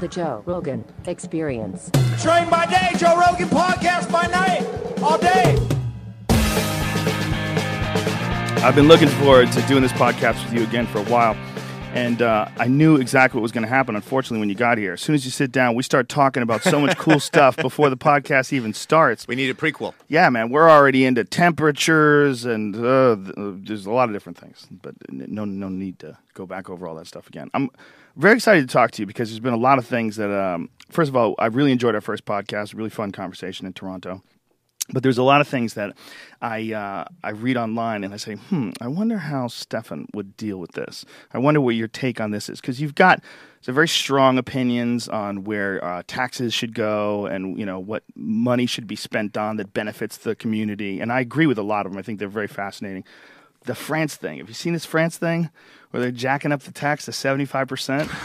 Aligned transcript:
The 0.00 0.08
Joe 0.08 0.42
Rogan 0.44 0.84
Experience. 1.06 1.90
Train 2.20 2.50
by 2.50 2.66
day, 2.66 2.90
Joe 2.98 3.16
Rogan 3.16 3.48
podcast 3.48 4.10
by 4.10 4.26
night, 4.26 4.66
all 5.00 5.18
day. 5.18 5.56
I've 8.64 8.74
been 8.74 8.88
looking 8.88 9.08
forward 9.08 9.52
to 9.52 9.62
doing 9.62 9.82
this 9.82 9.92
podcast 9.92 10.42
with 10.44 10.54
you 10.54 10.64
again 10.64 10.86
for 10.86 10.98
a 10.98 11.04
while. 11.04 11.36
And 11.92 12.22
uh, 12.22 12.48
I 12.56 12.66
knew 12.66 12.96
exactly 12.96 13.38
what 13.38 13.42
was 13.42 13.52
going 13.52 13.62
to 13.62 13.68
happen, 13.68 13.94
unfortunately, 13.94 14.40
when 14.40 14.48
you 14.48 14.56
got 14.56 14.78
here. 14.78 14.94
As 14.94 15.00
soon 15.00 15.14
as 15.14 15.24
you 15.24 15.30
sit 15.30 15.52
down, 15.52 15.76
we 15.76 15.84
start 15.84 16.08
talking 16.08 16.42
about 16.42 16.64
so 16.64 16.80
much 16.80 16.98
cool 16.98 17.20
stuff 17.20 17.56
before 17.56 17.88
the 17.88 17.96
podcast 17.96 18.52
even 18.52 18.74
starts. 18.74 19.28
We 19.28 19.36
need 19.36 19.48
a 19.48 19.54
prequel. 19.54 19.94
Yeah, 20.08 20.28
man, 20.28 20.50
we're 20.50 20.68
already 20.68 21.04
into 21.04 21.22
temperatures 21.22 22.44
and 22.44 22.74
uh, 22.74 23.12
uh, 23.12 23.16
there's 23.36 23.86
a 23.86 23.92
lot 23.92 24.08
of 24.08 24.12
different 24.12 24.38
things, 24.38 24.66
but 24.82 24.96
no, 25.08 25.44
no 25.44 25.68
need 25.68 26.00
to 26.00 26.18
go 26.32 26.46
back 26.46 26.68
over 26.68 26.88
all 26.88 26.96
that 26.96 27.06
stuff 27.06 27.28
again. 27.28 27.48
I'm 27.54 27.70
very 28.16 28.36
excited 28.36 28.68
to 28.68 28.72
talk 28.72 28.90
to 28.92 29.02
you 29.02 29.06
because 29.06 29.30
there's 29.30 29.40
been 29.40 29.54
a 29.54 29.58
lot 29.58 29.78
of 29.78 29.86
things 29.86 30.16
that, 30.16 30.30
um, 30.30 30.70
first 30.90 31.08
of 31.08 31.16
all, 31.16 31.34
I 31.38 31.46
really 31.46 31.72
enjoyed 31.72 31.94
our 31.94 32.00
first 32.00 32.24
podcast, 32.24 32.74
really 32.74 32.90
fun 32.90 33.12
conversation 33.12 33.66
in 33.66 33.72
Toronto. 33.72 34.22
But 34.92 35.02
there's 35.02 35.16
a 35.16 35.22
lot 35.22 35.40
of 35.40 35.48
things 35.48 35.74
that 35.74 35.96
I 36.42 36.74
uh, 36.74 37.04
I 37.22 37.30
read 37.30 37.56
online 37.56 38.04
and 38.04 38.12
I 38.12 38.18
say, 38.18 38.34
hmm, 38.34 38.70
I 38.82 38.88
wonder 38.88 39.16
how 39.16 39.48
Stefan 39.48 40.06
would 40.12 40.36
deal 40.36 40.58
with 40.58 40.72
this. 40.72 41.06
I 41.32 41.38
wonder 41.38 41.58
what 41.62 41.74
your 41.74 41.88
take 41.88 42.20
on 42.20 42.32
this 42.32 42.50
is 42.50 42.60
because 42.60 42.82
you've 42.82 42.94
got 42.94 43.24
some 43.62 43.74
very 43.74 43.88
strong 43.88 44.36
opinions 44.36 45.08
on 45.08 45.44
where 45.44 45.82
uh, 45.82 46.02
taxes 46.06 46.52
should 46.52 46.74
go 46.74 47.24
and 47.24 47.58
you 47.58 47.64
know 47.64 47.78
what 47.78 48.02
money 48.14 48.66
should 48.66 48.86
be 48.86 48.94
spent 48.94 49.38
on 49.38 49.56
that 49.56 49.72
benefits 49.72 50.18
the 50.18 50.34
community. 50.34 51.00
And 51.00 51.10
I 51.10 51.20
agree 51.20 51.46
with 51.46 51.56
a 51.56 51.62
lot 51.62 51.86
of 51.86 51.92
them. 51.92 51.98
I 51.98 52.02
think 52.02 52.18
they're 52.18 52.28
very 52.28 52.48
fascinating. 52.48 53.04
The 53.64 53.74
France 53.74 54.16
thing. 54.16 54.36
Have 54.36 54.48
you 54.48 54.54
seen 54.54 54.74
this 54.74 54.84
France 54.84 55.16
thing 55.16 55.48
where 55.94 56.00
they're 56.00 56.10
jacking 56.10 56.50
up 56.50 56.60
the 56.62 56.72
tax 56.72 57.04
to 57.04 57.12
seventy 57.12 57.44
five 57.44 57.68
percent? 57.68 58.10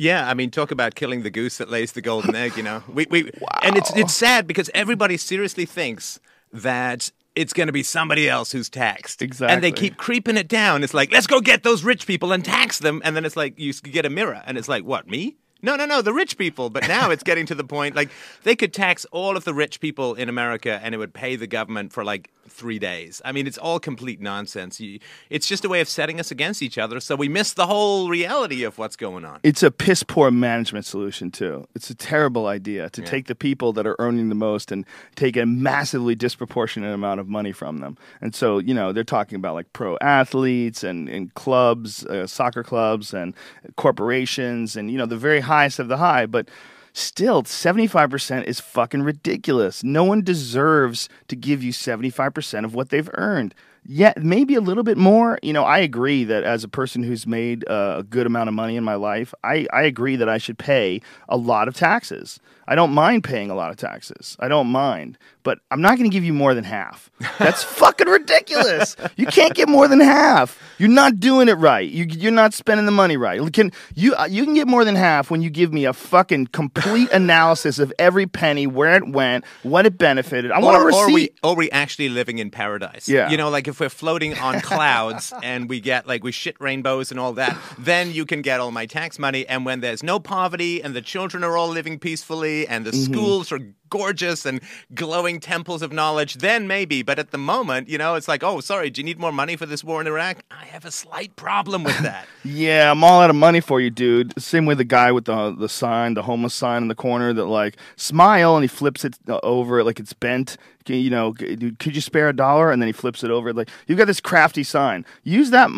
Yeah, 0.00 0.28
I 0.28 0.34
mean, 0.34 0.52
talk 0.52 0.70
about 0.70 0.94
killing 0.94 1.24
the 1.24 1.30
goose 1.30 1.58
that 1.58 1.68
lays 1.68 1.90
the 1.90 2.00
golden 2.00 2.36
egg. 2.36 2.56
You 2.56 2.62
know, 2.62 2.84
we 2.86 3.08
we 3.10 3.32
and 3.64 3.76
it's 3.76 3.92
it's 3.96 4.14
sad 4.14 4.46
because 4.46 4.70
everybody 4.72 5.16
seriously 5.16 5.66
thinks 5.66 6.20
that 6.52 7.10
it's 7.34 7.52
going 7.52 7.66
to 7.66 7.72
be 7.72 7.82
somebody 7.82 8.28
else 8.28 8.52
who's 8.52 8.68
taxed. 8.68 9.22
Exactly. 9.22 9.52
And 9.52 9.60
they 9.60 9.72
keep 9.72 9.96
creeping 9.96 10.36
it 10.36 10.46
down. 10.46 10.84
It's 10.84 10.94
like, 10.94 11.10
let's 11.10 11.26
go 11.26 11.40
get 11.40 11.64
those 11.64 11.82
rich 11.82 12.06
people 12.06 12.30
and 12.30 12.44
tax 12.44 12.78
them. 12.78 13.02
And 13.04 13.16
then 13.16 13.24
it's 13.24 13.36
like, 13.36 13.58
you 13.58 13.72
get 13.72 14.06
a 14.06 14.10
mirror. 14.10 14.40
And 14.46 14.56
it's 14.56 14.68
like, 14.68 14.84
what, 14.84 15.08
me? 15.08 15.36
No, 15.60 15.76
no, 15.76 15.86
no, 15.86 16.02
the 16.02 16.12
rich 16.12 16.38
people. 16.38 16.70
But 16.70 16.86
now 16.88 17.10
it's 17.10 17.22
getting 17.22 17.46
to 17.46 17.54
the 17.54 17.64
point 17.64 17.96
like 17.96 18.10
they 18.44 18.56
could 18.56 18.72
tax 18.72 19.04
all 19.06 19.36
of 19.36 19.44
the 19.44 19.54
rich 19.54 19.80
people 19.80 20.14
in 20.14 20.28
America 20.28 20.80
and 20.82 20.94
it 20.94 20.98
would 20.98 21.14
pay 21.14 21.36
the 21.36 21.46
government 21.46 21.92
for 21.92 22.04
like 22.04 22.30
three 22.48 22.78
days. 22.78 23.20
I 23.24 23.32
mean, 23.32 23.46
it's 23.46 23.58
all 23.58 23.78
complete 23.78 24.20
nonsense. 24.20 24.80
You, 24.80 24.98
it's 25.30 25.46
just 25.46 25.64
a 25.64 25.68
way 25.68 25.80
of 25.80 25.88
setting 25.88 26.18
us 26.18 26.30
against 26.30 26.62
each 26.62 26.78
other. 26.78 27.00
So 27.00 27.14
we 27.14 27.28
miss 27.28 27.52
the 27.52 27.66
whole 27.66 28.08
reality 28.08 28.64
of 28.64 28.78
what's 28.78 28.96
going 28.96 29.24
on. 29.24 29.40
it's 29.42 29.62
a 29.62 29.70
piss 29.70 30.02
poor 30.02 30.30
management 30.30 30.86
solution 30.86 31.30
too. 31.30 31.66
It's 31.74 31.90
a 31.90 31.94
terrible 31.94 32.46
idea 32.46 32.90
to 32.90 33.02
take 33.02 33.26
the 33.26 33.34
people 33.34 33.72
that 33.74 33.86
are 33.86 33.96
earning 33.98 34.28
the 34.28 34.34
most 34.34 34.72
and 34.72 34.84
take 35.14 35.36
a 35.36 35.46
massively 35.46 36.14
disproportionate 36.14 36.92
amount 36.92 37.20
of 37.20 37.28
money 37.28 37.52
from 37.52 37.78
them. 37.78 37.96
And 38.20 38.34
so, 38.34 38.58
you 38.58 38.74
know, 38.74 38.92
they're 38.92 39.04
talking 39.04 39.36
about 39.36 39.54
like 39.54 39.72
pro 39.72 39.96
athletes 40.00 40.82
and, 40.82 41.08
and 41.08 41.32
clubs, 41.34 42.04
uh, 42.06 42.26
soccer 42.26 42.62
clubs 42.62 43.12
and 43.12 43.34
corporations 43.76 44.76
and, 44.76 44.90
you 44.90 44.98
know, 44.98 45.06
the 45.06 45.16
very 45.16 45.40
highest 45.48 45.78
of 45.78 45.88
the 45.88 45.96
high. 45.96 46.26
But 46.26 46.48
still, 46.92 47.42
75% 47.42 48.44
is 48.44 48.60
fucking 48.60 49.02
ridiculous. 49.02 49.82
No 49.82 50.04
one 50.04 50.22
deserves 50.22 51.08
to 51.28 51.36
give 51.36 51.62
you 51.62 51.72
75% 51.72 52.64
of 52.64 52.74
what 52.74 52.90
they've 52.90 53.10
earned. 53.14 53.54
Yeah, 53.84 54.12
maybe 54.16 54.54
a 54.54 54.60
little 54.60 54.82
bit 54.82 54.98
more. 54.98 55.38
You 55.42 55.52
know, 55.52 55.64
I 55.64 55.78
agree 55.78 56.24
that 56.24 56.44
as 56.44 56.62
a 56.62 56.68
person 56.68 57.02
who's 57.02 57.26
made 57.26 57.66
uh, 57.68 57.96
a 57.98 58.02
good 58.02 58.26
amount 58.26 58.48
of 58.48 58.54
money 58.54 58.76
in 58.76 58.84
my 58.84 58.96
life, 58.96 59.32
I, 59.42 59.66
I 59.72 59.82
agree 59.82 60.16
that 60.16 60.28
I 60.28 60.38
should 60.38 60.58
pay 60.58 61.00
a 61.28 61.36
lot 61.36 61.68
of 61.68 61.74
taxes. 61.74 62.38
I 62.68 62.74
don't 62.74 62.92
mind 62.92 63.24
paying 63.24 63.50
a 63.50 63.54
lot 63.54 63.70
of 63.70 63.76
taxes. 63.76 64.36
I 64.38 64.48
don't 64.48 64.66
mind. 64.66 65.16
But 65.42 65.60
I'm 65.70 65.80
not 65.80 65.96
going 65.96 66.10
to 66.10 66.14
give 66.14 66.24
you 66.24 66.34
more 66.34 66.52
than 66.52 66.64
half. 66.64 67.10
That's 67.38 67.62
fucking 67.80 68.06
ridiculous. 68.06 68.94
You 69.16 69.24
can't 69.24 69.54
get 69.54 69.66
more 69.66 69.88
than 69.88 70.00
half. 70.00 70.60
You're 70.76 70.90
not 70.90 71.18
doing 71.18 71.48
it 71.48 71.54
right. 71.54 71.88
You, 71.88 72.04
you're 72.04 72.30
not 72.30 72.52
spending 72.52 72.84
the 72.84 72.92
money 72.92 73.16
right. 73.16 73.40
You 73.40 73.50
can, 73.50 73.72
you, 73.94 74.14
uh, 74.14 74.26
you 74.26 74.44
can 74.44 74.52
get 74.52 74.68
more 74.68 74.84
than 74.84 74.94
half 74.94 75.30
when 75.30 75.40
you 75.40 75.48
give 75.48 75.72
me 75.72 75.86
a 75.86 75.94
fucking 75.94 76.48
complete 76.48 77.10
analysis 77.12 77.78
of 77.78 77.90
every 77.98 78.26
penny, 78.26 78.66
where 78.66 78.96
it 78.96 79.08
went, 79.08 79.46
what 79.62 79.86
it 79.86 79.96
benefited. 79.96 80.50
I 80.50 80.58
want 80.58 80.82
a 80.82 80.84
receipt. 80.84 81.00
or 81.00 81.12
we 81.14 81.30
or 81.42 81.56
we 81.56 81.70
actually 81.70 82.10
living 82.10 82.38
in 82.38 82.50
paradise. 82.50 83.08
Yeah. 83.08 83.30
You 83.30 83.38
know, 83.38 83.48
like 83.48 83.68
if 83.68 83.80
we're 83.80 83.88
floating 83.88 84.36
on 84.36 84.60
clouds 84.60 85.32
and 85.42 85.70
we 85.70 85.80
get 85.80 86.06
like 86.06 86.22
we 86.22 86.32
shit 86.32 86.60
rainbows 86.60 87.10
and 87.10 87.18
all 87.18 87.32
that, 87.34 87.56
then 87.78 88.12
you 88.12 88.26
can 88.26 88.42
get 88.42 88.60
all 88.60 88.70
my 88.70 88.84
tax 88.84 89.18
money. 89.18 89.48
And 89.48 89.64
when 89.64 89.80
there's 89.80 90.02
no 90.02 90.20
poverty 90.20 90.82
and 90.82 90.94
the 90.94 91.00
children 91.00 91.42
are 91.42 91.56
all 91.56 91.68
living 91.68 91.98
peacefully 91.98 92.57
and 92.66 92.84
the 92.86 92.90
Mm-hmm. 92.90 93.12
schools 93.12 93.52
are 93.52 93.60
gorgeous 93.90 94.44
and 94.44 94.60
glowing 94.94 95.40
temples 95.40 95.82
of 95.82 95.92
knowledge, 95.92 96.34
then 96.34 96.66
maybe. 96.66 97.02
But 97.02 97.18
at 97.18 97.30
the 97.30 97.38
moment, 97.38 97.88
you 97.88 97.98
know, 97.98 98.14
it's 98.14 98.28
like, 98.28 98.42
oh, 98.42 98.60
sorry, 98.60 98.90
do 98.90 99.00
you 99.00 99.04
need 99.04 99.18
more 99.18 99.32
money 99.32 99.56
for 99.56 99.66
this 99.66 99.82
war 99.84 100.00
in 100.00 100.06
Iraq? 100.06 100.38
I 100.50 100.64
have 100.66 100.84
a 100.84 100.90
slight 100.90 101.36
problem 101.36 101.84
with 101.84 101.98
that. 102.00 102.26
Yeah, 102.44 102.90
I'm 102.90 103.04
all 103.04 103.20
out 103.20 103.28
of 103.28 103.36
money 103.36 103.60
for 103.60 103.78
you, 103.78 103.90
dude. 103.90 104.40
Same 104.40 104.64
with 104.64 104.78
the 104.78 104.84
guy 104.84 105.12
with 105.12 105.26
the 105.26 105.54
the 105.54 105.68
sign, 105.68 106.14
the 106.14 106.22
homeless 106.22 106.54
sign 106.54 106.82
in 106.82 106.88
the 106.88 106.94
corner 106.94 107.34
that 107.34 107.44
like 107.44 107.76
smile 107.96 108.56
and 108.56 108.64
he 108.64 108.68
flips 108.68 109.04
it 109.04 109.18
uh, 109.28 109.38
over 109.42 109.84
like 109.84 110.00
it's 110.00 110.14
bent. 110.14 110.56
You 110.86 111.10
know, 111.10 111.34
could 111.34 111.94
you 111.94 112.00
spare 112.00 112.30
a 112.30 112.32
dollar? 112.32 112.70
And 112.72 112.80
then 112.80 112.86
he 112.86 112.92
flips 112.92 113.22
it 113.22 113.30
over. 113.30 113.52
Like 113.52 113.68
you've 113.86 113.98
got 113.98 114.06
this 114.06 114.20
crafty 114.20 114.64
sign. 114.64 115.04
Use 115.24 115.50
that 115.50 115.68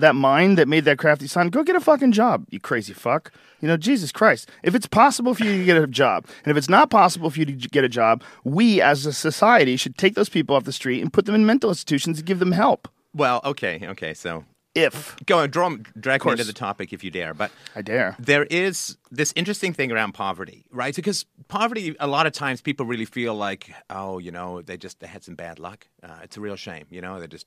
that 0.00 0.14
mind 0.16 0.58
that 0.58 0.68
made 0.68 0.84
that 0.84 0.98
crafty 0.98 1.26
sign. 1.26 1.48
Go 1.48 1.62
get 1.62 1.76
a 1.76 1.80
fucking 1.80 2.12
job, 2.12 2.44
you 2.50 2.60
crazy 2.60 2.92
fuck. 2.92 3.32
You 3.60 3.68
know, 3.68 3.76
Jesus 3.76 4.12
Christ. 4.12 4.50
If 4.62 4.74
it's 4.74 4.86
possible 4.86 5.34
for 5.34 5.44
you 5.44 5.58
to 5.58 5.64
get 5.64 5.76
a 5.76 5.86
job, 5.86 6.26
and 6.44 6.50
if 6.50 6.56
it's 6.56 6.68
not 6.68 6.90
possible 6.90 7.30
for 7.30 7.40
you 7.40 7.46
to 7.46 7.52
get 7.58 7.84
a 7.84 7.88
job, 7.88 8.22
we 8.44 8.80
as 8.80 9.06
a 9.06 9.12
society 9.12 9.76
should 9.76 9.96
take 9.98 10.14
those 10.14 10.28
people 10.28 10.54
off 10.54 10.64
the 10.64 10.72
street 10.72 11.00
and 11.02 11.12
put 11.12 11.26
them 11.26 11.34
in 11.34 11.44
mental 11.44 11.70
institutions 11.70 12.18
and 12.18 12.26
give 12.26 12.38
them 12.38 12.52
help. 12.52 12.88
well, 13.14 13.40
okay, 13.44 13.80
okay, 13.84 14.14
so 14.14 14.44
If 14.74 15.16
go 15.26 15.40
and 15.40 15.52
draw 15.52 15.70
drag 15.98 16.24
me 16.24 16.32
into 16.32 16.44
the 16.44 16.52
topic 16.52 16.92
if 16.92 17.02
you 17.02 17.10
dare, 17.10 17.34
but. 17.34 17.50
I 17.74 17.82
dare. 17.82 18.14
there 18.18 18.44
is 18.44 18.96
this 19.10 19.32
interesting 19.34 19.72
thing 19.72 19.90
around 19.90 20.12
poverty, 20.12 20.64
right? 20.70 20.94
Because 20.94 21.24
poverty, 21.48 21.96
a 21.98 22.06
lot 22.06 22.26
of 22.26 22.32
times 22.32 22.60
people 22.60 22.86
really 22.86 23.06
feel 23.06 23.34
like, 23.34 23.72
oh, 23.90 24.18
you 24.18 24.30
know, 24.30 24.62
they 24.62 24.76
just 24.76 25.00
they 25.00 25.08
had 25.08 25.24
some 25.24 25.34
bad 25.34 25.58
luck. 25.58 25.88
Uh, 26.02 26.18
it's 26.22 26.36
a 26.36 26.40
real 26.40 26.54
shame, 26.54 26.86
you 26.90 27.00
know, 27.00 27.18
they 27.18 27.26
just 27.26 27.46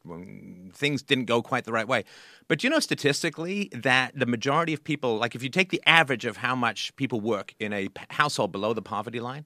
things 0.74 1.02
didn't 1.04 1.26
go 1.26 1.42
quite 1.42 1.64
the 1.64 1.72
right 1.72 1.88
way. 1.88 2.04
But 2.50 2.64
you 2.64 2.70
know, 2.70 2.80
statistically, 2.80 3.70
that 3.72 4.12
the 4.14 4.26
majority 4.26 4.74
of 4.74 4.84
people, 4.84 5.18
like 5.18 5.36
if 5.36 5.44
you 5.44 5.50
take 5.50 5.70
the 5.70 5.82
average 5.86 6.26
of 6.26 6.38
how 6.38 6.56
much 6.56 6.94
people 6.96 7.22
work 7.22 7.54
in 7.60 7.72
a 7.72 7.88
household 8.10 8.52
below 8.52 8.74
the 8.74 8.82
poverty 8.82 9.20
line, 9.22 9.46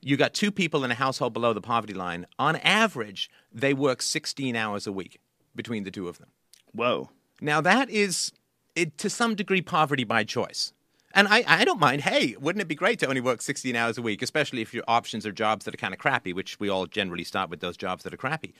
you 0.00 0.16
got 0.16 0.34
two 0.34 0.50
people 0.50 0.84
in 0.84 0.90
a 0.90 0.94
household 0.94 1.32
below 1.32 1.52
the 1.52 1.60
poverty 1.60 1.94
line. 1.94 2.26
On 2.38 2.56
average, 2.56 3.30
they 3.52 3.74
work 3.74 4.02
16 4.02 4.54
hours 4.56 4.86
a 4.86 4.92
week 4.92 5.20
between 5.54 5.84
the 5.84 5.90
two 5.90 6.08
of 6.08 6.18
them. 6.18 6.28
Whoa. 6.72 7.10
Now 7.40 7.60
that 7.60 7.90
is 7.90 8.32
it, 8.74 8.96
to 8.98 9.10
some 9.10 9.34
degree 9.34 9.62
poverty 9.62 10.04
by 10.04 10.24
choice. 10.24 10.72
And 11.14 11.26
I, 11.26 11.42
I 11.46 11.64
don't 11.64 11.80
mind. 11.80 12.02
Hey, 12.02 12.36
wouldn't 12.38 12.62
it 12.62 12.68
be 12.68 12.74
great 12.74 12.98
to 13.00 13.08
only 13.08 13.20
work 13.20 13.40
16 13.40 13.74
hours 13.74 13.98
a 13.98 14.02
week, 14.02 14.22
especially 14.22 14.60
if 14.60 14.74
your 14.74 14.84
options 14.86 15.26
are 15.26 15.32
jobs 15.32 15.64
that 15.64 15.74
are 15.74 15.78
kind 15.78 15.94
of 15.94 15.98
crappy, 15.98 16.32
which 16.32 16.60
we 16.60 16.68
all 16.68 16.86
generally 16.86 17.24
start 17.24 17.50
with 17.50 17.60
those 17.60 17.76
jobs 17.76 18.04
that 18.04 18.12
are 18.12 18.18
crappy. 18.18 18.54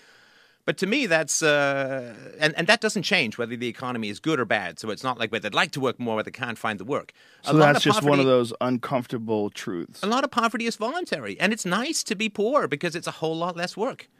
But 0.68 0.76
to 0.76 0.86
me, 0.86 1.06
that's 1.06 1.42
uh, 1.42 2.14
and 2.38 2.52
and 2.58 2.66
that 2.66 2.82
doesn't 2.82 3.04
change 3.04 3.38
whether 3.38 3.56
the 3.56 3.68
economy 3.68 4.10
is 4.10 4.20
good 4.20 4.38
or 4.38 4.44
bad. 4.44 4.78
So 4.78 4.90
it's 4.90 5.02
not 5.02 5.18
like 5.18 5.32
where 5.32 5.40
they'd 5.40 5.54
like 5.54 5.70
to 5.70 5.80
work 5.80 5.98
more, 5.98 6.16
where 6.16 6.22
they 6.22 6.30
can't 6.30 6.58
find 6.58 6.78
the 6.78 6.84
work. 6.84 7.14
So 7.40 7.56
that's 7.56 7.82
just 7.82 8.02
one 8.02 8.20
of 8.20 8.26
those 8.26 8.52
uncomfortable 8.60 9.48
truths. 9.48 10.02
A 10.02 10.06
lot 10.06 10.24
of 10.24 10.30
poverty 10.30 10.66
is 10.66 10.76
voluntary, 10.76 11.40
and 11.40 11.54
it's 11.54 11.64
nice 11.64 12.02
to 12.02 12.14
be 12.14 12.28
poor 12.28 12.68
because 12.68 12.94
it's 12.94 13.06
a 13.06 13.12
whole 13.12 13.34
lot 13.34 13.56
less 13.56 13.78
work. 13.78 14.10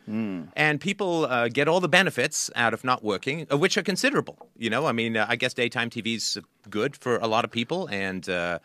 And 0.56 0.80
people 0.80 1.26
uh, 1.26 1.48
get 1.48 1.68
all 1.68 1.80
the 1.80 1.88
benefits 2.00 2.50
out 2.56 2.72
of 2.72 2.82
not 2.82 3.04
working, 3.04 3.46
uh, 3.52 3.58
which 3.58 3.76
are 3.76 3.82
considerable. 3.82 4.48
You 4.56 4.70
know, 4.70 4.86
I 4.86 4.92
mean, 4.92 5.18
uh, 5.18 5.26
I 5.28 5.36
guess 5.36 5.52
daytime 5.52 5.90
TV's 5.90 6.38
good 6.70 6.96
for 6.96 7.18
a 7.18 7.26
lot 7.26 7.44
of 7.44 7.50
people, 7.50 7.90
and 7.90 8.26
uh, 8.26 8.58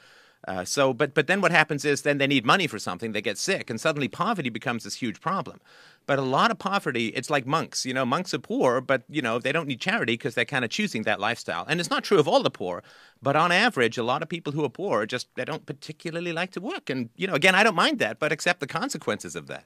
uh, 0.47 0.63
so. 0.63 0.93
But 0.93 1.13
but 1.13 1.27
then 1.27 1.41
what 1.41 1.51
happens 1.51 1.83
is 1.83 2.03
then 2.03 2.17
they 2.17 2.27
need 2.27 2.45
money 2.45 2.67
for 2.67 2.79
something, 2.79 3.11
they 3.11 3.21
get 3.21 3.37
sick, 3.37 3.69
and 3.69 3.79
suddenly 3.79 4.07
poverty 4.07 4.49
becomes 4.49 4.85
this 4.85 4.95
huge 4.95 5.19
problem. 5.19 5.59
But 6.05 6.19
a 6.19 6.21
lot 6.21 6.51
of 6.51 6.59
poverty, 6.59 7.07
it's 7.07 7.29
like 7.29 7.45
monks. 7.45 7.85
You 7.85 7.93
know, 7.93 8.05
monks 8.05 8.33
are 8.33 8.39
poor, 8.39 8.81
but 8.81 9.03
you 9.09 9.21
know 9.21 9.39
they 9.39 9.51
don't 9.51 9.67
need 9.67 9.79
charity 9.79 10.13
because 10.13 10.35
they're 10.35 10.45
kind 10.45 10.65
of 10.65 10.71
choosing 10.71 11.03
that 11.03 11.19
lifestyle. 11.19 11.65
And 11.67 11.79
it's 11.79 11.89
not 11.89 12.03
true 12.03 12.19
of 12.19 12.27
all 12.27 12.43
the 12.43 12.51
poor, 12.51 12.83
but 13.21 13.35
on 13.35 13.51
average, 13.51 13.97
a 13.97 14.03
lot 14.03 14.21
of 14.21 14.29
people 14.29 14.51
who 14.51 14.65
are 14.65 14.69
poor 14.69 15.05
just 15.05 15.27
they 15.35 15.45
don't 15.45 15.65
particularly 15.65 16.33
like 16.33 16.51
to 16.51 16.61
work. 16.61 16.89
And 16.89 17.09
you 17.15 17.27
know, 17.27 17.33
again, 17.33 17.55
I 17.55 17.63
don't 17.63 17.75
mind 17.75 17.99
that, 17.99 18.19
but 18.19 18.31
accept 18.31 18.59
the 18.59 18.67
consequences 18.67 19.35
of 19.35 19.47
that. 19.47 19.63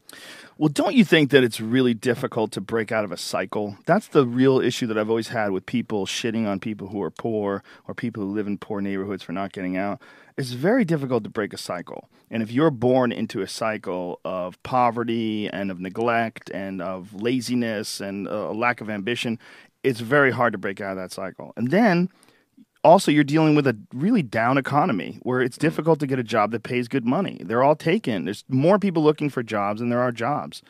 Well, 0.58 0.70
don't 0.70 0.96
you 0.96 1.04
think 1.04 1.32
that 1.32 1.44
it's 1.44 1.60
really 1.60 1.94
difficult 1.94 2.52
to 2.52 2.62
break 2.62 2.92
out 2.92 3.04
of 3.04 3.12
a 3.12 3.18
cycle? 3.18 3.78
That's 3.86 4.08
the 4.08 4.26
real 4.26 4.60
issue 4.60 4.88
that 4.88 4.98
I've 4.98 5.10
always 5.10 5.30
had 5.30 5.52
with 5.52 5.66
people 5.66 6.06
shitting 6.06 6.48
on 6.48 6.60
people 6.60 6.88
who 6.90 7.02
are 7.02 7.12
poor 7.12 7.64
or 7.88 7.94
people 7.94 8.24
who 8.24 8.32
live 8.32 8.48
in 8.48 8.58
poor 8.58 8.82
neighborhoods 8.82 9.24
for 9.24 9.32
not 9.32 9.54
getting 9.54 9.76
out. 9.76 10.02
It's 10.38 10.52
very 10.52 10.86
difficult 10.86 11.24
to 11.24 11.32
break 11.32 11.52
a 11.52 11.58
cycle. 11.58 12.10
And 12.30 12.44
if 12.44 12.52
you're 12.52 12.70
born 12.70 13.12
into 13.12 13.42
a 13.42 13.48
cycle 13.48 14.20
of 14.24 14.62
poverty 14.62 15.50
and 15.50 15.72
of 15.72 15.80
neglect 15.80 16.52
and 16.52 16.80
of 16.80 17.14
laziness 17.14 18.00
and 18.00 18.28
a 18.28 18.52
lack 18.52 18.80
of 18.80 18.90
ambition, 18.90 19.40
it's 19.84 20.00
very 20.00 20.32
hard 20.32 20.52
to 20.54 20.60
break 20.60 20.80
out 20.80 20.92
of 20.92 20.98
that 20.98 21.12
cycle. 21.12 21.54
And 21.58 21.72
then 21.72 22.10
also 22.84 23.12
you're 23.12 23.24
dealing 23.24 23.56
with 23.56 23.66
a 23.66 23.78
really 23.94 24.22
down 24.22 24.60
economy 24.60 25.20
where 25.24 25.42
it's 25.42 25.58
mm. 25.58 25.62
difficult 25.62 26.00
to 26.02 26.08
get 26.08 26.20
a 26.20 26.24
job 26.24 26.52
that 26.52 26.64
pays 26.64 26.88
good 26.88 27.06
money. 27.06 27.42
They're 27.44 27.64
all 27.64 27.76
taken. 27.76 28.26
There's 28.26 28.44
more 28.48 28.78
people 28.78 29.04
looking 29.04 29.30
for 29.30 29.42
jobs 29.42 29.80
than 29.80 29.90
there 29.90 30.02
are 30.02 30.12
jobs. 30.12 30.62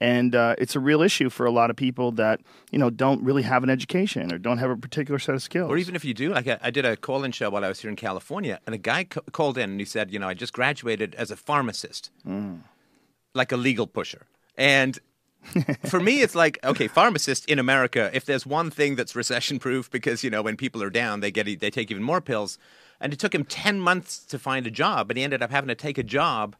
And 0.00 0.34
uh, 0.34 0.56
it's 0.58 0.74
a 0.74 0.80
real 0.80 1.02
issue 1.02 1.30
for 1.30 1.46
a 1.46 1.50
lot 1.50 1.70
of 1.70 1.76
people 1.76 2.10
that 2.12 2.40
you 2.70 2.78
know 2.78 2.90
don't 2.90 3.22
really 3.22 3.42
have 3.42 3.62
an 3.62 3.70
education 3.70 4.32
or 4.32 4.38
don't 4.38 4.58
have 4.58 4.70
a 4.70 4.76
particular 4.76 5.18
set 5.18 5.34
of 5.34 5.42
skills. 5.42 5.70
Or 5.70 5.78
even 5.78 5.94
if 5.94 6.04
you 6.04 6.12
do, 6.12 6.30
like 6.30 6.48
I, 6.48 6.58
I 6.60 6.70
did 6.70 6.84
a 6.84 6.96
call-in 6.96 7.32
show 7.32 7.48
while 7.50 7.64
I 7.64 7.68
was 7.68 7.80
here 7.80 7.90
in 7.90 7.96
California, 7.96 8.58
and 8.66 8.74
a 8.74 8.78
guy 8.78 9.04
called 9.04 9.56
in 9.56 9.70
and 9.70 9.80
he 9.80 9.86
said, 9.86 10.12
you 10.12 10.18
know, 10.18 10.28
I 10.28 10.34
just 10.34 10.52
graduated 10.52 11.14
as 11.14 11.30
a 11.30 11.36
pharmacist, 11.36 12.10
like 13.34 13.52
a 13.52 13.56
legal 13.56 13.86
pusher, 13.86 14.26
and. 14.56 14.98
For 15.84 16.00
me, 16.00 16.22
it's 16.22 16.34
like 16.34 16.58
okay, 16.64 16.88
pharmacist 16.88 17.50
in 17.50 17.58
America. 17.58 18.10
If 18.14 18.24
there's 18.24 18.46
one 18.46 18.70
thing 18.70 18.96
that's 18.96 19.14
recession-proof, 19.14 19.90
because 19.90 20.24
you 20.24 20.30
know 20.30 20.40
when 20.40 20.56
people 20.56 20.82
are 20.82 20.88
down, 20.88 21.20
they 21.20 21.30
get 21.30 21.44
they 21.60 21.70
take 21.70 21.90
even 21.90 22.02
more 22.02 22.22
pills. 22.22 22.56
And 22.98 23.12
it 23.12 23.18
took 23.18 23.34
him 23.34 23.44
ten 23.44 23.78
months 23.78 24.24
to 24.24 24.38
find 24.38 24.66
a 24.66 24.70
job, 24.70 25.10
and 25.10 25.18
he 25.18 25.22
ended 25.22 25.42
up 25.42 25.50
having 25.50 25.68
to 25.68 25.74
take 25.74 25.98
a 25.98 26.02
job 26.02 26.56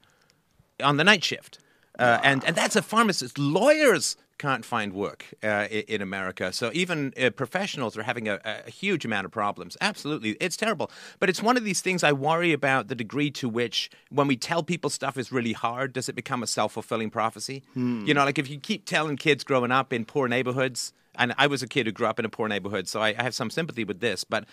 on 0.82 0.98
the 0.98 1.04
night 1.04 1.24
shift. 1.24 1.60
Uh, 1.98 2.18
and 2.22 2.44
and 2.44 2.56
that's 2.56 2.76
a 2.76 2.82
pharmacist. 2.82 3.38
Lawyers 3.38 4.16
can't 4.36 4.64
find 4.64 4.92
work 4.92 5.26
uh, 5.44 5.68
in 5.70 6.02
America, 6.02 6.52
so 6.52 6.70
even 6.74 7.14
uh, 7.22 7.30
professionals 7.30 7.96
are 7.96 8.02
having 8.02 8.28
a, 8.28 8.40
a 8.44 8.68
huge 8.68 9.04
amount 9.04 9.24
of 9.24 9.30
problems. 9.30 9.76
Absolutely, 9.80 10.30
it's 10.40 10.56
terrible. 10.56 10.90
But 11.20 11.28
it's 11.28 11.40
one 11.40 11.56
of 11.56 11.62
these 11.62 11.80
things 11.80 12.02
I 12.02 12.12
worry 12.12 12.52
about 12.52 12.88
the 12.88 12.96
degree 12.96 13.30
to 13.32 13.48
which, 13.48 13.90
when 14.10 14.26
we 14.26 14.36
tell 14.36 14.64
people 14.64 14.90
stuff 14.90 15.16
is 15.16 15.30
really 15.30 15.52
hard, 15.52 15.92
does 15.92 16.08
it 16.08 16.16
become 16.16 16.42
a 16.42 16.48
self 16.48 16.72
fulfilling 16.72 17.10
prophecy? 17.10 17.62
You 18.06 18.14
know, 18.14 18.24
like 18.24 18.38
if 18.38 18.50
you 18.50 18.58
keep 18.58 18.86
telling 18.86 19.16
kids 19.16 19.44
growing 19.44 19.70
up 19.70 19.92
in 19.92 20.04
poor 20.04 20.26
neighborhoods, 20.26 20.92
and 21.14 21.32
I 21.38 21.46
was 21.46 21.62
a 21.62 21.68
kid 21.68 21.86
who 21.86 21.92
grew 21.92 22.08
up 22.08 22.18
in 22.18 22.24
a 22.24 22.28
poor 22.28 22.48
neighborhood, 22.48 22.88
so 22.88 23.00
I, 23.00 23.14
I 23.16 23.22
have 23.22 23.34
some 23.36 23.50
sympathy 23.50 23.84
with 23.84 24.00
this, 24.00 24.24
but 24.24 24.46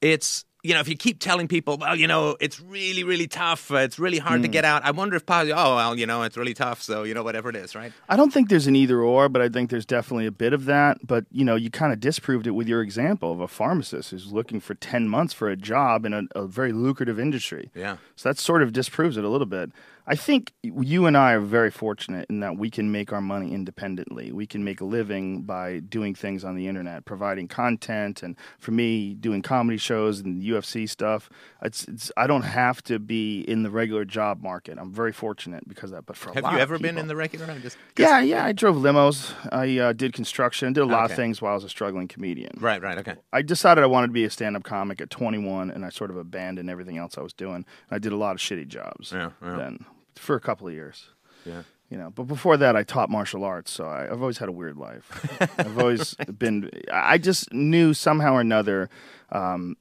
it's 0.00 0.46
you 0.62 0.74
know 0.74 0.80
if 0.80 0.88
you 0.88 0.96
keep 0.96 1.20
telling 1.20 1.48
people 1.48 1.76
well 1.78 1.96
you 1.96 2.06
know 2.06 2.36
it's 2.40 2.60
really 2.60 3.04
really 3.04 3.26
tough 3.26 3.70
uh, 3.70 3.76
it's 3.76 3.98
really 3.98 4.18
hard 4.18 4.42
to 4.42 4.48
get 4.48 4.64
out 4.64 4.84
i 4.84 4.90
wonder 4.90 5.16
if 5.16 5.24
oh 5.28 5.44
well 5.76 5.98
you 5.98 6.06
know 6.06 6.22
it's 6.22 6.36
really 6.36 6.54
tough 6.54 6.82
so 6.82 7.02
you 7.02 7.14
know 7.14 7.22
whatever 7.22 7.48
it 7.48 7.56
is 7.56 7.74
right 7.74 7.92
I 8.08 8.16
don't 8.16 8.32
think 8.32 8.48
there's 8.48 8.66
an 8.66 8.74
either 8.74 9.00
or, 9.00 9.28
but 9.28 9.40
I 9.40 9.48
think 9.48 9.70
there's 9.70 9.86
definitely 9.86 10.26
a 10.26 10.32
bit 10.32 10.52
of 10.52 10.64
that. 10.64 11.06
But 11.06 11.26
you 11.30 11.44
know, 11.44 11.54
you 11.54 11.70
kind 11.70 11.92
of 11.92 12.00
disproved 12.00 12.46
it 12.46 12.52
with 12.52 12.68
your 12.68 12.82
example 12.82 13.32
of 13.32 13.40
a 13.40 13.48
pharmacist 13.48 14.10
who's 14.10 14.32
looking 14.32 14.60
for 14.60 14.74
ten 14.74 15.08
months 15.08 15.32
for 15.32 15.48
a 15.48 15.56
job 15.56 16.04
in 16.04 16.12
a, 16.12 16.22
a 16.34 16.46
very 16.46 16.72
lucrative 16.72 17.20
industry. 17.20 17.70
Yeah. 17.74 17.98
So 18.16 18.28
that 18.28 18.38
sort 18.38 18.62
of 18.62 18.72
disproves 18.72 19.16
it 19.16 19.24
a 19.24 19.28
little 19.28 19.46
bit. 19.46 19.70
I 20.10 20.16
think 20.16 20.52
you 20.64 21.06
and 21.06 21.16
I 21.16 21.34
are 21.34 21.40
very 21.40 21.70
fortunate 21.70 22.28
in 22.28 22.40
that 22.40 22.56
we 22.56 22.68
can 22.68 22.90
make 22.90 23.12
our 23.12 23.20
money 23.20 23.54
independently. 23.54 24.32
We 24.32 24.44
can 24.44 24.64
make 24.64 24.80
a 24.80 24.84
living 24.84 25.42
by 25.42 25.78
doing 25.78 26.16
things 26.16 26.42
on 26.42 26.56
the 26.56 26.66
internet, 26.66 27.04
providing 27.04 27.46
content, 27.46 28.24
and 28.24 28.34
for 28.58 28.72
me, 28.72 29.14
doing 29.14 29.40
comedy 29.40 29.78
shows 29.78 30.18
and 30.18 30.42
UFC 30.42 30.88
stuff. 30.88 31.30
It's, 31.62 31.84
it's 31.84 32.10
I 32.16 32.26
don't 32.26 32.42
have 32.42 32.82
to 32.84 32.98
be 32.98 33.42
in 33.42 33.62
the 33.62 33.70
regular 33.70 34.04
job 34.04 34.42
market. 34.42 34.78
I'm 34.80 34.92
very 34.92 35.12
fortunate 35.12 35.68
because 35.68 35.92
of 35.92 35.98
that. 35.98 36.06
But 36.06 36.16
for 36.16 36.30
a 36.30 36.34
have 36.42 36.54
you 36.54 36.58
ever 36.58 36.76
been 36.80 36.98
in 36.98 37.06
the 37.06 37.14
regular 37.14 37.46
I'm 37.46 37.62
just 37.62 37.76
yeah, 37.96 38.18
yeah. 38.20 38.44
I 38.44 38.50
drove 38.50 38.74
limos. 38.74 39.32
I 39.52 39.78
uh, 39.78 39.92
did 39.92 40.12
construction. 40.12 40.72
Did 40.72 40.80
a 40.80 40.86
lot 40.86 41.04
Okay. 41.04 41.12
of 41.12 41.16
things 41.16 41.40
while 41.40 41.52
I 41.52 41.54
was 41.54 41.62
a 41.62 41.68
struggling 41.68 42.08
comedian. 42.08 42.58
right 42.58 42.82
right 42.82 42.98
okay 42.98 43.14
I 43.32 43.42
decided 43.42 43.84
I 43.84 43.86
wanted 43.86 44.08
to 44.08 44.12
be 44.12 44.24
a 44.24 44.30
stand-up 44.30 44.64
comic 44.64 45.00
at 45.00 45.08
21, 45.08 45.70
and 45.70 45.84
I 45.84 45.90
sort 45.90 46.10
of 46.10 46.16
abandoned 46.16 46.68
everything 46.68 46.98
else 46.98 47.16
I 47.16 47.20
was 47.20 47.32
doing. 47.32 47.64
I 47.92 48.00
did 48.00 48.10
a 48.12 48.16
lot 48.16 48.32
of 48.32 48.38
shitty 48.38 48.66
jobs. 48.66 49.12
Yeah, 49.12 49.30
yeah. 49.40 49.56
Then 49.56 49.84
for 50.20 50.36
a 50.36 50.40
couple 50.40 50.68
of 50.68 50.74
years. 50.74 51.10
yeah 51.44 51.62
You 51.90 51.98
know, 51.98 52.10
but 52.10 52.24
before 52.24 52.56
that, 52.58 52.76
I 52.76 52.84
taught 52.84 53.10
martial 53.10 53.42
arts, 53.44 53.70
so 53.72 53.84
I, 53.84 54.04
I've 54.04 54.20
always 54.20 54.38
had 54.38 54.48
a 54.48 54.52
weird 54.52 54.76
life. 54.76 55.06
I've 55.58 55.78
always 55.78 56.14
been. 56.38 56.70
I 56.92 57.18
just 57.18 57.52
knew 57.52 57.94
somehow 57.94 58.34
or 58.34 58.40
another. 58.40 58.88
Um, 59.32 59.76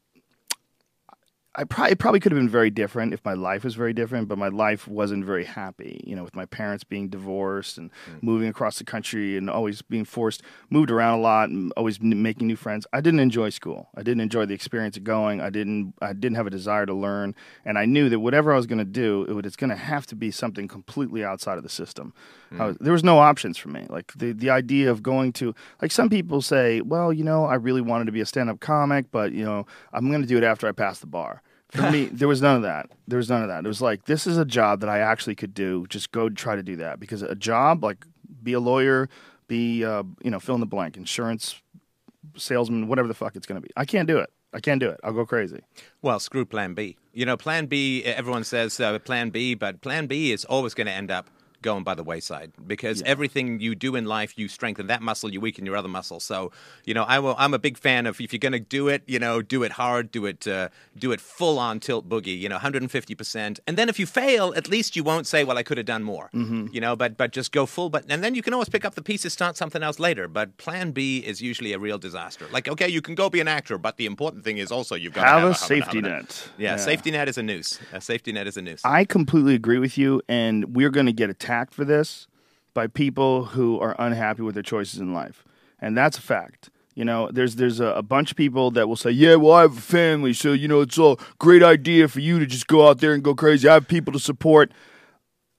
I 1.59 1.65
probably 1.65 1.91
it 1.91 1.99
probably 1.99 2.21
could 2.21 2.31
have 2.31 2.39
been 2.39 2.47
very 2.47 2.69
different 2.69 3.13
if 3.13 3.25
my 3.25 3.33
life 3.33 3.65
was 3.65 3.75
very 3.75 3.91
different, 3.91 4.29
but 4.29 4.37
my 4.37 4.47
life 4.47 4.87
wasn't 4.87 5.25
very 5.25 5.43
happy. 5.43 6.01
You 6.07 6.15
know, 6.15 6.23
with 6.23 6.33
my 6.33 6.45
parents 6.45 6.85
being 6.85 7.09
divorced 7.09 7.77
and 7.77 7.91
mm. 8.09 8.23
moving 8.23 8.47
across 8.47 8.77
the 8.77 8.85
country 8.85 9.35
and 9.35 9.49
always 9.49 9.81
being 9.81 10.05
forced, 10.05 10.41
moved 10.69 10.89
around 10.89 11.19
a 11.19 11.21
lot 11.21 11.49
and 11.49 11.73
always 11.75 11.99
n- 11.99 12.21
making 12.21 12.47
new 12.47 12.55
friends. 12.55 12.87
I 12.93 13.01
didn't 13.01 13.19
enjoy 13.19 13.49
school. 13.49 13.89
I 13.93 14.03
didn't 14.03 14.21
enjoy 14.21 14.45
the 14.45 14.53
experience 14.53 14.95
of 14.95 15.03
going. 15.03 15.41
I 15.41 15.49
didn't. 15.49 15.95
I 16.01 16.13
didn't 16.13 16.37
have 16.37 16.47
a 16.47 16.49
desire 16.49 16.85
to 16.85 16.93
learn, 16.93 17.35
and 17.65 17.77
I 17.77 17.83
knew 17.83 18.07
that 18.07 18.21
whatever 18.21 18.53
I 18.53 18.55
was 18.55 18.65
going 18.65 18.79
to 18.79 18.85
do, 18.85 19.25
it 19.27 19.33
would, 19.33 19.45
it's 19.45 19.57
going 19.57 19.69
to 19.69 19.75
have 19.75 20.07
to 20.07 20.15
be 20.15 20.31
something 20.31 20.65
completely 20.69 21.25
outside 21.25 21.57
of 21.57 21.63
the 21.63 21.69
system. 21.69 22.13
I 22.51 22.55
mm. 22.55 22.67
was, 22.67 22.77
there 22.79 22.93
was 22.93 23.03
no 23.03 23.19
options 23.19 23.57
for 23.57 23.67
me. 23.67 23.85
Like 23.89 24.13
the 24.15 24.31
the 24.31 24.49
idea 24.49 24.89
of 24.89 25.03
going 25.03 25.33
to 25.33 25.53
like 25.81 25.91
some 25.91 26.09
people 26.09 26.41
say, 26.41 26.79
well, 26.79 27.11
you 27.11 27.25
know, 27.25 27.43
I 27.43 27.55
really 27.55 27.81
wanted 27.81 28.05
to 28.05 28.13
be 28.13 28.21
a 28.21 28.25
stand 28.25 28.49
up 28.49 28.61
comic, 28.61 29.11
but 29.11 29.33
you 29.33 29.43
know, 29.43 29.67
I'm 29.91 30.07
going 30.07 30.21
to 30.21 30.27
do 30.27 30.37
it 30.37 30.45
after 30.45 30.65
I 30.65 30.71
pass 30.71 30.99
the 30.99 31.07
bar. 31.07 31.41
For 31.71 31.91
me, 31.91 32.05
there 32.05 32.27
was 32.27 32.41
none 32.41 32.55
of 32.55 32.61
that. 32.63 32.89
There 33.07 33.17
was 33.17 33.29
none 33.29 33.41
of 33.43 33.47
that. 33.49 33.63
It 33.63 33.67
was 33.67 33.81
like 33.81 34.05
this 34.05 34.25
is 34.25 34.37
a 34.37 34.45
job 34.45 34.79
that 34.81 34.89
I 34.89 34.99
actually 34.99 35.35
could 35.35 35.53
do. 35.53 35.85
Just 35.87 36.11
go 36.11 36.29
try 36.29 36.55
to 36.55 36.63
do 36.63 36.75
that 36.77 36.99
because 36.99 37.21
a 37.21 37.35
job 37.35 37.83
like 37.83 38.05
be 38.41 38.53
a 38.53 38.59
lawyer, 38.59 39.09
be 39.47 39.85
uh, 39.85 40.03
you 40.23 40.31
know 40.31 40.39
fill 40.39 40.55
in 40.55 40.61
the 40.61 40.67
blank, 40.67 40.97
insurance 40.97 41.61
salesman, 42.35 42.87
whatever 42.87 43.07
the 43.07 43.13
fuck 43.13 43.35
it's 43.35 43.45
going 43.45 43.61
to 43.61 43.65
be. 43.67 43.71
I 43.77 43.85
can't 43.85 44.07
do 44.07 44.17
it. 44.17 44.31
I 44.51 44.59
can't 44.59 44.79
do 44.79 44.89
it. 44.89 44.99
I'll 45.03 45.13
go 45.13 45.25
crazy. 45.25 45.59
well 46.01 46.19
screw 46.19 46.43
plan 46.45 46.73
b 46.73 46.97
you 47.13 47.25
know 47.25 47.37
plan 47.37 47.67
b 47.67 48.03
everyone 48.03 48.43
says 48.43 48.79
uh, 48.79 48.97
plan 48.99 49.29
b 49.29 49.53
but 49.53 49.81
plan 49.81 50.07
b 50.07 50.31
is 50.31 50.43
always 50.45 50.73
going 50.73 50.87
to 50.87 50.93
end 50.93 51.11
up 51.11 51.29
going 51.61 51.83
by 51.83 51.93
the 51.93 52.03
wayside 52.03 52.51
because 52.67 53.01
everything 53.03 53.59
you 53.59 53.75
do 53.75 53.95
in 53.95 54.05
life 54.05 54.37
you 54.37 54.47
strengthen 54.47 54.87
that 54.87 55.01
muscle 55.01 55.31
you 55.31 55.39
weaken 55.41 55.65
your 55.65 55.75
other 55.75 55.89
muscle 55.89 56.19
so 56.19 56.51
you 56.85 56.93
know 56.93 57.03
I 57.03 57.19
will, 57.19 57.35
i'm 57.37 57.53
a 57.53 57.59
big 57.59 57.77
fan 57.77 58.05
of 58.05 58.19
if 58.21 58.31
you're 58.33 58.39
going 58.39 58.53
to 58.53 58.59
do 58.59 58.87
it 58.87 59.03
you 59.07 59.19
know 59.19 59.41
do 59.41 59.63
it 59.63 59.71
hard 59.73 60.11
do 60.11 60.25
it 60.25 60.47
uh, 60.47 60.69
do 60.97 61.11
it 61.11 61.19
full 61.21 61.59
on 61.59 61.79
tilt 61.79 62.07
boogie 62.07 62.37
you 62.39 62.47
know 62.49 62.57
150% 62.57 63.59
and 63.67 63.77
then 63.77 63.89
if 63.89 63.99
you 63.99 64.05
fail 64.05 64.53
at 64.55 64.67
least 64.69 64.95
you 64.95 65.03
won't 65.03 65.27
say 65.27 65.43
well 65.43 65.57
i 65.57 65.63
could 65.63 65.77
have 65.77 65.85
done 65.85 66.03
more 66.03 66.29
Mm-hmm. 66.33 66.67
you 66.71 66.79
know 66.81 66.95
but 66.95 67.17
but 67.17 67.31
just 67.31 67.51
go 67.51 67.65
full 67.65 67.89
but 67.89 68.05
and 68.09 68.23
then 68.23 68.35
you 68.35 68.41
can 68.41 68.53
always 68.53 68.69
pick 68.69 68.85
up 68.85 68.95
the 68.95 69.01
pieces 69.01 69.33
start 69.33 69.57
something 69.57 69.81
else 69.81 69.99
later 69.99 70.27
but 70.27 70.55
plan 70.57 70.91
b 70.91 71.19
is 71.19 71.41
usually 71.41 71.73
a 71.73 71.79
real 71.79 71.97
disaster 71.97 72.45
like 72.51 72.67
okay 72.67 72.87
you 72.87 73.01
can 73.01 73.15
go 73.15 73.29
be 73.29 73.39
an 73.39 73.47
actor 73.47 73.77
but 73.77 73.97
the 73.97 74.05
important 74.05 74.43
thing 74.43 74.57
is 74.57 74.71
also 74.71 74.95
you've 74.95 75.13
got 75.13 75.23
to 75.23 75.27
Have 75.27 75.41
have 75.41 75.51
a 75.51 75.55
safety 75.55 76.01
net. 76.01 76.49
yeah, 76.57 76.71
Yeah. 76.71 76.75
safety 76.77 77.11
net 77.11 77.27
is 77.27 77.37
a 77.37 77.43
noose. 77.43 77.79
A 77.93 78.01
safety 78.01 78.31
net 78.31 78.47
is 78.47 78.57
a 78.57 78.61
noose. 78.61 78.81
I 78.85 79.05
completely 79.05 79.55
agree 79.55 79.79
with 79.79 79.97
you, 79.97 80.21
and 80.29 80.75
we're 80.75 80.89
going 80.91 81.05
to 81.07 81.13
get 81.13 81.29
attacked 81.49 81.73
for 81.73 81.83
this 81.83 82.27
by 82.73 82.85
people 82.85 83.45
who 83.45 83.79
are 83.79 83.95
unhappy 83.97 84.43
with 84.43 84.53
their 84.53 84.63
choices 84.63 84.99
in 84.99 85.13
life, 85.13 85.43
and 85.79 85.97
that's 85.97 86.17
a 86.17 86.21
fact. 86.21 86.69
You 86.93 87.05
know, 87.05 87.29
there's 87.31 87.55
there's 87.55 87.79
a, 87.79 87.87
a 87.87 88.03
bunch 88.03 88.31
of 88.31 88.37
people 88.37 88.71
that 88.71 88.87
will 88.87 88.95
say, 88.95 89.09
"Yeah, 89.09 89.35
well, 89.35 89.53
I 89.53 89.61
have 89.61 89.77
a 89.77 89.81
family, 89.81 90.33
so 90.33 90.53
you 90.53 90.67
know, 90.67 90.81
it's 90.81 90.97
a 90.99 91.15
great 91.39 91.63
idea 91.63 92.07
for 92.07 92.19
you 92.19 92.39
to 92.39 92.45
just 92.45 92.67
go 92.67 92.87
out 92.87 92.99
there 92.99 93.13
and 93.13 93.23
go 93.23 93.33
crazy. 93.33 93.67
I 93.67 93.73
have 93.75 93.87
people 93.87 94.13
to 94.13 94.19
support." 94.19 94.71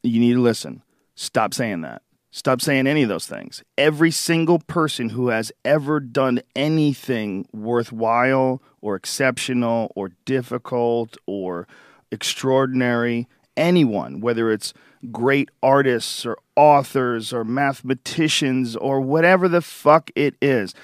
You 0.02 0.18
need 0.20 0.34
to 0.34 0.40
listen. 0.40 0.82
Stop 1.14 1.52
saying 1.52 1.82
that. 1.82 2.02
Stop 2.30 2.62
saying 2.62 2.86
any 2.86 3.02
of 3.02 3.08
those 3.08 3.26
things. 3.26 3.62
Every 3.76 4.10
single 4.10 4.60
person 4.60 5.10
who 5.10 5.28
has 5.28 5.52
ever 5.64 6.00
done 6.00 6.40
anything 6.54 7.46
worthwhile 7.52 8.62
or 8.80 8.94
exceptional 8.94 9.92
or 9.94 10.12
difficult 10.24 11.18
or 11.26 11.66
extraordinary, 12.10 13.26
anyone, 13.58 14.20
whether 14.20 14.50
it's 14.50 14.72
great 15.10 15.48
artists 15.62 16.26
or 16.26 16.38
authors 16.56 17.32
or 17.32 17.44
mathematicians 17.44 18.76
or 18.76 19.00
whatever 19.00 19.48
the 19.48 19.62
fuck 19.62 20.10
it 20.14 20.34
is, 20.42 20.74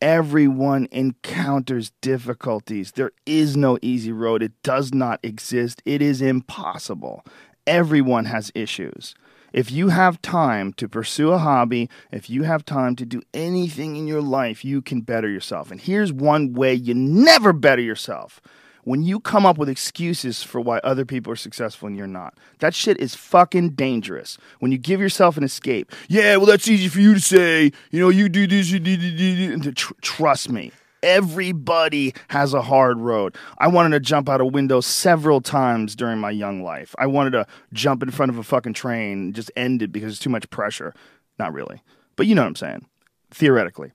everyone 0.00 0.88
encounters 0.90 1.92
difficulties. 2.00 2.92
There 2.92 3.12
is 3.24 3.56
no 3.56 3.78
easy 3.82 4.12
road. 4.12 4.42
It 4.42 4.52
does 4.62 4.94
not 4.94 5.20
exist. 5.22 5.82
It 5.84 6.02
is 6.02 6.22
impossible. 6.22 7.24
Everyone 7.66 8.26
has 8.26 8.52
issues. 8.54 9.14
If 9.52 9.70
you 9.70 9.88
have 9.88 10.20
time 10.20 10.72
to 10.74 10.88
pursue 10.88 11.30
a 11.30 11.38
hobby, 11.38 11.88
if 12.12 12.28
you 12.28 12.42
have 12.42 12.64
time 12.64 12.94
to 12.96 13.06
do 13.06 13.22
anything 13.32 13.96
in 13.96 14.06
your 14.06 14.20
life, 14.20 14.64
you 14.64 14.82
can 14.82 15.00
better 15.00 15.28
yourself. 15.28 15.70
And 15.70 15.80
here's 15.80 16.12
one 16.12 16.52
way 16.52 16.74
you 16.74 16.94
never 16.94 17.52
better 17.52 17.80
yourself 17.80 18.40
when 18.86 19.02
you 19.02 19.18
come 19.18 19.44
up 19.44 19.58
with 19.58 19.68
excuses 19.68 20.44
for 20.44 20.60
why 20.60 20.78
other 20.78 21.04
people 21.04 21.32
are 21.32 21.36
successful 21.36 21.88
and 21.88 21.96
you're 21.96 22.06
not. 22.06 22.38
That 22.60 22.72
shit 22.72 22.96
is 23.00 23.16
fucking 23.16 23.70
dangerous. 23.70 24.38
When 24.60 24.70
you 24.70 24.78
give 24.78 25.00
yourself 25.00 25.36
an 25.36 25.42
escape, 25.42 25.90
yeah, 26.08 26.36
well, 26.36 26.46
that's 26.46 26.68
easy 26.68 26.86
for 26.86 27.00
you 27.00 27.14
to 27.14 27.20
say. 27.20 27.72
You 27.90 28.00
know, 28.00 28.10
you 28.10 28.28
do 28.28 28.46
this, 28.46 28.70
you 28.70 28.78
do, 28.78 28.96
do, 28.96 29.10
do, 29.10 29.56
do. 29.58 29.72
Tr- 29.72 29.92
trust 30.02 30.52
me. 30.52 30.70
Everybody 31.02 32.14
has 32.28 32.54
a 32.54 32.62
hard 32.62 32.98
road. 32.98 33.34
I 33.58 33.66
wanted 33.66 33.90
to 33.90 34.00
jump 34.00 34.28
out 34.28 34.40
a 34.40 34.46
window 34.46 34.80
several 34.80 35.40
times 35.40 35.96
during 35.96 36.20
my 36.20 36.30
young 36.30 36.62
life. 36.62 36.94
I 36.96 37.08
wanted 37.08 37.30
to 37.30 37.46
jump 37.72 38.04
in 38.04 38.12
front 38.12 38.30
of 38.30 38.38
a 38.38 38.44
fucking 38.44 38.74
train 38.74 39.18
and 39.18 39.34
just 39.34 39.50
end 39.56 39.82
it 39.82 39.90
because 39.90 40.12
it's 40.12 40.22
too 40.22 40.30
much 40.30 40.48
pressure. 40.50 40.94
Not 41.40 41.52
really. 41.52 41.82
But 42.14 42.28
you 42.28 42.36
know 42.36 42.42
what 42.42 42.48
I'm 42.48 42.56
saying. 42.56 42.86
Theoretically 43.32 43.90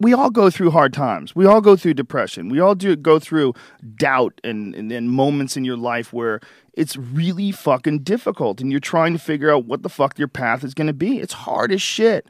we 0.00 0.14
all 0.14 0.30
go 0.30 0.48
through 0.50 0.70
hard 0.70 0.94
times. 0.94 1.36
We 1.36 1.44
all 1.44 1.60
go 1.60 1.76
through 1.76 1.94
depression. 1.94 2.48
We 2.48 2.58
all 2.58 2.74
do 2.74 2.96
go 2.96 3.18
through 3.18 3.54
doubt 3.96 4.40
and, 4.42 4.74
and, 4.74 4.90
and 4.90 5.10
moments 5.10 5.56
in 5.56 5.64
your 5.64 5.76
life 5.76 6.12
where 6.12 6.40
it's 6.72 6.96
really 6.96 7.52
fucking 7.52 8.00
difficult 8.00 8.60
and 8.60 8.70
you're 8.70 8.80
trying 8.80 9.12
to 9.12 9.18
figure 9.18 9.52
out 9.52 9.66
what 9.66 9.82
the 9.82 9.90
fuck 9.90 10.18
your 10.18 10.28
path 10.28 10.64
is 10.64 10.72
going 10.72 10.86
to 10.86 10.94
be. 10.94 11.18
It's 11.18 11.34
hard 11.34 11.70
as 11.70 11.82
shit. 11.82 12.26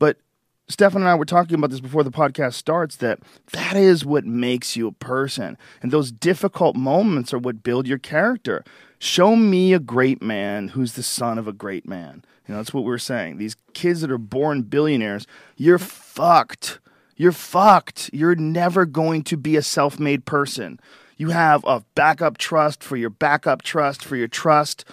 But 0.00 0.18
Stefan 0.68 1.02
and 1.02 1.08
I 1.08 1.14
were 1.14 1.24
talking 1.24 1.54
about 1.54 1.70
this 1.70 1.80
before 1.80 2.02
the 2.02 2.10
podcast 2.10 2.54
starts 2.54 2.96
that 2.96 3.20
that 3.52 3.76
is 3.76 4.04
what 4.04 4.24
makes 4.24 4.76
you 4.76 4.88
a 4.88 4.92
person. 4.92 5.56
And 5.82 5.92
those 5.92 6.10
difficult 6.10 6.74
moments 6.74 7.32
are 7.32 7.38
what 7.38 7.62
build 7.62 7.86
your 7.86 7.98
character. 7.98 8.64
Show 8.98 9.36
me 9.36 9.72
a 9.72 9.78
great 9.78 10.20
man 10.20 10.68
who's 10.68 10.94
the 10.94 11.02
son 11.04 11.38
of 11.38 11.46
a 11.46 11.52
great 11.52 11.86
man. 11.86 12.24
You 12.48 12.54
know, 12.54 12.60
that's 12.60 12.74
what 12.74 12.82
we 12.82 12.88
we're 12.88 12.98
saying. 12.98 13.38
These 13.38 13.56
kids 13.72 14.00
that 14.00 14.10
are 14.10 14.18
born 14.18 14.62
billionaires, 14.62 15.26
you're 15.56 15.78
fucked. 15.78 16.80
You're 17.16 17.32
fucked. 17.32 18.10
You're 18.12 18.34
never 18.34 18.86
going 18.86 19.22
to 19.24 19.36
be 19.36 19.56
a 19.56 19.62
self 19.62 19.98
made 19.98 20.24
person. 20.24 20.80
You 21.16 21.30
have 21.30 21.64
a 21.64 21.84
backup 21.94 22.38
trust 22.38 22.82
for 22.82 22.96
your 22.96 23.10
backup 23.10 23.62
trust 23.62 24.04
for 24.04 24.16
your 24.16 24.28
trust 24.28 24.84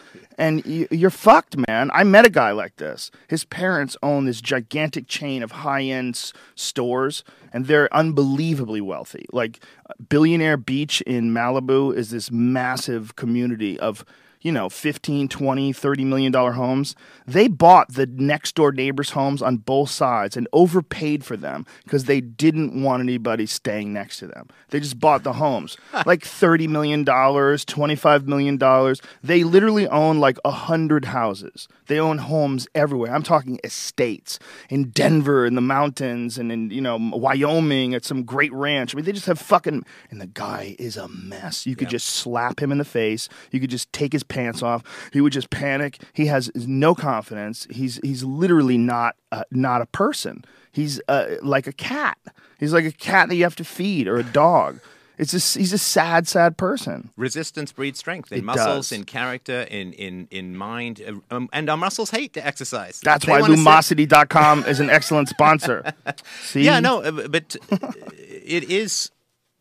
and 0.41 0.65
you're 0.65 1.11
fucked, 1.11 1.55
man. 1.67 1.91
I 1.93 2.03
met 2.03 2.25
a 2.25 2.29
guy 2.29 2.49
like 2.51 2.77
this. 2.77 3.11
His 3.27 3.45
parents 3.45 3.95
own 4.01 4.25
this 4.25 4.41
gigantic 4.41 5.07
chain 5.07 5.43
of 5.43 5.51
high 5.51 5.83
end 5.83 6.33
stores, 6.55 7.23
and 7.53 7.67
they're 7.67 7.93
unbelievably 7.93 8.81
wealthy. 8.81 9.27
Like 9.31 9.59
uh, 9.87 9.93
Billionaire 10.09 10.57
Beach 10.57 11.01
in 11.01 11.31
Malibu 11.31 11.95
is 11.95 12.09
this 12.09 12.31
massive 12.31 13.15
community 13.15 13.79
of 13.79 14.03
you 14.41 14.51
know 14.51 14.69
15 14.69 15.27
20 15.27 15.73
30 15.73 16.05
million 16.05 16.31
dollar 16.31 16.53
homes. 16.53 16.95
They 17.25 17.47
bought 17.47 17.93
the 17.93 18.07
next 18.07 18.55
door 18.55 18.71
neighbors 18.71 19.11
homes 19.11 19.41
on 19.41 19.57
both 19.57 19.89
sides 19.89 20.35
and 20.35 20.47
overpaid 20.51 21.23
for 21.23 21.37
them 21.37 21.65
because 21.83 22.05
they 22.05 22.21
didn't 22.21 22.81
want 22.81 23.01
anybody 23.01 23.45
staying 23.45 23.93
next 23.93 24.17
to 24.19 24.27
them. 24.27 24.47
They 24.69 24.79
just 24.79 24.99
bought 24.99 25.23
the 25.23 25.33
homes. 25.33 25.77
Like 26.03 26.25
30 26.25 26.67
million 26.67 27.03
dollars 27.03 27.63
25 27.63 28.27
million 28.27 28.57
dollars. 28.57 29.01
They 29.23 29.43
literally 29.43 29.87
own 29.87 30.19
like 30.19 30.39
100 30.43 31.05
houses. 31.05 31.67
They 31.85 31.99
own 31.99 32.17
homes 32.17 32.67
everywhere. 32.73 33.13
I'm 33.13 33.21
talking 33.21 33.59
estates 33.63 34.39
in 34.69 34.89
denver 34.89 35.45
in 35.45 35.53
the 35.53 35.61
mountains 35.61 36.37
and 36.39 36.51
in 36.51 36.71
you 36.71 36.81
know 36.81 36.97
wyoming 36.99 37.93
at 37.93 38.03
some 38.03 38.23
great 38.23 38.51
ranch. 38.51 38.93
I 38.93 38.97
mean 38.97 39.05
they 39.05 39.11
just 39.11 39.27
have 39.27 39.39
fucking 39.39 39.85
and 40.09 40.19
the 40.19 40.27
guy 40.27 40.75
is 40.79 40.97
a 40.97 41.07
mess. 41.07 41.67
You 41.67 41.75
could 41.75 41.89
yeah. 41.89 41.97
just 41.97 42.07
slap 42.07 42.59
him 42.59 42.71
in 42.71 42.79
the 42.79 42.85
face. 42.85 43.29
You 43.51 43.59
could 43.59 43.69
just 43.69 43.93
take 43.93 44.13
his 44.13 44.23
pants 44.31 44.63
off. 44.63 44.83
He 45.13 45.21
would 45.21 45.33
just 45.33 45.49
panic. 45.49 45.99
He 46.13 46.25
has 46.27 46.49
no 46.55 46.95
confidence. 46.95 47.67
He's 47.69 47.99
he's 48.03 48.23
literally 48.23 48.77
not 48.77 49.15
uh, 49.31 49.43
not 49.51 49.81
a 49.81 49.85
person. 49.85 50.45
He's 50.71 51.01
uh, 51.07 51.35
like 51.41 51.67
a 51.67 51.73
cat. 51.73 52.17
He's 52.59 52.73
like 52.73 52.85
a 52.85 52.91
cat 52.91 53.29
that 53.29 53.35
you 53.35 53.43
have 53.43 53.57
to 53.57 53.63
feed 53.63 54.07
or 54.07 54.17
a 54.17 54.23
dog. 54.23 54.79
It's 55.17 55.33
a, 55.33 55.59
he's 55.59 55.71
a 55.71 55.77
sad, 55.77 56.27
sad 56.27 56.57
person. 56.57 57.11
Resistance 57.15 57.71
breeds 57.71 57.99
strength 57.99 58.31
in 58.31 58.39
it 58.39 58.43
muscles, 58.43 58.89
does. 58.89 58.97
in 58.97 59.03
character, 59.03 59.61
in 59.69 59.93
in 59.93 60.27
in 60.31 60.57
mind, 60.57 60.99
uh, 61.05 61.35
um, 61.35 61.47
and 61.53 61.69
our 61.69 61.77
muscles 61.77 62.09
hate 62.09 62.33
to 62.33 62.45
exercise. 62.45 62.99
That's 63.01 63.25
they 63.25 63.31
why 63.31 63.41
Lumosity.com 63.41 64.65
is 64.65 64.79
an 64.79 64.89
excellent 64.89 65.29
sponsor. 65.29 65.93
See? 66.41 66.63
Yeah, 66.63 66.79
no, 66.79 67.03
uh, 67.03 67.27
but 67.27 67.55
it 68.17 68.63
is 68.71 69.11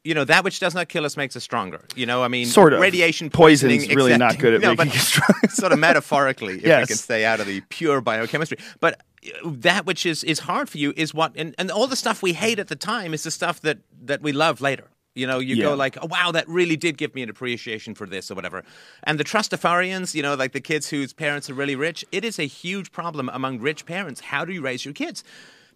you 0.05 0.15
know 0.15 0.25
that 0.25 0.45
which 0.45 0.61
does 0.61 0.75
not 0.75 0.89
kill 0.89 1.05
us 1.05 1.17
makes 1.17 1.37
us 1.37 1.45
stronger. 1.45 1.85
You 1.95 2.07
know, 2.07 2.23
I 2.23 2.29
mean, 2.29 2.47
sort 2.47 2.73
of 2.73 2.81
radiation 2.81 3.29
poison 3.31 3.71
is 3.71 3.95
really 3.95 4.17
not 4.17 4.39
good 4.39 4.55
at 4.55 4.61
no, 4.63 4.71
making 4.71 4.93
you 4.93 4.99
strong. 4.99 5.39
sort 5.51 5.73
of 5.73 5.79
metaphorically, 5.79 6.57
if 6.57 6.65
yes. 6.65 6.83
we 6.83 6.87
can 6.87 6.97
stay 6.97 7.25
out 7.25 7.41
of 7.41 7.47
the 7.47 7.61
pure 7.69 8.01
biochemistry. 8.01 8.59
But 8.81 9.01
uh, 9.25 9.31
that 9.45 9.85
which 9.85 10.07
is 10.07 10.25
is 10.25 10.41
hard 10.41 10.71
for 10.71 10.79
you 10.79 10.95
is 10.97 11.13
what, 11.13 11.33
and, 11.37 11.55
and 11.59 11.71
all 11.71 11.87
the 11.87 11.97
stuff 11.97 12.23
we 12.23 12.33
hate 12.33 12.59
at 12.59 12.69
the 12.69 12.77
time 12.77 13.13
is 13.13 13.25
the 13.25 13.31
stuff 13.31 13.61
that 13.61 13.79
that 14.03 14.23
we 14.23 14.33
love 14.33 14.61
later. 14.61 14.89
You 15.15 15.27
know, 15.27 15.41
you 15.41 15.57
yeah. 15.57 15.65
go 15.65 15.75
like, 15.75 15.99
oh, 16.01 16.07
wow, 16.07 16.31
that 16.31 16.49
really 16.49 16.77
did 16.77 16.97
give 16.97 17.17
me 17.17 17.23
an 17.23 17.29
appreciation 17.29 17.95
for 17.95 18.07
this 18.07 18.31
or 18.31 18.37
whatever. 18.37 18.63
And 19.03 19.19
the 19.19 19.25
Trustafarians, 19.25 20.15
you 20.15 20.23
know, 20.23 20.37
like 20.37 20.53
the 20.53 20.61
kids 20.61 20.89
whose 20.89 21.13
parents 21.13 21.51
are 21.51 21.55
really 21.55 21.75
rich, 21.75 22.05
it 22.13 22.25
is 22.25 22.39
a 22.39 22.45
huge 22.45 22.93
problem 22.93 23.29
among 23.33 23.59
rich 23.59 23.87
parents. 23.87 24.21
How 24.21 24.45
do 24.45 24.53
you 24.53 24.63
raise 24.63 24.85
your 24.85 24.95
kids? 24.95 25.25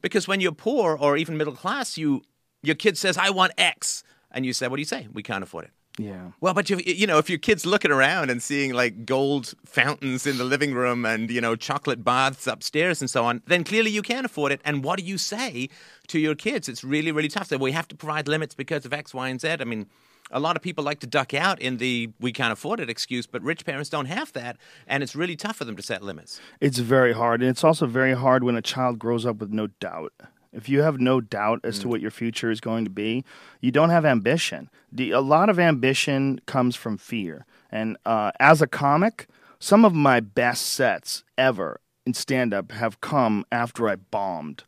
Because 0.01 0.29
when 0.29 0.41
you're 0.41 0.53
poor 0.53 0.97
or 0.97 1.17
even 1.17 1.37
middle 1.37 1.55
class, 1.55 1.99
you 1.99 2.23
your 2.63 2.77
kid 2.77 2.97
says, 2.97 3.19
I 3.19 3.31
want 3.31 3.53
X 3.59 4.05
and 4.35 4.45
you 4.45 4.53
say, 4.53 4.69
"What 4.69 4.77
do 4.77 4.83
you 4.83 4.87
say? 4.87 5.09
We 5.13 5.23
can't 5.23 5.43
afford 5.43 5.65
it." 5.65 5.71
Yeah. 5.97 6.33
Well, 6.41 6.55
but 6.55 6.69
you 6.69 6.81
you 6.85 7.07
know, 7.07 7.19
if 7.19 7.31
your 7.31 7.39
kid's 7.39 7.65
looking 7.65 7.93
around 7.93 8.31
and 8.31 8.43
seeing 8.43 8.73
like 8.73 9.07
gold 9.07 9.55
fountains 9.65 10.27
in 10.27 10.39
the 10.39 10.45
living 10.45 10.75
room 10.75 11.07
and 11.07 11.31
you 11.31 11.41
know 11.41 11.55
chocolate 11.55 12.03
baths 12.03 12.47
upstairs 12.47 13.01
and 13.01 13.09
so 13.09 13.25
on, 13.25 13.43
then 13.47 13.63
clearly 13.63 13.91
you 13.91 14.03
can 14.03 14.25
afford 14.25 14.51
it. 14.51 14.61
And 14.65 14.83
what 14.83 14.99
do 14.99 15.05
you 15.05 15.19
say 15.19 15.69
to 16.09 16.19
your 16.19 16.35
kids? 16.35 16.69
It's 16.69 16.83
really 16.83 17.13
really 17.13 17.29
tough. 17.29 17.47
So 17.47 17.59
we 17.59 17.73
have 17.73 17.89
to 17.89 17.95
provide 17.97 18.27
limits 18.27 18.55
because 18.55 18.85
of 18.85 18.93
X, 18.93 19.15
Y, 19.15 19.29
and 19.29 19.41
Z. 19.41 19.57
I 19.61 19.65
mean. 19.65 19.87
A 20.31 20.41
lot 20.41 20.57
of 20.57 20.63
people 20.63 20.83
like 20.83 21.01
to 21.01 21.07
duck 21.07 21.35
out 21.35 21.61
in 21.61 21.77
the 21.77 22.11
we 22.19 22.33
can't 22.33 22.51
afford 22.51 22.81
it 22.81 22.89
excuse, 22.89 23.27
but 23.27 23.43
rich 23.43 23.67
parents 23.67 23.91
don't 23.91 24.07
have 24.07 24.33
that, 24.33 24.57
and 24.87 25.03
it's 25.03 25.15
really 25.15 25.37
tough 25.37 25.57
for 25.57 25.67
them 25.67 25.77
to 25.77 25.83
set 25.83 26.03
limits. 26.03 26.41
It's 26.63 26.79
very 26.79 27.13
hard, 27.13 27.43
and 27.43 27.51
it's 27.51 27.63
also 27.63 27.87
very 27.87 28.15
hard 28.15 28.43
when 28.43 28.57
a 28.57 28.63
child 28.63 28.99
grows 28.99 29.27
up 29.27 29.37
with 29.37 29.51
no 29.51 29.67
doubt. 29.67 30.15
If 30.55 30.69
you 30.69 30.83
have 30.83 31.01
no 31.01 31.21
doubt 31.21 31.61
as 31.65 31.79
mm. 31.79 31.83
to 31.83 31.89
what 31.89 32.01
your 32.01 32.11
future 32.11 32.51
is 32.51 32.61
going 32.61 32.85
to 32.85 32.91
be, 32.91 33.25
you 33.61 33.71
don't 33.71 33.91
have 33.91 34.05
ambition. 34.05 34.71
The, 34.93 35.11
a 35.11 35.21
lot 35.21 35.49
of 35.49 35.59
ambition 35.59 36.41
comes 36.47 36.77
from 36.77 36.97
fear. 36.97 37.45
And 37.71 37.97
uh, 38.07 38.31
as 38.39 38.63
a 38.63 38.67
comic, 38.67 39.27
some 39.59 39.85
of 39.85 39.95
my 39.95 40.21
best 40.21 40.67
sets 40.67 41.25
ever 41.37 41.81
in 42.07 42.15
stand 42.15 42.55
up 42.55 42.73
have 42.73 43.01
come 43.01 43.45
after 43.51 43.89
I 43.89 43.97
bombed. 43.97 44.65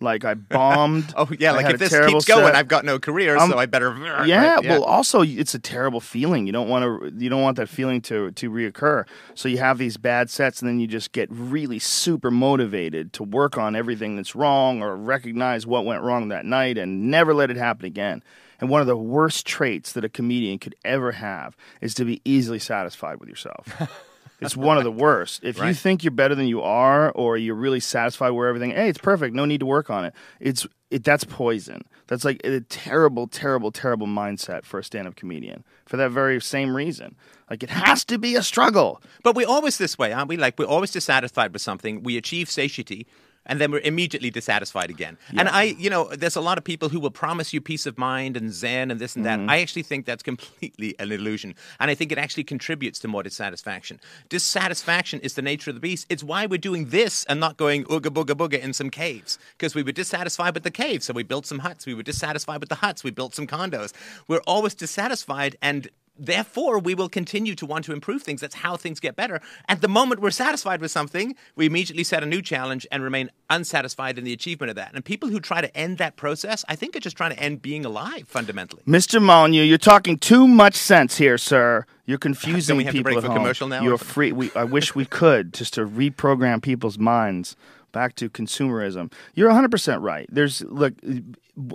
Like 0.00 0.24
I 0.24 0.34
bombed. 0.34 1.12
oh 1.16 1.28
yeah, 1.38 1.52
like 1.52 1.74
if 1.74 1.78
this 1.78 1.90
keeps 1.90 2.24
going, 2.24 2.46
set. 2.46 2.54
I've 2.54 2.68
got 2.68 2.84
no 2.84 2.98
career, 2.98 3.36
um, 3.36 3.50
so 3.50 3.58
I 3.58 3.66
better. 3.66 3.94
Yeah, 4.24 4.24
yeah, 4.26 4.60
well, 4.60 4.84
also 4.84 5.22
it's 5.22 5.54
a 5.54 5.58
terrible 5.58 6.00
feeling. 6.00 6.46
You 6.46 6.52
don't 6.52 6.68
want 6.68 6.84
to. 6.84 7.12
You 7.22 7.28
don't 7.28 7.42
want 7.42 7.58
that 7.58 7.68
feeling 7.68 8.00
to 8.02 8.30
to 8.30 8.50
reoccur. 8.50 9.04
So 9.34 9.48
you 9.48 9.58
have 9.58 9.78
these 9.78 9.98
bad 9.98 10.30
sets, 10.30 10.62
and 10.62 10.68
then 10.68 10.80
you 10.80 10.86
just 10.86 11.12
get 11.12 11.28
really 11.30 11.78
super 11.78 12.30
motivated 12.30 13.12
to 13.14 13.24
work 13.24 13.58
on 13.58 13.76
everything 13.76 14.16
that's 14.16 14.34
wrong 14.34 14.82
or 14.82 14.96
recognize 14.96 15.66
what 15.66 15.84
went 15.84 16.02
wrong 16.02 16.28
that 16.28 16.46
night 16.46 16.78
and 16.78 17.10
never 17.10 17.34
let 17.34 17.50
it 17.50 17.56
happen 17.56 17.84
again. 17.84 18.22
And 18.60 18.68
one 18.68 18.80
of 18.80 18.86
the 18.86 18.96
worst 18.96 19.46
traits 19.46 19.92
that 19.92 20.04
a 20.04 20.08
comedian 20.08 20.58
could 20.58 20.74
ever 20.84 21.12
have 21.12 21.56
is 21.80 21.94
to 21.94 22.04
be 22.04 22.20
easily 22.24 22.58
satisfied 22.58 23.18
with 23.18 23.28
yourself. 23.28 23.90
It's 24.40 24.56
one 24.56 24.78
of 24.78 24.84
the 24.84 24.92
worst. 24.92 25.44
If 25.44 25.60
right. 25.60 25.68
you 25.68 25.74
think 25.74 26.02
you're 26.02 26.10
better 26.10 26.34
than 26.34 26.46
you 26.46 26.62
are, 26.62 27.10
or 27.12 27.36
you're 27.36 27.54
really 27.54 27.80
satisfied 27.80 28.30
where 28.30 28.48
everything, 28.48 28.70
hey, 28.70 28.88
it's 28.88 28.98
perfect, 28.98 29.34
no 29.34 29.44
need 29.44 29.60
to 29.60 29.66
work 29.66 29.90
on 29.90 30.04
it. 30.04 30.14
It's 30.38 30.66
it, 30.90 31.04
that's 31.04 31.24
poison. 31.24 31.82
That's 32.08 32.24
like 32.24 32.40
a 32.44 32.60
terrible, 32.62 33.28
terrible, 33.28 33.70
terrible 33.70 34.08
mindset 34.08 34.64
for 34.64 34.80
a 34.80 34.84
stand-up 34.84 35.14
comedian. 35.14 35.62
For 35.86 35.96
that 35.96 36.10
very 36.10 36.40
same 36.40 36.74
reason, 36.74 37.14
like 37.48 37.62
it 37.62 37.70
has 37.70 38.04
to 38.06 38.18
be 38.18 38.34
a 38.34 38.42
struggle. 38.42 39.00
But 39.22 39.36
we're 39.36 39.48
always 39.48 39.78
this 39.78 39.96
way, 39.96 40.12
aren't 40.12 40.28
we? 40.28 40.36
Like 40.36 40.58
we're 40.58 40.66
always 40.66 40.90
dissatisfied 40.90 41.52
with 41.52 41.62
something. 41.62 42.02
We 42.02 42.16
achieve 42.16 42.50
satiety, 42.50 43.06
and 43.50 43.60
then 43.60 43.72
we're 43.72 43.80
immediately 43.80 44.30
dissatisfied 44.30 44.90
again. 44.90 45.18
Yeah. 45.32 45.40
And 45.40 45.48
I, 45.48 45.64
you 45.64 45.90
know, 45.90 46.04
there's 46.04 46.36
a 46.36 46.40
lot 46.40 46.56
of 46.56 46.62
people 46.62 46.88
who 46.88 47.00
will 47.00 47.10
promise 47.10 47.52
you 47.52 47.60
peace 47.60 47.84
of 47.84 47.98
mind 47.98 48.36
and 48.36 48.52
zen 48.52 48.92
and 48.92 49.00
this 49.00 49.16
and 49.16 49.26
that. 49.26 49.40
Mm-hmm. 49.40 49.50
I 49.50 49.60
actually 49.60 49.82
think 49.82 50.06
that's 50.06 50.22
completely 50.22 50.94
an 51.00 51.10
illusion. 51.10 51.56
And 51.80 51.90
I 51.90 51.96
think 51.96 52.12
it 52.12 52.18
actually 52.18 52.44
contributes 52.44 53.00
to 53.00 53.08
more 53.08 53.24
dissatisfaction. 53.24 53.98
Dissatisfaction 54.28 55.18
is 55.20 55.34
the 55.34 55.42
nature 55.42 55.70
of 55.70 55.74
the 55.74 55.80
beast. 55.80 56.06
It's 56.08 56.22
why 56.22 56.46
we're 56.46 56.58
doing 56.58 56.90
this 56.90 57.24
and 57.24 57.40
not 57.40 57.56
going 57.56 57.84
ooga 57.86 58.10
booga 58.10 58.36
booga 58.36 58.60
in 58.60 58.72
some 58.72 58.88
caves. 58.88 59.36
Because 59.58 59.74
we 59.74 59.82
were 59.82 59.92
dissatisfied 59.92 60.54
with 60.54 60.62
the 60.62 60.70
caves, 60.70 61.06
so 61.06 61.12
we 61.12 61.24
built 61.24 61.44
some 61.44 61.58
huts. 61.58 61.86
We 61.86 61.94
were 61.94 62.04
dissatisfied 62.04 62.60
with 62.60 62.68
the 62.68 62.76
huts, 62.76 63.02
we 63.02 63.10
built 63.10 63.34
some 63.34 63.48
condos. 63.48 63.92
We're 64.28 64.46
always 64.46 64.74
dissatisfied 64.74 65.56
and 65.60 65.88
therefore 66.18 66.78
we 66.78 66.94
will 66.94 67.08
continue 67.08 67.54
to 67.54 67.66
want 67.66 67.84
to 67.86 67.92
improve 67.92 68.22
things. 68.22 68.40
That's 68.40 68.56
how 68.56 68.76
things 68.76 69.00
get 69.00 69.16
better. 69.16 69.40
At 69.68 69.80
the 69.80 69.88
moment 69.88 70.20
we're 70.20 70.30
satisfied 70.30 70.80
with 70.80 70.90
something 70.90 71.34
we 71.56 71.66
immediately 71.66 72.04
set 72.04 72.22
a 72.22 72.26
new 72.26 72.42
challenge 72.42 72.86
and 72.90 73.02
remain 73.02 73.30
unsatisfied 73.48 74.18
in 74.18 74.24
the 74.24 74.32
achievement 74.32 74.70
of 74.70 74.76
that. 74.76 74.92
And 74.94 75.04
people 75.04 75.28
who 75.28 75.40
try 75.40 75.60
to 75.60 75.76
end 75.76 75.98
that 75.98 76.16
process 76.16 76.64
i 76.68 76.76
think 76.76 76.96
are 76.96 77.00
just 77.00 77.16
trying 77.16 77.32
to 77.32 77.38
end 77.38 77.62
being 77.62 77.84
alive 77.84 78.28
fundamentally. 78.28 78.82
Mr 78.86 79.22
molyneux 79.22 79.62
you're 79.62 79.78
talking 79.78 80.18
too 80.18 80.46
much 80.46 80.74
sense 80.74 81.16
here 81.16 81.38
sir. 81.38 81.84
You're 82.06 82.18
confusing 82.30 82.76
we 82.76 82.84
have 82.84 82.92
people 82.92 83.10
to 83.10 83.14
break 83.14 83.24
for 83.24 83.28
home. 83.28 83.36
commercial 83.36 83.68
now 83.68 83.82
you're 83.82 83.98
free. 83.98 84.32
We, 84.32 84.50
i 84.54 84.64
wish 84.64 84.94
we 84.94 85.04
could 85.04 85.54
just 85.54 85.74
to 85.74 85.86
reprogram 85.86 86.62
people's 86.62 86.98
minds 86.98 87.56
back 87.92 88.14
to 88.16 88.30
consumerism. 88.30 89.12
You're 89.34 89.50
100% 89.50 90.02
right. 90.02 90.26
There's 90.30 90.62
look 90.62 90.94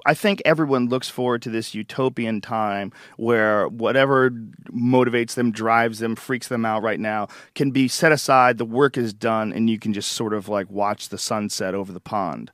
I 0.05 0.13
think 0.13 0.41
everyone 0.45 0.89
looks 0.89 1.09
forward 1.09 1.41
to 1.43 1.49
this 1.49 1.75
utopian 1.75 2.41
time 2.41 2.91
where 3.17 3.67
whatever 3.67 4.31
motivates 4.71 5.35
them, 5.35 5.51
drives 5.51 5.99
them, 5.99 6.15
freaks 6.15 6.47
them 6.47 6.65
out 6.65 6.81
right 6.81 6.99
now 6.99 7.27
can 7.53 7.71
be 7.71 7.87
set 7.87 8.11
aside, 8.11 8.57
the 8.57 8.65
work 8.65 8.97
is 8.97 9.13
done 9.13 9.53
and 9.53 9.69
you 9.69 9.79
can 9.79 9.93
just 9.93 10.13
sort 10.13 10.33
of 10.33 10.47
like 10.49 10.69
watch 10.69 11.09
the 11.09 11.17
sunset 11.17 11.75
over 11.75 11.91
the 11.91 11.99
pond. 11.99 12.51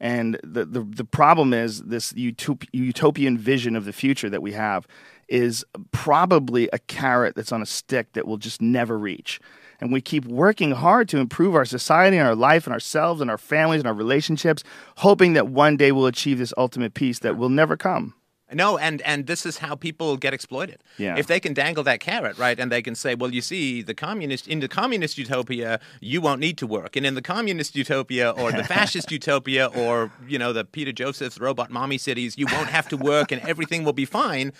And 0.00 0.38
the 0.42 0.64
the, 0.64 0.80
the 0.80 1.04
problem 1.04 1.54
is 1.54 1.82
this 1.84 2.12
utop- 2.12 2.68
utopian 2.72 3.38
vision 3.38 3.76
of 3.76 3.84
the 3.84 3.92
future 3.92 4.28
that 4.28 4.42
we 4.42 4.52
have 4.52 4.86
is 5.28 5.64
probably 5.90 6.68
a 6.72 6.78
carrot 6.78 7.34
that's 7.34 7.52
on 7.52 7.62
a 7.62 7.66
stick 7.66 8.12
that 8.12 8.26
will 8.26 8.36
just 8.36 8.60
never 8.60 8.98
reach 8.98 9.40
and 9.84 9.92
we 9.92 10.00
keep 10.00 10.24
working 10.24 10.70
hard 10.70 11.10
to 11.10 11.18
improve 11.18 11.54
our 11.54 11.66
society 11.66 12.16
and 12.16 12.26
our 12.26 12.34
life 12.34 12.66
and 12.66 12.72
ourselves 12.72 13.20
and 13.20 13.30
our 13.30 13.36
families 13.36 13.80
and 13.80 13.86
our 13.86 13.92
relationships, 13.92 14.64
hoping 14.96 15.34
that 15.34 15.48
one 15.48 15.76
day 15.76 15.92
we'll 15.92 16.06
achieve 16.06 16.38
this 16.38 16.54
ultimate 16.56 16.94
peace 16.94 17.18
that 17.18 17.36
will 17.36 17.50
never 17.50 17.76
come. 17.76 18.14
No, 18.50 18.78
and 18.78 19.02
and 19.02 19.26
this 19.26 19.44
is 19.44 19.58
how 19.58 19.74
people 19.74 20.16
get 20.16 20.32
exploited. 20.32 20.82
Yeah. 20.96 21.16
If 21.18 21.26
they 21.26 21.38
can 21.38 21.52
dangle 21.54 21.82
that 21.84 22.00
carrot, 22.00 22.38
right, 22.38 22.58
and 22.58 22.72
they 22.72 22.80
can 22.82 22.94
say, 22.94 23.14
well, 23.14 23.32
you 23.32 23.42
see, 23.42 23.82
the 23.82 23.94
communist 23.94 24.48
in 24.48 24.60
the 24.60 24.68
communist 24.68 25.18
utopia, 25.18 25.80
you 26.00 26.20
won't 26.20 26.40
need 26.40 26.56
to 26.58 26.66
work, 26.66 26.96
and 26.96 27.04
in 27.04 27.14
the 27.14 27.22
communist 27.22 27.76
utopia 27.76 28.30
or 28.30 28.52
the 28.52 28.64
fascist 28.74 29.10
utopia 29.10 29.66
or 29.66 30.10
you 30.26 30.38
know 30.38 30.52
the 30.54 30.64
Peter 30.64 30.92
Joseph's 30.92 31.38
robot 31.38 31.70
mommy 31.70 31.98
cities, 31.98 32.38
you 32.38 32.46
won't 32.52 32.68
have 32.68 32.88
to 32.88 32.96
work 32.96 33.32
and 33.32 33.42
everything 33.42 33.84
will 33.84 33.92
be 33.92 34.06
fine. 34.06 34.52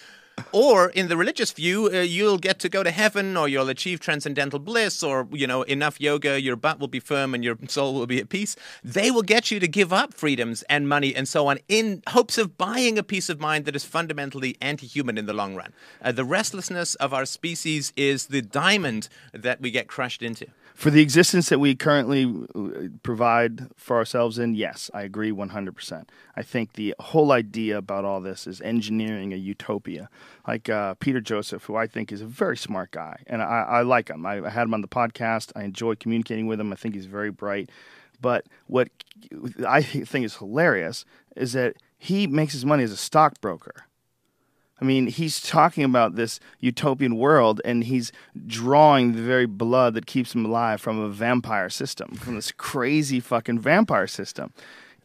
Or 0.53 0.91
in 0.91 1.09
the 1.09 1.17
religious 1.17 1.53
view, 1.53 1.91
uh, 1.93 2.00
you'll 2.00 2.38
get 2.38 2.59
to 2.61 2.69
go 2.69 2.83
to 2.83 2.91
heaven, 2.91 3.37
or 3.37 3.49
you'll 3.49 3.69
achieve 3.69 4.00
transcendental 4.00 4.59
bliss, 4.59 5.03
or 5.03 5.29
you 5.33 5.47
know 5.47 5.62
enough 5.62 6.00
yoga, 6.00 6.41
your 6.41 6.57
butt 6.57 6.79
will 6.79 6.88
be 6.88 7.00
firm 7.00 7.35
and 7.35 7.45
your 7.45 7.57
soul 7.69 7.95
will 7.95 8.07
be 8.07 8.21
at 8.21 8.29
peace. 8.29 8.57
They 8.83 9.11
will 9.11 9.23
get 9.23 9.50
you 9.50 9.61
to 9.61 9.69
give 9.69 9.93
up 9.93 10.14
freedoms 10.14 10.62
and 10.62 10.88
money 10.88 11.14
and 11.14 11.29
so 11.29 11.47
on 11.47 11.59
in 11.69 12.03
hopes 12.09 12.38
of 12.38 12.59
buying 12.59 12.99
a 12.99 13.03
peace 13.03 13.29
of 13.29 13.41
mind 13.41 13.64
that 13.64 13.76
is 13.76 13.85
fundamentally 13.85 14.57
anti-human 14.61 15.19
in 15.19 15.26
the 15.26 15.33
long 15.33 15.55
run. 15.55 15.73
Uh, 16.03 16.12
the 16.12 16.25
restlessness 16.25 16.95
of 16.97 17.12
our 17.12 17.26
species 17.26 17.93
is 17.97 18.26
the 18.26 18.43
diamond 18.43 19.09
that 19.33 19.61
we 19.61 19.71
get 19.71 19.88
crushed 19.88 20.23
into. 20.23 20.47
For 20.75 20.90
the 20.90 21.00
existence 21.00 21.50
that 21.50 21.61
we 21.61 21.76
currently 21.76 22.25
uh, 22.52 22.88
provide 23.04 23.69
for 23.76 23.97
ourselves 23.97 24.40
in, 24.40 24.54
yes, 24.54 24.90
I 24.93 25.02
agree 25.02 25.31
100%. 25.31 26.09
I 26.37 26.43
think 26.43 26.73
the 26.73 26.97
whole 26.99 27.31
idea 27.31 27.78
about 27.78 28.04
all 28.04 28.21
this 28.21 28.49
is 28.49 28.61
engineering 28.61 29.33
a 29.33 29.37
utopia. 29.37 30.11
Like 30.49 30.69
uh, 30.69 30.95
Peter 30.95 31.21
Joseph, 31.21 31.62
who 31.64 31.76
I 31.76 31.87
think 31.87 32.11
is 32.11 32.21
a 32.21 32.26
very 32.26 32.57
smart 32.57 32.90
guy, 32.90 33.23
and 33.28 33.40
I, 33.40 33.66
I 33.69 33.83
like 33.83 34.09
him. 34.09 34.26
I, 34.26 34.45
I 34.45 34.50
had 34.50 34.64
him 34.64 34.75
on 34.75 34.81
the 34.81 34.88
podcast. 34.88 35.52
I 35.54 35.62
enjoy 35.62 35.95
communicating 35.95 36.49
with 36.49 36.59
him. 36.59 36.73
I 36.73 36.76
think 36.76 36.97
he's 36.97 37.07
very 37.07 37.31
bright. 37.31 37.71
But 38.21 38.47
what 38.66 38.88
I 39.66 39.81
think 39.81 40.26
is 40.26 40.37
hilarious 40.37 41.04
is 41.37 41.52
that 41.52 41.76
he 41.97 42.26
makes 42.26 42.52
his 42.52 42.64
money 42.64 42.83
as 42.83 42.93
a 42.93 42.97
stockbroker. 42.97 43.87
I 44.81 44.85
mean, 44.85 45.07
he's 45.07 45.40
talking 45.40 45.85
about 45.85 46.16
this 46.16 46.40
utopian 46.61 47.16
world 47.16 47.61
and 47.64 47.85
he's 47.85 48.11
drawing 48.47 49.12
the 49.14 49.23
very 49.23 49.47
blood 49.47 49.95
that 49.95 50.07
keeps 50.07 50.35
him 50.35 50.45
alive 50.45 50.81
from 50.81 50.99
a 50.99 51.09
vampire 51.09 51.71
system, 51.71 52.16
from 52.16 52.35
this 52.35 52.50
crazy 52.52 53.21
fucking 53.21 53.61
vampire 53.61 54.07
system. 54.09 54.52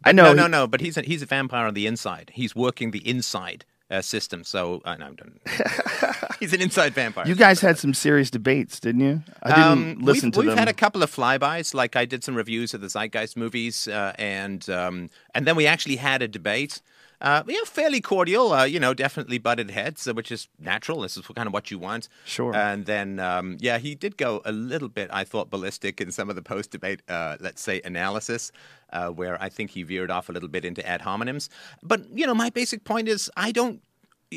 I 0.03 0.11
know. 0.11 0.23
No, 0.23 0.29
he- 0.29 0.35
no, 0.35 0.47
no. 0.47 0.67
But 0.67 0.81
he's 0.81 0.97
a, 0.97 1.01
he's 1.01 1.21
a 1.21 1.25
vampire 1.27 1.67
on 1.67 1.73
the 1.75 1.85
inside. 1.87 2.31
He's 2.33 2.55
working 2.55 2.91
the 2.91 3.07
inside 3.07 3.63
uh, 3.91 4.01
system. 4.01 4.43
So 4.43 4.81
uh, 4.85 4.95
no, 4.95 5.13
he's 6.39 6.53
an 6.53 6.61
inside 6.61 6.93
vampire. 6.93 7.27
You 7.27 7.35
guys 7.35 7.59
had 7.61 7.77
some 7.77 7.93
serious 7.93 8.29
debates, 8.29 8.79
didn't 8.79 9.01
you? 9.01 9.23
I 9.43 9.49
didn't 9.49 9.63
Um, 9.63 9.95
listen 9.99 10.27
we've, 10.27 10.33
to 10.33 10.39
we've 10.39 10.49
them. 10.49 10.57
had 10.57 10.67
a 10.67 10.73
couple 10.73 11.03
of 11.03 11.13
flybys. 11.13 11.73
Like 11.73 11.95
I 11.95 12.05
did 12.05 12.23
some 12.23 12.35
reviews 12.35 12.73
of 12.73 12.81
the 12.81 12.87
Zeitgeist 12.87 13.35
movies, 13.37 13.87
uh, 13.87 14.13
and 14.17 14.67
um, 14.69 15.09
and 15.35 15.45
then 15.45 15.55
we 15.55 15.67
actually 15.67 15.97
had 15.97 16.21
a 16.21 16.27
debate. 16.27 16.81
Uh, 17.21 17.43
yeah, 17.47 17.57
fairly 17.65 18.01
cordial. 18.01 18.53
Uh, 18.53 18.63
you 18.63 18.79
know, 18.79 18.93
definitely 18.93 19.37
butted 19.37 19.71
heads, 19.71 20.07
uh, 20.07 20.13
which 20.13 20.31
is 20.31 20.47
natural. 20.59 21.01
This 21.01 21.17
is 21.17 21.25
kind 21.27 21.47
of 21.47 21.53
what 21.53 21.69
you 21.69 21.77
want. 21.77 22.07
Sure. 22.25 22.55
And 22.55 22.85
then, 22.85 23.19
um, 23.19 23.57
yeah, 23.59 23.77
he 23.77 23.95
did 23.95 24.17
go 24.17 24.41
a 24.45 24.51
little 24.51 24.89
bit, 24.89 25.09
I 25.11 25.23
thought, 25.23 25.49
ballistic 25.49 25.99
in 25.99 26.11
some 26.11 26.29
of 26.29 26.35
the 26.35 26.41
post-debate, 26.41 27.01
uh, 27.09 27.37
let's 27.39 27.61
say, 27.61 27.81
analysis, 27.83 28.51
uh, 28.91 29.09
where 29.09 29.41
I 29.41 29.49
think 29.49 29.71
he 29.71 29.83
veered 29.83 30.11
off 30.11 30.29
a 30.29 30.31
little 30.31 30.49
bit 30.49 30.63
into 30.63 30.87
ad 30.87 31.01
hominems. 31.01 31.49
But 31.83 32.09
you 32.13 32.25
know, 32.25 32.33
my 32.33 32.49
basic 32.49 32.83
point 32.83 33.07
is, 33.07 33.29
I 33.35 33.51
don't 33.51 33.81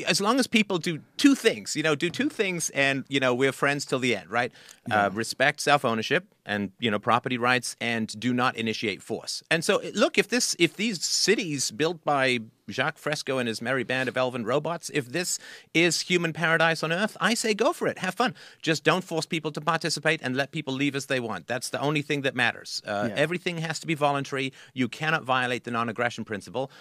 as 0.07 0.19
long 0.19 0.39
as 0.39 0.47
people 0.47 0.79
do 0.79 0.99
two 1.17 1.35
things, 1.35 1.75
you 1.75 1.83
know, 1.83 1.93
do 1.93 2.09
two 2.09 2.29
things, 2.29 2.69
and 2.71 3.05
you 3.09 3.19
know, 3.19 3.33
we're 3.33 3.51
friends 3.51 3.85
till 3.85 3.99
the 3.99 4.15
end, 4.15 4.29
right? 4.29 4.51
Uh, 4.89 5.09
respect 5.13 5.61
self 5.61 5.85
ownership 5.85 6.25
and 6.45 6.71
you 6.79 6.89
know 6.89 6.99
property 6.99 7.37
rights, 7.37 7.75
and 7.79 8.19
do 8.19 8.33
not 8.33 8.55
initiate 8.55 9.01
force. 9.01 9.43
And 9.51 9.63
so, 9.63 9.81
look, 9.93 10.17
if 10.17 10.27
this, 10.27 10.55
if 10.57 10.75
these 10.75 11.03
cities 11.03 11.69
built 11.71 12.03
by 12.03 12.39
Jacques 12.69 12.97
Fresco 12.97 13.37
and 13.37 13.47
his 13.47 13.61
merry 13.61 13.83
band 13.83 14.09
of 14.09 14.17
elven 14.17 14.45
robots, 14.45 14.89
if 14.93 15.09
this 15.09 15.37
is 15.73 16.01
human 16.01 16.33
paradise 16.33 16.81
on 16.81 16.91
Earth, 16.91 17.15
I 17.21 17.35
say 17.35 17.53
go 17.53 17.71
for 17.71 17.87
it, 17.87 17.99
have 17.99 18.15
fun. 18.15 18.33
Just 18.61 18.83
don't 18.83 19.03
force 19.03 19.27
people 19.27 19.51
to 19.51 19.61
participate 19.61 20.21
and 20.23 20.35
let 20.35 20.51
people 20.51 20.73
leave 20.73 20.95
as 20.95 21.05
they 21.05 21.19
want. 21.19 21.45
That's 21.47 21.69
the 21.69 21.79
only 21.79 22.01
thing 22.01 22.21
that 22.21 22.35
matters. 22.35 22.81
Uh, 22.85 23.09
Everything 23.15 23.59
has 23.59 23.79
to 23.79 23.87
be 23.87 23.93
voluntary. 23.93 24.53
You 24.73 24.87
cannot 24.89 25.23
violate 25.23 25.65
the 25.65 25.71
non-aggression 25.71 26.25
principle. 26.25 26.71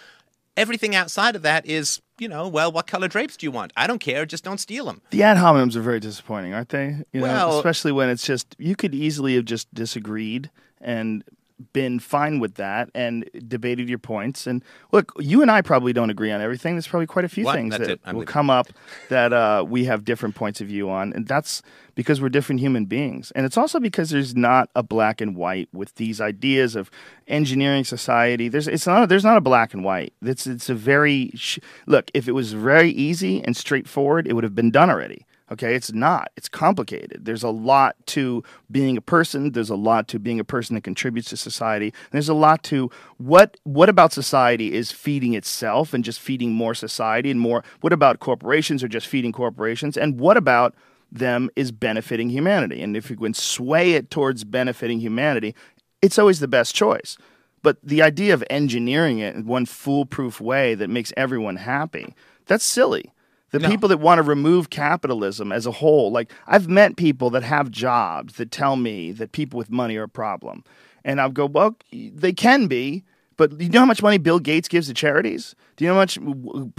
Everything 0.56 0.94
outside 0.94 1.34
of 1.34 1.42
that 1.42 1.64
is, 1.66 2.02
you 2.22 2.28
know, 2.28 2.46
well, 2.48 2.70
what 2.70 2.86
color 2.86 3.08
drapes 3.08 3.36
do 3.36 3.44
you 3.44 3.50
want? 3.50 3.72
I 3.76 3.86
don't 3.88 3.98
care. 3.98 4.24
Just 4.24 4.44
don't 4.44 4.58
steal 4.58 4.84
them. 4.86 5.02
The 5.10 5.24
ad 5.24 5.36
hominems 5.36 5.74
are 5.74 5.80
very 5.82 5.98
disappointing, 6.00 6.54
aren't 6.54 6.68
they? 6.68 6.98
You 7.12 7.20
know, 7.20 7.22
Well- 7.22 7.58
especially 7.58 7.90
when 7.92 8.08
it's 8.08 8.24
just 8.24 8.54
you 8.58 8.76
could 8.76 8.94
easily 8.94 9.34
have 9.34 9.44
just 9.44 9.72
disagreed 9.74 10.48
and 10.80 11.24
been 11.72 11.98
fine 11.98 12.40
with 12.40 12.54
that 12.54 12.90
and 12.94 13.28
debated 13.46 13.88
your 13.88 13.98
points. 13.98 14.46
And 14.46 14.62
look, 14.92 15.12
you 15.18 15.42
and 15.42 15.50
I 15.50 15.62
probably 15.62 15.92
don't 15.92 16.10
agree 16.10 16.30
on 16.30 16.40
everything. 16.40 16.74
There's 16.74 16.86
probably 16.88 17.06
quite 17.06 17.24
a 17.24 17.28
few 17.28 17.44
What? 17.44 17.54
things 17.54 17.76
That's 17.76 17.88
that 17.88 18.04
will 18.06 18.20
leaving. 18.20 18.26
come 18.26 18.50
up 18.50 18.68
that 19.08 19.32
uh, 19.32 19.64
we 19.68 19.84
have 19.84 20.04
different 20.04 20.34
points 20.34 20.60
of 20.60 20.66
view 20.68 20.90
on, 20.90 21.12
and 21.12 21.26
that's 21.26 21.62
because 21.94 22.20
we're 22.20 22.28
different 22.30 22.60
human 22.60 22.86
beings. 22.86 23.30
And 23.36 23.44
it's 23.44 23.56
also 23.58 23.78
because 23.78 24.10
there's 24.10 24.34
not 24.34 24.70
a 24.74 24.82
black 24.82 25.20
and 25.20 25.36
white 25.36 25.68
with 25.72 25.94
these 25.96 26.20
ideas 26.20 26.74
of 26.74 26.90
engineering 27.28 27.84
society. 27.84 28.48
There's 28.48 28.68
it's 28.68 28.86
not 28.86 29.08
there's 29.08 29.24
not 29.24 29.36
a 29.36 29.40
black 29.42 29.74
and 29.74 29.84
white. 29.84 30.12
It's 30.22 30.46
it's 30.46 30.68
a 30.68 30.74
very 30.74 31.30
sh- 31.34 31.58
look. 31.86 32.10
If 32.14 32.28
it 32.28 32.32
was 32.32 32.52
very 32.54 32.90
easy 32.90 33.42
and 33.44 33.56
straightforward, 33.56 34.26
it 34.26 34.32
would 34.34 34.44
have 34.44 34.54
been 34.54 34.70
done 34.70 34.90
already. 34.90 35.26
Okay, 35.52 35.74
it's 35.74 35.92
not. 35.92 36.30
It's 36.34 36.48
complicated. 36.48 37.26
There's 37.26 37.42
a 37.42 37.50
lot 37.50 37.94
to 38.06 38.42
being 38.70 38.96
a 38.96 39.02
person. 39.02 39.52
There's 39.52 39.68
a 39.68 39.76
lot 39.76 40.08
to 40.08 40.18
being 40.18 40.40
a 40.40 40.44
person 40.44 40.74
that 40.76 40.80
contributes 40.80 41.28
to 41.28 41.36
society. 41.36 41.92
There's 42.10 42.30
a 42.30 42.34
lot 42.34 42.62
to 42.64 42.90
what 43.18 43.58
what 43.64 43.90
about 43.90 44.14
society 44.14 44.72
is 44.72 44.90
feeding 44.90 45.34
itself 45.34 45.92
and 45.92 46.02
just 46.02 46.20
feeding 46.20 46.52
more 46.52 46.74
society 46.74 47.30
and 47.30 47.38
more 47.38 47.62
what 47.82 47.92
about 47.92 48.18
corporations 48.18 48.82
are 48.82 48.88
just 48.88 49.06
feeding 49.06 49.30
corporations 49.30 49.98
and 49.98 50.18
what 50.18 50.38
about 50.38 50.74
them 51.10 51.50
is 51.54 51.70
benefiting 51.70 52.30
humanity. 52.30 52.80
And 52.80 52.96
if 52.96 53.10
you 53.10 53.16
can 53.16 53.34
sway 53.34 53.92
it 53.92 54.10
towards 54.10 54.44
benefiting 54.44 55.00
humanity, 55.00 55.54
it's 56.00 56.18
always 56.18 56.40
the 56.40 56.48
best 56.48 56.74
choice. 56.74 57.18
But 57.62 57.76
the 57.82 58.00
idea 58.00 58.32
of 58.32 58.42
engineering 58.48 59.18
it 59.18 59.34
in 59.34 59.44
one 59.44 59.66
foolproof 59.66 60.40
way 60.40 60.74
that 60.76 60.88
makes 60.88 61.12
everyone 61.14 61.56
happy, 61.56 62.14
that's 62.46 62.64
silly. 62.64 63.12
The 63.52 63.60
people 63.60 63.88
that 63.90 63.98
want 63.98 64.18
to 64.18 64.22
remove 64.22 64.70
capitalism 64.70 65.52
as 65.52 65.66
a 65.66 65.70
whole, 65.70 66.10
like 66.10 66.32
I've 66.46 66.68
met 66.68 66.96
people 66.96 67.28
that 67.30 67.42
have 67.42 67.70
jobs 67.70 68.36
that 68.36 68.50
tell 68.50 68.76
me 68.76 69.12
that 69.12 69.32
people 69.32 69.58
with 69.58 69.70
money 69.70 69.96
are 69.96 70.04
a 70.04 70.08
problem. 70.08 70.64
And 71.04 71.20
I'll 71.20 71.30
go, 71.30 71.46
well, 71.46 71.76
they 71.92 72.32
can 72.32 72.66
be, 72.66 73.04
but 73.36 73.60
you 73.60 73.68
know 73.68 73.80
how 73.80 73.86
much 73.86 74.02
money 74.02 74.18
Bill 74.18 74.38
Gates 74.38 74.68
gives 74.68 74.86
to 74.86 74.94
charities? 74.94 75.54
Do 75.76 75.84
you 75.84 75.90
know 75.90 75.94
how 75.94 76.00
much 76.00 76.18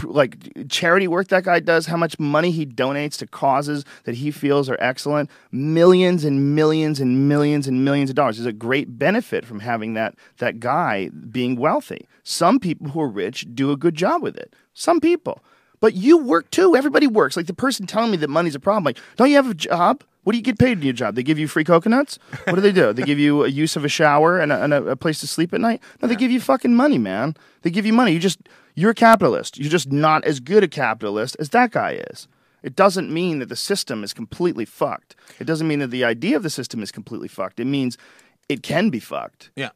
like 0.03 0.69
charity 0.69 1.07
work 1.07 1.27
that 1.27 1.43
guy 1.43 1.59
does? 1.59 1.88
How 1.88 1.97
much 1.97 2.17
money 2.19 2.51
he 2.51 2.65
donates 2.65 3.17
to 3.17 3.27
causes 3.27 3.83
that 4.05 4.15
he 4.15 4.31
feels 4.31 4.69
are 4.69 4.77
excellent? 4.79 5.29
Millions 5.51 6.23
and 6.23 6.55
millions 6.55 6.99
and 6.99 7.27
millions 7.27 7.67
and 7.67 7.83
millions 7.83 8.09
of 8.09 8.15
dollars. 8.15 8.38
There's 8.38 8.47
a 8.47 8.53
great 8.53 8.97
benefit 8.97 9.45
from 9.45 9.59
having 9.59 9.93
that 9.95 10.15
that 10.38 10.59
guy 10.59 11.09
being 11.09 11.55
wealthy. 11.55 12.07
Some 12.23 12.59
people 12.59 12.89
who 12.89 13.01
are 13.01 13.09
rich 13.09 13.45
do 13.53 13.71
a 13.71 13.77
good 13.77 13.95
job 13.95 14.21
with 14.21 14.38
it. 14.38 14.55
Some 14.73 14.99
people. 14.99 15.43
But 15.84 15.96
you 15.96 16.17
work 16.17 16.50
too. 16.50 16.78
Everybody 16.78 17.08
works. 17.08 17.36
Like 17.36 17.48
the 17.48 17.54
person 17.54 17.86
telling 17.86 18.10
me 18.10 18.15
that 18.15 18.30
money's 18.30 18.56
a 18.56 18.60
problem. 18.62 18.86
Like, 18.86 19.00
don't 19.17 19.30
you 19.30 19.36
have 19.36 19.50
a 19.50 19.54
job? 19.54 20.02
What 20.24 20.32
do 20.32 20.38
you 20.38 20.41
get 20.41 20.58
paid 20.58 20.78
in 20.78 20.82
your 20.82 20.93
job? 20.93 21.15
They 21.15 21.24
give 21.24 21.38
you 21.38 21.46
free 21.46 21.65
coconuts? 21.65 22.19
What 22.46 22.56
do 22.56 22.62
they 22.62 22.72
do? 22.72 22.93
they 22.93 23.04
give 23.04 23.19
you 23.19 23.43
a 23.43 23.50
use 23.50 23.76
of 23.76 23.84
a 23.84 23.89
shower 23.89 24.39
and 24.39 24.54
a, 24.54 24.63
and 24.63 24.74
a, 24.74 24.91
a 24.91 24.96
place 24.96 25.19
to 25.19 25.28
sleep 25.28 25.54
at 25.54 25.60
night? 25.60 25.84
No, 26.02 26.08
they 26.08 26.15
give 26.15 26.32
you 26.32 26.39
fucking 26.39 26.74
money, 26.74 26.98
man. 26.98 27.36
They 27.63 27.69
give 27.69 27.86
you 27.86 27.91
money. 27.91 28.13
You 28.13 28.19
just 28.19 28.39
you're 28.76 28.91
a 28.91 28.96
capitalist. 28.96 29.58
You're 29.58 29.69
just 29.69 29.91
not 29.91 30.24
as 30.24 30.39
good 30.39 30.63
a 30.63 30.69
capitalist 30.69 31.36
as 31.38 31.50
that 31.50 31.72
guy 31.72 32.02
is. 32.12 32.30
It 32.62 32.78
doesn't 32.78 33.12
mean 33.12 33.39
that 33.39 33.50
the 33.50 33.58
system 33.58 34.06
is 34.06 34.13
completely 34.13 34.63
fucked. 34.63 35.17
It 35.38 35.43
doesn't 35.43 35.67
mean 35.67 35.80
that 35.80 35.91
the 35.91 36.06
idea 36.06 36.38
of 36.38 36.43
the 36.43 36.50
system 36.50 36.82
is 36.82 36.93
completely 36.93 37.28
fucked. 37.28 37.60
It 37.60 37.65
means 37.65 37.98
it 38.48 38.63
can 38.63 38.89
be 38.89 39.02
fucked 39.02 39.50
Yeah. 39.58 39.72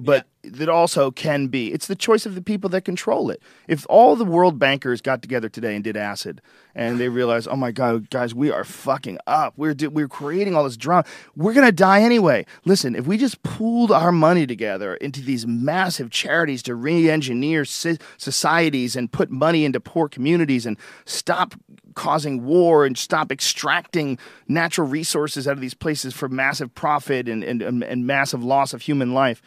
But 0.00 0.26
that 0.42 0.68
also 0.68 1.10
can 1.10 1.48
be. 1.48 1.72
It's 1.72 1.86
the 1.86 1.96
choice 1.96 2.26
of 2.26 2.34
the 2.34 2.42
people 2.42 2.70
that 2.70 2.84
control 2.84 3.30
it. 3.30 3.42
If 3.66 3.86
all 3.88 4.14
the 4.16 4.24
world 4.24 4.58
bankers 4.58 5.00
got 5.00 5.22
together 5.22 5.48
today 5.48 5.74
and 5.74 5.82
did 5.82 5.96
acid, 5.96 6.40
and 6.74 7.00
they 7.00 7.08
realized, 7.08 7.48
oh 7.50 7.56
my 7.56 7.72
god, 7.72 8.10
guys, 8.10 8.34
we 8.34 8.50
are 8.50 8.64
fucking 8.64 9.18
up. 9.26 9.54
We're 9.56 9.74
do- 9.74 9.90
we're 9.90 10.08
creating 10.08 10.54
all 10.54 10.64
this 10.64 10.76
drama. 10.76 11.04
We're 11.34 11.54
gonna 11.54 11.72
die 11.72 12.02
anyway. 12.02 12.46
Listen, 12.64 12.94
if 12.94 13.06
we 13.06 13.16
just 13.16 13.42
pooled 13.42 13.90
our 13.90 14.12
money 14.12 14.46
together 14.46 14.94
into 14.96 15.22
these 15.22 15.46
massive 15.46 16.10
charities 16.10 16.62
to 16.64 16.74
re-engineer 16.74 17.64
si- 17.64 17.98
societies 18.18 18.94
and 18.96 19.10
put 19.10 19.30
money 19.30 19.64
into 19.64 19.80
poor 19.80 20.08
communities 20.08 20.66
and 20.66 20.76
stop 21.06 21.54
causing 21.94 22.44
war 22.44 22.84
and 22.84 22.98
stop 22.98 23.32
extracting 23.32 24.18
natural 24.46 24.86
resources 24.86 25.48
out 25.48 25.54
of 25.54 25.60
these 25.60 25.72
places 25.72 26.12
for 26.12 26.28
massive 26.28 26.74
profit 26.74 27.26
and, 27.26 27.42
and, 27.42 27.62
and 27.62 28.06
massive 28.06 28.44
loss 28.44 28.74
of 28.74 28.82
human 28.82 29.14
life 29.14 29.40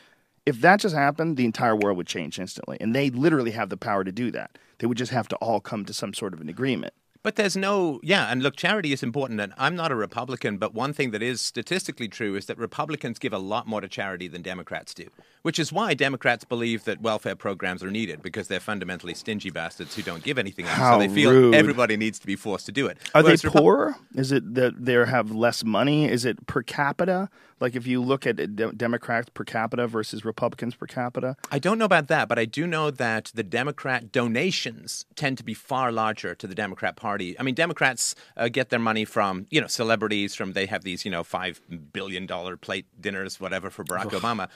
if 0.49 0.61
that 0.61 0.79
just 0.79 0.95
happened, 0.95 1.37
the 1.37 1.45
entire 1.45 1.75
world 1.75 1.97
would 1.97 2.07
change 2.07 2.39
instantly. 2.39 2.77
And 2.81 2.93
they 2.95 3.09
literally 3.09 3.51
have 3.51 3.69
the 3.69 3.77
power 3.77 4.03
to 4.03 4.11
do 4.11 4.31
that. 4.31 4.57
They 4.79 4.87
would 4.87 4.97
just 4.97 5.11
have 5.11 5.27
to 5.29 5.35
all 5.37 5.59
come 5.59 5.85
to 5.85 5.93
some 5.93 6.13
sort 6.13 6.33
of 6.33 6.41
an 6.41 6.49
agreement. 6.49 6.93
But 7.21 7.35
there's 7.35 7.57
no, 7.57 7.99
yeah, 8.01 8.31
and 8.31 8.41
look, 8.41 8.55
charity 8.55 8.93
is 8.93 9.03
important. 9.03 9.41
And 9.41 9.53
I'm 9.57 9.75
not 9.75 9.91
a 9.91 9.95
Republican, 9.95 10.57
but 10.57 10.73
one 10.73 10.93
thing 10.93 11.11
that 11.11 11.21
is 11.21 11.41
statistically 11.41 12.07
true 12.07 12.35
is 12.35 12.45
that 12.45 12.57
Republicans 12.57 13.19
give 13.19 13.33
a 13.33 13.37
lot 13.37 13.67
more 13.67 13.81
to 13.81 13.89
charity 13.89 14.29
than 14.29 14.41
Democrats 14.41 14.93
do, 14.93 15.05
which 15.41 15.59
is 15.59 15.73
why 15.73 15.93
Democrats 15.93 16.45
believe 16.45 16.85
that 16.85 17.01
welfare 17.01 17.35
programs 17.35 17.83
are 17.83 17.91
needed 17.91 18.21
because 18.21 18.47
they're 18.47 18.61
fundamentally 18.61 19.13
stingy 19.13 19.49
bastards 19.49 19.95
who 19.95 20.01
don't 20.01 20.23
give 20.23 20.37
anything 20.37 20.65
up. 20.65 20.71
How 20.71 20.93
so 20.93 20.99
they 20.99 21.13
feel 21.13 21.31
rude. 21.31 21.55
everybody 21.55 21.97
needs 21.97 22.19
to 22.19 22.25
be 22.25 22.37
forced 22.37 22.65
to 22.67 22.71
do 22.71 22.87
it. 22.87 22.97
Are 23.13 23.21
Whereas 23.21 23.41
they 23.41 23.49
Repu- 23.49 23.59
poorer? 23.59 23.95
Is 24.15 24.31
it 24.31 24.55
that 24.55 24.85
they 24.85 24.93
have 24.93 25.29
less 25.29 25.65
money? 25.65 26.05
Is 26.05 26.23
it 26.23 26.47
per 26.47 26.63
capita? 26.63 27.29
Like 27.59 27.75
if 27.75 27.85
you 27.85 28.01
look 28.01 28.25
at 28.25 28.37
de- 28.55 28.71
Democrats 28.71 29.29
per 29.33 29.43
capita 29.43 29.87
versus 29.87 30.23
Republicans 30.23 30.75
per 30.75 30.85
capita, 30.85 31.35
I 31.51 31.59
don't 31.59 31.77
know 31.77 31.85
about 31.85 32.07
that, 32.07 32.27
but 32.27 32.39
I 32.39 32.45
do 32.45 32.65
know 32.65 32.91
that 32.91 33.31
the 33.33 33.43
Democrat 33.43 34.11
donations 34.11 35.05
tend 35.15 35.37
to 35.37 35.43
be 35.43 35.53
far 35.53 35.91
larger 35.91 36.35
to 36.35 36.47
the 36.47 36.55
Democrat 36.55 36.95
Party. 36.95 37.39
I 37.39 37.43
mean, 37.43 37.55
Democrats 37.55 38.15
uh, 38.37 38.47
get 38.47 38.69
their 38.69 38.79
money 38.79 39.05
from 39.05 39.47
you 39.49 39.61
know 39.61 39.67
celebrities. 39.67 40.35
From 40.35 40.53
they 40.53 40.65
have 40.65 40.83
these 40.83 41.05
you 41.05 41.11
know 41.11 41.23
five 41.23 41.61
billion 41.93 42.25
dollar 42.25 42.57
plate 42.57 42.85
dinners, 42.99 43.39
whatever, 43.39 43.69
for 43.69 43.83
Barack 43.83 44.11
Obama. 44.11 44.49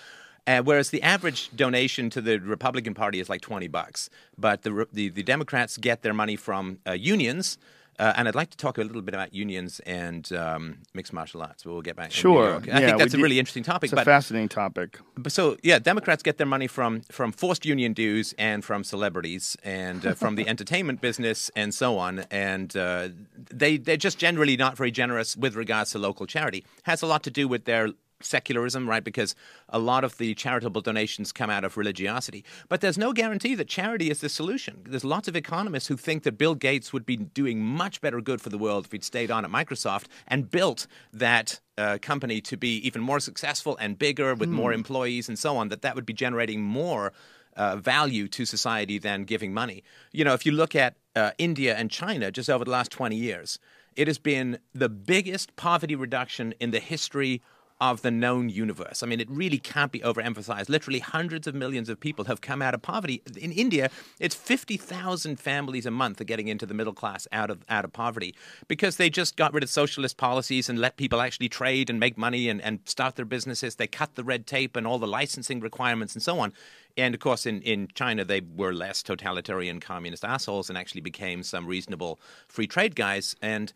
Uh, 0.46 0.62
whereas 0.62 0.89
the 0.89 1.02
average 1.02 1.56
donation 1.56 2.10
to 2.10 2.20
the 2.20 2.38
Republican 2.38 2.94
Party 2.94 3.20
is 3.20 3.30
like 3.30 3.42
twenty 3.42 3.68
bucks, 3.68 4.10
but 4.38 4.63
the 4.63 4.88
the, 4.92 5.10
the 5.10 5.24
Democrats 5.24 5.78
get 5.78 6.02
their 6.02 6.13
money 6.13 6.36
from 6.36 6.80
uh, 6.88 6.92
unions. 6.92 7.58
Uh, 7.99 8.13
and 8.15 8.27
I'd 8.27 8.36
like 8.36 8.49
to 8.51 8.58
talk 8.58 8.77
a 8.77 8.82
little 8.82 9.01
bit 9.01 9.13
about 9.13 9.34
unions 9.34 9.79
and 9.82 10.32
um, 10.34 10.79
mixed 10.93 11.13
martial 11.13 11.41
arts. 11.41 11.63
But 11.63 11.73
we'll 11.73 11.82
get 11.82 11.95
back. 11.95 12.12
sure. 12.12 12.56
I 12.56 12.65
yeah, 12.65 12.79
think 12.79 12.97
that's 12.97 13.13
a 13.13 13.17
really 13.17 13.39
interesting 13.39 13.63
topic. 13.63 13.88
It's 13.88 13.93
a 13.93 13.97
but 13.97 14.06
fascinating 14.06 14.49
topic. 14.49 14.99
but 15.17 15.32
so 15.32 15.58
yeah, 15.63 15.79
Democrats 15.79 16.23
get 16.23 16.38
their 16.38 16.47
money 16.47 16.67
from 16.67 17.01
from 17.12 17.32
forced 17.32 17.65
union 17.65 17.93
dues 17.93 18.34
and 18.38 18.63
from 18.63 18.84
celebrities 18.84 19.58
and 19.63 20.06
uh, 20.06 20.13
from 20.13 20.36
the 20.36 20.47
entertainment 20.53 21.01
business 21.01 21.51
and 21.56 21.73
so 21.73 21.97
on. 21.97 22.25
And 22.32 22.75
uh, 22.75 23.10
they 23.49 23.77
they're 23.77 23.97
just 23.97 24.17
generally 24.17 24.58
not 24.58 24.77
very 24.77 24.91
generous 24.91 25.38
with 25.38 25.56
regards 25.56 25.91
to 25.91 25.99
local 25.99 26.25
charity. 26.25 26.65
Has 26.84 27.01
a 27.01 27.08
lot 27.08 27.23
to 27.23 27.32
do 27.32 27.47
with 27.47 27.65
their 27.65 27.89
secularism, 28.26 28.90
right? 28.90 29.04
Because 29.04 29.36
a 29.70 29.80
lot 29.80 30.04
of 30.04 30.18
the 30.18 30.34
charitable 30.36 30.82
donations 30.82 31.32
come 31.32 31.50
out 31.50 31.64
of 31.64 31.78
religiosity. 31.78 32.44
But 32.70 32.82
there's 32.82 32.98
no 32.98 33.14
guarantee 33.14 33.56
that 33.56 33.68
charity 33.68 34.10
is 34.10 34.22
the 34.22 34.30
solution. 34.30 34.84
There's 34.88 35.06
lots 35.06 35.28
of 35.28 35.36
economists 35.36 35.88
who 35.88 35.98
think 35.98 36.24
that 36.24 36.38
Bill 36.38 36.56
Gates 36.56 36.94
would 36.94 37.06
be 37.06 37.18
doing 37.18 37.62
much 37.62 38.02
better 38.02 38.22
good 38.22 38.42
for 38.42 38.50
the 38.50 38.58
world 38.58 38.86
if 38.86 38.92
he'd 38.92 39.04
stayed 39.04 39.32
on 39.32 39.46
at 39.46 39.52
Microsoft 39.52 40.06
and 40.28 40.50
built 40.50 40.88
that 41.12 41.60
uh, 41.78 41.98
company 42.02 42.42
to 42.42 42.58
be 42.58 42.78
even 42.88 43.02
more 43.02 43.20
successful 43.20 43.78
and 43.78 43.98
bigger 43.98 44.36
with 44.36 44.50
more 44.50 44.74
employees 44.74 45.28
and 45.28 45.40
so 45.40 45.58
on, 45.58 45.70
that 45.70 45.82
that 45.82 45.96
would 45.96 46.06
be 46.06 46.14
generating 46.14 46.62
more 46.62 47.14
uh, 47.56 47.76
value 47.76 48.28
to 48.28 48.46
society 48.46 48.98
than 48.98 49.24
giving 49.24 49.54
money. 49.54 49.84
You 50.12 50.26
know, 50.26 50.34
if 50.34 50.46
you 50.46 50.52
look 50.52 50.76
at 50.76 50.96
uh, 51.16 51.32
India 51.38 51.76
and 51.76 51.90
China 51.90 52.32
just 52.32 52.50
over 52.50 52.66
the 52.66 52.72
last 52.72 52.92
20 52.92 53.16
years, 53.16 53.60
it 53.96 54.08
has 54.08 54.18
been 54.18 54.60
the 54.74 54.90
biggest 54.90 55.56
poverty 55.56 55.96
reduction 55.96 56.54
in 56.60 56.72
the 56.72 56.80
history 56.80 57.42
of 57.91 58.02
the 58.02 58.12
known 58.12 58.48
universe. 58.48 59.04
I 59.04 59.08
mean, 59.08 59.19
it 59.19 59.30
really 59.30 59.58
can't 59.58 59.91
be 59.91 60.00
overemphasized. 60.00 60.69
Literally, 60.69 61.00
hundreds 61.00 61.48
of 61.48 61.54
millions 61.54 61.89
of 61.89 62.00
people 62.00 62.24
have 62.26 62.39
come 62.39 62.62
out 62.62 62.74
of 62.74 62.82
poverty. 62.82 63.22
In 63.36 63.52
India, 63.52 63.89
it's 64.22 64.34
50,000 64.34 65.38
families 65.38 65.86
a 65.86 65.91
month 65.91 66.22
are 66.22 66.24
getting 66.24 66.48
into 66.48 66.65
the 66.65 66.74
middle 66.74 66.93
class 66.93 67.28
out 67.34 67.50
of, 67.50 67.65
out 67.67 67.84
of 67.84 67.91
poverty 67.91 68.36
because 68.69 68.96
they 68.96 69.10
just 69.10 69.36
got 69.36 69.54
rid 69.54 69.63
of 69.63 69.69
socialist 69.69 70.15
policies 70.15 70.69
and 70.69 70.80
let 70.80 70.96
people 70.96 71.19
actually 71.19 71.50
trade 71.50 71.89
and 71.89 72.00
make 72.00 72.17
money 72.17 72.48
and, 72.48 72.62
and 72.62 72.80
start 72.86 73.17
their 73.17 73.26
businesses. 73.26 73.76
They 73.76 73.88
cut 73.88 74.15
the 74.15 74.24
red 74.24 74.48
tape 74.48 74.78
and 74.78 74.88
all 74.88 74.98
the 74.98 75.06
licensing 75.06 75.60
requirements 75.60 76.13
and 76.13 76.24
so 76.24 76.39
on. 76.39 76.54
And 76.96 77.13
of 77.13 77.19
course, 77.19 77.46
in, 77.46 77.62
in 77.63 77.89
China, 77.96 78.24
they 78.24 78.39
were 78.56 78.74
less 78.74 79.04
totalitarian 79.04 79.82
communist 79.82 80.24
assholes 80.24 80.69
and 80.69 80.78
actually 80.78 81.02
became 81.02 81.43
some 81.43 81.67
reasonable 81.67 82.17
free 82.48 82.67
trade 82.67 82.96
guys. 82.96 83.36
And 83.41 83.74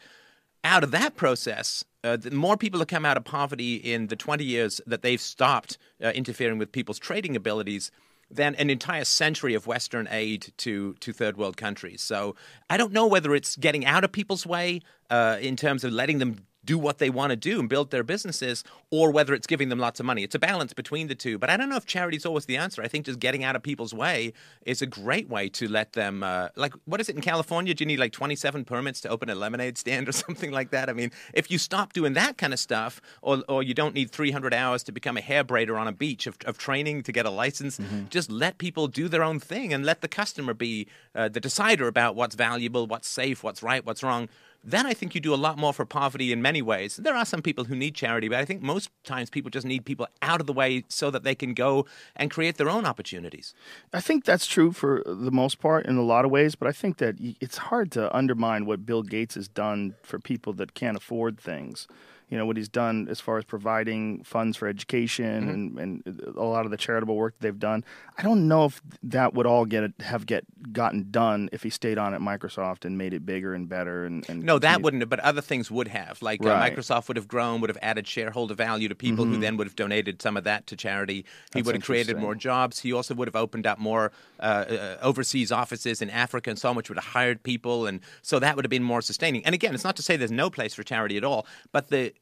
out 0.64 0.84
of 0.84 0.92
that 0.92 1.16
process, 1.16 1.84
uh, 2.04 2.18
more 2.32 2.58
people 2.58 2.80
have 2.80 2.88
come 2.88 3.06
out 3.06 3.18
of 3.18 3.24
poverty 3.24 3.76
in 3.76 4.08
the 4.08 4.16
20 4.16 4.44
years 4.44 4.82
that 4.88 5.02
they've 5.02 5.22
stopped 5.22 5.78
uh, 6.04 6.10
interfering 6.10 6.58
with 6.58 6.72
people's 6.72 7.00
trading 7.00 7.36
abilities 7.36 7.92
than 8.30 8.56
an 8.56 8.70
entire 8.70 9.06
century 9.06 9.54
of 9.54 9.68
Western 9.68 10.08
aid 10.12 10.52
to, 10.58 10.94
to 10.96 11.14
third 11.14 11.38
world 11.38 11.56
countries. 11.56 12.02
So 12.02 12.36
I 12.70 12.78
don't 12.78 12.92
know 12.92 13.08
whether 13.08 13.34
it's 13.34 13.56
getting 13.56 13.86
out 13.86 14.04
of 14.04 14.12
people's 14.12 14.46
way 14.46 14.82
uh, 15.10 15.38
in 15.40 15.56
terms 15.56 15.84
of 15.84 15.94
letting 15.94 16.20
them 16.20 16.46
do 16.68 16.78
what 16.78 17.00
they 17.00 17.10
want 17.10 17.32
to 17.32 17.36
do 17.36 17.60
and 17.60 17.68
build 17.68 17.90
their 17.90 18.04
businesses, 18.04 18.64
or 18.92 19.10
whether 19.10 19.34
it's 19.34 19.48
giving 19.48 19.70
them 19.70 19.80
lots 19.80 20.00
of 20.00 20.06
money. 20.06 20.22
It's 20.22 20.36
a 20.36 20.40
balance 20.40 20.74
between 20.74 21.08
the 21.08 21.16
two. 21.16 21.40
But 21.40 21.50
I 21.50 21.58
don't 21.58 21.70
know 21.70 21.78
if 21.78 21.86
charity 21.86 22.18
is 22.18 22.26
always 22.26 22.46
the 22.46 22.58
answer. 22.58 22.84
I 22.84 22.88
think 22.88 23.06
just 23.06 23.20
getting 23.20 23.44
out 23.44 23.56
of 23.56 23.64
people's 23.64 23.94
way 23.94 24.34
is 24.66 24.82
a 24.82 24.86
great 24.86 25.30
way 25.30 25.50
to 25.50 25.68
let 25.68 25.94
them. 25.94 26.22
Uh, 26.22 26.50
like, 26.56 26.74
what 26.86 27.00
is 27.00 27.10
it 27.10 27.16
in 27.16 27.22
California? 27.22 27.74
Do 27.74 27.84
you 27.84 27.88
need 27.88 28.00
like 28.00 28.12
27 28.12 28.66
permits 28.66 29.02
to 29.02 29.10
open 29.10 29.30
a 29.30 29.36
lemonade 29.36 29.78
stand 29.78 30.08
or 30.08 30.12
something 30.26 30.52
like 30.52 30.72
that? 30.72 30.90
I 30.90 30.94
mean, 30.94 31.12
if 31.34 31.50
you 31.50 31.58
stop 31.58 31.94
doing 31.94 32.14
that 32.14 32.38
kind 32.38 32.54
of 32.54 32.60
stuff, 32.60 33.02
or, 33.22 33.44
or 33.48 33.64
you 33.64 33.74
don't 33.74 33.96
need 33.96 34.12
300 34.12 34.54
hours 34.54 34.84
to 34.84 34.92
become 34.92 35.16
a 35.16 35.22
hair 35.22 35.44
braider 35.46 35.80
on 35.80 35.88
a 35.88 35.94
beach 35.94 36.28
of, 36.28 36.38
of 36.46 36.58
training 36.58 37.04
to 37.04 37.12
get 37.14 37.26
a 37.26 37.32
license, 37.32 37.80
just 38.10 38.30
let 38.30 38.58
people 38.58 38.88
do 38.88 39.08
their 39.08 39.24
own 39.24 39.40
thing 39.40 39.74
and 39.74 39.86
let 39.86 40.02
the 40.02 40.08
customer 40.10 40.54
be 40.54 40.88
uh, 41.16 41.30
the 41.30 41.40
decider 41.40 41.88
about 41.88 42.16
what's 42.16 42.36
valuable, 42.36 42.86
what's 42.86 43.08
safe, 43.08 43.42
what's 43.42 43.64
right, 43.64 43.86
what's 43.86 44.04
wrong 44.04 44.28
then 44.64 44.86
I 44.86 44.94
think 44.94 45.16
you 45.16 45.22
do 45.22 45.34
a 45.34 45.36
lot 45.36 45.58
more 45.58 45.74
for 45.74 45.86
poverty 45.86 46.32
in 46.32 46.42
many 46.42 46.62
ways. 46.62 46.98
There 46.98 47.16
are 47.16 47.26
some 47.26 47.42
people 47.42 47.66
who 47.66 47.76
need 47.76 47.96
charity, 47.96 48.28
but 48.28 48.40
I 48.40 48.46
think 48.46 48.62
most 48.62 48.90
times 49.04 49.30
people 49.30 49.50
just 49.50 49.66
need 49.66 49.86
people 49.86 50.08
out 50.22 50.42
of 50.42 50.48
the 50.48 50.54
way 50.54 50.84
so 50.88 51.10
that 51.12 51.24
they 51.24 51.36
can 51.36 51.54
go 51.54 51.86
and 52.16 52.30
create 52.30 52.58
their 52.58 52.70
own 52.70 52.86
opportunities. 52.86 53.54
I 53.94 54.02
think 54.02 54.26
that's 54.26 54.46
true 54.48 54.72
for 54.72 55.04
the 55.06 55.32
most 55.32 55.60
part 55.60 55.86
in 55.86 55.98
a 55.98 56.04
lot 56.04 56.26
of 56.26 56.32
ways, 56.32 56.56
but 56.56 56.68
I 56.68 56.72
think 56.72 56.98
that 56.98 57.16
it's 57.40 57.58
hard 57.58 57.92
to 57.94 58.16
undermine 58.16 58.66
what 58.66 58.86
Bill 58.86 59.04
Gates 59.04 59.36
has 59.36 59.48
done 59.48 59.96
for 60.04 60.20
people 60.20 60.54
that 60.54 60.74
can't 60.74 60.98
afford 60.98 61.40
things. 61.40 61.88
You 62.30 62.38
know 62.38 62.46
what 62.46 62.58
he's 62.58 62.68
done 62.68 63.08
as 63.10 63.22
far 63.22 63.38
as 63.38 63.46
providing 63.46 64.24
funds 64.24 64.58
for 64.58 64.68
education 64.68 65.18
Mm-hmm. 65.48 65.78
and, 65.80 66.04
and 66.06 66.36
a 66.36 66.44
lot 66.44 66.66
of 66.66 66.72
the 66.72 66.78
charitable 66.78 67.16
work 67.16 67.34
that 67.36 67.42
they've 67.42 67.58
done. 67.60 67.86
I 68.18 68.22
don't 68.22 68.48
know 68.48 68.66
if 68.66 68.82
that 69.04 69.34
would 69.34 69.46
all 69.46 69.66
get 69.66 69.92
have 70.02 70.26
get 70.26 70.44
gotten 70.74 71.10
done 71.10 71.50
if 71.54 71.64
he 71.64 71.70
stayed 71.70 71.98
on 71.98 72.14
at 72.14 72.20
Microsoft 72.20 72.84
and 72.84 72.98
made 72.98 73.14
it 73.14 73.26
bigger 73.26 73.54
and 73.54 73.70
better. 73.70 74.06
And, 74.06 74.28
and 74.30 74.44
No, 74.44 74.60
that 74.60 74.68
continued- 74.68 74.84
wouldn't 74.84 75.02
have, 75.04 75.10
but 75.10 75.20
other 75.22 75.40
things 75.42 75.72
would 75.72 75.88
have. 75.88 76.22
Like 76.22 76.44
uh, 76.46 76.50
Right. 76.50 76.72
Mm-hmm. 76.74 76.80
Microsoft 76.80 77.08
would 77.08 77.18
have 77.18 77.28
grown, 77.30 77.62
would 77.62 77.70
have 77.70 77.78
added 77.82 78.08
shareholder 78.08 78.54
value 78.56 78.90
to 78.90 78.96
people 78.96 79.24
who 79.26 79.38
then 79.38 79.56
would 79.58 79.68
have 79.68 79.76
donated 79.76 80.22
some 80.22 80.36
of 80.36 80.44
that 80.44 80.68
to 80.68 80.76
charity. 80.76 81.16
He 81.18 81.24
That's 81.54 81.66
would 81.68 81.76
have 81.76 81.84
created 81.86 82.18
more 82.18 82.36
jobs. 82.36 82.80
He 82.80 82.92
also 82.92 83.14
would 83.16 83.28
have 83.28 83.36
opened 83.36 83.66
up 83.66 83.80
more 83.80 84.12
uh, 84.40 84.44
uh, 84.44 84.98
overseas 85.02 85.52
offices 85.52 86.02
in 86.02 86.10
Africa 86.10 86.50
and 86.50 86.60
so 86.60 86.70
on, 86.70 86.76
which 86.76 86.90
would 86.90 86.98
have 86.98 87.14
hired 87.14 87.42
people. 87.44 87.88
And 87.88 88.02
so 88.22 88.40
that 88.40 88.56
would 88.56 88.66
have 88.66 88.70
been 88.70 88.84
more 88.84 89.02
sustaining. 89.02 89.46
And 89.46 89.56
again, 89.56 89.74
it's 89.74 89.84
not 89.86 89.96
to 89.96 90.02
say 90.04 90.18
there's 90.18 90.32
no 90.32 90.50
place 90.50 90.74
for 90.74 90.84
charity 90.84 91.16
at 91.18 91.24
all, 91.24 91.46
but 91.72 91.90
the 91.90 92.14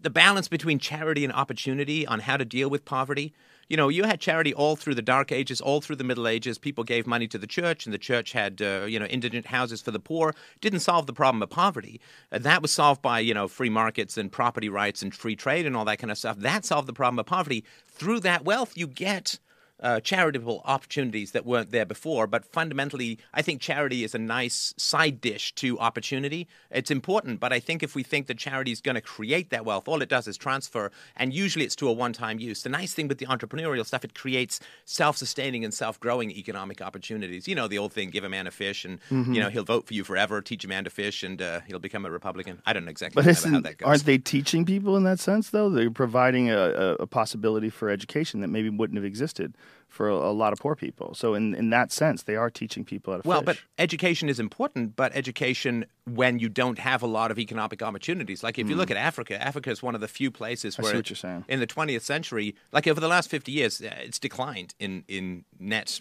the 0.00 0.10
balance 0.10 0.48
between 0.48 0.78
charity 0.78 1.24
and 1.24 1.32
opportunity 1.32 2.06
on 2.06 2.20
how 2.20 2.36
to 2.36 2.44
deal 2.44 2.68
with 2.68 2.84
poverty. 2.84 3.32
You 3.68 3.76
know, 3.76 3.88
you 3.88 4.04
had 4.04 4.20
charity 4.20 4.52
all 4.52 4.76
through 4.76 4.96
the 4.96 5.02
Dark 5.02 5.32
Ages, 5.32 5.60
all 5.60 5.80
through 5.80 5.96
the 5.96 6.04
Middle 6.04 6.28
Ages. 6.28 6.58
People 6.58 6.84
gave 6.84 7.06
money 7.06 7.26
to 7.28 7.38
the 7.38 7.46
church, 7.46 7.86
and 7.86 7.94
the 7.94 7.98
church 7.98 8.32
had, 8.32 8.60
uh, 8.60 8.84
you 8.86 8.98
know, 8.98 9.06
indigent 9.06 9.46
houses 9.46 9.80
for 9.80 9.92
the 9.92 10.00
poor. 10.00 10.34
Didn't 10.60 10.80
solve 10.80 11.06
the 11.06 11.12
problem 11.12 11.42
of 11.42 11.48
poverty. 11.48 12.00
Uh, 12.30 12.38
that 12.38 12.60
was 12.60 12.72
solved 12.72 13.00
by, 13.00 13.20
you 13.20 13.32
know, 13.32 13.48
free 13.48 13.70
markets 13.70 14.18
and 14.18 14.30
property 14.30 14.68
rights 14.68 15.00
and 15.02 15.14
free 15.14 15.36
trade 15.36 15.64
and 15.64 15.76
all 15.76 15.84
that 15.86 16.00
kind 16.00 16.10
of 16.10 16.18
stuff. 16.18 16.38
That 16.38 16.64
solved 16.64 16.88
the 16.88 16.92
problem 16.92 17.18
of 17.20 17.26
poverty. 17.26 17.64
Through 17.86 18.20
that 18.20 18.44
wealth, 18.44 18.76
you 18.76 18.86
get 18.86 19.38
uh, 19.82 20.00
charitable 20.00 20.62
opportunities 20.64 21.32
that 21.32 21.44
weren't 21.44 21.72
there 21.72 21.84
before. 21.84 22.26
But 22.26 22.46
fundamentally, 22.46 23.18
I 23.34 23.42
think 23.42 23.60
charity 23.60 24.04
is 24.04 24.14
a 24.14 24.18
nice 24.18 24.72
side 24.76 25.20
dish 25.20 25.52
to 25.56 25.78
opportunity. 25.80 26.46
It's 26.70 26.90
important, 26.90 27.40
but 27.40 27.52
I 27.52 27.58
think 27.60 27.82
if 27.82 27.94
we 27.94 28.02
think 28.02 28.28
that 28.28 28.38
charity 28.38 28.70
is 28.70 28.80
going 28.80 28.94
to 28.94 29.00
create 29.00 29.50
that 29.50 29.64
wealth, 29.64 29.88
all 29.88 30.00
it 30.00 30.08
does 30.08 30.28
is 30.28 30.36
transfer, 30.36 30.92
and 31.16 31.34
usually 31.34 31.64
it's 31.64 31.76
to 31.76 31.88
a 31.88 31.92
one 31.92 32.12
time 32.12 32.38
use. 32.38 32.62
The 32.62 32.68
nice 32.68 32.94
thing 32.94 33.08
with 33.08 33.18
the 33.18 33.26
entrepreneurial 33.26 33.84
stuff, 33.84 34.04
it 34.04 34.14
creates 34.14 34.60
self 34.84 35.16
sustaining 35.16 35.64
and 35.64 35.74
self 35.74 35.98
growing 35.98 36.30
economic 36.30 36.80
opportunities. 36.80 37.48
You 37.48 37.56
know, 37.56 37.66
the 37.66 37.78
old 37.78 37.92
thing 37.92 38.10
give 38.10 38.24
a 38.24 38.28
man 38.28 38.46
a 38.46 38.50
fish, 38.52 38.84
and, 38.84 39.00
you 39.10 39.40
know, 39.40 39.48
he'll 39.48 39.64
vote 39.64 39.86
for 39.86 39.94
you 39.94 40.04
forever, 40.04 40.40
teach 40.40 40.64
a 40.64 40.68
man 40.68 40.84
to 40.84 40.90
fish, 40.90 41.24
and 41.24 41.42
uh, 41.42 41.60
he'll 41.66 41.80
become 41.80 42.06
a 42.06 42.10
Republican. 42.10 42.62
I 42.64 42.72
don't 42.72 42.84
know 42.84 42.90
exactly 42.90 43.22
how 43.24 43.60
that 43.60 43.78
goes. 43.78 43.86
aren't 43.86 44.04
they 44.04 44.18
teaching 44.18 44.64
people 44.64 44.96
in 44.96 45.02
that 45.04 45.18
sense, 45.18 45.50
though? 45.50 45.68
They're 45.68 45.90
providing 45.90 46.50
a, 46.50 46.96
a 47.00 47.06
possibility 47.06 47.70
for 47.70 47.88
education 47.90 48.40
that 48.40 48.48
maybe 48.48 48.70
wouldn't 48.70 48.96
have 48.96 49.04
existed 49.04 49.54
for 49.92 50.08
a, 50.08 50.14
a 50.14 50.32
lot 50.32 50.52
of 50.52 50.58
poor 50.58 50.74
people. 50.74 51.14
So, 51.14 51.34
in, 51.34 51.54
in 51.54 51.70
that 51.70 51.92
sense, 51.92 52.22
they 52.24 52.34
are 52.36 52.50
teaching 52.50 52.84
people 52.84 53.12
how 53.12 53.20
to 53.20 53.28
Well, 53.28 53.40
fish. 53.42 53.46
but 53.46 53.82
education 53.82 54.28
is 54.28 54.40
important, 54.40 54.96
but 54.96 55.14
education 55.14 55.84
when 56.04 56.38
you 56.38 56.48
don't 56.48 56.78
have 56.78 57.02
a 57.02 57.06
lot 57.06 57.30
of 57.30 57.38
economic 57.38 57.82
opportunities. 57.82 58.42
Like 58.42 58.58
if 58.58 58.68
you 58.68 58.74
look 58.76 58.90
at 58.90 58.96
Africa, 58.96 59.40
Africa 59.40 59.70
is 59.70 59.82
one 59.82 59.94
of 59.94 60.00
the 60.00 60.08
few 60.08 60.30
places 60.30 60.76
Hmm. 60.76 60.82
Where 60.82 60.90
see 60.92 60.96
what 60.98 61.10
you're 61.10 61.16
saying. 61.16 61.44
in 61.48 61.60
the 61.60 61.66
20th 61.66 62.02
century, 62.02 62.54
like 62.72 62.86
over 62.88 63.00
the 63.00 63.08
last 63.08 63.30
50 63.30 63.52
years, 63.52 63.80
uh, 63.80 63.90
it's 64.00 64.18
declined 64.18 64.74
in, 64.80 65.04
in 65.08 65.44
net 65.60 66.00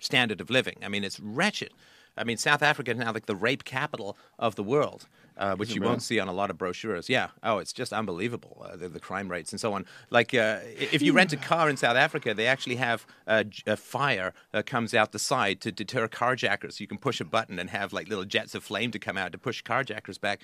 standard 0.00 0.40
of 0.40 0.50
living. 0.50 0.76
I 0.82 0.88
mean, 0.88 1.04
it's 1.04 1.20
wretched. 1.20 1.72
I 2.20 2.24
mean, 2.24 2.36
South 2.36 2.62
Africa 2.62 2.92
is 2.92 2.98
now 2.98 3.12
like 3.12 3.26
the 3.26 3.34
rape 3.34 3.64
capital 3.64 4.16
of 4.38 4.54
the 4.54 4.62
world. 4.62 5.08
Uh, 5.36 5.56
which 5.56 5.74
you 5.74 5.80
won't 5.80 6.02
see 6.02 6.20
on 6.20 6.28
a 6.28 6.32
lot 6.34 6.50
of 6.50 6.58
brochures. 6.58 7.08
Yeah. 7.08 7.28
Oh, 7.42 7.58
it's 7.58 7.72
just 7.72 7.94
unbelievable, 7.94 8.66
uh, 8.68 8.76
the, 8.76 8.90
the 8.90 9.00
crime 9.00 9.30
rates 9.30 9.52
and 9.52 9.60
so 9.60 9.72
on. 9.72 9.86
Like, 10.10 10.34
uh, 10.34 10.58
if 10.92 11.00
you 11.00 11.14
rent 11.14 11.32
a 11.32 11.38
car 11.38 11.70
in 11.70 11.78
South 11.78 11.96
Africa, 11.96 12.34
they 12.34 12.46
actually 12.46 12.76
have 12.76 13.06
a 13.26 13.76
fire 13.76 14.34
that 14.52 14.66
comes 14.66 14.92
out 14.92 15.12
the 15.12 15.18
side 15.18 15.62
to 15.62 15.72
deter 15.72 16.08
carjackers. 16.08 16.78
You 16.78 16.86
can 16.86 16.98
push 16.98 17.22
a 17.22 17.24
button 17.24 17.58
and 17.58 17.70
have 17.70 17.94
like 17.94 18.06
little 18.06 18.26
jets 18.26 18.54
of 18.54 18.62
flame 18.62 18.90
to 18.90 18.98
come 18.98 19.16
out 19.16 19.32
to 19.32 19.38
push 19.38 19.62
carjackers 19.62 20.20
back. 20.20 20.42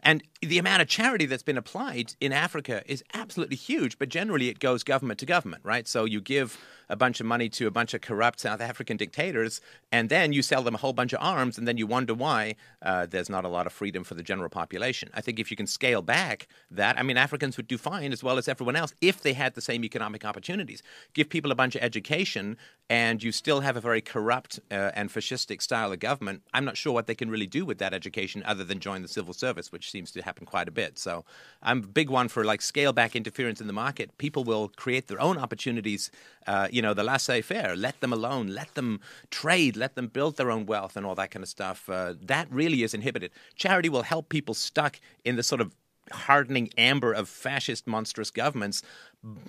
And 0.00 0.22
the 0.42 0.58
amount 0.58 0.82
of 0.82 0.88
charity 0.88 1.24
that's 1.24 1.42
been 1.42 1.56
applied 1.56 2.14
in 2.20 2.30
Africa 2.30 2.82
is 2.84 3.02
absolutely 3.14 3.56
huge, 3.56 3.98
but 3.98 4.10
generally 4.10 4.50
it 4.50 4.58
goes 4.58 4.84
government 4.84 5.18
to 5.20 5.26
government, 5.26 5.62
right? 5.64 5.88
So 5.88 6.04
you 6.04 6.20
give 6.20 6.58
a 6.88 6.96
bunch 6.96 7.20
of 7.20 7.26
money 7.26 7.48
to 7.48 7.66
a 7.66 7.70
bunch 7.70 7.94
of 7.94 8.00
corrupt 8.00 8.40
South 8.40 8.60
African 8.60 8.96
dictators, 8.96 9.60
and 9.92 10.08
then 10.08 10.32
you 10.32 10.42
sell 10.42 10.62
them 10.62 10.74
a 10.74 10.78
whole 10.78 10.92
bunch 10.92 11.12
of 11.12 11.20
arms, 11.22 11.58
and 11.58 11.66
then 11.66 11.76
you 11.76 11.86
wonder 11.86 12.14
why 12.14 12.54
uh, 12.82 13.06
there's 13.06 13.30
not 13.30 13.44
a 13.44 13.48
lot 13.48 13.66
of 13.66 13.72
freedom 13.72 14.04
for 14.04 14.14
the 14.14 14.22
general 14.22 14.48
population. 14.48 15.10
I 15.14 15.20
think 15.20 15.38
if 15.38 15.50
you 15.50 15.56
can 15.56 15.66
scale 15.66 16.02
back 16.02 16.48
that, 16.70 16.98
I 16.98 17.02
mean, 17.02 17.16
Africans 17.16 17.56
would 17.56 17.68
do 17.68 17.78
fine 17.78 18.12
as 18.12 18.22
well 18.22 18.38
as 18.38 18.48
everyone 18.48 18.76
else 18.76 18.94
if 19.00 19.20
they 19.22 19.32
had 19.32 19.54
the 19.54 19.60
same 19.60 19.84
economic 19.84 20.24
opportunities. 20.24 20.82
Give 21.14 21.28
people 21.28 21.50
a 21.50 21.54
bunch 21.54 21.74
of 21.74 21.82
education, 21.82 22.56
and 22.88 23.22
you 23.22 23.32
still 23.32 23.60
have 23.60 23.76
a 23.76 23.80
very 23.80 24.00
corrupt 24.00 24.60
uh, 24.70 24.92
and 24.94 25.10
fascistic 25.10 25.60
style 25.62 25.92
of 25.92 25.98
government. 25.98 26.42
I'm 26.54 26.64
not 26.64 26.76
sure 26.76 26.92
what 26.92 27.06
they 27.06 27.14
can 27.14 27.30
really 27.30 27.46
do 27.46 27.64
with 27.64 27.78
that 27.78 27.92
education 27.92 28.42
other 28.46 28.64
than 28.64 28.80
join 28.80 29.02
the 29.02 29.08
civil 29.08 29.34
service, 29.34 29.72
which 29.72 29.90
seems 29.90 30.10
to 30.12 30.22
happen 30.22 30.46
quite 30.46 30.68
a 30.68 30.70
bit. 30.70 30.98
So 30.98 31.24
I'm 31.62 31.78
a 31.78 31.86
big 31.86 32.10
one 32.10 32.28
for 32.28 32.44
like 32.44 32.62
scale 32.62 32.92
back 32.92 33.16
interference 33.16 33.60
in 33.60 33.66
the 33.66 33.72
market. 33.72 34.16
People 34.18 34.44
will 34.44 34.68
create 34.76 35.08
their 35.08 35.20
own 35.20 35.38
opportunities. 35.38 36.10
Uh, 36.46 36.68
you 36.76 36.82
know, 36.82 36.92
the 36.92 37.02
laissez 37.02 37.40
faire, 37.40 37.74
let 37.74 38.00
them 38.02 38.12
alone, 38.12 38.48
let 38.48 38.74
them 38.74 39.00
trade, 39.30 39.74
let 39.76 39.94
them 39.94 40.08
build 40.08 40.36
their 40.36 40.50
own 40.50 40.66
wealth 40.66 40.94
and 40.96 41.06
all 41.06 41.14
that 41.14 41.30
kind 41.30 41.42
of 41.42 41.48
stuff. 41.48 41.88
Uh, 41.88 42.12
that 42.20 42.46
really 42.50 42.82
is 42.82 42.92
inhibited. 42.92 43.30
Charity 43.54 43.88
will 43.88 44.02
help 44.02 44.28
people 44.28 44.54
stuck 44.54 45.00
in 45.24 45.36
the 45.36 45.42
sort 45.42 45.62
of 45.62 45.74
hardening 46.12 46.68
amber 46.76 47.12
of 47.12 47.28
fascist 47.28 47.86
monstrous 47.86 48.30
governments 48.30 48.82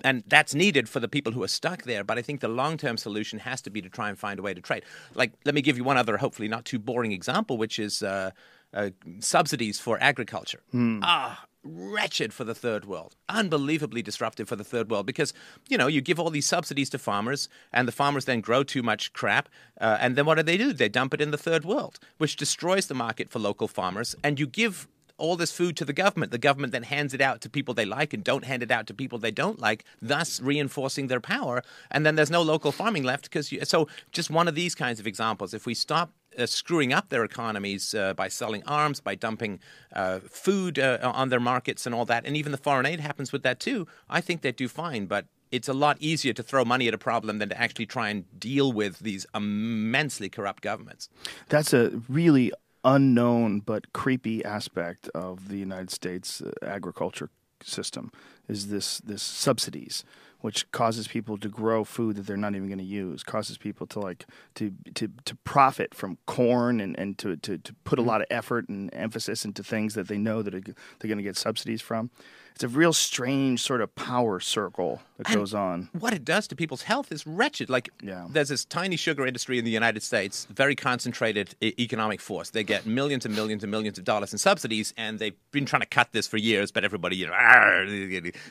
and 0.02 0.24
that's 0.26 0.54
needed 0.54 0.88
for 0.88 0.98
the 0.98 1.06
people 1.06 1.32
who 1.32 1.40
are 1.44 1.54
stuck 1.60 1.84
there 1.84 2.02
but 2.02 2.18
i 2.18 2.22
think 2.22 2.40
the 2.40 2.48
long-term 2.48 2.96
solution 2.96 3.38
has 3.38 3.62
to 3.62 3.70
be 3.70 3.80
to 3.80 3.88
try 3.88 4.08
and 4.08 4.18
find 4.18 4.40
a 4.40 4.42
way 4.42 4.52
to 4.52 4.60
trade 4.60 4.82
like 5.14 5.30
let 5.44 5.54
me 5.54 5.62
give 5.62 5.76
you 5.76 5.84
one 5.84 5.96
other 5.96 6.16
hopefully 6.16 6.48
not 6.48 6.64
too 6.64 6.80
boring 6.80 7.12
example 7.12 7.56
which 7.56 7.78
is 7.78 8.02
uh, 8.02 8.32
uh, 8.74 8.90
subsidies 9.20 9.78
for 9.78 10.02
agriculture 10.02 10.62
ah 11.04 11.44
wretched 11.68 12.32
for 12.32 12.44
the 12.44 12.54
third 12.54 12.84
world 12.84 13.14
unbelievably 13.28 14.02
disruptive 14.02 14.48
for 14.48 14.56
the 14.56 14.64
third 14.64 14.90
world 14.90 15.06
because 15.06 15.32
you 15.68 15.76
know 15.76 15.86
you 15.86 16.00
give 16.00 16.18
all 16.18 16.30
these 16.30 16.46
subsidies 16.46 16.90
to 16.90 16.98
farmers 16.98 17.48
and 17.72 17.86
the 17.86 17.92
farmers 17.92 18.24
then 18.24 18.40
grow 18.40 18.62
too 18.62 18.82
much 18.82 19.12
crap 19.12 19.48
uh, 19.80 19.98
and 20.00 20.16
then 20.16 20.26
what 20.26 20.36
do 20.36 20.42
they 20.42 20.56
do? 20.56 20.72
They 20.72 20.88
dump 20.88 21.14
it 21.14 21.20
in 21.20 21.30
the 21.30 21.38
third 21.38 21.64
world 21.64 21.98
which 22.18 22.36
destroys 22.36 22.86
the 22.86 22.94
market 22.94 23.30
for 23.30 23.38
local 23.38 23.68
farmers 23.68 24.16
and 24.24 24.40
you 24.40 24.46
give 24.46 24.88
all 25.18 25.36
this 25.36 25.52
food 25.52 25.76
to 25.76 25.84
the 25.84 25.92
government. 25.92 26.32
The 26.32 26.38
government 26.38 26.72
then 26.72 26.84
hands 26.84 27.12
it 27.12 27.20
out 27.20 27.40
to 27.42 27.50
people 27.50 27.74
they 27.74 27.84
like 27.84 28.14
and 28.14 28.24
don't 28.24 28.44
hand 28.44 28.62
it 28.62 28.70
out 28.70 28.86
to 28.86 28.94
people 28.94 29.18
they 29.18 29.30
don't 29.30 29.58
like, 29.60 29.84
thus 30.00 30.40
reinforcing 30.40 31.08
their 31.08 31.20
power. 31.20 31.62
And 31.90 32.06
then 32.06 32.14
there's 32.14 32.30
no 32.30 32.42
local 32.42 32.72
farming 32.72 33.02
left 33.02 33.24
because 33.24 33.52
you, 33.52 33.64
so 33.64 33.88
just 34.12 34.30
one 34.30 34.48
of 34.48 34.54
these 34.54 34.74
kinds 34.74 34.98
of 35.00 35.06
examples. 35.06 35.52
If 35.52 35.66
we 35.66 35.74
stop 35.74 36.12
uh, 36.38 36.46
screwing 36.46 36.92
up 36.92 37.08
their 37.08 37.24
economies 37.24 37.94
uh, 37.94 38.14
by 38.14 38.28
selling 38.28 38.62
arms, 38.64 39.00
by 39.00 39.14
dumping 39.14 39.58
uh, 39.92 40.20
food 40.20 40.78
uh, 40.78 40.98
on 41.02 41.28
their 41.28 41.40
markets 41.40 41.84
and 41.84 41.94
all 41.94 42.04
that, 42.06 42.24
and 42.24 42.36
even 42.36 42.52
the 42.52 42.58
foreign 42.58 42.86
aid 42.86 43.00
happens 43.00 43.32
with 43.32 43.42
that 43.42 43.60
too. 43.60 43.86
I 44.08 44.20
think 44.20 44.40
they 44.40 44.52
do 44.52 44.68
fine, 44.68 45.06
but. 45.06 45.26
It's 45.50 45.66
a 45.66 45.72
lot 45.72 45.96
easier 45.98 46.34
to 46.34 46.42
throw 46.42 46.62
money 46.62 46.88
at 46.88 46.94
a 46.94 46.98
problem 46.98 47.38
than 47.38 47.48
to 47.48 47.58
actually 47.58 47.86
try 47.86 48.10
and 48.10 48.26
deal 48.38 48.70
with 48.70 48.98
these 48.98 49.24
immensely 49.34 50.28
corrupt 50.28 50.62
governments. 50.62 51.08
That's 51.48 51.72
a 51.72 52.02
really 52.06 52.52
unknown 52.84 53.60
but 53.60 53.92
creepy 53.92 54.44
aspect 54.44 55.08
of 55.14 55.48
the 55.48 55.56
United 55.56 55.90
States 55.90 56.40
uh, 56.40 56.50
agriculture 56.62 57.30
system 57.62 58.12
is 58.48 58.68
this 58.68 58.98
this 58.98 59.22
subsidies 59.22 60.04
which 60.40 60.70
causes 60.70 61.08
people 61.08 61.36
to 61.36 61.48
grow 61.48 61.82
food 61.82 62.14
that 62.14 62.26
they're 62.26 62.36
not 62.36 62.54
even 62.54 62.68
going 62.68 62.78
to 62.78 62.84
use 62.84 63.24
causes 63.24 63.58
people 63.58 63.86
to 63.86 63.98
like 63.98 64.24
to 64.54 64.72
to, 64.94 65.08
to 65.24 65.34
profit 65.36 65.94
from 65.94 66.18
corn 66.26 66.80
and, 66.80 66.96
and 66.98 67.18
to, 67.18 67.36
to, 67.36 67.58
to 67.58 67.74
put 67.84 67.98
a 67.98 68.02
lot 68.02 68.20
of 68.20 68.26
effort 68.30 68.68
and 68.68 68.90
emphasis 68.92 69.44
into 69.44 69.62
things 69.64 69.94
that 69.94 70.06
they 70.06 70.18
know 70.18 70.42
that 70.42 70.54
are, 70.54 70.60
they're 70.60 71.08
going 71.08 71.18
to 71.18 71.24
get 71.24 71.36
subsidies 71.36 71.82
from 71.82 72.10
it's 72.54 72.64
a 72.64 72.68
real 72.68 72.92
strange 72.92 73.60
sort 73.62 73.80
of 73.80 73.94
power 73.94 74.40
circle 74.40 75.00
that 75.16 75.28
And 75.28 75.36
goes 75.36 75.54
on 75.54 75.88
What 75.98 76.12
it 76.12 76.24
does 76.24 76.48
to 76.48 76.56
people's 76.56 76.82
health 76.82 77.12
is 77.12 77.26
wretched. 77.26 77.70
Like, 77.70 77.90
Yeah. 78.02 78.26
there's 78.30 78.48
this 78.48 78.64
tiny 78.64 78.96
sugar 78.96 79.26
industry 79.26 79.58
in 79.58 79.64
the 79.64 79.70
United 79.70 80.02
States, 80.02 80.46
very 80.50 80.74
concentrated 80.74 81.54
e- 81.60 81.72
economic 81.78 82.20
force. 82.20 82.50
They 82.50 82.64
get 82.64 82.84
millions 82.86 83.24
and 83.24 83.34
millions 83.34 83.62
and 83.62 83.70
millions 83.70 83.98
of 83.98 84.04
dollars 84.04 84.32
in 84.32 84.38
subsidies, 84.38 84.92
and 84.96 85.18
they've 85.18 85.36
been 85.52 85.66
trying 85.66 85.82
to 85.82 85.86
cut 85.88 86.12
this 86.12 86.26
for 86.26 86.36
years, 86.36 86.70
but 86.72 86.84
everybody, 86.84 87.16
you 87.16 87.26
know, 87.26 87.32
"Arr," 87.32 87.86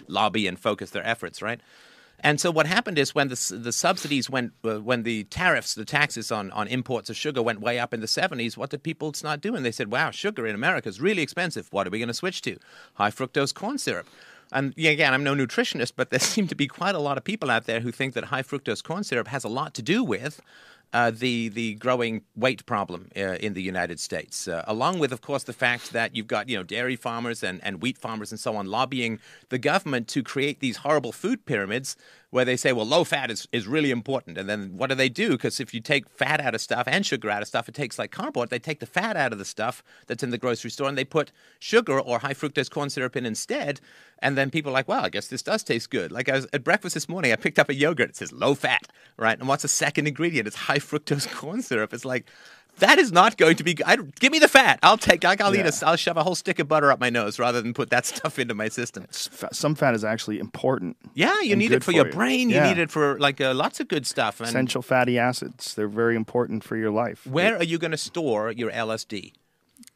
lobby 0.08 0.48
and 0.48 0.60
focus 0.60 0.92
their 0.92 1.06
efforts, 1.06 1.42
right? 1.42 1.60
And 2.20 2.42
so 2.42 2.50
what 2.50 2.66
happened 2.66 2.98
is 2.98 3.14
when 3.14 3.28
the, 3.28 3.60
the 3.60 3.72
subsidies 3.72 4.30
went, 4.30 4.54
uh, 4.64 4.80
when 4.80 5.04
the 5.04 5.26
tariffs, 5.26 5.76
the 5.76 5.86
taxes 5.86 6.32
on, 6.32 6.52
on 6.52 6.68
imports 6.68 7.10
of 7.10 7.16
sugar 7.16 7.44
went 7.44 7.62
way 7.62 7.80
up 7.80 7.94
in 7.94 8.00
the 8.00 8.08
70s, 8.08 8.58
what 8.58 8.72
did 8.72 8.82
people 8.82 9.14
start 9.14 9.40
doing? 9.40 9.62
They 9.62 9.72
said, 9.72 9.92
wow, 9.92 10.10
sugar 10.10 10.48
in 10.48 10.56
America 10.56 10.90
is 10.90 11.00
really 11.00 11.22
expensive. 11.22 11.68
What 11.72 11.86
are 11.86 11.92
we 11.92 12.00
going 12.00 12.08
to 12.08 12.16
switch 12.16 12.42
to? 12.44 12.58
High 12.96 13.12
fructose 13.12 13.54
corn 13.54 13.78
syrup. 13.78 14.08
And 14.52 14.74
again, 14.78 15.14
I'm 15.14 15.24
no 15.24 15.36
nutritionist, 15.36 15.94
but 15.96 16.10
there 16.10 16.20
seem 16.34 16.48
to 16.48 16.56
be 16.56 16.68
quite 16.68 16.96
a 16.96 17.00
lot 17.00 17.18
of 17.18 17.24
people 17.24 17.52
out 17.52 17.66
there 17.66 17.82
who 17.82 17.92
think 17.92 18.14
that 18.16 18.26
high 18.26 18.44
fructose 18.44 18.84
corn 18.84 19.04
syrup 19.04 19.28
has 19.28 19.44
a 19.44 19.50
lot 19.50 19.74
to 19.76 19.82
do 19.82 20.04
with 20.04 20.42
uh, 20.94 21.12
the 21.12 21.50
the 21.50 21.76
growing 21.76 22.24
weight 22.36 22.66
problem 22.66 23.10
uh, 23.16 23.36
in 23.40 23.54
the 23.54 23.62
United 23.62 24.00
States, 24.00 24.48
uh, 24.48 24.64
along 24.68 25.00
with, 25.00 25.12
of 25.12 25.22
course, 25.22 25.44
the 25.44 25.54
fact 25.54 25.92
that 25.92 26.16
you've 26.16 26.28
got 26.28 26.50
you 26.50 26.58
know 26.58 26.64
dairy 26.64 26.96
farmers 26.96 27.44
and, 27.44 27.64
and 27.64 27.82
wheat 27.82 27.98
farmers 27.98 28.32
and 28.32 28.40
so 28.40 28.56
on 28.56 28.66
lobbying 28.68 29.20
the 29.50 29.58
government 29.58 30.08
to 30.08 30.24
create 30.24 30.60
these 30.60 30.78
horrible 30.78 31.12
food 31.12 31.46
pyramids 31.46 31.96
where 32.30 32.44
they 32.44 32.58
say, 32.58 32.74
well, 32.74 32.86
low 32.86 33.04
fat 33.04 33.32
is, 33.32 33.48
is 33.52 33.68
really 33.68 33.90
important, 33.90 34.38
and 34.38 34.50
then 34.50 34.76
what 34.76 34.90
do 34.90 34.96
they 34.96 35.08
do? 35.08 35.32
Because 35.32 35.60
if 35.60 35.74
you 35.74 35.80
take 35.80 36.10
fat 36.10 36.42
out 36.42 36.54
of 36.54 36.62
stuff 36.62 36.84
and 36.88 37.06
sugar 37.06 37.30
out 37.30 37.42
of 37.42 37.48
stuff, 37.48 37.70
it 37.70 37.76
takes 37.76 37.98
like 37.98 38.12
cardboard. 38.12 38.50
They 38.50 38.60
take 38.60 38.80
the 38.80 38.86
fat 38.86 39.16
out 39.16 39.32
of 39.32 39.40
the 39.40 39.46
stuff 39.46 39.82
that's 40.08 40.24
in 40.24 40.32
the 40.32 40.38
grocery 40.38 40.70
store 40.70 40.90
and 40.90 40.98
they 40.98 41.06
put 41.06 41.32
sugar 41.60 42.00
or 42.00 42.20
high 42.20 42.34
fructose 42.34 42.70
corn 42.70 42.90
syrup 42.90 43.16
in 43.16 43.26
instead. 43.26 43.80
And 44.20 44.38
then 44.38 44.50
people 44.50 44.72
are 44.72 44.74
like, 44.74 44.88
well, 44.88 45.06
I 45.06 45.10
guess 45.10 45.28
this 45.28 45.42
does 45.42 45.64
taste 45.64 45.90
good. 45.90 46.12
Like 46.12 46.28
I 46.28 46.34
was 46.34 46.48
at 46.52 46.64
breakfast 46.64 46.96
this 46.96 47.08
morning, 47.08 47.32
I 47.32 47.36
picked 47.36 47.60
up 47.60 47.70
a 47.70 47.76
yogurt. 47.76 48.10
It 48.10 48.16
says 48.18 48.34
low 48.34 48.56
fat, 48.56 48.88
right? 49.18 49.38
And 49.40 49.48
what's 49.48 49.62
the 49.62 49.70
second 49.70 50.08
ingredient? 50.08 50.48
It's 50.48 50.56
high 50.56 50.80
fructose 50.80 51.32
corn 51.34 51.62
syrup. 51.62 51.94
It's 51.94 52.06
like, 52.06 52.30
that 52.80 53.00
is 53.00 53.12
not 53.12 53.38
going 53.38 53.56
to 53.58 53.64
be. 53.64 53.76
I, 53.86 53.96
give 53.96 54.32
me 54.32 54.40
the 54.40 54.48
fat. 54.48 54.80
I'll 54.84 54.98
take. 54.98 55.24
I'll 55.26 55.56
eat 55.56 55.60
Yeah. 55.60 55.72
a. 55.82 55.86
I'll 55.88 55.96
shove 55.96 56.18
a 56.18 56.24
whole 56.24 56.36
stick 56.36 56.60
of 56.60 56.68
butter 56.68 56.92
up 56.92 57.00
my 57.00 57.10
nose 57.10 57.40
rather 57.40 57.62
than 57.62 57.74
put 57.74 57.90
that 57.90 58.06
stuff 58.12 58.40
into 58.40 58.54
my 58.54 58.70
system. 58.70 59.06
Some 59.12 59.76
fat 59.76 59.94
is 59.94 60.04
actually 60.04 60.40
important 60.40 60.98
Yeah, 61.14 61.42
you 61.42 61.56
need 61.56 61.72
it 61.72 61.84
for, 61.84 61.92
your 61.92 62.08
you. 62.08 62.12
brain. 62.14 62.50
Yeah. 62.50 62.68
You 62.70 62.76
need 62.76 62.82
it 62.82 62.92
for 62.92 63.20
like 63.20 63.40
uh, 63.42 63.54
lots 63.54 63.80
of 63.80 63.88
good 63.88 64.06
stuff. 64.06 64.40
And 64.40 64.50
essential 64.50 64.82
fatty 64.82 65.18
acids 65.20 65.74
they're 65.76 65.88
very 65.88 66.16
important 66.16 66.64
for 66.64 66.76
your 66.76 66.92
life 66.92 67.26
where 67.26 67.58
are 67.58 67.64
you 67.64 67.78
going 67.78 67.92
to 67.92 67.98
store 67.98 68.52
your 68.52 68.72
LSD? 68.72 69.34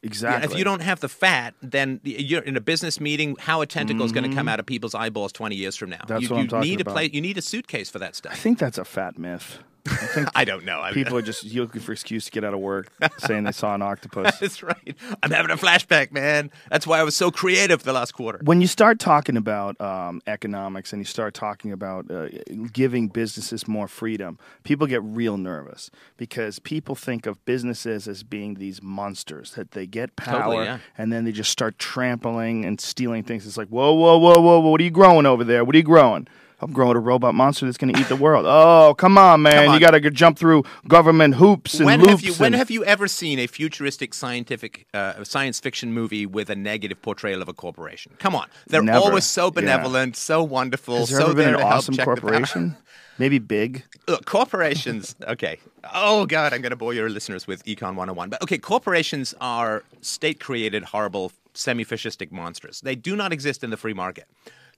exactly 0.03 0.51
If 0.51 0.57
you 0.57 0.63
don't 0.63 0.81
have 0.81 0.99
the 0.99 1.09
fat, 1.09 1.53
then 1.61 1.99
you're 2.03 2.41
in 2.41 2.57
a 2.57 2.61
business 2.61 2.99
meeting. 2.99 3.35
How 3.39 3.61
a 3.61 3.65
tentacle 3.65 4.05
is 4.05 4.11
going 4.11 4.29
to 4.29 4.35
come 4.35 4.47
out 4.47 4.59
of 4.59 4.65
people's 4.65 4.95
eyeballs 4.95 5.31
twenty 5.31 5.55
years 5.55 5.75
from 5.75 5.89
now? 5.91 5.97
Mm-hmm. 5.97 6.07
That's 6.07 6.23
you, 6.23 6.29
what 6.29 6.37
I'm 6.37 6.43
you 6.43 6.49
talking 6.49 6.69
need 6.69 6.79
a 6.87 6.89
about. 6.89 7.13
You 7.13 7.21
need 7.21 7.37
a 7.37 7.41
suitcase 7.41 7.89
for 7.89 7.99
that 7.99 8.15
stuff. 8.15 8.33
I 8.33 8.35
think 8.35 8.57
that's 8.59 8.77
a 8.77 8.85
fat 8.85 9.17
myth. 9.17 9.59
I 9.87 9.95
think 10.07 10.29
I 10.35 10.45
don't 10.45 10.65
know. 10.65 10.81
I 10.81 10.91
people 10.93 11.17
are 11.17 11.21
just 11.31 11.43
looking 11.43 11.81
for 11.81 11.91
excuse 11.91 12.25
to 12.25 12.31
get 12.31 12.43
out 12.43 12.53
of 12.53 12.59
work, 12.59 12.91
saying 13.19 13.43
they 13.43 13.51
saw 13.51 13.75
an 13.75 13.81
octopus. 13.81 14.37
That's 14.39 14.63
right. 14.63 14.95
I'm 15.23 15.31
having 15.31 15.51
a 15.51 15.57
flashback, 15.57 16.11
man. 16.11 16.51
That's 16.69 16.85
why 16.85 16.99
I 16.99 17.03
was 17.03 17.15
so 17.15 17.31
creative 17.31 17.83
the 17.83 17.93
last 17.93 18.13
quarter. 18.13 18.39
When 18.43 18.61
you 18.61 18.67
start 18.67 18.99
talking 18.99 19.37
about 19.37 19.79
um, 19.81 20.21
economics 20.27 20.93
and 20.93 20.99
you 20.99 21.05
start 21.05 21.33
talking 21.33 21.71
about 21.71 22.09
uh, 22.11 22.29
giving 22.71 23.07
businesses 23.07 23.67
more 23.67 23.87
freedom, 23.87 24.37
people 24.63 24.87
get 24.87 25.01
real 25.03 25.37
nervous 25.37 25.89
because 26.17 26.59
people 26.59 26.95
think 26.95 27.25
of 27.25 27.43
businesses 27.45 28.07
as 28.07 28.23
being 28.23 28.55
these 28.55 28.81
monsters 28.81 29.51
that 29.51 29.71
they 29.71 29.87
get 29.87 30.15
power 30.15 30.41
Totally, 30.41 30.65
yeah. 30.65 30.79
and 30.97 31.11
then 31.11 31.25
they 31.25 31.31
just 31.31 31.51
start 31.51 31.79
trampling 31.79 32.65
and 32.65 32.79
stealing 32.79 33.23
things. 33.23 33.45
It's 33.45 33.57
like, 33.57 33.69
whoa, 33.69 33.93
whoa, 33.93 34.17
whoa, 34.17 34.39
whoa, 34.39 34.59
whoa, 34.59 34.69
what 34.69 34.81
are 34.81 34.83
you 34.83 34.91
growing 34.91 35.25
over 35.25 35.43
there? 35.43 35.63
What 35.63 35.75
are 35.75 35.77
you 35.77 35.83
growing? 35.83 36.27
I'm 36.61 36.71
growing 36.71 36.95
a 36.95 36.99
robot 36.99 37.33
monster 37.35 37.65
that's 37.65 37.77
going 37.77 37.93
to 37.93 37.99
eat 37.99 38.07
the 38.07 38.15
world. 38.15 38.45
Oh, 38.47 38.93
come 38.97 39.17
on, 39.17 39.41
man! 39.41 39.67
on. 39.67 39.73
You 39.73 39.79
got 39.79 39.91
to 39.91 40.11
jump 40.11 40.37
through 40.37 40.63
government 40.87 41.35
hoops 41.35 41.75
and 41.79 41.85
When 41.85 41.99
loops. 41.99 42.11
have 42.11 42.23
you 42.23 42.33
when 42.35 42.53
have 42.53 42.69
you 42.69 42.85
ever 42.85 43.07
seen 43.07 43.39
a 43.39 43.47
futuristic 43.47 44.13
scientific 44.13 44.85
uh, 44.93 45.23
science 45.23 45.59
fiction 45.59 45.91
movie 45.93 46.25
with 46.25 46.49
a 46.49 46.55
negative 46.55 47.01
portrayal 47.01 47.41
of 47.41 47.49
a 47.49 47.53
corporation? 47.53 48.13
Come 48.19 48.35
on, 48.35 48.47
they're 48.67 48.83
Never. 48.83 48.99
always 48.99 49.25
so 49.25 49.49
benevolent, 49.51 50.15
Yeah. 50.15 50.19
so 50.19 50.43
wonderful, 50.43 50.97
Has 50.97 51.09
there 51.09 51.21
so 51.21 51.25
ever 51.27 51.35
been 51.35 51.55
an 51.55 51.61
awesome 51.61 51.95
check 51.95 52.05
the 52.05 52.11
power. 52.11 52.15
corporation? 52.21 52.77
Maybe 53.17 53.37
big. 53.39 53.83
Look, 54.07 54.25
corporations, 54.25 55.15
okay. 55.27 55.59
Oh, 55.93 56.25
God, 56.25 56.53
I'm 56.53 56.61
going 56.61 56.71
to 56.71 56.75
bore 56.75 56.93
your 56.93 57.07
listeners 57.09 57.45
with 57.45 57.63
Econ 57.65 57.89
101. 57.95 58.29
But, 58.31 58.41
okay, 58.41 58.57
corporations 58.57 59.35
are 59.39 59.83
state 60.01 60.39
created, 60.39 60.85
horrible, 60.85 61.31
semi 61.53 61.85
fascistic 61.85 62.31
monsters. 62.31 62.81
They 62.81 62.95
do 62.95 63.15
not 63.15 63.31
exist 63.31 63.63
in 63.63 63.69
the 63.69 63.77
free 63.77 63.93
market. 63.93 64.25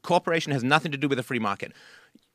Corporation 0.04 0.52
has 0.52 0.63
nothing 0.63 0.92
to 0.92 0.98
do 0.98 1.08
with 1.08 1.18
the 1.18 1.24
free 1.24 1.39
market. 1.39 1.74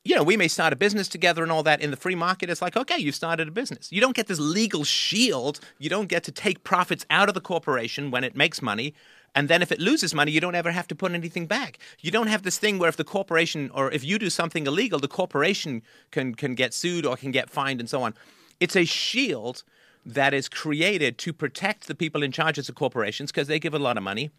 you 0.03 0.15
know, 0.15 0.23
we 0.23 0.37
may 0.37 0.47
start 0.47 0.73
a 0.73 0.75
business 0.75 1.07
together 1.07 1.43
and 1.43 1.51
all 1.51 1.61
that. 1.63 1.81
In 1.81 1.91
the 1.91 1.97
free 1.97 2.15
market, 2.15 2.49
it's 2.49 2.61
like, 2.61 2.77
okay, 2.77 2.97
you 2.97 3.11
started 3.11 3.47
a 3.47 3.51
business. 3.51 3.91
You 3.91 4.01
don't 4.01 4.15
get 4.15 4.27
this 4.27 4.39
legal 4.39 4.83
shield. 4.83 5.59
You 5.77 5.89
don't 5.89 6.07
get 6.07 6.23
to 6.23 6.31
take 6.31 6.63
profits 6.63 7.05
out 7.09 7.27
of 7.27 7.35
the 7.35 7.41
corporation 7.41 8.09
when 8.09 8.23
it 8.23 8.35
makes 8.35 8.61
money. 8.61 8.93
And 9.35 9.49
then 9.49 9.61
if 9.61 9.71
it 9.71 9.79
loses 9.79 10.13
money, 10.15 10.31
you 10.31 10.41
don't 10.41 10.55
ever 10.55 10.71
have 10.71 10.87
to 10.87 10.95
put 10.95 11.11
anything 11.11 11.45
back. 11.45 11.77
You 11.99 12.11
don't 12.11 12.27
have 12.27 12.43
this 12.43 12.57
thing 12.57 12.79
where 12.79 12.89
if 12.89 12.97
the 12.97 13.03
corporation 13.03 13.69
or 13.73 13.91
if 13.91 14.03
you 14.03 14.17
do 14.17 14.29
something 14.29 14.65
illegal, 14.65 14.99
the 14.99 15.07
corporation 15.07 15.83
can, 16.11 16.33
can 16.33 16.55
get 16.55 16.73
sued 16.73 17.05
or 17.05 17.15
can 17.15 17.31
get 17.31 17.49
fined 17.49 17.79
and 17.79 17.89
so 17.89 18.01
on. 18.01 18.15
It's 18.59 18.75
a 18.75 18.85
shield 18.85 19.63
that 20.05 20.33
is 20.33 20.49
created 20.49 21.17
to 21.19 21.33
protect 21.33 21.87
the 21.87 21.93
people 21.93 22.23
in 22.23 22.31
charge 22.31 22.57
of 22.57 22.65
the 22.65 22.73
corporations 22.73 23.31
because 23.31 23.47
they 23.47 23.59
give 23.59 23.73
a 23.73 23.79
lot 23.79 23.97
of 23.97 24.03
money 24.03 24.31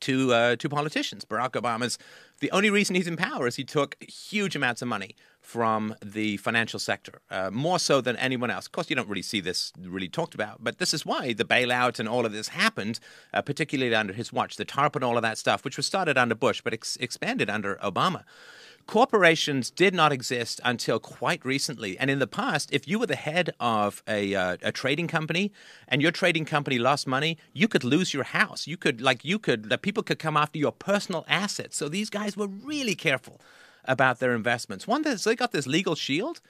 to 0.00 0.32
uh, 0.32 0.56
to 0.56 0.68
politicians. 0.68 1.24
Barack 1.24 1.52
Obama's 1.52 1.98
the 2.40 2.50
only 2.52 2.70
reason 2.70 2.96
he's 2.96 3.06
in 3.06 3.16
power 3.16 3.46
is 3.46 3.56
he 3.56 3.64
took 3.64 4.02
huge 4.02 4.56
amounts 4.56 4.80
of 4.80 4.88
money 4.88 5.14
from 5.40 5.94
the 6.02 6.36
financial 6.38 6.78
sector, 6.78 7.20
uh, 7.30 7.50
more 7.50 7.78
so 7.78 8.00
than 8.00 8.16
anyone 8.16 8.50
else. 8.50 8.66
Of 8.66 8.72
course, 8.72 8.88
you 8.88 8.96
don't 8.96 9.08
really 9.08 9.22
see 9.22 9.40
this 9.40 9.72
really 9.78 10.08
talked 10.08 10.34
about, 10.34 10.62
but 10.62 10.78
this 10.78 10.94
is 10.94 11.04
why 11.04 11.32
the 11.32 11.44
bailout 11.44 11.98
and 11.98 12.08
all 12.08 12.24
of 12.24 12.32
this 12.32 12.48
happened, 12.48 13.00
uh, 13.34 13.42
particularly 13.42 13.94
under 13.94 14.12
his 14.12 14.32
watch, 14.32 14.56
the 14.56 14.64
TARP 14.64 14.96
and 14.96 15.04
all 15.04 15.16
of 15.16 15.22
that 15.22 15.38
stuff, 15.38 15.64
which 15.64 15.76
was 15.76 15.86
started 15.86 16.16
under 16.16 16.34
Bush 16.34 16.60
but 16.62 16.72
ex- 16.72 16.96
expanded 16.96 17.50
under 17.50 17.76
Obama 17.76 18.24
corporations 18.86 19.70
did 19.70 19.94
not 19.94 20.12
exist 20.12 20.60
until 20.64 20.98
quite 20.98 21.44
recently. 21.44 21.98
And 21.98 22.10
in 22.10 22.18
the 22.18 22.26
past, 22.26 22.70
if 22.72 22.88
you 22.88 22.98
were 22.98 23.06
the 23.06 23.16
head 23.16 23.50
of 23.60 24.02
a, 24.08 24.34
uh, 24.34 24.56
a 24.62 24.72
trading 24.72 25.08
company 25.08 25.52
and 25.88 26.02
your 26.02 26.10
trading 26.10 26.44
company 26.44 26.78
lost 26.78 27.06
money, 27.06 27.38
you 27.52 27.68
could 27.68 27.84
lose 27.84 28.12
your 28.12 28.24
house. 28.24 28.66
You 28.66 28.76
could, 28.76 29.00
like, 29.00 29.24
you 29.24 29.38
could, 29.38 29.70
like, 29.70 29.82
people 29.82 30.02
could 30.02 30.18
come 30.18 30.36
after 30.36 30.58
your 30.58 30.72
personal 30.72 31.24
assets. 31.28 31.76
So 31.76 31.88
these 31.88 32.10
guys 32.10 32.36
were 32.36 32.48
really 32.48 32.94
careful 32.94 33.40
about 33.84 34.18
their 34.18 34.34
investments. 34.34 34.86
One, 34.86 35.02
they 35.02 35.36
got 35.36 35.52
this 35.52 35.66
legal 35.66 35.94
shield 35.94 36.40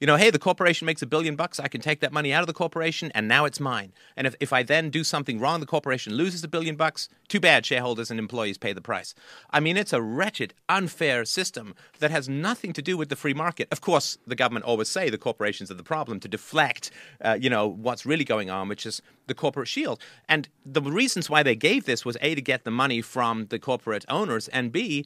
you 0.00 0.06
know, 0.06 0.16
hey, 0.16 0.30
the 0.30 0.38
corporation 0.38 0.86
makes 0.86 1.02
a 1.02 1.06
billion 1.06 1.34
bucks. 1.34 1.58
I 1.58 1.66
can 1.68 1.80
take 1.80 2.00
that 2.00 2.12
money 2.12 2.32
out 2.32 2.42
of 2.42 2.46
the 2.46 2.52
corporation 2.52 3.10
and 3.14 3.26
now 3.26 3.44
it's 3.44 3.58
mine. 3.58 3.92
And 4.16 4.26
if, 4.26 4.34
if 4.38 4.52
I 4.52 4.62
then 4.62 4.90
do 4.90 5.02
something 5.02 5.40
wrong, 5.40 5.58
the 5.58 5.66
corporation 5.66 6.14
loses 6.14 6.44
a 6.44 6.48
billion 6.48 6.76
bucks. 6.76 7.08
Too 7.26 7.40
bad 7.40 7.66
shareholders 7.66 8.10
and 8.10 8.18
employees 8.18 8.58
pay 8.58 8.72
the 8.72 8.80
price. 8.80 9.14
I 9.50 9.58
mean, 9.58 9.76
it's 9.76 9.92
a 9.92 10.00
wretched, 10.00 10.54
unfair 10.68 11.24
system 11.24 11.74
that 11.98 12.12
has 12.12 12.28
nothing 12.28 12.72
to 12.74 12.82
do 12.82 12.96
with 12.96 13.08
the 13.08 13.16
free 13.16 13.34
market. 13.34 13.68
Of 13.72 13.80
course, 13.80 14.18
the 14.26 14.36
government 14.36 14.66
always 14.66 14.88
say 14.88 15.10
the 15.10 15.18
corporations 15.18 15.70
are 15.70 15.74
the 15.74 15.82
problem 15.82 16.20
to 16.20 16.28
deflect, 16.28 16.92
uh, 17.20 17.36
you 17.40 17.50
know, 17.50 17.66
what's 17.66 18.06
really 18.06 18.24
going 18.24 18.50
on, 18.50 18.68
which 18.68 18.86
is 18.86 19.02
the 19.26 19.34
corporate 19.34 19.68
shield. 19.68 20.00
And 20.28 20.48
the 20.64 20.82
reasons 20.82 21.28
why 21.28 21.42
they 21.42 21.56
gave 21.56 21.86
this 21.86 22.04
was 22.04 22.16
A, 22.20 22.34
to 22.34 22.40
get 22.40 22.64
the 22.64 22.70
money 22.70 23.02
from 23.02 23.46
the 23.46 23.58
corporate 23.58 24.04
owners, 24.08 24.48
and 24.48 24.70
B, 24.70 25.04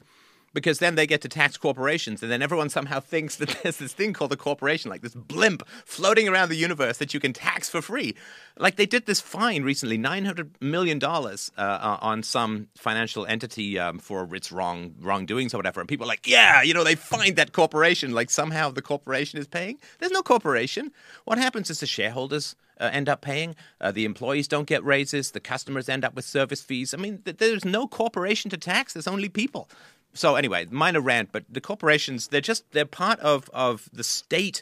because 0.53 0.79
then 0.79 0.95
they 0.95 1.07
get 1.07 1.21
to 1.21 1.29
tax 1.29 1.57
corporations, 1.57 2.21
and 2.21 2.31
then 2.31 2.41
everyone 2.41 2.69
somehow 2.69 2.99
thinks 2.99 3.35
that 3.37 3.57
there's 3.63 3.77
this 3.77 3.93
thing 3.93 4.13
called 4.13 4.31
a 4.31 4.37
corporation, 4.37 4.89
like 4.89 5.01
this 5.01 5.15
blimp 5.15 5.67
floating 5.85 6.27
around 6.27 6.49
the 6.49 6.55
universe 6.55 6.97
that 6.97 7.13
you 7.13 7.19
can 7.19 7.33
tax 7.33 7.69
for 7.69 7.81
free. 7.81 8.15
Like 8.57 8.75
they 8.75 8.85
did 8.85 9.05
this 9.05 9.19
fine 9.19 9.63
recently, 9.63 9.97
nine 9.97 10.25
hundred 10.25 10.61
million 10.61 10.99
dollars 10.99 11.51
uh, 11.57 11.61
uh, 11.61 11.97
on 12.01 12.23
some 12.23 12.67
financial 12.75 13.25
entity 13.25 13.79
um, 13.79 13.99
for 13.99 14.33
its 14.35 14.51
wrong 14.51 14.93
wrongdoings 14.99 15.53
or 15.53 15.57
whatever, 15.57 15.79
and 15.79 15.89
people 15.89 16.05
are 16.05 16.07
like, 16.07 16.27
yeah, 16.27 16.61
you 16.61 16.73
know, 16.73 16.83
they 16.83 16.95
fined 16.95 17.35
that 17.37 17.51
corporation. 17.51 18.11
Like 18.11 18.29
somehow 18.29 18.69
the 18.69 18.81
corporation 18.81 19.39
is 19.39 19.47
paying. 19.47 19.79
There's 19.99 20.11
no 20.11 20.21
corporation. 20.21 20.91
What 21.25 21.37
happens 21.37 21.69
is 21.69 21.79
the 21.79 21.87
shareholders 21.87 22.55
uh, 22.79 22.89
end 22.91 23.09
up 23.09 23.21
paying. 23.21 23.55
Uh, 23.79 23.91
the 23.91 24.05
employees 24.05 24.47
don't 24.47 24.67
get 24.67 24.83
raises. 24.83 25.31
The 25.31 25.39
customers 25.39 25.89
end 25.89 26.03
up 26.03 26.15
with 26.15 26.25
service 26.25 26.61
fees. 26.61 26.93
I 26.93 26.97
mean, 26.97 27.19
th- 27.19 27.37
there's 27.37 27.65
no 27.65 27.87
corporation 27.87 28.49
to 28.51 28.57
tax. 28.57 28.93
There's 28.93 29.07
only 29.07 29.29
people 29.29 29.69
so 30.13 30.35
anyway, 30.35 30.67
minor 30.69 31.01
rant, 31.01 31.29
but 31.31 31.43
the 31.49 31.61
corporations 31.61 32.27
they're 32.27 32.41
just 32.41 32.63
they're 32.71 32.85
part 32.85 33.19
of 33.19 33.49
of 33.53 33.89
the 33.93 34.03
state 34.03 34.61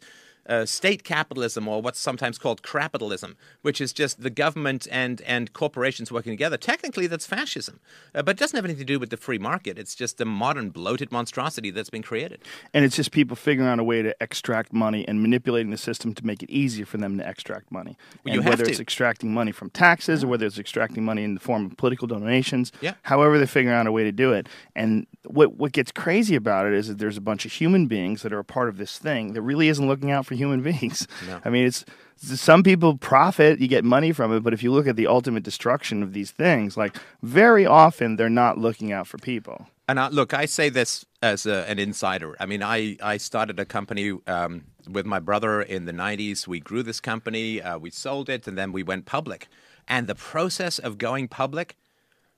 uh, 0.51 0.65
state 0.65 1.03
capitalism, 1.03 1.67
or 1.67 1.81
what's 1.81 1.99
sometimes 1.99 2.37
called 2.37 2.61
crapitalism, 2.61 3.35
which 3.61 3.79
is 3.79 3.93
just 3.93 4.21
the 4.21 4.29
government 4.29 4.87
and, 4.91 5.21
and 5.21 5.53
corporations 5.53 6.11
working 6.11 6.31
together. 6.33 6.57
Technically, 6.57 7.07
that's 7.07 7.25
fascism, 7.25 7.79
uh, 8.13 8.21
but 8.21 8.31
it 8.35 8.39
doesn't 8.39 8.57
have 8.57 8.65
anything 8.65 8.85
to 8.87 8.93
do 8.93 8.99
with 8.99 9.09
the 9.09 9.17
free 9.17 9.37
market. 9.39 9.79
It's 9.79 9.95
just 9.95 10.19
a 10.21 10.25
modern 10.25 10.69
bloated 10.69 11.11
monstrosity 11.11 11.71
that's 11.71 11.89
been 11.89 12.03
created. 12.03 12.39
And 12.73 12.83
it's 12.85 12.95
just 12.95 13.11
people 13.11 13.35
figuring 13.35 13.69
out 13.69 13.79
a 13.79 13.83
way 13.83 14.01
to 14.01 14.13
extract 14.19 14.73
money 14.73 15.07
and 15.07 15.21
manipulating 15.21 15.71
the 15.71 15.77
system 15.77 16.13
to 16.15 16.25
make 16.25 16.43
it 16.43 16.49
easier 16.49 16.85
for 16.85 16.97
them 16.97 17.17
to 17.19 17.27
extract 17.27 17.71
money. 17.71 17.97
Well, 18.23 18.33
and 18.33 18.35
you 18.35 18.41
have 18.41 18.49
whether 18.51 18.65
to. 18.65 18.71
it's 18.71 18.79
extracting 18.79 19.33
money 19.33 19.53
from 19.53 19.69
taxes 19.69 20.23
or 20.23 20.27
whether 20.27 20.45
it's 20.45 20.59
extracting 20.59 21.05
money 21.05 21.23
in 21.23 21.33
the 21.33 21.39
form 21.39 21.65
of 21.67 21.77
political 21.77 22.07
donations, 22.07 22.71
Yeah. 22.81 22.95
however 23.03 23.37
they're 23.37 23.47
figuring 23.47 23.77
out 23.77 23.87
a 23.87 23.91
way 23.91 24.03
to 24.03 24.11
do 24.11 24.33
it. 24.33 24.47
And 24.75 25.07
what 25.23 25.55
what 25.55 25.71
gets 25.71 25.91
crazy 25.91 26.35
about 26.35 26.65
it 26.65 26.73
is 26.73 26.87
that 26.89 26.97
there's 26.97 27.17
a 27.17 27.21
bunch 27.21 27.45
of 27.45 27.51
human 27.51 27.87
beings 27.87 28.21
that 28.23 28.33
are 28.33 28.39
a 28.39 28.43
part 28.43 28.67
of 28.69 28.77
this 28.77 28.97
thing 28.97 29.33
that 29.33 29.41
really 29.41 29.67
isn't 29.69 29.87
looking 29.87 30.11
out 30.11 30.25
for 30.25 30.35
human 30.41 30.61
beings. 30.69 31.07
I 31.45 31.49
mean, 31.49 31.65
it's 31.65 31.85
some 32.17 32.63
people 32.63 32.97
profit, 32.97 33.59
you 33.59 33.67
get 33.67 33.83
money 33.83 34.11
from 34.11 34.33
it, 34.33 34.41
but 34.41 34.53
if 34.53 34.61
you 34.61 34.71
look 34.71 34.87
at 34.87 34.95
the 34.95 35.07
ultimate 35.07 35.43
destruction 35.43 36.03
of 36.03 36.13
these 36.13 36.31
things, 36.31 36.77
like 36.77 36.95
very 37.23 37.65
often 37.65 38.15
they're 38.15 38.29
not 38.29 38.57
looking 38.57 38.91
out 38.91 39.07
for 39.07 39.17
people. 39.17 39.67
And 39.87 39.99
I, 39.99 40.07
look, 40.09 40.33
I 40.33 40.45
say 40.45 40.69
this 40.69 41.05
as 41.21 41.45
a, 41.45 41.69
an 41.69 41.79
insider. 41.79 42.35
I 42.39 42.45
mean, 42.45 42.63
I, 42.63 42.97
I 43.01 43.17
started 43.17 43.59
a 43.59 43.65
company 43.65 44.17
um, 44.27 44.65
with 44.89 45.05
my 45.05 45.19
brother 45.19 45.61
in 45.61 45.85
the 45.85 45.91
90s. 45.91 46.47
We 46.47 46.59
grew 46.59 46.83
this 46.83 46.99
company, 46.99 47.61
uh, 47.61 47.77
we 47.77 47.89
sold 47.89 48.29
it, 48.29 48.47
and 48.47 48.57
then 48.57 48.71
we 48.71 48.83
went 48.83 49.05
public. 49.05 49.47
And 49.87 50.07
the 50.07 50.15
process 50.15 50.79
of 50.79 50.97
going 50.97 51.27
public 51.27 51.75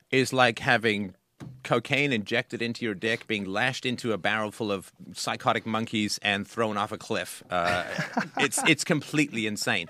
is 0.09 0.31
like 0.31 0.59
having 0.59 1.15
cocaine 1.63 2.11
injected 2.13 2.61
into 2.61 2.85
your 2.85 2.93
dick, 2.93 3.27
being 3.27 3.45
lashed 3.45 3.85
into 3.85 4.13
a 4.13 4.17
barrel 4.17 4.51
full 4.51 4.71
of 4.71 4.91
psychotic 5.13 5.65
monkeys, 5.65 6.19
and 6.21 6.47
thrown 6.47 6.77
off 6.77 6.91
a 6.91 6.97
cliff. 6.97 7.43
Uh, 7.49 7.85
it's 8.37 8.61
it's 8.67 8.83
completely 8.83 9.47
insane. 9.47 9.87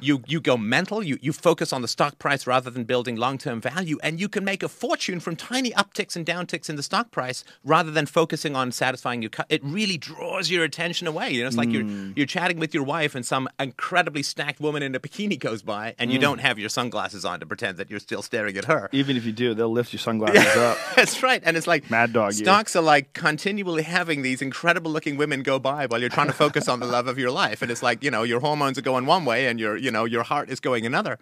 You 0.00 0.22
you 0.26 0.40
go 0.40 0.56
mental. 0.56 1.02
You 1.02 1.18
you 1.20 1.32
focus 1.32 1.72
on 1.72 1.82
the 1.82 1.88
stock 1.88 2.18
price 2.18 2.46
rather 2.46 2.70
than 2.70 2.84
building 2.84 3.16
long 3.16 3.38
term 3.38 3.60
value, 3.60 3.98
and 4.02 4.20
you 4.20 4.28
can 4.28 4.44
make 4.44 4.62
a 4.62 4.68
fortune 4.68 5.20
from 5.20 5.36
tiny 5.36 5.70
upticks 5.72 6.16
and 6.16 6.24
downticks 6.24 6.68
in 6.68 6.76
the 6.76 6.82
stock 6.82 7.10
price 7.10 7.44
rather 7.64 7.90
than 7.90 8.06
focusing 8.06 8.56
on 8.56 8.72
satisfying 8.72 9.22
your. 9.22 9.30
Cu- 9.30 9.42
it 9.48 9.62
really 9.64 9.98
draws 9.98 10.50
your 10.50 10.64
attention 10.64 11.06
away. 11.06 11.30
You 11.30 11.42
know, 11.42 11.48
it's 11.48 11.56
like 11.56 11.70
you're 11.70 11.84
mm. 11.84 12.16
you're 12.16 12.26
chatting 12.26 12.58
with 12.58 12.74
your 12.74 12.84
wife, 12.84 13.14
and 13.14 13.24
some 13.24 13.48
incredibly 13.58 14.22
stacked 14.22 14.60
woman 14.60 14.82
in 14.82 14.94
a 14.94 15.00
bikini 15.00 15.38
goes 15.38 15.62
by, 15.62 15.94
and 15.98 16.12
you 16.12 16.18
mm. 16.18 16.22
don't 16.22 16.38
have 16.38 16.58
your 16.58 16.68
sunglasses 16.68 17.24
on 17.24 17.40
to 17.40 17.46
pretend 17.46 17.78
that 17.78 17.90
you're 17.90 18.00
still 18.00 18.22
staring 18.22 18.56
at 18.56 18.64
her. 18.66 18.88
Even 18.92 19.16
if 19.16 19.24
you 19.24 19.32
do, 19.32 19.54
they'll 19.54 19.70
lift 19.70 19.92
your 19.92 20.00
sunglasses 20.10 20.56
up. 20.56 20.78
That's 20.96 21.22
right. 21.22 21.42
And 21.44 21.56
it's 21.56 21.66
like 21.66 21.90
Mad 21.90 22.12
dog 22.12 22.32
you. 22.32 22.44
Stocks 22.44 22.76
are 22.76 22.82
like 22.82 23.12
continually 23.12 23.82
having 23.82 24.22
these 24.22 24.42
incredible 24.42 24.90
looking 24.90 25.16
women 25.16 25.42
go 25.42 25.58
by 25.58 25.86
while 25.86 26.00
you're 26.00 26.08
trying 26.08 26.28
to 26.28 26.32
focus 26.32 26.68
on 26.68 26.80
the 26.80 26.86
love 26.86 27.06
of 27.08 27.18
your 27.18 27.30
life. 27.30 27.62
And 27.62 27.70
it's 27.70 27.82
like, 27.82 28.02
you 28.04 28.10
know, 28.10 28.22
your 28.22 28.40
hormones 28.40 28.78
are 28.78 28.82
going 28.82 29.06
one 29.06 29.24
way 29.24 29.46
and 29.46 29.58
your, 29.58 29.76
you 29.76 29.89
know, 29.90 30.04
your 30.04 30.22
heart 30.22 30.50
is 30.50 30.60
going 30.60 30.86
another. 30.86 31.18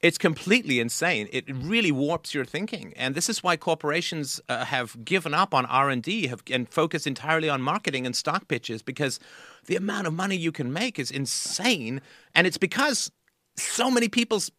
It's 0.00 0.16
completely 0.16 0.80
insane. 0.80 1.28
It 1.30 1.44
really 1.48 1.92
warps 1.92 2.32
your 2.32 2.46
thinking, 2.46 2.94
and 2.96 3.14
this 3.14 3.28
is 3.28 3.42
why 3.42 3.58
corporations 3.58 4.40
uh, 4.48 4.64
have 4.64 5.04
given 5.04 5.34
up 5.34 5.52
on 5.52 5.66
R 5.66 5.90
and 5.90 6.02
D 6.02 6.32
and 6.50 6.66
focused 6.68 7.06
entirely 7.06 7.50
on 7.50 7.60
marketing 7.60 8.06
and 8.06 8.16
stock 8.16 8.48
pitches 8.48 8.80
because 8.80 9.20
the 9.66 9.76
amount 9.76 10.06
of 10.06 10.14
money 10.14 10.36
you 10.36 10.52
can 10.52 10.72
make 10.72 10.98
is 10.98 11.10
insane, 11.10 12.00
and 12.34 12.46
it's 12.46 12.56
because 12.56 13.12
so 13.56 13.90
many 13.90 14.08
people's 14.08 14.50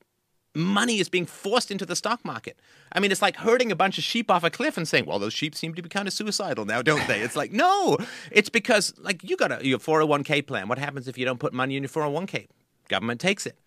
money 0.54 1.00
is 1.00 1.10
being 1.10 1.26
forced 1.26 1.72
into 1.72 1.86
the 1.86 1.96
stock 1.96 2.24
market. 2.26 2.60
I 2.92 3.00
mean, 3.00 3.12
it's 3.12 3.22
like 3.22 3.38
herding 3.38 3.72
a 3.72 3.76
bunch 3.76 3.98
of 3.98 4.04
sheep 4.04 4.30
off 4.30 4.44
a 4.44 4.50
cliff 4.50 4.78
and 4.78 4.88
saying, 4.88 5.06
"Well, 5.06 5.18
those 5.18 5.34
sheep 5.34 5.56
seem 5.56 5.74
to 5.74 5.82
be 5.82 5.90
kind 5.90 6.08
of 6.08 6.14
suicidal 6.14 6.66
now, 6.66 6.82
don't 6.82 7.08
they?" 7.08 7.22
It's 7.22 7.36
like, 7.36 7.52
no, 7.52 7.98
it's 8.32 8.50
because 8.50 8.94
like 9.00 9.24
you 9.28 9.38
got 9.38 9.52
a 9.52 9.66
your 9.66 9.80
401k 9.80 10.46
plan. 10.46 10.68
What 10.68 10.78
happens 10.78 11.08
if 11.08 11.18
you 11.18 11.26
don't 11.26 11.40
put 11.40 11.54
money 11.54 11.78
in 11.78 11.84
your 11.84 11.90
401k? 11.90 12.48
Government 12.88 13.22
takes 13.22 13.46
it. 13.46 13.58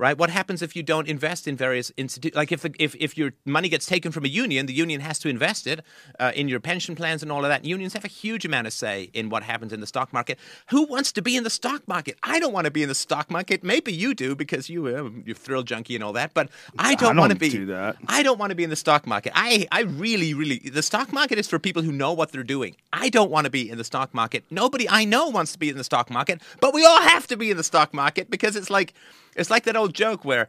Right? 0.00 0.16
What 0.16 0.30
happens 0.30 0.62
if 0.62 0.74
you 0.74 0.82
don't 0.82 1.06
invest 1.06 1.46
in 1.46 1.58
various 1.58 1.90
institutions? 1.98 2.34
Like 2.34 2.52
if, 2.52 2.62
the, 2.62 2.74
if 2.78 2.96
if 2.98 3.18
your 3.18 3.32
money 3.44 3.68
gets 3.68 3.84
taken 3.84 4.12
from 4.12 4.24
a 4.24 4.28
union, 4.28 4.64
the 4.64 4.72
union 4.72 5.02
has 5.02 5.18
to 5.18 5.28
invest 5.28 5.66
it 5.66 5.84
uh, 6.18 6.32
in 6.34 6.48
your 6.48 6.58
pension 6.58 6.96
plans 6.96 7.22
and 7.22 7.30
all 7.30 7.44
of 7.44 7.50
that. 7.50 7.66
Unions 7.66 7.92
have 7.92 8.06
a 8.06 8.08
huge 8.08 8.46
amount 8.46 8.66
of 8.66 8.72
say 8.72 9.10
in 9.12 9.28
what 9.28 9.42
happens 9.42 9.74
in 9.74 9.80
the 9.80 9.86
stock 9.86 10.10
market. 10.10 10.38
Who 10.70 10.84
wants 10.84 11.12
to 11.12 11.20
be 11.20 11.36
in 11.36 11.44
the 11.44 11.50
stock 11.50 11.86
market? 11.86 12.16
I 12.22 12.40
don't 12.40 12.54
want 12.54 12.64
to 12.64 12.70
be 12.70 12.82
in 12.82 12.88
the 12.88 12.94
stock 12.94 13.30
market. 13.30 13.62
Maybe 13.62 13.92
you 13.92 14.14
do 14.14 14.34
because 14.34 14.70
you 14.70 14.86
uh, 14.86 15.10
you're 15.26 15.36
thrill 15.36 15.64
junkie 15.64 15.96
and 15.96 16.02
all 16.02 16.14
that. 16.14 16.32
But 16.32 16.48
I 16.78 16.94
don't, 16.94 17.18
want 17.18 17.34
to 17.34 17.38
be. 17.38 17.50
do 17.50 17.66
that. 17.66 17.96
I 18.06 18.22
don't 18.22 18.38
want 18.38 18.52
to 18.52 18.56
be 18.56 18.64
in 18.64 18.70
the 18.70 18.76
stock 18.76 19.06
market. 19.06 19.32
I, 19.34 19.68
I 19.70 19.82
really, 19.82 20.32
really, 20.32 20.60
the 20.60 20.82
stock 20.82 21.12
market 21.12 21.38
is 21.38 21.46
for 21.46 21.58
people 21.58 21.82
who 21.82 21.92
know 21.92 22.14
what 22.14 22.32
they're 22.32 22.42
doing. 22.42 22.74
I 22.90 23.10
don't 23.10 23.30
want 23.30 23.44
to 23.44 23.50
be 23.50 23.68
in 23.68 23.76
the 23.76 23.84
stock 23.84 24.14
market. 24.14 24.44
Nobody 24.50 24.88
I 24.88 25.04
know 25.04 25.28
wants 25.28 25.52
to 25.52 25.58
be 25.58 25.68
in 25.68 25.76
the 25.76 25.84
stock 25.84 26.08
market, 26.08 26.40
but 26.58 26.72
we 26.72 26.86
all 26.86 27.02
have 27.02 27.26
to 27.26 27.36
be 27.36 27.50
in 27.50 27.58
the 27.58 27.64
stock 27.64 27.92
market 27.92 28.30
because 28.30 28.56
it's 28.56 28.70
like, 28.70 28.94
it's 29.36 29.50
like 29.50 29.64
that 29.64 29.76
old 29.76 29.94
joke 29.94 30.24
where 30.24 30.48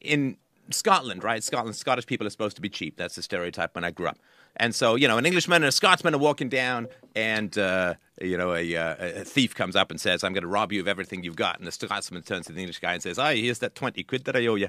in 0.00 0.36
Scotland, 0.70 1.24
right? 1.24 1.42
Scotland, 1.42 1.76
Scottish 1.76 2.06
people 2.06 2.26
are 2.26 2.30
supposed 2.30 2.56
to 2.56 2.62
be 2.62 2.68
cheap. 2.68 2.96
That's 2.96 3.14
the 3.14 3.22
stereotype 3.22 3.74
when 3.74 3.84
I 3.84 3.90
grew 3.90 4.06
up. 4.06 4.18
And 4.56 4.74
so, 4.74 4.96
you 4.96 5.08
know, 5.08 5.18
an 5.18 5.26
Englishman 5.26 5.62
and 5.62 5.68
a 5.68 5.72
Scotsman 5.72 6.14
are 6.14 6.18
walking 6.18 6.48
down, 6.50 6.88
and 7.16 7.56
uh, 7.56 7.94
you 8.20 8.36
know, 8.36 8.54
a, 8.54 8.76
uh, 8.76 8.94
a 8.98 9.24
thief 9.24 9.54
comes 9.54 9.74
up 9.74 9.90
and 9.90 9.98
says, 9.98 10.22
"I'm 10.22 10.34
going 10.34 10.42
to 10.42 10.48
rob 10.48 10.72
you 10.72 10.80
of 10.80 10.86
everything 10.88 11.24
you've 11.24 11.36
got." 11.36 11.58
And 11.58 11.66
the 11.66 11.72
Scotsman 11.72 12.22
turns 12.22 12.46
to 12.46 12.52
the 12.52 12.60
English 12.60 12.78
guy 12.78 12.92
and 12.92 13.02
says, 13.02 13.18
"Aye, 13.18 13.36
here's 13.36 13.60
that 13.60 13.74
twenty 13.74 14.02
quid 14.02 14.24
that 14.24 14.36
I 14.36 14.46
owe 14.46 14.56
you." 14.56 14.68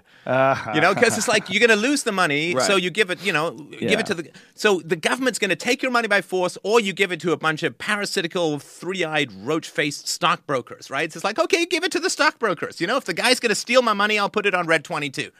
you 0.73 0.79
know, 0.81 0.93
because 0.93 1.17
it's 1.17 1.27
like 1.27 1.49
you're 1.49 1.59
going 1.59 1.77
to 1.77 1.87
lose 1.87 2.03
the 2.03 2.13
money, 2.13 2.53
so 2.65 2.77
you 2.77 2.89
give 2.91 3.09
it, 3.09 3.23
you 3.25 3.33
know, 3.33 3.51
give 3.51 3.99
it 3.99 4.05
to 4.07 4.13
the. 4.13 4.31
So 4.55 4.79
the 4.79 4.95
government's 4.95 5.37
going 5.37 5.49
to 5.49 5.55
take 5.57 5.83
your 5.83 5.91
money 5.91 6.07
by 6.07 6.21
force, 6.21 6.57
or 6.63 6.79
you 6.79 6.93
give 6.93 7.11
it 7.11 7.19
to 7.19 7.33
a 7.33 7.37
bunch 7.37 7.61
of 7.61 7.77
parasitical, 7.77 8.59
three-eyed, 8.59 9.31
roach-faced 9.33 10.07
stockbrokers, 10.07 10.89
right? 10.89 11.13
It's 11.13 11.23
like, 11.25 11.39
okay, 11.39 11.65
give 11.65 11.83
it 11.83 11.91
to 11.91 11.99
the 11.99 12.09
stockbrokers. 12.09 12.79
You 12.79 12.87
know, 12.87 12.95
if 12.95 13.03
the 13.05 13.13
guy's 13.13 13.39
going 13.41 13.49
to 13.49 13.55
steal 13.55 13.81
my 13.81 13.93
money, 13.93 14.17
I'll 14.17 14.29
put 14.29 14.45
it 14.45 14.55
on 14.55 14.65
Red 14.65 14.85
Twenty-Two. 14.85 15.31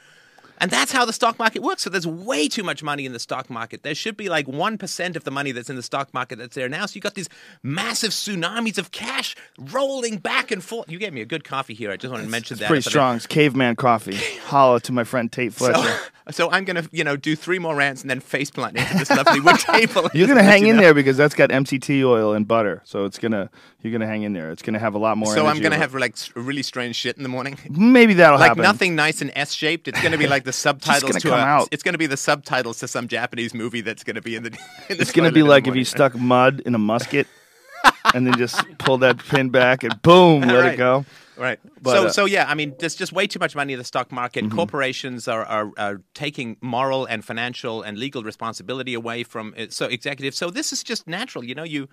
And 0.63 0.71
that's 0.71 0.93
how 0.93 1.03
the 1.03 1.11
stock 1.11 1.37
market 1.39 1.61
works. 1.61 1.81
So 1.81 1.89
there's 1.89 2.07
way 2.07 2.47
too 2.47 2.63
much 2.63 2.81
money 2.81 3.05
in 3.05 3.11
the 3.11 3.19
stock 3.19 3.49
market. 3.49 3.83
There 3.83 3.93
should 3.93 4.15
be 4.15 4.29
like 4.29 4.47
1% 4.47 5.15
of 5.17 5.25
the 5.25 5.29
money 5.29 5.51
that's 5.51 5.69
in 5.69 5.75
the 5.75 5.83
stock 5.83 6.13
market 6.13 6.37
that's 6.37 6.55
there 6.55 6.69
now. 6.69 6.85
So 6.85 6.95
you've 6.95 7.03
got 7.03 7.15
these 7.15 7.27
massive 7.63 8.11
tsunamis 8.11 8.77
of 8.77 8.91
cash 8.91 9.35
rolling 9.59 10.19
back 10.19 10.51
and 10.51 10.63
forth. 10.63 10.89
You 10.89 10.99
gave 10.99 11.11
me 11.11 11.19
a 11.19 11.25
good 11.25 11.43
coffee 11.43 11.73
here. 11.73 11.91
I 11.91 11.97
just 11.97 12.09
wanted 12.09 12.23
to 12.23 12.29
mention 12.29 12.59
that. 12.59 12.69
Pretty 12.69 12.89
strong. 12.89 13.17
It's 13.17 13.27
caveman 13.27 13.75
coffee. 13.75 14.15
Holla 14.45 14.79
to 14.79 14.93
my 14.93 15.03
friend 15.03 15.29
Tate 15.29 15.51
Fletcher. 15.51 15.81
So, 15.81 15.97
so 16.31 16.49
I'm 16.49 16.63
going 16.63 16.81
to, 16.81 16.87
you 16.93 17.03
know, 17.03 17.17
do 17.17 17.35
three 17.35 17.59
more 17.59 17.75
rants 17.75 17.99
and 17.99 18.09
then 18.09 18.21
face 18.21 18.49
plant 18.49 18.77
into 18.77 18.97
this 18.97 19.09
lovely 19.09 19.41
wood 19.41 19.59
table. 19.59 20.09
You're 20.13 20.29
gonna 20.29 20.43
hang 20.43 20.67
in 20.67 20.77
know. 20.77 20.83
there 20.83 20.93
because 20.93 21.17
that's 21.17 21.35
got 21.35 21.49
MCT 21.49 22.05
oil 22.05 22.33
and 22.33 22.47
butter, 22.47 22.81
so 22.85 23.03
it's 23.03 23.19
gonna 23.19 23.49
you're 23.81 23.91
gonna 23.91 24.07
hang 24.07 24.23
in 24.23 24.31
there. 24.31 24.51
It's 24.51 24.61
gonna 24.61 24.79
have 24.79 24.95
a 24.95 24.97
lot 24.97 25.17
more. 25.17 25.33
So 25.33 25.45
I'm 25.45 25.59
going 25.59 25.73
to 25.73 25.77
have 25.77 25.93
like 25.93 26.15
really 26.35 26.63
strange 26.63 26.95
shit 26.95 27.17
in 27.17 27.23
the 27.23 27.29
morning. 27.29 27.57
maybe 27.69 28.13
that'll 28.13 28.39
like 28.39 28.49
happen. 28.49 28.63
Like 28.63 28.69
nothing 28.69 28.95
nice 28.95 29.21
and 29.21 29.31
S 29.35 29.51
shaped. 29.51 29.87
It's 29.87 29.99
going 30.01 30.13
to 30.13 30.17
be 30.17 30.27
like 30.27 30.45
the 30.45 30.52
subtitles 30.53 31.01
gonna 31.03 31.19
to 31.19 31.29
come 31.29 31.39
a, 31.39 31.43
out. 31.43 31.67
It's 31.71 31.83
going 31.83 31.93
to 31.93 31.99
be 31.99 32.07
the 32.07 32.17
subtitles 32.17 32.79
to 32.79 32.87
some 32.87 33.07
Japanese 33.07 33.53
movie 33.53 33.81
that's 33.81 34.03
going 34.03 34.15
to 34.15 34.21
be 34.21 34.35
in 34.35 34.43
the. 34.43 34.49
In 34.89 34.97
the 34.97 35.01
It's 35.01 35.11
gonna 35.11 35.31
be 35.31 35.43
like 35.43 35.67
if 35.67 35.75
you 35.75 35.85
stuck 35.85 36.15
mud 36.15 36.61
in 36.65 36.75
a 36.75 36.79
musket 36.79 37.27
and 38.13 38.25
then 38.27 38.37
just 38.37 38.55
pull 38.77 38.97
that 38.99 39.17
pin 39.17 39.49
back 39.49 39.83
and 39.83 40.01
boom, 40.01 40.41
let 40.41 40.59
Right. 40.59 40.73
it 40.73 40.77
go. 40.77 41.05
Right. 41.37 41.59
But, 41.81 41.91
so, 41.95 42.05
uh, 42.05 42.09
so 42.11 42.25
yeah, 42.25 42.45
I 42.47 42.53
mean, 42.53 42.75
there's 42.79 42.95
just 42.95 43.11
way 43.11 43.25
too 43.27 43.39
much 43.39 43.55
money 43.55 43.73
in 43.73 43.79
the 43.79 43.85
stock 43.85 44.11
market. 44.11 44.45
Mm-hmm. 44.45 44.55
Corporations 44.55 45.27
are, 45.27 45.43
are, 45.45 45.71
are 45.77 46.01
taking 46.13 46.57
moral 46.61 47.05
and 47.05 47.25
financial 47.25 47.81
and 47.81 47.97
legal 47.97 48.23
responsibility 48.23 48.93
away 48.93 49.23
from 49.23 49.53
it. 49.57 49.73
so 49.73 49.87
executives. 49.87 50.37
So 50.37 50.49
this 50.51 50.71
is 50.71 50.83
just 50.83 51.07
natural. 51.07 51.43
You 51.43 51.55
know, 51.55 51.63
you, 51.63 51.89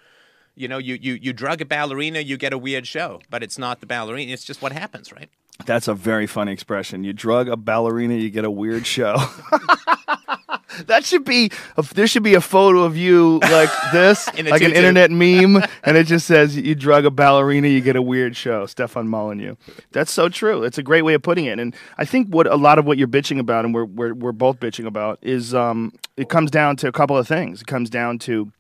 you 0.56 0.68
know, 0.68 0.78
you, 0.78 0.98
you, 1.00 1.14
you 1.14 1.32
drug 1.32 1.62
a 1.62 1.64
ballerina, 1.64 2.20
you 2.20 2.36
get 2.36 2.52
a 2.52 2.58
weird 2.58 2.86
show, 2.86 3.20
but 3.30 3.42
it's 3.42 3.56
not 3.56 3.80
the 3.80 3.86
ballerina. 3.86 4.32
It's 4.32 4.44
just 4.44 4.60
what 4.60 4.72
happens, 4.72 5.10
right? 5.10 5.30
That's 5.66 5.88
a 5.88 5.94
very 5.94 6.26
funny 6.26 6.52
expression. 6.52 7.04
You 7.04 7.12
drug 7.12 7.48
a 7.48 7.56
ballerina, 7.56 8.14
you 8.14 8.30
get 8.30 8.44
a 8.44 8.50
weird 8.50 8.86
show. 8.86 9.16
that 10.86 11.04
should 11.04 11.24
be. 11.24 11.50
A, 11.76 11.82
there 11.94 12.06
should 12.06 12.22
be 12.22 12.34
a 12.34 12.40
photo 12.40 12.82
of 12.82 12.96
you 12.96 13.38
like 13.40 13.70
this, 13.92 14.26
like 14.34 14.62
an 14.62 14.72
internet 14.72 15.10
meme, 15.10 15.62
and 15.84 15.96
it 15.96 16.06
just 16.06 16.26
says 16.26 16.56
you 16.56 16.74
drug 16.74 17.04
a 17.04 17.10
ballerina, 17.10 17.68
you 17.68 17.80
get 17.80 17.96
a 17.96 18.02
weird 18.02 18.36
show. 18.36 18.66
Stefan 18.66 19.08
Molyneux. 19.08 19.56
That's 19.92 20.12
so 20.12 20.28
true. 20.28 20.62
It's 20.62 20.78
a 20.78 20.82
great 20.82 21.02
way 21.02 21.14
of 21.14 21.22
putting 21.22 21.46
it. 21.46 21.58
And 21.58 21.74
I 21.98 22.04
think 22.04 22.28
what 22.28 22.46
a 22.46 22.56
lot 22.56 22.78
of 22.78 22.86
what 22.86 22.98
you're 22.98 23.08
bitching 23.08 23.38
about, 23.38 23.64
and 23.64 23.74
we're 23.74 23.84
we're, 23.84 24.14
we're 24.14 24.32
both 24.32 24.60
bitching 24.60 24.86
about, 24.86 25.18
is 25.22 25.54
um, 25.54 25.92
it 26.16 26.28
comes 26.28 26.50
down 26.50 26.76
to 26.76 26.88
a 26.88 26.92
couple 26.92 27.16
of 27.16 27.26
things. 27.26 27.62
It 27.62 27.66
comes 27.66 27.90
down 27.90 28.18
to 28.20 28.52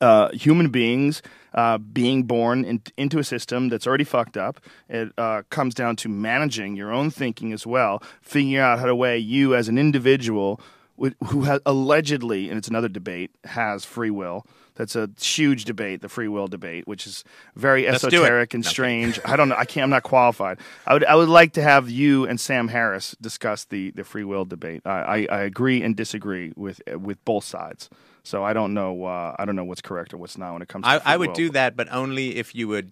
uh, 0.00 0.30
human 0.32 0.70
beings 0.70 1.22
uh, 1.54 1.78
being 1.78 2.24
born 2.24 2.64
in, 2.64 2.82
into 2.96 3.18
a 3.18 3.24
system 3.24 3.68
that's 3.68 3.86
already 3.86 4.04
fucked 4.04 4.36
up. 4.36 4.60
It 4.88 5.12
uh, 5.16 5.42
comes 5.50 5.74
down 5.74 5.96
to 5.96 6.08
managing 6.08 6.76
your 6.76 6.92
own 6.92 7.10
thinking 7.10 7.52
as 7.52 7.66
well, 7.66 8.02
figuring 8.20 8.56
out 8.56 8.78
how 8.78 8.86
to 8.86 8.96
weigh 8.96 9.18
you 9.18 9.54
as 9.54 9.68
an 9.68 9.78
individual 9.78 10.60
who 10.96 11.42
has 11.42 11.60
allegedly, 11.66 12.48
and 12.48 12.58
it's 12.58 12.68
another 12.68 12.88
debate, 12.88 13.32
has 13.44 13.84
free 13.84 14.10
will. 14.10 14.46
That's 14.76 14.96
a 14.96 15.10
huge 15.20 15.64
debate, 15.64 16.02
the 16.02 16.08
free 16.08 16.28
will 16.28 16.46
debate, 16.46 16.86
which 16.86 17.06
is 17.06 17.24
very 17.54 17.86
it. 17.86 17.94
esoteric 17.94 18.54
and 18.54 18.64
strange. 18.64 19.20
I 19.24 19.36
don't 19.36 19.48
know. 19.48 19.56
I 19.56 19.64
can't. 19.64 19.84
I'm 19.84 19.90
not 19.90 20.02
qualified. 20.02 20.58
I 20.86 20.94
would. 20.94 21.04
I 21.04 21.14
would 21.14 21.28
like 21.28 21.52
to 21.54 21.62
have 21.62 21.90
you 21.90 22.26
and 22.26 22.40
Sam 22.40 22.68
Harris 22.68 23.16
discuss 23.20 23.64
the, 23.64 23.90
the 23.92 24.04
free 24.04 24.24
will 24.24 24.44
debate. 24.44 24.82
I, 24.84 24.90
I, 24.90 25.26
I 25.30 25.40
agree 25.42 25.82
and 25.82 25.96
disagree 25.96 26.52
with 26.56 26.80
with 26.88 27.24
both 27.24 27.44
sides. 27.44 27.88
So 28.24 28.42
I 28.42 28.52
don't 28.54 28.74
know. 28.74 29.04
Uh, 29.04 29.36
I 29.38 29.44
don't 29.44 29.54
know 29.54 29.64
what's 29.64 29.82
correct 29.82 30.12
or 30.14 30.16
what's 30.16 30.36
not 30.38 30.52
when 30.54 30.62
it 30.62 30.68
comes. 30.68 30.84
to 30.84 30.90
I, 30.90 31.00
I 31.04 31.16
would 31.16 31.34
do 31.34 31.50
that, 31.50 31.76
but 31.76 31.88
only 31.92 32.36
if 32.36 32.54
you 32.54 32.66
would 32.68 32.90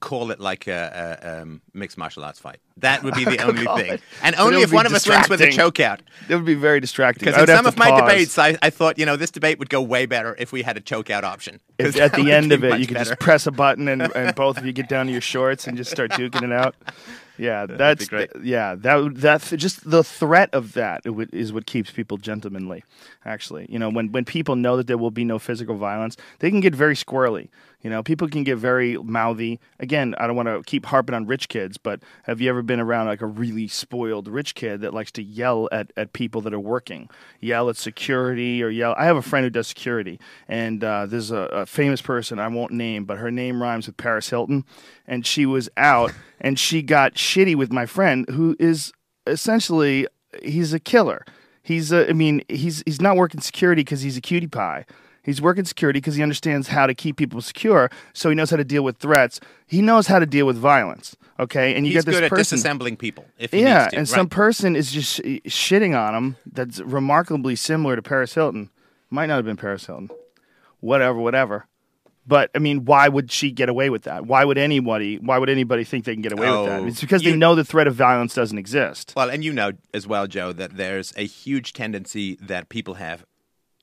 call 0.00 0.30
it 0.30 0.38
like 0.38 0.66
a, 0.68 1.18
a 1.22 1.42
um, 1.42 1.60
mixed 1.74 1.98
martial 1.98 2.24
arts 2.24 2.38
fight. 2.38 2.58
That 2.76 3.02
would 3.02 3.14
be 3.14 3.24
the 3.24 3.38
only 3.46 3.64
thing. 3.82 3.94
it- 3.94 4.00
And 4.22 4.36
only 4.36 4.62
if 4.62 4.72
one 4.72 4.86
of 4.86 4.92
us 4.92 5.08
wins 5.08 5.28
with 5.28 5.40
a 5.40 5.46
chokeout. 5.48 6.00
It 6.28 6.36
would 6.36 6.44
be 6.44 6.54
very 6.54 6.78
distracting. 6.80 7.26
Because 7.26 7.40
in 7.48 7.56
some 7.56 7.66
of 7.66 7.76
my 7.76 7.90
pause. 7.90 8.00
debates, 8.02 8.38
I, 8.38 8.56
I 8.62 8.70
thought, 8.70 8.98
you 8.98 9.06
know, 9.06 9.16
this 9.16 9.30
debate 9.32 9.58
would 9.58 9.70
go 9.70 9.82
way 9.82 10.06
better 10.06 10.36
if 10.38 10.52
we 10.52 10.62
had 10.62 10.76
a 10.76 10.80
chokeout 10.80 11.22
option. 11.24 11.60
If 11.78 11.96
at 11.96 12.12
the 12.14 12.30
end 12.32 12.52
of 12.52 12.62
it, 12.64 12.78
you 12.80 12.86
could 12.86 12.94
better. 12.94 13.10
just 13.10 13.20
press 13.20 13.46
a 13.46 13.50
button 13.50 13.88
and, 13.88 14.02
and 14.14 14.34
both 14.36 14.56
of 14.58 14.66
you 14.66 14.72
get 14.72 14.88
down 14.88 15.06
to 15.06 15.12
your 15.12 15.20
shorts 15.20 15.66
and 15.66 15.76
just 15.76 15.90
start 15.90 16.10
duking 16.12 16.42
it 16.42 16.52
out. 16.52 16.74
Yeah, 17.38 17.66
that's 17.66 18.08
great. 18.08 18.30
yeah. 18.42 18.74
That 18.74 19.14
that 19.16 19.42
just 19.56 19.88
the 19.88 20.02
threat 20.02 20.50
of 20.52 20.72
that 20.74 21.02
is 21.32 21.52
what 21.52 21.66
keeps 21.66 21.90
people 21.90 22.16
gentlemanly. 22.18 22.84
Actually, 23.24 23.66
you 23.68 23.78
know, 23.78 23.88
when 23.90 24.12
when 24.12 24.24
people 24.24 24.56
know 24.56 24.76
that 24.76 24.86
there 24.86 24.98
will 24.98 25.10
be 25.10 25.24
no 25.24 25.38
physical 25.38 25.76
violence, 25.76 26.16
they 26.40 26.50
can 26.50 26.60
get 26.60 26.74
very 26.74 26.94
squirrely. 26.94 27.48
You 27.82 27.90
know, 27.90 28.02
people 28.02 28.28
can 28.28 28.42
get 28.42 28.56
very 28.58 28.96
mouthy. 28.96 29.60
Again, 29.78 30.14
I 30.18 30.26
don't 30.26 30.34
want 30.34 30.48
to 30.48 30.62
keep 30.64 30.86
harping 30.86 31.14
on 31.14 31.26
rich 31.26 31.48
kids, 31.48 31.78
but 31.78 32.00
have 32.24 32.40
you 32.40 32.50
ever 32.50 32.62
been 32.62 32.80
around 32.80 33.06
like 33.06 33.22
a 33.22 33.26
really 33.26 33.68
spoiled 33.68 34.26
rich 34.26 34.56
kid 34.56 34.80
that 34.80 34.92
likes 34.92 35.12
to 35.12 35.22
yell 35.22 35.68
at, 35.70 35.92
at 35.96 36.12
people 36.12 36.40
that 36.42 36.52
are 36.52 36.58
working, 36.60 37.08
yell 37.40 37.68
at 37.68 37.76
security 37.76 38.62
or 38.62 38.68
yell? 38.68 38.94
I 38.98 39.04
have 39.04 39.16
a 39.16 39.22
friend 39.22 39.44
who 39.44 39.50
does 39.50 39.68
security, 39.68 40.18
and 40.48 40.82
uh, 40.82 41.06
there's 41.06 41.30
a, 41.30 41.42
a 41.52 41.66
famous 41.66 42.02
person 42.02 42.40
I 42.40 42.48
won't 42.48 42.72
name, 42.72 43.04
but 43.04 43.18
her 43.18 43.30
name 43.30 43.62
rhymes 43.62 43.86
with 43.86 43.96
Paris 43.96 44.28
Hilton, 44.28 44.64
and 45.06 45.24
she 45.24 45.46
was 45.46 45.68
out 45.76 46.12
and 46.40 46.58
she 46.58 46.82
got 46.82 47.14
shitty 47.14 47.54
with 47.54 47.72
my 47.72 47.86
friend 47.86 48.28
who 48.30 48.56
is 48.58 48.92
essentially 49.26 50.06
he's 50.42 50.72
a 50.72 50.80
killer. 50.80 51.24
He's 51.62 51.92
a, 51.92 52.08
I 52.08 52.12
mean, 52.12 52.42
he's 52.48 52.82
he's 52.86 53.00
not 53.00 53.16
working 53.16 53.40
security 53.40 53.82
because 53.82 54.00
he's 54.00 54.16
a 54.16 54.22
cutie 54.22 54.46
pie. 54.46 54.86
He's 55.28 55.42
working 55.42 55.66
security 55.66 55.98
because 56.00 56.14
he 56.16 56.22
understands 56.22 56.68
how 56.68 56.86
to 56.86 56.94
keep 56.94 57.16
people 57.18 57.42
secure, 57.42 57.90
so 58.14 58.30
he 58.30 58.34
knows 58.34 58.48
how 58.50 58.56
to 58.56 58.64
deal 58.64 58.82
with 58.82 58.96
threats. 58.96 59.40
He 59.66 59.82
knows 59.82 60.06
how 60.06 60.18
to 60.18 60.24
deal 60.26 60.46
with 60.46 60.56
violence. 60.56 61.16
Okay, 61.38 61.74
and 61.76 61.86
you 61.86 61.92
He's 61.92 62.04
get 62.04 62.06
this 62.06 62.14
good 62.16 62.24
at 62.24 62.30
person. 62.30 62.58
disassembling 62.58 62.98
people. 62.98 63.26
If 63.38 63.52
he 63.52 63.60
yeah, 63.60 63.80
needs 63.82 63.90
to. 63.92 63.98
and 63.98 64.08
some 64.08 64.28
person 64.28 64.74
is 64.74 64.90
just 64.90 65.16
sh- 65.16 65.20
shitting 65.46 65.94
on 65.94 66.14
him. 66.14 66.36
That's 66.50 66.80
remarkably 66.80 67.56
similar 67.56 67.94
to 67.94 68.00
Paris 68.02 68.34
Hilton. 68.34 68.70
Might 69.10 69.26
not 69.26 69.36
have 69.36 69.44
been 69.44 69.56
Paris 69.58 69.84
Hilton. 69.86 70.10
Whatever, 70.80 71.18
whatever. 71.18 71.66
But 72.26 72.50
I 72.54 72.58
mean, 72.58 72.84
why 72.84 73.08
would 73.08 73.30
she 73.30 73.50
get 73.52 73.68
away 73.68 73.88
with 73.90 74.02
that? 74.02 74.26
Why 74.26 74.44
would 74.44 74.58
anybody? 74.58 75.18
Why 75.18 75.36
would 75.38 75.48
anybody 75.48 75.84
think 75.84 76.04
they 76.06 76.12
can 76.14 76.22
get 76.22 76.32
away 76.32 76.50
with 76.50 76.66
that? 76.66 76.80
Oh, 76.80 76.86
It's 76.86 77.00
because 77.00 77.22
they 77.22 77.30
you- 77.30 77.36
know 77.36 77.54
the 77.54 77.64
threat 77.64 77.86
of 77.86 77.94
violence 77.94 78.34
doesn't 78.34 78.58
exist. 78.58 79.12
Well, 79.16 79.30
and 79.30 79.44
you 79.44 79.52
know 79.52 79.72
as 79.94 80.06
well, 80.06 80.26
Joe, 80.26 80.52
that 80.54 80.76
there's 80.76 81.12
a 81.16 81.26
huge 81.26 81.72
tendency 81.72 82.36
that 82.40 82.68
people 82.70 82.94
have 82.94 83.24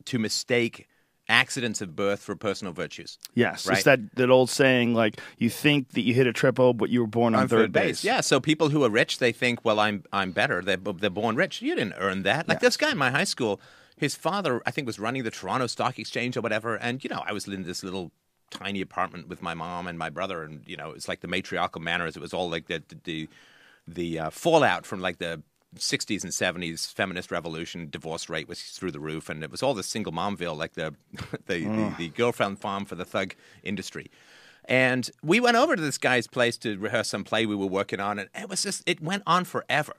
to 0.06 0.20
mistake 0.20 0.88
accidents 1.28 1.82
of 1.82 1.96
birth 1.96 2.20
for 2.22 2.36
personal 2.36 2.74
virtues. 2.74 3.18
Yes, 3.34 3.68
Right. 3.68 3.76
it's 3.78 3.84
that 3.86 4.16
that 4.16 4.30
old 4.30 4.50
saying 4.50 4.94
like 4.94 5.20
you 5.38 5.50
think 5.50 5.92
that 5.92 6.02
you 6.02 6.14
hit 6.14 6.28
a 6.28 6.34
triple, 6.34 6.74
but 6.74 6.90
you 6.90 7.02
were 7.02 7.08
born 7.08 7.34
on, 7.36 7.48
third, 7.48 7.72
base. 7.72 8.04
Yeah, 8.04 8.22
so 8.22 8.40
people 8.40 8.70
who 8.70 8.84
are 8.84 8.90
rich, 8.90 9.18
they 9.20 9.32
think, 9.32 9.66
well, 9.66 9.80
I'm 9.80 10.04
I'm 10.14 10.32
better. 10.32 10.62
They're, 10.62 10.78
they're 10.78 11.10
born 11.10 11.36
rich. 11.36 11.62
You 11.62 11.76
didn't 11.76 11.96
earn 11.98 12.24
that. 12.24 12.48
Like 12.48 12.60
this 12.60 12.78
guy 12.78 12.92
in 12.92 12.98
my 12.98 13.12
high 13.12 13.24
school, 13.24 13.60
his 13.98 14.16
father, 14.16 14.62
I 14.66 14.72
think, 14.72 14.86
was 14.86 15.00
running 15.00 15.24
the 15.24 15.32
Toronto 15.32 15.68
Stock 15.68 15.98
Exchange 15.98 16.38
or 16.38 16.42
whatever. 16.42 16.76
And 16.76 17.04
you 17.04 17.10
know, 17.10 17.24
I 17.26 17.32
was 17.34 17.48
in 17.48 17.64
this 17.64 17.84
little 17.84 18.12
tiny 18.52 18.82
apartment 18.82 19.28
with 19.28 19.42
my 19.42 19.54
mom 19.56 19.88
and 19.88 19.98
my 19.98 20.10
brother, 20.10 20.44
and 20.44 20.62
you 20.68 20.78
know, 20.78 20.92
it's 20.92 21.08
like 21.08 21.22
the 21.22 21.28
matriarchal 21.28 21.82
manners. 21.82 22.16
It 22.16 22.22
was 22.22 22.34
all 22.34 22.50
like 22.50 22.68
the 22.68 22.84
the 22.88 22.98
the, 23.04 23.30
the 23.88 24.20
uh, 24.20 24.30
fallout 24.30 24.86
from 24.86 25.00
like 25.02 25.18
the 25.18 25.42
60s 25.76 26.24
and 26.24 26.32
70s 26.32 26.94
feminist 26.94 27.32
revolution 27.32 27.90
divorce 27.90 28.30
rate 28.30 28.48
was 28.48 28.62
through 28.62 28.92
the 28.92 29.00
roof 29.00 29.30
and 29.30 29.44
it 29.44 29.52
was 29.52 29.62
all 29.62 29.74
the 29.74 29.84
single 29.84 30.14
momville 30.14 30.58
like 30.58 30.74
the 30.74 30.94
the, 31.48 31.64
the, 31.64 31.96
the 31.98 32.10
girlfriend 32.10 32.60
farm 32.60 32.86
for 32.86 32.96
the 32.96 33.06
thug 33.06 33.36
industry 33.64 34.10
and 34.68 35.10
we 35.24 35.40
went 35.40 35.58
over 35.58 35.76
to 35.76 35.82
this 35.82 35.98
guy's 35.98 36.28
place 36.28 36.58
to 36.58 36.78
rehearse 36.78 37.10
some 37.10 37.24
play 37.24 37.46
we 37.46 37.56
were 37.56 37.68
working 37.68 38.00
on, 38.00 38.20
and 38.20 38.30
it 38.36 38.50
was 38.50 38.64
just 38.64 38.84
it 38.86 39.02
went 39.02 39.24
on 39.26 39.46
forever. 39.46 39.94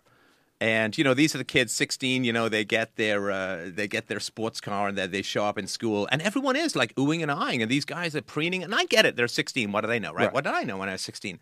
And 0.60 0.96
you 0.96 1.04
know, 1.04 1.14
these 1.14 1.34
are 1.34 1.38
the 1.38 1.44
kids, 1.44 1.72
sixteen. 1.72 2.24
You 2.24 2.32
know, 2.32 2.48
they 2.48 2.64
get 2.64 2.96
their 2.96 3.30
uh, 3.30 3.70
they 3.72 3.86
get 3.86 4.08
their 4.08 4.20
sports 4.20 4.60
car, 4.60 4.88
and 4.88 4.98
they, 4.98 5.06
they 5.06 5.22
show 5.22 5.44
up 5.44 5.58
in 5.58 5.66
school, 5.66 6.08
and 6.10 6.20
everyone 6.22 6.56
is 6.56 6.74
like 6.74 6.94
oohing 6.96 7.22
and 7.22 7.30
eyeing, 7.30 7.62
and 7.62 7.70
these 7.70 7.84
guys 7.84 8.16
are 8.16 8.22
preening. 8.22 8.64
And 8.64 8.74
I 8.74 8.84
get 8.86 9.06
it; 9.06 9.16
they're 9.16 9.28
sixteen. 9.28 9.70
What 9.70 9.82
do 9.82 9.86
they 9.86 10.00
know, 10.00 10.12
right? 10.12 10.24
Right. 10.24 10.32
What 10.32 10.44
did 10.44 10.54
I 10.54 10.62
know 10.64 10.78
when 10.78 10.88
I 10.88 10.92
was 10.92 11.02
sixteen? 11.02 11.38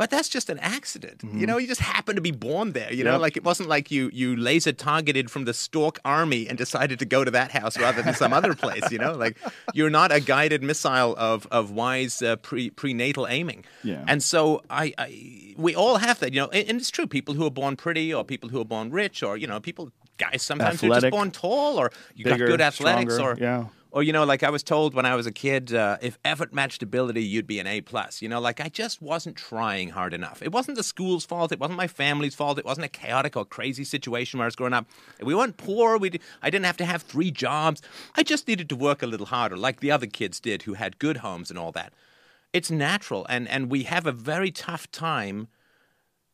But 0.00 0.08
that's 0.08 0.30
just 0.30 0.48
an 0.48 0.58
accident. 0.60 1.22
You 1.34 1.46
know, 1.46 1.58
you 1.58 1.66
just 1.66 1.82
happened 1.82 2.16
to 2.16 2.22
be 2.22 2.30
born 2.30 2.72
there. 2.72 2.90
You 2.90 3.04
know, 3.04 3.18
like 3.18 3.36
it 3.36 3.44
wasn't 3.44 3.68
like 3.68 3.90
you 3.90 4.08
you 4.14 4.34
laser 4.34 4.72
targeted 4.72 5.30
from 5.30 5.44
the 5.44 5.52
Stork 5.52 6.00
army 6.06 6.48
and 6.48 6.56
decided 6.56 6.98
to 7.00 7.04
go 7.04 7.22
to 7.22 7.30
that 7.32 7.50
house 7.50 7.78
rather 7.78 8.00
than 8.00 8.14
some 8.14 8.32
other 8.32 8.54
place. 8.54 8.90
You 8.90 8.96
know, 8.96 9.12
like 9.12 9.36
you're 9.74 9.90
not 9.90 10.10
a 10.10 10.18
guided 10.18 10.62
missile 10.62 11.14
of 11.18 11.46
of 11.50 11.70
wise 11.70 12.22
uh, 12.22 12.36
pre 12.36 12.70
prenatal 12.70 13.26
aiming. 13.26 13.66
Yeah. 13.84 14.02
And 14.08 14.22
so 14.22 14.62
I, 14.70 14.94
I 14.96 15.54
we 15.58 15.74
all 15.74 15.98
have 15.98 16.18
that. 16.20 16.32
You 16.32 16.40
know, 16.40 16.48
and, 16.48 16.80
it's 16.80 16.90
true. 16.90 17.06
People 17.06 17.34
who 17.34 17.44
are 17.44 17.50
born 17.50 17.76
pretty, 17.76 18.14
or 18.14 18.24
people 18.24 18.48
who 18.48 18.58
are 18.58 18.64
born 18.64 18.90
rich, 18.90 19.22
or 19.22 19.36
you 19.36 19.46
know, 19.46 19.60
people 19.60 19.92
guys 20.16 20.40
sometimes 20.42 20.80
who 20.80 20.90
are 20.90 21.00
just 21.02 21.10
born 21.10 21.30
tall, 21.30 21.78
or 21.78 21.92
you 22.14 22.24
Bigger, 22.24 22.38
got 22.38 22.46
good 22.46 22.60
athletics, 22.62 23.16
stronger, 23.16 23.38
or 23.38 23.44
yeah. 23.44 23.66
Or 23.92 24.02
you 24.02 24.12
know, 24.12 24.24
like 24.24 24.42
I 24.42 24.50
was 24.50 24.62
told 24.62 24.94
when 24.94 25.04
I 25.04 25.14
was 25.14 25.26
a 25.26 25.32
kid, 25.32 25.74
uh, 25.74 25.98
if 26.00 26.18
effort 26.24 26.52
matched 26.52 26.82
ability, 26.82 27.22
you'd 27.22 27.46
be 27.46 27.58
an 27.58 27.66
A 27.66 27.80
plus. 27.80 28.22
You 28.22 28.28
know, 28.28 28.40
like 28.40 28.60
I 28.60 28.68
just 28.68 29.02
wasn't 29.02 29.36
trying 29.36 29.90
hard 29.90 30.14
enough. 30.14 30.42
It 30.42 30.52
wasn't 30.52 30.76
the 30.76 30.82
school's 30.82 31.24
fault. 31.24 31.52
It 31.52 31.58
wasn't 31.58 31.76
my 31.76 31.88
family's 31.88 32.34
fault. 32.34 32.58
It 32.58 32.64
wasn't 32.64 32.86
a 32.86 32.88
chaotic 32.88 33.36
or 33.36 33.44
crazy 33.44 33.84
situation 33.84 34.38
where 34.38 34.44
I 34.44 34.48
was 34.48 34.56
growing 34.56 34.72
up. 34.72 34.86
We 35.20 35.34
weren't 35.34 35.56
poor. 35.56 35.98
We 35.98 36.12
I 36.42 36.50
didn't 36.50 36.66
have 36.66 36.76
to 36.78 36.84
have 36.84 37.02
three 37.02 37.30
jobs. 37.30 37.82
I 38.16 38.22
just 38.22 38.46
needed 38.46 38.68
to 38.68 38.76
work 38.76 39.02
a 39.02 39.06
little 39.06 39.26
harder, 39.26 39.56
like 39.56 39.80
the 39.80 39.90
other 39.90 40.06
kids 40.06 40.40
did 40.40 40.62
who 40.62 40.74
had 40.74 40.98
good 40.98 41.18
homes 41.18 41.50
and 41.50 41.58
all 41.58 41.72
that. 41.72 41.92
It's 42.52 42.70
natural, 42.70 43.26
and 43.28 43.48
and 43.48 43.70
we 43.70 43.84
have 43.84 44.06
a 44.06 44.12
very 44.12 44.50
tough 44.50 44.90
time 44.90 45.48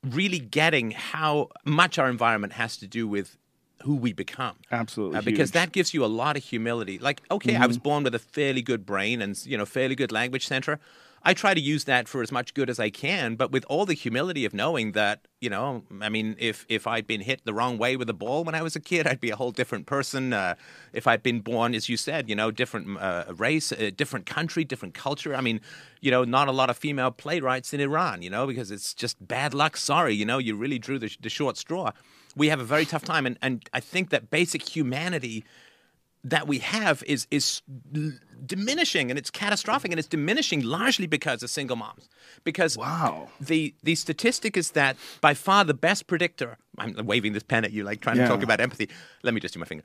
really 0.02 0.38
getting 0.38 0.92
how 0.92 1.48
much 1.64 1.98
our 1.98 2.08
environment 2.08 2.52
has 2.54 2.76
to 2.76 2.86
do 2.86 3.08
with 3.08 3.36
who 3.82 3.94
we 3.96 4.12
become. 4.12 4.56
Absolutely 4.72 5.18
Uh, 5.18 5.22
because 5.22 5.50
huge. 5.50 5.54
that 5.54 5.72
gives 5.72 5.92
you 5.94 6.04
a 6.04 6.06
lot 6.22 6.36
of 6.36 6.44
humility. 6.44 6.98
Like, 6.98 7.20
okay, 7.30 7.56
I 7.56 7.66
was 7.66 7.78
born 7.78 8.04
with 8.04 8.14
a 8.14 8.18
fairly 8.18 8.62
good 8.62 8.84
brain 8.86 9.20
and 9.22 9.36
you 9.46 9.56
know 9.58 9.66
fairly 9.66 9.94
good 9.94 10.12
language 10.12 10.46
center. 10.46 10.78
I 11.22 11.34
try 11.34 11.54
to 11.54 11.60
use 11.60 11.84
that 11.84 12.06
for 12.06 12.22
as 12.22 12.30
much 12.30 12.54
good 12.54 12.70
as 12.70 12.78
I 12.78 12.88
can, 12.88 13.34
but 13.34 13.50
with 13.50 13.64
all 13.68 13.84
the 13.84 13.94
humility 13.94 14.44
of 14.44 14.54
knowing 14.54 14.92
that, 14.92 15.26
you 15.40 15.50
know, 15.50 15.82
I 16.00 16.08
mean, 16.08 16.36
if 16.38 16.64
if 16.68 16.86
I'd 16.86 17.06
been 17.08 17.20
hit 17.20 17.44
the 17.44 17.52
wrong 17.52 17.78
way 17.78 17.96
with 17.96 18.08
a 18.08 18.12
ball 18.14 18.44
when 18.44 18.54
I 18.54 18.62
was 18.62 18.76
a 18.76 18.80
kid, 18.80 19.08
I'd 19.08 19.18
be 19.20 19.30
a 19.30 19.36
whole 19.36 19.50
different 19.50 19.86
person. 19.86 20.32
Uh, 20.32 20.54
if 20.92 21.08
I'd 21.08 21.24
been 21.24 21.40
born, 21.40 21.74
as 21.74 21.88
you 21.88 21.96
said, 21.96 22.28
you 22.28 22.36
know, 22.36 22.52
different 22.52 22.96
uh, 22.98 23.24
race, 23.36 23.72
a 23.72 23.90
different 23.90 24.24
country, 24.26 24.62
different 24.64 24.94
culture. 24.94 25.34
I 25.34 25.40
mean, 25.40 25.60
you 26.00 26.12
know, 26.12 26.22
not 26.22 26.46
a 26.46 26.52
lot 26.52 26.70
of 26.70 26.76
female 26.76 27.10
playwrights 27.10 27.74
in 27.74 27.80
Iran, 27.80 28.22
you 28.22 28.30
know, 28.30 28.46
because 28.46 28.70
it's 28.70 28.94
just 28.94 29.16
bad 29.26 29.52
luck. 29.52 29.76
Sorry, 29.76 30.14
you 30.14 30.24
know, 30.24 30.38
you 30.38 30.54
really 30.54 30.78
drew 30.78 30.98
the, 31.00 31.10
the 31.20 31.28
short 31.30 31.56
straw. 31.56 31.90
We 32.36 32.48
have 32.50 32.60
a 32.60 32.64
very 32.64 32.84
tough 32.84 33.04
time, 33.04 33.26
and, 33.26 33.38
and 33.42 33.68
I 33.72 33.80
think 33.80 34.10
that 34.10 34.30
basic 34.30 34.62
humanity 34.76 35.44
that 36.24 36.46
we 36.48 36.58
have 36.58 37.02
is 37.06 37.26
is 37.30 37.62
diminishing 38.44 39.10
and 39.10 39.18
it's 39.18 39.30
catastrophic 39.30 39.92
and 39.92 39.98
it's 39.98 40.08
diminishing 40.08 40.60
largely 40.62 41.06
because 41.06 41.42
of 41.42 41.50
single 41.50 41.76
moms 41.76 42.08
because 42.42 42.76
Wow. 42.76 43.28
the 43.40 43.74
the 43.84 43.94
statistic 43.94 44.56
is 44.56 44.72
that 44.72 44.96
by 45.20 45.34
far 45.34 45.62
the 45.64 45.74
best 45.74 46.08
predictor 46.08 46.58
i'm 46.78 46.94
waving 47.06 47.32
this 47.32 47.44
pen 47.44 47.64
at 47.64 47.72
you 47.72 47.84
like 47.84 48.00
trying 48.00 48.16
Yeah. 48.16 48.24
to 48.24 48.28
talk 48.34 48.42
about 48.42 48.60
empathy 48.60 48.88
let 49.22 49.34
me 49.34 49.40
just 49.40 49.54
do 49.54 49.60
my 49.60 49.66
finger 49.66 49.84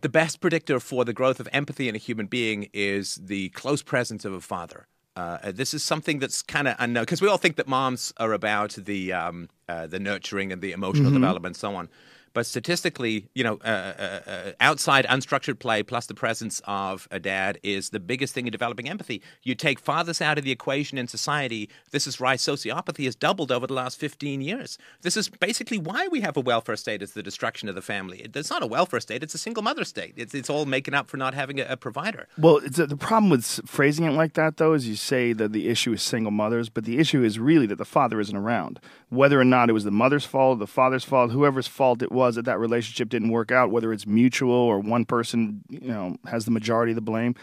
the 0.00 0.08
best 0.08 0.40
predictor 0.40 0.78
for 0.78 1.04
the 1.04 1.12
growth 1.12 1.40
of 1.40 1.48
empathy 1.52 1.88
in 1.88 1.94
a 1.96 1.98
human 1.98 2.26
being 2.26 2.68
is 2.72 3.16
the 3.16 3.48
close 3.50 3.82
presence 3.82 4.24
of 4.24 4.32
a 4.32 4.40
father 4.40 4.86
uh, 5.16 5.52
this 5.52 5.74
is 5.74 5.82
something 5.82 6.18
that's 6.18 6.42
kind 6.42 6.66
of 6.66 6.74
unknown 6.78 7.02
because 7.02 7.22
we 7.22 7.28
all 7.28 7.36
think 7.36 7.56
that 7.56 7.68
moms 7.68 8.12
are 8.16 8.32
about 8.32 8.72
the 8.72 9.12
um, 9.12 9.48
uh, 9.68 9.86
the 9.86 10.00
nurturing 10.00 10.52
and 10.52 10.60
the 10.60 10.72
emotional 10.72 11.10
development 11.10 11.54
and 11.54 11.60
so 11.60 11.74
on 11.76 11.88
but 12.34 12.44
statistically, 12.46 13.28
you 13.34 13.44
know, 13.44 13.58
uh, 13.64 13.68
uh, 13.98 14.20
uh, 14.26 14.52
outside 14.60 15.06
unstructured 15.06 15.60
play 15.60 15.82
plus 15.82 16.06
the 16.06 16.14
presence 16.14 16.60
of 16.66 17.08
a 17.10 17.20
dad 17.20 17.58
is 17.62 17.90
the 17.90 18.00
biggest 18.00 18.34
thing 18.34 18.46
in 18.46 18.50
developing 18.50 18.88
empathy. 18.88 19.22
You 19.44 19.54
take 19.54 19.78
fathers 19.78 20.20
out 20.20 20.36
of 20.36 20.44
the 20.44 20.50
equation 20.50 20.98
in 20.98 21.06
society. 21.06 21.70
This 21.92 22.06
is 22.06 22.20
why 22.20 22.34
sociopathy 22.34 23.04
has 23.04 23.14
doubled 23.14 23.52
over 23.52 23.66
the 23.66 23.72
last 23.74 23.98
15 23.98 24.40
years. 24.40 24.76
This 25.02 25.16
is 25.16 25.28
basically 25.28 25.78
why 25.78 26.08
we 26.08 26.20
have 26.20 26.36
a 26.36 26.40
welfare 26.40 26.76
state 26.76 27.02
as 27.02 27.12
the 27.12 27.22
destruction 27.22 27.68
of 27.68 27.76
the 27.76 27.82
family. 27.82 28.28
It's 28.34 28.50
not 28.50 28.62
a 28.62 28.66
welfare 28.66 29.00
state, 29.00 29.22
it's 29.22 29.34
a 29.34 29.38
single 29.38 29.62
mother 29.62 29.84
state. 29.84 30.14
It's, 30.16 30.34
it's 30.34 30.50
all 30.50 30.66
making 30.66 30.94
up 30.94 31.06
for 31.06 31.16
not 31.16 31.34
having 31.34 31.60
a, 31.60 31.66
a 31.66 31.76
provider. 31.76 32.26
Well, 32.36 32.56
it's, 32.56 32.78
the 32.78 32.96
problem 32.96 33.30
with 33.30 33.46
phrasing 33.64 34.06
it 34.06 34.10
like 34.10 34.34
that, 34.34 34.56
though, 34.56 34.72
is 34.72 34.88
you 34.88 34.96
say 34.96 35.32
that 35.34 35.52
the 35.52 35.68
issue 35.68 35.92
is 35.92 36.02
single 36.02 36.32
mothers, 36.32 36.68
but 36.68 36.84
the 36.84 36.98
issue 36.98 37.22
is 37.22 37.38
really 37.38 37.66
that 37.66 37.78
the 37.78 37.84
father 37.84 38.18
isn't 38.18 38.36
around. 38.36 38.80
Whether 39.08 39.40
or 39.40 39.44
not 39.44 39.70
it 39.70 39.72
was 39.72 39.84
the 39.84 39.92
mother's 39.92 40.24
fault, 40.24 40.58
the 40.58 40.66
father's 40.66 41.04
fault, 41.04 41.30
whoever's 41.30 41.68
fault 41.68 42.02
it 42.02 42.10
was 42.10 42.23
that 42.32 42.44
that 42.44 42.58
relationship 42.58 43.08
didn't 43.08 43.30
work 43.30 43.50
out, 43.52 43.70
whether 43.70 43.92
it's 43.92 44.06
mutual 44.06 44.52
or 44.52 44.78
one 44.80 45.04
person, 45.04 45.62
you 45.68 45.88
know, 45.88 46.16
has 46.26 46.44
the 46.44 46.50
majority 46.50 46.92
of 46.92 46.96
the 46.96 47.02
blame. 47.02 47.34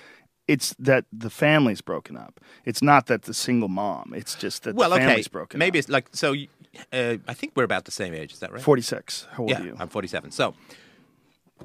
It's 0.47 0.73
that 0.79 1.05
the 1.13 1.29
family's 1.29 1.81
broken 1.81 2.17
up. 2.17 2.39
It's 2.65 2.81
not 2.81 3.05
that 3.05 3.21
the 3.23 3.33
single 3.33 3.69
mom. 3.69 4.13
It's 4.15 4.35
just 4.35 4.63
that 4.63 4.75
Well, 4.75 4.89
the 4.89 4.95
okay. 4.97 5.05
family's 5.05 5.27
broken 5.29 5.59
Maybe 5.59 5.77
up. 5.77 5.81
it's 5.83 5.89
like, 5.89 6.07
so 6.11 6.33
uh, 6.91 7.17
I 7.27 7.33
think 7.33 7.53
we're 7.55 7.63
about 7.63 7.85
the 7.85 7.91
same 7.91 8.13
age. 8.13 8.33
Is 8.33 8.39
that 8.39 8.51
right? 8.51 8.61
46. 8.61 9.27
How 9.31 9.43
old 9.43 9.49
yeah, 9.49 9.61
are 9.61 9.65
you? 9.65 9.75
I'm 9.79 9.87
47. 9.87 10.31
So 10.31 10.53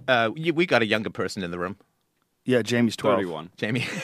uh, 0.06 0.30
you- 0.36 0.54
we 0.54 0.66
got 0.66 0.82
a 0.82 0.86
younger 0.86 1.10
person 1.10 1.42
in 1.42 1.50
the 1.50 1.58
room. 1.58 1.76
yeah, 2.44 2.62
Jamie's 2.62 2.96
12. 2.96 3.16
31. 3.16 3.50
Jamie. 3.56 3.86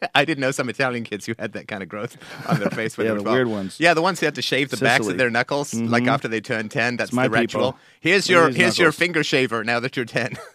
I 0.14 0.24
didn't 0.24 0.40
know 0.40 0.50
some 0.50 0.68
Italian 0.68 1.04
kids 1.04 1.26
who 1.26 1.34
had 1.38 1.52
that 1.52 1.68
kind 1.68 1.82
of 1.82 1.88
growth 1.88 2.16
on 2.48 2.60
their 2.60 2.70
face. 2.70 2.96
When 2.96 3.06
Yeah, 3.06 3.12
they 3.12 3.18
were 3.18 3.24
the 3.24 3.30
weird 3.30 3.48
ones. 3.48 3.78
Yeah, 3.78 3.94
the 3.94 4.02
ones 4.02 4.20
who 4.20 4.26
had 4.26 4.34
to 4.36 4.42
shave 4.42 4.70
the 4.70 4.76
backs 4.76 5.06
of 5.06 5.18
their 5.18 5.30
knuckles, 5.30 5.74
like 5.74 6.06
after 6.06 6.28
they 6.28 6.40
turned 6.40 6.70
ten. 6.70 6.96
That's 6.96 7.12
my 7.12 7.28
the 7.28 7.30
ritual. 7.30 7.72
people. 7.72 7.78
Here's 8.00 8.28
your 8.28 8.48
these 8.48 8.56
here's 8.56 8.78
your 8.78 8.92
finger 8.92 9.22
shaver. 9.22 9.64
Now 9.64 9.80
that 9.80 9.96
you're 9.96 10.06
ten. 10.06 10.36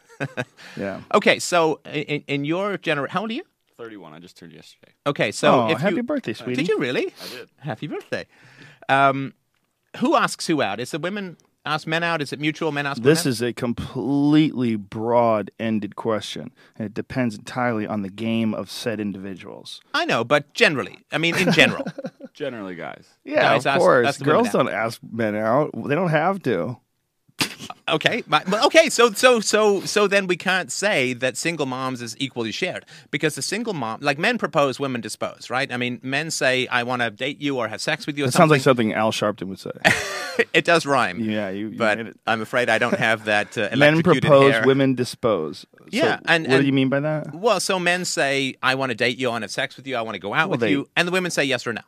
Yeah. 0.78 1.02
okay, 1.14 1.40
so 1.40 1.82
in, 1.86 2.24
in 2.28 2.46
your 2.46 2.78
generation, 2.78 3.12
how 3.12 3.22
old 3.22 3.32
are 3.32 3.34
you? 3.34 3.44
31. 3.78 4.14
I 4.14 4.20
just 4.20 4.38
turned 4.38 4.54
yesterday. 4.54 4.94
Okay, 5.06 5.32
so 5.32 5.64
oh, 5.64 5.70
if 5.70 5.80
happy 5.80 5.96
you, 5.96 6.04
birthday, 6.04 6.34
sweetie. 6.34 6.62
Did 6.62 6.70
you 6.70 6.80
really? 6.80 7.14
I 7.22 7.28
did. 7.28 7.50
Happy 7.58 7.88
birthday. 7.88 8.26
Um, 8.88 9.34
who 9.98 10.16
asks 10.16 10.48
who 10.48 10.62
out? 10.62 10.80
Is 10.80 10.92
the 10.92 11.00
women 11.00 11.38
ask 11.66 11.88
men 11.88 12.04
out? 12.04 12.22
Is 12.22 12.32
it 12.34 12.40
mutual? 12.40 12.72
Men 12.72 12.86
ask 12.86 13.00
men 13.02 13.04
This 13.04 13.24
women? 13.26 13.32
is 13.32 13.42
a 13.42 13.54
completely 13.54 14.76
broad 14.76 15.52
ended 15.60 15.96
question. 15.96 16.52
And 16.78 16.86
it 16.86 16.94
depends 16.94 17.36
entirely 17.38 17.88
on 17.88 18.02
the 18.02 18.10
game 18.10 18.54
of 18.54 18.70
said 18.70 19.00
individuals. 19.00 19.82
I 19.94 20.06
know, 20.06 20.24
but 20.24 20.54
generally, 20.54 21.00
I 21.12 21.18
mean, 21.18 21.36
in 21.38 21.52
general. 21.52 21.86
Generally, 22.34 22.76
guys. 22.76 23.08
Yeah, 23.24 23.44
Guys 23.44 23.62
of 23.66 23.68
ask- 23.68 23.80
course. 23.80 24.08
ask 24.08 24.20
the 24.20 24.26
Girls 24.26 24.50
don't 24.50 24.68
ask 24.68 25.00
men 25.10 25.38
out. 25.38 25.72
They 25.88 25.96
don't 25.96 26.10
have 26.10 26.44
to. 26.44 26.76
Okay, 27.88 28.24
but, 28.28 28.48
okay, 28.66 28.90
so 28.90 29.12
so 29.12 29.40
so 29.40 29.82
so 29.82 30.08
then 30.08 30.26
we 30.26 30.36
can't 30.36 30.72
say 30.72 31.14
that 31.14 31.38
single 31.38 31.68
moms 31.68 32.02
is 32.02 32.16
equally 32.20 32.52
shared 32.52 32.84
because 33.12 33.36
the 33.36 33.44
single 33.44 33.74
mom, 33.74 34.00
like 34.02 34.18
men 34.18 34.40
propose, 34.40 34.80
women 34.80 35.02
dispose, 35.02 35.52
right? 35.52 35.72
I 35.72 35.78
mean, 35.78 36.00
men 36.02 36.32
say, 36.32 36.66
"I 36.68 36.82
want 36.82 37.04
to 37.04 37.12
date 37.12 37.40
you 37.40 37.58
or 37.58 37.68
have 37.68 37.80
sex 37.82 38.08
with 38.08 38.18
you." 38.18 38.26
It 38.26 38.34
sounds 38.34 38.50
like 38.50 38.62
something. 38.62 38.92
Al 38.94 39.12
Sharpton 39.12 39.48
would 39.50 39.60
say. 39.60 39.70
it 40.54 40.66
does 40.66 40.88
rhyme. 40.88 41.20
Yeah, 41.20 41.50
you- 41.50 41.70
you 41.70 41.78
but. 41.78 42.00
I'm 42.26 42.42
afraid 42.42 42.70
I 42.70 42.80
don't 42.80 42.98
have 42.98 43.26
that. 43.26 43.56
Uh, 43.56 43.70
Men 43.78 44.02
propose, 44.02 44.54
hair. 44.54 44.64
women 44.66 44.96
dispose. 44.96 45.60
So 45.78 45.86
Yeah, 45.92 46.20
and- 46.26 46.48
what 46.48 46.54
and- 46.56 46.62
do 46.64 46.66
you 46.66 46.74
mean 46.74 46.90
by 46.90 47.02
that? 47.02 47.36
Well, 47.36 47.60
so 47.60 47.78
men 47.78 48.06
say, 48.06 48.56
"I 48.64 48.74
want 48.74 48.90
to 48.90 48.96
date 48.96 49.20
you, 49.20 49.28
I 49.28 49.32
want 49.34 49.44
to 49.44 49.46
have 49.46 49.52
sex 49.52 49.78
with 49.78 49.86
you, 49.86 49.96
I 49.96 50.02
want 50.02 50.16
to 50.16 50.20
go 50.20 50.34
out 50.34 50.50
Well, 50.50 50.58
with 50.58 50.62
they- 50.62 50.72
you," 50.72 50.90
and 50.96 51.08
the 51.08 51.12
women 51.12 51.30
say 51.30 51.44
yes 51.44 51.68
or 51.68 51.74
no. 51.74 51.82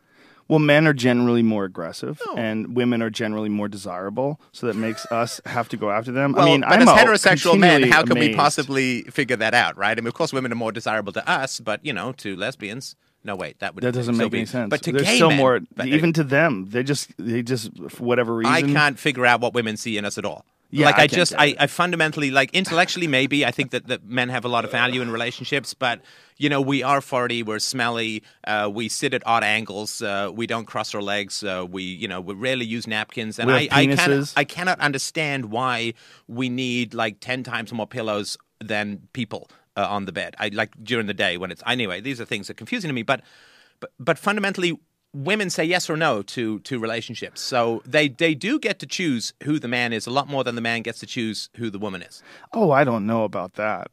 Well, 0.47 0.59
men 0.59 0.87
are 0.87 0.93
generally 0.93 1.43
more 1.43 1.65
aggressive, 1.65 2.21
Oh. 2.27 2.35
and 2.37 2.75
women 2.75 3.01
are 3.01 3.09
generally 3.09 3.49
more 3.49 3.67
desirable. 3.67 4.39
So 4.53 4.67
that 4.67 4.75
makes 4.75 5.05
us 5.11 5.41
have 5.45 5.67
to 5.69 5.77
go 5.77 5.91
after 5.91 6.11
them. 6.11 6.31
Well, 6.33 6.43
I 6.43 6.49
mean, 6.51 6.63
I'm 6.63 6.81
as 6.81 6.87
heterosexual 6.87 7.59
men, 7.59 7.83
how 7.91 8.03
can 8.03 8.17
we 8.17 8.33
possibly 8.33 9.03
figure 9.03 9.35
that 9.35 9.53
out, 9.53 9.77
right? 9.77 9.97
I 9.97 10.01
mean, 10.01 10.07
of 10.07 10.13
course, 10.13 10.31
women 10.31 10.51
are 10.51 10.55
more 10.55 10.71
desirable 10.71 11.11
to 11.13 11.29
us, 11.29 11.59
but 11.59 11.85
you 11.85 11.91
know, 11.93 12.11
to 12.13 12.35
lesbians, 12.35 12.95
no, 13.23 13.35
wait, 13.35 13.59
that 13.59 13.75
would 13.75 13.83
That 13.83 13.93
doesn't 13.93 14.15
make 14.15 14.31
be- 14.31 14.37
any 14.39 14.45
sense. 14.45 14.69
But 14.69 14.81
to 14.83 14.91
There's 14.93 15.03
gay 15.03 15.15
still 15.15 15.29
men, 15.29 15.37
more, 15.37 15.59
but- 15.75 15.87
even 15.87 16.13
to 16.13 16.23
them. 16.23 16.67
They 16.69 16.83
just, 16.83 17.11
they 17.17 17.41
just, 17.43 17.71
for 17.89 18.03
whatever 18.05 18.33
reason. 18.35 18.53
I 18.53 18.61
can't 18.61 18.97
figure 18.97 19.25
out 19.25 19.41
what 19.41 19.53
women 19.53 19.75
see 19.75 19.97
in 19.97 20.05
us 20.05 20.17
at 20.17 20.23
all. 20.23 20.45
Yeah, 20.69 20.85
like 20.87 20.99
I 20.99 21.03
I, 21.03 21.07
just, 21.07 21.33
I. 21.37 21.55
I 21.59 21.67
fundamentally, 21.67 22.29
like 22.29 22.53
intellectually, 22.53 23.07
maybe 23.07 23.45
I 23.45 23.51
think 23.51 23.71
that, 23.71 23.87
that 23.87 24.03
men 24.05 24.27
have 24.29 24.43
a 24.43 24.49
lot 24.49 24.65
of 24.65 24.71
value 24.71 25.01
in 25.01 25.09
relationships, 25.09 25.73
but 25.73 26.01
you 26.37 26.49
know, 26.49 26.61
we 26.61 26.83
are 26.83 26.99
farty, 26.99 27.43
we're 27.45 27.59
smelly, 27.59 28.23
uh, 28.45 28.69
we 28.71 28.89
sit 28.89 29.13
at 29.13 29.23
odd 29.25 29.43
angles, 29.43 30.01
uh, 30.01 30.31
we 30.33 30.47
don't 30.47 30.65
cross 30.65 30.93
our 30.93 31.01
legs, 31.01 31.43
uh, 31.43 31.65
we, 31.69 31.83
you 31.83 32.07
know, 32.07 32.21
we 32.21 32.33
rarely 32.33 32.65
use 32.65 32.87
napkins, 32.87 33.39
and 33.39 33.51
I, 33.51 33.67
I, 33.71 33.87
cannot. 33.87 34.33
I 34.35 34.43
cannot 34.43 34.79
understand 34.79 35.45
why 35.45 35.93
we 36.27 36.49
need 36.49 36.93
like 36.93 37.19
ten 37.19 37.43
times 37.43 37.73
more 37.73 37.87
pillows 37.87 38.37
than 38.59 39.07
people 39.13 39.49
uh, 39.75 39.87
on 39.87 40.05
the 40.05 40.11
bed. 40.11 40.35
I 40.39 40.49
like 40.49 40.73
during 40.83 41.07
the 41.07 41.13
day 41.13 41.37
when 41.37 41.51
it's 41.51 41.63
anyway. 41.65 42.01
These 42.01 42.21
are 42.21 42.25
things 42.25 42.47
that 42.47 42.53
are 42.53 42.55
confusing 42.55 42.89
to 42.89 42.93
me, 42.93 43.03
but 43.03 43.21
but 43.79 43.91
but 43.99 44.17
fundamentally 44.17 44.79
women 45.23 45.49
say 45.49 45.63
yes 45.63 45.89
or 45.89 45.97
no 45.97 46.21
to 46.21 46.59
to 46.59 46.79
relationships 46.79 47.41
so 47.41 47.81
they 47.85 48.07
they 48.07 48.33
do 48.35 48.59
get 48.59 48.79
to 48.79 48.85
choose 48.85 49.33
who 49.43 49.59
the 49.59 49.67
man 49.67 49.93
is 49.93 50.07
a 50.07 50.11
lot 50.11 50.27
more 50.27 50.43
than 50.43 50.55
the 50.55 50.61
man 50.61 50.81
gets 50.81 50.99
to 50.99 51.05
choose 51.05 51.49
who 51.57 51.69
the 51.69 51.79
woman 51.79 52.01
is 52.01 52.21
Oh, 52.53 52.71
I 52.71 52.83
don't 52.83 53.05
know 53.05 53.23
about 53.23 53.53
that. 53.55 53.91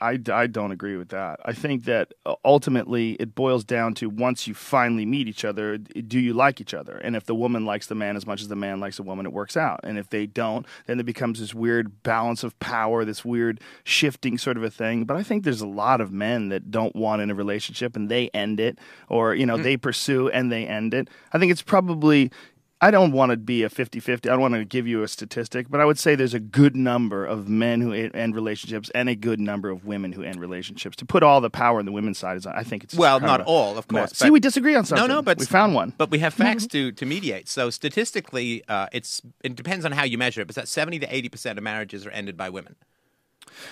I, 0.00 0.18
I 0.32 0.46
don't 0.46 0.72
agree 0.72 0.96
with 0.96 1.08
that. 1.08 1.40
I 1.44 1.52
think 1.52 1.84
that 1.84 2.14
uh, 2.24 2.34
ultimately 2.44 3.12
it 3.14 3.34
boils 3.34 3.64
down 3.64 3.94
to 3.94 4.08
once 4.08 4.46
you 4.46 4.54
finally 4.54 5.04
meet 5.04 5.28
each 5.28 5.44
other, 5.44 5.76
do 5.76 6.18
you 6.18 6.32
like 6.32 6.60
each 6.60 6.72
other? 6.72 6.96
And 6.98 7.16
if 7.16 7.24
the 7.24 7.34
woman 7.34 7.66
likes 7.66 7.88
the 7.88 7.94
man 7.94 8.16
as 8.16 8.26
much 8.26 8.40
as 8.40 8.48
the 8.48 8.56
man 8.56 8.80
likes 8.80 8.96
the 8.96 9.02
woman, 9.02 9.26
it 9.26 9.32
works 9.32 9.56
out. 9.56 9.80
And 9.82 9.98
if 9.98 10.08
they 10.10 10.26
don't, 10.26 10.66
then 10.86 11.00
it 11.00 11.02
becomes 11.02 11.40
this 11.40 11.52
weird 11.52 12.02
balance 12.02 12.44
of 12.44 12.58
power, 12.60 13.04
this 13.04 13.24
weird 13.24 13.60
shifting 13.84 14.38
sort 14.38 14.56
of 14.56 14.62
a 14.62 14.70
thing. 14.70 15.04
But 15.04 15.16
I 15.16 15.22
think 15.22 15.44
there's 15.44 15.60
a 15.60 15.66
lot 15.66 16.00
of 16.00 16.12
men 16.12 16.48
that 16.50 16.70
don't 16.70 16.94
want 16.94 17.22
in 17.22 17.30
a 17.30 17.34
relationship 17.34 17.96
and 17.96 18.08
they 18.08 18.28
end 18.30 18.60
it, 18.60 18.78
or 19.08 19.34
you 19.34 19.46
know 19.46 19.56
they 19.56 19.76
pursue 19.76 20.28
and 20.30 20.50
they 20.50 20.65
end 20.66 20.94
it. 20.94 21.08
I 21.32 21.38
think 21.38 21.52
it's 21.52 21.62
probably. 21.62 22.30
I 22.78 22.90
don't 22.90 23.12
want 23.12 23.30
to 23.30 23.38
be 23.38 23.62
a 23.62 23.70
50-50. 23.70 24.26
I 24.26 24.32
don't 24.32 24.40
want 24.40 24.52
to 24.52 24.62
give 24.62 24.86
you 24.86 25.02
a 25.02 25.08
statistic, 25.08 25.70
but 25.70 25.80
I 25.80 25.86
would 25.86 25.98
say 25.98 26.14
there's 26.14 26.34
a 26.34 26.38
good 26.38 26.76
number 26.76 27.24
of 27.24 27.48
men 27.48 27.80
who 27.80 27.90
end 27.94 28.34
relationships 28.34 28.90
and 28.94 29.08
a 29.08 29.14
good 29.14 29.40
number 29.40 29.70
of 29.70 29.86
women 29.86 30.12
who 30.12 30.22
end 30.22 30.38
relationships. 30.40 30.94
To 30.96 31.06
put 31.06 31.22
all 31.22 31.40
the 31.40 31.48
power 31.48 31.78
on 31.78 31.86
the 31.86 31.90
women's 31.92 32.18
side 32.18 32.36
is, 32.36 32.46
I 32.46 32.64
think 32.64 32.84
it's 32.84 32.94
Well, 32.94 33.16
of 33.16 33.22
not 33.22 33.40
all, 33.40 33.78
of 33.78 33.88
course, 33.88 34.12
See, 34.12 34.28
we 34.28 34.40
disagree 34.40 34.74
on 34.74 34.84
something. 34.84 35.08
No, 35.08 35.14
no, 35.14 35.22
but 35.22 35.38
we 35.38 35.46
found 35.46 35.74
one. 35.74 35.94
But 35.96 36.10
we 36.10 36.18
have 36.18 36.34
facts 36.34 36.66
to 36.66 36.92
to 36.92 37.06
mediate. 37.06 37.48
So 37.48 37.70
statistically, 37.70 38.62
uh, 38.68 38.88
it's 38.92 39.22
it 39.42 39.56
depends 39.56 39.86
on 39.86 39.92
how 39.92 40.04
you 40.04 40.18
measure 40.18 40.42
it. 40.42 40.46
But 40.46 40.56
that 40.56 40.68
seventy 40.68 40.98
to 40.98 41.14
eighty 41.14 41.30
percent 41.30 41.56
of 41.58 41.64
marriages 41.64 42.04
are 42.04 42.10
ended 42.10 42.36
by 42.36 42.50
women. 42.50 42.76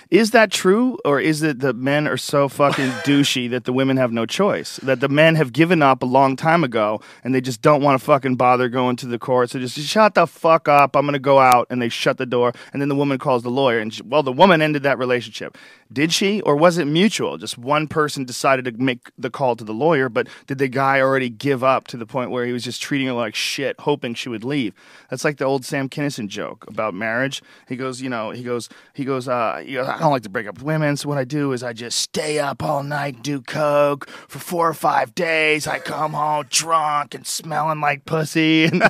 Is 0.09 0.31
that 0.31 0.51
true, 0.51 0.97
or 1.05 1.19
is 1.19 1.43
it 1.43 1.59
that 1.59 1.75
men 1.75 2.07
are 2.07 2.17
so 2.17 2.47
fucking 2.47 2.89
douchey 3.05 3.49
that 3.49 3.65
the 3.65 3.73
women 3.73 3.97
have 3.97 4.11
no 4.11 4.25
choice? 4.25 4.77
That 4.77 4.99
the 4.99 5.09
men 5.09 5.35
have 5.35 5.53
given 5.53 5.81
up 5.81 6.03
a 6.03 6.05
long 6.05 6.35
time 6.35 6.63
ago, 6.63 7.01
and 7.23 7.33
they 7.33 7.41
just 7.41 7.61
don't 7.61 7.81
want 7.81 7.99
to 7.99 8.05
fucking 8.05 8.35
bother 8.35 8.69
going 8.69 8.95
to 8.97 9.07
the 9.07 9.19
courts. 9.19 9.53
They 9.53 9.59
just 9.59 9.77
shut 9.79 10.15
the 10.15 10.27
fuck 10.27 10.67
up. 10.67 10.95
I'm 10.95 11.05
gonna 11.05 11.19
go 11.19 11.39
out, 11.39 11.67
and 11.69 11.81
they 11.81 11.89
shut 11.89 12.17
the 12.17 12.25
door. 12.25 12.53
And 12.73 12.81
then 12.81 12.89
the 12.89 12.95
woman 12.95 13.17
calls 13.17 13.43
the 13.43 13.49
lawyer, 13.49 13.79
and 13.79 13.93
she, 13.93 14.01
well, 14.03 14.23
the 14.23 14.31
woman 14.31 14.61
ended 14.61 14.83
that 14.83 14.97
relationship. 14.97 15.57
Did 15.93 16.11
she, 16.11 16.41
or 16.41 16.55
was 16.55 16.77
it 16.77 16.85
mutual? 16.85 17.37
Just 17.37 17.57
one 17.57 17.87
person 17.87 18.25
decided 18.25 18.65
to 18.65 18.71
make 18.71 19.11
the 19.17 19.29
call 19.29 19.55
to 19.55 19.63
the 19.63 19.73
lawyer, 19.73 20.09
but 20.09 20.27
did 20.47 20.57
the 20.57 20.67
guy 20.67 20.99
already 20.99 21.29
give 21.29 21.63
up 21.63 21.87
to 21.87 21.97
the 21.97 22.07
point 22.07 22.31
where 22.31 22.45
he 22.45 22.51
was 22.51 22.63
just 22.63 22.81
treating 22.81 23.07
her 23.07 23.13
like 23.13 23.35
shit, 23.35 23.79
hoping 23.79 24.15
she 24.15 24.27
would 24.27 24.43
leave? 24.43 24.73
That's 25.09 25.23
like 25.23 25.37
the 25.37 25.45
old 25.45 25.63
Sam 25.63 25.87
Kinison 25.87 26.27
joke 26.27 26.65
about 26.67 26.95
marriage. 26.95 27.43
He 27.67 27.75
goes, 27.75 28.01
you 28.01 28.09
know, 28.09 28.31
he 28.31 28.41
goes, 28.41 28.67
he 28.93 29.05
goes, 29.05 29.27
uh, 29.27 29.63
he 29.63 29.73
goes, 29.73 29.87
I 29.87 29.99
don't 29.99 30.11
like 30.11 30.23
to 30.23 30.29
break 30.29 30.47
up 30.47 30.55
with 30.55 30.63
women, 30.63 30.97
so 30.97 31.07
what 31.07 31.19
I 31.19 31.23
do 31.23 31.51
is 31.51 31.61
I 31.61 31.73
just 31.73 31.99
stay 31.99 32.39
up 32.39 32.63
all 32.63 32.81
night, 32.81 33.21
do 33.21 33.41
coke 33.41 34.09
for 34.27 34.39
four 34.39 34.67
or 34.67 34.73
five 34.73 35.13
days. 35.13 35.67
I 35.67 35.79
come 35.79 36.13
home 36.13 36.47
drunk 36.49 37.13
and 37.13 37.27
smelling 37.27 37.79
like 37.79 38.05
pussy, 38.05 38.65
and 38.65 38.83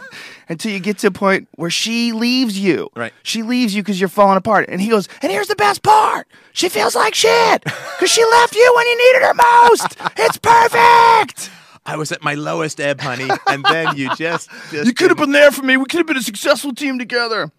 until 0.48 0.72
you 0.72 0.80
get 0.80 0.98
to 1.00 1.08
a 1.08 1.12
point 1.12 1.50
where 1.56 1.70
she 1.70 2.14
leaves 2.14 2.58
you. 2.58 2.90
Right. 2.96 3.14
She 3.24 3.44
leaves 3.44 3.76
you 3.76 3.84
because 3.84 4.00
you're 4.00 4.10
falling 4.10 4.38
apart. 4.38 4.68
And 4.70 4.82
he 4.82 4.90
goes, 4.90 5.08
and 5.22 5.32
here's 5.32 5.48
the 5.48 5.56
best 5.56 5.84
part. 5.84 6.28
She 6.54 6.70
feels 6.70 6.95
like 6.96 7.14
shit 7.16 7.64
because 7.64 8.10
she 8.12 8.24
left 8.26 8.56
you 8.56 8.74
when 8.76 8.88
you 8.88 8.98
needed 8.98 9.22
her 9.28 9.34
most. 9.34 9.98
It's 10.18 10.38
perfect. 10.38 11.50
I 11.86 11.98
was 11.98 12.12
at 12.12 12.24
my 12.24 12.34
lowest 12.34 12.80
ebb, 12.82 13.00
honey, 13.00 13.30
and 13.48 13.64
then 13.66 13.96
you 13.96 14.10
just, 14.16 14.50
just 14.72 14.86
You 14.88 14.94
could 14.94 15.10
have 15.12 15.18
been 15.20 15.32
there 15.34 15.52
for 15.52 15.62
me. 15.64 15.78
We 15.78 15.86
could 15.86 16.00
have 16.00 16.08
been 16.08 16.18
a 16.18 16.22
successful 16.22 16.74
team 16.74 16.98
together. 16.98 17.52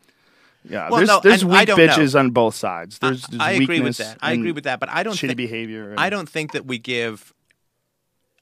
Yeah, 0.68 0.88
Well, 0.90 0.96
there's, 0.96 1.08
no, 1.08 1.20
there's 1.22 1.44
I 1.44 1.46
weak 1.46 1.66
don't 1.68 1.78
know. 1.78 1.86
bitches 1.86 2.18
on 2.18 2.30
both 2.32 2.56
sides. 2.56 2.98
There's, 2.98 3.22
there's 3.22 3.40
I 3.40 3.52
agree 3.52 3.80
with 3.80 3.98
that. 3.98 4.18
I 4.20 4.32
agree 4.32 4.50
with 4.50 4.64
that, 4.64 4.80
but 4.80 4.88
I 4.88 5.04
don't 5.04 5.14
shitty 5.14 5.28
thi- 5.28 5.34
behavior. 5.34 5.90
and- 5.90 6.00
I 6.00 6.10
don't 6.10 6.28
think 6.28 6.52
that 6.52 6.66
we 6.66 6.78
give. 6.78 7.32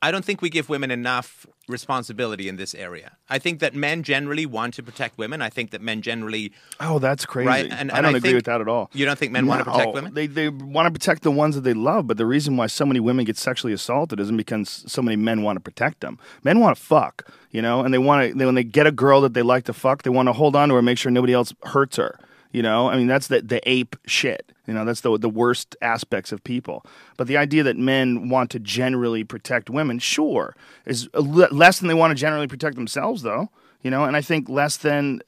I 0.05 0.11
don't 0.11 0.23
think 0.23 0.43
we 0.43 0.51
give 0.51 0.69
women 0.69 0.91
enough 0.91 1.47
responsibility 1.67 2.47
in 2.47 2.57
this 2.57 2.75
area. 2.75 3.17
I 3.31 3.39
think 3.39 3.61
that 3.61 3.75
men 3.75 4.03
generally 4.03 4.45
want 4.45 4.75
to 4.75 4.83
protect 4.83 5.17
women. 5.17 5.41
I 5.41 5.49
think 5.49 5.71
that 5.71 5.81
men 5.81 6.03
generally 6.03 6.53
Oh, 6.79 6.99
that's 6.99 7.25
crazy. 7.25 7.49
Right, 7.49 7.73
and- 7.73 7.91
I 7.91 8.03
don't 8.03 8.15
I 8.15 8.19
agree 8.19 8.35
with 8.35 8.45
that 8.45 8.61
at 8.61 8.69
all. 8.69 8.91
You 8.93 9.07
don't 9.07 9.19
think 9.19 9.33
men 9.33 9.47
want 9.47 9.61
to 9.61 9.65
protect 9.65 9.87
No, 9.87 9.93
women? 9.93 10.13
They 10.13 10.27
they 10.27 10.51
want 10.51 10.85
to 10.85 10.91
protect 10.91 11.23
the 11.23 11.31
ones 11.31 11.55
that 11.55 11.63
they 11.63 11.73
love, 11.73 12.07
but 12.07 12.19
the 12.19 12.27
reason 12.27 12.59
why 12.59 12.67
so 12.67 12.85
many 12.85 13.01
women 13.01 13.25
get 13.25 13.39
sexually 13.39 13.73
assaulted 13.73 14.21
isn't 14.21 14.37
because 14.37 14.85
so 14.87 15.01
many 15.01 15.17
men 15.17 15.43
want 15.43 15.57
to 15.57 15.61
protect 15.61 16.01
them. 16.01 16.19
Men 16.43 16.61
want 16.61 16.77
to 16.77 16.83
fuck, 16.83 17.33
you 17.51 17.63
know, 17.63 17.81
and 17.81 17.95
they 17.95 17.99
want 17.99 18.29
to 18.29 18.39
they, 18.39 18.45
when 18.45 18.57
they 18.57 18.65
get 18.65 18.87
a 18.87 18.93
girl 18.93 19.23
that 19.23 19.33
they 19.33 19.41
like 19.43 19.65
to 19.65 19.73
fuck, 19.73 20.03
they 20.03 20.11
want 20.11 20.29
to 20.29 20.35
hold 20.35 20.55
on 20.55 20.69
to 20.69 20.75
her, 20.75 20.81
and 20.81 20.87
make 20.87 20.99
sure 20.99 21.11
nobody 21.11 21.33
else 21.33 21.55
hurts 21.63 21.97
her. 21.97 22.19
You 22.55 22.63
know, 22.63 22.89
I 22.89 22.97
mean 22.97 23.09
that's 23.09 23.27
the 23.27 23.43
the 23.43 23.61
ape 23.69 23.97
shit. 24.07 24.53
You 24.69 24.75
know, 24.75 24.85
that's 24.85 25.01
the 25.01 25.19
the 25.19 25.29
worst 25.29 25.75
aspects 25.83 26.31
of 26.31 26.45
people. 26.45 26.87
But 27.17 27.27
the 27.27 27.37
idea 27.37 27.65
that 27.65 27.77
men 27.77 28.29
want 28.29 28.51
to 28.53 28.61
generally 28.61 29.25
protect 29.25 29.69
women, 29.69 29.99
sure, 29.99 30.55
is 30.87 31.09
less 31.15 31.81
than 31.81 31.89
they 31.89 31.95
want 31.95 32.13
to 32.13 32.15
generally 32.15 32.47
protect 32.47 32.77
themselves, 32.77 33.23
though 33.23 33.51
you 33.83 33.91
know 33.91 34.05
and 34.05 34.17
i 34.17 34.21
think 34.21 34.49
less 34.49 34.79
than 34.79 35.21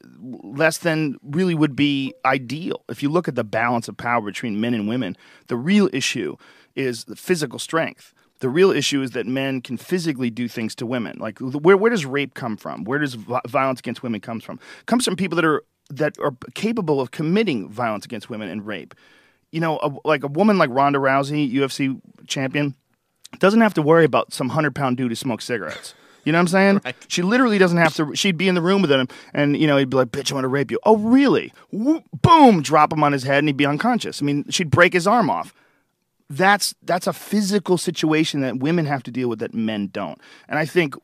less 0.42 0.78
than 0.78 1.18
really 1.22 1.54
would 1.54 1.76
be 1.76 2.14
ideal 2.24 2.82
if 2.88 3.02
you 3.02 3.08
look 3.10 3.28
at 3.28 3.34
the 3.34 3.44
balance 3.44 3.86
of 3.86 3.96
power 3.98 4.22
between 4.22 4.60
men 4.60 4.72
and 4.72 4.88
women 4.88 5.14
the 5.48 5.56
real 5.56 5.90
issue 5.92 6.36
is 6.74 7.04
the 7.04 7.16
physical 7.16 7.58
strength 7.58 8.14
the 8.40 8.48
real 8.48 8.70
issue 8.70 9.02
is 9.02 9.10
that 9.10 9.26
men 9.26 9.60
can 9.60 9.76
physically 9.76 10.30
do 10.30 10.48
things 10.48 10.74
to 10.74 10.86
women 10.86 11.18
like 11.18 11.38
where, 11.38 11.76
where 11.76 11.90
does 11.90 12.06
rape 12.06 12.34
come 12.34 12.56
from 12.56 12.84
where 12.84 12.98
does 12.98 13.14
violence 13.46 13.80
against 13.80 14.02
women 14.02 14.20
comes 14.20 14.42
from 14.42 14.58
It 14.80 14.86
comes 14.86 15.04
from 15.04 15.16
people 15.16 15.36
that 15.36 15.44
are 15.44 15.62
that 15.90 16.18
are 16.18 16.34
capable 16.54 17.00
of 17.00 17.10
committing 17.10 17.68
violence 17.68 18.04
against 18.04 18.28
women 18.28 18.48
and 18.48 18.66
rape 18.66 18.94
you 19.52 19.60
know 19.60 19.78
a, 19.82 19.92
like 20.06 20.24
a 20.24 20.28
woman 20.28 20.58
like 20.58 20.70
ronda 20.70 20.98
rousey 20.98 21.52
ufc 21.52 22.00
champion 22.26 22.74
doesn't 23.38 23.60
have 23.60 23.74
to 23.74 23.82
worry 23.82 24.04
about 24.04 24.32
some 24.32 24.50
hundred 24.50 24.74
pound 24.74 24.96
dude 24.96 25.10
who 25.10 25.14
smokes 25.14 25.44
cigarettes. 25.44 25.94
You 26.24 26.32
know 26.32 26.38
what 26.38 26.54
I'm 26.54 26.80
saying? 26.82 26.94
She 27.08 27.22
literally 27.22 27.58
doesn't 27.58 27.78
have 27.78 27.94
to. 27.94 28.14
She'd 28.14 28.36
be 28.36 28.48
in 28.48 28.54
the 28.54 28.62
room 28.62 28.82
with 28.82 28.90
him, 28.90 29.08
and 29.32 29.56
you 29.56 29.66
know 29.66 29.76
he'd 29.76 29.90
be 29.90 29.96
like, 29.96 30.08
"Bitch, 30.08 30.32
I 30.32 30.34
want 30.34 30.44
to 30.44 30.48
rape 30.48 30.70
you." 30.70 30.78
Oh, 30.84 30.96
really? 30.96 31.52
Whoop, 31.70 32.04
boom! 32.20 32.62
Drop 32.62 32.92
him 32.92 33.04
on 33.04 33.12
his 33.12 33.22
head, 33.22 33.38
and 33.38 33.48
he'd 33.48 33.56
be 33.56 33.64
unconscious. 33.64 34.20
I 34.20 34.24
mean, 34.24 34.44
she'd 34.50 34.70
break 34.70 34.92
his 34.92 35.06
arm 35.06 35.30
off. 35.30 35.54
That's 36.28 36.74
that's 36.82 37.06
a 37.06 37.12
physical 37.12 37.78
situation 37.78 38.40
that 38.40 38.58
women 38.58 38.86
have 38.86 39.02
to 39.04 39.10
deal 39.10 39.28
with 39.28 39.38
that 39.38 39.54
men 39.54 39.88
don't. 39.92 40.20
And 40.48 40.58
I 40.58 40.64
think 40.64 40.94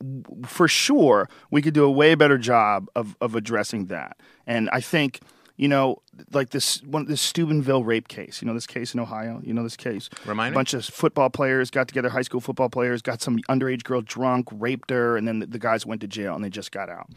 for 0.45 0.67
sure 0.67 1.29
we 1.49 1.61
could 1.61 1.73
do 1.73 1.85
a 1.85 1.91
way 1.91 2.15
better 2.15 2.37
job 2.37 2.89
of 2.95 3.15
of 3.21 3.35
addressing 3.35 3.85
that. 3.85 4.17
And 4.45 4.69
I 4.71 4.81
think 4.81 5.21
you 5.55 5.67
know, 5.67 6.01
like 6.31 6.49
this 6.49 6.81
one, 6.83 7.05
this 7.05 7.21
Steubenville 7.21 7.83
rape 7.83 8.07
case. 8.07 8.41
You 8.41 8.47
know 8.47 8.53
this 8.53 8.67
case 8.67 8.93
in 8.93 8.99
Ohio. 8.99 9.39
You 9.43 9.53
know 9.53 9.63
this 9.63 9.77
case. 9.77 10.09
Remind 10.25 10.49
a 10.49 10.51
me. 10.51 10.55
bunch 10.55 10.73
of 10.73 10.83
football 10.83 11.29
players 11.29 11.69
got 11.69 11.87
together, 11.87 12.09
high 12.09 12.23
school 12.23 12.41
football 12.41 12.69
players, 12.69 13.01
got 13.01 13.21
some 13.21 13.37
underage 13.49 13.83
girl 13.83 14.01
drunk, 14.01 14.49
raped 14.51 14.89
her, 14.89 15.15
and 15.15 15.27
then 15.27 15.39
the, 15.39 15.45
the 15.45 15.59
guys 15.59 15.85
went 15.85 16.01
to 16.01 16.07
jail 16.07 16.35
and 16.35 16.43
they 16.43 16.49
just 16.49 16.71
got 16.71 16.89
out. 16.89 17.09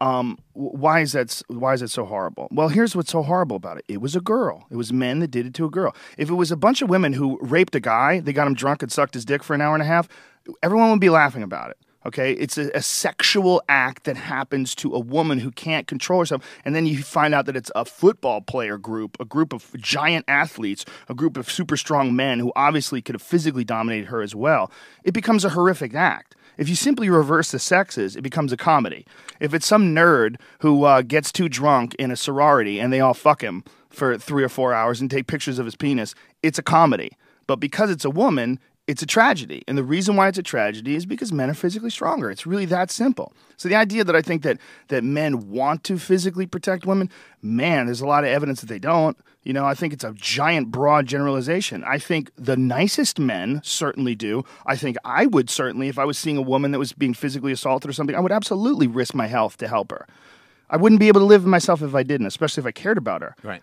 Um, 0.00 0.38
why 0.52 1.00
is 1.00 1.12
that? 1.12 1.42
Why 1.48 1.74
is 1.74 1.82
it 1.82 1.88
so 1.88 2.04
horrible? 2.04 2.48
Well, 2.50 2.68
here's 2.68 2.94
what's 2.94 3.10
so 3.10 3.22
horrible 3.22 3.56
about 3.56 3.78
it. 3.78 3.84
It 3.88 4.00
was 4.00 4.14
a 4.14 4.20
girl. 4.20 4.66
It 4.70 4.76
was 4.76 4.92
men 4.92 5.18
that 5.20 5.30
did 5.30 5.46
it 5.46 5.54
to 5.54 5.64
a 5.64 5.70
girl. 5.70 5.94
If 6.16 6.30
it 6.30 6.34
was 6.34 6.52
a 6.52 6.56
bunch 6.56 6.82
of 6.82 6.88
women 6.88 7.12
who 7.12 7.38
raped 7.40 7.74
a 7.74 7.80
guy, 7.80 8.20
they 8.20 8.32
got 8.32 8.46
him 8.46 8.54
drunk 8.54 8.82
and 8.82 8.92
sucked 8.92 9.14
his 9.14 9.24
dick 9.24 9.42
for 9.42 9.54
an 9.54 9.60
hour 9.60 9.74
and 9.74 9.82
a 9.82 9.86
half, 9.86 10.08
everyone 10.62 10.90
would 10.90 11.00
be 11.00 11.10
laughing 11.10 11.42
about 11.42 11.70
it. 11.70 11.78
Okay, 12.06 12.32
it's 12.32 12.56
a, 12.56 12.70
a 12.74 12.80
sexual 12.80 13.60
act 13.68 14.04
that 14.04 14.16
happens 14.16 14.74
to 14.76 14.94
a 14.94 15.00
woman 15.00 15.40
who 15.40 15.50
can't 15.50 15.88
control 15.88 16.20
herself, 16.20 16.42
and 16.64 16.74
then 16.74 16.86
you 16.86 17.02
find 17.02 17.34
out 17.34 17.44
that 17.46 17.56
it's 17.56 17.72
a 17.74 17.84
football 17.84 18.40
player 18.40 18.78
group, 18.78 19.16
a 19.18 19.24
group 19.24 19.52
of 19.52 19.74
giant 19.76 20.24
athletes, 20.28 20.84
a 21.08 21.14
group 21.14 21.36
of 21.36 21.50
super 21.50 21.76
strong 21.76 22.14
men 22.14 22.38
who 22.38 22.52
obviously 22.54 23.02
could 23.02 23.16
have 23.16 23.22
physically 23.22 23.64
dominated 23.64 24.06
her 24.06 24.22
as 24.22 24.34
well. 24.34 24.70
It 25.02 25.12
becomes 25.12 25.44
a 25.44 25.50
horrific 25.50 25.92
act. 25.92 26.36
If 26.58 26.68
you 26.68 26.74
simply 26.74 27.08
reverse 27.08 27.52
the 27.52 27.58
sexes, 27.60 28.16
it 28.16 28.22
becomes 28.22 28.52
a 28.52 28.56
comedy. 28.56 29.06
If 29.40 29.54
it's 29.54 29.66
some 29.66 29.94
nerd 29.94 30.36
who 30.58 30.84
uh, 30.84 31.02
gets 31.02 31.30
too 31.30 31.48
drunk 31.48 31.94
in 31.94 32.10
a 32.10 32.16
sorority 32.16 32.80
and 32.80 32.92
they 32.92 33.00
all 33.00 33.14
fuck 33.14 33.42
him 33.42 33.64
for 33.88 34.18
three 34.18 34.42
or 34.42 34.48
four 34.48 34.74
hours 34.74 35.00
and 35.00 35.10
take 35.10 35.28
pictures 35.28 35.58
of 35.58 35.64
his 35.64 35.76
penis, 35.76 36.14
it's 36.42 36.58
a 36.58 36.62
comedy. 36.62 37.12
But 37.46 37.56
because 37.60 37.90
it's 37.90 38.04
a 38.04 38.10
woman, 38.10 38.58
it's 38.88 39.02
a 39.02 39.06
tragedy. 39.06 39.62
And 39.68 39.78
the 39.78 39.84
reason 39.84 40.16
why 40.16 40.28
it's 40.28 40.38
a 40.38 40.42
tragedy 40.42 40.96
is 40.96 41.06
because 41.06 41.32
men 41.32 41.48
are 41.48 41.54
physically 41.54 41.90
stronger. 41.90 42.30
It's 42.30 42.46
really 42.46 42.64
that 42.66 42.90
simple. 42.90 43.32
So 43.56 43.68
the 43.68 43.76
idea 43.76 44.02
that 44.02 44.16
I 44.16 44.22
think 44.22 44.42
that 44.42 44.58
that 44.88 45.04
men 45.04 45.50
want 45.50 45.84
to 45.84 45.98
physically 45.98 46.46
protect 46.46 46.86
women, 46.86 47.08
man, 47.40 47.86
there's 47.86 48.00
a 48.00 48.06
lot 48.06 48.24
of 48.24 48.30
evidence 48.30 48.60
that 48.60 48.66
they 48.66 48.78
don't. 48.78 49.16
You 49.48 49.54
know, 49.54 49.64
I 49.64 49.72
think 49.72 49.94
it's 49.94 50.04
a 50.04 50.12
giant 50.12 50.70
broad 50.70 51.06
generalization. 51.06 51.82
I 51.82 51.98
think 51.98 52.30
the 52.36 52.54
nicest 52.54 53.18
men 53.18 53.62
certainly 53.64 54.14
do. 54.14 54.44
I 54.66 54.76
think 54.76 54.98
I 55.06 55.24
would 55.24 55.48
certainly 55.48 55.88
if 55.88 55.98
I 55.98 56.04
was 56.04 56.18
seeing 56.18 56.36
a 56.36 56.42
woman 56.42 56.70
that 56.72 56.78
was 56.78 56.92
being 56.92 57.14
physically 57.14 57.50
assaulted 57.50 57.88
or 57.88 57.94
something, 57.94 58.14
I 58.14 58.20
would 58.20 58.30
absolutely 58.30 58.86
risk 58.86 59.14
my 59.14 59.26
health 59.26 59.56
to 59.56 59.66
help 59.66 59.90
her. 59.90 60.06
I 60.68 60.76
wouldn't 60.76 61.00
be 61.00 61.08
able 61.08 61.22
to 61.22 61.24
live 61.24 61.44
with 61.44 61.50
myself 61.50 61.80
if 61.80 61.94
I 61.94 62.02
didn't, 62.02 62.26
especially 62.26 62.60
if 62.60 62.66
I 62.66 62.72
cared 62.72 62.98
about 62.98 63.22
her. 63.22 63.34
right. 63.42 63.62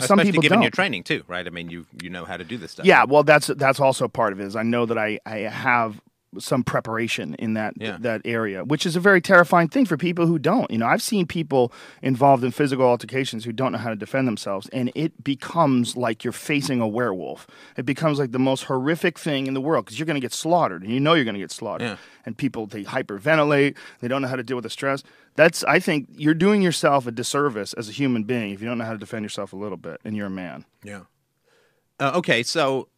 Some 0.00 0.18
Especially 0.18 0.32
people 0.32 0.42
given 0.42 0.56
don't. 0.56 0.62
your 0.64 0.70
training 0.72 1.04
too, 1.04 1.22
right? 1.28 1.46
I 1.46 1.50
mean, 1.50 1.70
you 1.70 1.86
you 2.02 2.10
know 2.10 2.24
how 2.24 2.36
to 2.36 2.42
do 2.42 2.58
this 2.58 2.72
stuff. 2.72 2.84
Yeah, 2.84 3.04
well, 3.04 3.22
that's 3.22 3.46
that's 3.46 3.78
also 3.78 4.08
part 4.08 4.32
of 4.32 4.40
it. 4.40 4.46
Is 4.46 4.56
I 4.56 4.64
know 4.64 4.86
that 4.86 4.98
I 4.98 5.20
I 5.24 5.36
have 5.40 6.00
some 6.38 6.62
preparation 6.64 7.34
in 7.34 7.54
that 7.54 7.74
Yeah. 7.76 7.98
that 8.00 8.22
area, 8.24 8.64
which 8.64 8.86
is 8.86 8.96
a 8.96 9.00
very 9.00 9.20
terrifying 9.20 9.68
thing 9.68 9.84
for 9.84 9.96
people 9.96 10.26
who 10.26 10.38
don't. 10.38 10.70
You 10.70 10.78
know, 10.78 10.86
I've 10.86 11.02
seen 11.02 11.26
people 11.26 11.72
involved 12.00 12.42
in 12.42 12.50
physical 12.52 12.86
altercations 12.86 13.44
who 13.44 13.52
don't 13.52 13.72
know 13.72 13.78
how 13.78 13.90
to 13.90 13.96
defend 13.96 14.26
themselves, 14.26 14.68
and 14.72 14.90
it 14.94 15.22
becomes 15.22 15.96
like 15.96 16.24
you're 16.24 16.32
facing 16.32 16.80
a 16.80 16.88
werewolf. 16.88 17.46
It 17.76 17.84
becomes 17.84 18.18
like 18.18 18.32
the 18.32 18.38
most 18.38 18.64
horrific 18.64 19.18
thing 19.18 19.46
in 19.46 19.54
the 19.54 19.60
world 19.60 19.84
because 19.84 19.98
you're 19.98 20.06
going 20.06 20.14
to 20.14 20.20
get 20.20 20.32
slaughtered, 20.32 20.82
and 20.82 20.90
you 20.90 21.00
know 21.00 21.14
you're 21.14 21.24
going 21.24 21.34
to 21.34 21.40
get 21.40 21.50
slaughtered. 21.50 21.86
Yeah. 21.88 21.96
And 22.24 22.36
people 22.38 22.66
they 22.66 22.84
hyperventilate, 22.84 23.76
they 24.00 24.08
don't 24.08 24.22
know 24.22 24.28
how 24.28 24.36
to 24.36 24.42
deal 24.42 24.56
with 24.56 24.62
the 24.64 24.70
stress. 24.70 25.02
That's 25.36 25.64
I 25.64 25.80
think 25.80 26.08
you're 26.14 26.34
doing 26.34 26.62
yourself 26.62 27.06
a 27.06 27.10
disservice 27.12 27.72
as 27.74 27.88
a 27.88 27.92
human 27.92 28.24
being 28.24 28.52
if 28.52 28.60
you 28.62 28.68
don't 28.68 28.78
know 28.78 28.84
how 28.84 28.92
to 28.92 28.98
defend 28.98 29.24
yourself 29.24 29.52
a 29.52 29.56
little 29.56 29.76
bit, 29.78 30.00
and 30.04 30.16
you're 30.16 30.26
a 30.28 30.30
man. 30.30 30.64
Yeah. 30.84 31.02
Uh, 32.00 32.12
okay, 32.16 32.42
so 32.42 32.88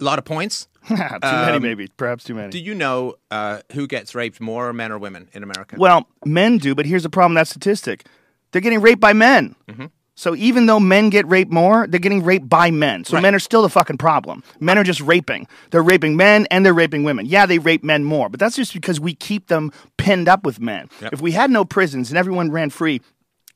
a 0.00 0.04
lot 0.04 0.18
of 0.18 0.24
points. 0.24 0.68
too 0.88 0.94
many, 0.96 1.56
Um, 1.56 1.62
maybe, 1.62 1.88
perhaps 1.96 2.22
too 2.24 2.34
many. 2.34 2.50
Do 2.50 2.58
you 2.60 2.74
know 2.74 3.14
uh, 3.30 3.58
who 3.72 3.86
gets 3.88 4.14
raped 4.14 4.40
more, 4.40 4.72
men 4.72 4.92
or 4.92 4.98
women 4.98 5.28
in 5.32 5.42
America? 5.42 5.74
Well, 5.78 6.06
men 6.24 6.58
do, 6.58 6.74
but 6.76 6.86
here's 6.86 7.02
the 7.02 7.10
problem: 7.10 7.34
that 7.34 7.48
statistic. 7.48 8.06
They're 8.52 8.60
getting 8.62 8.80
raped 8.80 9.00
by 9.00 9.12
men. 9.12 9.56
So 10.18 10.34
even 10.34 10.64
though 10.64 10.80
men 10.80 11.10
get 11.10 11.26
raped 11.28 11.52
more, 11.52 11.86
they're 11.86 12.00
getting 12.00 12.22
raped 12.24 12.48
by 12.48 12.70
men. 12.70 13.04
So 13.04 13.16
Right. 13.16 13.22
men 13.22 13.34
are 13.34 13.38
still 13.38 13.60
the 13.60 13.68
fucking 13.68 13.98
problem. 13.98 14.42
Men 14.60 14.78
are 14.78 14.82
just 14.84 15.02
raping. 15.02 15.46
They're 15.72 15.82
raping 15.82 16.16
men 16.16 16.46
and 16.50 16.64
they're 16.64 16.72
raping 16.72 17.04
women. 17.04 17.26
Yeah, 17.26 17.44
they 17.44 17.58
rape 17.58 17.84
men 17.84 18.02
more, 18.02 18.30
but 18.30 18.40
that's 18.40 18.56
just 18.56 18.72
because 18.72 18.98
we 18.98 19.12
keep 19.14 19.48
them 19.48 19.72
pinned 19.98 20.26
up 20.26 20.44
with 20.46 20.58
men. 20.58 20.88
If 21.12 21.20
we 21.20 21.32
had 21.32 21.50
no 21.50 21.66
prisons 21.66 22.08
and 22.10 22.16
everyone 22.16 22.50
ran 22.50 22.70
free, 22.70 23.02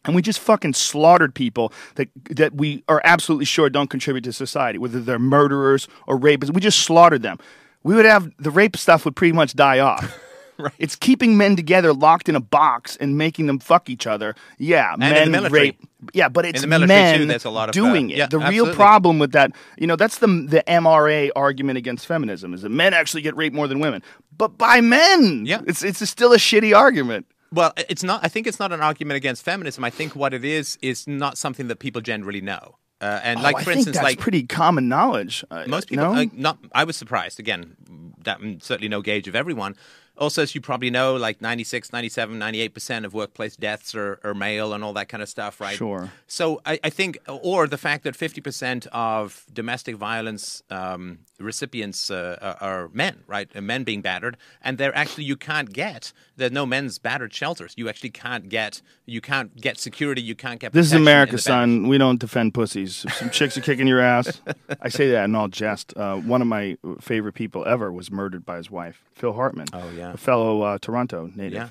and 0.05 0.15
we 0.15 0.23
just 0.23 0.41
fucking 0.41 0.75
slaughtered 0.75 1.35
people 1.35 1.73
that 1.97 2.09
that 2.31 2.55
we 2.55 2.83
are 2.89 3.01
absolutely 3.05 3.45
sure 3.45 3.69
don't 3.69 3.91
contribute 3.91 4.25
to 4.25 4.33
society, 4.33 4.79
whether 4.79 5.01
they're 5.01 5.19
murderers 5.19 5.89
or 6.07 6.19
rapists. 6.19 6.53
We 6.53 6.61
just 6.61 6.81
slaughtered 6.81 7.23
them. 7.23 7.39
We 7.83 7.95
would 7.95 8.07
have 8.07 8.31
the 8.39 8.51
rape 8.51 8.77
stuff 8.77 9.05
would 9.05 9.17
pretty 9.17 9.33
much 9.33 9.55
die 9.55 9.79
off. 9.79 10.19
right. 10.59 10.73
It's 10.79 10.97
keeping 10.97 11.37
men 11.37 11.57
together, 11.57 11.93
locked 11.93 12.29
in 12.29 12.37
a 12.37 12.41
box, 12.41 12.97
and 12.97 13.17
making 13.17 13.47
them 13.47 13.59
fuck 13.59 13.89
each 13.91 14.07
other. 14.07 14.35
Yeah, 14.59 14.95
in 14.95 15.01
the 15.01 15.07
men 15.07 15.31
military. 15.31 15.61
rape. 15.61 15.81
Yeah, 16.15 16.29
but 16.29 16.47
it's 16.47 16.65
men 16.65 16.81
too, 17.19 17.27
there's 17.27 17.45
a 17.45 17.51
lot 17.51 17.69
of, 17.69 17.73
uh, 17.73 17.73
doing 17.73 18.11
it. 18.11 18.17
yeah, 18.17 18.27
the 18.27 18.39
real 18.39 18.47
absolutely. 18.47 18.75
problem 18.75 19.19
with 19.19 19.33
that, 19.33 19.53
you 19.77 19.87
know, 19.87 19.97
that's 19.97 20.19
the 20.19 20.27
the 20.27 20.65
MRA 20.67 21.31
argument 21.37 21.77
against 21.77 22.07
feminism 22.07 22.55
is 22.55 22.63
that 22.63 22.71
men 22.71 22.95
actually 22.95 23.23
get 23.23 23.37
raped 23.37 23.55
more 23.55 23.69
than 23.69 23.81
women, 23.81 24.03
but 24.37 24.57
by 24.57 24.81
men. 24.81 25.45
Yeah. 25.45 25.61
it's 25.67 25.83
it's 25.83 26.09
still 26.09 26.33
a 26.33 26.39
shitty 26.39 26.75
argument. 26.75 27.27
Well, 27.53 27.73
it's 27.77 28.03
not. 28.05 28.25
I 28.25 28.29
think 28.29 28.47
it's 28.47 28.59
not 28.61 28.73
an 28.73 28.81
argument 28.81 29.17
against 29.17 29.45
feminism. 29.45 29.83
I 29.85 29.91
think 29.91 30.15
what 30.15 30.33
it 30.35 30.45
is 30.45 30.79
is 30.83 31.07
not 31.09 31.37
something 31.37 31.69
that 31.69 31.79
people 31.81 32.01
generally 32.01 32.41
know. 32.41 32.77
Uh, 33.01 33.19
and 33.25 33.43
like, 33.43 33.55
Oh, 33.55 33.59
I 33.59 33.63
for 33.63 33.71
think 33.71 33.77
instance, 33.79 33.97
that's 33.97 34.05
like 34.05 34.19
pretty 34.19 34.43
common 34.45 34.89
knowledge. 34.89 35.45
uh, 35.51 35.65
most 35.67 35.89
people, 35.89 36.13
know? 36.15 36.21
uh, 36.21 36.27
not. 36.35 36.59
I 36.73 36.85
was 36.85 36.97
surprised. 36.97 37.41
Again, 37.41 37.77
that 38.25 38.41
mm, 38.41 38.63
certainly 38.63 38.89
no 38.89 39.01
gauge 39.03 39.27
of 39.27 39.35
everyone. 39.35 39.75
Also, 40.19 40.43
as 40.43 40.55
you 40.55 40.61
probably 40.61 40.91
know, 40.91 41.17
like 41.17 41.41
96, 41.41 41.95
97, 41.95 42.39
98% 42.39 43.07
of 43.07 43.15
workplace 43.15 43.57
deaths 43.57 43.95
are, 43.95 44.21
are 44.23 44.35
male 44.35 44.75
and 44.75 44.85
all 44.85 44.93
that 44.93 45.09
kind 45.09 45.23
of 45.23 45.31
stuff, 45.31 45.63
right? 45.63 45.75
Sure. 45.75 46.13
So 46.27 46.61
I, 46.67 46.79
I 46.85 46.91
think, 46.91 47.17
or 47.27 47.67
the 47.67 47.79
fact 47.79 48.05
that 48.05 48.15
50% 48.15 48.87
of 48.89 49.47
domestic 49.51 49.97
violence 49.97 50.63
um, 50.69 51.21
recipients 51.41 52.11
uh, 52.11 52.57
are 52.61 52.71
are 52.71 52.91
men, 52.93 53.25
right? 53.27 53.49
Men 53.63 53.85
being 53.85 54.03
battered. 54.03 54.37
And 54.63 54.79
they're 54.79 54.95
actually, 54.97 55.25
you 55.25 55.37
can't 55.37 55.73
get, 55.73 56.13
there's 56.37 56.53
no 56.53 56.67
men's 56.67 56.99
battered 56.99 57.33
shelters. 57.33 57.75
You 57.77 57.89
actually 57.89 58.11
can't 58.11 58.49
get, 58.49 58.83
you 59.07 59.21
can't 59.21 59.55
get 59.61 59.79
security, 59.79 60.23
you 60.23 60.35
can't 60.35 60.61
get 60.61 60.73
This 60.73 60.87
is 60.87 60.93
America, 60.93 61.39
son. 61.39 61.89
We 61.89 61.99
don't 61.99 62.21
defend 62.21 62.55
pussies. 62.55 63.05
If 63.05 63.15
some 63.15 63.31
chicks 63.31 63.57
are 63.57 63.63
kicking 63.63 63.87
your 63.87 64.01
ass, 64.01 64.41
I 64.81 64.89
say 64.89 65.11
that 65.11 65.25
in 65.25 65.35
all 65.35 65.49
jest. 65.49 65.97
Uh, 65.97 66.17
one 66.17 66.43
of 66.43 66.49
my 66.49 66.77
favorite 67.01 67.35
people 67.35 67.67
ever 67.67 67.91
was 67.91 68.11
murdered 68.11 68.45
by 68.45 68.57
his 68.57 68.71
wife, 68.71 69.05
Phil 69.15 69.33
Hartman. 69.33 69.67
Oh, 69.73 69.91
yeah. 69.97 70.13
a 70.13 70.17
fellow 70.17 70.63
uh, 70.63 70.79
Toronto 70.79 71.31
native. 71.35 71.53
Yeah. 71.53 71.69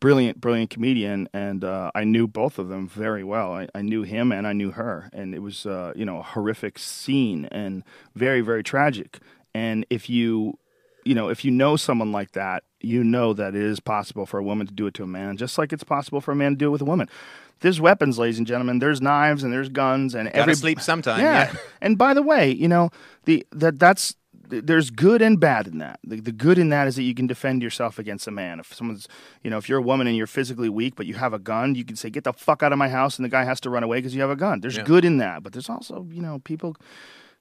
Brilliant, 0.00 0.40
brilliant 0.40 0.70
comedian, 0.70 1.28
and 1.34 1.62
uh, 1.62 1.90
I 1.94 2.04
knew 2.04 2.26
both 2.26 2.58
of 2.58 2.68
them 2.68 2.88
very 2.88 3.22
well. 3.22 3.52
I, 3.52 3.68
I 3.74 3.82
knew 3.82 4.02
him 4.02 4.32
and 4.32 4.46
I 4.46 4.54
knew 4.54 4.70
her, 4.70 5.10
and 5.12 5.34
it 5.34 5.40
was 5.40 5.66
uh, 5.66 5.92
you 5.94 6.06
know 6.06 6.18
a 6.20 6.22
horrific 6.22 6.78
scene 6.78 7.44
and 7.52 7.84
very, 8.14 8.40
very 8.40 8.62
tragic. 8.62 9.18
And 9.54 9.84
if 9.90 10.08
you 10.08 10.58
you 11.04 11.14
know, 11.14 11.28
if 11.28 11.44
you 11.44 11.50
know 11.50 11.76
someone 11.76 12.12
like 12.12 12.32
that, 12.32 12.62
you 12.80 13.04
know 13.04 13.34
that 13.34 13.54
it 13.54 13.62
is 13.62 13.78
possible 13.80 14.24
for 14.24 14.38
a 14.38 14.42
woman 14.42 14.66
to 14.66 14.72
do 14.72 14.86
it 14.86 14.94
to 14.94 15.02
a 15.02 15.06
man, 15.06 15.36
just 15.36 15.58
like 15.58 15.70
it's 15.72 15.84
possible 15.84 16.20
for 16.22 16.32
a 16.32 16.36
man 16.36 16.52
to 16.52 16.56
do 16.56 16.66
it 16.68 16.70
with 16.70 16.82
a 16.82 16.86
woman. 16.86 17.08
There's 17.60 17.78
weapons, 17.78 18.18
ladies 18.18 18.38
and 18.38 18.46
gentlemen. 18.46 18.78
There's 18.78 19.02
knives 19.02 19.42
and 19.42 19.52
there's 19.52 19.68
guns 19.68 20.14
and 20.14 20.28
Gotta 20.28 20.38
every 20.38 20.54
sleep 20.54 20.80
sometime, 20.80 21.20
Yeah. 21.20 21.50
yeah. 21.52 21.58
And 21.82 21.98
by 21.98 22.14
the 22.14 22.22
way, 22.22 22.50
you 22.52 22.68
know 22.68 22.90
the 23.26 23.46
that 23.52 23.78
that's 23.78 24.14
there's 24.50 24.90
good 24.90 25.22
and 25.22 25.38
bad 25.38 25.66
in 25.68 25.78
that. 25.78 26.00
The, 26.04 26.20
the 26.20 26.32
good 26.32 26.58
in 26.58 26.68
that 26.70 26.88
is 26.88 26.96
that 26.96 27.02
you 27.04 27.14
can 27.14 27.26
defend 27.26 27.62
yourself 27.62 27.98
against 27.98 28.26
a 28.26 28.30
man. 28.30 28.60
If 28.60 28.74
someone's, 28.74 29.08
you 29.42 29.50
know, 29.50 29.58
if 29.58 29.68
you're 29.68 29.78
a 29.78 29.82
woman 29.82 30.06
and 30.06 30.16
you're 30.16 30.26
physically 30.26 30.68
weak, 30.68 30.94
but 30.96 31.06
you 31.06 31.14
have 31.14 31.32
a 31.32 31.38
gun, 31.38 31.74
you 31.74 31.84
can 31.84 31.96
say, 31.96 32.10
"Get 32.10 32.24
the 32.24 32.32
fuck 32.32 32.62
out 32.62 32.72
of 32.72 32.78
my 32.78 32.88
house," 32.88 33.16
and 33.18 33.24
the 33.24 33.28
guy 33.30 33.44
has 33.44 33.60
to 33.60 33.70
run 33.70 33.82
away 33.82 33.98
because 33.98 34.14
you 34.14 34.20
have 34.20 34.30
a 34.30 34.36
gun. 34.36 34.60
There's 34.60 34.76
Yeah. 34.76 34.84
good 34.84 35.04
in 35.04 35.18
that, 35.18 35.42
but 35.42 35.52
there's 35.52 35.68
also, 35.70 36.06
you 36.10 36.20
know, 36.22 36.40
people 36.40 36.76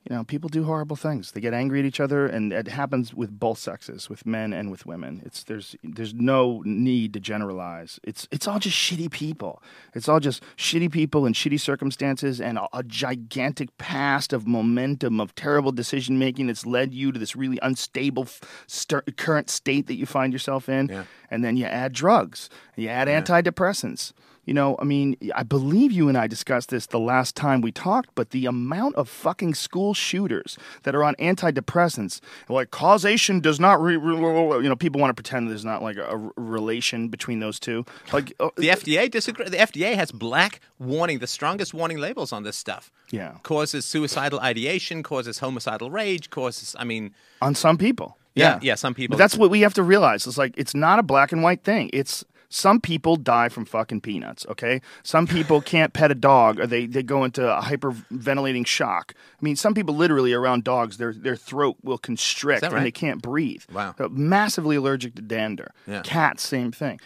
you 0.10 0.16
know, 0.16 0.24
people 0.24 0.49
do 0.49 0.64
horrible 0.64 0.95
things. 0.95 1.34
They 1.34 1.39
get 1.39 1.53
angry 1.53 1.80
at 1.80 1.86
each 1.86 1.99
other, 1.99 2.26
and 2.26 2.51
it 2.51 2.68
happens 2.68 3.14
with 3.14 3.39
both 3.39 3.60
sexes, 3.60 4.10
with 4.10 4.26
men 4.26 4.53
and 4.53 4.72
with 4.72 4.88
women. 4.88 5.22
It's 5.24 5.43
there's 5.43 5.76
there's 5.84 6.16
no 6.16 6.64
need 6.66 7.14
to 7.14 7.20
generalize. 7.20 7.99
It's 8.03 8.28
it's 8.32 8.47
all 8.47 8.57
just 8.57 8.76
shitty 8.76 9.12
people. 9.12 9.62
It's 9.93 10.10
all 10.10 10.20
just 10.20 10.41
shitty 10.57 10.91
people 10.91 11.28
in 11.28 11.34
shitty 11.34 11.60
circumstances, 11.60 12.41
and 12.41 12.57
a, 12.57 12.68
a 12.74 12.82
gigantic 12.82 13.78
past 13.78 14.34
of 14.34 14.47
momentum 14.47 15.22
of 15.22 15.36
terrible 15.36 15.72
decision 15.72 16.18
making 16.18 16.47
that's 16.47 16.66
led 16.66 16.91
you 16.91 17.12
to 17.12 17.20
this 17.20 17.36
really 17.36 17.60
unstable 17.62 18.28
stir- 18.66 19.03
current 19.16 19.51
state 19.51 19.86
that 19.86 19.95
you 19.95 20.07
find 20.07 20.34
yourself 20.34 20.68
in. 20.68 20.88
Yeah. 20.88 21.03
And 21.30 21.43
then 21.43 21.55
you 21.55 21.66
add 21.66 21.93
drugs, 21.93 22.49
you 22.76 22.88
add 22.88 23.07
antidepressants. 23.07 24.14
You 24.49 24.55
know, 24.55 24.75
I 24.79 24.83
mean, 24.83 25.15
I 25.35 25.43
believe 25.43 25.91
you 25.91 26.09
and 26.09 26.17
I 26.17 26.25
discussed 26.25 26.69
this 26.69 26.87
the 26.87 26.97
last 26.99 27.35
time 27.35 27.61
we 27.61 27.71
talked, 27.71 28.09
but 28.15 28.31
the 28.31 28.47
amount 28.47 28.95
of 28.95 29.07
fucking 29.07 29.53
school 29.53 29.93
shooters 29.93 30.57
that 30.81 30.95
are 30.95 31.03
on 31.03 31.13
antidepressants, 31.17 32.19
like 32.49 32.71
causation 32.71 33.41
does 33.41 33.59
not, 33.59 33.79
re- 33.79 33.95
re- 33.95 34.63
you 34.63 34.67
know, 34.67 34.75
people 34.75 34.99
want 34.99 35.11
to 35.11 35.13
pretend 35.13 35.51
there's 35.51 35.63
not 35.63 35.83
like 35.83 35.97
a, 35.97 36.07
a 36.15 36.31
relation 36.35 37.09
between 37.09 37.41
those 37.41 37.59
two. 37.59 37.85
Like, 38.11 38.33
uh, 38.39 38.49
The 38.55 38.69
FDA 38.69 39.11
disagree. 39.11 39.47
The 39.49 39.57
FDA 39.57 39.93
has 39.93 40.11
black 40.11 40.61
warning, 40.79 41.19
the 41.19 41.27
strongest 41.27 41.75
warning 41.75 41.99
labels 41.99 42.33
on 42.33 42.41
this 42.41 42.57
stuff. 42.57 42.91
Yeah. 43.11 43.35
causes 43.43 43.85
suicidal 43.85 44.39
ideation, 44.39 45.03
causes 45.03 45.37
homicidal 45.37 45.91
rage, 45.91 46.31
causes. 46.31 46.75
I 46.79 46.85
mean, 46.85 47.13
on 47.39 47.53
some 47.53 47.77
people. 47.77 48.17
Yeah, 48.35 48.59
yeah, 48.61 48.75
some 48.75 48.93
people. 48.93 49.15
But 49.15 49.19
that's 49.19 49.37
what 49.37 49.49
we 49.51 49.61
have 49.61 49.73
to 49.75 49.83
realize. 49.83 50.25
It's 50.25 50.37
like 50.37 50.53
it's 50.57 50.73
not 50.73 50.97
a 50.99 51.03
black 51.03 51.31
and 51.31 51.43
white 51.43 51.63
thing. 51.63 51.89
It's 51.93 52.23
some 52.49 52.81
people 52.81 53.15
die 53.15 53.47
from 53.47 53.65
fucking 53.65 54.01
peanuts, 54.01 54.45
okay? 54.49 54.81
Some 55.03 55.27
people 55.27 55.61
can't 55.61 55.93
pet 55.93 56.09
a 56.11 56.15
dog 56.15 56.59
or 56.59 56.65
they, 56.65 56.87
they 56.87 57.03
go 57.03 57.23
into 57.23 57.47
a 57.47 57.61
hyperventilating 57.61 58.65
shock. 58.65 59.13
I 59.15 59.45
mean, 59.45 59.55
some 59.55 59.75
people 59.75 59.95
literally 59.95 60.33
around 60.33 60.63
dogs, 60.63 60.97
their 60.97 61.13
their 61.13 61.35
throat 61.35 61.77
will 61.83 61.99
constrict 61.99 62.61
that 62.61 62.73
and 62.73 62.83
they 62.83 62.91
can't 62.91 63.21
breathe. 63.21 63.63
Wow. 63.71 63.93
They're 63.95 64.09
massively 64.09 64.77
allergic 64.77 65.15
to 65.15 65.21
dander. 65.21 65.71
Yeah. 65.85 66.01
Cats, 66.01 66.41
same 66.41 66.71
thing. 66.71 66.99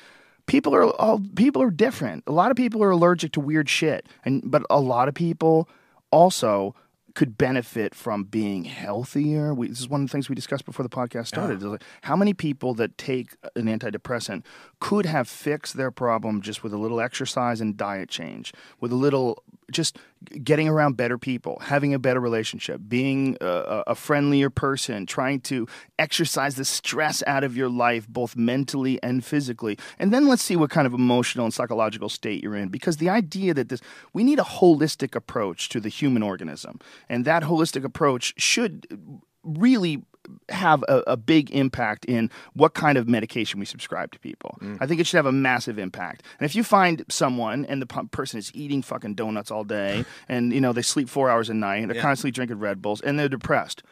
People 0.46 0.74
are 0.74 0.86
all 0.86 1.22
people 1.36 1.62
are 1.62 1.72
different. 1.72 2.24
A 2.26 2.32
lot 2.32 2.50
of 2.50 2.58
people 2.58 2.82
are 2.82 2.92
allergic 2.92 3.34
to 3.34 3.42
weird 3.42 3.70
shit. 3.70 4.06
And 4.24 4.42
but 4.50 4.64
a 4.70 4.80
lot 4.80 5.10
of 5.10 5.14
people 5.14 5.68
also 6.10 6.74
could 7.16 7.38
benefit 7.38 7.94
from 7.94 8.24
being 8.24 8.64
healthier. 8.66 9.54
We, 9.54 9.68
this 9.68 9.80
is 9.80 9.90
one 9.90 10.02
of 10.02 10.08
the 10.08 10.12
things 10.12 10.30
we 10.30 10.36
discussed 10.36 10.66
before 10.66 10.84
the 10.84 10.90
podcast 10.90 11.28
started. 11.28 11.58
Is 11.58 11.64
like 11.64 11.84
how 12.02 12.16
many 12.16 12.34
people 12.34 12.74
that 12.76 12.98
take 12.98 13.36
an 13.56 13.66
antidepressant 13.66 14.44
could 14.80 15.06
have 15.06 15.28
fixed 15.28 15.78
their 15.78 15.92
problem 15.92 16.42
just 16.42 16.64
with 16.64 16.74
a 16.74 16.78
little 16.78 17.00
exercise 17.00 17.62
and 17.62 17.78
diet 17.78 18.10
change, 18.10 18.54
with 18.80 18.92
a 18.92 18.96
little 18.96 19.44
just 19.72 19.98
getting 20.44 20.68
around 20.68 20.98
better 20.98 21.18
people, 21.18 21.60
having 21.60 21.94
a 21.94 22.00
better 22.00 22.20
relationship, 22.20 22.82
being 22.88 23.38
a, 23.42 23.84
a 23.88 23.96
friendlier 23.96 24.50
person, 24.50 25.06
trying 25.06 25.40
to 25.42 25.68
exercise 26.00 26.56
the 26.56 26.66
stress 26.66 27.24
out 27.28 27.44
of 27.44 27.56
your 27.56 27.70
life, 27.70 28.08
both 28.08 28.36
mentally 28.36 29.02
and 29.04 29.24
physically. 29.24 29.78
And 30.00 30.14
then 30.14 30.28
let's 30.28 30.44
see 30.44 30.56
what 30.56 30.70
kind 30.70 30.88
of 30.88 30.94
emotional 30.94 31.46
and 31.46 31.54
psychological 31.54 32.10
state 32.10 32.44
you're 32.44 32.56
in. 32.56 32.70
Because 32.70 32.98
the 32.98 33.10
idea 33.10 33.54
that 33.54 33.70
this, 33.70 33.82
we 34.14 34.24
need 34.24 34.40
a 34.40 34.44
holistic 34.44 35.16
approach 35.16 35.70
to 35.70 35.80
the 35.80 35.90
human 35.90 36.24
organism. 36.24 36.80
And 37.10 37.26
that 37.26 37.44
holistic 37.44 37.84
approach 37.84 38.34
should 38.38 38.88
really 39.44 40.04
have 40.50 40.84
a, 40.88 41.04
a 41.08 41.18
big 41.18 41.52
impact 41.52 42.06
in 42.06 42.30
what 42.54 42.74
kind 42.74 42.98
of 42.98 43.08
medication 43.08 43.60
we 43.60 43.66
subscribe 43.66 44.12
to 44.12 44.20
people. 44.20 44.58
I 44.80 44.86
think 44.88 45.02
it 45.02 45.08
should 45.08 45.18
have 45.18 45.26
a 45.26 45.32
massive 45.32 45.78
impact. 45.78 46.24
And 46.40 46.46
if 46.46 46.56
you 46.56 46.64
find 46.64 47.04
someone 47.10 47.66
and 47.66 47.82
the 47.82 47.86
person 47.86 48.40
is 48.40 48.52
eating 48.54 48.82
fucking 48.82 49.16
donuts 49.16 49.52
all 49.52 49.64
day 49.64 50.06
and 50.30 50.54
you 50.54 50.62
know 50.62 50.74
they 50.74 50.82
sleep 50.82 51.10
4 51.10 51.30
hours 51.30 51.50
a 51.50 51.54
night 51.54 51.78
and 51.78 51.90
they're 51.90 51.96
Yeah. 51.98 52.02
constantly 52.02 52.32
drinking 52.32 52.60
Red 52.60 52.82
Bulls 52.82 53.02
and 53.02 53.20
they're 53.20 53.30
depressed. 53.30 53.84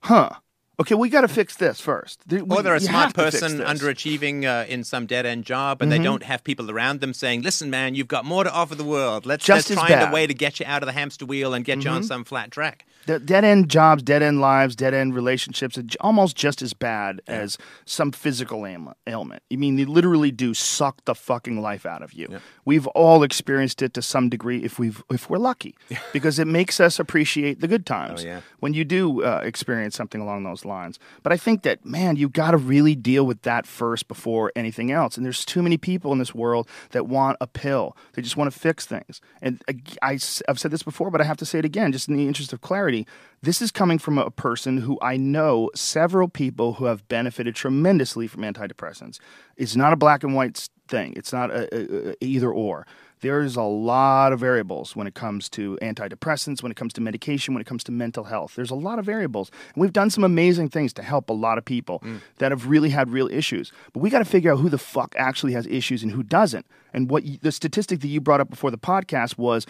Huh. 0.00 0.30
Okay, 0.78 0.94
we 0.94 1.08
got 1.08 1.22
to 1.22 1.28
fix 1.28 1.56
this 1.56 1.80
first. 1.80 2.20
We- 2.28 2.40
or 2.42 2.62
they're 2.62 2.74
a 2.74 2.80
smart 2.80 3.06
have 3.06 3.12
to 3.14 3.22
fix 3.30 3.40
person. 3.40 3.60
Mm-hmm. 3.60 3.70
underachieving 3.70 4.44
uh, 4.44 4.66
in 4.68 4.84
some 4.84 5.06
dead 5.06 5.24
end 5.24 5.46
job, 5.46 5.80
and 5.80 5.90
they 5.90 5.98
don't 5.98 6.22
have 6.22 6.44
people 6.44 6.70
around 6.70 7.00
them 7.00 7.14
saying, 7.14 7.40
"Listen, 7.40 7.70
man, 7.70 7.94
you've 7.94 8.08
got 8.08 8.26
more 8.26 8.44
to 8.44 8.52
offer 8.52 8.74
the 8.74 8.84
world. 8.84 9.24
Let's, 9.24 9.42
Just 9.46 9.70
let's 9.70 9.80
find 9.80 9.94
a 9.94 9.96
bad. 9.96 10.04
Mm-hmm. 10.04 10.12
way 10.14 10.26
to 10.26 10.34
get 10.34 10.60
you 10.60 10.66
out 10.66 10.82
of 10.82 10.86
the 10.86 10.92
hamster 10.92 11.24
wheel 11.24 11.54
and 11.54 11.64
get 11.64 11.82
you 11.82 11.88
on 11.90 12.02
some 12.02 12.24
flat 12.24 12.50
track." 12.50 12.84
De- 13.06 13.18
dead 13.18 13.44
end 13.44 13.68
jobs, 13.68 14.02
dead 14.02 14.22
end 14.22 14.40
lives, 14.40 14.76
dead 14.76 14.94
end 14.94 15.14
relationships 15.14 15.78
are 15.78 15.84
almost 16.00 16.36
just 16.36 16.62
as 16.62 16.72
bad 16.74 17.20
as 17.26 17.58
some 17.84 18.12
physical 18.12 18.66
ailment. 19.06 19.42
I 19.52 19.56
mean, 19.56 19.76
they 19.76 19.84
literally 19.84 20.30
do 20.30 20.54
suck 20.54 21.04
the 21.04 21.14
fucking 21.14 21.60
life 21.60 21.86
out 21.86 22.02
of 22.02 22.12
you. 22.12 22.40
We've 22.64 22.86
all 22.88 23.22
experienced 23.22 23.82
it 23.82 23.94
to 23.94 24.02
some 24.02 24.28
degree 24.28 24.62
if 24.62 24.78
we've 24.78 25.02
if 25.10 25.30
we're 25.30 25.38
lucky, 25.38 25.76
because 26.12 26.38
it 26.38 26.46
makes 26.46 26.80
us 26.80 26.98
appreciate 26.98 27.60
the 27.60 27.68
good 27.68 27.86
times 27.86 28.24
yeah. 28.24 28.40
when 28.60 28.74
you 28.74 28.84
do 28.84 29.22
uh, 29.22 29.40
experience 29.42 29.96
something 29.96 30.20
along 30.20 30.44
those 30.44 30.64
lines. 30.64 30.98
But 31.22 31.32
I 31.32 31.36
think 31.36 31.62
that 31.62 31.84
man, 31.84 32.16
you 32.16 32.28
got 32.28 32.52
to 32.52 32.56
really 32.56 32.94
deal 32.94 33.24
with 33.26 33.42
that 33.42 33.66
first 33.66 34.08
before 34.08 34.52
anything 34.56 34.90
else. 34.90 35.16
And 35.16 35.24
there's 35.24 35.44
too 35.44 35.62
many 35.62 35.76
people 35.76 36.12
in 36.12 36.18
this 36.18 36.34
world 36.34 36.68
that 36.90 37.06
want 37.06 37.36
a 37.40 37.46
pill. 37.46 37.96
They 38.14 38.22
just 38.22 38.36
want 38.36 38.52
to 38.52 38.58
fix 38.58 38.86
things. 38.86 39.20
And 39.42 39.62
I, 40.02 40.18
have 40.48 40.58
said 40.58 40.70
this 40.70 40.82
before, 40.82 41.10
but 41.10 41.20
I 41.20 41.24
have 41.24 41.36
to 41.38 41.46
say 41.46 41.58
it 41.58 41.64
again, 41.64 41.92
just 41.92 42.08
in 42.08 42.16
the 42.16 42.26
interest 42.26 42.52
of 42.52 42.60
clarity. 42.60 42.95
This 43.42 43.60
is 43.60 43.70
coming 43.70 43.98
from 43.98 44.18
a 44.18 44.30
person 44.30 44.78
who 44.78 44.98
I 45.02 45.16
know 45.16 45.70
several 45.74 46.28
people 46.28 46.74
who 46.74 46.86
have 46.86 47.06
benefited 47.08 47.54
tremendously 47.54 48.26
from 48.26 48.42
antidepressants. 48.42 49.18
It's 49.56 49.76
not 49.76 49.92
a 49.92 49.96
black 49.96 50.24
and 50.24 50.34
white 50.34 50.68
thing. 50.88 51.12
It's 51.16 51.32
not 51.32 51.50
a, 51.50 51.68
a, 51.74 52.10
a 52.10 52.14
either 52.20 52.50
or. 52.50 52.86
there's 53.20 53.56
a 53.56 53.62
lot 53.62 54.32
of 54.32 54.40
variables 54.40 54.94
when 54.94 55.06
it 55.06 55.14
comes 55.14 55.48
to 55.48 55.78
antidepressants, 55.80 56.62
when 56.62 56.70
it 56.70 56.76
comes 56.76 56.92
to 56.92 57.00
medication, 57.00 57.54
when 57.54 57.60
it 57.60 57.66
comes 57.66 57.82
to 57.84 57.92
mental 57.92 58.24
health. 58.24 58.54
There's 58.54 58.70
a 58.70 58.74
lot 58.76 58.98
of 58.98 59.04
variables. 59.04 59.50
And 59.74 59.80
we've 59.80 59.92
done 59.92 60.10
some 60.10 60.24
amazing 60.24 60.68
things 60.68 60.92
to 60.94 61.02
help 61.02 61.30
a 61.30 61.32
lot 61.32 61.58
of 61.58 61.64
people 61.64 62.00
mm. 62.00 62.20
that 62.38 62.52
have 62.52 62.66
really 62.66 62.90
had 62.90 63.10
real 63.10 63.28
issues. 63.28 63.72
But 63.92 64.00
we 64.00 64.10
got 64.10 64.18
to 64.18 64.24
figure 64.24 64.52
out 64.52 64.58
who 64.58 64.68
the 64.68 64.78
fuck 64.78 65.14
actually 65.16 65.54
has 65.54 65.66
issues 65.66 66.02
and 66.02 66.12
who 66.12 66.22
doesn't. 66.22 66.66
And 66.92 67.10
what 67.10 67.24
you, 67.24 67.38
the 67.40 67.52
statistic 67.52 68.00
that 68.00 68.08
you 68.08 68.20
brought 68.20 68.40
up 68.40 68.50
before 68.50 68.70
the 68.70 68.78
podcast 68.78 69.38
was 69.38 69.66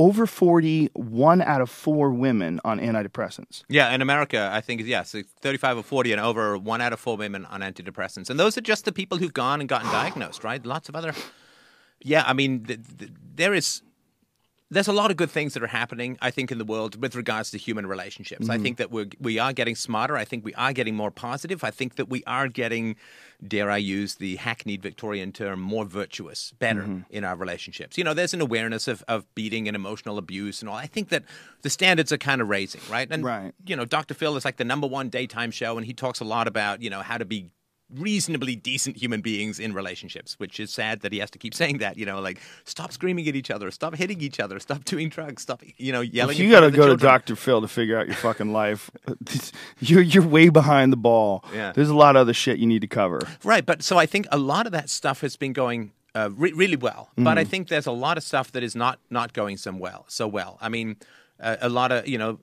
over 0.00 0.26
40, 0.26 0.88
one 0.94 1.42
out 1.42 1.60
of 1.60 1.68
four 1.68 2.10
women 2.10 2.58
on 2.64 2.80
antidepressants. 2.80 3.62
Yeah, 3.68 3.92
in 3.94 4.00
America, 4.00 4.48
I 4.50 4.62
think 4.62 4.80
yes, 4.86 5.14
it's 5.14 5.30
35 5.42 5.76
or 5.76 5.82
40 5.82 6.12
and 6.12 6.20
over 6.22 6.56
one 6.56 6.80
out 6.80 6.94
of 6.94 7.00
four 7.00 7.18
women 7.18 7.44
on 7.44 7.60
antidepressants. 7.60 8.30
And 8.30 8.40
those 8.40 8.56
are 8.56 8.62
just 8.62 8.86
the 8.86 8.92
people 8.92 9.18
who've 9.18 9.34
gone 9.34 9.60
and 9.60 9.68
gotten 9.68 9.90
diagnosed, 9.92 10.42
right? 10.42 10.64
Lots 10.64 10.88
of 10.88 10.96
other. 10.96 11.12
Yeah, 12.02 12.24
I 12.26 12.32
mean, 12.32 12.64
th- 12.64 12.80
th- 12.98 13.10
there 13.34 13.52
is. 13.52 13.82
There's 14.72 14.88
a 14.88 14.92
lot 14.92 15.10
of 15.10 15.16
good 15.16 15.30
things 15.30 15.54
that 15.54 15.62
are 15.64 15.68
happening, 15.68 16.16
I 16.22 16.30
think, 16.30 16.52
in 16.52 16.58
the 16.58 16.64
world 16.64 17.00
with 17.02 17.16
regards 17.16 17.50
to 17.50 17.58
human 17.58 17.86
relationships. 17.86 18.48
I 18.48 18.54
mm-hmm. 18.54 18.62
think 18.62 18.76
that 18.78 18.90
we're, 18.92 19.08
we 19.18 19.38
are 19.38 19.52
getting 19.52 19.74
smarter. 19.74 20.16
I 20.16 20.24
think 20.24 20.44
we 20.44 20.54
are 20.54 20.72
getting 20.72 20.94
more 20.94 21.10
positive. 21.10 21.64
I 21.64 21.72
think 21.72 21.96
that 21.96 22.08
we 22.08 22.22
are 22.24 22.46
getting, 22.46 22.94
dare 23.46 23.68
I 23.68 23.78
use 23.78 24.14
the 24.14 24.36
hackneyed 24.36 24.80
Victorian 24.80 25.32
term, 25.32 25.60
more 25.60 25.84
virtuous, 25.84 26.52
better 26.60 26.82
mm-hmm. 26.82 27.00
in 27.10 27.24
our 27.24 27.34
relationships. 27.34 27.98
You 27.98 28.04
know, 28.04 28.14
there's 28.14 28.32
an 28.32 28.40
awareness 28.40 28.86
of, 28.86 29.02
of 29.08 29.26
beating 29.34 29.66
and 29.66 29.74
emotional 29.74 30.18
abuse 30.18 30.62
and 30.62 30.68
all. 30.68 30.76
I 30.76 30.86
think 30.86 31.08
that 31.08 31.24
the 31.62 31.70
standards 31.70 32.12
are 32.12 32.18
kind 32.18 32.40
of 32.40 32.48
raising, 32.48 32.80
right? 32.88 33.08
And, 33.10 33.24
Right. 33.24 33.52
you 33.66 33.74
know, 33.74 33.84
Dr. 33.84 34.14
Phil 34.14 34.36
is 34.36 34.44
like 34.44 34.56
the 34.56 34.64
number 34.64 34.86
one 34.86 35.08
daytime 35.08 35.50
show, 35.50 35.76
and 35.78 35.86
he 35.86 35.92
talks 35.92 36.20
a 36.20 36.24
lot 36.24 36.46
about, 36.46 36.80
you 36.80 36.90
know, 36.90 37.02
how 37.02 37.18
to 37.18 37.24
be 37.24 37.50
reasonably 37.94 38.56
decent 38.56 38.96
human 38.96 39.20
beings 39.20 39.58
in 39.58 39.72
relationships, 39.72 40.38
which 40.38 40.60
is 40.60 40.72
sad 40.72 41.00
that 41.00 41.12
he 41.12 41.18
has 41.18 41.30
to 41.30 41.38
keep 41.38 41.54
saying 41.54 41.78
that, 41.78 41.96
you 41.96 42.06
know, 42.06 42.20
like 42.20 42.40
stop 42.64 42.92
screaming 42.92 43.26
at 43.28 43.36
each 43.36 43.50
other, 43.50 43.70
stop 43.70 43.94
hitting 43.96 44.20
each 44.20 44.40
other, 44.40 44.58
stop 44.60 44.84
doing 44.84 45.08
drugs, 45.08 45.42
stop, 45.42 45.62
you 45.76 45.92
know, 45.92 46.00
yelling. 46.00 46.36
If 46.36 46.40
you 46.42 46.50
got 46.50 46.60
to 46.60 46.70
go 46.70 46.86
to. 46.86 46.96
Dr. 46.96 47.34
Phil 47.34 47.60
to 47.60 47.68
figure 47.68 47.98
out 47.98 48.06
your 48.06 48.16
fucking 48.16 48.52
life. 48.52 48.90
You're 49.80 50.02
you're 50.02 50.26
way 50.26 50.50
behind 50.50 50.92
the 50.92 50.96
ball. 50.96 51.44
Yeah. 51.54 51.72
There's 51.72 51.88
a 51.88 51.94
lot 51.94 52.16
of 52.16 52.20
other 52.20 52.34
shit 52.34 52.58
you 52.58 52.66
need 52.66 52.80
to 52.82 52.86
cover. 52.86 53.20
Right, 53.42 53.64
but 53.64 53.82
so 53.82 53.96
I 53.96 54.06
think 54.06 54.26
a 54.30 54.38
lot 54.38 54.66
of 54.66 54.72
that 54.72 54.90
stuff 54.90 55.22
has 55.22 55.36
been 55.36 55.52
going 55.52 55.92
uh, 56.14 56.30
re- 56.36 56.52
really 56.52 56.76
well, 56.76 57.10
but 57.16 57.38
I 57.38 57.44
think 57.44 57.68
there's 57.68 57.86
a 57.86 57.92
lot 57.92 58.16
of 58.16 58.22
stuff 58.22 58.52
that 58.52 58.62
is 58.62 58.74
not 58.76 58.98
not 59.08 59.32
going 59.32 59.56
so 59.56 59.72
well. 59.72 60.04
So 60.08 60.28
well, 60.28 60.58
I 60.60 60.68
mean, 60.68 60.96
uh, 61.40 61.56
a 61.60 61.68
lot 61.68 61.92
of 61.92 62.06
you 62.06 62.18
know. 62.18 62.38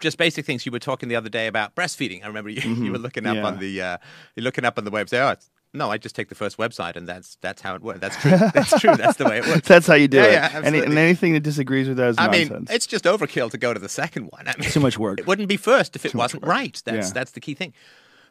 Just 0.00 0.18
basic 0.18 0.44
things. 0.46 0.64
You 0.66 0.72
were 0.72 0.78
talking 0.78 1.08
the 1.08 1.16
other 1.16 1.28
day 1.28 1.46
about 1.46 1.74
breastfeeding. 1.74 2.22
I 2.24 2.26
remember 2.26 2.50
you, 2.50 2.60
you 2.84 2.92
were 2.92 2.98
looking 2.98 3.26
up 3.26 3.36
Yeah. 3.36 3.46
on 3.46 3.58
the 3.58 3.82
uh, 3.82 3.98
you're 4.36 4.44
looking 4.44 4.64
up 4.64 4.78
on 4.78 4.84
the 4.84 4.90
website. 4.90 5.36
Oh, 5.38 5.42
no, 5.72 5.88
I 5.90 5.98
just 5.98 6.16
take 6.16 6.28
the 6.28 6.34
first 6.34 6.56
website, 6.58 6.96
and 6.96 7.06
that's 7.08 7.36
that's 7.40 7.62
how 7.62 7.74
it 7.76 7.82
works. 7.82 8.00
That's 8.00 8.16
true. 8.16 8.30
That's 8.54 8.80
true. 8.80 8.96
That's 8.96 9.16
the 9.18 9.24
way 9.26 9.38
it 9.38 9.46
works. 9.46 9.68
That's 9.68 9.86
how 9.86 9.94
you 9.94 10.08
do 10.08 10.16
Yeah, 10.16 10.24
it. 10.24 10.32
yeah, 10.32 10.60
Any, 10.64 10.80
and 10.80 10.98
anything 10.98 11.32
that 11.34 11.40
disagrees 11.44 11.86
with 11.86 11.96
that 11.98 12.08
is 12.08 12.16
I 12.18 12.26
nonsense. 12.26 12.50
mean, 12.50 12.66
it's 12.70 12.86
just 12.88 13.04
overkill 13.04 13.50
to 13.52 13.58
go 13.58 13.72
to 13.72 13.78
the 13.78 13.88
second 13.88 14.24
one. 14.32 14.48
I 14.48 14.54
mean, 14.58 14.68
Too 14.70 14.80
much 14.80 14.98
work. 14.98 15.20
It 15.20 15.26
wouldn't 15.28 15.48
be 15.48 15.56
first 15.56 15.94
if 15.94 16.04
it 16.04 16.14
wasn't 16.14 16.44
right. 16.44 16.80
That's 16.84 17.08
Yeah. 17.08 17.12
that's 17.14 17.30
the 17.32 17.40
key 17.40 17.54
thing. 17.54 17.72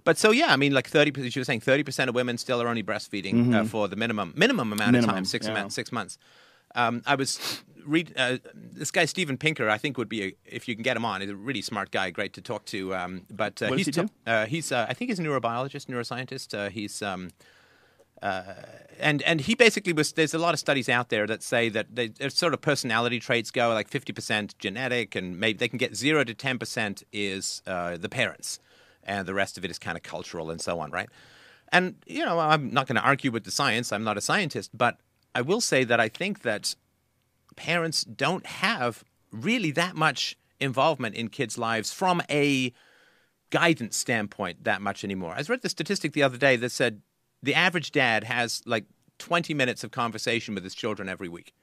But 0.04 0.18
so 0.18 0.32
yeah, 0.32 0.47
I 0.52 0.58
mean, 0.58 0.74
like 0.74 0.89
thirty. 0.89 1.12
You 1.16 1.32
were 1.39 1.45
saying 1.45 1.62
thirty 1.62 1.84
percent 1.84 2.10
of 2.10 2.16
women 2.16 2.38
still 2.38 2.62
are 2.62 2.68
only 2.68 2.84
breastfeeding 2.84 3.56
uh, 3.56 3.64
for 3.64 3.88
the 3.88 3.95
minimum 3.95 4.34
minimum 4.36 4.74
amount 4.74 4.95
of 4.97 5.04
Mm-hmm. 5.04 5.12
Time, 5.12 5.26
six 5.26 5.47
months. 5.47 5.76
Six 5.76 5.91
months. 5.93 6.18
Um, 6.76 7.02
I 7.08 7.16
was 7.16 7.62
read 7.89 8.13
uh, 8.15 8.37
this 8.53 8.91
guy 8.91 9.05
Steven 9.05 9.37
Pinker. 9.37 9.69
I 9.69 9.77
think 9.77 9.97
would 9.97 10.09
be 10.09 10.23
a, 10.23 10.35
if 10.45 10.67
you 10.67 10.75
can 10.75 10.83
get 10.83 10.95
him 10.95 11.05
on. 11.05 11.21
He's 11.21 11.29
a 11.29 11.35
really 11.35 11.61
smart 11.61 11.91
guy, 11.91 12.09
great 12.11 12.33
to 12.33 12.41
talk 12.41 12.65
to. 12.65 12.95
Um, 12.95 13.25
but 13.29 13.61
uh, 13.61 13.71
he's 13.73 13.87
he 13.87 13.91
ta- 13.91 14.05
uh, 14.25 14.45
he's 14.45 14.71
uh, 14.71 14.85
I 14.87 14.93
think 14.93 15.09
he's 15.09 15.19
a 15.19 15.23
neurobiologist, 15.23 15.87
neuroscientist. 15.87 16.57
Uh, 16.57 16.69
he's 16.69 17.01
um, 17.01 17.31
and 18.21 19.21
and 19.23 19.41
he 19.41 19.55
basically 19.55 19.93
was. 19.93 20.13
There's 20.13 20.33
a 20.33 20.39
lot 20.39 20.53
of 20.53 20.59
studies 20.59 20.89
out 20.89 21.09
there 21.09 21.25
that 21.27 21.41
say 21.43 21.69
that 21.69 21.95
they, 21.95 22.11
sort 22.29 22.53
of 22.53 22.61
personality 22.61 23.19
traits 23.19 23.51
go 23.51 23.69
like 23.69 23.89
50% 23.89 24.57
genetic, 24.59 25.15
and 25.15 25.39
maybe 25.39 25.57
they 25.57 25.67
can 25.67 25.77
get 25.77 25.95
zero 25.95 26.23
to 26.23 26.33
10% 26.33 27.03
is 27.11 27.61
uh, 27.65 27.97
the 27.97 28.09
parents, 28.09 28.59
and 29.03 29.27
the 29.27 29.33
rest 29.33 29.57
of 29.57 29.65
it 29.65 29.71
is 29.71 29.79
kind 29.79 29.97
of 29.97 30.03
cultural 30.03 30.51
and 30.51 30.61
so 30.61 30.79
on, 30.79 30.91
right? 30.91 31.09
And 31.71 31.95
you 32.05 32.25
know, 32.25 32.39
I'm 32.39 32.73
not 32.73 32.87
going 32.87 32.95
to 32.97 33.01
argue 33.01 33.31
with 33.31 33.43
the 33.43 33.51
science. 33.51 33.91
I'm 33.91 34.03
not 34.03 34.17
a 34.17 34.21
scientist, 34.21 34.71
but 34.73 34.97
I 35.33 35.41
will 35.41 35.61
say 35.61 35.83
that 35.83 35.99
I 35.99 36.09
think 36.09 36.41
that 36.41 36.75
parents 37.60 38.05
don't 38.05 38.45
have 38.45 39.03
really 39.32 39.72
that 39.72 39.93
much 39.93 40.38
involvement 40.62 41.14
in 41.14 41.28
kids' 41.28 41.57
lives 41.57 41.91
from 41.91 42.22
a 42.30 42.74
guidance 43.49 43.97
standpoint 43.97 44.64
that 44.64 44.82
much 44.82 45.03
anymore. 45.03 45.36
I 45.38 45.41
read 45.41 45.62
the 45.62 45.68
statistic 45.68 46.14
the 46.14 46.24
other 46.24 46.38
day 46.38 46.55
that 46.55 46.72
said 46.72 47.01
the 47.43 47.53
average 47.53 47.91
dad 47.91 48.24
has 48.24 48.62
like 48.66 48.86
20 49.18 49.53
minutes 49.53 49.84
of 49.84 49.91
conversation 49.91 50.55
with 50.55 50.64
his 50.64 50.74
children 50.74 51.10
every 51.10 51.28
week. 51.28 51.53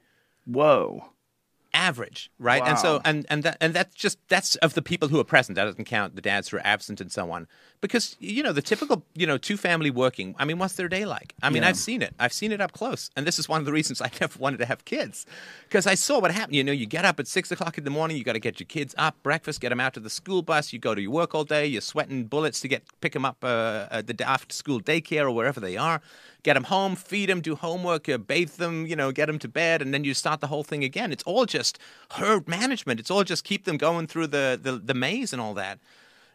Whoa. 0.45 1.09
Average, 1.73 2.31
right? 2.37 2.61
And 2.63 2.77
so 2.77 3.01
and 3.03 3.25
and 3.29 3.43
that 3.43 3.57
and 3.59 3.73
that's 3.73 3.95
just 3.95 4.19
that's 4.29 4.55
of 4.57 4.73
the 4.73 4.81
people 4.81 5.09
who 5.09 5.19
are 5.19 5.23
present. 5.23 5.55
That 5.55 5.65
doesn't 5.65 5.85
count 5.85 6.15
the 6.15 6.21
dads 6.21 6.49
who 6.49 6.57
are 6.57 6.65
absent 6.65 7.01
and 7.01 7.11
so 7.11 7.31
on. 7.31 7.47
Because 7.79 8.15
you 8.19 8.41
know 8.41 8.53
the 8.53 8.61
typical 8.61 9.03
you 9.13 9.27
know 9.27 9.37
two 9.37 9.55
family 9.55 9.91
working. 9.91 10.33
I 10.39 10.45
mean, 10.45 10.57
what's 10.57 10.73
their 10.73 10.87
day 10.87 11.05
like? 11.05 11.33
I 11.43 11.49
mean, 11.51 11.61
Yeah. 11.61 11.69
I've 11.69 11.77
seen 11.77 12.01
it. 12.01 12.15
I've 12.19 12.33
seen 12.33 12.51
it 12.51 12.59
up 12.59 12.71
close. 12.71 13.11
And 13.15 13.25
this 13.27 13.37
is 13.37 13.47
one 13.47 13.59
of 13.59 13.65
the 13.65 13.71
reasons 13.71 14.01
I 14.01 14.09
never 14.21 14.37
wanted 14.39 14.57
to 14.57 14.65
have 14.65 14.83
kids 14.85 15.25
because 15.67 15.85
I 15.85 15.93
saw 15.93 16.19
what 16.19 16.31
happened. 16.31 16.55
You 16.55 16.63
know, 16.63 16.71
you 16.71 16.87
get 16.87 17.05
up 17.05 17.19
at 17.19 17.27
six 17.27 17.51
o'clock 17.51 17.77
in 17.77 17.83
the 17.83 17.91
morning. 17.91 18.17
You 18.17 18.23
got 18.23 18.33
to 18.33 18.39
get 18.39 18.59
your 18.59 18.65
kids 18.65 18.95
up, 18.97 19.21
breakfast, 19.21 19.61
get 19.61 19.69
them 19.69 19.79
out 19.79 19.93
to 19.93 19.99
the 19.99 20.09
school 20.09 20.41
bus. 20.41 20.73
You 20.73 20.79
go 20.79 20.95
to 20.95 21.01
your 21.01 21.11
work 21.11 21.35
all 21.35 21.43
day. 21.43 21.67
You're 21.67 21.81
sweating 21.81 22.23
bullets 22.25 22.61
to 22.61 22.67
get 22.67 22.81
pick 23.01 23.13
them 23.13 23.25
up 23.25 23.37
uh, 23.43 23.85
at 23.91 24.07
the 24.07 24.27
after 24.27 24.53
school 24.55 24.81
daycare 24.81 25.23
or 25.25 25.31
wherever 25.31 25.59
they 25.59 25.77
are. 25.77 26.01
Get 26.41 26.55
them 26.55 26.63
home, 26.63 26.95
feed 26.95 27.29
them, 27.29 27.41
do 27.41 27.55
homework, 27.55 28.07
uh, 28.09 28.17
bathe 28.17 28.51
them, 28.51 28.87
you 28.87 28.95
know, 28.95 29.11
get 29.11 29.25
them 29.25 29.37
to 29.39 29.47
bed, 29.47 29.81
and 29.81 29.93
then 29.93 30.03
you 30.03 30.13
start 30.13 30.39
the 30.39 30.47
whole 30.47 30.63
thing 30.63 30.83
again. 30.83 31.11
It's 31.11 31.23
all 31.23 31.45
just 31.45 31.77
herd 32.11 32.47
management. 32.47 32.99
It's 32.99 33.11
all 33.11 33.23
just 33.23 33.43
keep 33.43 33.65
them 33.65 33.77
going 33.77 34.07
through 34.07 34.27
the 34.27 34.57
the, 34.61 34.73
the 34.73 34.93
maze 34.95 35.31
and 35.31 35.41
all 35.41 35.53
that. 35.55 35.77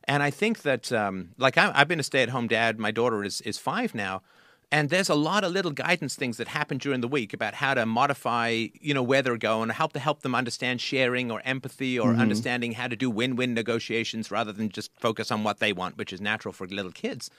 And 0.08 0.22
I 0.22 0.30
think 0.30 0.62
that, 0.62 0.92
um, 0.92 1.30
like, 1.38 1.56
I, 1.56 1.70
I've 1.74 1.88
been 1.88 2.00
a 2.00 2.02
stay-at-home 2.02 2.48
dad. 2.48 2.78
My 2.78 2.90
daughter 2.90 3.24
is 3.24 3.40
is 3.42 3.58
five 3.58 3.94
now, 3.94 4.22
and 4.70 4.90
there's 4.90 5.08
a 5.08 5.14
lot 5.14 5.44
of 5.44 5.52
little 5.52 5.70
guidance 5.70 6.16
things 6.16 6.36
that 6.38 6.48
happen 6.48 6.78
during 6.78 7.00
the 7.02 7.08
week 7.08 7.32
about 7.32 7.54
how 7.54 7.74
to 7.74 7.86
modify, 7.86 8.66
you 8.80 8.94
know, 8.94 9.02
where 9.02 9.22
they're 9.22 9.36
going, 9.36 9.70
or 9.70 9.74
help 9.74 9.92
to 9.92 10.00
help 10.00 10.22
them 10.22 10.34
understand 10.34 10.80
sharing 10.80 11.30
or 11.30 11.40
empathy 11.44 11.98
or 11.98 12.14
understanding 12.14 12.72
how 12.72 12.88
to 12.88 12.96
do 12.96 13.10
win-win 13.10 13.54
negotiations 13.54 14.30
rather 14.30 14.52
than 14.52 14.70
just 14.70 14.90
focus 14.98 15.30
on 15.30 15.44
what 15.44 15.58
they 15.58 15.72
want, 15.72 15.96
which 15.98 16.12
is 16.12 16.20
natural 16.20 16.52
for 16.52 16.66
little 16.66 16.92
kids. 16.92 17.30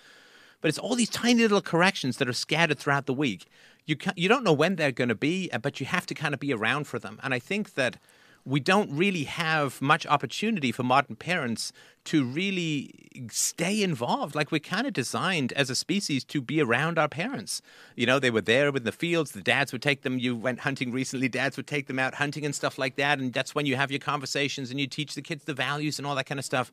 But 0.61 0.69
it's 0.69 0.79
all 0.79 0.95
these 0.95 1.09
tiny 1.09 1.41
little 1.41 1.61
corrections 1.61 2.17
that 2.17 2.29
are 2.29 2.33
scattered 2.33 2.79
throughout 2.79 3.05
the 3.05 3.13
week. 3.13 3.47
You 3.85 3.97
you 4.15 4.29
don't 4.29 4.45
know 4.45 4.53
when 4.53 4.77
they're 4.77 4.93
going 4.93 5.09
to 5.09 5.15
be, 5.15 5.49
uh, 5.51 5.57
but 5.57 5.79
you 5.79 5.85
have 5.87 6.05
to 6.05 6.13
kind 6.13 6.33
of 6.33 6.39
be 6.39 6.53
around 6.53 6.87
for 6.87 6.99
them. 6.99 7.19
And 7.21 7.33
I 7.33 7.39
think 7.39 7.73
that 7.73 7.97
we 8.45 8.59
don't 8.59 8.91
really 8.91 9.23
have 9.23 9.81
much 9.81 10.05
opportunity 10.05 10.71
for 10.71 10.83
modern 10.83 11.15
parents 11.15 11.71
to 12.05 12.25
really 12.25 12.91
stay 13.31 13.81
involved. 13.81 14.35
Like 14.35 14.51
we're 14.51 14.59
kind 14.59 14.85
of 14.85 14.91
designed 14.91 15.53
as 15.53 15.69
a 15.69 15.75
species 15.75 16.25
to 16.25 16.41
be 16.41 16.61
around 16.61 16.99
our 16.99 17.07
parents. 17.07 17.61
You 17.95 18.05
know, 18.05 18.19
they 18.19 18.31
were 18.31 18.41
there 18.41 18.67
in 18.69 18.83
the 18.83 18.91
fields. 18.91 19.31
The 19.31 19.41
dads 19.41 19.71
would 19.71 19.81
take 19.81 20.01
them. 20.01 20.19
You 20.19 20.35
went 20.35 20.59
hunting 20.59 20.91
recently. 20.91 21.29
Dads 21.29 21.55
would 21.55 21.67
take 21.67 21.87
them 21.87 21.99
out 21.99 22.15
hunting 22.15 22.43
and 22.43 22.53
stuff 22.53 22.77
like 22.77 22.97
that. 22.97 23.19
And 23.19 23.31
that's 23.31 23.55
when 23.55 23.65
you 23.65 23.77
have 23.77 23.91
your 23.91 23.99
conversations 23.99 24.71
and 24.71 24.79
you 24.79 24.87
teach 24.87 25.15
the 25.15 25.21
kids 25.21 25.45
the 25.45 25.53
values 25.53 25.97
and 25.97 26.05
all 26.05 26.15
that 26.15 26.25
kind 26.25 26.39
of 26.39 26.45
stuff 26.45 26.71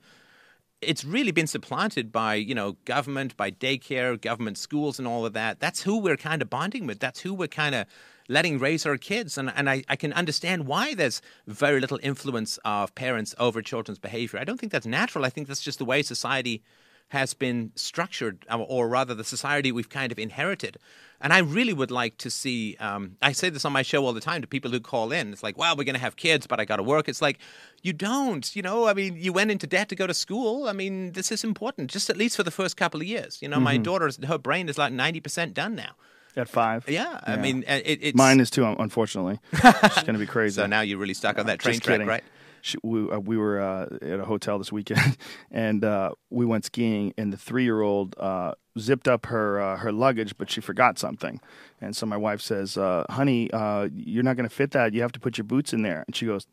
it's 0.83 1.05
really 1.05 1.31
been 1.31 1.47
supplanted 1.47 2.11
by 2.11 2.35
you 2.35 2.55
know 2.55 2.77
government 2.85 3.37
by 3.37 3.51
daycare 3.51 4.19
government 4.21 4.57
schools 4.57 4.99
and 4.99 5.07
all 5.07 5.27
of 5.27 5.33
that 5.35 5.61
that's 5.61 5.83
who 5.83 5.99
we're 5.99 6.17
kind 6.17 6.41
of 6.41 6.49
bonding 6.49 6.87
with 6.87 6.99
that's 6.99 7.21
who 7.21 7.35
we're 7.35 7.47
kind 7.47 7.75
of 7.75 7.87
letting 8.31 8.59
raise 8.59 8.87
our 8.87 8.97
kids. 8.97 9.37
And, 9.37 9.53
and 9.55 9.69
I, 9.69 9.83
I 9.89 9.97
can 9.97 10.13
understand 10.13 10.67
why 10.67 10.95
there's 10.95 11.21
very 11.47 11.81
little 11.81 11.99
influence 12.03 12.59
of 12.65 12.95
parents 12.95 13.35
over 13.39 13.61
children's 13.61 13.99
behavior. 13.99 14.39
I 14.39 14.45
don't 14.45 14.59
think 14.61 14.73
that's 14.73 14.87
natural. 14.87 15.25
I 15.25 15.31
think 15.31 15.49
that's 15.49 15.61
just 15.61 15.79
the 15.79 15.85
way 15.85 16.03
society 16.03 16.63
has 17.09 17.35
been 17.35 17.73
structured 17.75 18.47
or- 18.49 18.67
or 18.69 18.89
rather 18.89 19.17
the 19.17 19.25
society 19.25 19.73
we've 19.73 19.89
kind 19.89 20.13
of 20.13 20.19
inherited. 20.19 20.79
And 21.21 21.33
i 21.33 21.39
really 21.39 21.73
would 21.73 21.91
like 21.91 22.17
to 22.19 22.31
see 22.31 22.77
um, 22.79 23.17
i 23.21 23.33
say 23.33 23.51
this 23.51 23.65
on 23.65 23.73
my 23.73 23.83
show 23.83 24.07
all 24.07 24.13
the 24.13 24.21
time 24.31 24.41
to 24.43 24.47
people 24.47 24.71
who 24.71 24.81
call 24.81 25.11
in. 25.11 25.33
It's 25.33 25.43
like 25.43 25.59
well 25.59 25.75
we're 25.77 25.85
going 25.91 26.01
to 26.01 26.07
have 26.07 26.15
kids 26.15 26.47
but 26.47 26.61
i 26.61 26.65
got 26.65 26.77
to 26.77 26.85
work. 26.85 27.09
It's 27.09 27.21
like 27.21 27.39
you 27.83 27.93
don't 27.93 28.47
you 28.57 28.63
know? 28.63 28.87
I 28.87 28.95
mean 28.95 29.17
you 29.17 29.33
went 29.33 29.51
into 29.51 29.67
debt 29.67 29.89
to 29.89 29.97
go 29.97 30.07
to 30.07 30.15
school. 30.15 30.69
I 30.69 30.73
mean 30.73 31.13
this 31.13 31.33
is 31.33 31.43
important 31.43 31.91
just 31.91 32.09
at 32.11 32.17
least 32.17 32.37
for 32.37 32.45
the 32.45 32.57
first 32.61 32.77
couple 32.77 33.01
of 33.01 33.07
years. 33.09 33.43
You 33.43 33.49
know 33.49 33.59
my 33.71 33.77
daughter's 33.89 34.17
her 34.25 34.39
brain 34.39 34.69
is 34.69 34.79
like 34.79 34.93
90% 34.93 35.53
done 35.53 35.75
now 35.75 35.95
At 36.37 36.49
five? 36.49 36.89
yeah, 36.89 37.19
i 37.27 37.37
mean 37.37 37.65
uh, 37.69 37.81
it, 37.85 37.99
it's 38.03 38.17
Mine 38.17 38.41
is 38.41 38.51
too, 38.51 38.65
un- 38.65 38.77
unfortunately. 38.79 39.39
it's 39.53 40.03
going 40.03 40.15
to 40.15 40.19
be 40.19 40.27
crazy. 40.37 40.55
so 40.57 40.67
now 40.67 40.81
you're 40.81 40.99
really 40.99 41.15
stuck 41.15 41.39
on 41.39 41.47
that 41.47 41.59
train 41.59 41.75
Just 41.75 41.85
track 41.85 41.95
kidding. 41.97 42.07
right 42.09 42.23
She, 42.63 42.77
we, 42.83 43.11
uh, 43.11 43.19
we 43.19 43.37
were 43.39 43.59
uh, 43.61 43.87
at 44.03 44.21
a 44.21 44.25
hotel 44.25 44.59
this 44.59 44.71
weekend, 44.71 45.17
and 45.51 45.83
uh, 45.83 46.11
we 46.29 46.45
went 46.45 46.65
skiing. 46.67 47.15
And 47.17 47.33
the 47.33 47.39
three-year-old 47.39 48.15
uh, 48.19 48.53
zipped 48.79 49.09
up 49.09 49.27
her 49.27 49.59
uh, 49.61 49.77
her 49.79 49.91
luggage, 49.93 50.37
but 50.37 50.51
she 50.51 50.61
forgot 50.61 50.99
something. 50.99 51.41
And 51.81 51.97
so 51.97 52.05
my 52.07 52.19
wife 52.19 52.41
says, 52.43 52.77
uh, 52.77 53.05
"Honey, 53.09 53.51
uh, 53.51 53.89
you're 53.95 54.23
not 54.23 54.37
going 54.37 54.49
to 54.49 54.55
fit 54.55 54.73
that. 54.73 54.93
You 54.95 55.01
have 55.03 55.13
to 55.13 55.21
put 55.21 55.39
your 55.39 55.47
boots 55.47 55.73
in 55.73 55.81
there." 55.83 56.05
And 56.07 56.15
she 56.15 56.27
goes, 56.27 56.47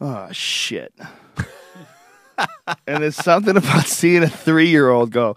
"Oh 0.00 0.26
shit!" 0.32 0.92
and 2.86 3.02
there's 3.02 3.16
something 3.16 3.56
about 3.56 3.86
seeing 3.86 4.22
a 4.24 4.28
three-year-old 4.28 5.10
go. 5.12 5.36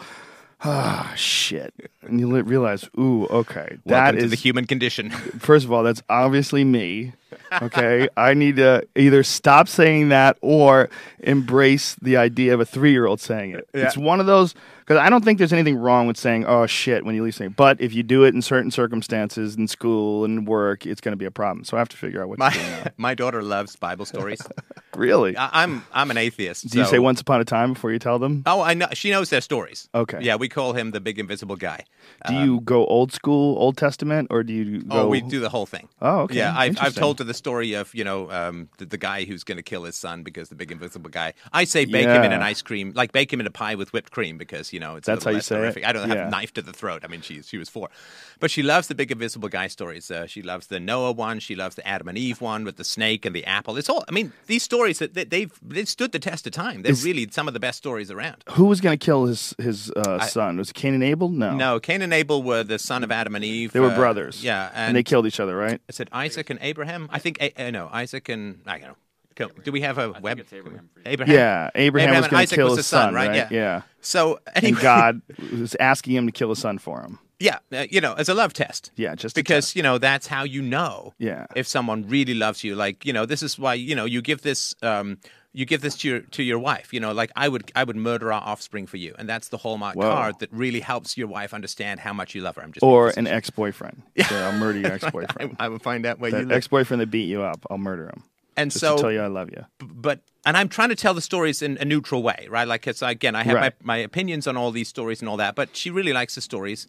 Ah, 0.64 1.14
shit. 1.16 1.74
And 2.02 2.20
you 2.20 2.28
li- 2.28 2.42
realize, 2.42 2.90
ooh, 2.98 3.26
okay, 3.28 3.78
Welcome 3.86 3.86
that 3.86 4.12
to 4.12 4.18
is 4.18 4.30
the 4.30 4.36
human 4.36 4.66
condition. 4.66 5.10
first 5.40 5.66
of 5.66 5.72
all, 5.72 5.84
that's 5.84 6.04
obviously 6.10 6.64
me. 6.64 7.14
Okay, 7.62 8.08
I 8.16 8.34
need 8.34 8.58
to 8.58 8.88
either 8.96 9.24
stop 9.24 9.68
saying 9.68 10.10
that 10.10 10.38
or 10.42 10.90
embrace 11.20 11.96
the 12.02 12.18
idea 12.18 12.54
of 12.54 12.60
a 12.60 12.66
three-year-old 12.66 13.20
saying 13.22 13.52
it. 13.52 13.68
It's 13.74 13.98
one 13.98 14.20
of 14.20 14.26
those 14.26 14.54
because 14.82 14.98
I 14.98 15.10
don't 15.10 15.24
think 15.24 15.38
there's 15.38 15.54
anything 15.54 15.78
wrong 15.78 16.08
with 16.08 16.18
saying 16.18 16.46
"oh 16.46 16.66
shit" 16.66 17.06
when 17.06 17.16
you 17.16 17.24
leave 17.24 17.36
something. 17.36 17.54
But 17.58 17.80
if 17.80 17.94
you 17.94 18.04
do 18.04 18.24
it 18.24 18.34
in 18.36 18.42
certain 18.42 18.72
circumstances, 18.72 19.56
in 19.56 19.68
school 19.68 20.26
and 20.26 20.48
work, 20.48 20.86
it's 20.86 21.02
going 21.02 21.14
to 21.14 21.18
be 21.18 21.26
a 21.26 21.32
problem. 21.32 21.64
So 21.64 21.78
I 21.78 21.80
have 21.80 21.90
to 21.90 21.98
figure 21.98 22.22
out 22.22 22.30
what 22.30 22.40
to 22.40 22.50
do. 22.52 22.60
now. 22.60 22.84
my 22.84 22.92
my 23.12 23.16
daughter 23.16 23.42
loves 23.42 23.76
Bible 23.76 24.06
stories. 24.06 24.42
Really? 24.94 25.38
I, 25.38 25.64
I'm 25.64 25.86
I'm 25.94 26.12
an 26.12 26.18
atheist. 26.18 26.68
do 26.70 26.78
you 26.78 26.86
say 26.86 27.00
"once 27.00 27.22
upon 27.22 27.40
a 27.40 27.46
time" 27.46 27.74
before 27.74 27.94
you 27.94 27.98
tell 28.00 28.20
them? 28.20 28.44
Oh, 28.46 28.62
I 28.62 28.74
know. 28.74 28.88
She 28.92 29.10
knows 29.10 29.30
their 29.30 29.40
stories. 29.40 29.88
Okay. 29.96 30.20
Yeah, 30.22 30.36
we 30.36 30.50
call 30.50 30.74
him 30.74 30.92
the 30.92 31.00
big 31.00 31.18
invisible 31.18 31.56
guy. 31.56 31.86
Do 32.28 32.34
you 32.36 32.60
go 32.60 32.86
old 32.86 33.14
school, 33.14 33.58
Old 33.58 33.78
Testament, 33.78 34.28
or 34.32 34.44
do 34.44 34.52
you 34.54 34.82
go? 34.82 35.04
Oh, 35.04 35.08
we 35.08 35.22
do 35.22 35.40
the 35.40 35.48
whole 35.50 35.66
thing. 35.66 35.88
Oh, 36.02 36.22
okay. 36.24 36.38
Yeah, 36.38 36.54
I've, 36.56 36.78
I've 36.80 36.94
told 36.94 37.20
her 37.20 37.24
the 37.26 37.34
story 37.34 37.74
of 37.74 37.96
you 37.96 38.04
know 38.04 38.30
um, 38.32 38.68
the, 38.80 38.86
the 38.86 38.98
guy 38.98 39.24
who's 39.24 39.46
going 39.46 39.58
to 39.58 39.64
kill 39.64 39.86
his 39.86 39.96
son 39.96 40.24
because 40.24 40.50
the 40.50 40.56
big 40.56 40.72
invisible 40.72 41.10
guy. 41.10 41.34
I 41.54 41.64
say 41.64 41.86
bake 41.86 42.08
him 42.08 42.24
in 42.24 42.34
an 42.34 42.42
ice 42.44 42.62
cream, 42.62 42.92
like 42.94 43.14
bake 43.14 43.32
him 43.32 43.40
in 43.40 43.48
a 43.48 43.52
pie 43.52 43.76
with 43.76 43.94
whipped 43.94 44.12
cream 44.12 44.38
because 44.38 44.71
you 44.74 44.80
know 44.80 44.96
it's 44.96 45.08
a 45.08 45.12
That's 45.12 45.26
how 45.26 45.32
you 45.32 45.42
say 45.42 45.68
it? 45.68 45.86
I 45.86 45.92
don't 45.92 46.08
have 46.10 46.18
Yeah. 46.18 46.30
knife 46.30 46.54
to 46.54 46.62
the 46.62 46.74
throat. 46.74 47.02
I 47.04 47.08
mean, 47.08 47.22
she 47.22 47.42
she 47.42 47.58
was 47.58 47.70
four, 47.70 47.90
but 48.40 48.52
she 48.52 48.62
loves 48.64 48.88
the 48.88 48.96
big 48.96 49.12
invisible 49.12 49.50
guy 49.50 49.68
stories. 49.68 50.10
Uh, 50.12 50.26
she 50.28 50.42
loves 50.42 50.68
the 50.68 50.80
Noah 50.80 51.12
one. 51.12 51.40
She 51.40 51.56
loves 51.56 51.76
the 51.76 51.88
Adam 51.88 52.08
and 52.08 52.18
Eve 52.18 52.42
one 52.42 52.64
with 52.64 52.78
the 52.78 52.84
snake 52.84 53.26
and 53.26 53.36
the 53.36 53.46
apple. 53.46 53.78
It's 53.78 53.90
all. 53.90 54.04
I 54.08 54.12
mean, 54.12 54.34
these 54.48 54.64
stories 54.64 55.00
that 55.00 55.14
that 55.14 55.30
they've 55.30 55.52
they've 55.62 55.88
stood 55.90 56.12
the 56.12 56.20
test 56.20 56.46
of 56.48 56.54
time. 56.54 56.82
They're 56.84 56.92
Is- 56.92 57.04
really 57.06 57.28
some 57.32 57.48
of 57.48 57.54
the 57.54 57.60
best 57.60 57.78
stories 57.78 58.10
around. 58.12 58.44
Who 58.52 58.66
was 58.66 58.82
going 58.82 58.98
to 58.98 59.06
kill 59.06 59.26
his 59.26 59.54
his 59.58 59.92
uh, 59.92 60.20
son? 60.26 60.58
Was 60.58 60.70
it 60.70 60.74
Cain 60.76 60.94
and 60.94 61.04
Abel? 61.04 61.30
No. 61.30 61.56
No, 61.56 61.80
Cain 61.80 62.02
and 62.02 62.14
Abel 62.14 62.44
were 62.44 62.64
the 62.64 62.80
son 62.80 63.04
of 63.04 63.12
Adam 63.12 63.36
and 63.36 63.44
Eve. 63.46 63.72
They 63.74 63.80
were 63.80 63.92
uh, 63.92 63.96
brothers. 63.96 64.44
Yeah, 64.44 64.72
and, 64.74 64.96
they 64.96 65.04
killed 65.04 65.26
each 65.28 65.40
other, 65.40 65.56
right? 65.56 65.82
Is 65.88 66.00
it 66.00 66.10
Isaac 66.12 66.50
and 66.50 66.60
Abraham? 66.62 67.08
I 67.12 67.20
think 67.20 67.40
uh, 67.58 67.70
no, 67.72 67.90
Isaac 67.92 68.30
and 68.30 68.62
I 68.66 68.78
don't 68.80 68.90
know. 68.90 68.96
Co- 69.36 69.48
Do 69.64 69.72
we 69.72 69.82
have 69.82 69.98
a 69.98 70.12
web? 70.22 70.40
it's 70.40 70.52
Abraham. 70.54 70.90
Abraham. 71.06 71.34
Yeah, 71.36 71.70
Abraham, 71.76 72.12
was 72.16 72.22
going 72.28 72.30
to 72.32 72.38
Isaac 72.38 72.56
kill 72.56 72.68
was 72.70 72.78
his 72.78 72.88
son, 72.88 73.08
son, 73.08 73.14
right? 73.14 73.36
Yeah. 73.36 73.48
Yeah. 73.52 73.82
So 74.02 74.40
And 74.56 74.66
anyway, 74.66 74.82
God 74.82 75.22
was 75.60 75.76
asking 75.80 76.16
him 76.16 76.26
to 76.26 76.32
kill 76.32 76.50
his 76.50 76.60
son 76.60 76.78
for 76.80 77.02
him. 77.02 77.20
yeah, 77.40 77.60
uh, 77.72 77.86
you 77.90 78.02
know, 78.02 78.14
as 78.14 78.30
a 78.30 78.34
love 78.34 78.54
test. 78.54 78.92
Yeah, 78.96 79.16
just 79.16 79.38
a 79.38 79.40
because 79.40 79.66
test. 79.66 79.76
you 79.76 79.84
know 79.84 79.98
that's 79.98 80.28
how 80.28 80.44
you 80.44 80.62
know. 80.62 81.14
Yeah. 81.18 81.46
If 81.56 81.68
someone 81.68 82.08
really 82.08 82.34
loves 82.34 82.64
you, 82.64 82.76
like 82.76 83.06
you 83.06 83.14
know, 83.14 83.26
this 83.26 83.42
is 83.44 83.58
why 83.60 83.74
you 83.76 83.96
know 83.96 84.06
you 84.06 84.22
give 84.22 84.42
this. 84.42 84.76
Um, 84.82 85.18
you 85.54 85.66
give 85.66 85.82
this 85.82 85.98
to 85.98 86.08
your 86.08 86.20
to 86.22 86.44
your 86.44 86.60
wife, 86.60 86.94
you 86.94 87.02
know, 87.02 87.12
like 87.12 87.30
I 87.36 87.50
would 87.50 87.70
I 87.76 87.84
would 87.84 87.98
murder 87.98 88.32
our 88.32 88.42
offspring 88.42 88.88
for 88.88 88.96
you, 88.96 89.14
and 89.20 89.28
that's 89.28 89.50
the 89.50 89.58
hallmark 89.58 89.98
Whoa. 89.98 90.10
card 90.10 90.40
that 90.40 90.50
really 90.54 90.80
helps 90.80 91.18
your 91.18 91.28
wife 91.28 91.54
understand 91.54 92.00
how 92.00 92.14
much 92.14 92.34
you 92.34 92.40
love 92.42 92.56
her. 92.56 92.62
I'm 92.62 92.72
just 92.72 92.84
Or 92.84 93.10
an 93.18 93.28
ex 93.28 93.50
boyfriend. 93.50 94.02
Yeah, 94.16 94.28
I'll 94.32 94.58
murder 94.58 94.80
your 94.80 94.94
ex 94.94 95.04
boyfriend. 95.12 95.58
I, 95.60 95.66
I 95.66 95.68
will 95.68 95.80
find 95.80 96.06
out 96.06 96.20
where 96.20 96.30
you 96.32 96.38
that 96.38 96.48
live. 96.48 96.56
ex 96.56 96.70
boyfriend 96.70 97.02
that 97.02 97.08
beat 97.12 97.28
you 97.28 97.42
up, 97.42 97.66
I'll 97.70 97.78
murder 97.78 98.06
him. 98.08 98.24
And 98.62 98.72
Just 98.72 98.82
so 98.82 98.96
to 98.96 99.02
tell 99.02 99.12
you 99.12 99.22
I 99.22 99.28
love 99.28 99.50
you. 99.52 99.66
but 99.80 100.20
and 100.46 100.56
I'm 100.58 100.70
trying 100.70 100.90
to 100.90 100.96
tell 100.96 101.14
the 101.14 101.22
stories 101.22 101.62
in 101.62 101.78
a 101.80 101.86
neutral 101.86 102.24
way, 102.24 102.48
right? 102.50 102.68
Like, 102.68 102.88
it's 102.88 103.02
again, 103.02 103.36
I 103.36 103.44
have 103.44 103.56
Right. 103.56 103.74
my, 103.84 103.96
my 103.96 103.98
opinions 103.98 104.48
on 104.48 104.58
all 104.58 104.72
these 104.72 104.88
stories 104.88 105.22
and 105.22 105.30
all 105.30 105.38
that, 105.38 105.54
but 105.56 105.76
she 105.76 105.90
really 105.92 106.14
likes 106.14 106.34
the 106.36 106.42
stories, 106.42 106.88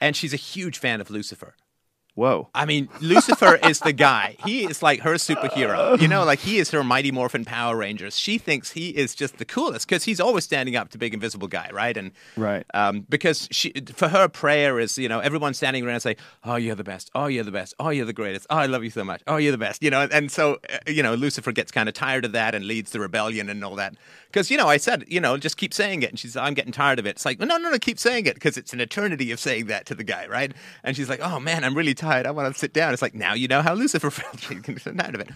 and 0.00 0.16
she's 0.16 0.32
a 0.32 0.36
huge 0.52 0.78
fan 0.78 1.00
of 1.00 1.08
Lucifer. 1.10 1.54
Whoa. 2.14 2.50
I 2.54 2.66
mean, 2.66 2.90
Lucifer 3.00 3.56
is 3.56 3.80
the 3.80 3.94
guy. 3.94 4.36
He 4.44 4.64
is 4.64 4.82
like 4.82 5.00
her 5.00 5.14
superhero. 5.14 5.98
You 6.00 6.08
know, 6.08 6.24
like 6.24 6.40
he 6.40 6.58
is 6.58 6.70
her 6.70 6.84
Mighty 6.84 7.10
Morphin 7.10 7.44
Power 7.44 7.74
Rangers. 7.76 8.18
She 8.18 8.36
thinks 8.36 8.70
he 8.72 8.90
is 8.90 9.14
just 9.14 9.38
the 9.38 9.46
coolest 9.46 9.88
because 9.88 10.04
he's 10.04 10.20
always 10.20 10.44
standing 10.44 10.76
up 10.76 10.90
to 10.90 10.98
big 10.98 11.14
invisible 11.14 11.48
guy, 11.48 11.70
right? 11.72 11.96
And 11.96 12.12
Right. 12.36 12.66
um, 12.74 13.06
because 13.08 13.48
she, 13.50 13.72
for 13.94 14.08
her, 14.08 14.28
prayer 14.28 14.78
is 14.78 14.98
you 14.98 15.08
know 15.08 15.20
everyone 15.20 15.54
standing 15.54 15.84
around 15.84 15.94
and 15.94 16.02
say, 16.02 16.16
"Oh, 16.44 16.56
you're 16.56 16.74
the 16.74 16.84
best. 16.84 17.10
Oh, 17.14 17.26
you're 17.26 17.44
the 17.44 17.50
best. 17.50 17.74
Oh, 17.80 17.88
you're 17.88 18.04
the 18.06 18.12
greatest. 18.12 18.46
Oh, 18.50 18.56
I 18.56 18.66
love 18.66 18.84
you 18.84 18.90
so 18.90 19.04
much. 19.04 19.22
Oh, 19.26 19.36
you're 19.38 19.52
the 19.52 19.58
best." 19.58 19.82
You 19.82 19.88
know, 19.90 20.06
and 20.12 20.30
so 20.30 20.58
uh, 20.70 20.78
you 20.86 21.02
know 21.02 21.14
Lucifer 21.14 21.50
gets 21.52 21.72
kind 21.72 21.88
of 21.88 21.94
tired 21.94 22.26
of 22.26 22.32
that 22.32 22.54
and 22.54 22.66
leads 22.66 22.90
the 22.90 23.00
rebellion 23.00 23.48
and 23.48 23.64
all 23.64 23.76
that. 23.76 23.94
Because 24.26 24.50
you 24.50 24.56
know, 24.58 24.68
I 24.68 24.76
said, 24.76 25.04
you 25.08 25.20
know, 25.20 25.36
just 25.38 25.56
keep 25.56 25.72
saying 25.74 26.02
it, 26.02 26.10
and 26.10 26.18
she's, 26.18 26.36
I'm 26.36 26.54
getting 26.54 26.72
tired 26.72 26.98
of 26.98 27.06
it. 27.06 27.10
It's 27.10 27.24
like, 27.26 27.38
no, 27.38 27.44
no, 27.44 27.58
no, 27.58 27.78
keep 27.78 27.98
saying 27.98 28.24
it 28.26 28.34
because 28.34 28.56
it's 28.56 28.72
an 28.72 28.80
eternity 28.80 29.30
of 29.30 29.38
saying 29.40 29.66
that 29.66 29.84
to 29.86 29.94
the 29.94 30.04
guy, 30.04 30.26
right? 30.26 30.52
And 30.84 30.94
she's 30.96 31.08
like, 31.10 31.20
oh 31.22 31.38
man, 31.40 31.64
I'm 31.64 31.74
really 31.74 31.94
tired. 32.02 32.26
I 32.26 32.30
want 32.30 32.52
to 32.52 32.58
sit 32.58 32.72
down. 32.72 32.92
It's 32.92 33.02
like 33.02 33.14
now 33.14 33.34
you 33.34 33.48
know 33.48 33.62
how 33.62 33.74
Lucifer 33.74 34.10
felt. 34.20 34.40
She 34.40 34.56
can 34.56 34.74
get 34.74 34.98
tired 34.98 35.14
of 35.14 35.20
it. 35.20 35.30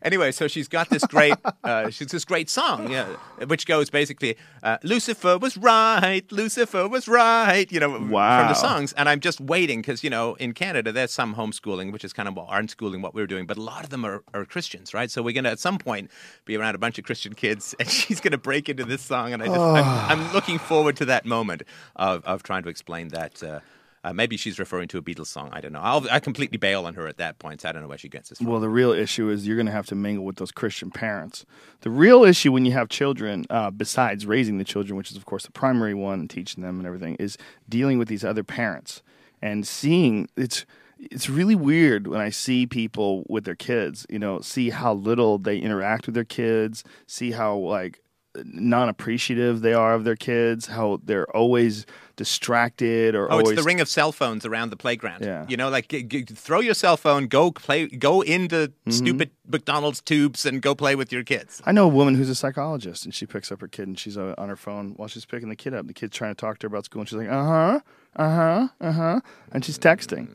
Anyway, 0.00 0.30
so 0.30 0.46
she's 0.46 0.68
got 0.68 0.88
this 0.90 1.04
great, 1.06 1.34
uh, 1.64 1.90
she's 1.90 2.06
this 2.08 2.24
great 2.24 2.48
song, 2.48 2.88
yeah, 2.88 3.06
which 3.46 3.66
goes 3.66 3.90
basically, 3.90 4.36
uh, 4.62 4.78
Lucifer 4.84 5.36
was 5.38 5.56
right, 5.56 6.30
Lucifer 6.30 6.86
was 6.86 7.08
right, 7.08 7.70
you 7.72 7.80
know, 7.80 7.92
from 7.96 8.10
the 8.48 8.54
songs. 8.54 8.92
And 8.92 9.08
I'm 9.08 9.18
just 9.18 9.40
waiting 9.40 9.80
because, 9.80 10.04
you 10.04 10.10
know, 10.10 10.34
in 10.34 10.52
Canada, 10.54 10.92
there's 10.92 11.10
some 11.10 11.34
homeschooling, 11.34 11.92
which 11.92 12.04
is 12.04 12.12
kind 12.12 12.28
of 12.28 12.36
what 12.36 12.48
unschooling 12.48 13.02
what 13.02 13.12
we're 13.12 13.26
doing, 13.26 13.44
but 13.44 13.56
a 13.56 13.62
lot 13.62 13.82
of 13.82 13.90
them 13.90 14.04
are, 14.04 14.22
are 14.32 14.44
Christians, 14.44 14.94
right? 14.94 15.10
So 15.10 15.20
we're 15.20 15.34
going 15.34 15.44
to, 15.44 15.50
at 15.50 15.58
some 15.58 15.78
point, 15.78 16.12
be 16.44 16.56
around 16.56 16.76
a 16.76 16.78
bunch 16.78 17.00
of 17.00 17.04
Christian 17.04 17.34
kids, 17.34 17.74
and 17.80 17.88
she's 17.88 18.20
going 18.20 18.32
to 18.32 18.38
break 18.38 18.68
into 18.68 18.84
this 18.84 19.02
song. 19.02 19.32
And 19.32 19.42
I 19.42 19.46
just, 19.46 19.58
I'm, 19.58 19.84
I'm 20.20 20.32
looking 20.32 20.58
forward 20.60 20.96
to 20.98 21.06
that 21.06 21.26
moment 21.26 21.64
of, 21.96 22.24
of 22.24 22.44
trying 22.44 22.62
to 22.62 22.68
explain 22.68 23.08
that. 23.08 23.42
Uh, 23.42 23.60
uh, 24.08 24.12
maybe 24.14 24.38
she's 24.38 24.58
referring 24.58 24.88
to 24.88 24.96
a 24.96 25.02
Beatles 25.02 25.26
song. 25.26 25.50
I 25.52 25.60
don't 25.60 25.72
know. 25.72 25.80
I'll, 25.80 26.06
I 26.10 26.18
completely 26.18 26.56
bail 26.56 26.86
on 26.86 26.94
her 26.94 27.06
at 27.06 27.18
that 27.18 27.38
point. 27.38 27.60
So 27.60 27.68
I 27.68 27.72
don't 27.72 27.82
know 27.82 27.88
where 27.88 27.98
she 27.98 28.08
gets 28.08 28.30
this 28.30 28.38
from. 28.38 28.46
Well, 28.46 28.60
the 28.60 28.68
real 28.68 28.92
issue 28.92 29.28
is 29.28 29.46
you're 29.46 29.56
going 29.56 29.66
to 29.66 29.72
have 29.72 29.86
to 29.86 29.94
mingle 29.94 30.24
with 30.24 30.36
those 30.36 30.50
Christian 30.50 30.90
parents. 30.90 31.44
The 31.80 31.90
real 31.90 32.24
issue 32.24 32.50
when 32.50 32.64
you 32.64 32.72
have 32.72 32.88
children, 32.88 33.44
uh, 33.50 33.70
besides 33.70 34.24
raising 34.24 34.56
the 34.56 34.64
children, 34.64 34.96
which 34.96 35.10
is 35.10 35.16
of 35.16 35.26
course 35.26 35.44
the 35.44 35.52
primary 35.52 35.92
one, 35.92 36.20
and 36.20 36.30
teaching 36.30 36.62
them 36.62 36.78
and 36.78 36.86
everything, 36.86 37.16
is 37.16 37.36
dealing 37.68 37.98
with 37.98 38.08
these 38.08 38.24
other 38.24 38.44
parents 38.44 39.02
and 39.42 39.66
seeing 39.66 40.28
it's. 40.36 40.64
It's 41.00 41.30
really 41.30 41.54
weird 41.54 42.08
when 42.08 42.20
I 42.20 42.30
see 42.30 42.66
people 42.66 43.24
with 43.28 43.44
their 43.44 43.54
kids, 43.54 44.04
you 44.10 44.18
know, 44.18 44.40
see 44.40 44.70
how 44.70 44.94
little 44.94 45.38
they 45.38 45.56
interact 45.56 46.06
with 46.06 46.16
their 46.16 46.24
kids, 46.24 46.82
see 47.06 47.30
how 47.30 47.56
like 47.56 48.02
non-appreciative 48.44 49.60
they 49.62 49.74
are 49.74 49.94
of 49.94 50.04
their 50.04 50.16
kids, 50.16 50.66
how 50.66 51.00
they're 51.04 51.28
always 51.36 51.86
distracted 52.16 53.14
or 53.14 53.26
Oh, 53.30 53.38
always 53.38 53.50
it's 53.52 53.60
the 53.62 53.66
ring 53.66 53.80
of 53.80 53.88
cell 53.88 54.12
phones 54.12 54.44
around 54.44 54.70
the 54.70 54.76
playground. 54.76 55.24
Yeah. 55.24 55.46
You 55.48 55.56
know, 55.56 55.68
like 55.70 55.88
g- 55.88 56.02
g- 56.02 56.22
throw 56.24 56.60
your 56.60 56.74
cell 56.74 56.96
phone, 56.96 57.26
go 57.26 57.50
play, 57.50 57.86
go 57.86 58.20
into 58.22 58.68
Mm-hmm. 58.68 58.90
stupid 58.90 59.30
McDonald's 59.50 60.00
tubes 60.00 60.44
and 60.46 60.60
go 60.60 60.74
play 60.74 60.94
with 60.94 61.12
your 61.12 61.22
kids. 61.24 61.62
I 61.64 61.72
know 61.72 61.84
a 61.84 61.88
woman 61.88 62.14
who's 62.14 62.28
a 62.28 62.34
psychologist, 62.34 63.04
and 63.04 63.14
she 63.14 63.24
picks 63.26 63.50
up 63.52 63.60
her 63.60 63.68
kid, 63.68 63.88
and 63.88 63.98
she's 63.98 64.16
uh, 64.18 64.34
on 64.36 64.48
her 64.48 64.56
phone 64.56 64.92
while 64.96 65.08
she's 65.08 65.24
picking 65.24 65.48
the 65.48 65.56
kid 65.56 65.74
up. 65.74 65.86
The 65.86 65.94
kid's 65.94 66.16
trying 66.16 66.34
to 66.34 66.40
talk 66.40 66.58
to 66.58 66.64
her 66.64 66.68
about 66.68 66.84
school, 66.84 67.00
and 67.00 67.08
she's 67.08 67.18
like, 67.18 67.28
"Uh 67.28 67.44
huh, 67.44 67.80
uh 68.18 68.34
huh, 68.34 68.68
uh 68.80 68.92
huh," 68.92 69.20
and 69.52 69.64
she's 69.64 69.78
texting. 69.78 70.28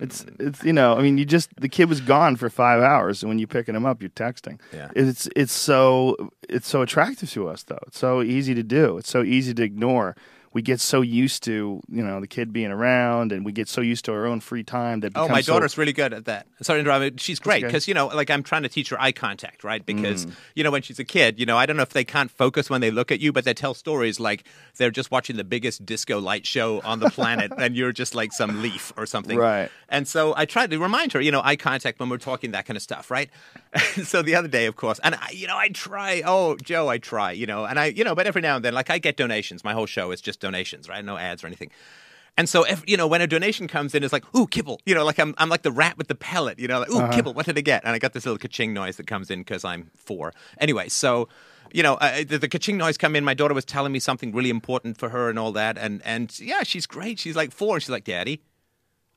It's 0.00 0.24
it's 0.38 0.64
you 0.64 0.72
know, 0.72 0.96
I 0.96 1.02
mean, 1.02 1.18
you 1.18 1.24
just 1.24 1.54
the 1.56 1.68
kid 1.68 1.88
was 1.88 2.00
gone 2.00 2.36
for 2.36 2.48
five 2.48 2.82
hours, 2.82 3.22
and 3.22 3.28
when 3.28 3.38
you're 3.38 3.48
picking 3.48 3.74
him 3.74 3.84
up, 3.84 4.00
you're 4.00 4.10
texting. 4.10 4.58
Yeah. 4.72 4.90
It's 4.96 5.28
it's 5.36 5.52
so 5.52 6.30
it's 6.48 6.68
so 6.68 6.82
attractive 6.82 7.30
to 7.32 7.48
us, 7.48 7.62
though. 7.64 7.78
It's 7.86 7.98
so 7.98 8.22
easy 8.22 8.54
to 8.54 8.62
do. 8.62 8.96
It's 8.98 9.10
so 9.10 9.22
easy 9.22 9.52
to 9.54 9.62
ignore. 9.62 10.16
We 10.52 10.62
get 10.62 10.80
so 10.80 11.00
used 11.00 11.44
to 11.44 11.80
you 11.88 12.02
know 12.02 12.20
the 12.20 12.26
kid 12.26 12.52
being 12.52 12.72
around, 12.72 13.30
and 13.30 13.44
we 13.44 13.52
get 13.52 13.68
so 13.68 13.80
used 13.80 14.04
to 14.06 14.12
our 14.12 14.26
own 14.26 14.40
free 14.40 14.64
time 14.64 14.98
that 15.00 15.12
Oh, 15.14 15.28
my 15.28 15.42
so- 15.42 15.52
daughter's 15.52 15.78
really 15.78 15.92
good 15.92 16.12
at 16.12 16.24
that. 16.24 16.48
Sorry 16.60 16.82
to 16.82 16.90
interrupt. 16.90 17.20
She's 17.20 17.38
great 17.38 17.62
okay. 17.62 17.66
because 17.68 17.86
you 17.86 17.94
know, 17.94 18.08
like 18.08 18.30
I'm 18.30 18.42
trying 18.42 18.64
to 18.64 18.68
teach 18.68 18.88
her 18.88 19.00
eye 19.00 19.12
contact, 19.12 19.62
right? 19.62 19.84
Because 19.86 20.26
Mm. 20.26 20.32
you 20.56 20.64
know, 20.64 20.72
when 20.72 20.82
she's 20.82 20.98
a 20.98 21.04
kid, 21.04 21.38
you 21.38 21.46
know, 21.46 21.56
I 21.56 21.66
don't 21.66 21.76
know 21.76 21.84
if 21.84 21.90
they 21.90 22.02
can't 22.04 22.32
focus 22.32 22.68
when 22.68 22.80
they 22.80 22.90
look 22.90 23.12
at 23.12 23.20
you, 23.20 23.32
but 23.32 23.44
they 23.44 23.54
tell 23.54 23.74
stories 23.74 24.18
like 24.18 24.42
they're 24.76 24.90
just 24.90 25.12
watching 25.12 25.36
the 25.36 25.44
biggest 25.44 25.86
disco 25.86 26.18
light 26.18 26.44
show 26.46 26.80
on 26.80 26.98
the 26.98 27.10
planet, 27.10 27.52
and 27.58 27.76
you're 27.76 27.92
just 27.92 28.16
like 28.16 28.32
some 28.32 28.60
leaf 28.60 28.92
or 28.96 29.06
something, 29.06 29.38
Right. 29.38 29.70
And 29.88 30.06
so 30.08 30.34
I 30.36 30.46
tried 30.46 30.70
to 30.72 30.78
remind 30.78 31.12
her, 31.12 31.20
you 31.20 31.30
know, 31.30 31.42
eye 31.44 31.56
contact 31.56 32.00
when 32.00 32.08
we're 32.08 32.18
talking 32.18 32.50
that 32.52 32.66
kind 32.66 32.76
of 32.76 32.82
stuff, 32.82 33.08
right? 33.10 33.30
so 34.04 34.20
the 34.22 34.34
other 34.34 34.48
day, 34.48 34.66
of 34.66 34.74
course, 34.74 34.98
and 35.04 35.14
I, 35.14 35.30
you 35.32 35.46
know, 35.46 35.56
I 35.56 35.68
try. 35.68 36.22
Oh, 36.24 36.56
Joe, 36.56 36.88
I 36.88 36.98
try, 36.98 37.30
you 37.32 37.46
know, 37.46 37.64
and 37.66 37.78
I, 37.78 37.86
you 37.86 38.02
know, 38.02 38.14
but 38.16 38.26
every 38.26 38.42
now 38.42 38.56
and 38.56 38.64
then, 38.64 38.74
like 38.74 38.90
I 38.90 38.98
get 38.98 39.16
donations. 39.16 39.62
My 39.62 39.74
whole 39.74 39.86
show 39.86 40.10
is 40.10 40.20
just 40.20 40.39
donations, 40.40 40.88
right? 40.88 41.04
No 41.04 41.16
ads 41.16 41.44
or 41.44 41.46
anything. 41.46 41.70
And 42.36 42.48
so, 42.48 42.64
if, 42.64 42.82
you 42.88 42.96
know, 42.96 43.06
when 43.06 43.20
a 43.20 43.26
donation 43.26 43.68
comes 43.68 43.94
in, 43.94 44.02
it's 44.02 44.12
like, 44.12 44.24
ooh, 44.34 44.46
kibble. 44.46 44.80
You 44.86 44.94
know, 44.94 45.04
like 45.04 45.18
I'm, 45.18 45.34
I'm 45.38 45.48
like 45.48 45.62
the 45.62 45.72
rat 45.72 45.98
with 45.98 46.08
the 46.08 46.14
pellet. 46.14 46.58
You 46.58 46.68
know, 46.68 46.80
like, 46.80 46.90
ooh, 46.90 47.08
kibble. 47.14 47.34
What 47.34 47.46
did 47.46 47.58
I 47.58 47.60
get? 47.60 47.84
And 47.84 47.92
I 47.94 47.98
got 47.98 48.12
this 48.12 48.24
little 48.24 48.38
ka-ching 48.38 48.72
noise 48.72 48.96
that 48.96 49.06
comes 49.06 49.30
in 49.30 49.40
because 49.40 49.64
I'm 49.64 49.90
four. 49.94 50.32
Anyway, 50.58 50.88
so 50.88 51.28
you 51.72 51.82
know, 51.82 51.94
uh, 51.94 52.24
the, 52.26 52.38
the 52.38 52.48
ka-ching 52.48 52.76
noise 52.76 52.96
come 52.96 53.14
in. 53.14 53.24
My 53.24 53.34
daughter 53.34 53.54
was 53.54 53.64
telling 53.64 53.92
me 53.92 53.98
something 53.98 54.32
really 54.32 54.50
important 54.50 54.98
for 54.98 55.10
her 55.10 55.28
and 55.28 55.38
all 55.38 55.52
that. 55.52 55.78
And 55.78 56.00
and 56.04 56.36
yeah, 56.40 56.62
she's 56.62 56.86
great. 56.86 57.18
She's 57.18 57.36
like 57.36 57.52
four. 57.52 57.76
And 57.76 57.82
she's 57.82 57.90
like, 57.90 58.04
Daddy, 58.04 58.42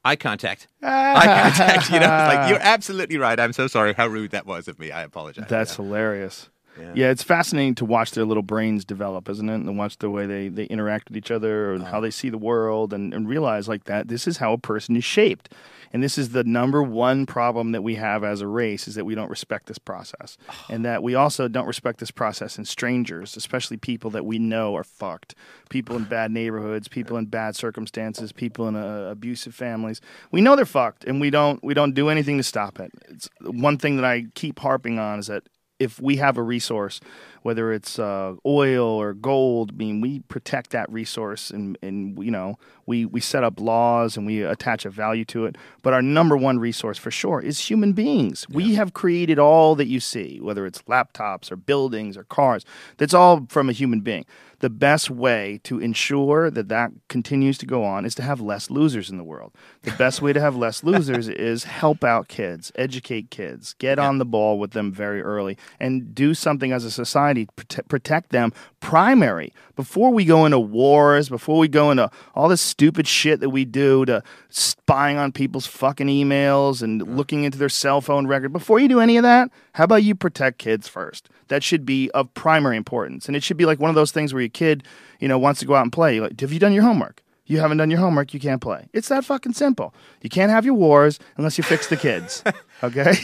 eye 0.04 0.16
contact, 0.16 0.68
eye 0.82 1.24
contact. 1.56 1.92
You 1.92 2.00
know, 2.00 2.06
it's 2.06 2.36
like 2.36 2.50
you're 2.50 2.62
absolutely 2.62 3.18
right. 3.18 3.40
I'm 3.40 3.54
so 3.54 3.68
sorry. 3.68 3.94
How 3.94 4.08
rude 4.08 4.32
that 4.32 4.46
was 4.46 4.68
of 4.68 4.80
me. 4.80 4.92
I 4.92 5.04
apologize. 5.04 5.46
That's 5.48 5.76
hilarious. 5.76 6.50
Yeah. 6.80 7.12
it's 7.12 7.24
fascinating 7.24 7.76
to 7.76 7.86
watch 7.86 8.12
their 8.12 8.26
little 8.26 8.44
brains 8.44 8.86
develop, 8.86 9.30
isn't 9.30 9.50
it? 9.50 9.56
And 9.56 9.78
watch 9.78 9.98
the 9.98 10.10
way 10.10 10.26
they, 10.26 10.48
they 10.48 10.66
interact 10.66 11.10
with 11.10 11.18
each 11.18 11.32
other 11.32 11.74
and 11.74 11.84
how 11.84 12.00
they 12.00 12.12
see 12.12 12.30
the 12.30 12.38
world 12.38 12.94
and, 12.94 13.14
and 13.14 13.28
realize 13.28 13.68
like 13.68 13.86
that 13.86 14.08
this 14.08 14.28
is 14.28 14.38
how 14.38 14.54
a 14.54 14.58
person 14.58 14.96
is 14.96 15.04
shaped. 15.04 15.50
And 15.94 16.02
this 16.02 16.18
is 16.18 16.30
the 16.30 16.44
number 16.44 16.82
one 16.82 17.28
problem 17.28 17.72
that 17.72 17.84
we 17.84 17.96
have 17.96 18.24
as 18.24 18.42
a 18.42 18.48
race 18.48 18.88
is 18.88 18.96
that 18.96 19.06
we 19.06 19.14
don't 19.14 19.30
respect 19.30 19.68
this 19.68 19.78
process. 19.78 20.38
And 20.70 20.86
that 20.86 21.04
we 21.04 21.14
also 21.14 21.48
don't 21.48 21.68
respect 21.68 22.00
this 22.00 22.10
process 22.10 22.58
in 22.58 22.66
strangers, 22.66 23.38
especially 23.38 23.78
people 23.78 24.10
that 24.12 24.26
we 24.26 24.40
know 24.40 24.76
are 24.76 24.84
fucked. 24.84 25.36
People 25.70 25.96
in 25.98 26.06
bad 26.06 26.32
neighborhoods, 26.32 26.88
people 26.88 27.18
in 27.18 27.26
bad 27.26 27.56
circumstances, 27.56 28.32
people 28.32 28.68
in 28.68 28.76
uh, 28.76 29.10
abusive 29.12 29.54
families. 29.54 30.02
We 30.32 30.42
know 30.42 30.56
they're 30.56 30.66
fucked 30.66 31.04
and 31.04 31.22
we 31.22 31.30
don't 31.30 31.64
we 31.64 31.74
don't 31.74 31.94
do 31.94 32.10
anything 32.10 32.38
to 32.38 32.44
stop 32.44 32.80
it. 32.80 32.92
It's 33.10 33.30
one 33.42 33.78
thing 33.78 33.98
that 33.98 34.06
I 34.06 34.26
keep 34.34 34.60
harping 34.60 34.98
on 34.98 35.20
is 35.20 35.28
that 35.28 35.44
if 35.84 36.02
we 36.02 36.16
have 36.18 36.38
a 36.38 36.44
resource, 36.44 37.00
whether 37.44 37.72
it's 37.72 38.00
uh, 38.00 38.36
oil 38.46 38.88
or 38.88 39.14
gold, 39.14 39.72
I 39.74 39.76
mean, 39.76 40.02
we 40.02 40.20
protect 40.22 40.72
that 40.72 40.92
resource 40.92 41.52
and, 41.52 41.78
and 41.82 42.18
you 42.24 42.32
know, 42.32 42.58
we, 42.86 43.06
we 43.06 43.20
set 43.20 43.44
up 43.44 43.60
laws 43.60 44.18
and 44.18 44.26
we 44.26 44.42
attach 44.42 44.86
a 44.86 44.90
value 44.90 45.26
to 45.26 45.46
it. 45.46 45.58
But 45.82 45.94
our 45.94 46.02
number 46.02 46.36
one 46.36 46.60
resource 46.60 46.98
for 46.98 47.12
sure 47.12 47.40
is 47.40 47.70
human 47.70 47.94
beings. 47.94 48.48
We 48.50 48.76
have 48.76 48.94
created 48.94 49.40
all 49.40 49.76
that 49.76 49.88
you 49.88 50.00
see, 50.00 50.40
whether 50.42 50.66
it's 50.66 50.82
laptops 50.84 51.52
or 51.52 51.56
buildings 51.56 52.18
or 52.18 52.24
cars. 52.24 52.66
That's 52.98 53.14
all 53.14 53.46
from 53.50 53.70
a 53.70 53.74
human 53.74 54.02
being. 54.02 54.26
The 54.60 54.70
best 54.70 55.10
way 55.10 55.60
to 55.64 55.80
ensure 55.80 56.50
that 56.50 56.70
that 56.70 56.92
continues 57.10 57.58
to 57.58 57.66
go 57.66 57.84
on 57.84 58.06
is 58.06 58.16
to 58.16 58.22
have 58.22 58.40
less 58.40 58.70
losers 58.70 59.10
in 59.10 59.18
the 59.18 59.24
world. 59.24 59.54
The 59.82 59.92
best 59.98 60.22
way 60.22 60.32
to 60.32 60.40
have 60.40 60.56
less 60.56 60.86
losers 60.86 61.28
is 61.28 61.66
help 61.66 62.04
out 62.04 62.30
kids, 62.30 62.72
educate 62.76 63.30
kids, 63.30 63.74
get 63.74 64.00
on 64.00 64.20
the 64.20 64.26
ball 64.26 64.58
with 64.58 64.72
them 64.72 64.94
very 64.94 65.22
early, 65.22 65.58
and 65.82 66.16
do 66.16 66.34
something 66.34 66.72
as 66.72 66.86
a 66.86 66.92
society 66.92 67.33
to 67.36 67.46
prote- 67.46 67.88
protect 67.88 68.30
them 68.30 68.54
primary 68.80 69.54
before 69.76 70.12
we 70.12 70.26
go 70.26 70.46
into 70.46 70.60
wars, 70.60 71.30
before 71.30 71.58
we 71.58 71.68
go 71.68 71.92
into 71.92 72.10
all 72.36 72.48
this 72.48 72.62
stupid 72.62 73.08
shit 73.08 73.40
that 73.40 73.50
we 73.50 73.66
do 73.66 74.06
to 74.06 74.24
spying 74.50 75.18
on 75.18 75.32
people's 75.32 75.66
fucking 75.66 76.08
emails 76.08 76.82
and 76.82 77.02
mm. 77.02 77.16
looking 77.16 77.44
into 77.44 77.58
their 77.58 77.70
cell 77.70 78.02
phone 78.02 78.28
record. 78.28 78.54
Before 78.54 78.80
you 78.80 78.88
do 78.88 79.00
any 79.00 79.18
of 79.18 79.24
that, 79.24 79.50
how 79.74 79.86
about 79.86 80.04
you 80.04 80.16
protect 80.16 80.60
kids 80.60 80.88
first? 80.88 81.30
That 81.48 81.64
should 81.64 81.86
be 81.86 82.10
of 82.12 82.34
primary 82.34 82.78
importance. 82.78 83.28
And 83.28 83.36
it 83.36 83.44
should 83.44 83.58
be 83.58 83.66
like 83.66 83.80
one 83.80 83.90
of 83.90 83.96
those 83.96 84.12
things 84.12 84.34
where 84.34 84.42
your 84.42 84.50
kid, 84.50 84.84
you 85.20 85.28
know, 85.28 85.38
wants 85.38 85.60
to 85.62 85.66
go 85.66 85.76
out 85.76 85.84
and 85.84 85.92
play. 85.92 86.20
Like, 86.20 86.40
have 86.42 86.54
you 86.54 86.60
done 86.60 86.74
your 86.74 86.84
homework? 86.84 87.22
You 87.46 87.60
haven't 87.60 87.78
done 87.78 87.90
your 87.90 88.00
homework, 88.00 88.34
you 88.34 88.40
can't 88.40 88.62
play. 88.62 88.88
It's 88.94 89.10
that 89.10 89.26
fucking 89.26 89.54
simple. 89.54 89.94
You 90.22 90.30
can't 90.30 90.50
have 90.50 90.64
your 90.66 90.76
wars 90.76 91.20
unless 91.36 91.58
you 91.58 91.64
fix 91.64 91.88
the 91.88 91.98
kids. 91.98 92.44
Okay? 92.84 93.16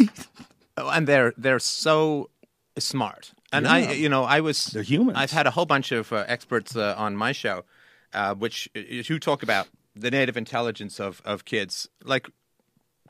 Oh, 0.78 0.88
and 0.88 1.05
they're 1.05 1.34
they're 1.36 1.60
so 1.60 2.30
smart. 2.78 3.34
And 3.52 3.68
I, 3.68 3.93
you 3.93 4.10
know, 4.10 4.24
I 4.24 4.41
was 4.41 4.66
They're 4.68 4.84
humans. 4.84 5.18
I've 5.18 5.32
had 5.32 5.47
a 5.47 5.52
whole 5.52 5.66
bunch 5.66 5.91
of 5.91 6.12
uh, 6.14 6.26
experts 6.28 6.76
uh, 6.76 6.95
on 6.97 7.16
my 7.16 7.32
show, 7.32 7.66
uh, 8.14 8.36
which 8.36 8.70
uh, 8.76 8.80
who 9.08 9.20
talk 9.20 9.43
about 9.43 9.68
the 9.95 10.12
native 10.12 10.38
intelligence 10.38 11.00
of 11.00 11.22
of 11.26 11.45
kids. 11.45 11.89
Like 12.04 12.30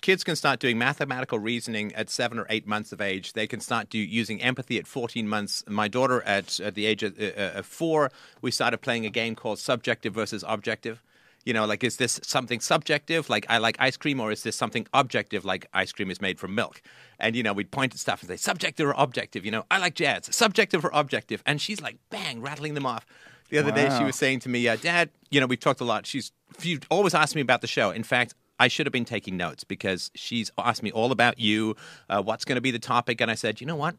kids 0.02 0.24
can 0.24 0.36
start 0.36 0.60
doing 0.60 0.78
mathematical 0.78 1.40
reasoning 1.40 1.94
at 1.94 2.10
seven 2.10 2.40
or 2.40 2.46
eight 2.50 2.68
months 2.68 2.92
of 2.92 3.02
age. 3.02 3.34
They 3.34 3.48
can 3.48 3.60
start 3.60 3.90
do, 3.90 3.98
using 4.00 4.42
empathy 4.42 4.78
at 4.78 4.88
14 4.88 5.28
months. 5.28 5.64
My 5.68 5.88
daughter, 5.88 6.22
at, 6.24 6.60
at 6.60 6.76
the 6.76 6.86
age 6.86 7.04
of 7.04 7.20
uh, 7.20 7.26
uh, 7.26 7.62
four, 7.62 8.12
we 8.42 8.52
started 8.52 8.80
playing 8.80 9.06
a 9.06 9.10
game 9.10 9.36
called 9.36 9.60
Subjective 9.60 10.14
versus 10.14 10.44
Objective. 10.48 11.04
You 11.46 11.54
know, 11.54 11.66
like, 11.66 11.84
is 11.84 11.98
this 11.98 12.20
something 12.24 12.60
subjective, 12.60 13.30
like 13.30 13.46
I 13.50 13.58
like 13.58 13.78
ice 13.80 13.98
cream, 13.98 14.20
or 14.20 14.32
is 14.32 14.44
this 14.44 14.56
something 14.56 14.88
objective, 14.94 15.46
like 15.46 15.68
ice 15.74 15.92
cream 15.92 16.12
is 16.12 16.22
made 16.22 16.40
from 16.40 16.54
milk? 16.54 16.82
And, 17.20 17.36
you 17.36 17.44
know, 17.44 17.54
we'd 17.54 17.72
point 17.72 17.94
at 17.94 18.00
stuff 18.00 18.22
and 18.22 18.30
say, 18.30 18.36
subjective 18.36 18.88
or 18.88 18.94
objective? 18.98 19.46
You 19.46 19.52
know, 19.52 19.66
I 19.72 19.78
like 19.78 19.96
jazz, 19.96 20.28
subjective 20.36 20.84
or 20.84 20.92
objective? 20.94 21.42
And 21.46 21.62
she's 21.62 21.82
like, 21.82 21.98
bang, 22.10 22.42
rattling 22.42 22.74
them 22.74 22.86
off. 22.86 23.06
The 23.50 23.58
other 23.58 23.72
day, 23.72 23.90
she 23.98 24.04
was 24.04 24.16
saying 24.16 24.42
to 24.42 24.50
me, 24.50 24.68
uh, 24.68 24.76
Dad, 24.76 25.10
you 25.32 25.40
know, 25.40 25.48
we've 25.48 25.60
talked 25.60 25.82
a 25.82 25.84
lot. 25.84 26.06
She's, 26.06 26.32
she 26.60 26.78
always 26.92 27.16
asked 27.16 27.36
me 27.36 27.42
about 27.42 27.62
the 27.62 27.68
show. 27.68 27.90
In 27.90 28.04
fact, 28.04 28.36
I 28.60 28.68
should 28.68 28.86
have 28.86 28.94
been 28.94 29.06
taking 29.06 29.38
notes 29.38 29.64
because 29.64 30.12
she's 30.14 30.52
asked 30.58 30.84
me 30.84 30.92
all 30.92 31.12
about 31.12 31.40
you, 31.40 31.76
uh, 32.10 32.22
what's 32.22 32.46
going 32.46 32.58
to 32.58 32.62
be 32.62 32.72
the 32.72 32.80
topic. 32.80 33.22
And 33.22 33.32
I 33.32 33.36
said, 33.36 33.60
you 33.60 33.66
know 33.66 33.76
what? 33.76 33.96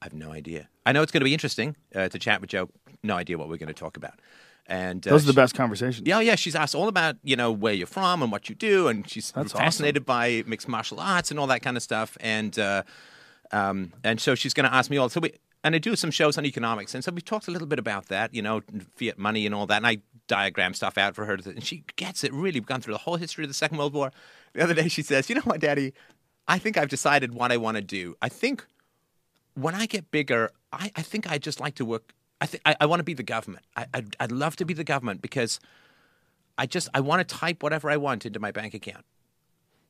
I 0.00 0.06
have 0.06 0.14
no 0.14 0.32
idea. 0.32 0.68
I 0.86 0.92
know 0.92 1.02
it's 1.02 1.12
going 1.12 1.20
to 1.20 1.24
be 1.24 1.34
interesting 1.34 1.76
uh, 1.94 2.08
to 2.08 2.18
chat 2.18 2.40
with 2.40 2.48
Joe. 2.48 2.70
No 3.02 3.14
idea 3.14 3.36
what 3.36 3.48
we're 3.48 3.58
going 3.58 3.68
to 3.68 3.74
talk 3.74 3.96
about. 3.96 4.14
And 4.66 5.06
uh, 5.06 5.10
Those 5.10 5.24
are 5.24 5.26
the 5.26 5.32
she- 5.32 5.36
best 5.36 5.54
conversations. 5.54 6.06
yeah, 6.06 6.20
yeah. 6.20 6.36
She's 6.36 6.54
asked 6.54 6.74
all 6.74 6.88
about 6.88 7.16
you 7.22 7.36
know 7.36 7.50
where 7.50 7.72
you're 7.74 7.86
from 7.86 8.22
and 8.22 8.30
what 8.30 8.48
you 8.48 8.54
do, 8.54 8.88
and 8.88 9.08
she's 9.08 9.32
That's 9.32 9.52
fascinated 9.52 10.06
by 10.06 10.44
mixed 10.46 10.68
martial 10.68 11.00
arts 11.00 11.30
and 11.30 11.40
all 11.40 11.48
that 11.48 11.62
kind 11.62 11.76
of 11.76 11.82
stuff. 11.82 12.16
And 12.20 12.56
uh, 12.58 12.82
um, 13.50 13.92
and 14.04 14.20
so 14.20 14.34
she's 14.34 14.54
going 14.54 14.68
to 14.68 14.74
ask 14.74 14.90
me 14.90 14.96
all. 14.96 15.08
So 15.08 15.20
we 15.20 15.32
and 15.64 15.74
I 15.74 15.78
do 15.78 15.94
some 15.96 16.10
shows 16.10 16.38
on 16.38 16.46
economics, 16.46 16.94
and 16.94 17.02
so 17.04 17.10
we 17.12 17.20
talked 17.20 17.48
a 17.48 17.50
little 17.50 17.68
bit 17.68 17.78
about 17.78 18.06
that, 18.08 18.34
you 18.34 18.42
know, 18.42 18.62
fiat 18.96 19.18
money 19.18 19.46
and 19.46 19.54
all 19.54 19.66
that. 19.66 19.76
And 19.78 19.86
I 19.86 19.98
diagram 20.28 20.74
stuff 20.74 20.96
out 20.96 21.14
for 21.14 21.24
her, 21.24 21.34
and 21.44 21.62
she 21.64 21.84
gets 21.96 22.22
it. 22.24 22.32
Really, 22.32 22.60
we've 22.60 22.66
gone 22.66 22.80
through 22.80 22.94
the 22.94 22.98
whole 22.98 23.16
history 23.16 23.44
of 23.44 23.50
the 23.50 23.54
Second 23.54 23.78
World 23.78 23.94
War. 23.94 24.12
The 24.54 24.62
other 24.62 24.74
day, 24.74 24.88
she 24.88 25.02
says, 25.02 25.28
"You 25.28 25.34
know 25.36 25.42
what, 25.42 25.60
Daddy? 25.60 25.92
I 26.48 26.58
think 26.58 26.76
I've 26.76 26.88
decided 26.88 27.34
what 27.34 27.50
I 27.52 27.56
want 27.56 27.76
to 27.76 27.82
do. 27.82 28.16
I 28.22 28.28
think 28.28 28.64
when 29.54 29.74
I 29.74 29.86
get 29.86 30.10
bigger, 30.10 30.50
I, 30.72 30.90
I 30.96 31.02
think 31.02 31.30
I 31.30 31.38
just 31.38 31.60
like 31.60 31.74
to 31.76 31.84
work. 31.84 32.12
I 32.42 32.46
think 32.46 32.62
I, 32.66 32.74
I 32.80 32.86
want 32.86 33.00
to 33.00 33.04
be 33.04 33.14
the 33.14 33.22
government. 33.22 33.64
I, 33.76 33.86
I'd, 33.94 34.16
I'd 34.20 34.32
love 34.32 34.56
to 34.56 34.64
be 34.64 34.74
the 34.74 34.84
government 34.84 35.22
because 35.22 35.60
I 36.58 36.66
just 36.66 36.88
I 36.92 37.00
want 37.00 37.26
to 37.26 37.34
type 37.36 37.62
whatever 37.62 37.88
I 37.88 37.96
want 37.96 38.26
into 38.26 38.40
my 38.40 38.50
bank 38.50 38.74
account. 38.74 39.04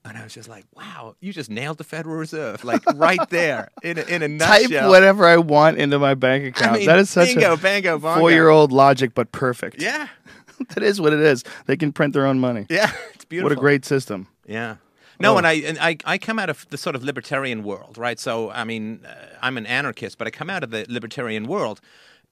And 0.05 0.19
I 0.19 0.25
was 0.25 0.35
just 0.35 0.49
like, 0.49 0.65
wow, 0.75 1.15
you 1.21 1.33
just 1.33 1.49
nailed 1.49 1.79
the 1.79 1.85
Federal 1.85 2.17
Reserve, 2.17 2.65
like 2.65 2.83
right 2.97 3.21
there 3.31 3.69
in 3.85 3.99
a, 3.99 4.03
in 4.03 4.23
a 4.23 4.29
nutshell. 4.29 4.69
Type 4.69 4.91
whatever 4.91 5.25
I 5.27 5.37
want 5.37 5.79
into 5.79 5.99
my 6.01 6.15
bank 6.15 6.45
account. 6.45 6.79
mean, 6.79 6.87
that 6.87 6.99
is 6.99 7.09
such 7.09 7.29
bingo, 7.29 7.53
a 7.53 7.57
bango, 7.57 7.99
bongo. 7.99 8.21
four-year-old 8.21 8.73
logic, 8.73 9.13
but 9.15 9.31
perfect. 9.33 9.81
Yeah, 9.81 10.09
that 10.75 10.83
is 10.83 11.01
what 11.01 11.13
it 11.13 11.21
is. 11.21 11.45
They 11.67 11.77
can 11.77 11.93
print 11.93 12.15
their 12.15 12.27
own 12.27 12.41
money. 12.41 12.67
yeah, 12.69 12.91
it's 13.15 13.25
beautiful. 13.25 13.51
What 13.51 13.57
a 13.57 13.61
great 13.61 13.85
system. 13.85 14.27
Yeah. 14.47 14.77
No, 15.21 15.35
Oh. 15.35 15.39
and 15.39 15.47
I 15.47 15.53
and 15.53 15.79
I, 15.79 15.97
I 16.05 16.19
come 16.19 16.41
out 16.41 16.51
of 16.51 16.67
the 16.71 16.77
sort 16.77 16.97
of 16.97 17.05
libertarian 17.05 17.63
world, 17.63 17.97
right? 17.97 18.19
So 18.19 18.51
I 18.51 18.65
mean, 18.65 19.05
uh, 19.07 19.15
I'm 19.41 19.57
an 19.57 19.67
anarchist, 19.67 20.19
but 20.19 20.27
I 20.27 20.31
come 20.31 20.51
out 20.51 20.65
of 20.65 20.71
the 20.71 20.85
libertarian 20.89 21.47
world, 21.47 21.81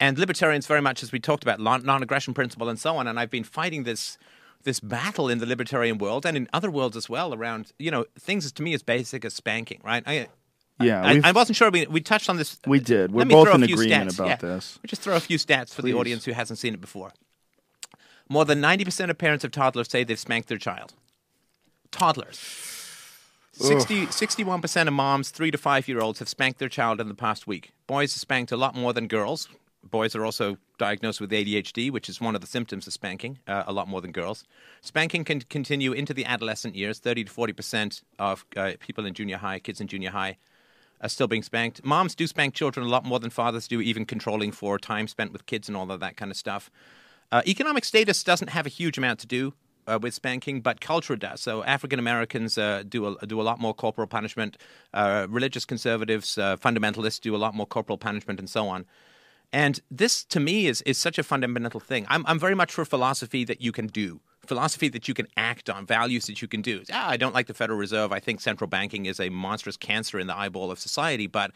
and 0.00 0.18
libertarians 0.18 0.66
very 0.66 0.80
much, 0.80 1.02
as 1.02 1.12
we 1.12 1.20
talked 1.20 1.42
about, 1.44 1.60
non- 1.60 1.84
non-aggression 1.84 2.34
principle 2.34 2.68
and 2.68 2.78
so 2.80 2.96
on. 2.96 3.06
And 3.06 3.20
I've 3.20 3.30
been 3.30 3.44
fighting 3.44 3.84
this 3.84 4.18
this 4.62 4.80
battle 4.80 5.28
in 5.30 5.38
the 5.38 5.46
libertarian 5.46 5.96
world 5.96 6.26
and 6.26 6.36
in 6.36 6.46
other 6.52 6.70
worlds 6.70 6.94
as 6.94 7.08
well 7.08 7.32
around 7.32 7.72
you 7.78 7.90
know 7.90 8.04
things 8.18 8.50
to 8.52 8.62
me 8.62 8.74
as 8.74 8.82
basic 8.82 9.24
as 9.24 9.32
spanking, 9.34 9.80
right? 9.84 10.02
I, 10.06 10.28
Yeah, 10.80 11.02
I, 11.02 11.20
I 11.24 11.32
wasn't 11.32 11.56
sure 11.56 11.70
we 11.70 11.86
we 11.86 12.00
touched 12.00 12.28
on 12.28 12.36
this. 12.36 12.58
We 12.66 12.80
did. 12.80 13.12
We're 13.12 13.24
me 13.26 13.34
both 13.34 13.54
in 13.54 13.62
agreement 13.62 14.10
stats. 14.10 14.14
about 14.14 14.28
Yeah. 14.28 14.36
this. 14.36 14.78
We'll 14.82 14.88
just 14.88 15.02
throw 15.02 15.16
a 15.16 15.20
few 15.20 15.38
stats 15.38 15.72
for 15.74 15.82
the 15.82 15.94
audience 15.94 16.24
who 16.24 16.32
hasn't 16.32 16.58
seen 16.58 16.74
it 16.74 16.80
before. 16.80 17.12
More 18.28 18.44
than 18.44 18.60
90% 18.62 19.10
of 19.10 19.18
parents 19.18 19.44
of 19.44 19.50
toddlers 19.50 19.90
say 19.90 20.04
they've 20.04 20.18
spanked 20.18 20.48
their 20.48 20.56
child. 20.58 20.94
Toddlers. 21.90 22.38
60, 23.52 24.06
61% 24.06 24.86
of 24.86 24.92
moms, 24.94 25.30
three 25.30 25.50
to 25.50 25.58
five 25.58 25.88
year 25.88 26.00
olds, 26.00 26.20
have 26.20 26.28
spanked 26.28 26.58
their 26.60 26.68
child 26.68 27.00
in 27.00 27.08
the 27.08 27.14
past 27.14 27.46
week. 27.46 27.72
Boys 27.86 28.14
have 28.14 28.20
spanked 28.20 28.52
a 28.52 28.56
lot 28.56 28.74
more 28.74 28.92
than 28.92 29.06
girls. 29.08 29.48
Boys 29.82 30.14
are 30.14 30.24
also 30.24 30.58
diagnosed 30.78 31.20
with 31.20 31.30
ADHD, 31.30 31.90
which 31.90 32.08
is 32.08 32.20
one 32.20 32.34
of 32.34 32.40
the 32.40 32.46
symptoms 32.46 32.86
of 32.86 32.92
spanking, 32.92 33.38
uh, 33.48 33.64
a 33.66 33.72
lot 33.72 33.88
more 33.88 34.00
than 34.00 34.12
girls. 34.12 34.44
Spanking 34.82 35.24
can 35.24 35.40
continue 35.40 35.92
into 35.92 36.12
the 36.12 36.24
adolescent 36.24 36.74
years. 36.74 36.98
30 36.98 37.24
to 37.24 37.32
40% 37.32 38.02
of 38.18 38.44
uh, 38.56 38.72
people 38.78 39.06
in 39.06 39.14
junior 39.14 39.38
high, 39.38 39.58
kids 39.58 39.80
in 39.80 39.86
junior 39.86 40.10
high, 40.10 40.36
are 41.00 41.08
still 41.08 41.26
being 41.26 41.42
spanked. 41.42 41.82
Moms 41.84 42.14
do 42.14 42.26
spank 42.26 42.54
children 42.54 42.86
a 42.86 42.90
lot 42.90 43.04
more 43.04 43.18
than 43.18 43.30
fathers 43.30 43.66
do, 43.66 43.80
even 43.80 44.04
controlling 44.04 44.52
for 44.52 44.78
time 44.78 45.08
spent 45.08 45.32
with 45.32 45.46
kids 45.46 45.68
and 45.68 45.76
all 45.76 45.90
of 45.90 46.00
that 46.00 46.16
kind 46.16 46.30
of 46.30 46.36
stuff. 46.36 46.70
Uh, 47.32 47.42
economic 47.46 47.84
status 47.84 48.22
doesn't 48.22 48.48
have 48.48 48.66
a 48.66 48.70
huge 48.70 48.98
amount 48.98 49.18
to 49.20 49.26
do 49.26 49.54
uh, 49.86 49.98
with 50.00 50.14
spanking, 50.14 50.60
but 50.60 50.80
culture 50.80 51.16
does. 51.16 51.40
So 51.40 51.62
African 51.64 51.98
Americans 51.98 52.58
uh, 52.58 52.82
do 52.88 53.16
a, 53.16 53.26
do 53.26 53.40
a 53.40 53.42
lot 53.42 53.60
more 53.60 53.74
corporal 53.74 54.06
punishment. 54.06 54.56
Uh, 54.92 55.26
religious 55.28 55.64
conservatives, 55.64 56.36
uh, 56.38 56.56
fundamentalists 56.56 57.20
do 57.20 57.34
a 57.34 57.38
lot 57.38 57.54
more 57.54 57.66
corporal 57.66 57.98
punishment, 57.98 58.38
and 58.38 58.50
so 58.50 58.68
on. 58.68 58.84
And 59.52 59.80
this, 59.90 60.24
to 60.24 60.40
me, 60.40 60.66
is 60.66 60.82
is 60.82 60.98
such 60.98 61.18
a 61.18 61.22
fundamental 61.22 61.80
thing. 61.80 62.06
I'm 62.08 62.24
I'm 62.26 62.38
very 62.38 62.54
much 62.54 62.72
for 62.72 62.84
philosophy 62.84 63.44
that 63.44 63.60
you 63.60 63.72
can 63.72 63.88
do, 63.88 64.20
philosophy 64.46 64.88
that 64.88 65.08
you 65.08 65.14
can 65.14 65.26
act 65.36 65.68
on, 65.68 65.86
values 65.86 66.26
that 66.26 66.40
you 66.40 66.48
can 66.48 66.62
do. 66.62 66.82
Ah, 66.92 67.08
I 67.10 67.16
don't 67.16 67.34
like 67.34 67.46
the 67.48 67.54
Federal 67.54 67.78
Reserve. 67.78 68.12
I 68.12 68.20
think 68.20 68.40
central 68.40 68.68
banking 68.68 69.06
is 69.06 69.18
a 69.18 69.28
monstrous 69.28 69.76
cancer 69.76 70.20
in 70.20 70.28
the 70.28 70.36
eyeball 70.36 70.70
of 70.70 70.78
society, 70.78 71.26
but 71.26 71.50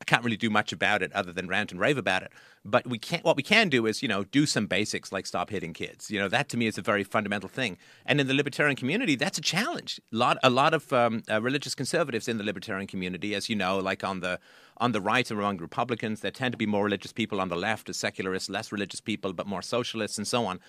I 0.00 0.04
can't 0.04 0.22
really 0.22 0.36
do 0.36 0.50
much 0.50 0.72
about 0.72 1.02
it 1.02 1.12
other 1.14 1.32
than 1.32 1.48
rant 1.48 1.72
and 1.72 1.80
rave 1.80 1.96
about 1.96 2.22
it. 2.22 2.30
But 2.64 2.86
we 2.86 2.98
can't. 2.98 3.24
What 3.24 3.36
we 3.36 3.42
can 3.42 3.68
do 3.68 3.86
is, 3.86 4.02
you 4.02 4.08
know, 4.08 4.24
do 4.24 4.44
some 4.44 4.66
basics 4.66 5.10
like 5.10 5.26
stop 5.26 5.50
hitting 5.50 5.72
kids. 5.72 6.10
You 6.10 6.20
know, 6.20 6.28
that 6.28 6.48
to 6.50 6.56
me 6.56 6.66
is 6.66 6.78
a 6.78 6.82
very 6.82 7.02
fundamental 7.02 7.48
thing. 7.48 7.78
And 8.04 8.20
in 8.20 8.26
the 8.26 8.34
libertarian 8.34 8.76
community, 8.76 9.16
that's 9.16 9.38
a 9.38 9.40
challenge. 9.40 10.00
A 10.12 10.16
lot, 10.16 10.38
a 10.42 10.50
lot 10.50 10.74
of 10.74 10.92
um, 10.92 11.22
uh, 11.30 11.40
religious 11.40 11.74
conservatives 11.74 12.28
in 12.28 12.38
the 12.38 12.44
libertarian 12.44 12.86
community, 12.86 13.34
as 13.34 13.48
you 13.48 13.56
know, 13.56 13.78
like 13.78 14.04
on 14.04 14.20
the 14.20 14.38
on 14.78 14.92
the 14.92 15.00
right 15.00 15.30
among 15.30 15.58
Republicans, 15.58 16.20
there 16.20 16.30
tend 16.30 16.52
to 16.52 16.58
be 16.58 16.66
more 16.66 16.84
religious 16.84 17.12
people. 17.12 17.40
On 17.40 17.48
the 17.48 17.56
left, 17.56 17.88
as 17.88 17.96
secularists, 17.96 18.48
less 18.48 18.72
religious 18.72 19.00
people, 19.00 19.32
but 19.32 19.46
more 19.46 19.62
socialists 19.62 20.18
and 20.18 20.26
so 20.26 20.46
on. 20.46 20.60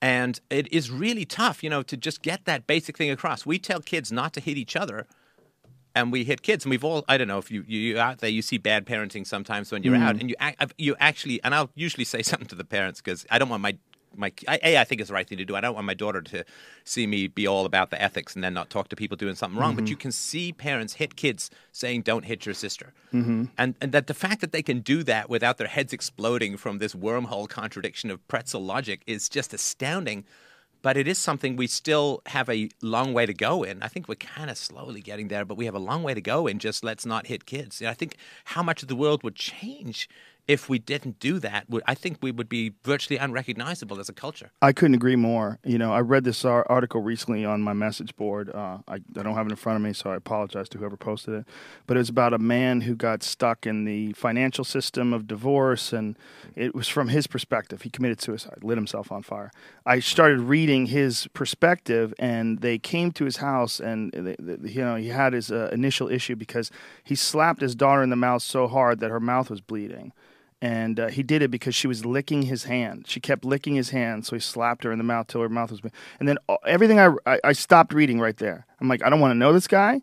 And 0.00 0.40
it 0.50 0.72
is 0.72 0.90
really 0.90 1.24
tough, 1.24 1.64
you 1.64 1.70
know, 1.70 1.82
to 1.82 1.96
just 1.96 2.22
get 2.22 2.44
that 2.44 2.66
basic 2.66 2.96
thing 2.96 3.10
across. 3.10 3.44
We 3.44 3.58
tell 3.58 3.80
kids 3.80 4.12
not 4.12 4.32
to 4.34 4.40
hit 4.40 4.56
each 4.56 4.76
other 4.76 5.06
and 5.94 6.12
we 6.12 6.22
hit 6.24 6.42
kids, 6.42 6.64
and 6.64 6.70
we've 6.70 6.84
all 6.84 7.04
I 7.08 7.18
don't 7.18 7.28
know 7.28 7.38
if 7.38 7.50
you 7.50 7.64
you 7.66 7.80
you're 7.80 7.98
out 7.98 8.18
there 8.18 8.30
you 8.30 8.42
see 8.42 8.58
bad 8.58 8.86
parenting 8.86 9.26
sometimes 9.26 9.72
when 9.72 9.82
you're 9.82 9.94
Mm-hmm. 9.94 10.02
out, 10.02 10.20
and 10.20 10.30
you 10.30 10.36
you 10.76 10.96
actually 11.00 11.42
and 11.42 11.54
I'll 11.54 11.70
usually 11.74 12.04
say 12.04 12.22
something 12.30 12.46
to 12.48 12.54
the 12.54 12.64
parents 12.64 13.00
because 13.00 13.26
I 13.30 13.38
don't 13.38 13.48
want 13.48 13.62
my 13.62 13.76
my 14.16 14.32
I- 14.46 14.60
a 14.62 14.78
I 14.78 14.84
think 14.84 15.00
it's 15.00 15.08
the 15.08 15.14
right 15.14 15.28
thing 15.28 15.38
to 15.38 15.44
do. 15.44 15.54
I 15.56 15.60
don't 15.60 15.74
want 15.74 15.86
my 15.86 15.94
daughter 15.94 16.20
to 16.22 16.44
see 16.84 17.06
me 17.06 17.26
be 17.28 17.46
all 17.46 17.64
about 17.66 17.90
the 17.90 18.00
ethics 18.00 18.34
and 18.34 18.42
then 18.42 18.54
not 18.54 18.70
talk 18.70 18.88
to 18.88 18.96
people 18.96 19.16
doing 19.16 19.34
something 19.34 19.58
wrong. 19.58 19.72
Mm-hmm. 19.72 19.80
But 19.84 19.90
you 19.90 19.96
can 19.96 20.12
see 20.12 20.52
parents 20.52 20.94
hit 20.94 21.16
kids 21.16 21.50
saying, 21.72 22.02
"Don't 22.02 22.24
hit 22.24 22.46
your 22.46 22.54
sister," 22.54 22.92
Mm-hmm. 23.12 23.44
and 23.56 23.74
and 23.80 23.92
that 23.92 24.06
the 24.06 24.14
fact 24.14 24.40
that 24.40 24.52
they 24.52 24.62
can 24.62 24.80
do 24.80 25.02
that 25.04 25.28
without 25.30 25.58
their 25.58 25.68
heads 25.68 25.92
exploding 25.92 26.56
from 26.56 26.78
this 26.78 26.94
wormhole 26.94 27.48
contradiction 27.48 28.10
of 28.10 28.26
pretzel 28.28 28.62
logic 28.64 29.02
is 29.06 29.28
just 29.28 29.52
astounding. 29.54 30.24
But 30.80 30.96
it 30.96 31.08
is 31.08 31.18
something 31.18 31.56
we 31.56 31.66
still 31.66 32.22
have 32.26 32.48
a 32.48 32.68
long 32.82 33.12
way 33.12 33.26
to 33.26 33.34
go 33.34 33.64
in. 33.64 33.82
I 33.82 33.88
think 33.88 34.06
we're 34.08 34.14
kind 34.14 34.48
of 34.48 34.56
slowly 34.56 35.00
getting 35.00 35.26
there, 35.26 35.44
but 35.44 35.56
we 35.56 35.64
have 35.64 35.74
a 35.74 35.80
long 35.80 36.04
way 36.04 36.14
to 36.14 36.20
go 36.20 36.46
in 36.46 36.60
just 36.60 36.84
let's 36.84 37.04
not 37.04 37.26
hit 37.26 37.46
kids. 37.46 37.82
I 37.82 37.94
think 37.94 38.14
how 38.44 38.62
much 38.62 38.82
of 38.82 38.88
the 38.88 38.94
world 38.94 39.24
would 39.24 39.34
change 39.34 40.08
if 40.48 40.66
we 40.66 40.78
didn't 40.78 41.20
do 41.20 41.38
that. 41.38 41.66
I 41.86 41.94
think 41.94 42.18
we 42.22 42.32
would 42.32 42.48
be 42.48 42.72
virtually 42.82 43.18
unrecognizable 43.18 44.00
as 44.00 44.08
a 44.08 44.14
culture. 44.14 44.50
I 44.62 44.72
couldn't 44.72 44.94
agree 44.94 45.14
more. 45.14 45.58
You 45.62 45.76
know, 45.76 45.92
I 45.92 46.00
read 46.00 46.24
this 46.24 46.42
article 46.44 47.02
recently 47.02 47.44
on 47.44 47.60
my 47.60 47.74
message 47.74 48.16
board. 48.16 48.48
Uh, 48.48 48.78
I, 48.88 48.94
I 48.94 48.98
don't 49.22 49.34
have 49.34 49.46
it 49.46 49.50
in 49.50 49.56
front 49.56 49.76
of 49.76 49.82
me, 49.82 49.92
so 49.92 50.10
I 50.10 50.16
apologize 50.16 50.70
to 50.70 50.78
whoever 50.78 50.96
posted 50.96 51.34
it. 51.34 51.44
But 51.86 51.98
it 51.98 52.00
was 52.00 52.08
about 52.08 52.32
a 52.32 52.38
man 52.38 52.80
who 52.80 52.96
got 52.96 53.22
stuck 53.22 53.66
in 53.66 53.84
the 53.84 54.14
financial 54.14 54.64
system 54.64 55.12
of 55.12 55.26
divorce, 55.26 55.92
and 55.92 56.16
it 56.56 56.74
was 56.74 56.88
from 56.88 57.08
his 57.08 57.26
perspective. 57.26 57.82
He 57.82 57.90
committed 57.90 58.22
suicide, 58.22 58.60
lit 58.62 58.78
himself 58.78 59.12
on 59.12 59.22
fire. 59.22 59.52
I 59.84 60.00
started 60.00 60.40
reading 60.40 60.86
his 60.86 61.28
perspective, 61.34 62.14
and 62.18 62.60
they 62.60 62.78
came 62.78 63.12
to 63.12 63.26
his 63.26 63.36
house, 63.36 63.80
and 63.80 64.10
they, 64.12 64.34
they- 64.38 64.70
you 64.70 64.80
know, 64.80 64.96
he 64.96 65.08
had 65.08 65.34
his 65.34 65.50
uh, 65.52 65.68
initial 65.72 66.08
issue 66.08 66.36
because 66.36 66.70
he 67.04 67.14
slapped 67.14 67.60
his 67.60 67.74
daughter 67.74 68.02
in 68.02 68.08
the 68.08 68.16
mouth 68.16 68.40
so 68.42 68.66
hard 68.66 69.00
that 69.00 69.10
her 69.10 69.20
mouth 69.20 69.50
was 69.50 69.60
bleeding 69.60 70.12
and 70.60 70.98
uh, 70.98 71.08
he 71.08 71.22
did 71.22 71.42
it 71.42 71.50
because 71.50 71.74
she 71.74 71.86
was 71.86 72.04
licking 72.04 72.42
his 72.42 72.64
hand. 72.64 73.06
She 73.06 73.20
kept 73.20 73.44
licking 73.44 73.74
his 73.76 73.90
hand, 73.90 74.26
so 74.26 74.34
he 74.36 74.40
slapped 74.40 74.84
her 74.84 74.92
in 74.92 74.98
the 74.98 75.04
mouth 75.04 75.28
till 75.28 75.40
her 75.40 75.48
mouth 75.48 75.70
was. 75.70 75.80
And 76.18 76.28
then 76.28 76.38
everything 76.66 76.98
I, 76.98 77.10
I 77.26 77.40
I 77.44 77.52
stopped 77.52 77.92
reading 77.92 78.20
right 78.20 78.36
there. 78.36 78.66
I'm 78.80 78.88
like, 78.88 79.02
I 79.04 79.10
don't 79.10 79.20
want 79.20 79.32
to 79.32 79.38
know 79.38 79.52
this 79.52 79.68
guy. 79.68 80.02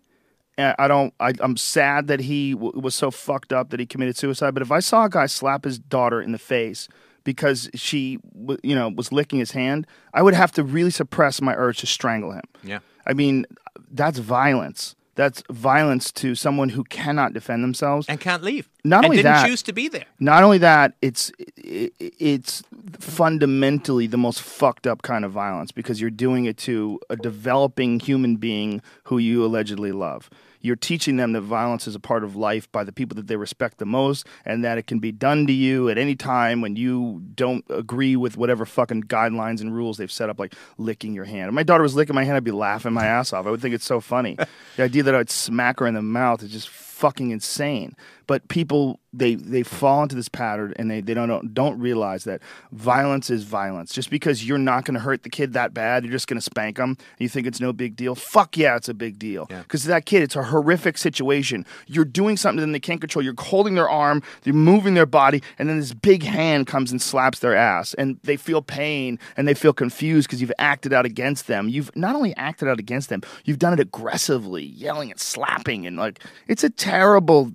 I 0.58 0.88
don't. 0.88 1.14
I, 1.20 1.34
I'm 1.42 1.58
sad 1.58 2.08
that 2.08 2.22
he 2.22 2.54
w- 2.54 2.80
was 2.80 2.96
so 2.96 3.12
fucked 3.12 3.52
up 3.52 3.72
that 3.72 3.80
he 3.82 3.86
committed 3.86 4.16
suicide. 4.16 4.54
But 4.54 4.64
if 4.64 4.72
I 4.72 4.80
saw 4.80 5.04
a 5.04 5.10
guy 5.10 5.26
slap 5.26 5.66
his 5.66 5.78
daughter 5.78 6.22
in 6.22 6.32
the 6.32 6.38
face 6.38 6.88
because 7.26 7.70
she, 7.76 8.20
w- 8.34 8.60
you 8.64 8.74
know, 8.74 8.88
was 8.88 9.12
licking 9.12 9.40
his 9.40 9.52
hand, 9.52 9.86
I 10.14 10.22
would 10.22 10.34
have 10.34 10.54
to 10.54 10.64
really 10.64 10.92
suppress 10.92 11.42
my 11.42 11.54
urge 11.56 11.80
to 11.80 11.88
strangle 11.88 12.32
him. 12.32 12.44
Yeah. 12.64 12.80
I 13.06 13.12
mean, 13.12 13.46
that's 13.92 14.20
violence. 14.20 14.96
That's 15.16 15.42
violence 15.50 16.12
to 16.14 16.36
someone 16.36 16.70
who 16.70 16.84
cannot 16.84 17.34
defend 17.34 17.64
themselves. 17.64 18.08
And 18.10 18.20
can't 18.20 18.44
leave. 18.44 18.70
Not 18.84 18.98
and 18.98 19.06
only 19.06 19.18
didn't 19.18 19.32
that- 19.34 19.48
choose 19.48 19.64
to 19.64 19.74
be 19.74 19.88
there. 19.88 20.06
Not 20.20 20.44
only 20.44 20.58
that, 20.60 20.94
it's 21.02 21.32
it, 21.56 21.94
it's 22.00 22.64
fundamentally 23.00 24.08
the 24.08 24.18
most 24.18 24.42
fucked 24.42 24.86
up 24.86 25.02
kind 25.02 25.26
of 25.26 25.32
violence 25.32 25.72
because 25.72 26.02
you're 26.02 26.10
doing 26.10 26.46
it 26.46 26.58
to 26.58 27.00
a 27.10 27.16
developing 27.16 28.00
human 28.00 28.36
being 28.36 28.82
who 29.06 29.18
you 29.18 29.44
allegedly 29.46 29.92
love. 29.92 30.30
You're 30.66 30.76
teaching 30.76 31.18
them 31.18 31.34
that 31.34 31.42
violence 31.42 31.88
is 31.88 31.94
a 31.94 32.00
part 32.00 32.24
of 32.24 32.36
life 32.36 32.72
by 32.72 32.84
the 32.84 32.92
people 32.92 33.16
that 33.16 33.28
they 33.28 33.36
respect 33.36 33.78
the 33.78 33.86
most, 33.86 34.26
and 34.46 34.64
that 34.64 34.78
it 34.78 34.88
can 34.88 35.00
be 35.00 35.12
done 35.12 35.46
to 35.46 35.54
you 35.54 35.90
at 35.90 35.98
any 35.98 36.16
time 36.16 36.62
when 36.62 36.76
you 36.76 37.22
don't 37.36 37.64
agree 37.70 38.16
with 38.16 38.36
whatever 38.36 38.66
fucking 38.66 39.04
guidelines 39.04 39.62
and 39.62 39.76
rules 39.76 39.98
they've 39.98 40.12
set 40.12 40.30
up, 40.30 40.40
like 40.40 40.56
licking 40.78 41.14
your 41.14 41.26
hand. 41.26 41.50
If 41.50 41.54
my 41.54 41.64
daughter 41.64 41.84
was 41.84 41.96
licking 41.96 42.16
my 42.16 42.24
hand, 42.24 42.36
I'd 42.36 42.44
be 42.44 42.52
laughing 42.52 42.94
my 42.94 43.06
ass 43.06 43.32
off. 43.32 43.46
I 43.46 43.52
would 43.52 43.62
think 43.62 43.76
it's 43.76 43.86
so 43.86 44.00
funny. 44.00 44.38
the 44.76 44.84
idea 44.84 45.04
that 45.04 45.14
I'd 45.14 45.30
smack 45.30 45.80
her 45.80 45.88
in 45.88 45.94
the 45.94 46.02
mouth 46.02 46.42
is 46.42 46.52
just 46.52 46.68
fucking 46.96 47.32
insane. 47.32 47.96
But 48.28 48.48
people 48.48 49.00
they 49.14 49.36
they 49.36 49.64
fall 49.64 50.04
into 50.04 50.16
this 50.16 50.30
pattern 50.30 50.74
and 50.78 50.90
they, 50.90 51.00
they 51.02 51.14
don't 51.14 51.54
don't 51.54 51.80
realize 51.80 52.24
that 52.24 52.42
violence 52.72 53.30
is 53.30 53.44
violence. 53.44 53.94
Just 53.94 54.10
because 54.10 54.48
you're 54.48 54.58
not 54.58 54.86
going 54.86 54.96
to 54.96 55.00
hurt 55.00 55.24
the 55.24 55.30
kid 55.30 55.54
that 55.54 55.74
bad, 55.74 56.04
you're 56.04 56.12
just 56.12 56.28
going 56.28 56.38
to 56.38 56.44
spank 56.44 56.78
them. 56.78 56.98
You 57.20 57.30
think 57.30 57.48
it's 57.48 57.60
no 57.60 57.72
big 57.72 57.96
deal. 57.96 58.16
Fuck 58.16 58.58
yeah, 58.58 58.76
it's 58.76 58.90
a 58.90 58.94
big 58.94 59.20
deal. 59.20 59.46
Because 59.62 59.84
to 59.84 59.90
that 59.90 60.06
kid, 60.06 60.24
it's 60.24 60.36
a 60.36 60.44
horrific 60.44 60.98
situation. 60.98 61.66
You're 61.88 62.06
doing 62.06 62.36
something 62.36 62.66
that 62.66 62.72
they 62.72 62.80
can't 62.80 63.00
control. 63.00 63.24
You're 63.24 63.36
holding 63.38 63.76
their 63.76 63.90
arm, 63.90 64.24
you're 64.44 64.56
moving 64.56 64.96
their 64.96 65.06
body, 65.06 65.44
and 65.60 65.70
then 65.70 65.80
this 65.80 65.94
big 65.94 66.24
hand 66.24 66.68
comes 66.68 66.92
and 66.92 67.02
slaps 67.02 67.40
their 67.40 67.56
ass, 67.56 67.94
and 67.94 68.20
they 68.24 68.38
feel 68.38 68.62
pain 68.62 69.20
and 69.38 69.48
they 69.48 69.54
feel 69.54 69.74
confused 69.74 70.28
because 70.28 70.42
you've 70.42 70.52
acted 70.58 70.94
out 70.94 71.06
against 71.06 71.48
them. 71.48 71.70
You've 71.70 71.96
not 71.96 72.16
only 72.16 72.36
acted 72.36 72.68
out 72.68 72.80
against 72.80 73.10
them, 73.10 73.22
you've 73.44 73.60
done 73.60 73.74
it 73.74 73.80
aggressively, 73.80 74.64
yelling 74.64 75.12
and 75.12 75.20
slapping, 75.20 75.86
and 75.86 75.98
like 75.98 76.22
it's 76.48 76.64
a 76.64 76.70
terrible 76.86 77.52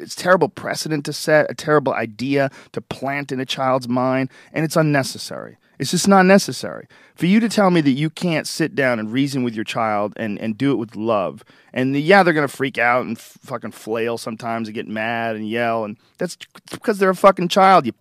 it's 0.00 0.14
terrible 0.14 0.48
precedent 0.48 1.04
to 1.06 1.12
set, 1.12 1.50
a 1.50 1.54
terrible 1.54 1.94
idea 1.94 2.50
to 2.72 2.80
plant 2.80 3.32
in 3.32 3.40
a 3.40 3.46
child's 3.46 3.88
mind, 3.88 4.30
and 4.52 4.64
it's 4.64 4.76
unnecessary. 4.76 5.56
It's 5.78 5.90
just 5.90 6.06
not 6.06 6.26
necessary. 6.26 6.86
For 7.16 7.26
you 7.26 7.40
to 7.40 7.48
tell 7.48 7.70
me 7.70 7.80
that 7.80 7.92
you 7.92 8.10
can't 8.10 8.46
sit 8.46 8.74
down 8.74 8.98
and 8.98 9.12
reason 9.12 9.42
with 9.42 9.54
your 9.54 9.64
child 9.64 10.12
and, 10.16 10.38
and 10.38 10.56
do 10.56 10.72
it 10.72 10.76
with 10.76 10.94
love, 10.94 11.42
and 11.72 11.96
yeah, 11.96 12.22
they're 12.22 12.34
going 12.34 12.46
to 12.46 12.54
freak 12.54 12.78
out 12.78 13.04
and 13.04 13.16
f- 13.16 13.38
fucking 13.42 13.72
flail 13.72 14.18
sometimes 14.18 14.68
and 14.68 14.74
get 14.74 14.86
mad 14.86 15.36
and 15.36 15.48
yell, 15.48 15.84
and 15.84 15.96
that's 16.18 16.36
because 16.70 16.98
they're 16.98 17.10
a 17.10 17.16
fucking 17.16 17.48
child, 17.48 17.86
you 17.86 17.92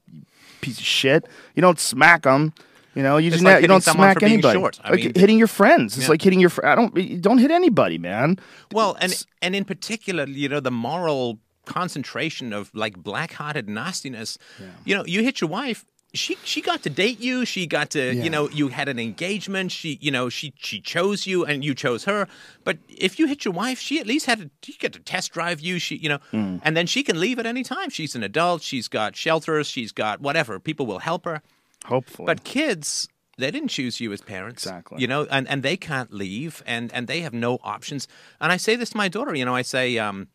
piece 0.62 0.80
of 0.80 0.86
shit. 0.86 1.28
You 1.56 1.62
don't 1.62 1.80
smack 1.80 2.24
them. 2.24 2.54
You 2.96 3.04
know, 3.04 3.18
you 3.18 3.28
It's 3.28 3.36
just 3.38 3.44
like 3.44 3.54
not, 3.56 3.62
you 3.64 3.68
don't 3.68 3.84
smack 3.84 4.22
anybody. 4.24 4.58
short. 4.60 4.80
I 4.84 4.92
like 4.92 5.04
mean- 5.04 5.14
hitting 5.16 5.38
your 5.38 5.48
friends. 5.48 5.98
It's 5.98 6.06
Yeah. 6.06 6.12
like 6.12 6.22
hitting 6.22 6.40
your. 6.40 6.50
Fr- 6.50 6.66
I 6.66 6.76
don't. 6.76 7.22
Don't 7.22 7.40
hit 7.40 7.52
anybody, 7.52 7.98
man. 7.98 8.38
Well, 8.72 8.96
and 9.02 9.26
and 9.42 9.56
in 9.56 9.66
particular, 9.66 10.26
you 10.28 10.48
know, 10.50 10.60
the 10.60 10.72
moral 10.72 11.40
concentration 11.66 12.54
of 12.54 12.70
like 12.74 12.98
black-hearted 12.98 13.68
nastiness. 13.70 14.38
You 14.86 14.96
know, 14.96 15.06
you 15.06 15.24
hit 15.24 15.42
your 15.42 15.50
wife. 15.50 15.86
She 16.16 16.38
she 16.44 16.62
got 16.62 16.84
to 16.84 16.92
date 16.92 17.20
you. 17.20 17.44
She 17.44 17.66
got 17.66 17.90
to 17.92 18.14
Yeah. 18.14 18.24
you 18.24 18.30
know 18.30 18.48
you 18.52 18.68
had 18.68 18.88
an 18.88 19.00
engagement. 19.00 19.72
She 19.72 19.98
you 20.00 20.12
know 20.12 20.30
she 20.30 20.54
she 20.58 20.80
chose 20.80 21.26
you 21.26 21.44
and 21.44 21.64
you 21.66 21.74
chose 21.74 22.04
her. 22.04 22.28
But 22.64 22.78
if 22.88 23.18
you 23.18 23.26
hit 23.26 23.44
your 23.46 23.54
wife, 23.56 23.80
she 23.80 24.00
at 24.00 24.06
least 24.06 24.28
had 24.28 24.38
to 24.40 24.50
you 24.72 24.78
get 24.78 24.94
to 24.94 25.00
test 25.00 25.32
drive 25.34 25.60
you. 25.60 25.80
She 25.80 25.96
you 25.96 26.10
know, 26.10 26.20
Hmm. 26.30 26.58
and 26.62 26.78
then 26.78 26.86
she 26.86 27.02
can 27.02 27.20
leave 27.20 27.40
at 27.40 27.48
any 27.48 27.64
time. 27.64 27.90
She's 27.90 28.14
an 28.16 28.22
adult. 28.22 28.62
She's 28.62 28.88
got 28.88 29.16
shelters. 29.16 29.66
She's 29.68 29.92
got 29.92 30.22
whatever. 30.22 30.60
People 30.60 30.86
will 30.86 31.00
help 31.00 31.26
her. 31.26 31.42
Hopefully, 31.86 32.26
But 32.26 32.44
kids, 32.44 33.10
they 33.38 33.52
didn't 33.52 33.70
choose 33.70 34.00
you 34.00 34.12
as 34.14 34.22
parents. 34.22 34.66
Exactly. 34.66 35.02
You 35.02 35.08
know, 35.08 35.28
and, 35.30 35.48
and 35.48 35.64
they 35.64 35.78
can't 35.78 36.14
leave 36.14 36.64
and, 36.66 36.94
and 36.94 37.08
they 37.08 37.22
have 37.22 37.34
no 37.34 37.60
options. 37.64 38.08
And 38.40 38.52
I 38.52 38.58
say 38.58 38.76
this 38.76 38.92
to 38.92 38.98
my 38.98 39.08
daughter, 39.08 39.36
you 39.36 39.46
know, 39.46 39.56
I 39.56 39.64
say, 39.64 39.98
um, 39.98 40.28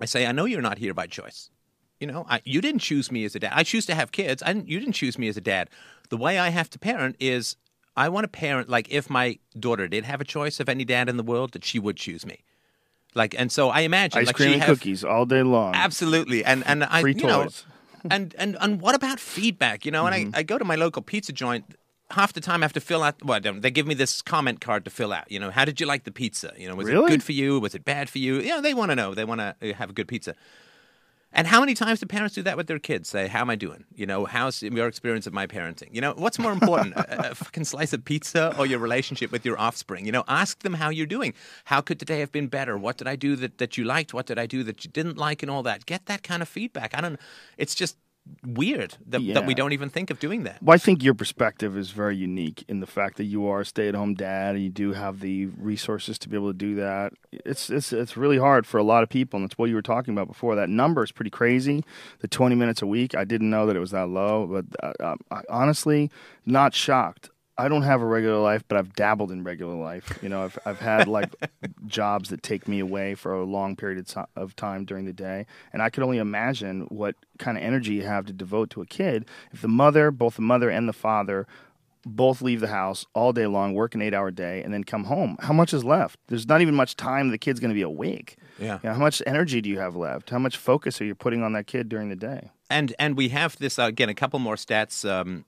I 0.00 0.06
say, 0.06 0.26
I 0.26 0.32
know 0.32 0.46
you're 0.46 0.62
not 0.62 0.78
here 0.78 0.94
by 0.94 1.06
choice. 1.06 1.50
You 2.00 2.06
know, 2.06 2.24
I, 2.28 2.40
you 2.44 2.62
didn't 2.62 2.80
choose 2.80 3.12
me 3.12 3.24
as 3.24 3.34
a 3.34 3.40
dad. 3.40 3.52
I 3.54 3.62
choose 3.62 3.84
to 3.86 3.94
have 3.94 4.10
kids. 4.10 4.42
I 4.44 4.54
didn't, 4.54 4.68
you 4.68 4.80
didn't 4.80 4.94
choose 4.94 5.18
me 5.18 5.28
as 5.28 5.36
a 5.36 5.42
dad. 5.42 5.68
The 6.08 6.16
way 6.16 6.38
I 6.38 6.48
have 6.48 6.70
to 6.70 6.78
parent 6.78 7.16
is 7.20 7.56
I 7.96 8.08
want 8.08 8.24
to 8.24 8.28
parent 8.28 8.70
like 8.70 8.88
if 8.90 9.10
my 9.10 9.38
daughter 9.58 9.86
did 9.86 10.04
have 10.04 10.20
a 10.20 10.24
choice 10.24 10.60
of 10.60 10.68
any 10.68 10.84
dad 10.84 11.08
in 11.10 11.18
the 11.18 11.22
world, 11.22 11.52
that 11.52 11.64
she 11.64 11.78
would 11.78 11.98
choose 11.98 12.24
me. 12.24 12.44
Like, 13.14 13.34
and 13.38 13.50
so 13.50 13.68
I 13.68 13.80
imagine 13.80 14.20
ice 14.20 14.28
like 14.28 14.36
cream 14.36 14.48
she 14.50 14.54
and 14.54 14.62
have, 14.62 14.78
cookies 14.78 15.04
all 15.04 15.26
day 15.26 15.42
long. 15.42 15.74
Absolutely, 15.74 16.44
and 16.44 16.64
and 16.66 16.84
I 16.84 17.00
Free 17.00 17.14
you 17.14 17.26
know, 17.26 17.44
toys. 17.44 17.66
And 18.10 18.34
and 18.38 18.56
and 18.60 18.80
what 18.80 18.94
about 18.94 19.18
feedback? 19.20 19.84
You 19.84 19.92
know, 19.92 20.06
and 20.06 20.14
Mm-hmm. 20.14 20.34
I, 20.36 20.40
I 20.40 20.42
go 20.42 20.58
to 20.58 20.64
my 20.64 20.76
local 20.76 21.02
pizza 21.02 21.32
joint. 21.32 21.64
Half 22.12 22.32
the 22.32 22.40
time 22.40 22.62
I 22.62 22.64
have 22.64 22.72
to 22.72 22.80
fill 22.80 23.04
out. 23.04 23.24
Well, 23.24 23.38
they 23.40 23.70
give 23.70 23.86
me 23.86 23.94
this 23.94 24.20
comment 24.20 24.60
card 24.60 24.84
to 24.84 24.90
fill 24.90 25.12
out. 25.12 25.30
You 25.30 25.38
know, 25.38 25.50
how 25.52 25.64
did 25.64 25.80
you 25.80 25.86
like 25.86 26.02
the 26.04 26.10
pizza? 26.10 26.52
You 26.58 26.66
know, 26.68 26.74
was 26.74 26.88
Really? 26.88 27.04
it 27.04 27.08
good 27.08 27.22
for 27.22 27.30
you? 27.30 27.60
Was 27.60 27.74
it 27.76 27.84
bad 27.84 28.10
for 28.10 28.18
you? 28.18 28.40
You 28.40 28.48
know, 28.48 28.60
they 28.60 28.74
want 28.74 28.90
to 28.90 28.96
know. 28.96 29.14
They 29.14 29.24
want 29.24 29.40
to 29.40 29.72
have 29.74 29.90
a 29.90 29.92
good 29.92 30.08
pizza. 30.08 30.34
And 31.32 31.46
how 31.46 31.60
many 31.60 31.74
times 31.74 32.00
do 32.00 32.06
parents 32.06 32.34
do 32.34 32.42
that 32.42 32.56
with 32.56 32.66
their 32.66 32.80
kids? 32.80 33.08
Say, 33.08 33.28
"How 33.28 33.40
am 33.40 33.50
I 33.50 33.56
doing? 33.56 33.84
You 33.94 34.04
know, 34.04 34.24
how's 34.24 34.62
your 34.62 34.88
experience 34.88 35.26
of 35.26 35.32
my 35.32 35.46
parenting? 35.46 35.94
You 35.94 36.00
know, 36.00 36.12
what's 36.16 36.38
more 36.38 36.52
important, 36.52 36.94
a, 36.96 37.30
a 37.30 37.34
fucking 37.34 37.64
slice 37.64 37.92
of 37.92 38.04
pizza 38.04 38.54
or 38.58 38.66
your 38.66 38.80
relationship 38.80 39.30
with 39.30 39.46
your 39.46 39.58
offspring? 39.58 40.06
You 40.06 40.12
know, 40.12 40.24
ask 40.26 40.62
them 40.62 40.74
how 40.74 40.88
you're 40.88 41.06
doing. 41.06 41.34
How 41.64 41.80
could 41.80 42.00
today 42.00 42.18
have 42.20 42.32
been 42.32 42.48
better? 42.48 42.76
What 42.76 42.96
did 42.96 43.06
I 43.06 43.14
do 43.14 43.36
that, 43.36 43.58
that 43.58 43.78
you 43.78 43.84
liked? 43.84 44.12
What 44.12 44.26
did 44.26 44.38
I 44.38 44.46
do 44.46 44.64
that 44.64 44.84
you 44.84 44.90
didn't 44.90 45.18
like? 45.18 45.42
And 45.42 45.50
all 45.50 45.62
that. 45.62 45.86
Get 45.86 46.06
that 46.06 46.22
kind 46.24 46.42
of 46.42 46.48
feedback. 46.48 46.96
I 46.96 47.00
don't. 47.00 47.18
It's 47.56 47.76
just 47.76 47.96
weird 48.44 48.96
that, 49.06 49.20
that 49.34 49.46
we 49.46 49.54
don't 49.54 49.72
even 49.72 49.90
think 49.90 50.10
of 50.10 50.20
doing 50.20 50.44
that. 50.44 50.62
Well, 50.62 50.74
I 50.74 50.78
think 50.78 51.02
your 51.02 51.14
perspective 51.14 51.76
is 51.76 51.90
very 51.90 52.16
unique 52.16 52.64
in 52.68 52.80
the 52.80 52.86
fact 52.86 53.16
that 53.16 53.24
you 53.24 53.46
are 53.46 53.60
a 53.60 53.66
stay-at-home 53.66 54.14
dad 54.14 54.54
and 54.54 54.62
you 54.62 54.70
do 54.70 54.92
have 54.92 55.20
the 55.20 55.46
resources 55.46 56.18
to 56.20 56.28
be 56.28 56.36
able 56.36 56.50
to 56.50 56.56
do 56.56 56.76
that. 56.76 57.12
It's 57.32 57.70
it's 57.70 57.92
it's 57.92 58.16
really 58.16 58.38
hard 58.38 58.66
for 58.66 58.78
a 58.78 58.82
lot 58.82 59.02
of 59.02 59.08
people, 59.08 59.38
and 59.38 59.46
it's 59.46 59.58
what 59.58 59.68
you 59.68 59.74
were 59.74 59.82
talking 59.82 60.14
about 60.14 60.28
before. 60.28 60.54
That 60.54 60.68
number 60.68 61.02
is 61.02 61.12
pretty 61.12 61.30
crazy. 61.30 61.84
The 62.20 62.28
twenty 62.28 62.54
minutes 62.54 62.82
a 62.82 62.86
week. 62.86 63.14
I 63.14 63.24
didn't 63.24 63.50
know 63.50 63.66
that 63.66 63.76
it 63.76 63.80
was 63.80 63.90
that 63.90 64.08
low, 64.08 64.46
but 64.46 64.64
uh, 65.00 65.16
I, 65.30 65.42
honestly, 65.48 66.10
not 66.46 66.74
shocked. 66.74 67.30
I 67.60 67.68
don't 67.68 67.82
have 67.82 68.00
a 68.00 68.06
regular 68.06 68.38
life, 68.38 68.64
but 68.66 68.78
I've 68.78 68.94
dabbled 68.94 69.30
in 69.30 69.44
regular 69.44 69.74
life. 69.74 70.18
You 70.22 70.28
know, 70.28 70.44
I've 70.44 70.58
I've 70.64 70.80
had 70.80 71.08
like 71.08 71.34
jobs 71.86 72.30
that 72.30 72.42
take 72.42 72.66
me 72.66 72.80
away 72.80 73.14
for 73.14 73.32
a 73.32 73.44
long 73.44 73.76
period 73.76 73.98
of 73.98 74.06
ti- 74.06 74.32
of 74.34 74.56
time 74.56 74.84
during 74.84 75.04
the 75.04 75.12
day, 75.12 75.46
and 75.72 75.82
I 75.82 75.90
could 75.90 76.02
only 76.02 76.18
imagine 76.18 76.82
what 76.88 77.14
kind 77.38 77.56
of 77.56 77.64
energy 77.64 77.94
you 77.94 78.02
have 78.02 78.26
to 78.26 78.32
devote 78.32 78.70
to 78.70 78.82
a 78.82 78.86
kid 78.86 79.26
if 79.52 79.60
the 79.62 79.68
mother, 79.68 80.10
both 80.10 80.36
the 80.36 80.42
mother 80.42 80.70
and 80.70 80.88
the 80.88 80.92
father, 80.92 81.46
both 82.06 82.40
leave 82.40 82.60
the 82.60 82.68
house 82.68 83.04
all 83.14 83.32
day 83.32 83.46
long, 83.46 83.74
work 83.74 83.94
an 83.94 84.02
eight 84.02 84.14
hour 84.14 84.30
day, 84.30 84.62
and 84.62 84.72
then 84.72 84.84
come 84.84 85.04
home. 85.04 85.36
How 85.40 85.52
much 85.52 85.74
is 85.74 85.84
left? 85.84 86.18
There's 86.28 86.48
not 86.48 86.62
even 86.62 86.74
much 86.74 86.96
time 86.96 87.30
the 87.30 87.38
kid's 87.38 87.60
going 87.60 87.70
to 87.70 87.74
be 87.74 87.82
awake. 87.82 88.36
Yeah. 88.58 88.78
You 88.82 88.88
know, 88.88 88.94
how 88.94 89.00
much 89.00 89.22
energy 89.26 89.60
do 89.60 89.68
you 89.68 89.78
have 89.78 89.96
left? 89.96 90.30
How 90.30 90.38
much 90.38 90.56
focus 90.56 91.00
are 91.00 91.04
you 91.04 91.14
putting 91.14 91.42
on 91.42 91.52
that 91.52 91.66
kid 91.66 91.88
during 91.88 92.08
the 92.08 92.16
day? 92.16 92.50
and 92.70 92.94
and 92.98 93.16
we 93.16 93.28
have 93.30 93.58
this 93.58 93.78
uh, 93.78 93.82
again 93.82 94.08
a 94.08 94.14
couple 94.14 94.38
more 94.38 94.54
stats 94.54 95.08
um, 95.08 95.44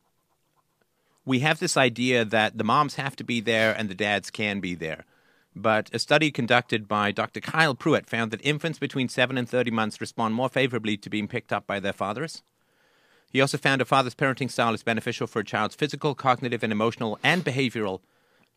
we 1.24 1.40
have 1.40 1.58
this 1.58 1.76
idea 1.76 2.24
that 2.24 2.58
the 2.58 2.64
moms 2.64 2.96
have 2.96 3.16
to 3.16 3.24
be 3.24 3.40
there 3.40 3.72
and 3.76 3.88
the 3.88 3.94
dads 3.94 4.30
can 4.30 4.60
be 4.60 4.74
there. 4.74 5.04
But 5.54 5.90
a 5.92 5.98
study 5.98 6.30
conducted 6.30 6.88
by 6.88 7.12
dr 7.12 7.40
kyle 7.40 7.74
Pruett 7.74 8.06
found 8.06 8.30
that 8.30 8.44
infants 8.44 8.78
between 8.78 9.08
7 9.08 9.36
and 9.36 9.48
30 9.48 9.70
months 9.70 10.00
respond 10.00 10.34
more 10.34 10.48
favorably 10.48 10.96
to 10.96 11.10
being 11.10 11.28
picked 11.28 11.52
up 11.52 11.66
by 11.66 11.78
their 11.78 11.92
fathers 11.92 12.42
he 13.32 13.40
also 13.40 13.56
found 13.56 13.80
a 13.80 13.86
father's 13.86 14.14
parenting 14.14 14.50
style 14.50 14.74
is 14.74 14.82
beneficial 14.82 15.26
for 15.26 15.40
a 15.40 15.44
child's 15.44 15.74
physical 15.74 16.14
cognitive 16.14 16.62
and 16.62 16.70
emotional 16.70 17.18
and 17.22 17.42
behavioral 17.42 18.00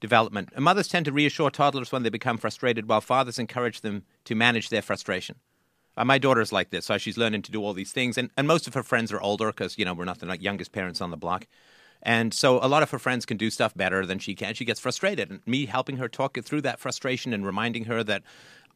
development. 0.01 0.49
And 0.53 0.65
mothers 0.65 0.89
tend 0.89 1.05
to 1.05 1.13
reassure 1.13 1.49
toddlers 1.49 1.93
when 1.93 2.03
they 2.03 2.09
become 2.09 2.37
frustrated 2.37 2.89
while 2.89 2.99
fathers 2.99 3.39
encourage 3.39 3.81
them 3.81 4.03
to 4.25 4.35
manage 4.35 4.67
their 4.67 4.81
frustration. 4.81 5.37
Uh, 5.95 6.03
my 6.03 6.17
daughter's 6.17 6.51
like 6.51 6.71
this, 6.71 6.87
so 6.87 6.97
she's 6.97 7.17
learning 7.17 7.41
to 7.43 7.53
do 7.53 7.63
all 7.63 7.71
these 7.71 7.93
things, 7.93 8.17
and, 8.17 8.29
and 8.35 8.49
most 8.49 8.67
of 8.67 8.73
her 8.73 8.83
friends 8.83 9.13
are 9.13 9.21
older 9.21 9.47
because 9.47 9.77
you 9.77 9.85
know 9.85 9.93
we're 9.93 10.03
not 10.03 10.19
the 10.19 10.37
youngest 10.41 10.73
parents 10.73 10.99
on 10.99 11.09
the 11.09 11.15
block, 11.15 11.47
and 12.05 12.33
so 12.33 12.63
a 12.63 12.69
lot 12.69 12.83
of 12.83 12.91
her 12.91 12.99
friends 12.99 13.25
can 13.25 13.35
do 13.35 13.49
stuff 13.49 13.75
better 13.75 14.05
than 14.05 14.19
she 14.19 14.35
can. 14.35 14.53
She 14.53 14.63
gets 14.63 14.79
frustrated, 14.79 15.31
and 15.31 15.41
me 15.47 15.65
helping 15.65 15.97
her 15.97 16.07
talk 16.07 16.37
through 16.43 16.61
that 16.61 16.79
frustration 16.79 17.33
and 17.33 17.45
reminding 17.45 17.85
her 17.85 18.03
that 18.03 18.21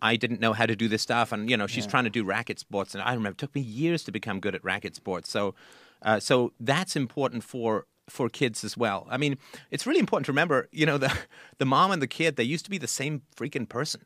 I 0.01 0.15
didn't 0.15 0.41
know 0.41 0.53
how 0.53 0.65
to 0.65 0.75
do 0.75 0.87
this 0.87 1.03
stuff, 1.03 1.31
and 1.31 1.49
you 1.49 1.55
know 1.55 1.67
she's 1.67 1.85
trying 1.85 2.05
to 2.05 2.09
do 2.09 2.23
racket 2.23 2.59
sports, 2.59 2.95
and 2.95 3.03
I 3.03 3.13
remember 3.13 3.35
it 3.35 3.37
took 3.37 3.53
me 3.53 3.61
years 3.61 4.03
to 4.05 4.11
become 4.11 4.39
good 4.39 4.55
at 4.55 4.63
racket 4.63 4.95
sports. 4.95 5.29
So, 5.29 5.53
uh, 6.01 6.19
so 6.19 6.53
that's 6.59 6.95
important 6.95 7.43
for 7.43 7.85
for 8.09 8.29
kids 8.29 8.63
as 8.63 8.75
well. 8.75 9.05
I 9.11 9.17
mean, 9.17 9.37
it's 9.69 9.85
really 9.85 9.99
important 9.99 10.25
to 10.25 10.31
remember, 10.31 10.67
you 10.71 10.87
know, 10.87 10.97
the 11.05 11.15
the 11.59 11.65
mom 11.65 11.91
and 11.91 12.01
the 12.01 12.07
kid 12.07 12.35
they 12.35 12.43
used 12.43 12.65
to 12.65 12.71
be 12.71 12.79
the 12.79 12.87
same 12.87 13.21
freaking 13.37 13.69
person. 13.69 14.01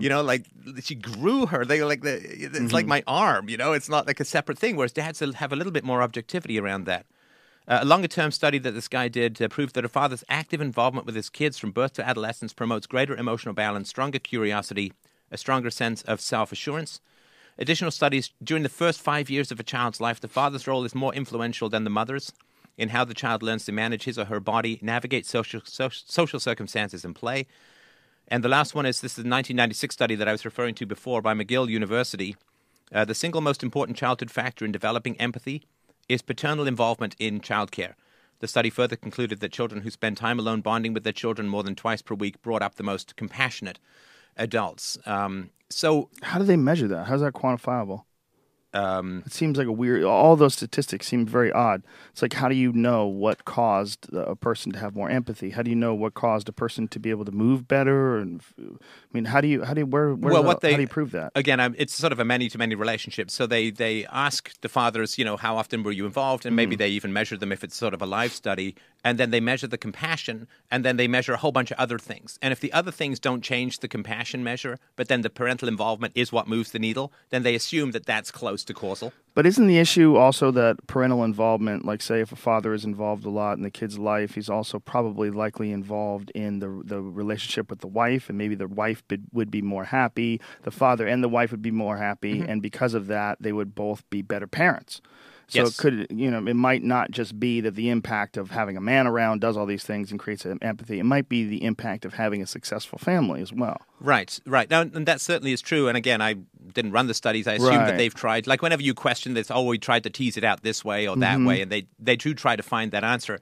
You 0.00 0.08
know, 0.08 0.22
like 0.22 0.46
she 0.82 0.94
grew 0.94 1.46
her. 1.46 1.64
They 1.64 1.82
like 1.82 2.02
the 2.02 2.14
it's 2.14 2.72
like 2.72 2.86
my 2.86 3.02
arm. 3.08 3.48
You 3.48 3.56
know, 3.56 3.72
it's 3.72 3.88
not 3.88 4.06
like 4.06 4.20
a 4.20 4.24
separate 4.24 4.56
thing. 4.56 4.76
Whereas 4.76 4.92
dads 4.92 5.18
have 5.18 5.52
a 5.52 5.56
little 5.56 5.72
bit 5.72 5.82
more 5.84 6.00
objectivity 6.00 6.60
around 6.60 6.86
that. 6.86 7.06
Uh, 7.66 7.78
a 7.80 7.84
longer 7.84 8.08
term 8.08 8.30
study 8.30 8.58
that 8.58 8.72
this 8.72 8.88
guy 8.88 9.08
did 9.08 9.40
uh, 9.40 9.48
proved 9.48 9.74
that 9.74 9.84
a 9.84 9.88
father's 9.88 10.24
active 10.28 10.60
involvement 10.60 11.06
with 11.06 11.14
his 11.14 11.30
kids 11.30 11.58
from 11.58 11.70
birth 11.70 11.94
to 11.94 12.06
adolescence 12.06 12.52
promotes 12.52 12.86
greater 12.86 13.16
emotional 13.16 13.54
balance, 13.54 13.88
stronger 13.88 14.18
curiosity, 14.18 14.92
a 15.30 15.38
stronger 15.38 15.70
sense 15.70 16.02
of 16.02 16.20
self 16.20 16.52
assurance. 16.52 17.00
Additional 17.56 17.90
studies 17.90 18.32
during 18.42 18.64
the 18.64 18.68
first 18.68 19.00
five 19.00 19.30
years 19.30 19.50
of 19.50 19.60
a 19.60 19.62
child's 19.62 20.00
life, 20.00 20.20
the 20.20 20.28
father's 20.28 20.66
role 20.66 20.84
is 20.84 20.94
more 20.94 21.14
influential 21.14 21.68
than 21.68 21.84
the 21.84 21.90
mother's 21.90 22.32
in 22.76 22.88
how 22.88 23.04
the 23.04 23.14
child 23.14 23.42
learns 23.42 23.64
to 23.64 23.72
manage 23.72 24.04
his 24.04 24.18
or 24.18 24.24
her 24.24 24.40
body, 24.40 24.78
navigate 24.82 25.24
social, 25.24 25.60
so, 25.64 25.88
social 25.88 26.40
circumstances, 26.40 27.04
and 27.04 27.14
play. 27.14 27.46
And 28.26 28.42
the 28.42 28.48
last 28.48 28.74
one 28.74 28.84
is 28.84 29.00
this 29.00 29.12
is 29.12 29.18
a 29.18 29.28
1996 29.28 29.94
study 29.94 30.14
that 30.16 30.28
I 30.28 30.32
was 30.32 30.44
referring 30.44 30.74
to 30.76 30.86
before 30.86 31.22
by 31.22 31.34
McGill 31.34 31.68
University. 31.68 32.36
Uh, 32.92 33.04
the 33.04 33.14
single 33.14 33.40
most 33.40 33.62
important 33.62 33.96
childhood 33.96 34.30
factor 34.30 34.64
in 34.64 34.72
developing 34.72 35.18
empathy 35.20 35.62
is 36.08 36.22
paternal 36.22 36.66
involvement 36.66 37.16
in 37.18 37.40
childcare. 37.40 37.94
The 38.40 38.48
study 38.48 38.70
further 38.70 38.96
concluded 38.96 39.40
that 39.40 39.52
children 39.52 39.82
who 39.82 39.90
spend 39.90 40.16
time 40.16 40.38
alone 40.38 40.60
bonding 40.60 40.92
with 40.92 41.04
their 41.04 41.12
children 41.12 41.48
more 41.48 41.62
than 41.62 41.74
twice 41.74 42.02
per 42.02 42.14
week 42.14 42.42
brought 42.42 42.62
up 42.62 42.74
the 42.74 42.82
most 42.82 43.16
compassionate 43.16 43.78
adults. 44.36 44.98
Um, 45.06 45.50
so, 45.70 46.10
How 46.22 46.38
do 46.38 46.44
they 46.44 46.56
measure 46.56 46.88
that? 46.88 47.06
How's 47.06 47.20
that 47.20 47.32
quantifiable? 47.32 48.02
Um, 48.74 49.22
It 49.24 49.32
seems 49.32 49.56
like 49.56 49.66
a 49.66 49.72
weird. 49.72 50.04
All 50.04 50.36
those 50.36 50.54
statistics 50.54 51.06
seem 51.06 51.24
very 51.26 51.50
odd. 51.52 51.82
It's 52.12 52.22
like, 52.22 52.32
how 52.34 52.48
do 52.48 52.54
you 52.54 52.72
know 52.72 53.06
what 53.06 53.44
caused 53.44 54.12
a 54.12 54.34
person 54.36 54.72
to 54.72 54.78
have 54.78 54.94
more 54.94 55.08
empathy? 55.08 55.50
How 55.50 55.62
do 55.62 55.70
you 55.70 55.76
know 55.76 55.94
what 55.94 56.14
caused 56.14 56.48
a 56.48 56.52
person 56.52 56.88
to 56.88 56.98
be 56.98 57.10
able 57.10 57.24
to 57.24 57.32
move 57.32 57.66
better? 57.68 58.18
And 58.18 58.42
I 58.58 58.62
mean, 59.12 59.24
how 59.26 59.40
do 59.40 59.48
you, 59.48 59.62
how 59.64 59.74
do 59.74 59.80
you, 59.82 59.86
where, 59.86 60.14
where 60.14 60.32
well, 60.34 60.42
the- 60.42 60.46
what 60.48 60.60
they 60.60 60.72
how 60.72 60.76
do 60.76 60.82
you 60.82 60.88
prove 60.88 61.12
that? 61.12 61.32
again? 61.34 61.74
It's 61.78 61.94
sort 61.94 62.12
of 62.12 62.18
a 62.18 62.24
many 62.24 62.48
to 62.48 62.58
many 62.58 62.74
relationship. 62.74 63.30
So 63.30 63.46
they 63.46 63.70
they 63.70 64.04
ask 64.06 64.60
the 64.60 64.68
fathers, 64.68 65.18
you 65.18 65.24
know, 65.24 65.36
how 65.36 65.56
often 65.56 65.82
were 65.82 65.92
you 65.92 66.04
involved, 66.06 66.44
and 66.44 66.52
Mm. 66.54 66.56
maybe 66.56 66.76
they 66.76 66.88
even 66.88 67.12
measure 67.12 67.36
them 67.36 67.52
if 67.52 67.62
it's 67.64 67.76
sort 67.76 67.94
of 67.94 68.02
a 68.02 68.06
live 68.06 68.32
study, 68.32 68.74
and 69.04 69.18
then 69.18 69.30
they 69.30 69.40
measure 69.40 69.66
the 69.66 69.78
compassion, 69.78 70.48
and 70.70 70.84
then 70.84 70.96
they 70.96 71.06
measure 71.08 71.32
a 71.32 71.36
whole 71.36 71.52
bunch 71.52 71.70
of 71.70 71.78
other 71.78 71.98
things. 71.98 72.38
And 72.42 72.52
if 72.52 72.60
the 72.60 72.72
other 72.72 72.90
things 72.90 73.20
don't 73.20 73.42
change 73.42 73.78
the 73.80 73.88
compassion 73.88 74.42
measure, 74.42 74.78
but 74.96 75.08
then 75.08 75.20
the 75.22 75.30
parental 75.30 75.68
involvement 75.68 76.12
is 76.16 76.32
what 76.32 76.48
moves 76.48 76.72
the 76.72 76.78
needle, 76.78 77.12
then 77.30 77.42
they 77.42 77.54
assume 77.54 77.90
that 77.92 78.06
that's 78.06 78.30
close 78.30 78.63
to 78.66 78.74
causal. 78.74 79.12
But 79.34 79.46
isn't 79.46 79.66
the 79.66 79.78
issue 79.78 80.16
also 80.16 80.50
that 80.52 80.86
parental 80.86 81.24
involvement, 81.24 81.84
like 81.84 82.02
say 82.02 82.20
if 82.20 82.30
a 82.32 82.36
father 82.36 82.72
is 82.72 82.84
involved 82.84 83.24
a 83.24 83.30
lot 83.30 83.56
in 83.56 83.62
the 83.62 83.70
kid's 83.70 83.98
life, 83.98 84.34
he's 84.36 84.48
also 84.48 84.78
probably 84.78 85.30
likely 85.30 85.72
involved 85.72 86.30
in 86.34 86.60
the 86.60 86.82
the 86.84 87.00
relationship 87.00 87.68
with 87.70 87.80
the 87.80 87.88
wife, 87.88 88.28
and 88.28 88.38
maybe 88.38 88.54
the 88.54 88.68
wife 88.68 89.06
be, 89.08 89.18
would 89.32 89.50
be 89.50 89.62
more 89.62 89.84
happy, 89.84 90.40
the 90.62 90.70
father 90.70 91.06
and 91.06 91.22
the 91.22 91.28
wife 91.28 91.50
would 91.50 91.62
be 91.62 91.70
more 91.72 91.96
happy, 91.96 92.34
Mm-hmm. 92.40 92.50
and 92.50 92.62
because 92.62 92.94
of 92.94 93.06
that, 93.08 93.38
they 93.40 93.52
would 93.52 93.74
both 93.74 94.08
be 94.10 94.22
better 94.22 94.46
parents. 94.46 95.00
So 95.48 95.60
Yes. 95.60 95.78
it 95.78 95.82
could 95.82 96.06
you 96.10 96.30
know 96.30 96.38
it 96.46 96.54
might 96.54 96.82
not 96.82 97.10
just 97.10 97.38
be 97.38 97.60
that 97.60 97.74
the 97.74 97.90
impact 97.90 98.36
of 98.36 98.50
having 98.50 98.76
a 98.76 98.80
man 98.80 99.06
around 99.06 99.40
does 99.40 99.56
all 99.56 99.66
these 99.66 99.84
things 99.84 100.10
and 100.10 100.18
creates 100.18 100.46
empathy. 100.46 100.98
It 100.98 101.04
might 101.04 101.28
be 101.28 101.44
the 101.44 101.62
impact 101.64 102.04
of 102.04 102.14
having 102.14 102.42
a 102.42 102.46
successful 102.46 102.98
family 102.98 103.42
as 103.42 103.52
well. 103.52 103.76
Right, 104.00 104.38
right. 104.46 104.68
Now, 104.70 104.80
and 104.82 105.06
that 105.06 105.20
certainly 105.20 105.52
is 105.52 105.60
true. 105.62 105.88
And 105.88 105.96
again, 105.96 106.20
I 106.22 106.34
didn't 106.72 106.92
run 106.92 107.06
the 107.06 107.14
studies. 107.14 107.46
I 107.46 107.54
assume 107.54 107.68
Right. 107.68 107.86
that 107.86 107.96
they've 107.98 108.14
tried. 108.14 108.46
Like 108.46 108.62
whenever 108.62 108.82
you 108.82 108.94
question 108.94 109.34
this, 109.34 109.50
oh, 109.50 109.64
we 109.64 109.78
tried 109.78 110.02
to 110.04 110.10
tease 110.10 110.36
it 110.36 110.44
out 110.44 110.62
this 110.62 110.84
way 110.84 111.06
or 111.06 111.16
that 111.16 111.38
way, 111.40 111.60
and 111.60 111.70
they 111.70 111.86
they 111.98 112.16
do 112.16 112.32
try 112.34 112.56
to 112.56 112.62
find 112.62 112.90
that 112.92 113.04
answer. 113.04 113.38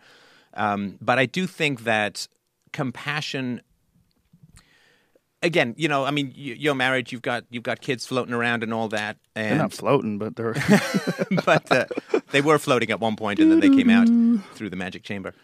Um, 0.54 0.98
but 1.00 1.18
I 1.18 1.26
do 1.26 1.46
think 1.46 1.84
that 1.84 2.26
compassion. 2.72 3.60
Again, 5.42 5.74
you 5.76 5.88
know, 5.88 6.04
I 6.04 6.10
mean, 6.12 6.32
you- 6.36 6.54
you're 6.54 6.74
married. 6.74 7.10
You've 7.12 7.22
got 7.22 7.44
you've 7.50 7.64
got 7.64 7.80
kids 7.80 8.06
floating 8.06 8.32
around 8.34 8.62
and 8.62 8.72
all 8.72 8.88
that. 8.88 9.16
They're 9.34 9.48
And 9.50 9.58
not 9.58 9.72
floating, 9.72 10.18
but 10.18 10.36
they're 10.36 10.54
but 11.44 11.70
uh, 11.72 11.86
they 12.30 12.40
were 12.40 12.58
floating 12.58 12.90
at 12.90 13.00
one 13.00 13.16
point, 13.16 13.40
and 13.40 13.50
then 13.50 13.60
they 13.60 13.68
came 13.70 13.90
out 13.90 14.06
through 14.54 14.70
the 14.70 14.76
magic 14.76 15.02
chamber. 15.02 15.34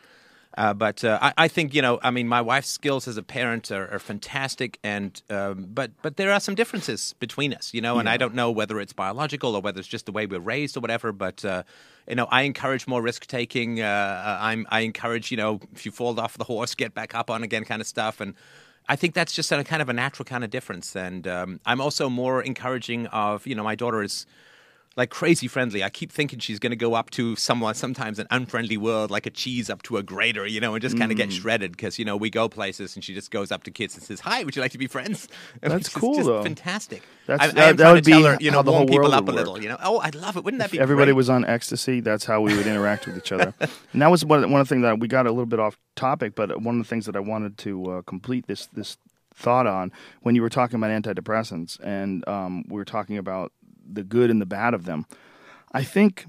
Uh, 0.56 0.74
but 0.74 1.04
uh, 1.04 1.18
I, 1.22 1.32
I 1.44 1.48
think 1.48 1.74
you 1.74 1.82
know, 1.82 2.00
I 2.02 2.10
mean, 2.10 2.26
my 2.26 2.40
wife's 2.40 2.68
skills 2.68 3.06
as 3.06 3.16
a 3.16 3.22
parent 3.22 3.70
are, 3.70 3.92
are 3.92 3.98
fantastic, 3.98 4.78
and 4.82 5.20
um, 5.30 5.66
but 5.72 5.90
but 6.02 6.16
there 6.16 6.32
are 6.32 6.40
some 6.40 6.54
differences 6.54 7.14
between 7.20 7.52
us, 7.52 7.72
you 7.74 7.80
know, 7.80 7.98
and 7.98 8.08
I 8.08 8.16
don't 8.16 8.34
know 8.34 8.50
whether 8.50 8.80
it's 8.80 8.92
biological 8.92 9.54
or 9.54 9.60
whether 9.62 9.78
it's 9.78 9.88
just 9.88 10.06
the 10.06 10.12
way 10.12 10.26
we're 10.26 10.40
raised 10.40 10.76
or 10.76 10.80
whatever. 10.80 11.12
But 11.12 11.44
uh, 11.44 11.62
you 12.08 12.14
know, 12.16 12.26
I 12.30 12.42
encourage 12.42 12.86
more 12.86 13.02
risk 13.02 13.26
taking. 13.26 13.80
Uh, 13.80 14.38
I'm 14.40 14.66
I 14.70 14.80
encourage 14.80 15.30
you 15.30 15.36
know, 15.36 15.60
if 15.74 15.84
you 15.86 15.92
fall 15.92 16.18
off 16.18 16.38
the 16.38 16.44
horse, 16.44 16.74
get 16.74 16.92
back 16.94 17.14
up 17.14 17.30
on 17.30 17.42
again, 17.42 17.64
kind 17.64 17.80
of 17.80 17.86
stuff, 17.88 18.20
and. 18.20 18.34
I 18.88 18.96
think 18.96 19.14
that's 19.14 19.34
just 19.34 19.52
a 19.52 19.62
kind 19.64 19.82
of 19.82 19.88
a 19.88 19.92
natural 19.92 20.24
kind 20.24 20.42
of 20.42 20.50
difference, 20.50 20.96
and 20.96 21.28
um, 21.28 21.60
I'm 21.66 21.80
also 21.80 22.08
more 22.08 22.42
encouraging 22.42 23.06
of 23.08 23.46
you 23.46 23.54
know 23.54 23.62
my 23.62 23.74
daughter 23.74 24.02
is 24.02 24.26
like 24.98 25.08
crazy 25.08 25.48
friendly. 25.48 25.82
I 25.82 25.88
keep 25.88 26.12
thinking 26.12 26.40
she's 26.40 26.58
going 26.58 26.72
to 26.72 26.76
go 26.76 26.92
up 26.94 27.08
to 27.12 27.36
someone, 27.36 27.74
sometimes 27.74 28.18
an 28.18 28.26
unfriendly 28.30 28.76
world, 28.76 29.10
like 29.10 29.24
a 29.24 29.30
cheese 29.30 29.70
up 29.70 29.82
to 29.84 29.96
a 29.96 30.02
grater, 30.02 30.44
you 30.46 30.60
know, 30.60 30.74
and 30.74 30.82
just 30.82 30.98
kind 30.98 31.10
of 31.10 31.16
Mm. 31.16 31.22
get 31.22 31.32
shredded 31.32 31.70
because, 31.72 31.98
you 31.98 32.04
know, 32.04 32.16
we 32.16 32.28
go 32.28 32.48
places 32.48 32.94
and 32.96 33.02
she 33.04 33.14
just 33.14 33.30
goes 33.30 33.50
up 33.50 33.62
to 33.64 33.70
kids 33.70 33.94
and 33.94 34.02
says, 34.02 34.20
Hi, 34.20 34.44
would 34.44 34.54
you 34.56 34.60
like 34.60 34.72
to 34.72 34.78
be 34.78 34.86
friends? 34.88 35.28
That's 35.62 35.88
cool, 35.88 36.16
just 36.16 36.26
though. 36.26 36.42
fantastic. 36.42 37.02
That's- 37.26 37.48
I, 37.48 37.52
I 37.52 37.54
that- 37.54 37.68
am 37.70 37.76
that 37.76 37.82
trying 37.84 37.94
would 37.94 38.04
to 38.04 38.10
tell 38.10 38.20
be 38.20 38.26
her, 38.26 38.36
you 38.40 38.50
know, 38.50 38.62
the 38.62 38.72
warm 38.72 38.86
people 38.86 39.14
up 39.14 39.26
a 39.28 39.30
little, 39.32 39.62
you 39.62 39.68
know. 39.70 39.78
Oh, 39.82 40.00
I'd 40.00 40.14
love 40.14 40.36
it. 40.36 40.44
Wouldn't 40.44 40.60
that 40.60 40.70
be 40.72 40.80
everybody 40.80 41.06
great? 41.12 41.16
was 41.16 41.30
on 41.30 41.44
ecstasy, 41.44 42.00
that's 42.00 42.24
how 42.26 42.40
we 42.40 42.56
would 42.56 42.66
interact 42.66 43.06
with 43.06 43.16
each 43.16 43.32
other. 43.32 43.54
And 43.92 44.02
that 44.02 44.10
was 44.10 44.24
one, 44.24 44.50
one 44.50 44.60
of 44.60 44.68
the 44.68 44.74
things 44.74 44.82
that 44.82 44.98
we 44.98 45.08
got 45.08 45.26
a 45.26 45.30
little 45.30 45.46
bit 45.46 45.60
off 45.60 45.78
topic, 45.96 46.34
but 46.34 46.60
one 46.60 46.78
of 46.78 46.84
the 46.84 46.88
things 46.88 47.06
that 47.06 47.14
I 47.16 47.20
wanted 47.20 47.56
to 47.58 47.84
uh, 47.92 48.02
complete 48.02 48.46
this 48.48 48.66
this 48.66 48.96
thought 49.34 49.68
on 49.68 49.92
when 50.22 50.34
you 50.34 50.42
were 50.42 50.48
talking 50.50 50.76
about 50.76 50.90
antidepressants 50.90 51.78
and 51.80 52.26
um, 52.28 52.64
we 52.68 52.74
were 52.74 52.84
talking 52.84 53.16
about 53.16 53.52
the 53.90 54.02
good 54.02 54.30
and 54.30 54.40
the 54.40 54.46
bad 54.46 54.74
of 54.74 54.84
them. 54.84 55.06
I 55.72 55.82
think 55.82 56.26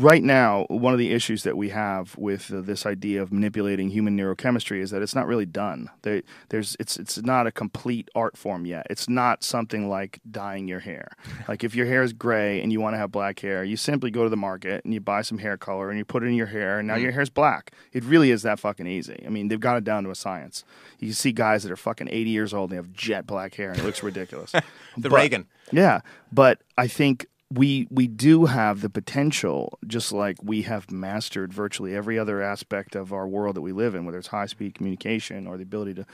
right 0.00 0.22
now 0.22 0.64
one 0.68 0.92
of 0.92 0.98
the 0.98 1.12
issues 1.12 1.42
that 1.44 1.56
we 1.56 1.68
have 1.70 2.16
with 2.18 2.52
uh, 2.52 2.60
this 2.60 2.86
idea 2.86 3.22
of 3.22 3.32
manipulating 3.32 3.90
human 3.90 4.16
neurochemistry 4.16 4.80
is 4.80 4.90
that 4.90 5.02
it's 5.02 5.14
not 5.14 5.26
really 5.26 5.46
done. 5.46 5.90
There, 6.02 6.22
there's 6.48 6.76
it's 6.80 6.96
it's 6.96 7.18
not 7.22 7.46
a 7.46 7.52
complete 7.52 8.08
art 8.14 8.36
form 8.36 8.66
yet. 8.66 8.86
It's 8.90 9.08
not 9.08 9.42
something 9.42 9.88
like 9.88 10.20
dyeing 10.30 10.68
your 10.68 10.80
hair. 10.80 11.08
like 11.48 11.64
if 11.64 11.74
your 11.74 11.86
hair 11.86 12.02
is 12.02 12.12
gray 12.12 12.60
and 12.60 12.72
you 12.72 12.80
want 12.80 12.94
to 12.94 12.98
have 12.98 13.12
black 13.12 13.38
hair, 13.40 13.64
you 13.64 13.76
simply 13.76 14.10
go 14.10 14.24
to 14.24 14.28
the 14.30 14.36
market 14.36 14.84
and 14.84 14.92
you 14.92 15.00
buy 15.00 15.22
some 15.22 15.38
hair 15.38 15.56
color 15.56 15.88
and 15.90 15.98
you 15.98 16.04
put 16.04 16.22
it 16.22 16.26
in 16.26 16.34
your 16.34 16.46
hair 16.46 16.78
and 16.78 16.88
now 16.88 16.96
your 16.96 17.12
hair's 17.12 17.30
black. 17.30 17.72
It 17.92 18.04
really 18.04 18.30
is 18.30 18.42
that 18.42 18.58
fucking 18.60 18.86
easy. 18.86 19.22
I 19.26 19.30
mean, 19.30 19.48
they've 19.48 19.60
got 19.60 19.76
it 19.76 19.84
down 19.84 20.04
to 20.04 20.10
a 20.10 20.14
science. 20.14 20.64
You 20.98 21.12
see 21.12 21.32
guys 21.32 21.62
that 21.62 21.72
are 21.72 21.76
fucking 21.76 22.08
80 22.10 22.30
years 22.30 22.52
old 22.54 22.70
and 22.70 22.72
they 22.72 22.76
have 22.76 22.92
jet 22.92 23.26
black 23.26 23.54
hair 23.54 23.70
and 23.70 23.78
it 23.78 23.84
looks 23.84 24.02
ridiculous. 24.02 24.52
The 24.98 25.10
But- 25.10 25.16
Reagan. 25.16 25.46
yeah, 25.72 26.00
but 26.32 26.62
I 26.78 26.86
think 26.88 27.26
we 27.50 27.86
we 27.92 28.08
do 28.08 28.46
have 28.46 28.80
the 28.80 28.90
potential, 28.90 29.78
just 29.86 30.12
like 30.12 30.36
we 30.42 30.62
have 30.62 30.90
mastered 30.90 31.52
virtually 31.52 31.94
every 31.94 32.18
other 32.18 32.42
aspect 32.42 32.96
of 32.96 33.12
our 33.12 33.26
world 33.28 33.54
that 33.54 33.60
we 33.60 33.70
live 33.70 33.94
in, 33.94 34.04
whether 34.04 34.18
it's 34.18 34.28
high 34.28 34.46
speed 34.46 34.74
communication 34.74 35.46
or 35.46 35.56
the 35.56 35.62
ability 35.62 35.94
to, 35.94 36.06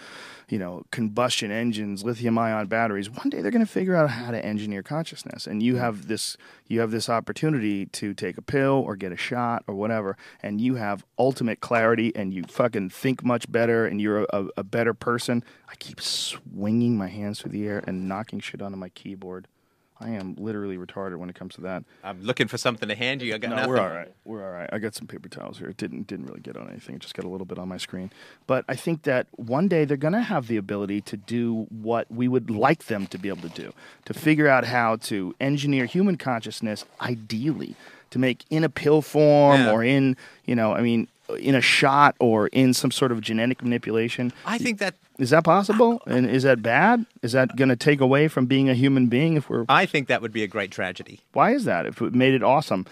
you 0.51 0.59
know, 0.59 0.83
combustion 0.91 1.51
engines, 1.51 2.05
lithium 2.05 2.37
ion 2.37 2.67
batteries. 2.67 3.09
One 3.09 3.31
day 3.31 3.41
they're 3.41 3.51
going 3.51 3.65
to 3.65 3.71
figure 3.71 3.97
out 3.97 4.11
how 4.11 4.31
to 4.31 4.45
engineer 4.45 4.83
consciousness, 4.83 5.47
and 5.47 5.63
you 5.63 5.77
have 5.77 6.07
this 6.07 6.37
you 6.69 6.81
have 6.81 6.91
this 6.91 7.09
opportunity 7.09 7.87
to 7.87 8.13
take 8.13 8.37
a 8.37 8.43
pill 8.43 8.83
or 8.87 8.95
get 8.95 9.11
a 9.11 9.17
shot 9.17 9.65
or 9.67 9.75
whatever, 9.75 10.19
and 10.43 10.61
you 10.61 10.75
have 10.75 11.03
ultimate 11.19 11.61
clarity, 11.61 12.13
and 12.15 12.35
you 12.35 12.43
fucking 12.43 12.91
think 12.91 13.25
much 13.25 13.51
better, 13.51 13.87
and 13.87 14.03
you're 14.03 14.27
a, 14.35 14.49
a 14.59 14.65
better 14.65 14.93
person. 14.93 15.43
I 15.67 15.77
keep 15.77 16.03
swinging 16.03 16.99
my 16.99 17.09
hands 17.09 17.41
through 17.41 17.53
the 17.53 17.67
air 17.67 17.83
and 17.87 18.07
knocking 18.07 18.41
shit 18.41 18.61
onto 18.61 18.77
my 18.77 18.91
keyboard. 18.91 19.49
I 20.03 20.11
am 20.11 20.35
literally 20.39 20.77
retarded 20.77 21.17
when 21.17 21.29
it 21.31 21.35
comes 21.37 21.55
to 21.55 21.61
that. 21.63 21.85
I'm 22.03 22.21
looking 22.23 22.49
for 22.49 22.59
something 22.59 22.89
to 22.89 22.95
hand 22.95 23.23
you. 23.23 23.35
I 23.35 23.39
got 23.39 23.51
No, 23.51 23.57
nothing. 23.57 23.71
we're 23.71 23.79
all 23.81 23.89
right. 23.91 24.13
We're 24.25 24.45
all 24.45 24.53
right. 24.53 24.69
I 24.73 24.79
got 24.79 24.95
some 24.95 25.07
paper 25.07 25.29
towels 25.29 25.59
here. 25.59 25.69
It 25.69 25.77
didn't 25.77 26.07
didn't 26.07 26.27
really 26.27 26.41
get 26.41 26.57
on 26.57 26.69
anything. 26.69 26.97
It 26.97 27.01
just 27.03 27.15
got 27.15 27.25
a 27.25 27.29
little 27.29 27.45
bit 27.47 27.59
on 27.59 27.69
my 27.69 27.77
screen. 27.77 28.11
But 28.47 28.65
I 28.69 28.75
think 28.77 29.03
that 29.05 29.27
one 29.37 29.69
day 29.69 29.85
they're 29.85 29.97
going 29.97 30.13
to 30.15 30.21
have 30.21 30.49
the 30.49 30.57
ability 30.57 31.01
to 31.03 31.17
do 31.17 31.67
what 31.71 32.11
we 32.11 32.27
would 32.29 32.51
like 32.51 32.87
them 32.87 33.07
to 33.09 33.19
be 33.19 33.29
able 33.29 33.49
to 33.49 33.63
do, 33.63 33.73
to 34.07 34.15
figure 34.15 34.49
out 34.49 34.65
how 34.65 34.97
to 34.97 35.35
engineer 35.41 35.87
human 35.87 36.17
consciousness 36.17 36.85
ideally 37.01 37.75
to 38.11 38.19
make 38.19 38.45
in 38.51 38.63
a 38.65 38.69
pill 38.69 39.01
form 39.03 39.61
Yeah. 39.63 39.73
or 39.73 39.83
in, 39.83 40.17
you 40.45 40.55
know, 40.55 40.75
I 40.75 40.83
mean, 40.83 41.09
in 41.39 41.55
a 41.55 41.63
shot 41.63 42.15
or 42.21 42.49
in 42.49 42.75
some 42.75 42.91
sort 42.91 43.11
of 43.11 43.21
genetic 43.23 43.63
manipulation. 43.63 44.33
I 44.45 44.59
think 44.59 44.79
that 44.81 44.95
Is 45.19 45.31
that 45.31 45.45
possible? 45.45 46.03
Uh, 46.07 46.15
and 46.15 46.27
is 46.31 46.43
that 46.45 46.63
bad? 46.63 47.05
Is 47.23 47.33
that 47.33 47.55
going 47.57 47.69
to 47.69 47.77
take 47.77 48.01
away 48.01 48.29
from 48.29 48.47
being 48.47 48.69
a 48.69 48.75
human 48.75 49.07
being 49.07 49.37
if 49.37 49.49
we're 49.49 49.65
I 49.69 49.87
think 49.87 50.09
that 50.09 50.23
would 50.23 50.33
be 50.33 50.43
a 50.43 50.47
great 50.49 50.71
tragedy. 50.71 51.21
why 51.33 51.53
is 51.55 51.65
that? 51.65 51.87
If 51.87 52.01
it 52.03 52.15
made 52.15 52.35
it 52.35 52.43
awesome, 52.43 52.87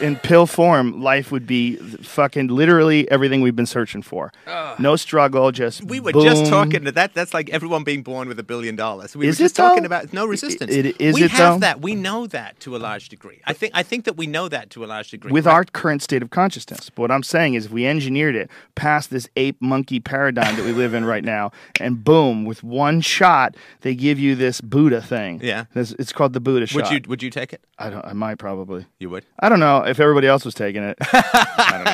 in 0.00 0.16
pill 0.16 0.46
form, 0.46 1.00
life 1.02 1.30
would 1.30 1.46
be 1.46 1.76
fucking 1.76 2.48
literally 2.48 3.08
everything 3.10 3.40
we've 3.42 3.54
been 3.54 3.66
searching 3.66 4.02
for. 4.02 4.32
No 4.78 4.96
struggle, 4.96 5.52
just 5.52 5.84
We 5.84 6.00
were 6.00 6.12
boom. 6.12 6.24
just 6.24 6.46
talking 6.46 6.84
to 6.84 6.92
that. 6.92 7.14
That's 7.14 7.34
like 7.34 7.50
everyone 7.50 7.84
being 7.84 8.02
born 8.02 8.26
with 8.26 8.38
a 8.38 8.42
billion 8.42 8.74
dollars. 8.74 9.14
We 9.14 9.28
Is 9.28 9.38
were 9.38 9.44
just 9.44 9.54
it, 9.58 9.62
talking 9.62 9.82
though? 9.82 9.86
about 9.86 10.12
no 10.12 10.26
resistance. 10.26 10.72
it- 10.72 11.00
is 11.00 11.14
we 11.14 11.24
it, 11.24 11.30
have 11.30 11.56
though? 11.56 11.60
that. 11.60 11.80
We 11.80 11.94
know 11.94 12.26
that 12.28 12.58
to 12.60 12.74
a 12.76 12.78
large 12.78 13.08
degree. 13.10 13.40
I 13.44 13.52
think. 13.52 13.72
I 13.76 13.82
think 13.82 14.06
that 14.06 14.16
we 14.16 14.26
know 14.26 14.48
that 14.48 14.70
to 14.70 14.84
a 14.84 14.86
large 14.86 15.10
degree. 15.10 15.30
with 15.30 15.46
right? 15.46 15.52
our 15.54 15.64
current 15.64 16.02
state 16.02 16.22
of 16.22 16.30
consciousness. 16.30 16.90
But 16.90 17.02
what 17.02 17.10
I'm 17.10 17.22
saying 17.22 17.54
is, 17.54 17.66
if 17.66 17.70
we 17.72 17.86
engineered 17.86 18.34
it 18.34 18.50
past 18.74 19.10
this 19.10 19.28
ape 19.36 19.60
monkey 19.60 20.00
paradigm 20.00 20.56
that 20.56 20.64
we 20.64 20.72
live 20.72 20.94
in 20.94 21.04
right 21.04 21.24
now, 21.24 21.49
and 21.80 22.02
boom, 22.04 22.44
with 22.44 22.62
one 22.62 23.00
shot, 23.00 23.56
they 23.82 23.94
give 23.94 24.18
you 24.18 24.34
this 24.34 24.60
Buddha 24.60 25.00
thing. 25.02 25.40
Yeah. 25.42 25.64
This- 25.74 25.92
it's 25.98 26.12
called 26.12 26.32
the 26.32 26.40
Buddha 26.40 26.60
Would 26.74 26.86
shot. 26.86 26.92
you 26.92 27.00
Would 27.08 27.22
you 27.22 27.30
take 27.30 27.52
it? 27.52 27.62
I 27.78 27.90
don't. 27.90 28.04
I 28.04 28.12
might 28.12 28.36
probably. 28.38 28.86
You 28.98 29.10
would. 29.10 29.24
I 29.38 29.48
don't 29.48 29.60
know 29.60 29.78
if 29.84 29.98
everybody 30.00 30.26
else 30.26 30.44
was 30.44 30.54
taking 30.54 30.82
it. 30.82 30.98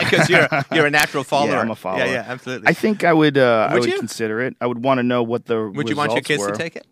Because 0.00 0.28
you're 0.28 0.48
you're 0.72 0.86
a 0.86 0.90
natural 0.90 1.24
follower. 1.24 1.46
Yeah, 1.56 1.60
I'm 1.60 1.70
a 1.70 1.76
follower. 1.76 1.98
Yeah, 2.04 2.12
yeah, 2.12 2.24
absolutely. 2.26 2.68
I 2.68 2.72
think 2.72 3.04
I 3.04 3.12
would. 3.12 3.38
Uh, 3.38 3.68
I 3.70 3.74
Would 3.74 3.80
would 3.82 3.90
you? 3.90 3.98
consider 3.98 4.40
it. 4.40 4.56
I 4.60 4.66
would 4.66 4.82
want 4.84 4.98
to 4.98 5.02
know 5.02 5.22
what 5.22 5.46
the 5.46 5.68
would 5.70 5.88
you 5.88 5.96
want 5.96 6.12
your 6.12 6.22
kids 6.22 6.40
were. 6.42 6.50
to 6.50 6.56
take 6.56 6.76
it? 6.76 6.86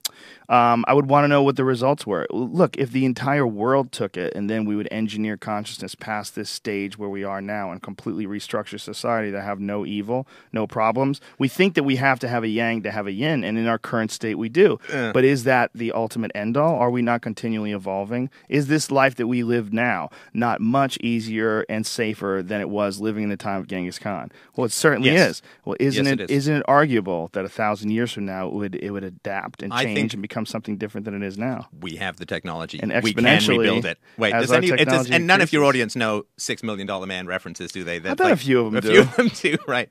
Um, 0.48 0.84
I 0.86 0.94
would 0.94 1.08
want 1.08 1.24
to 1.24 1.28
know 1.28 1.42
what 1.42 1.56
the 1.56 1.64
results 1.64 2.06
were. 2.06 2.26
Look, 2.30 2.76
if 2.76 2.90
the 2.92 3.04
entire 3.04 3.46
world 3.46 3.92
took 3.92 4.16
it, 4.16 4.34
and 4.34 4.50
then 4.50 4.64
we 4.64 4.76
would 4.76 4.88
engineer 4.90 5.36
consciousness 5.36 5.94
past 5.94 6.34
this 6.34 6.50
stage 6.50 6.98
where 6.98 7.08
we 7.08 7.24
are 7.24 7.40
now, 7.40 7.70
and 7.70 7.82
completely 7.82 8.26
restructure 8.26 8.78
society 8.78 9.30
to 9.32 9.40
have 9.40 9.60
no 9.60 9.86
evil, 9.86 10.26
no 10.52 10.66
problems. 10.66 11.20
We 11.38 11.48
think 11.48 11.74
that 11.74 11.84
we 11.84 11.96
have 11.96 12.18
to 12.20 12.28
have 12.28 12.44
a 12.44 12.48
yang 12.48 12.82
to 12.82 12.90
have 12.90 13.06
a 13.06 13.12
yin, 13.12 13.44
and 13.44 13.56
in 13.56 13.66
our 13.66 13.78
current 13.78 14.10
state, 14.10 14.34
we 14.36 14.48
do. 14.48 14.78
But 14.90 15.24
is 15.24 15.44
that 15.44 15.70
the 15.74 15.92
ultimate 15.92 16.32
end 16.34 16.56
all? 16.56 16.74
Are 16.78 16.90
we 16.90 17.00
not 17.02 17.22
continually 17.22 17.72
evolving? 17.72 18.28
Is 18.48 18.66
this 18.66 18.90
life 18.90 19.14
that 19.14 19.26
we 19.26 19.42
live 19.42 19.72
now 19.72 20.10
not 20.34 20.60
much 20.60 20.98
easier 20.98 21.64
and 21.68 21.86
safer 21.86 22.42
than 22.44 22.60
it 22.60 22.68
was 22.68 23.00
living 23.00 23.22
in 23.22 23.28
the 23.30 23.36
time 23.36 23.60
of 23.60 23.66
Genghis 23.68 23.98
Khan? 23.98 24.30
Well, 24.56 24.64
it 24.66 24.72
certainly 24.72 25.10
Yes. 25.10 25.30
is. 25.30 25.42
Well, 25.64 25.76
isn't 25.80 26.04
Yes, 26.04 26.12
it? 26.14 26.20
it 26.20 26.30
is. 26.30 26.36
Isn't 26.38 26.56
it 26.56 26.64
arguable 26.68 27.30
that 27.32 27.44
a 27.44 27.48
thousand 27.48 27.90
years 27.90 28.12
from 28.12 28.26
now 28.26 28.48
it 28.48 28.52
would 28.52 28.74
it 28.74 28.90
would 28.90 29.04
adapt 29.04 29.62
and 29.62 29.72
change 29.72 30.12
and 30.14 30.20
become 30.22 30.33
something 30.44 30.76
different 30.76 31.04
than 31.04 31.14
it 31.14 31.24
is 31.24 31.38
now? 31.38 31.68
We 31.80 31.96
have 31.96 32.16
the 32.16 32.26
technology. 32.26 32.80
And 32.82 32.92
we 33.02 33.12
can 33.14 33.24
exponentially, 33.24 33.58
rebuild 33.58 33.84
it. 33.84 33.98
Wait, 34.18 34.32
does 34.32 34.50
any, 34.50 34.66
it 34.66 34.70
does, 34.70 34.78
technology 34.86 35.12
and 35.14 35.26
none 35.26 35.40
of 35.40 35.52
your 35.52 35.64
audience 35.64 35.94
know 35.94 36.24
Six 36.36 36.62
Million 36.62 36.86
Dollar 36.86 37.06
Man 37.06 37.26
references, 37.26 37.70
do 37.70 37.84
they? 37.84 37.98
That's 38.00 38.20
bet 38.20 38.32
a 38.32 38.36
few 38.36 38.60
of 38.60 38.72
them 38.72 38.76
a 38.76 38.80
do. 38.80 38.90
few 38.90 39.00
of 39.02 39.14
them 39.16 39.28
do. 39.28 39.56
Right. 39.68 39.90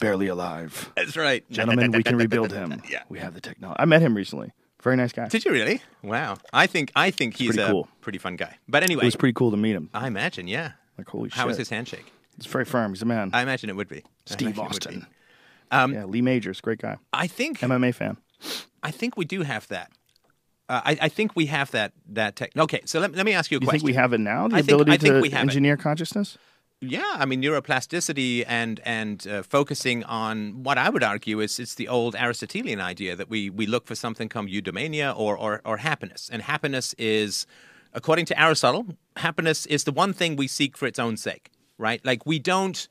Barely 0.00 0.26
alive, 0.26 0.92
That's 0.96 1.16
right, 1.16 1.48
gentlemen. 1.50 1.90
we 1.92 2.02
can 2.02 2.16
rebuild 2.16 2.52
him. 2.52 2.82
Yeah. 2.90 3.02
We 3.08 3.18
have 3.20 3.32
the 3.34 3.40
technology. 3.40 3.80
I 3.80 3.84
met 3.86 4.02
him 4.02 4.14
recently. 4.14 4.52
Very 4.82 4.96
nice 4.96 5.12
guy. 5.12 5.28
Did 5.28 5.44
you 5.44 5.52
really? 5.52 5.80
Wow. 6.02 6.36
I 6.52 6.66
think 6.66 6.92
I 6.94 7.10
think 7.10 7.36
he's 7.36 7.48
pretty 7.54 7.62
a 7.62 7.70
cool. 7.70 7.88
pretty 8.02 8.18
fun 8.18 8.36
guy. 8.36 8.58
But 8.68 8.82
anyway, 8.82 9.02
It 9.02 9.06
was 9.06 9.16
pretty 9.16 9.32
cool 9.32 9.50
to 9.52 9.56
meet 9.56 9.74
him. 9.74 9.88
I 9.94 10.06
imagine, 10.06 10.48
yeah. 10.48 10.72
Like 10.98 11.08
holy 11.08 11.30
How 11.30 11.42
shit. 11.42 11.46
was 11.48 11.56
his 11.56 11.70
handshake? 11.70 12.12
It's 12.36 12.46
very 12.46 12.64
firm. 12.66 12.92
He's 12.92 13.02
a 13.02 13.06
man. 13.06 13.30
I 13.32 13.42
imagine 13.42 13.70
it 13.70 13.76
would 13.76 13.88
be. 13.88 14.02
Steve 14.26 14.48
imagine 14.48 14.64
it 14.64 14.72
would 14.72 14.72
be. 14.72 14.76
Austin. 14.76 15.06
Um, 15.70 15.92
yeah, 15.94 16.04
Lee 16.04 16.22
Majors, 16.22 16.60
great 16.60 16.78
guy. 16.78 16.98
I 17.12 17.26
think 17.26 17.60
MMA 17.60 17.94
fan. 17.94 18.18
I 18.86 18.90
think 18.90 19.16
we 19.16 19.24
do 19.24 19.42
have 19.42 19.64
that. 19.68 19.88
Uh, 20.68 20.80
I, 20.90 20.98
I 21.02 21.08
think 21.16 21.28
we 21.40 21.46
have 21.46 21.70
that 21.72 21.92
that 22.20 22.34
tech. 22.36 22.50
Okay, 22.56 22.80
so 22.84 22.98
let, 23.00 23.12
let 23.18 23.24
me 23.26 23.32
ask 23.38 23.50
you 23.50 23.58
a 23.58 23.60
You 23.60 23.66
question. 23.66 23.80
think 23.80 23.86
we 23.86 24.00
have 24.02 24.12
it 24.12 24.20
now? 24.20 24.48
The 24.48 24.56
I 24.56 24.62
think- 24.62 24.68
ability 24.72 24.92
I 24.92 24.96
think 24.96 25.14
to 25.24 25.30
have 25.30 25.40
it. 25.40 25.50
engineer 25.50 25.76
consciousness? 25.76 26.38
Yeah, 26.80 27.12
I 27.22 27.24
mean 27.24 27.40
neuroplasticity 27.42 28.44
and 28.46 28.80
and 28.84 29.26
uh, 29.26 29.42
focusing 29.42 30.04
on 30.04 30.62
what 30.66 30.76
I 30.76 30.88
would 30.90 31.02
argue 31.02 31.40
is 31.40 31.58
it's 31.58 31.74
the 31.74 31.88
old 31.88 32.14
Aristotelian 32.16 32.80
idea 32.92 33.16
that 33.16 33.28
we 33.30 33.48
we 33.50 33.66
look 33.66 33.86
for 33.86 33.94
something 33.94 34.28
called 34.28 34.48
eudaimonia 34.48 35.08
or, 35.16 35.32
or 35.38 35.52
or 35.64 35.76
happiness, 35.78 36.28
and 36.32 36.42
happiness 36.42 36.94
is, 36.98 37.46
according 37.94 38.26
to 38.26 38.34
Aristotle, 38.44 38.84
happiness 39.16 39.66
is 39.66 39.84
the 39.84 39.92
one 39.92 40.12
thing 40.12 40.36
we 40.36 40.46
seek 40.48 40.76
for 40.76 40.86
its 40.86 40.98
own 40.98 41.16
sake, 41.16 41.50
right? 41.78 42.00
Like 42.04 42.26
we 42.26 42.38
don't 42.38 42.88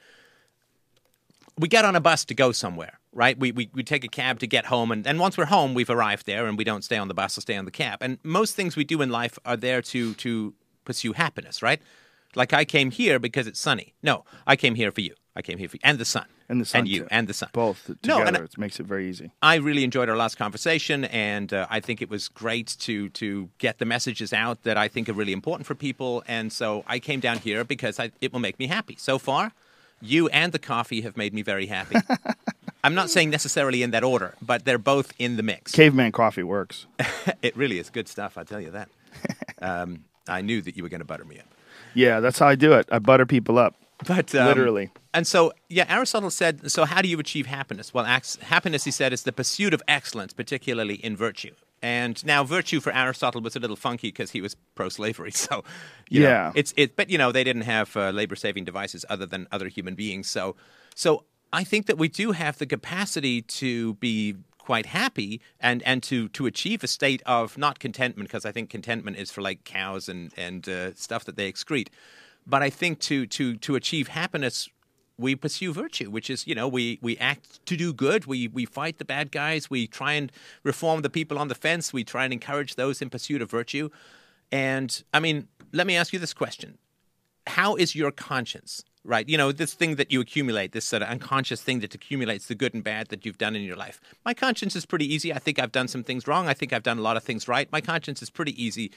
we 1.60 1.68
get 1.68 1.86
on 1.86 1.96
a 1.96 2.02
bus 2.02 2.26
to 2.26 2.34
go 2.34 2.52
somewhere, 2.52 3.00
right? 3.16 3.40
We, 3.40 3.52
we, 3.52 3.70
we 3.74 3.82
take 3.82 4.04
a 4.04 4.08
cab 4.08 4.40
to 4.42 4.48
get 4.48 4.66
home, 4.68 4.92
and, 4.92 5.08
and 5.08 5.20
once 5.20 5.38
we're 5.38 5.46
home, 5.46 5.74
we've 5.74 5.90
arrived 5.90 6.26
there, 6.28 6.46
and 6.46 6.58
we 6.58 6.64
don't 6.64 6.84
stay 6.84 6.98
on 6.98 7.08
the 7.08 7.14
bus 7.16 7.36
or 7.38 7.42
stay 7.42 7.56
on 7.58 7.66
the 7.66 7.72
cab. 7.72 7.98
And 8.02 8.20
most 8.24 8.56
things 8.56 8.76
we 8.76 8.84
do 8.84 9.02
in 9.02 9.10
life 9.10 9.40
are 9.46 9.58
there 9.58 9.82
to 9.82 10.14
to 10.16 10.54
pursue 10.84 11.14
happiness, 11.14 11.64
right? 11.64 11.82
Like 12.36 12.54
I 12.54 12.66
came 12.66 12.92
here 12.92 13.18
because 13.18 13.48
it's 13.48 13.60
sunny. 13.60 13.94
No, 14.04 14.26
I 14.46 14.56
came 14.56 14.76
here 14.76 14.92
for 14.92 15.02
you. 15.02 15.16
I 15.38 15.42
came 15.42 15.58
here 15.58 15.68
for 15.68 15.76
you 15.78 15.82
and 15.84 15.98
the 15.98 16.06
sun 16.06 16.26
And 16.48 16.62
the 16.62 16.66
sun. 16.66 16.80
and 16.80 16.88
you 16.88 17.00
too. 17.02 17.08
and 17.12 17.28
the 17.28 17.34
sun. 17.34 17.50
Both 17.54 17.90
No, 17.90 17.96
together. 18.20 18.24
and 18.26 18.38
it 18.38 18.58
makes 18.58 18.80
it 18.80 18.86
very 18.86 19.10
easy. 19.10 19.32
I 19.42 19.56
really 19.56 19.84
enjoyed 19.84 20.08
our 20.10 20.16
last 20.16 20.38
conversation, 20.38 21.06
and 21.06 21.52
uh, 21.54 21.68
I 21.70 21.80
think 21.82 22.02
it 22.02 22.10
was 22.10 22.28
great 22.30 22.68
to 22.86 23.10
to 23.22 23.50
get 23.58 23.78
the 23.80 23.86
messages 23.86 24.32
out 24.34 24.64
that 24.64 24.78
I 24.78 24.88
think 24.90 25.10
are 25.10 25.14
really 25.22 25.34
important 25.34 25.66
for 25.68 25.76
people. 25.76 26.24
And 26.28 26.52
so 26.54 26.84
I 26.88 27.00
came 27.00 27.20
down 27.22 27.38
here 27.40 27.64
because 27.64 28.00
I, 28.00 28.12
it 28.22 28.32
will 28.34 28.42
make 28.42 28.60
me 28.60 28.68
happy. 28.68 28.96
So 28.98 29.18
far, 29.18 29.52
you 30.02 30.28
and 30.30 30.52
the 30.52 30.60
coffee 30.60 31.02
have 31.02 31.16
made 31.18 31.34
me 31.34 31.42
very 31.42 31.68
happy. 31.68 31.96
I'm 32.86 32.96
not 32.96 33.10
saying 33.10 33.30
necessarily 33.32 33.84
in 33.84 33.92
that 33.92 34.04
order, 34.04 34.36
but 34.42 34.66
they're 34.66 34.78
both 34.94 35.14
in 35.20 35.38
the 35.38 35.44
mix. 35.44 35.72
Caveman 35.72 36.12
coffee 36.12 36.44
works. 36.44 36.86
It 37.42 37.56
really 37.58 37.80
is 37.80 37.90
good 37.90 38.08
stuff. 38.08 38.38
I 38.38 38.44
tell 38.44 38.62
you 38.62 38.72
that. 38.72 38.90
Um, 39.62 40.04
I 40.28 40.42
knew 40.42 40.62
that 40.62 40.76
you 40.76 40.84
were 40.84 40.90
going 40.90 41.00
to 41.02 41.06
butter 41.14 41.24
me 41.26 41.40
up. 41.40 41.46
Yeah, 41.94 42.20
that's 42.20 42.38
how 42.40 42.48
I 42.48 42.56
do 42.56 42.74
it. 42.74 42.86
I 42.92 43.00
butter 43.00 43.26
people 43.26 43.58
up. 43.58 43.74
But 44.06 44.36
um, 44.36 44.48
Literally. 44.48 44.90
And 45.14 45.26
so, 45.26 45.54
yeah, 45.70 45.86
Aristotle 45.88 46.30
said. 46.30 46.70
So, 46.70 46.84
how 46.86 47.02
do 47.02 47.08
you 47.08 47.18
achieve 47.20 47.46
happiness? 47.48 47.94
Well, 47.94 48.06
ax- 48.06 48.36
happiness, 48.42 48.84
he 48.84 48.92
said, 48.92 49.14
is 49.14 49.24
the 49.24 49.32
pursuit 49.32 49.74
of 49.74 49.82
excellence, 49.88 50.34
particularly 50.34 50.96
in 50.96 51.16
virtue. 51.16 51.54
And 51.82 52.24
now, 52.26 52.44
virtue 52.44 52.80
for 52.82 52.92
Aristotle 52.94 53.42
was 53.42 53.56
a 53.56 53.60
little 53.60 53.78
funky 53.78 54.10
because 54.10 54.32
he 54.32 54.42
was 54.42 54.56
pro-slavery. 54.76 55.32
So, 55.46 55.64
you 56.10 56.20
know, 56.24 56.30
Yeah. 56.30 56.52
it's 56.54 56.74
it. 56.76 56.96
But 56.98 57.10
you 57.10 57.18
know, 57.18 57.32
they 57.32 57.46
didn't 57.46 57.64
have 57.64 57.96
uh, 57.96 58.10
labor-saving 58.10 58.66
devices 58.66 59.06
other 59.10 59.26
than 59.26 59.48
other 59.52 59.70
human 59.70 59.96
beings. 59.96 60.28
So, 60.28 60.56
so 60.96 61.24
I 61.56 61.64
think 61.64 61.86
that 61.86 61.98
we 61.98 62.10
do 62.10 62.34
have 62.34 62.58
the 62.58 62.66
capacity 62.66 63.42
to 63.42 63.94
be 63.96 64.36
quite 64.58 64.88
happy 64.88 65.40
and 65.60 65.82
and 65.84 66.04
to 66.04 66.28
to 66.30 66.48
achieve 66.48 66.84
a 66.84 66.88
state 66.88 67.22
of 67.26 67.58
not 67.58 67.80
contentment 67.80 68.28
because 68.28 68.46
I 68.46 68.52
think 68.52 68.70
contentment 68.70 69.16
is 69.16 69.32
for 69.32 69.42
like 69.42 69.64
cows 69.64 70.10
and 70.10 70.34
and 70.36 70.68
uh, 70.68 70.94
stuff 70.96 71.24
that 71.26 71.38
they 71.38 71.50
excrete. 71.50 71.88
But 72.46 72.62
I 72.62 72.70
think 72.70 73.00
to 73.02 73.26
to 73.28 73.56
to 73.56 73.76
achieve 73.76 74.10
happiness, 74.10 74.68
we 75.18 75.34
pursue 75.34 75.72
virtue, 75.72 76.12
which 76.12 76.30
is 76.30 76.46
you 76.46 76.56
know 76.56 76.68
we 76.68 77.00
we 77.02 77.18
act 77.20 77.66
to 77.68 77.78
do 77.78 77.94
good. 77.94 78.26
We 78.26 78.50
we 78.50 78.66
fight 78.66 78.98
the 78.98 79.06
bad 79.06 79.32
guys. 79.32 79.70
We 79.70 79.88
try 79.88 80.14
and 80.14 80.34
reform 80.64 81.04
the 81.04 81.10
people 81.10 81.40
on 81.40 81.48
the 81.48 81.56
fence. 81.56 81.94
We 81.94 82.04
try 82.04 82.26
and 82.26 82.34
encourage 82.34 82.76
those 82.76 83.02
in 83.02 83.10
pursuit 83.10 83.42
of 83.42 83.50
virtue. 83.50 83.90
And 84.52 85.04
I 85.14 85.22
mean, 85.22 85.48
let 85.72 85.88
me 85.88 85.96
ask 85.96 86.12
you 86.12 86.20
this 86.20 86.34
question: 86.34 86.80
How 87.48 87.76
is 87.76 87.96
your 87.96 88.12
conscience? 88.12 88.84
Right, 89.08 89.30
you 89.30 89.38
know 89.38 89.52
this 89.52 89.76
thing 89.76 89.96
that 89.96 90.12
you 90.12 90.20
accumulate, 90.20 90.72
this 90.72 90.86
sort 90.86 91.04
of 91.04 91.10
unconscious 91.10 91.62
thing 91.62 91.80
that 91.82 91.94
accumulates 91.94 92.48
the 92.48 92.56
good 92.56 92.74
and 92.74 92.84
bad 92.84 93.10
that 93.10 93.24
you've 93.24 93.38
done 93.38 93.56
in 93.56 93.62
your 93.62 93.76
life. 93.76 94.02
My 94.26 94.34
conscience 94.34 94.76
is 94.76 94.86
pretty 94.86 95.06
easy. 95.14 95.32
I 95.32 95.38
think 95.38 95.60
I've 95.60 95.72
done 95.72 95.88
some 95.88 96.04
things 96.04 96.28
wrong. 96.28 96.48
I 96.48 96.56
think 96.56 96.74
I've 96.74 96.82
done 96.82 96.98
a 96.98 97.04
lot 97.04 97.16
of 97.16 97.24
things 97.24 97.48
right. 97.48 97.72
My 97.72 97.82
conscience 97.82 98.24
is 98.24 98.32
pretty 98.32 98.62
easy 98.62 98.92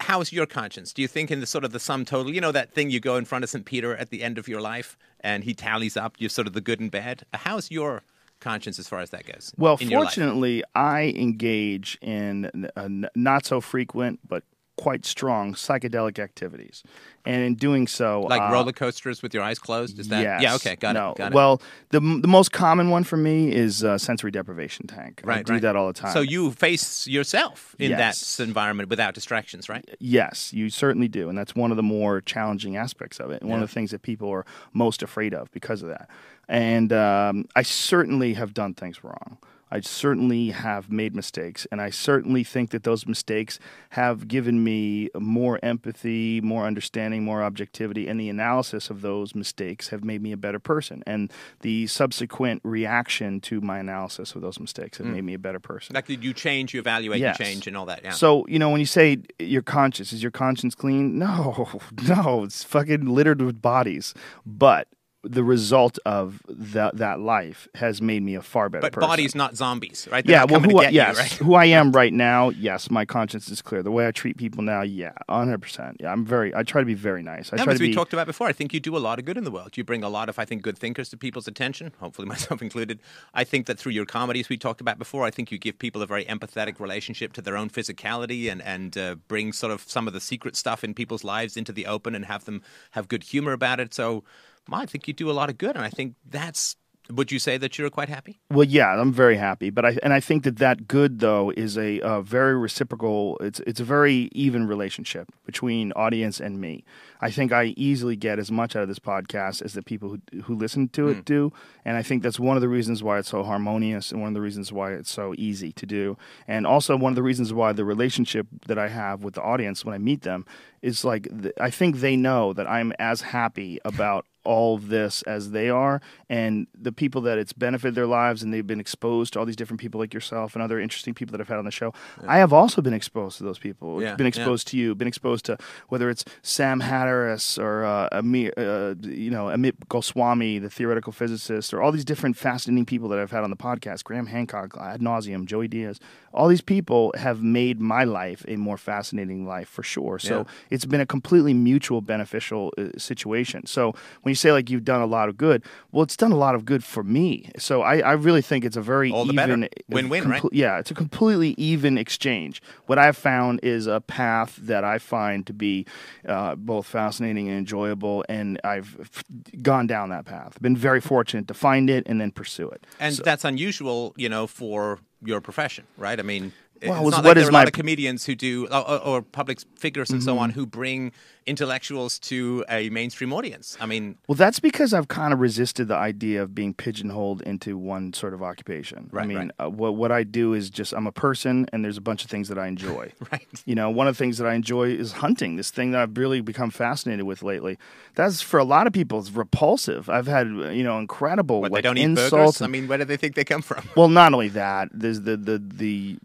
how's 0.00 0.32
your 0.32 0.46
conscience? 0.46 0.92
Do 0.92 1.02
you 1.02 1.08
think 1.08 1.30
in 1.30 1.40
the 1.40 1.46
sort 1.46 1.64
of 1.64 1.72
the 1.72 1.80
sum 1.80 2.04
total, 2.04 2.32
you 2.32 2.40
know 2.40 2.52
that 2.52 2.72
thing 2.72 2.90
you 2.90 3.00
go 3.00 3.16
in 3.16 3.24
front 3.24 3.44
of 3.44 3.50
St. 3.50 3.64
Peter 3.64 3.96
at 3.96 4.10
the 4.10 4.22
end 4.22 4.38
of 4.38 4.48
your 4.48 4.60
life 4.60 4.96
and 5.20 5.44
he 5.44 5.54
tallies 5.54 5.96
up 5.96 6.16
you 6.18 6.28
sort 6.28 6.46
of 6.46 6.52
the 6.52 6.60
good 6.60 6.80
and 6.80 6.90
bad? 6.90 7.24
How's 7.34 7.70
your 7.70 8.02
conscience 8.40 8.78
as 8.78 8.88
far 8.88 9.00
as 9.00 9.10
that 9.10 9.26
goes? 9.26 9.52
Well, 9.56 9.78
your 9.80 10.02
fortunately, 10.02 10.62
I 10.74 11.14
engage 11.16 11.98
in 12.00 12.70
a 12.76 12.80
uh, 12.80 12.84
n- 12.84 13.08
not 13.14 13.44
so 13.44 13.60
frequent 13.60 14.20
but 14.26 14.44
quite 14.80 15.04
strong 15.04 15.52
psychedelic 15.52 16.18
activities, 16.18 16.82
and 17.26 17.42
in 17.42 17.54
doing 17.54 17.86
so, 17.86 18.22
Like 18.22 18.40
uh, 18.40 18.50
roller 18.50 18.72
coasters 18.72 19.22
with 19.22 19.34
your 19.34 19.42
eyes 19.42 19.58
closed? 19.58 19.98
Is 19.98 20.08
that? 20.08 20.22
Yes. 20.22 20.42
Yeah. 20.42 20.54
Okay. 20.54 20.76
Got 20.76 20.94
no. 20.94 21.10
it. 21.10 21.18
Got 21.18 21.32
it. 21.32 21.34
Well, 21.34 21.60
the 21.90 22.00
the 22.00 22.28
most 22.28 22.50
common 22.50 22.88
one 22.88 23.04
for 23.04 23.18
me 23.18 23.52
is 23.52 23.84
uh, 23.84 23.98
sensory 23.98 24.30
deprivation 24.30 24.86
tank. 24.86 25.20
I 25.26 25.42
do 25.42 25.52
right. 25.52 25.62
that 25.62 25.76
all 25.76 25.86
the 25.88 25.92
time. 25.92 26.12
So 26.12 26.22
you 26.22 26.50
face 26.52 27.06
yourself 27.06 27.76
in 27.78 27.90
Yes. 27.90 28.36
that 28.38 28.44
environment 28.44 28.88
without 28.88 29.12
distractions, 29.14 29.68
right? 29.68 29.84
Yes, 29.98 30.52
you 30.52 30.70
certainly 30.70 31.08
do, 31.08 31.28
and 31.28 31.36
that's 31.36 31.54
one 31.54 31.70
of 31.70 31.76
the 31.76 31.82
more 31.82 32.22
challenging 32.22 32.76
aspects 32.76 33.20
of 33.20 33.30
it, 33.30 33.42
and 33.42 33.50
one 33.50 33.62
of 33.62 33.68
the 33.68 33.74
things 33.74 33.90
that 33.90 34.00
people 34.02 34.30
are 34.30 34.46
most 34.72 35.02
afraid 35.02 35.34
of 35.34 35.50
because 35.52 35.82
of 35.82 35.88
that. 35.90 36.08
And 36.48 36.92
um, 36.92 37.46
I 37.54 37.62
certainly 37.62 38.34
have 38.34 38.54
done 38.54 38.74
things 38.74 39.04
wrong. 39.04 39.38
I 39.70 39.80
certainly 39.80 40.50
have 40.50 40.90
made 40.90 41.14
mistakes, 41.14 41.66
and 41.70 41.80
I 41.80 41.90
certainly 41.90 42.44
think 42.44 42.70
that 42.70 42.82
those 42.82 43.06
mistakes 43.06 43.58
have 43.90 44.28
given 44.28 44.64
me 44.64 45.10
more 45.18 45.58
empathy, 45.62 46.40
more 46.40 46.66
understanding, 46.66 47.24
more 47.24 47.42
objectivity, 47.42 48.08
and 48.08 48.18
the 48.18 48.28
analysis 48.28 48.90
of 48.90 49.00
those 49.02 49.34
mistakes 49.34 49.88
have 49.88 50.04
made 50.04 50.22
me 50.22 50.32
a 50.32 50.36
better 50.36 50.58
person. 50.58 51.02
And 51.06 51.32
the 51.60 51.86
subsequent 51.86 52.60
reaction 52.64 53.40
to 53.42 53.60
my 53.60 53.78
analysis 53.78 54.34
of 54.34 54.42
those 54.42 54.58
mistakes 54.58 54.98
have 54.98 55.06
hmm. 55.06 55.14
made 55.14 55.24
me 55.24 55.34
a 55.34 55.38
better 55.38 55.60
person. 55.60 55.94
Like 55.94 56.08
you 56.08 56.32
change, 56.32 56.74
you 56.74 56.80
evaluate, 56.80 57.20
Yes. 57.20 57.38
you 57.38 57.44
change, 57.44 57.66
and 57.66 57.76
all 57.76 57.86
that. 57.86 58.00
Yeah. 58.02 58.10
So 58.10 58.46
you 58.48 58.58
know 58.58 58.70
when 58.70 58.80
you 58.80 58.86
say 58.86 59.18
your 59.38 59.62
conscience 59.62 60.12
is 60.12 60.22
your 60.22 60.32
conscience 60.32 60.74
clean? 60.74 61.18
No, 61.18 61.68
no, 62.08 62.44
it's 62.44 62.64
fucking 62.64 63.06
littered 63.06 63.42
with 63.42 63.60
bodies. 63.60 64.14
But 64.44 64.88
the 65.22 65.44
result 65.44 65.98
of 66.06 66.40
that 66.48 66.96
that 66.96 67.20
life 67.20 67.68
has 67.74 68.00
made 68.00 68.22
me 68.22 68.34
a 68.34 68.42
far 68.42 68.68
better 68.70 68.82
but 68.82 68.92
person. 68.92 69.08
bodies, 69.08 69.34
not 69.34 69.54
zombies, 69.56 70.08
right? 70.10 70.24
They're 70.24 70.36
yeah, 70.36 70.44
well, 70.44 70.60
who 70.60 70.70
to 70.70 70.86
I, 70.86 70.88
yes, 70.88 71.16
you, 71.16 71.22
right? 71.22 71.32
who 71.32 71.54
I 71.54 71.64
am 71.66 71.92
right 72.00 72.12
now, 72.12 72.48
yes, 72.50 72.90
my 72.90 73.04
conscience 73.04 73.48
is 73.50 73.60
clear. 73.60 73.82
The 73.82 73.90
way 73.90 74.06
I 74.06 74.12
treat 74.12 74.38
people 74.38 74.62
now, 74.62 74.80
yeah, 74.82 75.12
hundred 75.28 75.60
percent. 75.60 75.98
Yeah, 76.00 76.12
I'm 76.12 76.24
very. 76.24 76.54
I 76.54 76.62
try 76.62 76.80
to 76.80 76.86
be 76.86 76.94
very 76.94 77.22
nice. 77.22 77.52
I 77.52 77.56
try 77.56 77.72
as 77.72 77.78
to 77.78 77.84
we 77.84 77.90
be. 77.90 77.94
talked 77.94 78.12
about 78.12 78.26
before, 78.26 78.46
I 78.46 78.52
think 78.52 78.72
you 78.72 78.80
do 78.80 78.96
a 78.96 78.98
lot 78.98 79.18
of 79.18 79.26
good 79.26 79.36
in 79.36 79.44
the 79.44 79.50
world. 79.50 79.76
You 79.76 79.84
bring 79.84 80.02
a 80.02 80.08
lot 80.08 80.28
of, 80.28 80.38
I 80.38 80.44
think, 80.46 80.62
good 80.62 80.78
thinkers 80.78 81.10
to 81.10 81.18
people's 81.18 81.46
attention, 81.46 81.92
hopefully 82.00 82.26
myself 82.34 82.62
included. 82.62 83.00
I 83.34 83.44
think 83.44 83.66
that 83.66 83.78
through 83.78 83.92
your 83.92 84.06
comedies 84.06 84.48
we 84.48 84.56
talked 84.56 84.80
about 84.80 84.98
before, 84.98 85.24
I 85.24 85.30
think 85.30 85.52
you 85.52 85.58
give 85.58 85.78
people 85.78 86.00
a 86.00 86.06
very 86.06 86.24
empathetic 86.24 86.80
relationship 86.80 87.34
to 87.34 87.42
their 87.42 87.56
own 87.56 87.68
physicality 87.68 88.50
and, 88.50 88.62
and 88.62 88.96
uh, 88.96 89.16
bring 89.28 89.52
sort 89.52 89.72
of 89.72 89.82
some 89.82 90.06
of 90.06 90.14
the 90.14 90.20
secret 90.20 90.56
stuff 90.56 90.82
in 90.82 90.94
people's 90.94 91.24
lives 91.24 91.56
into 91.56 91.72
the 91.72 91.86
open 91.86 92.14
and 92.14 92.24
have 92.24 92.46
them 92.46 92.62
have 92.92 93.08
good 93.08 93.24
humor 93.24 93.52
about 93.52 93.80
it. 93.80 93.92
So 93.92 94.24
well, 94.70 94.80
I 94.80 94.86
think 94.86 95.08
you 95.08 95.14
do 95.14 95.30
a 95.30 95.32
lot 95.32 95.50
of 95.50 95.58
good. 95.58 95.76
And 95.76 95.84
I 95.84 95.90
think 95.90 96.14
that's, 96.24 96.76
would 97.10 97.32
you 97.32 97.40
say 97.40 97.58
that 97.58 97.76
you're 97.76 97.90
quite 97.90 98.08
happy? 98.08 98.38
Well, 98.52 98.66
yeah, 98.68 98.88
I'm 98.88 99.12
very 99.12 99.36
happy, 99.36 99.70
but 99.70 99.84
I 99.84 99.98
and 100.00 100.12
I 100.12 100.20
think 100.20 100.44
that 100.44 100.58
that 100.58 100.86
good 100.86 101.18
though 101.18 101.50
is 101.56 101.76
a, 101.76 102.00
uh 102.02 102.20
very 102.22 102.56
reciprocal. 102.56 103.36
It's 103.40 103.58
it's 103.66 103.80
a 103.80 103.84
very 103.84 104.28
even 104.30 104.68
relationship 104.68 105.28
between 105.44 105.90
audience 105.92 106.38
and 106.38 106.60
me. 106.60 106.84
I 107.20 107.32
think 107.32 107.50
I 107.50 107.74
easily 107.76 108.14
get 108.14 108.38
as 108.38 108.52
much 108.52 108.76
out 108.76 108.82
of 108.82 108.88
this 108.88 109.00
podcast 109.00 109.60
as 109.60 109.72
the 109.72 109.82
people 109.82 110.08
who 110.10 110.42
who 110.42 110.54
listen 110.54 110.88
to 110.90 111.08
it 111.08 111.24
do, 111.24 111.52
and 111.84 111.96
I 111.96 112.02
think 112.04 112.22
that's 112.22 112.38
one 112.38 112.56
of 112.56 112.60
the 112.60 112.68
reasons 112.68 113.02
why 113.02 113.18
it's 113.18 113.30
so 113.30 113.42
harmonious, 113.42 114.12
and 114.12 114.20
one 114.20 114.28
of 114.28 114.34
the 114.34 114.40
reasons 114.40 114.72
why 114.72 114.92
it's 114.92 115.10
so 115.10 115.34
easy 115.36 115.72
to 115.72 115.86
do, 115.86 116.16
and 116.46 116.64
also 116.64 116.96
one 116.96 117.10
of 117.10 117.16
the 117.16 117.24
reasons 117.24 117.52
why 117.52 117.72
the 117.72 117.84
relationship 117.84 118.46
that 118.68 118.78
I 118.78 118.86
have 118.86 119.24
with 119.24 119.34
the 119.34 119.42
audience 119.42 119.84
when 119.84 119.96
I 119.96 119.98
meet 119.98 120.22
them 120.22 120.46
is 120.80 121.04
like 121.04 121.26
I 121.60 121.70
think 121.70 121.96
they 121.96 122.14
know 122.14 122.52
that 122.52 122.68
I'm 122.70 122.92
as 123.00 123.22
happy 123.22 123.80
about 123.84 124.26
all 124.44 124.74
of 124.76 124.88
this 124.88 125.22
as 125.22 125.50
they 125.50 125.68
are 125.68 126.00
and 126.28 126.66
the 126.74 126.92
people 126.92 127.20
that 127.20 127.38
it's 127.38 127.52
benefited 127.52 127.94
their 127.94 128.06
lives 128.06 128.42
and 128.42 128.52
they've 128.52 128.66
been 128.66 128.80
exposed 128.80 129.32
to 129.34 129.38
all 129.38 129.44
these 129.44 129.56
different 129.56 129.80
people 129.80 130.00
like 130.00 130.14
yourself 130.14 130.54
and 130.54 130.62
other 130.62 130.80
interesting 130.80 131.12
people 131.14 131.32
that 131.32 131.40
I've 131.40 131.48
had 131.48 131.58
on 131.58 131.64
the 131.64 131.70
show. 131.70 131.92
I 132.26 132.38
have 132.38 132.52
also 132.52 132.80
been 132.80 132.94
exposed 132.94 133.38
to 133.38 133.44
those 133.44 133.58
people. 133.58 134.02
Yeah, 134.02 134.14
been 134.14 134.24
yeah. 134.24 134.28
exposed 134.28 134.68
to 134.68 134.76
you, 134.78 134.94
been 134.94 135.08
exposed 135.08 135.44
to 135.46 135.58
whether 135.88 136.08
it's 136.08 136.24
Sam 136.42 136.80
Harris 136.80 137.58
or 137.58 137.84
uh, 137.84 138.08
Amir, 138.12 138.52
uh, 138.56 138.94
you 139.02 139.30
know, 139.30 139.46
Amit 139.46 139.74
Goswami, 139.88 140.58
the 140.58 140.70
theoretical 140.70 141.12
physicist, 141.12 141.74
or 141.74 141.82
all 141.82 141.92
these 141.92 142.04
different 142.04 142.36
fascinating 142.36 142.86
people 142.86 143.08
that 143.10 143.18
I've 143.18 143.30
had 143.30 143.44
on 143.44 143.50
the 143.50 143.56
podcast, 143.56 144.04
Graham 144.04 144.26
Hancock, 144.26 144.76
ad 144.80 145.00
nauseum, 145.00 145.44
Joey 145.44 145.68
Diaz. 145.68 146.00
All 146.32 146.48
these 146.48 146.60
people 146.60 147.12
have 147.18 147.42
made 147.42 147.80
my 147.80 148.04
life 148.04 148.44
a 148.48 148.56
more 148.56 148.78
fascinating 148.78 149.46
life 149.46 149.68
for 149.68 149.82
sure. 149.82 150.18
So 150.18 150.38
Yeah. 150.38 150.44
it's 150.70 150.84
been 150.84 151.00
a 151.00 151.06
completely 151.06 151.52
mutual 151.52 152.00
beneficial 152.00 152.72
uh, 152.78 152.96
situation. 152.96 153.66
So 153.66 153.94
when 154.22 154.29
you 154.30 154.34
say 154.34 154.52
like 154.52 154.70
you've 154.70 154.84
done 154.84 155.02
a 155.02 155.06
lot 155.06 155.28
of 155.28 155.36
good, 155.36 155.62
well, 155.92 156.02
it's 156.02 156.16
done 156.16 156.32
a 156.32 156.36
lot 156.36 156.54
of 156.54 156.64
good 156.64 156.82
for 156.82 157.02
me. 157.02 157.50
So 157.58 157.82
I, 157.82 157.98
I 157.98 158.12
really 158.12 158.40
think 158.40 158.64
it's 158.64 158.76
a 158.76 158.80
very 158.80 159.12
All 159.12 159.26
the 159.26 159.34
better. 159.34 159.52
even 159.52 159.68
Win-win, 159.88 160.28
right? 160.28 160.42
Yeah, 160.52 160.78
it's 160.78 160.90
a 160.90 160.94
completely 160.94 161.50
even 161.58 161.98
exchange. 161.98 162.62
What 162.86 162.98
I've 162.98 163.16
found 163.16 163.60
is 163.62 163.86
a 163.86 164.00
path 164.00 164.56
that 164.62 164.84
I 164.84 164.96
find 164.98 165.46
to 165.46 165.52
be 165.52 165.84
uh, 166.26 166.54
both 166.54 166.86
fascinating 166.86 167.48
and 167.48 167.58
enjoyable, 167.58 168.24
and 168.28 168.58
I've 168.64 168.96
f- 169.00 169.24
gone 169.62 169.86
down 169.86 170.08
that 170.10 170.24
path. 170.24 170.60
Been 170.62 170.76
very 170.76 171.00
fortunate 171.02 171.46
to 171.48 171.54
find 171.54 171.90
it 171.90 172.04
and 172.06 172.20
then 172.20 172.30
pursue 172.30 172.68
it. 172.70 172.86
And 172.98 173.14
that's 173.16 173.44
unusual, 173.44 174.14
you 174.16 174.28
know, 174.28 174.46
for 174.46 175.00
your 175.22 175.40
profession, 175.42 175.84
right? 175.98 176.18
I 176.18 176.22
mean, 176.22 176.52
Well, 176.82 177.02
it's 177.08 177.10
not 177.16 177.24
what 177.24 177.24
like 177.24 177.34
there 177.36 177.44
are 177.44 177.48
a 177.48 177.52
my- 177.52 177.58
lot 177.58 177.68
of 177.68 177.74
comedians 177.74 178.24
who 178.24 178.34
do, 178.34 178.66
or, 178.68 178.88
or- 178.90 178.98
or 179.00 179.22
public 179.22 179.58
figures 179.76 180.08
and 180.10 180.22
so 180.22 180.38
on, 180.38 180.50
who 180.50 180.64
bring 180.64 181.12
intellectuals 181.46 182.18
to 182.18 182.64
a 182.68 182.90
mainstream 182.90 183.32
audience. 183.32 183.76
I 183.80 183.86
mean, 183.86 184.18
Well, 184.28 184.36
that's 184.36 184.60
because 184.60 184.94
I've 184.94 185.08
kind 185.08 185.32
of 185.32 185.40
resisted 185.40 185.88
the 185.88 185.96
idea 185.96 186.42
of 186.42 186.54
being 186.54 186.74
pigeonholed 186.74 187.42
into 187.42 187.76
one 187.76 188.12
sort 188.12 188.34
of 188.34 188.42
occupation. 188.42 189.10
I 189.14 189.26
mean, 189.26 189.38
right. 189.38 189.50
uh, 189.58 189.70
what 189.70 189.96
what 189.96 190.12
I 190.12 190.22
do 190.22 190.54
is 190.54 190.70
just 190.70 190.92
I'm 190.92 191.06
a 191.06 191.12
person, 191.12 191.66
and 191.72 191.84
there's 191.84 191.96
a 191.96 192.02
bunch 192.02 192.24
of 192.24 192.30
things 192.30 192.48
that 192.48 192.58
I 192.58 192.66
enjoy. 192.66 193.12
Right. 193.30 193.46
You 193.64 193.76
know, 193.76 193.90
one 193.90 194.08
of 194.08 194.16
the 194.16 194.18
things 194.18 194.38
that 194.38 194.46
I 194.46 194.54
enjoy 194.54 194.88
is 194.88 195.12
hunting. 195.12 195.54
This 195.54 195.70
thing 195.70 195.92
that 195.92 196.00
I've 196.00 196.16
really 196.16 196.40
become 196.40 196.70
fascinated 196.70 197.26
with 197.26 197.44
lately. 197.44 197.78
That's 198.14 198.40
for 198.40 198.58
a 198.58 198.64
lot 198.64 198.88
of 198.88 198.92
people, 198.92 199.20
it's 199.20 199.30
repulsive. 199.30 200.08
I've 200.08 200.26
had 200.26 200.48
you 200.48 200.82
know 200.82 200.98
incredible 200.98 201.60
what, 201.60 201.70
like 201.70 201.82
they 201.84 201.88
don't 201.88 201.98
insults. 201.98 202.60
I 202.60 202.66
mean, 202.66 202.88
where 202.88 202.98
do 202.98 203.04
they 203.04 203.16
think 203.16 203.36
they 203.36 203.44
come 203.44 203.62
from? 203.62 203.88
well, 203.96 204.08
not 204.08 204.32
only 204.32 204.48
that, 204.48 204.88
there's 204.92 205.20
the 205.20 205.36
the 205.36 205.58
the 205.58 206.18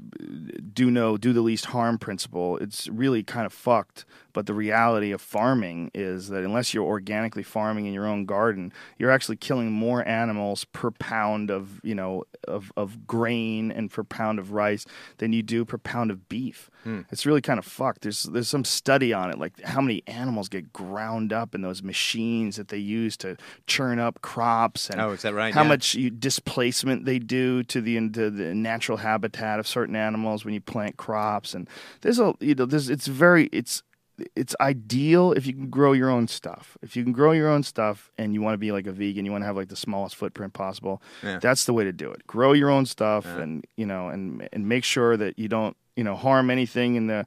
do 0.73 0.89
no 0.89 1.17
do 1.17 1.33
the 1.33 1.41
least 1.41 1.65
harm 1.67 1.99
principle. 1.99 2.57
It's 2.57 2.87
really 2.87 3.23
kind 3.23 3.45
of 3.45 3.53
fucked. 3.53 4.05
But 4.35 4.45
the 4.45 4.53
reality 4.53 5.11
of 5.11 5.21
farming 5.21 5.89
is 5.95 6.27
that 6.29 6.43
unless 6.43 6.73
you're 6.73 6.83
organically 6.85 7.41
farming 7.41 7.85
in 7.87 7.93
your 7.93 8.05
own 8.05 8.25
garden, 8.25 8.71
you're 8.99 9.09
actually 9.09 9.37
killing 9.37 9.71
more 9.71 10.07
animals 10.07 10.65
per 10.65 10.91
pound 10.91 11.49
of 11.49 11.79
you 11.83 11.95
know 11.95 12.25
of 12.47 12.71
of 12.77 13.07
grain 13.07 13.71
and 13.71 13.89
per 13.89 14.03
pound 14.03 14.37
of 14.37 14.51
rice 14.51 14.85
than 15.17 15.33
you 15.33 15.41
do 15.41 15.65
per 15.65 15.77
pound 15.79 16.11
of 16.11 16.29
beef. 16.29 16.69
Hmm. 16.83 17.01
It's 17.11 17.25
really 17.25 17.41
kind 17.41 17.57
of 17.57 17.65
fucked. 17.65 18.01
There's 18.01 18.23
there's 18.23 18.49
some 18.49 18.65
study 18.65 19.13
on 19.13 19.31
it, 19.31 19.39
like 19.39 19.59
how 19.63 19.81
many 19.81 20.03
animals 20.05 20.49
get 20.49 20.71
ground 20.73 21.31
up 21.33 21.55
in 21.55 21.61
those 21.61 21.81
machines 21.81 22.57
that 22.57 22.67
they 22.67 22.77
use 22.77 23.15
to 23.17 23.37
churn 23.65 23.97
up 23.99 24.21
crops 24.21 24.89
and 24.89 24.99
Oh, 25.01 25.11
is 25.11 25.21
that 25.23 25.33
right? 25.33 25.53
how 25.53 25.63
Yeah. 25.63 25.69
much 25.69 25.95
you, 25.95 26.09
displacement 26.09 27.05
they 27.05 27.19
do 27.19 27.63
to 27.63 27.79
the 27.81 27.95
into 27.97 28.29
the 28.29 28.53
natural 28.53 28.97
habitat 28.97 29.59
of 29.59 29.65
certain 29.67 29.95
animals 29.95 30.43
when 30.43 30.53
you 30.53 30.61
plant 30.61 30.97
crops 30.97 31.53
and 31.55 31.69
there's 32.01 32.19
a 32.19 32.33
you 32.41 32.53
know 32.53 32.65
there's 32.65 32.89
it's 32.89 33.07
very 33.07 33.45
it's 33.53 33.81
it's 34.35 34.55
ideal 34.59 35.31
if 35.33 35.45
you 35.45 35.53
can 35.53 35.69
grow 35.69 35.93
your 35.93 36.09
own 36.09 36.27
stuff. 36.27 36.77
If 36.81 36.95
you 36.95 37.03
can 37.03 37.13
grow 37.13 37.31
your 37.31 37.49
own 37.49 37.63
stuff 37.63 38.11
and 38.17 38.33
you 38.33 38.41
want 38.41 38.53
to 38.53 38.57
be 38.57 38.71
like 38.71 38.87
a 38.87 38.91
vegan, 38.91 39.25
you 39.25 39.31
want 39.31 39.43
to 39.43 39.45
have 39.45 39.55
like 39.55 39.69
the 39.69 39.75
smallest 39.75 40.15
footprint 40.15 40.53
possible. 40.53 41.01
Yeah. 41.23 41.39
That's 41.39 41.65
the 41.65 41.73
way 41.73 41.83
to 41.83 41.91
do 41.91 42.11
it. 42.11 42.25
Grow 42.27 42.53
your 42.53 42.69
own 42.69 42.85
stuff 42.85 43.25
and 43.25 43.65
you 43.75 43.85
know 43.85 44.09
and 44.09 44.47
and 44.53 44.67
make 44.67 44.83
sure 44.83 45.17
that 45.17 45.37
you 45.37 45.47
don't, 45.47 45.75
you 45.95 46.03
know, 46.03 46.15
harm 46.15 46.49
anything 46.49 46.95
in 46.95 47.07
the 47.07 47.25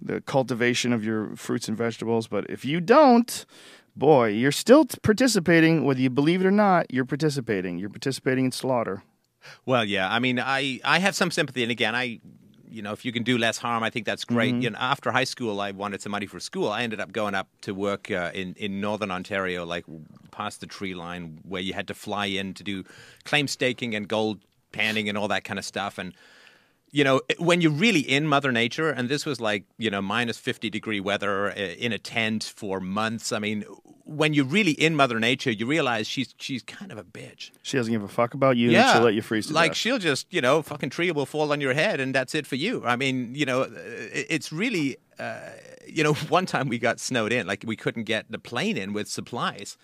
the 0.00 0.20
cultivation 0.22 0.92
of 0.92 1.04
your 1.04 1.36
fruits 1.36 1.68
and 1.68 1.76
vegetables, 1.76 2.26
but 2.26 2.44
if 2.50 2.64
you 2.64 2.80
don't, 2.80 3.46
boy, 3.96 4.28
you're 4.28 4.52
still 4.52 4.84
participating 5.02 5.84
whether 5.84 6.00
you 6.00 6.10
believe 6.10 6.40
it 6.40 6.46
or 6.46 6.50
not, 6.50 6.92
you're 6.92 7.04
participating. 7.04 7.78
You're 7.78 7.90
participating 7.90 8.46
in 8.46 8.52
slaughter. 8.52 9.02
Well, 9.64 9.84
yeah. 9.84 10.12
I 10.12 10.18
mean, 10.18 10.38
I, 10.38 10.80
I 10.84 10.98
have 10.98 11.14
some 11.14 11.30
sympathy. 11.30 11.62
And 11.62 11.70
again, 11.70 11.94
I, 11.94 12.20
you 12.72 12.82
know, 12.82 12.92
if 12.92 13.04
you 13.04 13.12
can 13.12 13.22
do 13.22 13.36
less 13.38 13.58
harm, 13.58 13.82
I 13.82 13.90
think 13.90 14.06
that's 14.06 14.24
great. 14.24 14.54
Mm-hmm. 14.54 14.62
You 14.62 14.70
know, 14.70 14.78
after 14.80 15.12
high 15.12 15.24
school, 15.24 15.60
I 15.60 15.70
wanted 15.72 16.00
some 16.00 16.12
money 16.12 16.26
for 16.26 16.40
school. 16.40 16.68
I 16.68 16.82
ended 16.82 17.00
up 17.00 17.12
going 17.12 17.34
up 17.34 17.48
to 17.62 17.74
work 17.74 18.10
uh, 18.10 18.30
in, 18.34 18.54
in 18.54 18.80
northern 18.80 19.10
Ontario, 19.10 19.64
like 19.64 19.84
past 20.30 20.60
the 20.60 20.66
tree 20.66 20.94
line, 20.94 21.38
where 21.46 21.60
you 21.60 21.74
had 21.74 21.86
to 21.88 21.94
fly 21.94 22.26
in 22.26 22.54
to 22.54 22.64
do 22.64 22.84
claim 23.24 23.46
staking 23.46 23.94
and 23.94 24.08
gold 24.08 24.40
panning 24.72 25.08
and 25.08 25.18
all 25.18 25.28
that 25.28 25.44
kind 25.44 25.58
of 25.58 25.64
stuff. 25.64 25.98
And, 25.98 26.14
you 26.90 27.04
know, 27.04 27.20
when 27.38 27.60
you're 27.60 27.72
really 27.72 28.00
in 28.00 28.26
Mother 28.26 28.52
Nature, 28.52 28.90
and 28.90 29.08
this 29.08 29.26
was 29.26 29.40
like, 29.40 29.64
you 29.78 29.90
know, 29.90 30.00
minus 30.00 30.38
50 30.38 30.70
degree 30.70 31.00
weather 31.00 31.50
uh, 31.50 31.54
in 31.54 31.92
a 31.92 31.98
tent 31.98 32.52
for 32.56 32.80
months. 32.80 33.32
I 33.32 33.38
mean, 33.38 33.64
when 34.16 34.34
you're 34.34 34.44
really 34.44 34.72
in 34.72 34.94
Mother 34.96 35.18
Nature, 35.18 35.50
you 35.50 35.66
realize 35.66 36.06
she's 36.06 36.34
she's 36.38 36.62
kind 36.62 36.92
of 36.92 36.98
a 36.98 37.04
bitch. 37.04 37.50
She 37.62 37.76
doesn't 37.76 37.92
give 37.92 38.02
a 38.02 38.08
fuck 38.08 38.34
about 38.34 38.56
you 38.56 38.70
and 38.70 38.92
she'll 38.92 39.02
let 39.02 39.14
you 39.14 39.22
freeze 39.22 39.46
to 39.48 39.52
like 39.54 39.72
death. 39.72 39.76
she'll 39.76 39.98
just 39.98 40.26
you 40.30 40.40
know 40.40 40.62
fucking 40.62 40.90
tree 40.90 41.10
will 41.10 41.26
fall 41.26 41.52
on 41.52 41.60
your 41.60 41.74
head 41.74 42.00
and 42.00 42.14
that's 42.14 42.34
it 42.34 42.46
for 42.46 42.56
you 42.56 42.84
i 42.84 42.96
mean 42.96 43.34
you 43.34 43.46
know 43.46 43.66
it's 43.72 44.52
really 44.52 44.96
uh, 45.18 45.50
you 45.86 46.02
know 46.02 46.14
one 46.28 46.46
time 46.46 46.68
we 46.68 46.78
got 46.78 47.00
snowed 47.00 47.32
in 47.32 47.46
like 47.46 47.64
we 47.66 47.76
couldn't 47.76 48.04
get 48.04 48.30
the 48.30 48.38
plane 48.38 48.76
in 48.76 48.92
with 48.92 49.08
supplies 49.08 49.76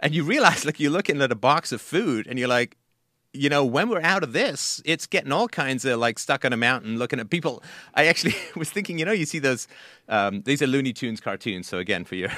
and 0.00 0.14
you 0.14 0.24
realize 0.24 0.64
like 0.66 0.78
you're 0.80 0.90
looking 0.92 1.20
at 1.20 1.32
a 1.32 1.36
box 1.36 1.72
of 1.72 1.80
food 1.80 2.26
and 2.26 2.38
you're 2.38 2.48
like 2.48 2.76
you 3.34 3.50
know, 3.50 3.62
when 3.62 3.90
we're 3.90 4.00
out 4.00 4.22
of 4.22 4.32
this, 4.32 4.80
it's 4.86 5.06
getting 5.06 5.32
all 5.32 5.48
kinds 5.48 5.84
of 5.84 6.00
like 6.00 6.18
stuck 6.18 6.46
on 6.46 6.52
a 6.54 6.56
mountain 6.56 6.98
looking 6.98 7.20
at 7.20 7.28
people. 7.28 7.62
I 7.94 8.06
actually 8.06 8.34
was 8.56 8.70
thinking, 8.70 8.98
you 8.98 9.04
know, 9.04 9.12
you 9.12 9.26
see 9.26 9.38
those, 9.38 9.68
um, 10.08 10.40
these 10.42 10.62
are 10.62 10.66
Looney 10.66 10.94
Tunes 10.94 11.20
cartoons. 11.20 11.68
So 11.68 11.76
again, 11.76 12.04
for 12.04 12.14
your 12.14 12.30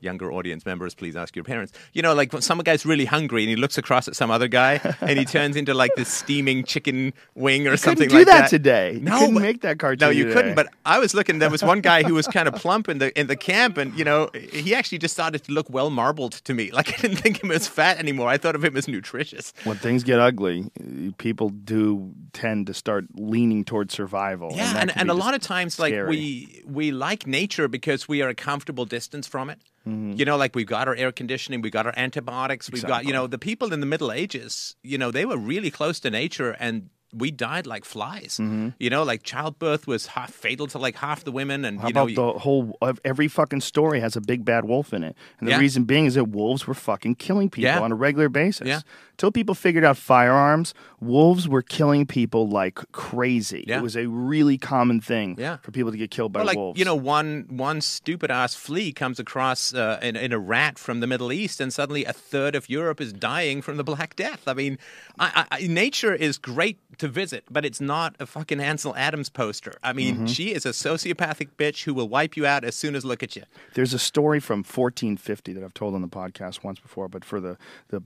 younger 0.00 0.30
audience 0.32 0.64
members, 0.66 0.94
please 0.94 1.16
ask 1.16 1.34
your 1.36 1.44
parents. 1.44 1.72
You 1.92 2.02
know, 2.02 2.14
like 2.14 2.32
when 2.32 2.42
some 2.42 2.58
guy's 2.58 2.84
really 2.86 3.04
hungry 3.04 3.42
and 3.42 3.50
he 3.50 3.56
looks 3.56 3.78
across 3.78 4.08
at 4.08 4.16
some 4.16 4.30
other 4.30 4.48
guy 4.48 4.80
and 5.00 5.18
he 5.18 5.24
turns 5.24 5.56
into 5.56 5.74
like 5.74 5.94
this 5.96 6.08
steaming 6.08 6.64
chicken 6.64 7.12
wing 7.34 7.66
or 7.66 7.76
something 7.76 8.08
couldn't 8.08 8.26
do 8.26 8.30
that 8.30 8.50
today. 8.50 8.94
You 8.94 9.00
No, 9.00 9.18
couldn't 9.18 9.40
make 9.42 9.60
that 9.62 9.78
cartoon 9.78 10.06
No, 10.06 10.10
you 10.10 10.24
today. 10.24 10.34
couldn't. 10.34 10.54
But 10.54 10.68
I 10.84 10.98
was 10.98 11.14
looking. 11.14 11.38
There 11.38 11.50
was 11.50 11.62
one 11.62 11.80
guy 11.80 12.02
who 12.02 12.14
was 12.14 12.26
kind 12.26 12.48
of 12.48 12.54
plump 12.54 12.88
in 12.88 12.98
the 12.98 13.18
in 13.18 13.26
the 13.26 13.36
camp, 13.36 13.76
and 13.78 13.96
you 13.98 14.04
know, 14.04 14.30
he 14.52 14.74
actually 14.74 14.98
just 14.98 15.14
started 15.14 15.42
to 15.44 15.52
look 15.52 15.68
well 15.70 15.90
marbled 15.90 16.32
to 16.44 16.54
me. 16.54 16.70
Like 16.78 16.88
I 16.96 16.96
didn't 17.02 17.16
think 17.18 17.42
him 17.42 17.50
as 17.50 17.66
fat 17.66 17.98
anymore. 17.98 18.28
I 18.28 18.38
thought 18.38 18.54
of 18.54 18.64
him 18.64 18.76
as 18.76 18.86
nutritious. 18.86 19.52
when 19.64 19.76
things 19.78 20.04
get 20.04 20.20
ugly, 20.20 20.70
people 21.18 21.48
do 21.50 22.12
tend 22.32 22.66
to 22.68 22.74
start 22.74 23.06
leaning 23.14 23.64
towards 23.64 23.94
survival. 23.94 24.52
Yeah, 24.54 24.72
that 24.74 24.80
and, 24.82 24.92
and 24.96 25.10
a 25.10 25.14
lot 25.14 25.34
of 25.34 25.40
times, 25.40 25.78
like 25.78 25.94
we 26.06 26.62
we 26.66 26.90
like 26.92 27.26
nature 27.26 27.66
because 27.68 28.08
we 28.08 28.22
are 28.22 28.28
a 28.28 28.34
comfortable 28.34 28.84
distance 28.84 29.26
from 29.26 29.50
it. 29.50 29.58
Mm-hmm. 29.88 30.14
You 30.16 30.24
know, 30.26 30.36
like 30.36 30.54
we've 30.54 30.66
got 30.66 30.86
our 30.86 30.94
air 30.94 31.12
conditioning, 31.12 31.62
we've 31.62 31.72
got 31.72 31.86
our 31.86 31.94
antibiotics, 31.96 32.70
we've 32.70 32.84
got 32.84 33.06
you 33.06 33.12
know 33.12 33.26
the 33.26 33.38
people 33.38 33.72
in 33.72 33.80
the 33.80 33.86
Middle 33.86 34.12
Ages. 34.12 34.76
You 34.82 34.98
know, 34.98 35.10
they 35.10 35.24
were 35.24 35.38
really 35.38 35.70
close 35.70 35.98
to 36.00 36.10
nature 36.10 36.56
and. 36.58 36.90
We 37.12 37.30
died 37.30 37.66
like 37.66 37.84
flies, 37.86 38.36
Mm-hmm. 38.40 38.68
you 38.78 38.90
know. 38.90 39.02
Like 39.02 39.22
childbirth 39.22 39.86
was 39.86 40.06
half 40.08 40.30
fatal 40.32 40.66
to 40.68 40.78
like 40.78 40.96
half 40.96 41.24
the 41.24 41.32
women, 41.32 41.64
and 41.64 41.80
How 41.80 41.88
you 41.88 41.94
know, 41.94 42.02
about 42.08 42.14
the 42.34 42.38
whole 42.40 42.76
of 42.82 43.00
every 43.04 43.28
fucking 43.28 43.62
story 43.62 44.00
has 44.00 44.14
a 44.16 44.20
big 44.20 44.44
bad 44.44 44.66
wolf 44.66 44.92
in 44.92 45.02
it, 45.02 45.16
and 45.38 45.48
the 45.48 45.52
Yeah. 45.52 45.58
reason 45.58 45.84
being 45.84 46.04
is 46.06 46.14
that 46.14 46.24
wolves 46.28 46.66
were 46.66 46.74
fucking 46.74 47.14
killing 47.14 47.48
people 47.48 47.70
Yeah. 47.70 47.80
on 47.80 47.92
a 47.92 47.94
regular 47.94 48.28
basis. 48.28 48.66
Yeah. 48.68 48.80
Till 49.16 49.32
people 49.32 49.54
figured 49.56 49.84
out 49.84 49.96
firearms, 49.96 50.74
wolves 51.00 51.48
were 51.48 51.62
killing 51.62 52.06
people 52.06 52.48
like 52.48 52.78
crazy. 52.92 53.64
Yeah. 53.66 53.78
It 53.78 53.82
was 53.82 53.96
a 53.96 54.06
really 54.06 54.58
common 54.58 55.00
thing 55.00 55.34
Yeah. 55.38 55.56
for 55.56 55.72
people 55.72 55.90
to 55.90 55.98
get 55.98 56.10
killed 56.10 56.32
by 56.32 56.42
Or 56.42 56.44
like 56.44 56.56
wolves. 56.56 56.78
you 56.78 56.84
know, 56.84 56.94
one 56.94 57.46
one 57.48 57.80
stupid 57.80 58.30
ass 58.30 58.54
flea 58.54 58.92
comes 58.92 59.18
across 59.18 59.72
uh, 59.74 59.98
in, 60.02 60.14
in 60.14 60.32
a 60.32 60.38
rat 60.38 60.78
from 60.78 61.00
the 61.00 61.06
Middle 61.06 61.32
East, 61.32 61.60
and 61.60 61.72
suddenly 61.72 62.04
a 62.04 62.12
third 62.12 62.54
of 62.54 62.68
Europe 62.68 63.00
is 63.00 63.12
dying 63.12 63.62
from 63.62 63.76
the 63.76 63.84
Black 63.84 64.14
Death. 64.14 64.42
I 64.46 64.52
mean, 64.54 64.78
I, 65.18 65.46
I- 65.50 65.66
nature 65.66 66.14
is 66.14 66.38
great 66.38 66.78
to 66.98 67.08
visit, 67.08 67.44
but 67.50 67.64
it's 67.64 67.80
not 67.80 68.14
a 68.20 68.26
fucking 68.26 68.60
Ansel 68.60 68.94
Adams 68.96 69.28
poster. 69.30 69.74
I 69.82 69.92
mean, 69.92 70.14
Mm-hmm. 70.16 70.26
she 70.26 70.52
is 70.52 70.66
a 70.66 70.70
sociopathic 70.70 71.48
bitch 71.56 71.84
who 71.84 71.94
will 71.94 72.08
wipe 72.08 72.36
you 72.36 72.46
out 72.46 72.64
as 72.64 72.74
soon 72.74 72.94
as 72.94 73.04
look 73.04 73.22
at 73.22 73.36
you. 73.36 73.44
There's 73.74 73.94
a 73.94 73.98
story 73.98 74.40
from 74.40 74.58
1450 74.58 75.52
that 75.54 75.64
I've 75.64 75.74
told 75.74 75.94
on 75.94 76.02
the 76.02 76.08
podcast 76.08 76.62
once 76.64 76.80
before, 76.80 77.08
but 77.08 77.24
for 77.24 77.40
the, 77.40 77.56
the, 77.88 78.02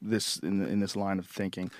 this 0.00 0.38
in, 0.38 0.58
the, 0.60 0.68
in 0.68 0.80
this 0.80 0.96
line 0.96 1.18
of 1.18 1.26
thinking, 1.26 1.70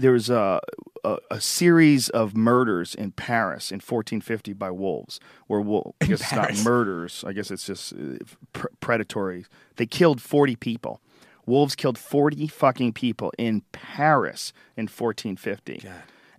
there 0.00 0.12
was 0.12 0.30
a, 0.30 0.60
a 1.02 1.18
a 1.30 1.40
series 1.40 2.08
of 2.10 2.36
murders 2.36 2.94
in 2.94 3.10
Paris 3.10 3.72
in 3.72 3.76
1450 3.76 4.52
by 4.52 4.70
wolves, 4.70 5.18
where 5.48 5.60
wolves. 5.60 5.96
I 6.00 6.06
guess 6.06 6.20
it's 6.20 6.32
not 6.32 6.64
murders. 6.64 7.24
I 7.26 7.32
guess 7.32 7.50
it's 7.50 7.66
just 7.66 7.94
uh, 7.94 8.18
pr- 8.52 8.68
predatory. 8.78 9.44
They 9.76 9.86
killed 9.86 10.20
40 10.22 10.54
people. 10.54 11.00
Wolves 11.48 11.74
killed 11.74 11.98
40 11.98 12.46
fucking 12.46 12.92
people 12.92 13.32
in 13.38 13.62
Paris 13.72 14.52
in 14.76 14.84
1450. 14.84 15.82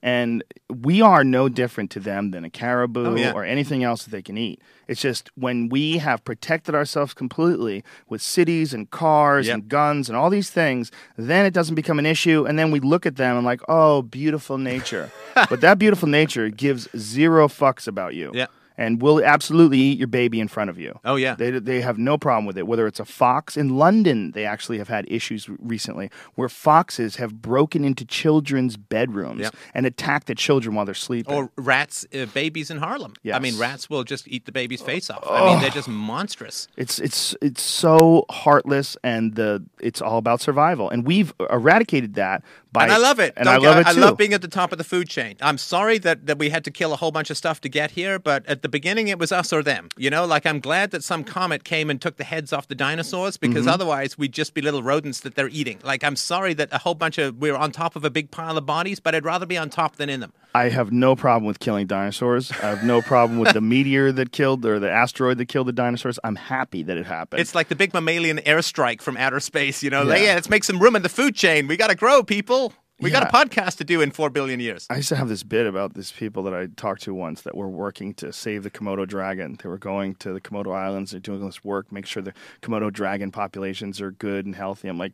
And 0.02 0.46
we 0.70 1.02
are 1.02 1.26
no 1.26 1.50
different 1.50 1.92
to 1.92 2.00
them 2.00 2.32
than 2.32 2.46
a 2.46 2.50
caribou 2.50 3.06
Oh, 3.06 3.16
yeah. 3.16 3.34
or 3.34 3.44
anything 3.44 3.84
else 3.84 4.04
that 4.06 4.12
they 4.12 4.22
can 4.22 4.38
eat. 4.38 4.62
It's 4.88 5.02
just 5.02 5.30
when 5.36 5.68
we 5.68 5.98
have 5.98 6.24
protected 6.24 6.74
ourselves 6.74 7.14
completely 7.14 7.84
with 8.08 8.22
cities 8.22 8.74
and 8.74 8.90
cars 8.90 9.48
Yep. 9.48 9.54
and 9.54 9.68
guns 9.68 10.08
and 10.08 10.16
all 10.18 10.30
these 10.30 10.50
things, 10.52 10.90
then 11.18 11.46
it 11.46 11.54
doesn't 11.54 11.76
become 11.76 12.00
an 12.00 12.06
issue. 12.06 12.46
And 12.48 12.58
then 12.58 12.72
we 12.72 12.80
look 12.80 13.06
at 13.06 13.18
them 13.18 13.36
and 13.36 13.46
like, 13.46 13.60
oh, 13.68 14.02
beautiful 14.02 14.58
nature. 14.58 15.12
but 15.50 15.60
that 15.60 15.78
beautiful 15.80 16.08
nature 16.08 16.48
gives 16.50 16.88
zero 16.98 17.50
fucks 17.50 17.86
about 17.86 18.16
you. 18.16 18.32
Yeah. 18.34 18.46
And 18.80 19.02
will 19.02 19.22
absolutely 19.24 19.78
eat 19.78 19.98
your 20.00 20.08
baby 20.08 20.40
in 20.40 20.48
front 20.48 20.70
of 20.70 20.80
you. 20.80 20.98
Oh, 21.04 21.18
yeah. 21.18 21.36
They, 21.36 21.52
they 21.52 21.82
have 21.82 21.98
no 21.98 22.18
problem 22.18 22.46
with 22.46 22.58
it. 22.58 22.66
Whether 22.66 22.88
it's 22.88 23.02
a 23.02 23.06
fox 23.06 23.58
in 23.58 23.78
London, 23.78 24.32
they 24.32 24.46
actually 24.46 24.78
have 24.78 24.88
had 24.88 25.04
issues 25.12 25.50
recently 25.60 26.10
where 26.36 26.48
foxes 26.48 27.18
have 27.18 27.42
broken 27.42 27.84
into 27.84 28.06
children's 28.06 28.78
bedrooms 28.78 29.42
Yep. 29.42 29.56
and 29.74 29.86
attacked 29.86 30.28
the 30.28 30.36
children 30.36 30.76
while 30.76 30.86
they're 30.86 30.94
sleeping. 31.10 31.34
Or 31.36 31.52
rats, 31.58 32.06
uh, 32.14 32.26
babies 32.28 32.72
in 32.72 32.78
Harlem. 32.78 33.14
I 33.34 33.40
mean, 33.40 33.58
rats 33.58 33.90
will 33.90 34.06
just 34.06 34.28
eat 34.30 34.46
the 34.46 34.54
baby's 34.54 34.82
face 34.82 35.10
off. 35.10 35.26
I 35.30 35.46
mean, 35.52 35.60
they're 35.62 35.70
just 35.82 35.90
monstrous. 35.90 36.68
It's 36.78 37.00
it's 37.00 37.36
it's 37.42 37.62
so 37.62 38.24
heartless, 38.32 38.96
and 39.04 39.36
the 39.36 39.66
it's 39.82 40.02
all 40.02 40.18
about 40.18 40.40
survival. 40.40 40.90
And 40.90 41.06
we've 41.06 41.34
eradicated 41.50 42.14
that 42.16 42.44
by. 42.72 42.84
and 42.84 42.92
I 42.94 42.98
love 42.98 43.20
it. 43.20 43.34
And 43.36 43.46
Don't 43.46 43.56
I 43.56 43.60
get- 43.60 43.68
love 43.68 43.78
it 43.80 43.88
I 43.88 43.92
love 43.92 44.18
being 44.18 44.34
at 44.34 44.42
the 44.42 44.48
top 44.48 44.72
of 44.72 44.78
the 44.78 44.84
food 44.84 45.10
chain. 45.10 45.36
I'm 45.42 45.58
sorry 45.58 45.98
that, 46.00 46.28
that 46.28 46.38
we 46.40 46.50
had 46.50 46.64
to 46.66 46.72
kill 46.72 46.94
a 46.94 46.96
whole 46.96 47.12
bunch 47.12 47.30
of 47.30 47.36
stuff 47.38 47.60
to 47.62 47.70
get 47.70 47.92
here, 47.92 48.20
but 48.20 48.46
at 48.48 48.62
the 48.62 48.69
beginning 48.70 49.08
it 49.10 49.20
was 49.20 49.32
us 49.32 49.52
or 49.52 49.62
them. 49.64 49.90
You 49.98 50.10
know, 50.10 50.26
like 50.26 50.46
I'm 50.46 50.60
glad 50.60 50.92
that 50.92 51.04
some 51.04 51.24
comet 51.24 51.64
came 51.64 51.90
and 51.90 52.02
took 52.02 52.18
the 52.18 52.24
heads 52.24 52.54
off 52.54 52.68
the 52.68 52.76
dinosaurs 52.76 53.38
because 53.38 53.66
Mm-hmm. 53.66 53.74
otherwise 53.74 54.18
we'd 54.18 54.32
just 54.32 54.54
be 54.54 54.62
little 54.62 54.84
rodents 54.84 55.20
that 55.22 55.36
they're 55.36 55.50
eating. 55.50 55.80
Like 55.84 56.04
I'm 56.04 56.16
sorry 56.16 56.54
that 56.56 56.70
a 56.72 56.78
whole 56.78 56.96
bunch 56.96 57.18
of 57.18 57.38
we're 57.38 57.56
on 57.56 57.72
top 57.72 57.96
of 57.96 58.06
a 58.06 58.10
big 58.10 58.32
pile 58.32 58.58
of 58.58 58.66
bodies, 58.66 59.00
but 59.00 59.14
I'd 59.16 59.26
rather 59.26 59.46
be 59.46 59.58
on 59.58 59.70
top 59.70 59.98
than 59.98 60.10
in 60.10 60.20
them. 60.22 60.34
I 60.56 60.70
have 60.70 60.92
no 60.92 61.16
problem 61.16 61.46
with 61.46 61.60
killing 61.60 61.86
dinosaurs. 61.88 62.52
I 62.52 62.56
have 62.70 62.84
no 62.84 63.02
problem 63.04 63.40
with 63.40 63.54
the 63.54 63.62
meteor 63.74 64.12
that 64.14 64.32
killed 64.32 64.66
or 64.66 64.80
the 64.80 64.90
asteroid 64.90 65.38
that 65.38 65.46
killed 65.46 65.68
the 65.68 65.74
dinosaurs. 65.74 66.18
I'm 66.24 66.36
happy 66.38 66.82
that 66.84 66.98
it 66.98 67.06
happened. 67.06 67.40
It's 67.42 67.54
like 67.54 67.68
the 67.68 67.76
big 67.76 67.94
mammalian 67.94 68.38
airstrike 68.40 69.02
from 69.02 69.16
outer 69.18 69.40
space. 69.40 69.84
You 69.84 69.90
know, 69.92 70.04
like, 70.04 70.20
Yeah. 70.22 70.28
yeah, 70.30 70.34
let's 70.36 70.50
make 70.50 70.64
some 70.64 70.80
room 70.80 70.96
in 70.96 71.04
the 71.04 71.10
food 71.10 71.36
chain. 71.36 71.68
We 71.68 71.78
got 71.78 71.90
to 71.92 71.96
grow, 71.96 72.24
people. 72.24 72.74
We 73.00 73.12
got 73.12 73.24
a 73.24 73.28
podcast 73.28 73.78
to 73.78 73.84
do 73.84 74.02
in 74.02 74.12
four 74.12 74.30
billion 74.30 74.60
years. 74.60 74.86
I 74.90 74.98
used 74.98 75.10
to 75.10 75.16
have 75.16 75.30
this 75.30 75.44
bit 75.44 75.66
about 75.66 75.94
these 75.94 76.12
people 76.12 76.44
that 76.44 76.54
I 76.54 76.68
talked 76.68 77.04
to 77.04 77.14
once 77.14 77.42
that 77.44 77.56
were 77.56 77.70
working 77.70 78.14
to 78.16 78.34
save 78.34 78.64
the 78.64 78.70
Komodo 78.70 79.08
dragon. 79.08 79.58
They 79.62 79.70
were 79.70 79.78
going 79.78 80.16
to 80.16 80.34
the 80.34 80.42
Komodo 80.42 80.76
Islands, 80.76 81.12
they're 81.12 81.20
doing 81.20 81.46
this 81.46 81.64
work, 81.64 81.92
make 81.92 82.06
sure 82.06 82.22
the 82.22 82.34
Komodo 82.62 82.92
dragon 82.92 83.32
populations 83.32 84.02
are 84.02 84.12
good 84.12 84.46
and 84.46 84.56
healthy. 84.56 84.90
I'm 84.90 84.98
like, 84.98 85.14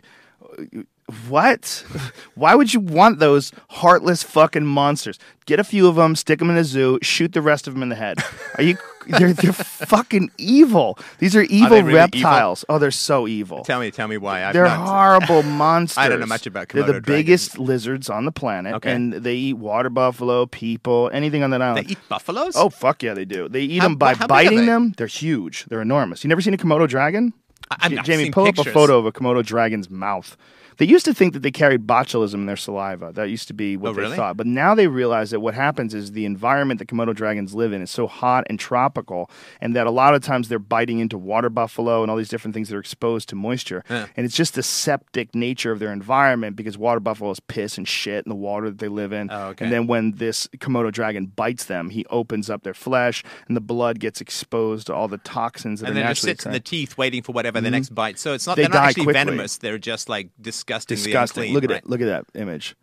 what? 1.27 1.84
Why 2.36 2.56
would 2.56 2.73
you 2.73 2.80
want 2.80 3.19
those 3.19 3.52
heartless 3.69 4.23
fucking 4.23 4.65
monsters? 4.65 5.19
Get 5.45 5.60
a 5.60 5.64
few 5.64 5.88
of 5.88 5.95
them, 5.95 6.15
stick 6.15 6.40
them 6.40 6.49
in 6.49 6.57
a 6.57 6.64
zoo, 6.64 6.98
shoot 7.02 7.34
the 7.34 7.41
rest 7.41 7.68
of 7.68 7.73
them 7.73 7.84
in 7.84 7.90
the 7.90 7.95
head. 7.95 8.18
Are 8.57 8.64
you? 8.64 8.77
They're 9.07 9.34
they're 9.34 9.53
fucking 9.53 10.32
evil. 10.40 10.98
These 11.19 11.36
are 11.36 11.44
evil 11.44 11.69
they 11.69 11.84
really 11.84 11.94
reptiles. 11.94 12.65
Oh, 12.68 12.80
they're 12.80 12.90
so 12.90 13.27
evil. 13.27 13.64
Tell 13.64 13.80
me, 13.80 13.91
tell 13.91 14.07
me 14.07 14.18
why. 14.18 14.44
I've 14.44 14.53
They're 14.53 14.64
not- 14.65 14.88
horrible 14.88 15.44
monsters. 15.44 15.98
I 15.99 16.10
don't 16.10 16.19
know 16.19 16.26
much 16.26 16.48
about 16.48 16.69
Komodo 16.69 16.73
They're 16.73 16.86
the 16.86 16.91
dragons. 17.02 17.06
biggest 17.06 17.60
lizards 17.60 18.10
on 18.10 18.26
the 18.26 18.32
planet, 18.32 18.73
Okay. 18.73 18.91
and 18.91 19.14
they 19.14 19.36
eat 19.36 19.53
water 19.60 19.91
buffalo, 19.91 20.48
people, 20.48 21.11
anything 21.14 21.44
on 21.44 21.52
that 21.52 21.61
island. 21.61 21.86
They 21.86 21.91
eat 21.91 21.99
buffaloes. 22.10 22.56
Oh 22.56 22.69
fuck 22.72 23.03
yeah, 23.03 23.14
they 23.14 23.26
do. 23.26 23.48
They 23.48 23.61
eat 23.61 23.77
How- 23.77 23.90
them 23.90 23.98
by 23.98 24.14
are 24.14 24.27
biting 24.27 24.61
they? 24.61 24.65
them. 24.65 24.94
They're 24.98 25.06
huge. 25.06 25.65
They're 25.65 25.84
enormous. 25.84 26.23
You 26.23 26.27
never 26.30 26.41
seen 26.41 26.56
a 26.56 26.57
Komodo 26.57 26.88
dragon? 26.88 27.32
I- 27.69 27.76
I've- 27.82 27.98
Jamie, 28.02 28.32
pull 28.32 28.48
up 28.48 28.57
a 28.57 28.64
photo 28.64 28.98
of 28.98 29.06
a 29.06 29.11
Komodo 29.11 29.45
dragon's 29.45 29.88
mouth. 29.88 30.36
They 30.77 30.85
used 30.85 31.06
to 31.06 31.14
think 31.14 31.34
that 31.34 31.41
they 31.41 31.52
carried 31.52 31.88
botulism 31.88 32.35
in 32.35 32.45
their 32.45 32.56
saliva. 32.56 33.11
That 33.14 33.30
used 33.30 33.47
to 33.47 33.53
be 33.53 33.77
what 33.77 33.89
Oh, 33.89 33.93
they 33.93 34.02
really? 34.02 34.15
thought. 34.15 34.38
But 34.38 34.47
now 34.47 34.76
they 34.76 34.88
realize 34.88 35.31
that 35.31 35.39
what 35.39 35.53
happens 35.53 35.93
is 35.93 36.11
the 36.11 36.26
environment 36.26 36.80
that 36.80 36.88
Komodo 36.88 37.15
dragons 37.15 37.53
live 37.56 37.72
in 37.73 37.81
is 37.81 37.91
so 37.91 38.07
hot 38.07 38.45
and 38.49 38.60
tropical, 38.60 39.30
and 39.61 39.76
that 39.76 39.88
a 39.88 39.91
lot 39.91 40.15
of 40.15 40.22
times 40.22 40.49
they're 40.49 40.60
biting 40.60 40.99
into 40.99 41.18
water 41.18 41.49
buffalo 41.49 42.02
and 42.02 42.11
all 42.11 42.18
these 42.18 42.30
different 42.30 42.53
things 42.53 42.69
that 42.69 42.76
are 42.76 42.80
exposed 42.80 43.30
to 43.30 43.35
moisture. 43.35 43.84
Yeah. 43.89 44.07
And 44.18 44.26
it's 44.26 44.35
just 44.35 44.56
the 44.56 44.64
septic 44.64 45.34
nature 45.34 45.72
of 45.72 45.80
their 45.80 45.93
environment 45.93 46.56
because 46.56 46.77
water 46.77 46.99
buffaloes 46.99 47.39
piss 47.39 47.77
and 47.77 47.88
shit 47.88 48.26
in 48.26 48.30
the 48.30 48.35
water 48.35 48.69
that 48.69 48.80
they 48.80 48.88
live 48.89 49.14
in. 49.14 49.30
Oh, 49.31 49.47
okay. 49.49 49.65
And 49.65 49.73
then 49.73 49.88
when 49.88 50.14
this 50.14 50.47
Komodo 50.57 50.91
dragon 50.91 51.27
bites 51.27 51.65
them, 51.65 51.89
he 51.89 52.06
opens 52.10 52.49
up 52.49 52.64
their 52.64 52.73
flesh, 52.73 53.23
and 53.47 53.56
the 53.56 53.61
blood 53.61 53.99
gets 53.99 54.19
exposed 54.19 54.88
to 54.88 54.93
all 54.93 55.07
the 55.07 55.19
toxins 55.19 55.80
that 55.80 55.88
and 55.89 55.97
are 55.97 56.02
then 56.02 56.11
it 56.11 56.15
sits 56.18 56.45
in 56.45 56.52
the 56.52 56.60
teeth 56.60 56.97
waiting 56.97 57.22
for 57.22 57.31
whatever 57.31 57.61
the 57.61 57.68
mm-hmm. 57.68 57.76
next 57.76 57.95
bite. 57.95 58.19
So 58.19 58.34
it's 58.34 58.45
not 58.45 58.56
They 58.57 58.64
they're 58.64 58.69
not 58.72 58.89
actually 58.89 59.06
quickly. 59.06 59.19
venomous. 59.26 59.57
They're 59.57 59.77
just 59.77 60.10
like 60.10 60.30
disgustingly 60.39 60.65
disgusting. 60.68 61.44
unclean, 61.44 61.54
Look 61.54 61.64
at 61.66 61.70
right? 61.70 61.84
it. 61.84 61.90
Look 61.90 62.02
at 62.02 62.06
that 62.06 62.26
image. 62.40 62.76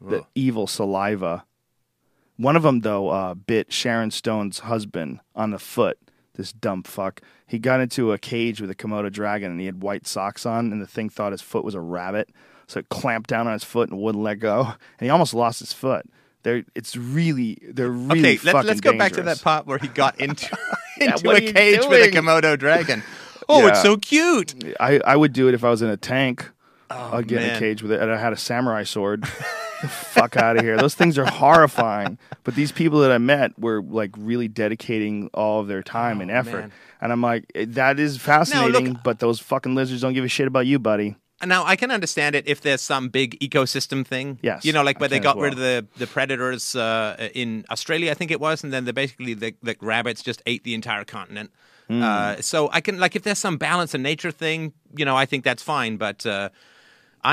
The 0.00 0.24
evil 0.34 0.66
saliva. 0.66 1.44
One 2.36 2.54
of 2.56 2.62
them 2.62 2.80
though 2.80 3.08
uh, 3.08 3.34
bit 3.34 3.72
Sharon 3.72 4.10
Stone's 4.10 4.60
husband 4.60 5.20
on 5.34 5.50
the 5.50 5.58
foot. 5.58 5.98
This 6.34 6.52
dumb 6.52 6.82
fuck. 6.82 7.22
He 7.46 7.58
got 7.58 7.80
into 7.80 8.12
a 8.12 8.18
cage 8.18 8.60
with 8.60 8.70
a 8.70 8.74
Komodo 8.74 9.10
dragon 9.10 9.50
and 9.50 9.58
he 9.60 9.64
had 9.66 9.82
white 9.82 10.06
socks 10.06 10.44
on, 10.44 10.70
and 10.70 10.82
the 10.82 10.86
thing 10.86 11.08
thought 11.08 11.32
his 11.32 11.40
foot 11.40 11.64
was 11.64 11.74
a 11.74 11.80
rabbit, 11.80 12.28
so 12.66 12.80
it 12.80 12.90
clamped 12.90 13.30
down 13.30 13.46
on 13.46 13.54
his 13.54 13.64
foot 13.64 13.88
and 13.88 13.98
wouldn't 13.98 14.22
let 14.22 14.38
go, 14.38 14.60
and 14.64 15.04
he 15.06 15.08
almost 15.08 15.32
lost 15.32 15.60
his 15.60 15.72
foot. 15.72 16.04
They're, 16.42 16.62
it's 16.74 16.94
really, 16.94 17.58
they're 17.70 17.88
really 17.90 18.20
Okay, 18.20 18.36
fucking 18.36 18.54
let's, 18.54 18.66
let's 18.68 18.80
go 18.82 18.98
back 18.98 19.12
to 19.12 19.22
that 19.22 19.40
part 19.40 19.66
where 19.66 19.78
he 19.78 19.88
got 19.88 20.20
into 20.20 20.46
into 21.00 21.26
what 21.26 21.36
a 21.36 21.52
cage 21.52 21.80
with 21.88 22.14
a? 22.14 22.16
Komodo 22.16 22.58
dragon. 22.58 23.02
Oh, 23.48 23.64
it's 23.68 23.80
so 23.80 23.96
cute. 23.96 24.74
I, 24.80 24.98
I 25.04 25.14
would 25.14 25.32
do 25.32 25.46
it 25.46 25.54
if 25.54 25.62
I 25.62 25.70
was 25.70 25.80
in 25.80 25.88
a 25.88 25.96
tank. 25.96 26.50
I'd 26.90 27.26
get 27.28 27.42
in 27.42 27.50
Oh, 27.50 27.56
a 27.56 27.58
cage 27.58 27.82
with 27.82 27.92
it, 27.92 28.00
and 28.00 28.10
I 28.12 28.16
had 28.18 28.32
a 28.32 28.36
samurai 28.36 28.84
sword. 28.84 29.26
fuck 29.88 30.36
out 30.36 30.56
of 30.56 30.62
here! 30.62 30.76
Those 30.76 30.94
things 30.94 31.18
are 31.18 31.24
horrifying. 31.26 32.18
But 32.44 32.54
these 32.54 32.70
people 32.70 33.00
that 33.00 33.10
I 33.10 33.18
met 33.18 33.58
were 33.58 33.82
like 33.82 34.12
really 34.16 34.46
dedicating 34.46 35.28
all 35.34 35.58
of 35.60 35.66
their 35.66 35.82
time 35.82 36.20
and 36.20 36.30
effort, 36.30 36.60
man. 36.60 36.72
and 37.00 37.10
I'm 37.10 37.20
like, 37.20 37.50
eh, 37.56 37.64
that 37.70 37.98
is 37.98 38.16
fascinating. 38.18 38.92
look- 38.94 39.02
but 39.02 39.18
those 39.18 39.40
fucking 39.40 39.74
lizards 39.74 40.00
don't 40.02 40.12
give 40.14 40.24
a 40.24 40.28
shit 40.28 40.46
about 40.46 40.64
you, 40.66 40.78
buddy. 40.78 41.16
Now 41.44 41.64
I 41.66 41.74
can 41.74 41.90
understand 41.90 42.34
it 42.36 42.46
if 42.46 42.60
there's 42.60 42.80
some 42.80 43.08
big 43.08 43.36
ecosystem 43.40 44.06
thing. 44.06 44.38
Yes, 44.42 44.64
you 44.64 44.72
know, 44.72 44.84
like 44.84 45.00
where 45.00 45.08
they 45.08 45.18
got 45.18 45.36
as 45.36 45.42
rid 45.42 45.52
of 45.54 45.58
the 45.58 45.86
the 45.98 46.06
predators 46.06 46.76
uh, 46.76 47.28
in 47.34 47.64
Australia, 47.68 48.12
I 48.12 48.14
think 48.14 48.30
it 48.30 48.40
was, 48.40 48.62
and 48.64 48.72
then 48.72 48.84
they 48.84 48.92
basically 48.92 49.34
the, 49.34 49.54
the 49.62 49.76
rabbits 49.80 50.22
just 50.22 50.40
ate 50.46 50.62
the 50.62 50.72
entire 50.74 51.04
continent. 51.04 51.50
Hmm. 51.88 52.02
Uh, 52.02 52.36
so 52.40 52.70
I 52.72 52.80
can 52.80 52.98
like 53.00 53.16
if 53.16 53.22
there's 53.22 53.38
some 53.40 53.58
balance 53.58 53.92
in 53.92 54.02
nature 54.02 54.30
thing, 54.30 54.72
you 54.96 55.04
know, 55.04 55.16
I 55.16 55.26
think 55.26 55.42
that's 55.44 55.62
fine. 55.64 55.96
But 55.98 56.24
uh, 56.24 56.48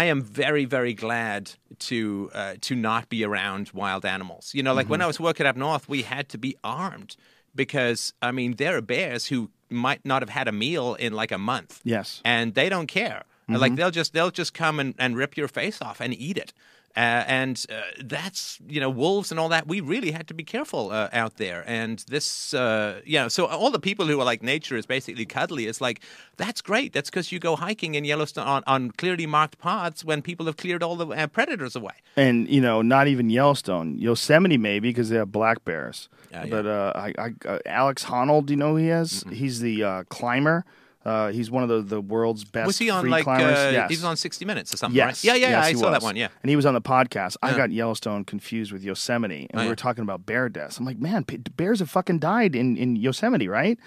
I 0.01 0.03
am 0.05 0.21
very 0.21 0.65
very 0.65 0.93
glad 0.93 1.41
to 1.89 2.29
uh, 2.33 2.55
to 2.67 2.73
not 2.75 3.03
be 3.09 3.19
around 3.29 3.69
wild 3.73 4.03
animals. 4.05 4.51
You 4.55 4.63
know, 4.63 4.73
like 4.73 4.85
Mm-hmm. 4.85 4.91
when 4.91 5.01
I 5.01 5.07
was 5.07 5.19
working 5.19 5.45
up 5.49 5.55
north, 5.57 5.87
we 5.89 6.01
had 6.03 6.25
to 6.29 6.37
be 6.37 6.55
armed 6.63 7.15
because 7.55 8.13
I 8.21 8.31
mean 8.31 8.55
there 8.55 8.75
are 8.77 8.81
bears 8.81 9.27
who 9.31 9.49
might 9.69 10.03
not 10.05 10.21
have 10.21 10.29
had 10.39 10.47
a 10.47 10.51
meal 10.51 10.95
in 11.05 11.13
like 11.21 11.31
a 11.31 11.37
month 11.37 11.79
Yes. 11.83 12.21
and 12.25 12.53
they 12.53 12.69
don't 12.69 12.87
care. 12.87 13.23
Mm-hmm. 13.49 13.61
Like 13.61 13.75
they'll 13.75 13.91
just 13.91 14.13
they'll 14.13 14.31
just 14.31 14.53
come 14.53 14.79
and, 14.79 14.95
and 14.97 15.17
rip 15.17 15.37
your 15.37 15.47
face 15.49 15.81
off 15.81 16.01
and 16.01 16.13
eat 16.13 16.37
it. 16.37 16.53
Uh, 16.95 17.23
and 17.27 17.65
uh, 17.69 17.81
that's 18.03 18.59
you 18.67 18.79
know 18.79 18.89
wolves 18.89 19.31
and 19.31 19.39
all 19.39 19.49
that. 19.49 19.67
We 19.67 19.81
really 19.81 20.11
had 20.11 20.27
to 20.27 20.33
be 20.33 20.43
careful 20.43 20.91
uh, 20.91 21.09
out 21.11 21.37
there. 21.37 21.63
And 21.65 22.03
this, 22.07 22.53
uh, 22.53 23.01
yeah. 23.05 23.29
So 23.29 23.47
all 23.47 23.71
the 23.71 23.79
people 23.79 24.05
who 24.05 24.19
are 24.19 24.25
like 24.25 24.43
nature 24.43 24.77
is 24.77 24.85
basically 24.85 25.25
cuddly. 25.25 25.65
It's 25.65 25.81
like 25.81 26.01
that's 26.37 26.61
great. 26.61 26.93
That's 26.93 27.09
because 27.09 27.31
you 27.31 27.39
go 27.39 27.55
hiking 27.55 27.95
in 27.95 28.05
Yellowstone 28.05 28.45
on, 28.45 28.63
on 28.67 28.91
clearly 28.91 29.25
marked 29.25 29.57
paths 29.57 30.05
when 30.05 30.21
people 30.21 30.45
have 30.45 30.57
cleared 30.57 30.83
all 30.83 30.95
the 30.95 31.07
uh, 31.07 31.27
predators 31.27 31.75
away. 31.75 31.93
and 32.15 32.47
you 32.47 32.61
know, 32.61 32.83
not 32.83 33.07
even 33.07 33.29
Yellowstone, 33.29 33.97
Yosemite 33.97 34.57
maybe 34.57 34.89
because 34.89 35.09
they 35.09 35.17
have 35.17 35.31
black 35.31 35.65
bears. 35.65 36.09
Yeah. 36.31 36.45
But 36.47 36.65
uh, 36.65 36.91
I, 36.95 37.13
I, 37.17 37.47
uh, 37.47 37.59
Alex 37.65 38.05
Honnold, 38.05 38.47
do 38.47 38.53
you 38.53 38.57
know 38.57 38.71
who 38.71 38.77
he 38.77 38.89
is? 38.89 39.23
He's 39.31 39.59
the 39.61 39.83
uh, 39.83 40.03
climber. 40.09 40.65
Uh, 41.05 41.31
he's 41.31 41.51
one 41.51 41.63
of 41.63 41.69
the, 41.69 41.81
the 41.81 41.99
world's 42.01 42.45
best. 42.45 42.65
Was 42.67 42.77
he 42.77 42.89
on 42.89 43.01
free 43.01 43.11
like 43.11 43.23
climbers. 43.25 43.57
uh, 43.57 43.69
yes. 43.73 43.89
he 43.89 43.95
was 43.97 44.03
on 44.05 44.15
60 44.15 44.45
Minutes 44.45 44.73
or 44.73 44.77
something? 44.77 44.95
Yes. 44.95 45.25
Right? 45.25 45.35
Yeah, 45.37 45.47
yeah. 45.47 45.49
Yes, 45.57 45.65
I 45.65 45.69
he 45.71 45.75
saw 45.75 45.91
that 45.91 46.01
one. 46.01 46.15
Yeah. 46.15 46.29
And 46.41 46.49
he 46.49 46.55
was 46.55 46.65
on 46.65 46.73
the 46.73 46.81
podcast. 46.81 47.35
I 47.43 47.55
got 47.57 47.71
Yellowstone 47.71 48.23
confused 48.23 48.71
with 48.71 48.83
Yosemite, 48.83 49.47
and 49.49 49.55
Oh, 49.55 49.57
we 49.59 49.63
yeah. 49.63 49.69
were 49.69 49.75
talking 49.75 50.01
about 50.03 50.25
bear 50.25 50.47
deaths. 50.49 50.77
I'm 50.77 50.85
like, 50.85 50.99
man, 50.99 51.25
bears 51.57 51.79
have 51.79 51.89
fucking 51.89 52.19
died 52.19 52.55
in, 52.55 52.77
in 52.77 52.95
Yosemite, 52.95 53.47
right? 53.49 53.77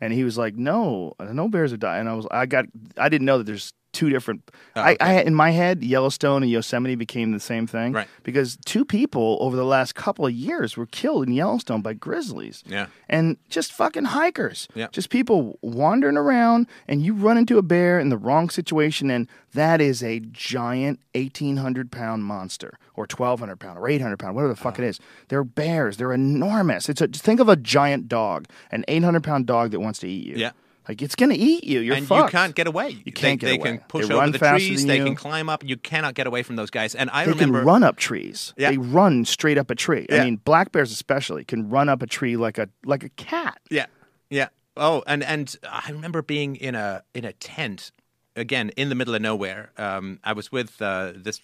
And 0.00 0.12
he 0.12 0.24
was 0.24 0.36
like, 0.36 0.56
no, 0.56 1.14
no 1.20 1.48
bears 1.48 1.70
have 1.70 1.80
died. 1.80 2.00
And 2.00 2.08
I 2.08 2.14
was, 2.14 2.26
I 2.30 2.46
got, 2.46 2.66
I 2.98 3.08
didn't 3.08 3.24
know 3.26 3.38
that 3.38 3.44
there's 3.44 3.72
two 3.94 4.10
different. 4.10 4.50
Oh, 4.76 4.80
I, 4.82 4.92
okay. 4.92 4.96
I, 5.00 5.20
in 5.22 5.34
my 5.34 5.50
head, 5.52 5.82
Yellowstone 5.82 6.42
and 6.42 6.50
Yosemite 6.50 6.96
became 6.96 7.32
the 7.32 7.40
same 7.40 7.66
thing, 7.66 7.92
Right. 7.92 8.08
Because 8.22 8.58
two 8.66 8.84
people 8.84 9.38
over 9.40 9.56
the 9.56 9.64
last 9.64 9.94
couple 9.94 10.26
of 10.26 10.32
years 10.32 10.76
were 10.76 10.86
killed 10.86 11.26
in 11.26 11.32
Yellowstone 11.32 11.80
by 11.80 11.94
grizzlies, 11.94 12.62
Yeah. 12.66 12.86
and 13.08 13.38
just 13.48 13.72
fucking 13.72 14.06
hikers, 14.06 14.68
Yeah. 14.74 14.88
just 14.92 15.08
people 15.08 15.58
wandering 15.62 16.16
around, 16.18 16.66
and 16.86 17.02
you 17.02 17.14
run 17.14 17.38
into 17.38 17.56
a 17.56 17.62
bear 17.62 17.98
in 17.98 18.10
the 18.10 18.18
wrong 18.18 18.50
situation, 18.50 19.10
and 19.10 19.28
that 19.54 19.80
is 19.80 20.02
a 20.02 20.20
giant 20.20 20.98
eighteen 21.14 21.58
hundred 21.58 21.90
pound 21.92 22.24
monster, 22.24 22.78
or 22.96 23.06
twelve 23.06 23.38
hundred 23.38 23.60
pound, 23.60 23.78
or 23.78 23.88
eight 23.88 24.02
hundred 24.02 24.18
pound, 24.18 24.34
whatever 24.34 24.52
the 24.52 24.60
fuck 24.60 24.78
it 24.78 24.84
oh. 24.84 24.88
is. 24.88 25.00
They're 25.28 25.44
bears. 25.44 25.96
They're 25.96 26.12
enormous. 26.12 26.88
It's 26.88 27.00
a 27.00 27.06
think 27.06 27.38
of 27.40 27.48
a 27.48 27.56
giant 27.56 28.08
dog, 28.08 28.46
an 28.72 28.84
eight 28.88 29.04
hundred 29.04 29.22
pound 29.22 29.46
dog 29.46 29.70
that 29.70 29.80
wants 29.80 30.00
to 30.00 30.08
eat 30.08 30.26
you. 30.26 30.34
Yeah. 30.36 30.50
Like 30.88 31.00
it's 31.02 31.14
gonna 31.14 31.34
eat 31.36 31.64
you. 31.64 31.80
You're 31.80 31.96
and 31.96 32.06
fucked. 32.06 32.32
you 32.32 32.38
can't 32.38 32.54
get 32.54 32.66
away. 32.66 32.90
You 33.04 33.12
can't 33.12 33.40
they, 33.40 33.46
get 33.46 33.46
they 33.46 33.56
away. 33.70 33.78
can 33.78 33.88
push 33.88 34.08
They 34.08 34.14
over 34.14 34.30
the 34.30 34.38
trees. 34.38 34.84
They 34.86 34.98
you. 34.98 35.04
can 35.04 35.14
climb 35.14 35.48
up. 35.48 35.64
You 35.64 35.76
cannot 35.76 36.14
get 36.14 36.26
away 36.26 36.42
from 36.42 36.56
those 36.56 36.70
guys. 36.70 36.94
And 36.94 37.10
I 37.10 37.24
They 37.24 37.32
remember 37.32 37.58
can 37.60 37.66
run 37.66 37.82
up 37.82 37.96
trees. 37.96 38.52
Yeah. 38.56 38.70
They 38.70 38.78
run 38.78 39.24
straight 39.24 39.58
up 39.58 39.70
a 39.70 39.74
tree. 39.74 40.06
Yeah. 40.08 40.22
I 40.22 40.24
mean, 40.24 40.36
black 40.36 40.72
bears 40.72 40.92
especially 40.92 41.44
can 41.44 41.70
run 41.70 41.88
up 41.88 42.02
a 42.02 42.06
tree 42.06 42.36
like 42.36 42.58
a 42.58 42.68
like 42.84 43.02
a 43.02 43.08
cat. 43.10 43.58
Yeah, 43.70 43.86
yeah. 44.30 44.48
Oh, 44.76 45.02
and 45.06 45.22
and 45.22 45.54
I 45.70 45.90
remember 45.90 46.22
being 46.22 46.56
in 46.56 46.74
a 46.74 47.02
in 47.14 47.24
a 47.24 47.32
tent 47.32 47.90
again 48.36 48.70
in 48.76 48.88
the 48.88 48.94
middle 48.94 49.14
of 49.14 49.22
nowhere. 49.22 49.70
Um, 49.78 50.18
I 50.24 50.32
was 50.32 50.50
with 50.50 50.82
uh, 50.82 51.12
this 51.14 51.40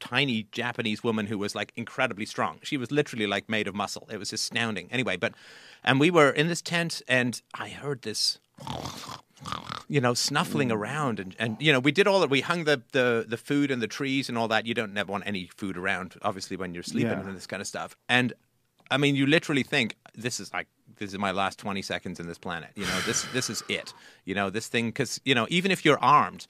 tiny 0.00 0.46
Japanese 0.52 1.02
woman 1.02 1.26
who 1.26 1.38
was 1.38 1.54
like 1.54 1.72
incredibly 1.76 2.26
strong. 2.26 2.58
She 2.62 2.76
was 2.76 2.90
literally 2.90 3.26
like 3.26 3.48
made 3.48 3.68
of 3.68 3.74
muscle. 3.74 4.08
It 4.10 4.18
was 4.18 4.32
astounding. 4.32 4.88
Anyway, 4.90 5.16
but 5.16 5.34
and 5.84 6.00
we 6.00 6.10
were 6.10 6.30
in 6.30 6.48
this 6.48 6.62
tent, 6.62 7.02
and 7.08 7.40
I 7.54 7.68
heard 7.68 8.02
this. 8.02 8.38
You 9.88 10.00
know, 10.00 10.14
snuffling 10.14 10.70
mm. 10.70 10.74
around, 10.74 11.20
and, 11.20 11.36
and 11.38 11.56
you 11.60 11.72
know, 11.72 11.78
we 11.78 11.92
did 11.92 12.08
all 12.08 12.20
that. 12.20 12.30
We 12.30 12.40
hung 12.40 12.64
the, 12.64 12.82
the 12.92 13.24
the 13.28 13.36
food 13.36 13.70
and 13.70 13.80
the 13.80 13.86
trees 13.86 14.28
and 14.28 14.36
all 14.36 14.48
that. 14.48 14.66
You 14.66 14.74
don't 14.74 14.94
never 14.94 15.12
want 15.12 15.24
any 15.26 15.50
food 15.54 15.76
around, 15.76 16.14
obviously, 16.22 16.56
when 16.56 16.74
you're 16.74 16.82
sleeping 16.82 17.12
Yeah. 17.12 17.20
and 17.20 17.36
this 17.36 17.46
kind 17.46 17.60
of 17.60 17.66
stuff. 17.68 17.94
And 18.08 18.32
I 18.90 18.96
mean, 18.96 19.14
you 19.14 19.26
literally 19.26 19.62
think 19.62 19.94
this 20.14 20.40
is 20.40 20.52
like 20.52 20.66
this 20.96 21.12
is 21.12 21.18
my 21.18 21.30
last 21.30 21.58
twenty 21.58 21.82
seconds 21.82 22.18
in 22.18 22.26
this 22.26 22.38
planet. 22.38 22.70
You 22.74 22.86
know, 22.86 22.98
this 23.00 23.24
this 23.32 23.50
is 23.50 23.62
it. 23.68 23.92
You 24.24 24.34
know, 24.34 24.50
this 24.50 24.68
thing 24.68 24.88
because 24.88 25.20
you 25.24 25.34
know 25.34 25.46
even 25.50 25.70
if 25.70 25.84
you're 25.84 26.00
armed, 26.00 26.46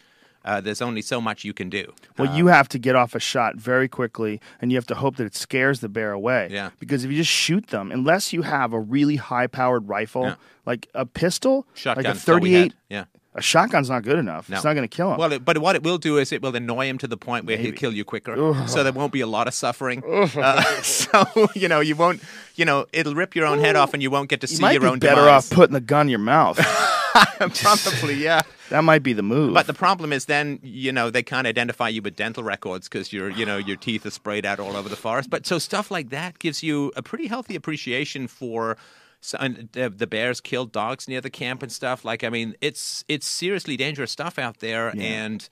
uh, 0.47 0.61
there's 0.61 0.81
only 0.81 1.03
so 1.03 1.21
much 1.21 1.45
you 1.45 1.53
can 1.53 1.69
do. 1.69 1.93
Well, 2.17 2.35
you 2.35 2.47
have 2.47 2.69
to 2.71 2.79
get 2.79 2.95
off 2.97 3.15
a 3.15 3.21
shot 3.21 3.57
very 3.57 3.89
quickly, 3.89 4.41
and 4.61 4.71
you 4.73 4.79
have 4.79 4.87
to 4.87 4.95
hope 4.95 5.17
that 5.17 5.25
it 5.25 5.35
scares 5.37 5.81
the 5.81 5.89
bear 5.89 6.13
away. 6.13 6.49
Yeah. 6.51 6.71
Because 6.79 7.05
if 7.05 7.11
you 7.11 7.17
just 7.19 7.31
shoot 7.31 7.67
them, 7.69 7.91
unless 7.93 8.33
you 8.33 8.43
have 8.43 8.73
a 8.73 8.81
really 8.81 9.17
high-powered 9.17 9.89
rifle, 9.89 10.25
Yeah. 10.25 10.35
like 10.65 10.89
a 10.95 11.05
pistol, 11.05 11.67
Shotgun. 11.75 12.05
like 12.05 12.11
a 12.11 12.15
that's 12.15 12.29
all 12.29 12.39
we 12.39 12.53
had. 12.53 12.73
thirty-eight, 12.73 12.75
Yeah. 12.89 13.05
a 13.35 13.43
shotgun's 13.43 13.91
not 13.91 14.03
good 14.03 14.19
enough. 14.19 14.49
No. 14.49 14.57
It's 14.57 14.65
not 14.65 14.75
going 14.75 14.89
to 14.89 14.97
kill 14.97 15.13
him. 15.13 15.19
Well, 15.19 15.33
it, 15.33 15.45
but 15.45 15.59
what 15.59 15.77
it 15.77 15.83
will 15.83 15.99
do 15.99 16.17
is 16.19 16.33
it 16.33 16.41
will 16.41 16.57
annoy 16.57 16.87
him 16.89 16.97
to 16.99 17.07
the 17.07 17.19
point 17.19 17.45
where 17.45 17.59
he'll 17.59 17.73
kill 17.73 17.93
you 17.93 18.05
quicker. 18.05 18.35
So 18.67 18.83
there 18.83 18.93
won't 18.95 19.13
be 19.13 19.21
a 19.21 19.27
lot 19.27 19.47
of 19.49 19.53
suffering. 19.55 20.03
Uh, 20.07 20.63
so 20.83 21.27
you 21.55 21.69
know 21.69 21.81
you 21.81 21.97
won't. 21.97 22.23
You 22.55 22.65
know 22.65 22.87
it'll 22.95 23.15
rip 23.15 23.35
your 23.37 23.45
own 23.47 23.59
head 23.59 23.77
off, 23.77 23.93
and 23.93 24.03
you 24.03 24.11
won't 24.11 24.31
get 24.31 24.41
to 24.41 24.47
you 24.47 24.57
see 24.57 24.73
your 24.73 24.87
own 24.87 24.99
better 25.01 25.17
demise. 25.23 25.29
off 25.29 25.51
putting 25.51 25.75
the 25.75 25.81
gun 25.81 26.07
in 26.07 26.11
your 26.11 26.19
mouth. 26.21 26.59
Probably, 27.55 28.15
yeah. 28.15 28.43
that 28.71 28.83
might 28.85 29.03
be 29.03 29.13
the 29.13 29.23
move. 29.23 29.55
But 29.55 29.67
the 29.67 29.75
problem 29.75 30.13
is 30.13 30.27
then, 30.27 30.59
you 30.63 30.93
know, 30.93 31.11
they 31.11 31.23
can't 31.23 31.47
identify 31.47 31.89
you 31.89 32.03
with 32.03 32.17
dental 32.17 32.43
records 32.43 32.89
because 32.89 33.13
your, 33.13 33.31
you 33.31 33.47
know, 33.47 33.57
your 33.57 33.77
teeth 33.77 34.05
are 34.07 34.11
sprayed 34.11 34.45
out 34.45 34.61
all 34.61 34.77
over 34.77 34.89
the 34.89 34.97
forest. 34.97 35.31
But 35.31 35.47
so 35.47 35.59
stuff 35.59 35.91
like 35.91 36.11
that 36.11 36.39
gives 36.39 36.63
you 36.63 36.93
a 36.97 37.03
pretty 37.03 37.27
healthy 37.27 37.57
appreciation 37.57 38.29
for 38.29 38.77
so, 39.21 39.39
and 39.41 39.69
the, 39.73 40.07
bears 40.07 40.41
killed 40.41 40.73
dogs 40.73 41.09
near 41.09 41.21
the 41.21 41.31
camp 41.31 41.63
and 41.63 41.73
stuff. 41.73 42.05
Like, 42.05 42.23
I 42.23 42.29
mean, 42.29 42.55
it's 42.61 43.05
it's 43.09 43.27
seriously 43.27 43.77
dangerous 43.77 44.11
stuff 44.11 44.39
out 44.39 44.61
there, 44.61 44.93
and. 44.99 45.49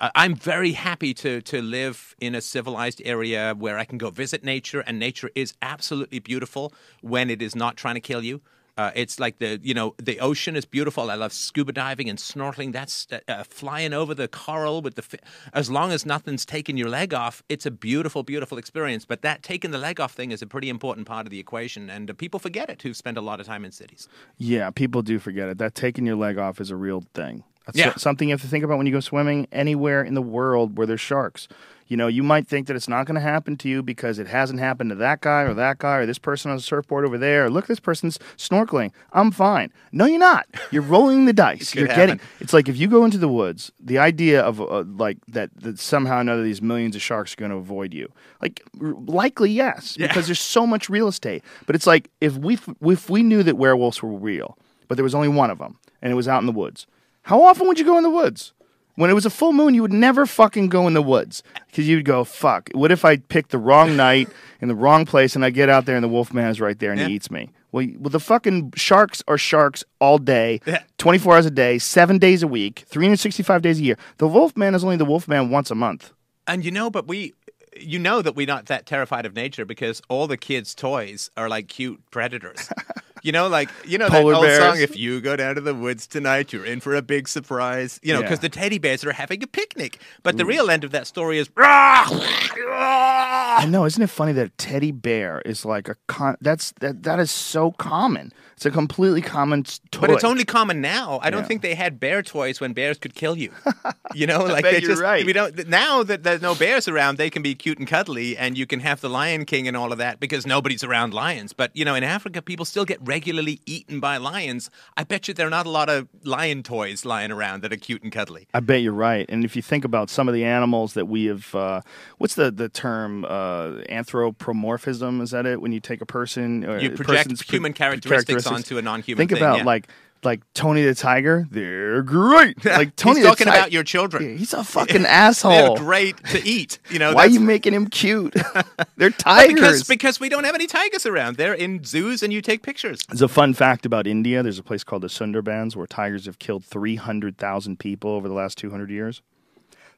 Uh, 0.00 0.10
I'm 0.16 0.34
very 0.34 0.72
happy 0.72 1.14
to 1.14 1.40
to 1.42 1.62
live 1.62 2.16
in 2.20 2.34
a 2.34 2.40
civilized 2.40 3.00
area 3.04 3.54
where 3.56 3.78
I 3.78 3.84
can 3.84 3.96
go 3.96 4.10
visit 4.10 4.42
nature, 4.42 4.80
and 4.80 4.98
nature 4.98 5.30
is 5.36 5.54
absolutely 5.62 6.18
beautiful 6.18 6.72
when 7.00 7.30
it 7.30 7.40
is 7.40 7.54
not 7.54 7.76
trying 7.76 7.94
to 7.94 8.00
kill 8.00 8.24
you. 8.24 8.40
Uh, 8.76 8.90
it's 8.96 9.20
like 9.20 9.38
the 9.38 9.60
you 9.62 9.72
know 9.72 9.94
the 10.02 10.18
ocean 10.20 10.56
is 10.56 10.64
beautiful. 10.64 11.10
I 11.10 11.14
love 11.14 11.32
scuba 11.32 11.72
diving 11.72 12.08
and 12.10 12.18
snorkeling. 12.18 12.72
That's 12.72 13.06
uh, 13.12 13.20
uh, 13.28 13.44
flying 13.44 13.92
over 13.92 14.14
the 14.14 14.26
coral 14.26 14.82
with 14.82 14.96
the 14.96 15.02
fi- 15.02 15.18
as 15.52 15.70
long 15.70 15.92
as 15.92 16.04
nothing's 16.04 16.44
taking 16.44 16.76
your 16.76 16.88
leg 16.88 17.14
off. 17.14 17.42
It's 17.48 17.66
a 17.66 17.70
beautiful, 17.70 18.24
beautiful 18.24 18.58
experience. 18.58 19.04
But 19.04 19.22
that 19.22 19.42
taking 19.44 19.70
the 19.70 19.78
leg 19.78 20.00
off 20.00 20.12
thing 20.12 20.32
is 20.32 20.42
a 20.42 20.46
pretty 20.46 20.68
important 20.68 21.06
part 21.06 21.26
of 21.26 21.30
the 21.30 21.38
equation, 21.38 21.88
and 21.88 22.10
uh, 22.10 22.14
people 22.14 22.40
forget 22.40 22.68
it 22.68 22.82
who've 22.82 22.96
spent 22.96 23.16
a 23.16 23.20
lot 23.20 23.38
of 23.40 23.46
time 23.46 23.64
in 23.64 23.70
cities. 23.70 24.08
Yeah, 24.38 24.70
people 24.70 25.02
do 25.02 25.18
forget 25.20 25.48
it. 25.48 25.58
That 25.58 25.74
taking 25.76 26.04
your 26.04 26.16
leg 26.16 26.36
off 26.38 26.60
is 26.60 26.70
a 26.70 26.76
real 26.76 27.04
thing. 27.14 27.44
That's 27.66 27.78
Yeah. 27.78 27.94
something 27.94 28.28
you 28.28 28.34
have 28.34 28.42
to 28.42 28.48
think 28.48 28.62
about 28.64 28.76
when 28.76 28.86
you 28.86 28.92
go 28.92 29.00
swimming 29.00 29.46
anywhere 29.50 30.02
in 30.02 30.14
the 30.14 30.20
world 30.22 30.76
where 30.76 30.86
there's 30.86 31.00
sharks. 31.00 31.48
You 31.86 31.98
know, 31.98 32.06
you 32.06 32.22
might 32.22 32.46
think 32.48 32.66
that 32.66 32.76
it's 32.76 32.88
not 32.88 33.06
going 33.06 33.16
to 33.16 33.20
happen 33.20 33.56
to 33.58 33.68
you 33.68 33.82
because 33.82 34.18
it 34.18 34.26
hasn't 34.26 34.58
happened 34.58 34.88
to 34.90 34.96
that 34.96 35.20
guy 35.20 35.42
or 35.42 35.52
that 35.52 35.78
guy 35.78 35.98
or 35.98 36.06
this 36.06 36.18
person 36.18 36.50
on 36.50 36.56
a 36.56 36.60
surfboard 36.60 37.04
over 37.04 37.18
there. 37.18 37.44
Or, 37.44 37.50
Look, 37.50 37.66
this 37.66 37.78
person's 37.78 38.18
snorkeling. 38.38 38.90
I'm 39.12 39.30
fine. 39.30 39.70
No, 39.92 40.06
you're 40.06 40.18
not. 40.18 40.46
You're 40.70 40.82
rolling 40.82 41.26
the 41.26 41.32
dice. 41.44 41.74
you're 41.74 41.86
getting. 41.86 42.18
happen. 42.18 42.20
It's 42.40 42.54
like 42.54 42.68
if 42.70 42.76
you 42.78 42.88
go 42.88 43.04
into 43.04 43.18
the 43.18 43.28
woods, 43.28 43.70
the 43.78 43.98
idea 43.98 44.40
of 44.40 44.60
uh, 44.62 44.84
like 44.96 45.18
that, 45.28 45.50
that 45.60 45.78
somehow 45.78 46.16
or 46.16 46.20
another 46.22 46.42
these 46.42 46.62
millions 46.62 46.96
of 46.96 47.02
sharks 47.02 47.34
are 47.34 47.36
going 47.36 47.50
to 47.50 47.58
avoid 47.58 47.92
you. 47.92 48.10
Like 48.40 48.62
r- 48.80 48.94
likely 49.06 49.50
yes, 49.50 49.96
because 49.98 50.24
there's 50.26 50.40
so 50.40 50.66
much 50.66 50.88
real 50.88 51.06
estate. 51.08 51.44
But 51.66 51.76
it's 51.76 51.86
like 51.86 52.08
if 52.22 52.36
we 52.38 52.54
f- 52.54 52.68
if 52.80 53.10
we 53.10 53.22
knew 53.22 53.42
that 53.42 53.58
werewolves 53.58 54.02
were 54.02 54.10
real, 54.10 54.56
but 54.88 54.94
there 54.96 55.04
was 55.04 55.14
only 55.14 55.28
one 55.28 55.50
of 55.50 55.58
them 55.58 55.78
and 56.00 56.10
it 56.10 56.14
was 56.16 56.28
out 56.28 56.40
in 56.40 56.46
the 56.46 56.52
woods. 56.52 56.86
How 57.24 57.42
often 57.42 57.66
would 57.68 57.78
you 57.78 57.84
go 57.84 57.96
in 57.98 58.02
the 58.04 58.10
woods? 58.10 58.53
When 58.96 59.10
it 59.10 59.14
was 59.14 59.26
a 59.26 59.30
full 59.30 59.52
moon, 59.52 59.74
you 59.74 59.82
would 59.82 59.92
never 59.92 60.24
fucking 60.24 60.68
go 60.68 60.86
in 60.86 60.94
the 60.94 61.02
woods 61.02 61.42
because 61.66 61.88
you'd 61.88 62.04
go, 62.04 62.22
"Fuck! 62.24 62.70
What 62.74 62.92
if 62.92 63.04
I 63.04 63.16
pick 63.16 63.48
the 63.48 63.58
wrong 63.58 63.96
night 64.06 64.28
in 64.60 64.68
the 64.68 64.74
wrong 64.74 65.04
place 65.04 65.34
and 65.34 65.44
I 65.44 65.50
get 65.50 65.68
out 65.68 65.84
there 65.86 65.96
and 65.96 66.04
the 66.04 66.08
wolf 66.08 66.32
man 66.32 66.48
is 66.50 66.60
right 66.60 66.78
there 66.78 66.92
and 66.92 67.00
Yeah. 67.00 67.08
he 67.08 67.14
eats 67.14 67.30
me?" 67.30 67.50
Well, 67.72 67.86
well, 67.98 68.10
the 68.10 68.20
fucking 68.20 68.74
sharks 68.76 69.20
are 69.26 69.36
sharks 69.36 69.82
all 70.00 70.18
day, 70.18 70.60
Yeah. 70.64 70.82
24 70.98 71.34
hours 71.34 71.46
a 71.46 71.50
day, 71.50 71.78
seven 71.78 72.18
days 72.18 72.44
a 72.44 72.46
week, 72.46 72.84
365 72.86 73.62
days 73.62 73.80
a 73.80 73.82
year. 73.82 73.96
The 74.18 74.28
wolf 74.28 74.56
man 74.56 74.76
is 74.76 74.84
only 74.84 74.96
the 74.96 75.04
wolf 75.04 75.26
man 75.26 75.50
once 75.50 75.72
a 75.72 75.74
month. 75.74 76.12
And 76.46 76.64
you 76.64 76.70
know, 76.70 76.88
but 76.88 77.08
we, 77.08 77.34
you 77.76 77.98
know 77.98 78.22
that 78.22 78.36
we're 78.36 78.46
not 78.46 78.66
that 78.66 78.86
terrified 78.86 79.26
of 79.26 79.34
nature 79.34 79.64
because 79.64 80.00
all 80.08 80.28
the 80.28 80.36
kids' 80.36 80.72
toys 80.72 81.30
are 81.36 81.48
like 81.48 81.66
cute 81.66 82.00
predators. 82.12 82.70
You 83.24 83.32
know, 83.32 83.48
like 83.48 83.70
you 83.86 83.96
know 83.98 84.08
Polar 84.10 84.32
that 84.32 84.36
old 84.36 84.44
bears. 84.46 84.58
song. 84.62 84.78
If 84.80 84.96
you 84.96 85.20
go 85.20 85.34
down 85.34 85.54
to 85.56 85.60
the 85.62 85.74
woods 85.74 86.06
tonight, 86.06 86.52
you're 86.52 86.64
in 86.66 86.78
for 86.80 86.94
a 86.94 87.02
big 87.02 87.26
surprise. 87.26 87.98
You 88.02 88.12
know, 88.12 88.20
Yeah. 88.20 88.26
because 88.26 88.40
the 88.40 88.48
teddy 88.50 88.78
bears 88.78 89.02
are 89.04 89.12
having 89.12 89.42
a 89.42 89.46
picnic. 89.46 89.98
But 90.22 90.36
the 90.36 90.44
real 90.44 90.70
end 90.70 90.84
of 90.84 90.90
that 90.92 91.06
story 91.06 91.38
is. 91.38 91.48
I 91.56 93.66
know, 93.68 93.84
isn't 93.84 94.02
it 94.02 94.10
funny 94.10 94.32
that 94.32 94.46
a 94.46 94.50
teddy 94.50 94.92
bear 94.92 95.40
is 95.44 95.64
like 95.64 95.88
a 95.88 95.96
con? 96.06 96.36
That's 96.40 96.72
that 96.80 97.02
that 97.04 97.18
is 97.18 97.30
so 97.30 97.72
common. 97.72 98.32
It's 98.56 98.66
a 98.66 98.70
completely 98.70 99.20
common 99.20 99.64
toy. 99.90 100.02
But 100.02 100.10
it's 100.10 100.22
only 100.22 100.44
common 100.44 100.80
now. 100.80 101.18
I 101.22 101.30
don't 101.30 101.40
Yeah. 101.42 101.46
think 101.48 101.62
they 101.62 101.74
had 101.74 101.98
bear 101.98 102.22
toys 102.22 102.60
when 102.60 102.72
bears 102.72 102.98
could 102.98 103.14
kill 103.14 103.36
you. 103.36 103.50
You 104.14 104.28
know, 104.28 104.44
like 104.44 104.62
they 104.62 104.72
you're 104.80 104.90
just 104.90 105.02
right. 105.02 105.26
we 105.26 105.32
don't 105.32 105.66
now 105.66 106.04
that 106.04 106.22
there's 106.22 106.40
no 106.40 106.54
bears 106.54 106.86
around, 106.86 107.18
they 107.18 107.30
can 107.30 107.42
be 107.42 107.56
cute 107.56 107.78
and 107.80 107.88
cuddly, 107.88 108.36
and 108.36 108.56
you 108.56 108.64
can 108.64 108.78
have 108.78 109.00
the 109.00 109.10
Lion 109.10 109.44
King 109.44 109.66
and 109.66 109.76
all 109.76 109.90
of 109.90 109.98
that 109.98 110.20
because 110.20 110.46
nobody's 110.46 110.84
around 110.84 111.12
lions. 111.12 111.52
But 111.52 111.72
you 111.74 111.84
know, 111.84 111.96
in 111.96 112.04
Africa, 112.04 112.40
people 112.40 112.64
still 112.64 112.84
get 112.84 113.00
regularly 113.14 113.60
eaten 113.64 114.00
by 114.00 114.16
lions. 114.16 114.70
I 114.96 115.04
bet 115.04 115.28
you 115.28 115.34
there 115.34 115.46
are 115.46 115.50
not 115.50 115.66
a 115.66 115.70
lot 115.70 115.88
of 115.88 116.08
lion 116.24 116.62
toys 116.64 117.04
lying 117.04 117.30
around 117.30 117.62
that 117.62 117.72
are 117.72 117.76
cute 117.76 118.02
and 118.02 118.10
cuddly. 118.10 118.48
I 118.52 118.60
bet 118.60 118.82
you're 118.82 118.92
right. 118.92 119.24
And 119.28 119.44
if 119.44 119.54
you 119.54 119.62
think 119.62 119.84
about 119.84 120.10
some 120.10 120.26
of 120.28 120.34
the 120.34 120.44
animals 120.44 120.94
that 120.94 121.06
we 121.06 121.26
have, 121.26 121.54
uh, 121.54 121.80
what's 122.18 122.34
the 122.34 122.50
the 122.50 122.68
term 122.68 123.24
uh, 123.24 123.82
anthropomorphism? 123.88 125.20
Is 125.20 125.30
that 125.30 125.46
it? 125.46 125.60
When 125.60 125.70
you 125.70 125.80
take 125.80 126.00
a 126.00 126.06
person, 126.06 126.64
or 126.64 126.78
You 126.78 126.90
project 126.90 127.28
person's 127.28 127.42
human 127.42 127.72
characteristics 127.72 128.46
onto 128.46 128.78
a 128.78 128.82
non-human 128.82 129.20
Think 129.20 129.30
thing, 129.30 129.38
about 129.38 129.58
yeah. 129.58 129.64
like 129.64 129.88
like 130.24 130.40
Tony 130.54 130.82
the 130.82 130.94
Tiger. 130.94 131.46
They're 131.50 132.02
great. 132.02 132.64
Like 132.64 132.96
Tony 132.96 133.20
He's 133.20 133.26
talking 133.28 133.44
Ti- 133.46 133.50
about 133.50 133.72
your 133.72 133.82
children. 133.84 134.22
Yeah, 134.24 134.36
he's 134.36 134.52
a 134.54 134.64
fucking 134.76 135.04
asshole. 135.06 135.76
They're 135.76 135.84
great 135.84 136.22
to 136.26 136.46
eat. 136.46 136.78
You 136.90 136.98
know, 136.98 137.12
Why 137.14 137.24
are 137.24 137.28
you 137.28 137.40
making 137.40 137.72
him 137.74 137.86
cute? 137.86 138.32
They're 138.96 139.10
Well, 139.10 139.10
tigers. 139.18 139.54
because 139.54 139.88
because 139.88 140.20
we 140.20 140.28
don't 140.28 140.44
have 140.44 140.54
any 140.54 140.66
tigers 140.66 141.06
around. 141.06 141.36
They're 141.36 141.54
in 141.54 141.84
zoos, 141.84 142.22
and 142.22 142.32
you 142.32 142.40
take 142.42 142.62
pictures. 142.62 143.00
There's 143.08 143.22
a 143.22 143.28
fun 143.28 143.54
fact 143.54 143.86
about 143.86 144.06
India. 144.06 144.42
There's 144.42 144.58
a 144.58 144.62
place 144.62 144.82
called 144.84 145.02
the 145.02 145.08
Sundarbans 145.08 145.76
where 145.76 145.86
tigers 145.86 146.26
have 146.26 146.38
killed 146.38 146.64
300,000 146.64 147.78
people 147.78 148.10
over 148.10 148.28
the 148.28 148.34
last 148.34 148.58
200 148.58 148.90
years. 148.90 149.22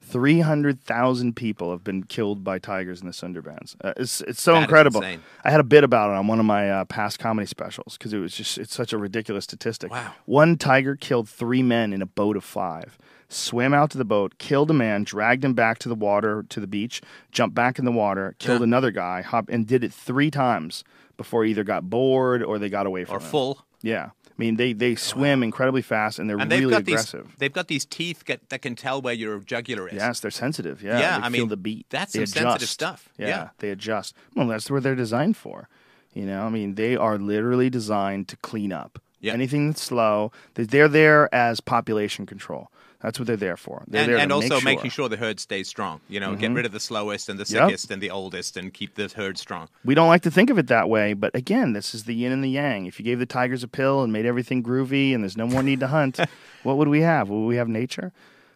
300,000 0.06 1.34
people 1.36 1.70
have 1.70 1.84
been 1.84 2.02
killed 2.04 2.42
by 2.44 2.58
tigers 2.58 3.00
in 3.00 3.06
the 3.06 3.12
Sundarbans. 3.12 3.76
Uh, 3.82 3.92
it's 3.96 4.20
it's 4.22 4.40
so 4.40 4.54
That 4.54 4.62
incredible. 4.62 5.02
I 5.04 5.50
had 5.50 5.60
a 5.60 5.64
bit 5.64 5.84
about 5.84 6.10
it 6.10 6.16
on 6.16 6.26
one 6.26 6.38
of 6.38 6.46
my 6.46 6.70
uh, 6.70 6.84
past 6.84 7.18
comedy 7.18 7.46
specials 7.46 7.96
because 7.98 8.12
it 8.12 8.18
was 8.18 8.34
just 8.34 8.58
it's 8.58 8.74
such 8.74 8.92
a 8.92 8.98
ridiculous 8.98 9.44
statistic. 9.44 9.90
Wow. 9.90 10.12
One 10.24 10.56
tiger 10.56 10.96
killed 10.96 11.28
3 11.28 11.62
men 11.62 11.92
in 11.92 12.02
a 12.02 12.06
boat 12.06 12.36
of 12.36 12.44
5. 12.44 12.98
Swam 13.28 13.74
out 13.74 13.90
to 13.90 13.98
the 13.98 14.04
boat, 14.04 14.38
killed 14.38 14.70
a 14.70 14.74
man, 14.74 15.02
dragged 15.04 15.44
him 15.44 15.54
back 15.54 15.78
to 15.80 15.88
the 15.88 15.94
water 15.96 16.44
to 16.48 16.60
the 16.60 16.66
beach, 16.68 17.02
jumped 17.32 17.54
back 17.56 17.78
in 17.78 17.84
the 17.84 17.92
water, 17.92 18.36
killed 18.38 18.60
Yeah. 18.60 18.64
another 18.64 18.90
guy, 18.92 19.22
hop, 19.22 19.48
and 19.48 19.66
did 19.66 19.82
it 19.82 19.92
3 19.92 20.30
times 20.30 20.84
before 21.16 21.44
he 21.44 21.50
either 21.50 21.64
got 21.64 21.90
bored 21.90 22.42
or 22.42 22.58
they 22.58 22.68
got 22.68 22.86
away 22.86 23.04
from 23.04 23.16
Or 23.16 23.20
him. 23.20 23.24
full. 23.26 23.64
Yeah, 23.82 24.10
I 24.38 24.42
mean 24.42 24.56
they 24.56 24.72
they 24.74 24.94
swim 24.96 25.42
incredibly 25.42 25.82
fast 25.82 26.18
and 26.18 26.28
they're 26.28 26.38
And 26.38 26.50
really 26.50 26.70
got 26.70 26.82
aggressive. 26.82 27.24
these. 27.26 27.36
They've 27.38 27.52
got 27.52 27.68
these 27.68 27.84
teeth 27.86 28.24
get, 28.24 28.48
that 28.50 28.60
can 28.62 28.74
tell 28.76 29.00
where 29.00 29.14
your 29.14 29.38
jugular 29.40 29.88
is. 29.88 29.94
Yes, 29.94 30.20
they're 30.20 30.30
sensitive. 30.30 30.82
Yeah, 30.82 30.98
Yeah, 30.98 31.18
they 31.18 31.26
I 31.26 31.30
feel 31.30 31.40
mean, 31.44 31.48
the 31.48 31.56
beat. 31.56 31.86
that's 31.90 32.12
They 32.12 32.26
some 32.26 32.42
sensitive 32.42 32.68
stuff. 32.68 33.08
Yeah, 33.18 33.28
Yeah. 33.28 33.48
they 33.58 33.70
adjust. 33.70 34.14
Well, 34.34 34.46
that's 34.48 34.70
what 34.70 34.82
they're 34.82 34.94
designed 34.94 35.36
for. 35.36 35.68
You 36.12 36.26
know, 36.26 36.44
I 36.44 36.50
mean, 36.50 36.74
they 36.74 36.96
are 36.96 37.18
literally 37.18 37.70
designed 37.70 38.28
to 38.28 38.36
clean 38.38 38.72
up 38.72 38.98
Yeah. 39.20 39.32
anything 39.32 39.68
that's 39.68 39.82
slow. 39.82 40.32
They're 40.54 40.88
there 40.88 41.34
as 41.34 41.60
population 41.60 42.26
control. 42.26 42.70
That's 43.00 43.18
what 43.18 43.26
they're 43.26 43.36
there 43.36 43.56
for. 43.56 43.84
They're 43.86 44.02
and 44.02 44.12
there 44.12 44.18
and 44.18 44.32
also 44.32 44.54
make 44.56 44.76
making 44.78 44.90
sure 44.90 45.08
the 45.08 45.16
herd 45.16 45.38
stays 45.38 45.68
strong. 45.68 46.00
You 46.08 46.18
know, 46.18 46.34
get 46.34 46.46
mm-hmm. 46.46 46.54
rid 46.54 46.66
of 46.66 46.72
the 46.72 46.80
slowest 46.80 47.28
and 47.28 47.38
the 47.38 47.42
Yep. 47.48 47.68
sickest 47.68 47.90
and 47.90 48.02
the 48.02 48.10
oldest, 48.10 48.56
and 48.56 48.72
keep 48.72 48.94
the 48.94 49.08
herd 49.14 49.38
strong. 49.38 49.68
We 49.84 49.94
don't 49.94 50.08
like 50.08 50.22
to 50.22 50.30
think 50.30 50.50
of 50.50 50.58
it 50.58 50.66
that 50.68 50.88
way, 50.88 51.12
but 51.12 51.34
again, 51.34 51.72
this 51.72 51.94
is 51.94 52.04
the 52.04 52.14
yin 52.14 52.32
and 52.32 52.42
the 52.42 52.48
yang. 52.50 52.86
If 52.86 52.98
you 52.98 53.04
gave 53.04 53.18
the 53.18 53.26
tigers 53.26 53.62
a 53.62 53.68
pill 53.68 54.02
and 54.02 54.12
made 54.12 54.26
everything 54.26 54.62
groovy 54.62 55.14
and 55.14 55.22
there's 55.22 55.36
no 55.36 55.46
more 55.46 55.62
need 55.62 55.80
to 55.80 55.88
hunt, 55.88 56.18
what 56.62 56.76
would 56.78 56.88
we 56.88 57.02
have? 57.02 57.28
Would 57.28 57.46
we 57.46 57.56
have 57.56 57.68
nature? 57.68 58.12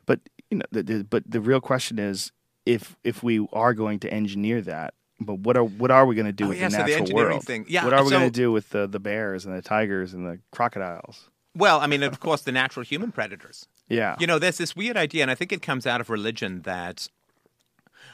But 0.06 0.20
you 0.50 0.58
know, 0.58 0.64
the, 0.72 0.82
the, 0.82 1.04
but 1.04 1.22
the 1.30 1.40
real 1.40 1.60
question 1.60 1.98
is 1.98 2.32
if 2.66 2.96
if 3.04 3.22
we 3.22 3.46
are 3.52 3.74
going 3.74 3.98
to 4.00 4.12
engineer 4.12 4.60
that, 4.62 4.94
but 5.20 5.40
what 5.40 5.56
are 5.56 5.64
what 5.64 5.90
are 5.90 6.06
we 6.06 6.14
going 6.14 6.26
to 6.26 6.32
do 6.32 6.46
Oh, 6.46 6.48
with 6.48 6.58
yeah, 6.58 6.68
the 6.68 6.76
so 6.76 6.84
the 6.84 6.98
natural 6.98 7.16
world? 7.16 7.44
thing. 7.44 7.66
Yeah, 7.68 7.84
what 7.84 7.92
are 7.92 8.02
we 8.02 8.10
so- 8.10 8.18
going 8.18 8.30
to 8.30 8.40
do 8.40 8.50
with 8.50 8.70
the 8.70 8.86
the 8.86 8.98
bears 9.00 9.44
and 9.44 9.54
the 9.54 9.62
tigers 9.62 10.14
and 10.14 10.26
the 10.26 10.40
crocodiles? 10.50 11.28
Well, 11.54 11.80
I 11.80 11.86
mean, 11.88 12.02
of 12.04 12.20
course, 12.20 12.42
the 12.42 12.52
natural 12.52 12.84
human 12.84 13.10
predators. 13.12 13.66
Yeah, 13.90 14.16
You 14.20 14.26
know, 14.26 14.38
there's 14.38 14.56
this 14.56 14.74
weird 14.74 14.96
idea, 14.96 15.22
and 15.22 15.30
I 15.30 15.34
think 15.34 15.52
it 15.52 15.62
comes 15.62 15.86
out 15.86 16.00
of 16.00 16.08
religion 16.08 16.62
that, 16.62 17.08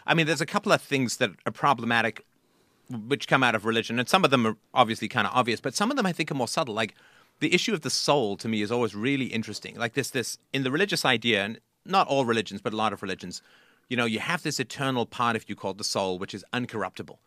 I 0.06 0.14
mean, 0.14 0.26
there's 0.26 0.40
a 0.40 0.46
couple 0.46 0.72
of 0.72 0.80
things 0.80 1.18
that 1.18 1.30
are 1.44 1.52
problematic 1.52 2.24
which 2.88 3.28
come 3.28 3.42
out 3.42 3.54
of 3.54 3.64
religion, 3.64 3.98
and 3.98 4.08
some 4.08 4.24
of 4.24 4.30
them 4.30 4.46
are 4.46 4.56
obviously 4.72 5.06
kind 5.06 5.26
of 5.26 5.34
obvious, 5.34 5.60
but 5.60 5.74
some 5.74 5.90
of 5.90 5.96
them 5.96 6.06
I 6.06 6.12
think 6.12 6.30
are 6.30 6.34
more 6.34 6.48
subtle. 6.48 6.74
Like 6.74 6.94
the 7.40 7.52
issue 7.52 7.74
of 7.74 7.82
the 7.82 7.90
soul 7.90 8.36
to 8.38 8.48
me 8.48 8.62
is 8.62 8.72
always 8.72 8.94
really 8.94 9.26
interesting. 9.26 9.76
Like 9.76 9.92
this, 9.94 10.10
this 10.10 10.38
in 10.52 10.62
the 10.62 10.70
religious 10.70 11.04
idea, 11.04 11.44
and 11.44 11.60
not 11.84 12.08
all 12.08 12.24
religions, 12.24 12.60
but 12.62 12.72
a 12.72 12.76
lot 12.76 12.92
of 12.92 13.02
religions, 13.02 13.42
you 13.88 13.96
know, 13.96 14.06
you 14.06 14.20
have 14.20 14.42
this 14.42 14.58
eternal 14.58 15.04
part 15.04 15.36
of 15.36 15.48
you 15.48 15.54
called 15.54 15.78
the 15.78 15.84
soul, 15.84 16.18
which 16.18 16.34
is 16.34 16.44
uncorruptible. 16.52 17.18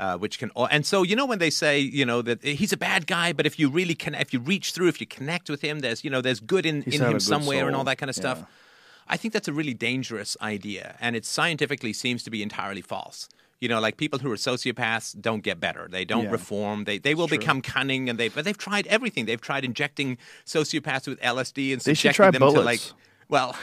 Uh, 0.00 0.16
which 0.16 0.38
can, 0.38 0.50
and 0.70 0.86
so 0.86 1.02
you 1.02 1.14
know 1.14 1.26
when 1.26 1.38
they 1.38 1.50
say 1.50 1.78
you 1.78 2.06
know 2.06 2.22
that 2.22 2.42
he's 2.42 2.72
a 2.72 2.76
bad 2.78 3.06
guy, 3.06 3.34
but 3.34 3.44
if 3.44 3.58
you 3.58 3.68
really 3.68 3.94
can, 3.94 4.14
if 4.14 4.32
you 4.32 4.40
reach 4.40 4.72
through, 4.72 4.88
if 4.88 4.98
you 4.98 5.06
connect 5.06 5.50
with 5.50 5.60
him, 5.60 5.80
there's 5.80 6.02
you 6.02 6.08
know 6.08 6.22
there's 6.22 6.40
good 6.40 6.64
in, 6.64 6.80
He's 6.80 6.98
in 6.98 7.06
him 7.06 7.20
somewhere 7.20 7.66
and 7.66 7.76
all 7.76 7.84
that 7.84 7.98
kind 7.98 8.08
of 8.08 8.16
stuff. 8.16 8.38
Yeah. 8.38 8.46
I 9.08 9.18
think 9.18 9.34
that's 9.34 9.46
a 9.48 9.52
really 9.52 9.74
dangerous 9.74 10.38
idea, 10.40 10.96
and 11.02 11.14
it 11.16 11.26
scientifically 11.26 11.92
seems 11.92 12.22
to 12.22 12.30
be 12.30 12.42
entirely 12.42 12.80
false. 12.80 13.28
You 13.60 13.68
know, 13.68 13.78
like 13.78 13.98
people 13.98 14.18
who 14.20 14.32
are 14.32 14.36
sociopaths 14.36 15.20
don't 15.20 15.42
get 15.42 15.60
better; 15.60 15.86
they 15.90 16.06
don't 16.06 16.24
Yeah. 16.24 16.30
reform. 16.38 16.84
They 16.84 16.96
they 16.96 17.14
will 17.14 17.28
become 17.28 17.60
cunning, 17.60 18.08
and 18.08 18.18
they 18.18 18.28
but 18.30 18.46
they've 18.46 18.56
tried 18.56 18.86
everything. 18.86 19.26
They've 19.26 19.40
tried 19.50 19.66
injecting 19.66 20.16
sociopaths 20.46 21.08
with 21.08 21.20
LSD 21.20 21.74
and 21.74 21.82
They 21.82 21.92
should 21.92 22.14
subjecting 22.14 22.16
try 22.16 22.30
them 22.30 22.40
to 22.40 22.46
like 22.46 22.80
bullets. 22.80 22.94
well. 23.28 23.54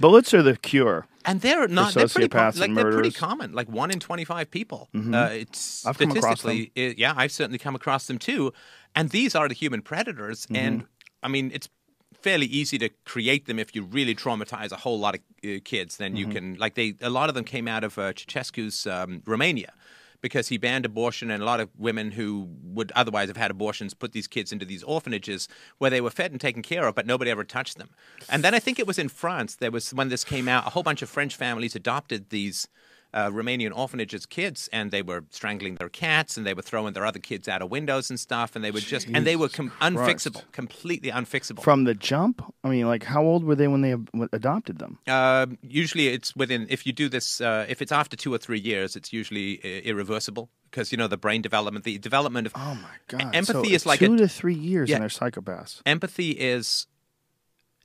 Bullets 0.00 0.32
are 0.34 0.42
the 0.42 0.56
cure. 0.56 1.06
And 1.24 1.40
they're 1.42 1.68
not. 1.68 1.92
They're 1.94 2.08
pretty. 2.08 2.28
com- 2.28 2.54
like 2.56 2.74
they're 2.74 2.92
pretty 2.92 3.10
common. 3.10 3.52
Like 3.52 3.68
one 3.68 3.90
in 3.90 4.00
twenty-five 4.00 4.50
people. 4.50 4.88
Uh, 4.94 5.28
it's 5.32 5.84
I've 5.86 5.98
come 5.98 6.10
across 6.12 6.40
statistically, 6.40 6.72
it- 6.74 6.98
yeah, 6.98 7.12
I've 7.16 7.30
certainly 7.32 7.58
come 7.58 7.74
across 7.74 8.06
them 8.06 8.18
too. 8.18 8.52
And 8.94 9.10
these 9.10 9.34
are 9.34 9.46
the 9.46 9.54
human 9.54 9.82
predators. 9.82 10.46
Mm-hmm. 10.46 10.56
And 10.56 10.84
I 11.22 11.28
mean, 11.28 11.50
it's 11.52 11.68
fairly 12.14 12.46
easy 12.46 12.78
to 12.78 12.88
create 13.04 13.46
them 13.46 13.58
if 13.58 13.74
you 13.74 13.82
really 13.84 14.14
traumatize 14.14 14.72
a 14.72 14.76
whole 14.76 14.98
lot 14.98 15.14
of 15.14 15.20
uh, 15.44 15.58
kids. 15.64 15.98
Then 15.98 16.12
Mm-hmm. 16.12 16.16
you 16.18 16.26
can 16.34 16.54
like 16.56 16.74
they. 16.74 16.94
A 17.02 17.10
lot 17.10 17.28
of 17.28 17.34
them 17.34 17.44
came 17.44 17.68
out 17.68 17.84
of 17.84 17.98
uh, 17.98 18.12
Ceausescu's 18.14 18.86
um, 18.86 19.22
Romania. 19.26 19.72
Because 20.20 20.48
he 20.48 20.58
banned 20.58 20.84
abortion, 20.84 21.30
and 21.30 21.42
a 21.42 21.46
lot 21.46 21.60
of 21.60 21.70
women 21.78 22.10
who 22.12 22.48
would 22.62 22.92
otherwise 22.94 23.28
have 23.28 23.36
had 23.36 23.50
abortions 23.50 23.94
put 23.94 24.12
these 24.12 24.26
kids 24.26 24.52
into 24.52 24.64
these 24.64 24.82
orphanages 24.82 25.48
where 25.78 25.90
they 25.90 26.00
were 26.00 26.10
fed 26.10 26.30
and 26.30 26.40
taken 26.40 26.62
care 26.62 26.86
of, 26.86 26.94
but 26.94 27.06
nobody 27.06 27.30
ever 27.30 27.44
touched 27.44 27.78
them. 27.78 27.90
And 28.28 28.44
then 28.44 28.54
I 28.54 28.58
think 28.58 28.78
it 28.78 28.86
was 28.86 28.98
in 28.98 29.08
France. 29.08 29.56
There 29.56 29.70
was 29.70 29.94
when 29.94 30.08
this 30.08 30.24
came 30.24 30.48
out, 30.48 30.66
a 30.66 30.70
whole 30.70 30.82
bunch 30.82 31.02
of 31.02 31.08
French 31.08 31.36
families 31.36 31.74
adopted 31.74 32.30
these 32.30 32.68
uh, 33.12 33.28
Romanian 33.30 33.72
orphanages 33.76 34.26
kids, 34.26 34.68
and 34.72 34.90
they 34.90 35.02
were 35.02 35.24
strangling 35.30 35.74
their 35.76 35.88
cats, 35.88 36.36
and 36.36 36.46
they 36.46 36.54
were 36.54 36.62
throwing 36.62 36.92
their 36.94 37.04
other 37.06 37.18
kids 37.18 37.48
out 37.48 37.62
of 37.62 37.70
windows 37.70 38.10
and 38.10 38.18
stuff, 38.20 38.54
and 38.56 38.64
they 38.64 38.70
were 38.70 38.80
just 38.80 39.06
and 39.08 39.26
they 39.26 39.36
were 39.36 39.48
com- 39.48 39.72
unfixable, 39.80 40.42
completely 40.52 41.10
unfixable. 41.10 41.62
From 41.62 41.84
the 41.84 41.94
jump, 41.94 42.42
I 42.64 42.68
mean, 42.68 42.86
like 42.86 43.04
how 43.04 43.22
old 43.22 43.44
were 43.44 43.54
they 43.54 43.68
when 43.68 43.80
they 43.80 43.92
ab- 43.94 44.10
adopted 44.32 44.78
them? 44.78 44.98
Uh, 45.06 45.46
usually, 45.62 46.08
it's 46.08 46.34
within. 46.36 46.66
If 46.70 46.86
you 46.86 46.92
do 46.92 47.08
this, 47.08 47.40
uh, 47.40 47.66
if 47.68 47.82
it's 47.82 47.92
after 47.92 48.16
two 48.16 48.32
or 48.32 48.38
three 48.38 48.60
years, 48.60 48.96
it's 48.96 49.12
usually 49.12 49.54
irreversible 49.84 50.50
because 50.70 50.92
you 50.92 50.98
know 50.98 51.08
the 51.08 51.16
brain 51.16 51.42
development, 51.42 51.84
the 51.84 51.98
development 51.98 52.46
of 52.46 52.52
Oh 52.56 52.74
my 52.76 52.96
god! 53.08 53.34
empathy 53.34 53.68
so 53.70 53.74
is 53.74 53.86
like 53.86 53.98
two 53.98 54.14
a, 54.14 54.18
to 54.18 54.28
three 54.28 54.54
years, 54.54 54.88
Yeah. 54.88 54.96
and 54.96 55.02
they're 55.02 55.08
psychopaths. 55.08 55.80
empathy 55.84 56.30
is 56.30 56.86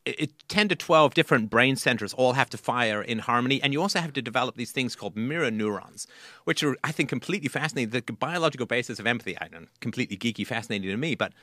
it, 0.06 0.19
it- 0.19 0.32
10 0.48 0.69
to 0.69 0.76
12 0.76 1.14
different 1.14 1.49
brain 1.49 1.76
centers 1.76 2.14
all 2.14 2.34
have 2.34 2.49
to 2.52 2.57
fire 2.57 3.02
in 3.02 3.19
harmony 3.19 3.61
and 3.61 3.73
you 3.73 3.82
also 3.82 3.99
have 3.99 4.14
to 4.14 4.22
develop 4.22 4.56
these 4.56 4.72
things 4.72 4.95
called 4.95 5.15
mirror 5.15 5.52
neurons 5.52 6.07
which 6.44 6.64
are 6.64 6.76
i 6.84 6.91
think 6.91 7.10
completely 7.10 7.49
fascinating. 7.49 7.90
The 7.90 8.14
biological 8.14 8.65
basis 8.65 8.99
of 8.99 9.07
empathy 9.07 9.38
i 9.40 9.48
don't 9.48 9.68
completely 9.82 10.18
geeky 10.18 10.45
fascinating 10.45 10.90
to 10.90 10.98
me 10.98 11.15
but 11.15 11.34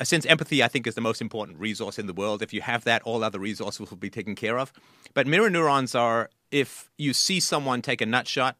uh, 0.00 0.04
since 0.04 0.24
empathy 0.26 0.62
i 0.62 0.68
think 0.68 0.86
is 0.86 0.94
the 0.94 1.00
most 1.00 1.20
important 1.20 1.58
resource 1.58 1.98
in 1.98 2.06
the 2.06 2.14
world 2.14 2.42
if 2.42 2.52
you 2.52 2.62
have 2.62 2.84
that 2.84 3.02
all 3.02 3.22
other 3.22 3.38
resources 3.38 3.90
will 3.90 3.96
be 3.98 4.10
taken 4.10 4.34
care 4.34 4.58
of. 4.58 4.72
But 5.14 5.26
mirror 5.26 5.50
neurons 5.50 5.94
are 5.94 6.30
if 6.50 6.90
you 6.96 7.12
see 7.12 7.38
someone 7.40 7.82
take 7.82 8.00
a 8.00 8.06
nut 8.06 8.26
shot 8.26 8.56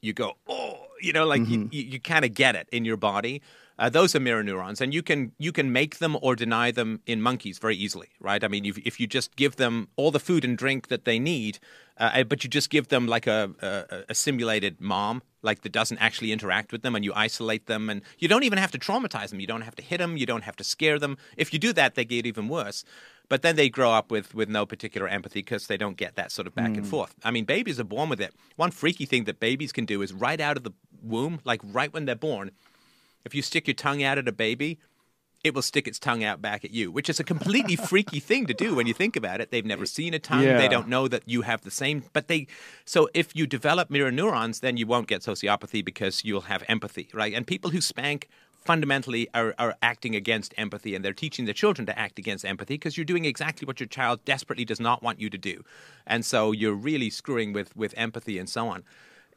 you 0.00 0.12
go, 0.12 0.34
oh, 0.46 0.76
you 1.00 1.14
know, 1.14 1.24
like 1.26 1.48
you, 1.48 1.68
you, 1.72 1.82
you 1.82 1.98
kind 2.00 2.26
of 2.26 2.34
get 2.34 2.54
it 2.54 2.68
in 2.70 2.84
your 2.84 2.98
body. 2.98 3.40
Uh, 3.76 3.88
those 3.88 4.14
are 4.14 4.20
mirror 4.20 4.42
neurons, 4.42 4.80
and 4.80 4.94
you 4.94 5.02
can 5.02 5.32
you 5.38 5.50
can 5.50 5.72
make 5.72 5.98
them 5.98 6.16
or 6.22 6.36
deny 6.36 6.70
them 6.70 7.00
in 7.06 7.20
monkeys 7.20 7.58
very 7.58 7.74
easily, 7.74 8.10
right? 8.20 8.44
I 8.44 8.48
mean, 8.48 8.64
if, 8.64 8.78
if 8.78 9.00
you 9.00 9.06
just 9.08 9.34
give 9.34 9.56
them 9.56 9.88
all 9.96 10.12
the 10.12 10.20
food 10.20 10.44
and 10.44 10.56
drink 10.56 10.88
that 10.88 11.04
they 11.04 11.18
need, 11.18 11.58
uh, 11.98 12.22
but 12.22 12.44
you 12.44 12.50
just 12.50 12.70
give 12.70 12.88
them 12.88 13.08
like 13.08 13.26
a, 13.26 13.50
a 13.60 14.04
a 14.10 14.14
simulated 14.14 14.80
mom, 14.80 15.22
like 15.42 15.62
that 15.62 15.72
doesn't 15.72 15.98
actually 15.98 16.30
interact 16.30 16.70
with 16.70 16.82
them, 16.82 16.94
and 16.94 17.04
you 17.04 17.12
isolate 17.16 17.66
them, 17.66 17.90
and 17.90 18.02
you 18.18 18.28
don't 18.28 18.44
even 18.44 18.58
have 18.58 18.70
to 18.70 18.78
traumatize 18.78 19.30
them. 19.30 19.40
You 19.40 19.48
don't 19.48 19.62
have 19.62 19.74
to 19.74 19.82
hit 19.82 19.98
them. 19.98 20.16
You 20.16 20.26
don't 20.26 20.44
have 20.44 20.56
to 20.56 20.64
scare 20.64 21.00
them. 21.00 21.16
If 21.36 21.52
you 21.52 21.58
do 21.58 21.72
that, 21.72 21.96
they 21.96 22.04
get 22.04 22.26
even 22.26 22.48
worse. 22.48 22.84
But 23.28 23.42
then 23.42 23.56
they 23.56 23.70
grow 23.70 23.90
up 23.90 24.10
with, 24.10 24.34
with 24.34 24.50
no 24.50 24.66
particular 24.66 25.08
empathy 25.08 25.40
because 25.40 25.66
they 25.66 25.78
don't 25.78 25.96
get 25.96 26.14
that 26.14 26.30
sort 26.30 26.46
of 26.46 26.54
back 26.54 26.76
and 26.76 26.86
forth. 26.86 27.14
I 27.24 27.30
mean, 27.30 27.46
babies 27.46 27.80
are 27.80 27.84
born 27.84 28.10
with 28.10 28.20
it. 28.20 28.34
One 28.56 28.70
freaky 28.70 29.06
thing 29.06 29.24
that 29.24 29.40
babies 29.40 29.72
can 29.72 29.86
do 29.86 30.02
is 30.02 30.12
right 30.12 30.38
out 30.38 30.58
of 30.58 30.62
the 30.62 30.72
womb, 31.02 31.40
like 31.42 31.62
right 31.64 31.90
when 31.90 32.04
they're 32.04 32.14
born, 32.14 32.50
if 33.24 33.34
you 33.34 33.42
stick 33.42 33.66
your 33.66 33.74
tongue 33.74 34.02
out 34.02 34.18
at 34.18 34.28
a 34.28 34.32
baby, 34.32 34.78
it 35.44 35.54
will 35.54 35.62
stick 35.62 35.86
its 35.86 35.98
tongue 35.98 36.24
out 36.24 36.40
back 36.40 36.64
at 36.64 36.70
you, 36.70 36.90
which 36.90 37.10
is 37.10 37.20
a 37.20 37.24
completely 37.24 37.76
freaky 37.90 38.18
thing 38.18 38.46
to 38.46 38.54
do 38.54 38.74
when 38.74 38.86
you 38.86 38.94
think 38.94 39.14
about 39.14 39.42
it. 39.42 39.50
They've 39.50 39.64
never 39.64 39.84
seen 39.84 40.14
a 40.14 40.18
tongue. 40.18 40.42
Yeah. 40.42 40.56
They 40.56 40.68
don't 40.68 40.88
know 40.88 41.06
that 41.06 41.22
you 41.26 41.42
have 41.42 41.60
the 41.60 41.70
same. 41.70 42.04
But 42.14 42.28
they, 42.28 42.46
so 42.86 43.10
if 43.12 43.36
you 43.36 43.46
develop 43.46 43.90
mirror 43.90 44.10
neurons, 44.10 44.60
then 44.60 44.78
you 44.78 44.86
won't 44.86 45.06
get 45.06 45.20
sociopathy 45.20 45.84
because 45.84 46.24
you'll 46.24 46.42
have 46.42 46.64
empathy, 46.66 47.10
right? 47.12 47.34
And 47.34 47.46
people 47.46 47.70
who 47.70 47.82
spank 47.82 48.28
fundamentally 48.64 49.28
are, 49.34 49.54
are 49.58 49.76
acting 49.82 50.16
against 50.16 50.54
empathy 50.56 50.94
and 50.94 51.04
they're 51.04 51.12
teaching 51.12 51.44
their 51.44 51.52
children 51.52 51.84
to 51.84 51.98
act 51.98 52.18
against 52.18 52.46
empathy 52.46 52.74
because 52.74 52.96
you're 52.96 53.04
doing 53.04 53.26
exactly 53.26 53.66
what 53.66 53.78
your 53.78 53.86
child 53.86 54.24
desperately 54.24 54.64
does 54.64 54.80
not 54.80 55.02
want 55.02 55.20
you 55.20 55.28
to 55.28 55.36
do. 55.36 55.62
And 56.06 56.24
so 56.24 56.52
you're 56.52 56.72
really 56.72 57.10
screwing 57.10 57.52
with, 57.52 57.76
with 57.76 57.92
empathy 57.98 58.38
and 58.38 58.48
so 58.48 58.68
on. 58.68 58.82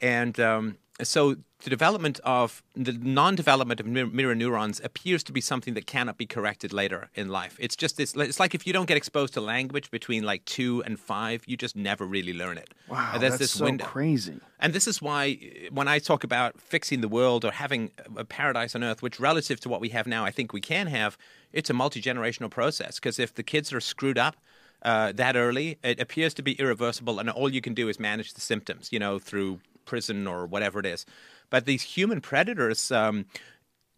And 0.00 0.38
um, 0.40 0.78
so 1.02 1.36
the 1.64 1.70
development 1.70 2.20
of 2.22 2.62
the 2.76 2.92
non-development 2.92 3.80
of 3.80 3.86
mirror 3.86 4.34
neurons 4.34 4.80
appears 4.82 5.24
to 5.24 5.32
be 5.32 5.40
something 5.40 5.74
that 5.74 5.86
cannot 5.86 6.16
be 6.16 6.24
corrected 6.24 6.72
later 6.72 7.10
in 7.16 7.28
life. 7.28 7.56
It's 7.58 7.74
just 7.74 7.96
this. 7.96 8.14
It's 8.14 8.38
like 8.38 8.54
if 8.54 8.64
you 8.64 8.72
don't 8.72 8.86
get 8.86 8.96
exposed 8.96 9.34
to 9.34 9.40
language 9.40 9.90
between 9.90 10.22
like 10.22 10.44
two 10.44 10.84
and 10.86 11.00
five, 11.00 11.42
you 11.46 11.56
just 11.56 11.74
never 11.74 12.04
really 12.06 12.32
learn 12.32 12.58
it. 12.58 12.74
Wow, 12.88 13.10
And 13.14 13.22
that's 13.22 13.38
this 13.38 13.50
so 13.50 13.64
window. 13.64 13.84
crazy. 13.86 14.40
And 14.60 14.72
this 14.72 14.86
is 14.86 15.02
why, 15.02 15.38
uh, 15.40 15.74
when 15.74 15.88
I 15.88 15.98
talk 15.98 16.22
about 16.22 16.60
fixing 16.60 17.00
the 17.00 17.08
world 17.08 17.44
or 17.44 17.50
having 17.50 17.90
a 18.16 18.24
paradise 18.24 18.76
on 18.76 18.84
earth, 18.84 19.02
which 19.02 19.18
relative 19.18 19.58
to 19.60 19.68
what 19.68 19.80
we 19.80 19.88
have 19.88 20.06
now, 20.06 20.24
I 20.24 20.30
think 20.30 20.52
we 20.52 20.60
can 20.60 20.86
have, 20.86 21.18
it's 21.52 21.70
a 21.70 21.74
multi 21.74 22.00
generational 22.00 22.50
process. 22.50 23.00
Because 23.00 23.18
if 23.18 23.34
the 23.34 23.42
kids 23.42 23.72
are 23.72 23.80
screwed 23.80 24.18
up 24.18 24.36
uh, 24.82 25.10
that 25.12 25.36
early, 25.36 25.78
it 25.82 25.98
appears 26.00 26.34
to 26.34 26.42
be 26.42 26.52
irreversible, 26.52 27.18
and 27.18 27.28
all 27.28 27.52
you 27.52 27.60
can 27.60 27.74
do 27.74 27.88
is 27.88 27.98
manage 27.98 28.34
the 28.34 28.40
symptoms, 28.40 28.92
you 28.92 28.98
know, 29.00 29.18
through 29.18 29.58
prison 29.88 30.26
or 30.26 30.46
whatever 30.46 30.78
it 30.78 30.86
is. 30.86 31.04
But 31.50 31.64
these 31.64 31.82
human 31.82 32.20
predators, 32.20 32.92
um, 32.92 33.26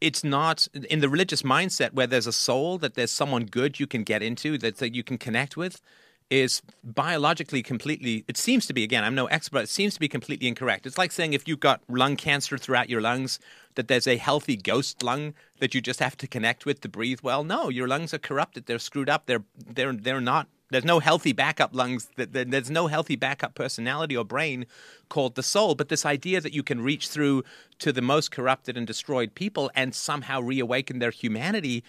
it's 0.01 0.25
not 0.25 0.67
in 0.89 1.01
the 1.01 1.09
religious 1.09 1.43
mindset 1.43 1.93
where 1.93 2.07
there's 2.07 2.27
a 2.27 2.33
soul 2.33 2.79
that 2.79 2.95
there's 2.95 3.11
someone 3.11 3.45
good 3.45 3.79
you 3.79 3.87
can 3.87 4.03
get 4.03 4.23
into 4.23 4.57
that, 4.59 4.79
that 4.79 4.95
you 4.95 5.05
can 5.05 5.19
connect 5.19 5.57
with 5.57 5.83
is 6.31 6.63
biologically 6.85 7.61
completely 7.61 8.25
it 8.29 8.37
seems 8.37 8.65
to 8.65 8.73
be 8.73 8.85
again 8.85 9.03
i'm 9.03 9.17
no 9.17 9.27
expert 9.27 9.63
it 9.63 9.69
seems 9.69 9.95
to 9.95 10.01
be 10.01 10.09
completely 10.09 10.47
incorrect. 10.47 10.87
It's 10.87 10.97
like 10.97 11.11
saying 11.11 11.33
if 11.33 11.49
you've 11.49 11.61
got 11.61 11.83
lung 11.89 12.17
cancer 12.17 12.57
throughout 12.57 12.89
your 12.89 13.01
lungs 13.01 13.41
that 13.75 13.89
there's 13.89 14.07
a 14.07 14.17
healthy 14.17 14.57
ghost 14.57 15.03
lung 15.03 15.35
that 15.59 15.75
you 15.75 15.81
just 15.81 15.99
have 15.99 16.17
to 16.19 16.29
connect 16.29 16.65
with 16.65 16.81
to 16.83 16.89
breathe 16.89 17.21
well. 17.23 17.43
No 17.43 17.69
your 17.69 17.89
lungs 17.89 18.15
are 18.15 18.19
corrupted. 18.19 18.67
They're 18.67 18.79
screwed 18.79 19.11
up. 19.11 19.27
They're 19.27 19.45
they're 19.59 19.93
they're 19.93 20.21
not 20.21 20.47
there's 20.71 20.85
no 20.85 20.99
healthy 20.99 21.33
backup 21.33 21.75
lungs 21.75 22.09
there's 22.17 22.71
no 22.71 22.87
healthy 22.87 23.17
backup 23.17 23.55
personality 23.55 24.17
or 24.17 24.25
brain 24.25 24.67
called 25.09 25.35
the 25.35 25.43
soul 25.43 25.75
but 25.75 25.89
this 25.89 26.07
idea 26.07 26.41
that 26.41 26.53
you 26.53 26.63
can 26.63 26.81
reach 26.81 27.09
through 27.09 27.43
to 27.79 27.93
the 27.93 28.03
most 28.03 28.31
corrupted 28.31 28.77
and 28.77 28.87
destroyed 28.87 29.35
people 29.35 29.71
and 29.75 29.95
somehow 29.95 30.41
reawaken 30.41 30.99
their 30.99 31.11
humanity 31.11 31.83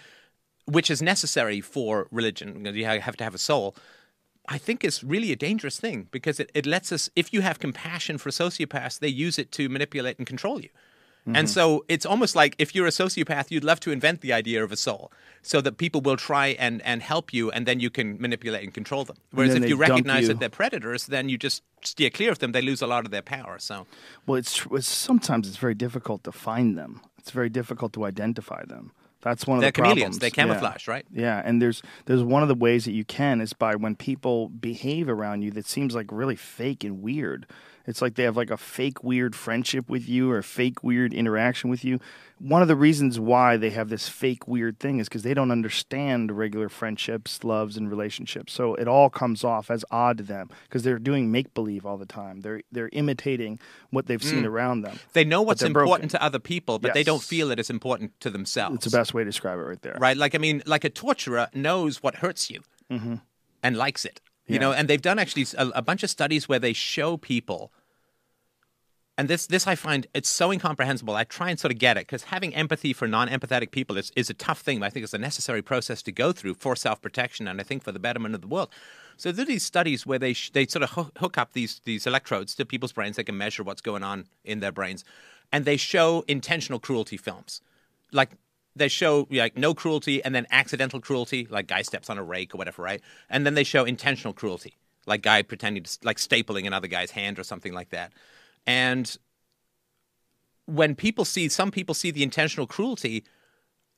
which 0.66 0.90
is 0.90 1.02
necessary 1.02 1.60
for 1.60 2.06
religion 2.10 2.64
you 2.74 2.84
have 2.84 3.16
to 3.16 3.24
have 3.24 3.34
a 3.34 3.38
soul 3.38 3.74
I 4.48 4.58
think 4.58 4.84
is 4.84 5.04
really 5.04 5.30
a 5.32 5.36
dangerous 5.36 5.78
thing 5.78 6.08
because 6.10 6.40
it, 6.40 6.50
it 6.52 6.66
lets 6.66 6.90
us, 6.90 7.08
if 7.14 7.32
you 7.32 7.42
have 7.42 7.58
compassion 7.58 8.18
for 8.18 8.30
sociopaths, 8.30 8.98
they 8.98 9.08
use 9.08 9.38
it 9.38 9.52
to 9.52 9.68
manipulate 9.68 10.18
and 10.18 10.26
control 10.26 10.60
you. 10.60 10.68
Mm-hmm. 11.22 11.36
And 11.36 11.48
so 11.48 11.84
it's 11.88 12.04
almost 12.04 12.34
like 12.34 12.56
if 12.58 12.74
you're 12.74 12.86
a 12.86 12.90
sociopath, 12.90 13.50
you'd 13.50 13.62
love 13.62 13.78
to 13.80 13.92
invent 13.92 14.22
the 14.22 14.32
idea 14.32 14.64
of 14.64 14.72
a 14.72 14.76
soul 14.76 15.12
so 15.40 15.60
that 15.60 15.76
people 15.78 16.00
will 16.00 16.16
try 16.16 16.48
and, 16.48 16.82
and 16.82 17.00
help 17.02 17.32
you 17.32 17.50
and 17.52 17.64
then 17.64 17.78
you 17.78 17.90
can 17.90 18.20
manipulate 18.20 18.64
and 18.64 18.74
control 18.74 19.04
them. 19.04 19.16
Whereas 19.30 19.54
if 19.54 19.68
you 19.68 19.76
recognize 19.76 20.22
you. 20.22 20.28
that 20.28 20.40
they're 20.40 20.48
predators, 20.48 21.06
then 21.06 21.28
you 21.28 21.38
just 21.38 21.62
steer 21.82 22.10
clear 22.10 22.32
of 22.32 22.40
them. 22.40 22.50
They 22.52 22.62
lose 22.62 22.82
a 22.82 22.88
lot 22.88 23.04
of 23.04 23.12
their 23.12 23.22
power. 23.22 23.58
So 23.60 23.86
Well, 24.26 24.36
it's, 24.36 24.66
it's 24.72 24.88
sometimes 24.88 25.46
it's 25.46 25.58
very 25.58 25.74
difficult 25.74 26.24
to 26.24 26.32
find 26.32 26.76
them. 26.76 27.00
It's 27.18 27.30
very 27.30 27.48
difficult 27.50 27.92
to 27.92 28.04
identify 28.04 28.64
them. 28.64 28.90
That's 29.20 29.46
one 29.46 29.58
of 29.58 29.60
They're 29.62 29.70
the 29.70 29.74
problems. 29.74 29.94
chameleons. 29.94 30.18
They 30.18 30.26
Yeah. 30.26 30.30
camouflage, 30.30 30.88
right? 30.88 31.06
Yeah, 31.12 31.40
and 31.44 31.62
there's 31.62 31.80
there's 32.06 32.24
one 32.24 32.42
of 32.42 32.48
the 32.48 32.56
ways 32.56 32.84
that 32.86 32.92
you 32.92 33.04
can 33.04 33.40
is 33.40 33.52
by 33.52 33.76
when 33.76 33.94
people 33.94 34.48
behave 34.48 35.08
around 35.08 35.42
you 35.42 35.52
that 35.52 35.64
seems 35.64 35.94
like 35.94 36.06
really 36.10 36.34
fake 36.34 36.82
and 36.82 37.00
weird. 37.00 37.46
It's 37.86 38.00
like 38.00 38.14
they 38.14 38.22
have 38.24 38.36
like 38.36 38.50
a 38.50 38.56
fake 38.56 39.02
weird 39.02 39.34
friendship 39.34 39.88
with 39.88 40.08
you 40.08 40.30
or 40.30 40.38
a 40.38 40.42
fake 40.42 40.82
weird 40.84 41.12
interaction 41.12 41.68
with 41.70 41.84
you. 41.84 41.98
One 42.38 42.60
of 42.62 42.66
the 42.68 42.74
reasons 42.76 43.20
why 43.20 43.56
they 43.56 43.70
have 43.70 43.88
this 43.88 44.08
fake 44.08 44.48
weird 44.48 44.80
thing 44.80 44.98
is 44.98 45.08
because 45.08 45.22
they 45.22 45.34
don't 45.34 45.52
understand 45.52 46.36
regular 46.36 46.68
friendships, 46.68 47.44
loves, 47.44 47.76
and 47.76 47.88
relationships. 47.88 48.52
So 48.52 48.74
it 48.74 48.88
all 48.88 49.10
comes 49.10 49.44
off 49.44 49.70
as 49.70 49.84
odd 49.92 50.18
to 50.18 50.24
them 50.24 50.48
because 50.64 50.82
they're 50.82 50.98
doing 50.98 51.30
make 51.30 51.54
believe 51.54 51.86
all 51.86 51.96
the 51.98 52.06
time. 52.06 52.40
They're 52.40 52.62
they're 52.72 52.90
imitating 52.92 53.60
what 53.90 54.06
they've 54.06 54.20
Mm. 54.20 54.30
seen 54.30 54.44
around 54.46 54.82
them. 54.82 54.98
they 55.12 55.24
know 55.24 55.42
what's 55.42 55.62
important 55.62 56.10
broken. 56.12 56.20
to 56.20 56.22
other 56.22 56.38
people, 56.40 56.78
but 56.80 56.94
they 56.94 57.04
don't 57.04 57.22
feel 57.22 57.50
it 57.52 57.58
is 57.60 57.70
important 57.70 58.18
to 58.20 58.30
themselves. 58.30 58.76
It's 58.76 58.84
the 58.86 58.96
best 58.98 59.14
way 59.14 59.22
to 59.22 59.28
describe 59.30 59.58
it 59.58 59.62
right 59.62 59.82
there. 59.82 59.96
right? 60.00 60.16
Like 60.16 60.34
I 60.34 60.38
mean, 60.38 60.62
like 60.66 60.82
a 60.84 60.90
torturer 60.90 61.48
knows 61.54 62.02
what 62.02 62.16
hurts 62.16 62.50
you 62.50 62.60
and 63.62 63.76
likes 63.76 64.04
it. 64.04 64.20
You 64.52 64.58
Yeah. 64.58 64.64
know, 64.64 64.72
and 64.72 64.88
they've 64.88 65.00
done 65.00 65.18
actually 65.18 65.46
a, 65.56 65.68
a 65.76 65.82
bunch 65.82 66.02
of 66.02 66.10
studies 66.10 66.48
where 66.48 66.58
they 66.58 66.74
show 66.74 67.16
people. 67.16 67.72
And 69.16 69.28
this, 69.28 69.46
this 69.46 69.66
I 69.66 69.76
find 69.76 70.06
it's 70.12 70.28
so 70.28 70.50
incomprehensible. 70.50 71.14
I 71.14 71.24
try 71.24 71.48
and 71.50 71.58
sort 71.58 71.72
of 71.72 71.78
get 71.78 71.96
it 71.96 72.06
because 72.06 72.24
having 72.24 72.54
empathy 72.54 72.92
for 72.92 73.08
non-empathetic 73.08 73.70
people 73.70 73.96
is, 73.96 74.12
is 74.14 74.28
a 74.28 74.34
tough 74.34 74.60
thing. 74.60 74.80
But 74.80 74.86
I 74.86 74.90
think 74.90 75.04
it's 75.04 75.14
a 75.14 75.18
necessary 75.18 75.62
process 75.62 76.02
to 76.02 76.12
go 76.12 76.32
through 76.32 76.54
for 76.54 76.76
self-protection 76.76 77.48
and 77.48 77.60
I 77.60 77.64
think 77.64 77.82
for 77.82 77.92
the 77.92 77.98
betterment 77.98 78.34
of 78.34 78.42
the 78.42 78.46
world. 78.46 78.68
So 79.16 79.32
there 79.32 79.44
are 79.44 79.46
these 79.46 79.64
studies 79.64 80.06
where 80.06 80.18
they 80.18 80.34
sh- 80.34 80.50
they 80.50 80.66
sort 80.66 80.82
of 80.82 80.90
hook, 80.90 81.12
hook 81.18 81.38
up 81.38 81.52
these 81.52 81.80
these 81.84 82.06
electrodes 82.06 82.54
to 82.56 82.66
people's 82.66 82.92
brains. 82.92 83.16
They 83.16 83.24
can 83.24 83.38
measure 83.38 83.62
what's 83.62 83.82
going 83.82 84.02
on 84.02 84.26
in 84.44 84.60
their 84.60 84.72
brains, 84.72 85.04
and 85.52 85.64
they 85.64 85.76
show 85.78 86.24
intentional 86.26 86.80
cruelty 86.80 87.16
films, 87.16 87.60
like 88.12 88.30
they 88.74 88.88
show 88.88 89.26
like 89.30 89.56
no 89.56 89.74
cruelty 89.74 90.22
and 90.24 90.34
then 90.34 90.46
accidental 90.50 91.00
cruelty, 91.00 91.46
like 91.50 91.66
guy 91.66 91.82
steps 91.82 92.08
on 92.08 92.18
a 92.18 92.22
rake 92.22 92.54
or 92.54 92.58
whatever, 92.58 92.82
right? 92.82 93.00
And 93.28 93.44
then 93.44 93.54
they 93.54 93.64
show 93.64 93.84
intentional 93.84 94.32
cruelty, 94.32 94.74
like 95.06 95.22
guy 95.22 95.42
pretending 95.42 95.82
to 95.82 95.98
like 96.02 96.16
stapling 96.16 96.66
another 96.66 96.88
guy's 96.88 97.10
hand 97.10 97.38
or 97.38 97.44
something 97.44 97.72
like 97.72 97.90
that. 97.90 98.12
And 98.66 99.16
when 100.66 100.94
people 100.94 101.24
see 101.24 101.48
some 101.48 101.70
people 101.70 101.94
see 101.94 102.10
the 102.10 102.22
intentional 102.22 102.66
cruelty, 102.66 103.24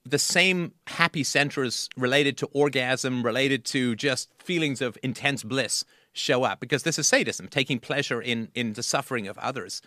the 0.04 0.18
same 0.18 0.72
happy 0.86 1.22
centers 1.22 1.88
related 1.96 2.36
to 2.38 2.46
orgasm, 2.46 3.22
related 3.22 3.64
to 3.66 3.94
just 3.96 4.30
feelings 4.38 4.82
of 4.82 4.98
intense 5.02 5.42
bliss 5.42 5.84
show 6.12 6.44
up 6.44 6.60
because 6.60 6.82
this 6.82 6.98
is 6.98 7.06
sadism, 7.06 7.48
taking 7.48 7.78
pleasure 7.78 8.20
in 8.20 8.48
in 8.54 8.72
the 8.72 8.82
suffering 8.82 9.28
of 9.28 9.38
others. 9.38 9.82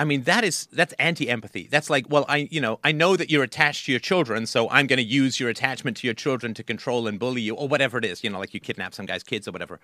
I 0.00 0.04
mean, 0.04 0.22
that 0.22 0.44
is 0.44 0.66
that's 0.72 0.94
anti-empathy. 0.94 1.68
That's 1.70 1.90
like, 1.90 2.08
well, 2.08 2.24
I 2.26 2.48
you 2.50 2.58
know, 2.58 2.80
I 2.82 2.90
know 2.90 3.16
that 3.16 3.28
you're 3.30 3.42
attached 3.42 3.84
to 3.84 3.92
your 3.92 4.00
children, 4.00 4.46
so 4.46 4.66
I'm 4.70 4.86
going 4.86 4.96
to 4.96 5.04
use 5.04 5.38
your 5.38 5.50
attachment 5.50 5.98
to 5.98 6.06
your 6.06 6.14
children 6.14 6.54
to 6.54 6.62
control 6.62 7.06
and 7.06 7.18
bully 7.18 7.42
you, 7.42 7.54
or 7.54 7.68
whatever 7.68 7.98
it 7.98 8.06
is. 8.06 8.24
You 8.24 8.30
know, 8.30 8.38
like 8.38 8.54
you 8.54 8.60
kidnap 8.60 8.94
some 8.94 9.04
guy's 9.04 9.22
kids 9.22 9.46
or 9.46 9.52
whatever. 9.52 9.78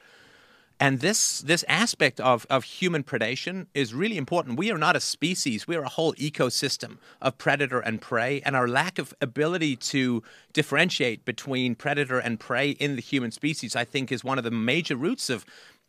And 0.80 1.01
this 1.01 1.40
this 1.40 1.66
aspect 1.68 2.18
of, 2.18 2.47
of 2.48 2.64
human 2.64 3.05
predation 3.05 3.66
is 3.74 3.93
really 3.93 4.16
important. 4.16 4.59
We 4.59 4.70
are 4.70 4.78
not 4.78 4.97
a 4.97 5.01
species; 5.01 5.68
we 5.68 5.76
are 5.76 5.82
a 5.82 5.90
whole 5.90 6.14
ecosystem 6.14 6.97
of 7.20 7.36
predator 7.36 7.80
and 7.80 8.01
prey. 8.01 8.40
And 8.47 8.56
our 8.56 8.66
lack 8.66 8.98
of 8.98 9.12
ability 9.20 9.76
to 9.76 10.22
differentiate 10.55 11.26
between 11.26 11.74
predator 11.74 12.18
and 12.18 12.40
prey 12.40 12.70
in 12.70 12.97
the 12.97 13.02
human 13.02 13.32
species, 13.32 13.76
I 13.76 13.84
think, 13.84 14.10
is 14.10 14.24
one 14.24 14.38
of 14.38 14.44
the 14.44 14.51
major 14.51 14.97
roots 14.97 15.28
of 15.28 15.44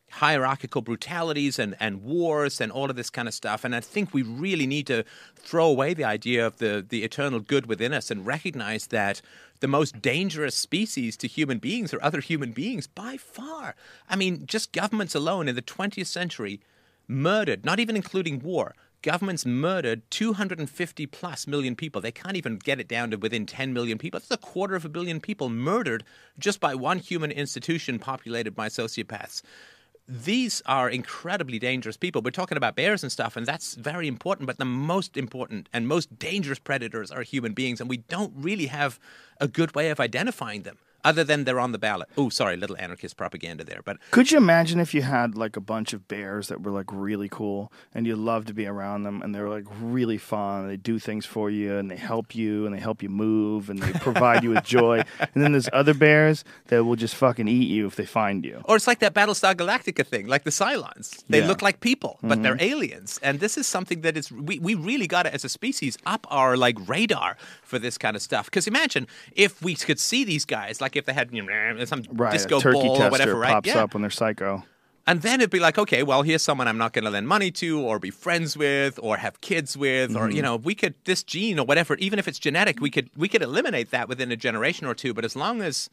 hierarchical 0.09 0.81
brutalities 0.81 1.59
and, 1.59 1.75
and 1.79 2.03
wars 2.03 2.61
and 2.61 2.71
all 2.71 2.89
of 2.89 2.95
this 2.95 3.09
kind 3.09 3.27
of 3.27 3.33
stuff. 3.33 3.63
And 3.63 3.75
I 3.75 3.81
think 3.81 4.13
we 4.13 4.21
really 4.21 4.65
need 4.65 4.87
to 4.87 5.03
throw 5.35 5.67
away 5.67 5.93
the 5.93 6.05
idea 6.05 6.45
of 6.45 6.57
the, 6.57 6.85
the 6.87 7.03
eternal 7.03 7.39
good 7.39 7.65
within 7.65 7.93
us 7.93 8.09
and 8.09 8.25
recognize 8.25 8.87
that 8.87 9.21
the 9.59 9.67
most 9.67 10.01
dangerous 10.01 10.55
species 10.55 11.17
to 11.17 11.27
human 11.27 11.57
beings 11.57 11.93
are 11.93 12.01
other 12.01 12.21
human 12.21 12.51
beings 12.51 12.87
by 12.87 13.17
far. 13.17 13.75
I 14.09 14.15
mean, 14.15 14.45
just 14.45 14.71
governments 14.71 15.15
alone 15.15 15.47
in 15.47 15.55
the 15.55 15.61
20th 15.61 16.07
century 16.07 16.61
murdered, 17.07 17.65
not 17.65 17.79
even 17.79 17.95
including 17.95 18.39
war. 18.39 18.75
Governments 19.03 19.45
murdered 19.45 20.01
250 20.09 21.05
plus 21.07 21.47
million 21.47 21.75
people. 21.75 22.01
They 22.01 22.11
can't 22.11 22.35
even 22.35 22.57
get 22.57 22.79
it 22.79 22.87
down 22.87 23.11
to 23.11 23.17
within 23.17 23.45
10 23.45 23.71
million 23.71 23.97
people. 23.97 24.19
That's 24.19 24.31
a 24.31 24.37
quarter 24.37 24.75
of 24.75 24.85
a 24.85 24.89
billion 24.89 25.19
people 25.19 25.49
murdered 25.49 26.03
just 26.39 26.59
by 26.59 26.73
one 26.75 26.99
human 26.99 27.31
institution 27.31 27.99
populated 27.99 28.55
by 28.55 28.69
sociopaths 28.69 29.43
these 30.07 30.61
are 30.65 30.89
incredibly 30.89 31.59
dangerous 31.59 31.97
people. 31.97 32.21
We're 32.21 32.31
talking 32.31 32.57
about 32.57 32.75
bears 32.75 33.03
and 33.03 33.11
stuff, 33.11 33.35
and 33.35 33.45
that's 33.45 33.75
very 33.75 34.07
important. 34.07 34.47
But 34.47 34.57
the 34.57 34.65
most 34.65 35.17
important 35.17 35.67
and 35.73 35.87
most 35.87 36.17
dangerous 36.17 36.59
predators 36.59 37.11
are 37.11 37.23
human 37.23 37.53
beings, 37.53 37.81
and 37.81 37.89
we 37.89 37.97
don't 37.97 38.33
really 38.35 38.67
have 38.67 38.99
a 39.41 39.47
good 39.47 39.75
way 39.75 39.89
of 39.89 39.99
identifying 39.99 40.63
them 40.63 40.77
other 41.07 41.23
than 41.23 41.45
they're 41.45 41.59
on 41.67 41.71
the 41.71 41.77
ballot. 41.77 42.09
Oh, 42.17 42.29
sorry, 42.29 42.57
little 42.57 42.77
anarchist 42.85 43.15
propaganda 43.15 43.63
there. 43.63 43.81
But 43.83 43.95
Could 44.11 44.29
you 44.31 44.37
imagine 44.37 44.77
if 44.79 44.93
you 44.93 45.03
had 45.03 45.29
like 45.35 45.55
a 45.55 45.61
bunch 45.61 45.93
of 45.93 46.07
bears 46.07 46.49
that 46.49 46.61
were 46.63 46.71
like 46.79 46.89
really 46.91 47.29
cool 47.29 47.71
and 47.95 48.05
you 48.05 48.15
love 48.15 48.45
to 48.45 48.53
be 48.53 48.65
around 48.65 49.03
them 49.03 49.21
and 49.21 49.33
they're 49.33 49.49
like 49.57 49.65
really 49.81 50.17
fun. 50.17 50.67
They 50.67 50.75
do 50.75 50.99
things 50.99 51.25
for 51.25 51.49
you 51.49 51.77
and 51.77 51.89
they 51.89 51.95
help 51.95 52.35
you 52.35 52.65
and 52.65 52.75
they 52.75 52.79
help 52.89 53.01
you 53.01 53.09
move 53.09 53.69
and 53.69 53.81
they 53.81 53.93
provide 53.99 54.43
you 54.43 54.49
with 54.49 54.65
joy. 54.79 55.03
And 55.19 55.43
then 55.43 55.53
there's 55.53 55.69
other 55.71 55.93
bears 55.93 56.43
that 56.67 56.83
will 56.83 56.97
just 56.97 57.15
fucking 57.15 57.47
eat 57.47 57.69
you 57.69 57.87
if 57.87 57.95
they 57.95 58.05
find 58.05 58.43
you. 58.43 58.61
Or 58.65 58.75
it's 58.75 58.87
like 58.87 58.99
that 58.99 59.13
Battlestar 59.13 59.55
Galactica 59.55 60.05
thing, 60.05 60.27
like 60.27 60.43
the 60.43 60.51
Cylons. 60.51 61.23
They 61.29 61.39
Yeah. 61.39 61.47
look 61.47 61.61
like 61.61 61.79
people, 61.79 62.19
but 62.21 62.43
they're 62.43 62.55
mm-hmm. 62.55 62.73
aliens. 62.73 63.17
And 63.23 63.39
this 63.39 63.57
is 63.57 63.65
something 63.65 64.01
that 64.01 64.17
is 64.17 64.29
we, 64.31 64.59
we 64.59 64.75
really 64.75 65.07
got 65.07 65.25
it 65.25 65.33
as 65.33 65.45
a 65.45 65.49
species, 65.49 65.97
up 66.05 66.27
our 66.29 66.57
like 66.57 66.77
radar 66.89 67.37
for 67.63 67.79
this 67.79 67.97
kind 67.97 68.15
of 68.17 68.21
stuff. 68.21 68.45
Because 68.45 68.67
imagine 68.67 69.07
if 69.31 69.61
we 69.61 69.75
could 69.75 69.99
see 69.99 70.25
these 70.25 70.43
guys, 70.43 70.81
like 70.81 70.96
if 70.97 71.05
they 71.05 71.13
had 71.13 71.29
you 71.31 71.43
know, 71.43 71.85
some 71.85 72.03
Right. 72.11 72.31
disco 72.31 72.59
ball 72.61 73.01
or 73.01 73.09
whatever, 73.09 73.35
right? 73.35 73.51
pops 73.51 73.67
Yeah. 73.67 73.83
up 73.83 73.93
when 73.93 74.01
they're 74.01 74.11
psycho. 74.11 74.63
And 75.09 75.21
then 75.21 75.39
it'd 75.39 75.49
be 75.49 75.61
like, 75.61 75.77
okay, 75.77 76.03
well, 76.03 76.21
here's 76.21 76.41
someone 76.41 76.67
I'm 76.67 76.77
not 76.77 76.91
going 76.91 77.05
to 77.05 77.09
lend 77.09 77.29
money 77.29 77.49
to, 77.51 77.79
or 77.79 77.97
be 77.97 78.11
friends 78.11 78.57
with, 78.57 78.99
or 79.01 79.15
have 79.15 79.39
kids 79.39 79.77
with, 79.77 80.17
or 80.17 80.29
you 80.29 80.35
mm-hmm. 80.35 80.43
know, 80.43 80.55
we 80.57 80.75
could 80.75 80.95
this 81.05 81.23
gene 81.23 81.59
or 81.59 81.65
whatever, 81.65 81.95
even 81.95 82.19
if 82.19 82.27
it's 82.27 82.37
genetic, 82.37 82.81
we 82.81 82.89
could 82.89 83.09
we 83.15 83.29
could 83.29 83.41
eliminate 83.41 83.91
that 83.91 84.09
within 84.09 84.33
a 84.33 84.35
generation 84.35 84.85
or 84.85 84.93
two. 84.93 85.13
But 85.13 85.23
as 85.23 85.33
long 85.33 85.61
as, 85.61 85.89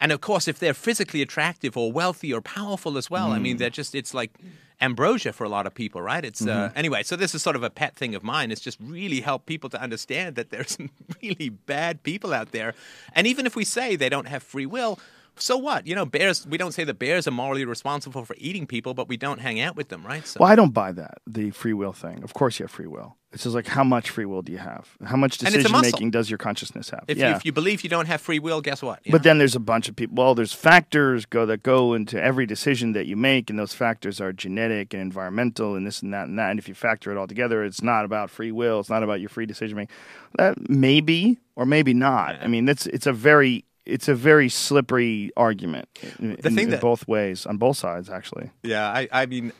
and 0.00 0.10
of 0.10 0.20
course, 0.20 0.48
if 0.48 0.58
they're 0.58 0.74
physically 0.74 1.22
attractive 1.22 1.76
or 1.76 1.92
wealthy 1.92 2.32
or 2.32 2.40
powerful 2.40 2.98
as 2.98 3.08
well, 3.08 3.30
I 3.30 3.38
mean, 3.38 3.54
mm. 3.54 3.60
they're 3.60 3.70
just 3.70 3.94
it's 3.94 4.12
like 4.12 4.32
ambrosia 4.80 5.32
for 5.32 5.44
a 5.44 5.48
lot 5.48 5.66
of 5.66 5.74
people, 5.74 6.00
right? 6.02 6.24
It's 6.24 6.46
uh, 6.46 6.70
anyway. 6.74 7.02
So 7.02 7.16
this 7.16 7.34
is 7.34 7.42
sort 7.42 7.56
of 7.56 7.62
a 7.62 7.70
pet 7.70 7.96
thing 7.96 8.14
of 8.14 8.22
mine. 8.22 8.50
It's 8.50 8.60
just 8.60 8.78
really 8.80 9.20
help 9.20 9.46
people 9.46 9.70
to 9.70 9.80
understand 9.80 10.36
that 10.36 10.50
there's 10.50 10.70
some 10.76 10.90
really 11.22 11.48
bad 11.48 12.02
people 12.02 12.32
out 12.32 12.52
there, 12.52 12.74
and 13.14 13.26
even 13.26 13.46
if 13.46 13.56
we 13.56 13.64
say 13.64 13.96
they 13.96 14.08
don't 14.08 14.28
have 14.28 14.42
free 14.42 14.66
will. 14.66 14.98
So 15.38 15.58
what? 15.58 15.86
You 15.86 15.94
know, 15.94 16.06
bears. 16.06 16.46
We 16.46 16.56
don't 16.56 16.72
say 16.72 16.84
the 16.84 16.94
bears 16.94 17.28
are 17.28 17.30
morally 17.30 17.66
responsible 17.66 18.24
for 18.24 18.34
eating 18.38 18.66
people, 18.66 18.94
but 18.94 19.06
we 19.06 19.18
don't 19.18 19.38
hang 19.38 19.60
out 19.60 19.76
with 19.76 19.88
them, 19.90 20.02
right? 20.06 20.26
So, 20.26 20.38
Well, 20.40 20.50
I 20.50 20.56
don't 20.56 20.72
buy 20.72 20.92
that, 20.92 21.18
the 21.26 21.50
free 21.50 21.74
will 21.74 21.92
thing. 21.92 22.22
Of 22.22 22.32
course 22.32 22.58
you 22.58 22.64
have 22.64 22.70
free 22.70 22.86
will. 22.86 23.16
It's 23.36 23.42
just 23.44 23.54
like 23.54 23.66
how 23.66 23.84
much 23.84 24.08
free 24.08 24.24
will 24.24 24.40
do 24.40 24.50
you 24.50 24.56
have? 24.56 24.88
How 25.04 25.14
much 25.16 25.40
And 25.42 25.48
it's 25.48 25.56
a 25.56 25.68
decision 25.68 25.82
making 25.82 26.10
does 26.10 26.30
your 26.30 26.38
consciousness 26.38 26.88
have? 26.88 27.04
if, 27.06 27.18
yeah. 27.18 27.28
you, 27.28 27.36
if 27.36 27.44
you 27.44 27.52
believe 27.52 27.84
you 27.84 27.90
don't 27.90 28.06
have 28.06 28.22
free 28.22 28.38
will, 28.38 28.62
guess 28.62 28.80
what? 28.80 29.00
You 29.04 29.12
But 29.12 29.18
know? 29.20 29.24
then 29.28 29.36
there's 29.36 29.54
a 29.54 29.60
bunch 29.60 29.90
of 29.90 29.94
people. 29.94 30.14
Well, 30.16 30.34
there's 30.34 30.54
factors 30.54 31.26
go 31.26 31.44
that 31.44 31.62
go 31.62 31.92
into 31.92 32.18
every 32.18 32.46
decision 32.46 32.92
that 32.94 33.04
you 33.04 33.14
make, 33.14 33.50
and 33.50 33.58
those 33.58 33.74
factors 33.74 34.22
are 34.22 34.32
genetic 34.32 34.94
and 34.94 35.02
environmental, 35.02 35.74
and 35.76 35.86
this 35.86 36.00
and 36.00 36.14
that 36.14 36.28
and 36.28 36.38
that. 36.38 36.48
And 36.50 36.58
if 36.58 36.66
you 36.66 36.72
factor 36.74 37.10
it 37.12 37.18
all 37.18 37.26
together, 37.26 37.62
it's 37.62 37.82
not 37.82 38.06
about 38.06 38.30
free 38.30 38.52
will. 38.52 38.80
It's 38.80 38.88
not 38.88 39.02
about 39.02 39.20
your 39.20 39.28
free 39.28 39.44
decision 39.44 39.76
making. 39.76 39.94
That 40.38 40.70
maybe 40.70 41.38
or 41.56 41.66
maybe 41.66 41.92
not. 41.92 42.36
I 42.40 42.46
mean, 42.46 42.64
that's 42.64 42.86
it's 42.86 43.06
a 43.06 43.12
very 43.12 43.66
it's 43.84 44.08
a 44.08 44.14
very 44.14 44.48
slippery 44.48 45.30
argument 45.36 45.90
in, 46.18 46.36
The 46.40 46.48
in- 46.48 46.54
thing 46.56 46.64
in 46.64 46.70
that- 46.70 46.80
both 46.80 47.06
ways 47.06 47.44
on 47.44 47.58
both 47.58 47.76
sides 47.76 48.08
actually. 48.08 48.50
Yeah, 48.62 48.88
I, 48.88 49.08
I 49.12 49.26
mean, 49.26 49.52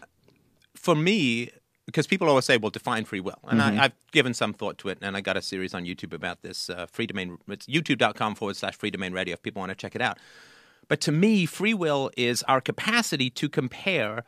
for 0.74 0.94
me, 0.94 1.50
because 1.86 2.06
people 2.06 2.28
always 2.28 2.44
say, 2.44 2.56
well, 2.56 2.70
define 2.70 3.04
free 3.04 3.20
will. 3.20 3.38
And 3.44 3.60
Mm-hmm. 3.60 3.80
I, 3.80 3.84
I've 3.84 3.92
given 4.12 4.34
some 4.34 4.52
thought 4.52 4.76
to 4.78 4.88
it, 4.88 4.98
and 5.00 5.16
I 5.16 5.20
got 5.20 5.36
a 5.36 5.42
series 5.42 5.72
on 5.72 5.84
YouTube 5.84 6.12
about 6.12 6.42
this. 6.42 6.68
Uh, 6.68 6.86
Freedomain, 6.86 7.38
it's 7.48 7.66
youtube.com 7.66 8.34
forward 8.34 8.56
slash 8.56 8.76
Freedomain 8.78 9.14
radio 9.14 9.34
if 9.34 9.42
people 9.42 9.60
want 9.60 9.70
to 9.70 9.76
check 9.76 9.94
it 9.94 10.02
out. 10.02 10.18
But 10.88 11.00
to 11.02 11.12
me, 11.12 11.46
free 11.46 11.74
will 11.74 12.10
is 12.16 12.42
our 12.44 12.60
capacity 12.60 13.30
to 13.30 13.48
compare 13.48 14.24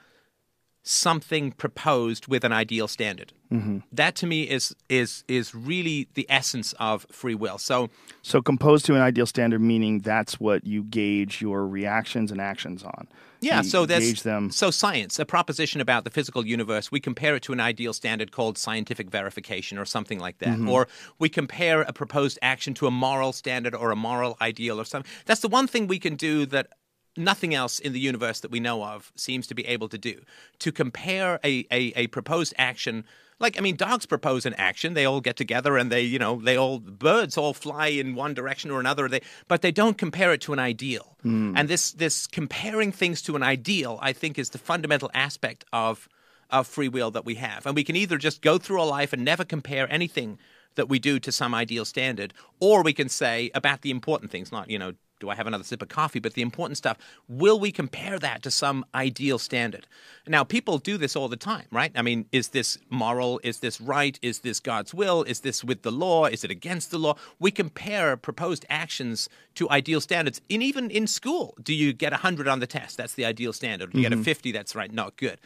something 0.83 1.53
proposed 1.53 2.29
with 2.29 2.45
an 2.45 2.53
ideal 2.53 2.89
standard. 2.89 3.33
Mm-hmm. 3.53 3.79
That 3.93 4.15
to 4.17 4.27
me 4.27 4.45
is 4.45 4.75
is 4.89 5.23
is 5.29 5.55
really 5.55 6.09
the 6.15 6.27
essence 6.31 6.73
of 6.79 7.07
free 7.11 7.35
will. 7.35 7.59
So 7.59 7.91
So 8.23 8.41
composed 8.41 8.87
to 8.87 8.95
an 8.95 9.03
ideal 9.03 9.27
standard, 9.27 9.61
meaning 9.61 9.99
that's 10.01 10.41
what 10.41 10.65
you 10.67 10.85
gauge 10.85 11.43
your 11.43 11.67
reactions 11.67 12.31
and 12.33 12.41
actions 12.41 12.83
on. 12.83 13.09
Yeah, 13.41 13.63
so 13.63 13.87
that's 13.87 14.05
gauge 14.05 14.23
them. 14.23 14.51
so 14.51 14.71
science, 14.71 15.19
a 15.19 15.25
proposition 15.25 15.81
about 15.81 16.05
the 16.05 16.11
physical 16.11 16.47
universe, 16.47 16.91
we 16.91 17.01
compare 17.01 17.37
it 17.37 17.43
to 17.45 17.53
an 17.53 17.61
ideal 17.61 17.93
standard 17.93 18.33
called 18.33 18.59
scientific 18.59 19.11
verification 19.11 19.79
or 19.79 19.85
something 19.85 20.19
like 20.19 20.39
that. 20.39 20.57
Mm-hmm. 20.57 20.69
Or 20.69 20.89
we 21.19 21.29
compare 21.29 21.83
a 21.83 21.93
proposed 21.93 22.39
action 22.43 22.75
to 22.75 22.87
a 22.87 22.91
moral 22.91 23.33
standard 23.33 23.75
or 23.75 23.91
a 23.91 23.97
moral 23.97 24.37
ideal 24.41 24.81
or 24.81 24.85
something. 24.85 25.11
That's 25.27 25.41
the 25.41 25.49
one 25.49 25.67
thing 25.67 25.87
we 25.87 25.99
can 25.99 26.17
do 26.17 26.47
that 26.47 26.69
nothing 27.17 27.55
else 27.55 27.79
in 27.79 27.93
the 27.93 28.01
universe 28.01 28.41
that 28.41 28.51
we 28.51 28.61
know 28.61 28.85
of 28.85 29.13
seems 29.17 29.47
to 29.49 29.55
be 29.55 29.67
able 29.67 29.89
to 29.89 29.99
do. 29.99 30.23
To 30.61 30.73
compare 30.73 31.41
a, 31.45 31.67
a, 31.71 31.93
a 31.97 32.07
proposed 32.09 32.55
action 32.59 33.05
like 33.41 33.59
I 33.59 33.61
mean, 33.61 33.77
dogs 33.77 34.07
propose 34.07 34.47
an 34.47 34.55
action. 34.55 34.95
They 34.95 35.05
all 35.05 35.21
get 35.21 35.37
together 35.37 35.77
and 35.77 35.91
they, 35.91 36.03
you 36.03 36.19
know, 36.19 36.41
they 36.41 36.57
all 36.57 36.79
birds 36.79 37.37
all 37.37 37.55
fly 37.55 37.89
in 37.89 38.15
one 38.15 38.35
direction 38.35 38.71
or 38.71 38.81
another. 38.81 39.09
They, 39.09 39.21
but 39.47 39.63
they 39.63 39.71
don't 39.73 39.97
compare 39.97 40.33
it 40.33 40.41
to 40.43 40.53
an 40.53 40.59
ideal. 40.59 41.17
Hmm. 41.23 41.57
And 41.57 41.69
this 41.69 41.93
this 41.93 42.27
comparing 42.27 42.93
things 42.93 43.23
to 43.23 43.37
an 43.37 43.43
ideal, 43.43 43.99
I 44.03 44.13
think, 44.13 44.39
is 44.39 44.51
the 44.51 44.59
fundamental 44.59 45.11
aspect 45.15 45.65
of 45.73 46.09
of 46.51 46.67
free 46.67 46.89
will 46.89 47.11
that 47.11 47.25
we 47.25 47.35
have. 47.35 47.67
And 47.67 47.75
we 47.75 47.85
can 47.85 47.97
either 47.97 48.17
just 48.19 48.43
go 48.43 48.59
through 48.59 48.81
our 48.81 48.87
life 48.87 49.13
and 49.13 49.25
never 49.25 49.45
compare 49.45 49.91
anything 49.93 50.39
that 50.77 50.89
we 50.89 50.99
do 50.99 51.19
to 51.21 51.33
some 51.33 51.55
ideal 51.55 51.85
standard, 51.85 52.33
or 52.61 52.83
we 52.83 52.93
can 52.93 53.09
say 53.09 53.51
about 53.55 53.83
the 53.83 53.91
important 53.91 54.31
things, 54.31 54.51
not 54.53 54.71
you 54.71 54.79
know. 54.79 54.95
Do 55.21 55.31
I 55.31 55.35
have 55.35 55.47
another 55.47 55.65
sip 55.65 55.83
of 55.83 55.89
coffee? 55.89 56.19
But 56.19 56.35
the 56.35 56.43
important 56.43 56.79
stuff, 56.79 56.99
will 57.29 57.59
we 57.59 57.73
compare 57.73 58.19
that 58.19 58.43
to 58.43 58.51
some 58.51 58.85
ideal 58.95 59.39
standard? 59.39 59.87
Now, 60.27 60.45
people 60.45 60.79
do 60.79 60.99
this 60.99 61.17
all 61.17 61.29
the 61.29 61.37
time, 61.37 61.67
right? 61.71 61.91
I 61.95 62.03
mean, 62.03 62.27
is 62.33 62.49
this 62.49 62.79
moral? 62.91 63.41
Is 63.43 63.61
this 63.61 63.81
right? 63.81 64.19
Is 64.23 64.41
this 64.41 64.61
God's 64.61 64.93
will? 64.93 65.23
Is 65.23 65.41
this 65.41 65.65
with 65.65 65.83
the 65.83 65.91
law? 65.91 66.27
Is 66.27 66.45
it 66.45 66.51
against 66.51 66.91
the 66.91 66.99
law? 66.99 67.17
We 67.39 67.51
compare 67.51 68.17
proposed 68.17 68.67
actions 68.69 69.29
to 69.55 69.69
ideal 69.71 70.01
standards. 70.01 70.41
And 70.51 70.63
even 70.63 70.91
in 70.91 71.07
school, 71.07 71.57
do 71.63 71.75
you 71.75 71.93
get 71.93 72.13
100 72.13 72.47
on 72.47 72.61
the 72.61 72.67
test? 72.67 72.97
That's 72.97 73.15
the 73.15 73.25
ideal 73.25 73.53
standard. 73.53 73.95
You 73.95 74.03
get 74.03 74.13
a 74.13 74.17
mm-hmm. 74.17 74.23
50? 74.23 74.53
That's 74.53 74.75
right, 74.75 74.93
not 74.93 75.17
good. 75.17 75.39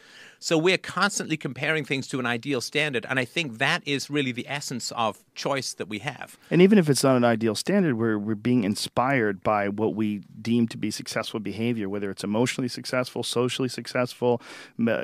So 0.43 0.57
we're 0.57 0.77
constantly 0.77 1.37
comparing 1.37 1.85
things 1.85 2.05
to 2.09 2.19
an 2.19 2.25
ideal 2.25 2.59
standard. 2.59 3.05
And 3.07 3.17
I 3.17 3.23
think 3.23 3.59
that 3.59 3.81
is 3.85 4.09
really 4.09 4.33
the 4.33 4.45
essence 4.49 4.91
of 4.91 5.23
choice 5.35 5.73
that 5.75 5.87
we 5.87 5.99
have. 5.99 6.37
And 6.51 6.61
even 6.61 6.77
if 6.77 6.89
it's 6.89 7.01
not 7.01 7.15
an 7.15 7.23
ideal 7.23 7.55
standard, 7.55 7.97
we're, 7.97 8.19
we're 8.19 8.35
being 8.35 8.65
inspired 8.65 9.41
by 9.41 9.69
what 9.69 9.95
we 9.95 10.21
deem 10.41 10.67
to 10.67 10.77
be 10.77 10.91
successful 10.91 11.39
behavior, 11.39 11.87
whether 11.87 12.11
it's 12.11 12.25
emotionally 12.25 12.67
successful, 12.67 13.23
socially 13.23 13.69
successful, 13.69 14.41
uh, 14.85 15.03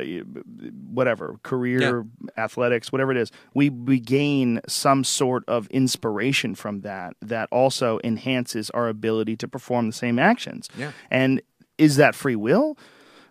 whatever, 0.91 1.38
career, 1.44 2.06
athletics, 2.38 2.91
whatever 2.91 3.11
it 3.11 3.18
is. 3.18 3.32
We, 3.53 3.70
we 3.70 4.02
gain 4.02 4.60
some 4.68 5.06
sort 5.06 5.45
of 5.48 5.68
inspiration 5.68 6.53
from 6.53 6.82
that 6.82 7.14
that 7.22 7.48
also 7.49 8.02
enhances 8.03 8.70
our 8.72 8.90
ability 8.90 9.38
to 9.38 9.48
perform 9.48 9.88
the 9.88 9.94
same 9.94 10.20
actions. 10.20 10.68
Yeah. 10.78 10.91
And 11.10 11.41
is 11.78 11.95
that 11.95 12.14
free 12.14 12.36
will? 12.36 12.78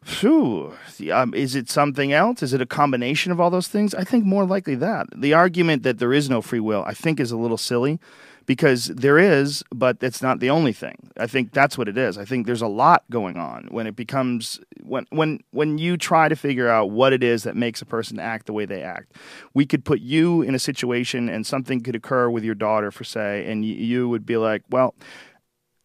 Phew. 0.03 0.75
Um, 1.13 1.35
is 1.35 1.55
it 1.55 1.69
something 1.69 2.13
else? 2.13 2.43
Is 2.43 2.53
it 2.55 2.61
a 2.61 2.67
combination 2.67 3.33
of 3.33 3.41
all 3.41 3.51
those 3.51 3.69
things? 3.69 3.95
I 3.95 4.05
think 4.05 4.25
more 4.25 4.45
likely 4.45 4.75
that. 4.77 5.07
The 5.15 5.35
argument 5.35 5.83
that 5.83 5.99
there 5.99 6.13
is 6.13 6.31
no 6.31 6.41
free 6.41 6.61
will, 6.61 6.85
I 6.87 6.95
think, 6.95 7.21
is 7.21 7.31
a 7.31 7.37
little 7.37 7.59
silly 7.59 7.99
because 8.49 8.87
there 8.87 9.19
is, 9.19 9.63
but 9.71 9.99
it's 10.01 10.23
not 10.23 10.41
the 10.41 10.49
only 10.49 10.73
thing. 10.73 11.11
I 11.19 11.27
think 11.27 11.53
that's 11.53 11.77
what 11.77 11.87
it 11.87 11.99
is. 11.99 12.17
I 12.17 12.25
think 12.25 12.47
there's 12.47 12.63
a 12.63 12.67
lot 12.67 13.05
going 13.11 13.37
on 13.37 13.69
when 13.71 13.87
it 13.87 13.95
becomes 13.95 14.59
when 14.83 15.05
when 15.11 15.41
when 15.51 15.77
you 15.77 15.99
try 15.99 16.31
to 16.31 16.35
figure 16.35 16.67
out 16.67 16.91
what 16.91 17.13
it 17.13 17.23
is 17.23 17.43
that 17.43 17.57
makes 17.57 17.83
a 17.83 17.85
person 17.85 18.19
act 18.19 18.47
the 18.47 18.55
way 18.55 18.65
they 18.65 18.83
act. 18.83 19.13
We 19.53 19.67
could 19.67 19.85
put 19.85 20.01
you 20.01 20.41
in 20.41 20.55
a 20.55 20.59
situation 20.59 21.29
and 21.29 21.47
something 21.47 21.83
could 21.83 21.95
occur 21.95 22.31
with 22.31 22.43
your 22.43 22.55
daughter 22.55 22.91
for 22.91 23.05
say 23.05 23.45
and 23.51 23.67
you, 23.67 23.75
you 23.75 24.09
would 24.09 24.25
be 24.25 24.39
like, 24.39 24.63
well, 24.71 24.95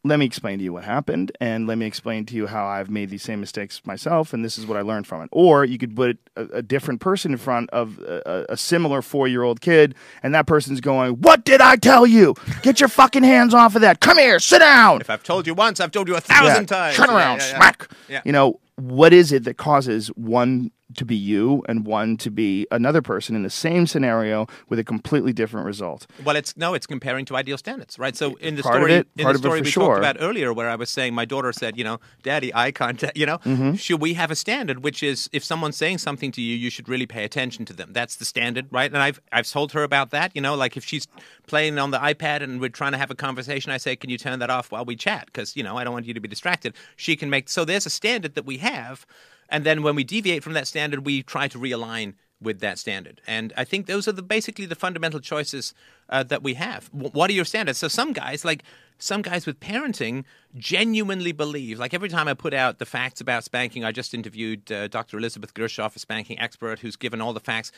let 0.05 0.19
me 0.19 0.25
explain 0.25 0.57
to 0.57 0.63
you 0.63 0.73
what 0.73 0.83
happened 0.83 1.31
and 1.39 1.65
let 1.65 1.77
me 1.77 1.85
explain 1.85 2.25
to 2.25 2.35
you 2.35 2.47
how 2.47 2.65
I've 2.65 2.89
made 2.89 3.09
these 3.09 3.23
same 3.23 3.39
mistakes 3.39 3.81
myself 3.85 4.33
and 4.33 4.43
this 4.43 4.57
is 4.57 4.65
what 4.65 4.77
I 4.77 4.81
learned 4.81 5.07
from 5.07 5.21
it. 5.21 5.29
Or 5.31 5.63
you 5.63 5.77
could 5.77 5.95
put 5.95 6.17
a, 6.35 6.41
a 6.55 6.61
different 6.61 6.99
person 6.99 7.31
in 7.31 7.37
front 7.37 7.69
of 7.69 7.99
a, 7.99 8.45
a 8.49 8.57
similar 8.57 9.01
four 9.01 9.29
year 9.29 9.43
old 9.43 9.61
kid 9.61 9.95
and 10.21 10.35
that 10.35 10.45
person's 10.45 10.81
going, 10.81 11.13
What 11.15 11.45
did 11.45 11.61
I 11.61 11.77
tell 11.77 12.05
you? 12.05 12.35
Get 12.63 12.81
your 12.81 12.89
fucking 12.89 13.23
hands 13.23 13.53
off 13.53 13.75
of 13.75 13.81
that. 13.81 14.01
Come 14.01 14.17
here, 14.17 14.39
sit 14.39 14.59
down. 14.59 14.99
If 14.99 15.09
I've 15.09 15.23
told 15.23 15.47
you 15.47 15.53
once, 15.53 15.79
I've 15.79 15.91
told 15.91 16.07
you 16.09 16.15
a 16.15 16.21
thousand 16.21 16.63
Yeah, 16.69 16.77
times. 16.77 16.95
Turn 16.97 17.09
around, 17.09 17.39
yeah, 17.39 17.47
yeah. 17.49 17.55
smack. 17.57 17.91
You 18.25 18.31
know, 18.33 18.59
what 18.75 19.13
is 19.13 19.31
it 19.31 19.45
that 19.45 19.57
causes 19.57 20.07
one 20.09 20.71
to 20.97 21.05
be 21.05 21.15
you 21.15 21.63
and 21.67 21.85
one 21.85 22.17
to 22.17 22.29
be 22.31 22.67
another 22.71 23.01
person 23.01 23.35
in 23.35 23.43
the 23.43 23.49
same 23.49 23.87
scenario 23.87 24.47
with 24.69 24.79
a 24.79 24.83
completely 24.83 25.33
different 25.33 25.65
result? 25.65 26.07
Well, 26.23 26.35
it's 26.35 26.55
no, 26.57 26.73
it's 26.73 26.87
comparing 26.87 27.25
to 27.25 27.35
ideal 27.35 27.57
standards, 27.57 27.97
right? 27.99 28.15
So 28.15 28.35
in 28.35 28.55
the 28.55 28.63
Part 28.63 28.75
of 28.77 28.81
story, 28.81 28.93
it- 28.93 29.07
in 29.17 29.23
part 29.23 29.33
the 29.35 29.39
story 29.39 29.61
we 29.61 29.69
sure. 29.71 29.87
talked 29.87 29.99
about 29.99 30.17
earlier, 30.19 30.53
where 30.53 30.69
I 30.69 30.75
was 30.75 30.89
saying 30.89 31.13
my 31.13 31.25
daughter 31.25 31.51
said, 31.53 31.77
you 31.77 31.83
know, 31.83 31.99
Daddy, 32.23 32.53
eye 32.53 32.71
contact. 32.71 33.17
You 33.17 33.25
know, 33.25 33.37
Mm-hmm. 33.39 33.73
should 33.75 34.01
we 34.01 34.13
have 34.15 34.31
a 34.31 34.35
standard, 34.35 34.83
which 34.83 35.03
is 35.03 35.29
if 35.33 35.43
someone's 35.43 35.77
saying 35.77 35.97
something 35.99 36.31
to 36.33 36.41
you, 36.41 36.55
you 36.55 36.69
should 36.69 36.87
really 36.89 37.05
pay 37.05 37.23
attention 37.23 37.65
to 37.65 37.73
them. 37.73 37.93
That's 37.93 38.15
the 38.15 38.25
standard, 38.25 38.67
right? 38.71 38.91
And 38.91 39.01
I've 39.01 39.19
I've 39.31 39.47
told 39.49 39.71
her 39.73 39.83
about 39.83 40.11
that. 40.11 40.31
You 40.35 40.41
know, 40.41 40.55
like 40.55 40.77
if 40.77 40.85
she's 40.85 41.07
playing 41.47 41.77
on 41.79 41.91
the 41.91 41.99
iPad 41.99 42.41
and 42.41 42.59
we're 42.61 42.69
trying 42.69 42.93
to 42.93 42.97
have 42.97 43.11
a 43.11 43.15
conversation, 43.15 43.71
I 43.71 43.77
say, 43.77 43.95
can 43.95 44.09
you 44.09 44.17
turn 44.17 44.39
that 44.39 44.49
off 44.49 44.71
while 44.71 44.85
we 44.85 44.95
chat? 44.95 45.25
Because 45.27 45.55
you 45.55 45.63
know, 45.63 45.77
I 45.77 45.83
don't 45.83 45.93
want 45.93 46.05
you 46.05 46.13
to 46.13 46.19
be 46.19 46.27
distracted. 46.27 46.73
She 46.95 47.15
can 47.15 47.29
make 47.29 47.49
so 47.49 47.65
there's 47.65 47.85
a 47.85 47.89
standard 47.89 48.35
that 48.35 48.45
we 48.45 48.57
have. 48.57 49.05
And 49.53 49.63
then 49.63 49.83
when 49.83 49.93
we 49.93 50.03
deviate 50.03 50.43
from 50.43 50.53
that 50.53 50.67
standard, 50.67 51.05
we 51.05 51.21
try 51.21 51.47
to 51.47 51.59
realign 51.59 52.15
with 52.41 52.59
that 52.59 52.79
standard. 52.79 53.21
And 53.27 53.53
I 53.55 53.63
think 53.63 53.85
those 53.85 54.07
are 54.07 54.11
the 54.11 54.23
basically 54.23 54.65
the 54.65 54.75
fundamental 54.75 55.19
choices 55.19 55.75
uh, 56.09 56.23
that 56.23 56.41
we 56.41 56.55
have. 56.55 56.91
W- 56.91 57.11
what 57.11 57.29
are 57.29 57.33
your 57.33 57.45
standards? 57.45 57.77
So 57.77 57.87
some 57.87 58.13
guys, 58.13 58.43
like 58.43 58.63
some 58.97 59.21
guys 59.21 59.45
with 59.45 59.59
parenting, 59.59 60.25
genuinely 60.55 61.31
believe. 61.31 61.77
Like 61.77 61.93
every 61.93 62.09
time 62.09 62.27
I 62.27 62.33
put 62.33 62.53
out 62.55 62.79
the 62.79 62.85
facts 62.85 63.21
about 63.21 63.43
spanking, 63.43 63.85
I 63.85 63.91
just 63.91 64.15
interviewed 64.15 64.71
uh, 64.71 64.87
Dr. 64.87 65.19
Elizabeth 65.19 65.53
Gershoff, 65.53 65.95
a 65.95 65.99
spanking 65.99 66.39
expert, 66.39 66.79
who's 66.79 66.95
given 66.95 67.21
all 67.21 67.31
the 67.31 67.39
facts. 67.39 67.71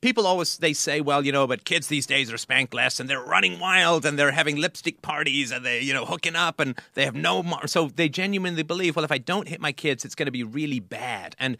People 0.00 0.26
always 0.26 0.58
they 0.58 0.72
say, 0.72 1.00
well, 1.00 1.24
you 1.26 1.32
know, 1.32 1.46
but 1.46 1.64
kids 1.64 1.88
these 1.88 2.06
days 2.06 2.32
are 2.32 2.38
spanked 2.38 2.72
less, 2.72 3.00
and 3.00 3.10
they're 3.10 3.20
running 3.20 3.58
wild, 3.58 4.06
and 4.06 4.18
they're 4.18 4.30
having 4.30 4.56
lipstick 4.56 5.02
parties, 5.02 5.50
and 5.50 5.66
they, 5.66 5.80
you 5.80 5.92
know, 5.92 6.04
hooking 6.04 6.36
up, 6.36 6.60
and 6.60 6.78
they 6.94 7.04
have 7.04 7.16
no. 7.16 7.42
Mar- 7.42 7.66
so 7.66 7.88
they 7.88 8.08
genuinely 8.08 8.62
believe, 8.62 8.94
well, 8.94 9.04
if 9.04 9.10
I 9.10 9.18
don't 9.18 9.48
hit 9.48 9.60
my 9.60 9.72
kids, 9.72 10.04
it's 10.04 10.14
going 10.14 10.26
to 10.26 10.32
be 10.32 10.44
really 10.44 10.78
bad. 10.78 11.34
And 11.38 11.56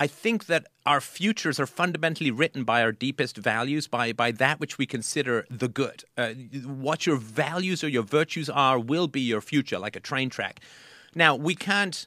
I 0.00 0.06
think 0.06 0.46
that 0.46 0.66
our 0.84 1.00
futures 1.00 1.60
are 1.60 1.66
fundamentally 1.66 2.30
written 2.30 2.64
by 2.64 2.82
our 2.82 2.90
deepest 2.90 3.36
values, 3.36 3.86
by, 3.86 4.12
by 4.12 4.32
that 4.32 4.58
which 4.58 4.76
we 4.76 4.84
consider 4.84 5.46
the 5.48 5.68
good. 5.68 6.02
Uh, 6.16 6.30
what 6.64 7.06
your 7.06 7.16
values 7.16 7.84
or 7.84 7.88
your 7.88 8.02
virtues 8.02 8.50
are 8.50 8.80
will 8.80 9.06
be 9.06 9.20
your 9.20 9.40
future, 9.40 9.78
like 9.78 9.94
a 9.94 10.00
train 10.00 10.28
track. 10.28 10.60
Now, 11.14 11.36
we 11.36 11.54
can't 11.54 12.06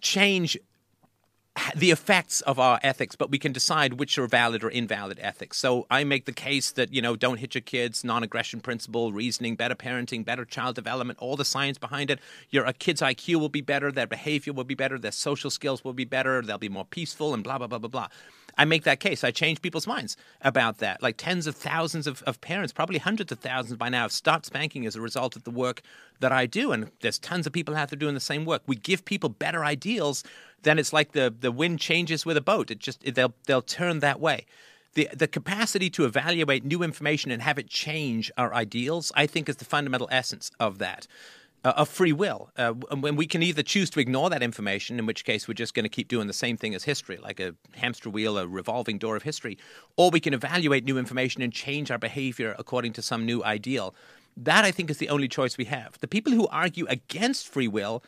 change 0.00 0.56
the 1.74 1.90
effects 1.90 2.40
of 2.42 2.58
our 2.58 2.78
ethics, 2.82 3.16
but 3.16 3.30
we 3.30 3.38
can 3.38 3.52
decide 3.52 3.94
which 3.94 4.18
are 4.18 4.26
valid 4.26 4.62
or 4.62 4.70
invalid 4.70 5.18
ethics. 5.20 5.58
So 5.58 5.86
I 5.90 6.04
make 6.04 6.24
the 6.24 6.32
case 6.32 6.70
that, 6.72 6.92
you 6.92 7.02
know, 7.02 7.16
don't 7.16 7.38
hit 7.38 7.54
your 7.54 7.62
kids, 7.62 8.04
non 8.04 8.22
aggression 8.22 8.60
principle, 8.60 9.12
reasoning, 9.12 9.56
better 9.56 9.74
parenting, 9.74 10.24
better 10.24 10.44
child 10.44 10.74
development, 10.74 11.18
all 11.18 11.36
the 11.36 11.44
science 11.44 11.78
behind 11.78 12.10
it. 12.10 12.20
Your 12.50 12.70
kid's 12.72 13.00
IQ 13.00 13.36
will 13.36 13.48
be 13.48 13.60
better, 13.60 13.90
their 13.90 14.06
behavior 14.06 14.52
will 14.52 14.64
be 14.64 14.74
better, 14.74 14.98
their 14.98 15.12
social 15.12 15.50
skills 15.50 15.84
will 15.84 15.92
be 15.92 16.04
better, 16.04 16.42
they'll 16.42 16.58
be 16.58 16.68
more 16.68 16.84
peaceful, 16.84 17.34
and 17.34 17.42
blah, 17.42 17.58
blah, 17.58 17.66
blah, 17.66 17.78
blah, 17.78 17.88
blah. 17.88 18.08
I 18.58 18.64
make 18.64 18.84
that 18.84 19.00
case. 19.00 19.22
I 19.22 19.30
change 19.30 19.60
people's 19.60 19.86
minds 19.86 20.16
about 20.40 20.78
that. 20.78 21.02
Like 21.02 21.16
tens 21.16 21.46
of 21.46 21.54
thousands 21.54 22.06
of, 22.06 22.22
of 22.22 22.40
parents, 22.40 22.72
probably 22.72 22.98
hundreds 22.98 23.30
of 23.32 23.38
thousands 23.38 23.76
by 23.76 23.88
now, 23.88 24.02
have 24.02 24.12
stopped 24.12 24.46
spanking 24.46 24.86
as 24.86 24.96
a 24.96 25.00
result 25.00 25.36
of 25.36 25.44
the 25.44 25.50
work 25.50 25.82
that 26.20 26.32
I 26.32 26.46
do. 26.46 26.72
And 26.72 26.90
there's 27.00 27.18
tons 27.18 27.46
of 27.46 27.52
people 27.52 27.76
out 27.76 27.90
there 27.90 27.98
doing 27.98 28.14
the 28.14 28.20
same 28.20 28.44
work. 28.44 28.62
We 28.66 28.76
give 28.76 29.04
people 29.04 29.28
better 29.28 29.64
ideals, 29.64 30.24
then 30.62 30.78
it's 30.78 30.92
like 30.92 31.12
the, 31.12 31.34
the 31.38 31.52
wind 31.52 31.80
changes 31.80 32.24
with 32.24 32.36
a 32.36 32.40
boat. 32.40 32.70
It 32.70 32.78
just 32.78 33.04
it, 33.04 33.14
they'll 33.14 33.34
they'll 33.46 33.62
turn 33.62 34.00
that 34.00 34.20
way. 34.20 34.46
The, 34.94 35.10
the 35.12 35.28
capacity 35.28 35.90
to 35.90 36.06
evaluate 36.06 36.64
new 36.64 36.82
information 36.82 37.30
and 37.30 37.42
have 37.42 37.58
it 37.58 37.68
change 37.68 38.32
our 38.38 38.54
ideals, 38.54 39.12
I 39.14 39.26
think, 39.26 39.46
is 39.46 39.56
the 39.56 39.66
fundamental 39.66 40.08
essence 40.10 40.50
of 40.58 40.78
that 40.78 41.06
uh, 41.66 41.72
of 41.76 41.88
free 41.88 42.12
will. 42.12 42.48
Uh, 42.56 42.70
when 42.72 43.16
we 43.16 43.26
can 43.26 43.42
either 43.42 43.62
choose 43.62 43.90
to 43.90 43.98
ignore 43.98 44.30
that 44.30 44.40
information, 44.40 45.00
in 45.00 45.04
which 45.04 45.24
case 45.24 45.48
we're 45.48 45.54
just 45.54 45.74
going 45.74 45.82
to 45.82 45.88
keep 45.88 46.06
doing 46.06 46.28
the 46.28 46.32
same 46.32 46.56
thing 46.56 46.76
as 46.76 46.84
history, 46.84 47.16
like 47.16 47.40
a 47.40 47.56
hamster 47.72 48.08
wheel, 48.08 48.38
a 48.38 48.46
revolving 48.46 48.98
door 48.98 49.16
of 49.16 49.24
history, 49.24 49.58
or 49.96 50.10
we 50.10 50.20
can 50.20 50.32
evaluate 50.32 50.84
new 50.84 50.96
information 50.96 51.42
and 51.42 51.52
change 51.52 51.90
our 51.90 51.98
behavior 51.98 52.54
according 52.56 52.92
to 52.92 53.02
some 53.02 53.26
new 53.26 53.42
ideal. 53.42 53.96
That, 54.36 54.64
I 54.64 54.70
think, 54.70 54.90
is 54.90 54.98
the 54.98 55.08
only 55.08 55.26
choice 55.26 55.58
we 55.58 55.64
have. 55.64 55.98
The 55.98 56.06
people 56.06 56.32
who 56.32 56.46
argue 56.48 56.86
against 56.88 57.48
free 57.48 57.68
will 57.68 58.04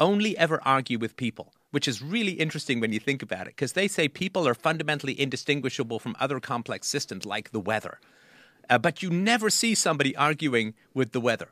only 0.00 0.36
ever 0.38 0.60
argue 0.64 0.98
with 0.98 1.16
people 1.16 1.52
which 1.70 1.88
is 1.88 2.02
really 2.02 2.32
interesting 2.32 2.80
when 2.80 2.92
you 2.92 3.00
think 3.00 3.22
about 3.22 3.46
it, 3.46 3.56
because 3.56 3.72
they 3.72 3.88
say 3.88 4.06
people 4.06 4.46
are 4.46 4.52
fundamentally 4.52 5.18
indistinguishable 5.18 5.98
from 5.98 6.14
other 6.20 6.38
complex 6.38 6.86
systems 6.86 7.24
like 7.24 7.50
the 7.50 7.58
weather. 7.58 7.98
Uh, 8.68 8.76
but 8.76 9.02
you 9.02 9.08
never 9.08 9.48
see 9.48 9.74
somebody 9.74 10.14
arguing 10.14 10.74
with 10.92 11.12
the 11.12 11.20
weather. 11.20 11.48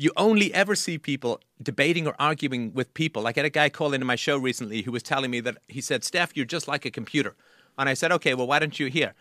You 0.00 0.12
only 0.16 0.54
ever 0.54 0.74
see 0.74 0.96
people 0.96 1.42
debating 1.62 2.06
or 2.06 2.14
arguing 2.18 2.72
with 2.72 2.94
people. 2.94 3.20
Like 3.20 3.36
I 3.36 3.40
had 3.40 3.46
a 3.46 3.50
guy 3.50 3.68
call 3.68 3.92
into 3.92 4.06
my 4.06 4.16
show 4.16 4.38
recently 4.38 4.80
who 4.80 4.92
was 4.92 5.02
telling 5.02 5.30
me 5.30 5.40
that 5.40 5.58
he 5.68 5.82
said, 5.82 6.04
Steph, 6.04 6.34
you're 6.34 6.46
just 6.46 6.66
like 6.66 6.86
a 6.86 6.90
computer. 6.90 7.36
And 7.76 7.86
I 7.86 7.92
said, 7.92 8.10
okay, 8.12 8.32
well, 8.32 8.46
why 8.46 8.60
don't 8.60 8.80
you 8.80 8.86
here? 8.86 9.12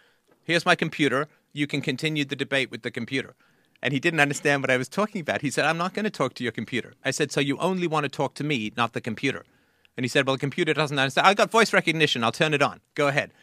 Here's 0.42 0.66
my 0.66 0.76
computer. 0.76 1.28
You 1.52 1.68
can 1.68 1.82
continue 1.82 2.24
the 2.24 2.38
debate 2.38 2.72
with 2.72 2.84
the 2.84 2.92
computer. 2.92 3.36
And 3.82 3.94
he 3.94 4.00
didn't 4.00 4.22
understand 4.22 4.64
what 4.64 4.72
I 4.72 4.78
was 4.78 4.88
talking 4.88 5.20
about. 5.20 5.42
He 5.42 5.52
said, 5.52 5.66
I'm 5.66 5.78
not 5.78 5.94
going 5.94 6.06
to 6.06 6.10
talk 6.10 6.34
to 6.36 6.44
your 6.44 6.54
computer. 6.54 6.94
I 7.04 7.12
said, 7.12 7.34
so 7.34 7.42
you 7.42 7.58
only 7.58 7.86
want 7.86 8.06
to 8.06 8.10
talk 8.10 8.34
to 8.36 8.46
me, 8.46 8.72
not 8.78 8.94
the 8.94 9.02
computer. 9.02 9.44
And 9.98 10.06
he 10.06 10.08
said, 10.08 10.26
Well, 10.26 10.38
the 10.38 10.40
computer 10.40 10.74
doesn't 10.74 10.98
understand. 10.98 11.28
I've 11.28 11.36
got 11.36 11.52
voice 11.52 11.74
recognition. 11.74 12.24
I'll 12.24 12.32
turn 12.32 12.54
it 12.54 12.62
on. 12.62 12.80
Go 12.96 13.10
ahead. 13.10 13.34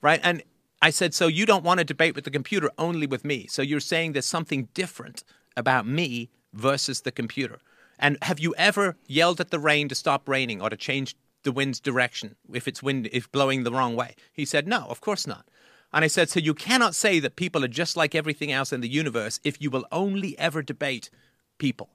Right. 0.00 0.20
And 0.22 0.44
I 0.80 0.90
said, 0.90 1.14
So 1.14 1.26
you 1.26 1.46
don't 1.46 1.64
want 1.64 1.78
to 1.78 1.84
debate 1.84 2.14
with 2.14 2.22
the 2.22 2.30
computer, 2.30 2.70
only 2.78 3.08
with 3.08 3.24
me. 3.24 3.48
So 3.48 3.60
you're 3.60 3.80
saying 3.80 4.12
there's 4.12 4.24
something 4.24 4.68
different 4.72 5.24
about 5.56 5.84
me 5.84 6.30
versus 6.56 7.02
the 7.02 7.12
computer. 7.12 7.58
And 7.98 8.18
have 8.22 8.38
you 8.38 8.54
ever 8.56 8.96
yelled 9.06 9.40
at 9.40 9.50
the 9.50 9.58
rain 9.58 9.88
to 9.88 9.94
stop 9.94 10.28
raining 10.28 10.60
or 10.60 10.70
to 10.70 10.76
change 10.76 11.16
the 11.44 11.52
wind's 11.52 11.80
direction 11.80 12.36
if 12.52 12.66
it's 12.66 12.82
wind 12.82 13.08
if 13.12 13.30
blowing 13.30 13.64
the 13.64 13.72
wrong 13.72 13.96
way? 13.96 14.14
He 14.32 14.44
said, 14.44 14.66
No, 14.66 14.86
of 14.88 15.00
course 15.00 15.26
not. 15.26 15.46
And 15.92 16.04
I 16.04 16.08
said, 16.08 16.28
So 16.28 16.40
you 16.40 16.54
cannot 16.54 16.94
say 16.94 17.20
that 17.20 17.36
people 17.36 17.64
are 17.64 17.68
just 17.68 17.96
like 17.96 18.14
everything 18.14 18.52
else 18.52 18.72
in 18.72 18.80
the 18.80 18.88
universe 18.88 19.40
if 19.44 19.60
you 19.60 19.70
will 19.70 19.86
only 19.92 20.38
ever 20.38 20.62
debate 20.62 21.10
people. 21.58 21.90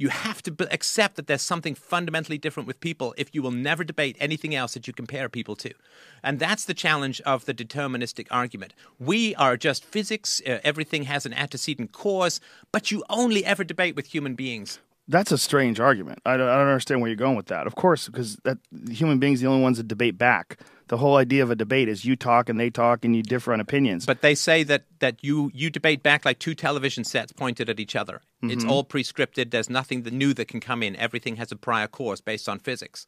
You 0.00 0.08
have 0.08 0.42
to 0.44 0.56
accept 0.72 1.16
that 1.16 1.26
there's 1.26 1.42
something 1.42 1.74
fundamentally 1.74 2.38
different 2.38 2.66
with 2.66 2.80
people 2.80 3.14
if 3.18 3.34
you 3.34 3.42
will 3.42 3.50
never 3.50 3.84
debate 3.84 4.16
anything 4.18 4.54
else 4.54 4.72
that 4.72 4.86
you 4.86 4.94
compare 4.94 5.28
people 5.28 5.54
to. 5.56 5.74
And 6.22 6.38
that's 6.38 6.64
the 6.64 6.72
challenge 6.72 7.20
of 7.26 7.44
the 7.44 7.52
deterministic 7.52 8.26
argument. 8.30 8.72
We 8.98 9.34
are 9.34 9.58
just 9.58 9.84
physics, 9.84 10.40
uh, 10.46 10.60
everything 10.64 11.02
has 11.02 11.26
an 11.26 11.34
antecedent 11.34 11.92
cause, 11.92 12.40
but 12.72 12.90
you 12.90 13.04
only 13.10 13.44
ever 13.44 13.62
debate 13.62 13.94
with 13.94 14.06
human 14.06 14.36
beings 14.36 14.78
that's 15.10 15.32
a 15.32 15.38
strange 15.38 15.80
argument. 15.80 16.20
I 16.24 16.36
don't, 16.36 16.48
I 16.48 16.56
don't, 16.56 16.68
understand 16.68 17.00
where 17.00 17.08
you're 17.08 17.16
going 17.16 17.36
with 17.36 17.46
that. 17.46 17.66
Of 17.66 17.74
course, 17.74 18.06
because 18.06 18.36
that 18.44 18.58
human 18.88 19.18
beings 19.18 19.40
are 19.40 19.46
the 19.46 19.50
only 19.50 19.62
ones 19.62 19.78
that 19.78 19.88
debate 19.88 20.16
back. 20.16 20.60
The 20.86 20.96
whole 20.96 21.16
idea 21.16 21.42
of 21.42 21.50
a 21.50 21.54
debate 21.54 21.88
is 21.88 22.04
you 22.04 22.16
talk 22.16 22.48
and 22.48 22.58
they 22.58 22.70
talk 22.70 23.04
and 23.04 23.14
you 23.14 23.22
differ 23.22 23.52
on 23.52 23.60
opinions. 23.60 24.06
But 24.06 24.22
they 24.22 24.34
say 24.34 24.62
that 24.64 24.84
that 25.00 25.22
you 25.22 25.50
you 25.54 25.70
debate 25.70 26.02
back 26.02 26.24
like 26.24 26.38
two 26.38 26.54
television 26.54 27.04
sets 27.04 27.32
pointed 27.32 27.68
at 27.68 27.78
each 27.78 27.94
other. 27.94 28.22
Mm-hmm. 28.42 28.50
It's 28.50 28.64
all 28.64 28.84
prescripted. 28.84 29.50
There's 29.50 29.70
nothing 29.70 30.02
new 30.02 30.32
that 30.34 30.48
can 30.48 30.60
come 30.60 30.82
in. 30.82 30.96
Everything 30.96 31.36
has 31.36 31.52
a 31.52 31.56
prior 31.56 31.86
course 31.86 32.20
based 32.20 32.48
on 32.48 32.58
physics. 32.58 33.06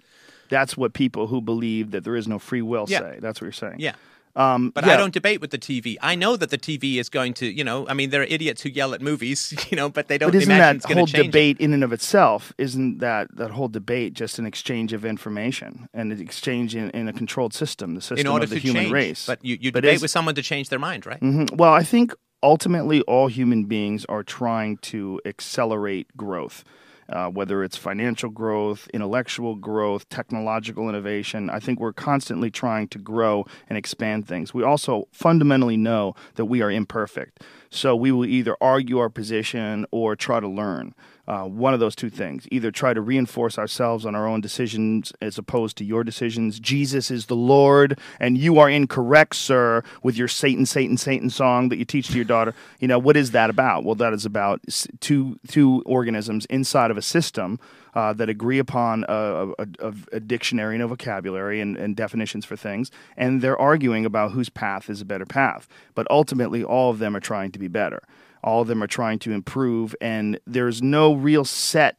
That's 0.48 0.76
what 0.76 0.92
people 0.92 1.28
who 1.28 1.40
believe 1.40 1.92
that 1.92 2.04
there 2.04 2.16
is 2.16 2.28
no 2.28 2.38
free 2.38 2.62
will 2.62 2.86
yeah. 2.88 3.00
say. 3.00 3.18
That's 3.20 3.40
what 3.40 3.46
you're 3.46 3.52
saying. 3.52 3.76
Yeah. 3.78 3.94
Um, 4.34 4.70
but 4.70 4.86
yeah. 4.86 4.94
I 4.94 4.96
don't 4.96 5.12
debate 5.12 5.40
with 5.40 5.50
the 5.50 5.58
TV. 5.58 5.96
I 6.00 6.14
know 6.14 6.36
that 6.36 6.50
the 6.50 6.58
TV 6.58 6.96
is 6.96 7.08
going 7.08 7.34
to, 7.34 7.46
you 7.46 7.64
know, 7.64 7.86
I 7.88 7.94
mean, 7.94 8.10
there 8.10 8.22
are 8.22 8.26
idiots 8.26 8.62
who 8.62 8.70
yell 8.70 8.94
at 8.94 9.02
movies, 9.02 9.54
you 9.70 9.76
know, 9.76 9.88
but 9.88 10.08
they 10.08 10.18
don't. 10.18 10.30
But 10.30 10.42
isn't 10.42 10.48
that 10.48 10.84
whole 10.84 11.06
debate 11.06 11.58
it. 11.60 11.64
in 11.64 11.74
and 11.74 11.84
of 11.84 11.92
itself? 11.92 12.52
Isn't 12.58 12.98
that 12.98 13.34
that 13.36 13.50
whole 13.50 13.68
debate 13.68 14.14
just 14.14 14.38
an 14.38 14.46
exchange 14.46 14.92
of 14.92 15.04
information 15.04 15.88
and 15.92 16.12
an 16.12 16.20
exchange 16.20 16.74
in, 16.74 16.90
in 16.90 17.08
a 17.08 17.12
controlled 17.12 17.52
system, 17.52 17.94
the 17.94 18.00
system 18.00 18.18
in 18.18 18.26
order 18.26 18.44
of 18.44 18.50
the 18.50 18.56
to 18.56 18.62
human 18.62 18.84
change. 18.84 18.92
race? 18.92 19.26
But 19.26 19.44
you, 19.44 19.58
you 19.60 19.72
but 19.72 19.82
debate 19.82 20.00
with 20.00 20.10
someone 20.10 20.34
to 20.36 20.42
change 20.42 20.70
their 20.70 20.78
mind, 20.78 21.04
right? 21.04 21.20
Mm-hmm. 21.20 21.56
Well, 21.56 21.72
I 21.72 21.82
think 21.82 22.14
ultimately 22.42 23.02
all 23.02 23.28
human 23.28 23.64
beings 23.64 24.04
are 24.08 24.22
trying 24.22 24.78
to 24.78 25.20
accelerate 25.24 26.16
growth 26.16 26.64
uh, 27.12 27.28
whether 27.28 27.62
it's 27.62 27.76
financial 27.76 28.30
growth, 28.30 28.88
intellectual 28.94 29.54
growth, 29.54 30.08
technological 30.08 30.88
innovation. 30.88 31.50
I 31.50 31.60
think 31.60 31.78
we're 31.78 31.92
constantly 31.92 32.50
trying 32.50 32.88
to 32.88 32.98
grow 32.98 33.44
and 33.68 33.76
expand 33.76 34.26
things. 34.26 34.54
We 34.54 34.62
also 34.62 35.08
fundamentally 35.12 35.76
know 35.76 36.14
that 36.34 36.46
we 36.46 36.62
are 36.62 36.70
imperfect. 36.70 37.42
So 37.70 37.94
we 37.94 38.12
will 38.12 38.26
either 38.26 38.56
argue 38.60 38.98
our 38.98 39.10
position 39.10 39.86
or 39.90 40.16
try 40.16 40.40
to 40.40 40.48
learn. 40.48 40.94
Uh, 41.28 41.44
one 41.44 41.72
of 41.72 41.78
those 41.78 41.94
two 41.94 42.10
things. 42.10 42.48
Either 42.50 42.72
try 42.72 42.92
to 42.92 43.00
reinforce 43.00 43.56
ourselves 43.56 44.04
on 44.04 44.16
our 44.16 44.26
own 44.26 44.40
decisions 44.40 45.12
as 45.20 45.38
opposed 45.38 45.76
to 45.76 45.84
your 45.84 46.02
decisions. 46.02 46.58
Jesus 46.58 47.12
is 47.12 47.26
the 47.26 47.36
Lord, 47.36 47.96
and 48.18 48.36
you 48.36 48.58
are 48.58 48.68
incorrect, 48.68 49.36
sir, 49.36 49.84
with 50.02 50.16
your 50.16 50.26
Satan, 50.26 50.66
Satan, 50.66 50.96
Satan 50.96 51.30
song 51.30 51.68
that 51.68 51.76
you 51.76 51.84
teach 51.84 52.08
to 52.08 52.16
your 52.16 52.24
daughter. 52.24 52.54
You 52.80 52.88
know, 52.88 52.98
what 52.98 53.16
is 53.16 53.30
that 53.30 53.50
about? 53.50 53.84
Well, 53.84 53.94
that 53.94 54.12
is 54.12 54.26
about 54.26 54.62
two, 54.98 55.38
two 55.46 55.84
organisms 55.86 56.44
inside 56.46 56.90
of 56.90 56.96
a 56.96 57.02
system 57.02 57.60
uh, 57.94 58.12
that 58.14 58.28
agree 58.28 58.58
upon 58.58 59.04
a, 59.08 59.52
a, 59.58 59.94
a, 60.12 60.20
dictionary 60.20 60.74
and 60.74 60.82
a 60.82 60.86
vocabulary 60.86 61.60
and, 61.60 61.76
and, 61.76 61.94
definitions 61.94 62.44
for 62.44 62.56
things, 62.56 62.90
and 63.16 63.42
they're 63.42 63.60
arguing 63.60 64.06
about 64.06 64.32
whose 64.32 64.48
path 64.48 64.88
is 64.88 65.02
a 65.02 65.04
better 65.04 65.26
path. 65.26 65.68
But 65.94 66.06
ultimately, 66.10 66.64
all 66.64 66.90
of 66.90 66.98
them 66.98 67.14
are 67.14 67.20
trying 67.20 67.52
to 67.52 67.58
be 67.58 67.68
better. 67.68 68.02
All 68.42 68.62
of 68.62 68.68
them 68.68 68.82
are 68.82 68.88
trying 68.88 69.18
to 69.20 69.32
improve, 69.32 69.94
and 70.00 70.38
there's 70.46 70.82
no 70.82 71.14
real 71.14 71.44
set 71.44 71.98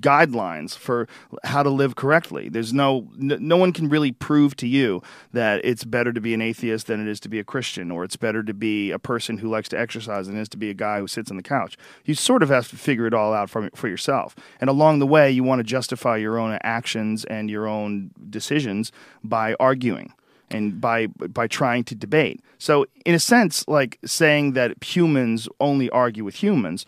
guidelines 0.00 0.76
for 0.76 1.08
how 1.44 1.62
to 1.62 1.70
live 1.70 1.96
correctly. 1.96 2.48
There's 2.48 2.72
no, 2.72 3.08
no 3.16 3.56
one 3.56 3.72
can 3.72 3.88
really 3.88 4.12
prove 4.12 4.56
to 4.56 4.66
you 4.66 5.02
that 5.32 5.64
it's 5.64 5.84
better 5.84 6.12
to 6.12 6.20
be 6.20 6.34
an 6.34 6.42
atheist 6.42 6.86
than 6.86 7.00
it 7.00 7.10
is 7.10 7.20
to 7.20 7.28
be 7.28 7.38
a 7.38 7.44
Christian, 7.44 7.90
or 7.90 8.04
it's 8.04 8.16
better 8.16 8.42
to 8.42 8.54
be 8.54 8.90
a 8.90 8.98
person 8.98 9.38
who 9.38 9.48
likes 9.48 9.68
to 9.70 9.78
exercise 9.78 10.26
than 10.26 10.36
it 10.36 10.40
is 10.40 10.48
to 10.50 10.56
be 10.56 10.70
a 10.70 10.74
guy 10.74 10.98
who 10.98 11.06
sits 11.06 11.30
on 11.30 11.36
the 11.36 11.42
couch. 11.42 11.76
You 12.04 12.14
sort 12.14 12.42
of 12.42 12.48
have 12.48 12.68
to 12.70 12.76
figure 12.76 13.06
it 13.06 13.14
all 13.14 13.32
out 13.32 13.50
for, 13.50 13.70
for 13.74 13.88
yourself. 13.88 14.34
And 14.60 14.68
along 14.68 14.98
the 14.98 15.06
way, 15.06 15.30
you 15.30 15.44
want 15.44 15.60
to 15.60 15.64
justify 15.64 16.16
your 16.16 16.38
own 16.38 16.58
actions 16.62 17.24
and 17.24 17.50
your 17.50 17.66
own 17.66 18.10
decisions 18.28 18.92
by 19.22 19.54
arguing 19.58 20.12
and 20.52 20.80
by 20.80 21.06
by 21.06 21.46
trying 21.46 21.84
to 21.84 21.94
debate. 21.94 22.40
So 22.58 22.86
in 23.04 23.14
a 23.14 23.18
sense, 23.18 23.66
like 23.68 23.98
saying 24.04 24.52
that 24.52 24.82
humans 24.82 25.48
only 25.60 25.90
argue 25.90 26.24
with 26.24 26.42
humans 26.42 26.86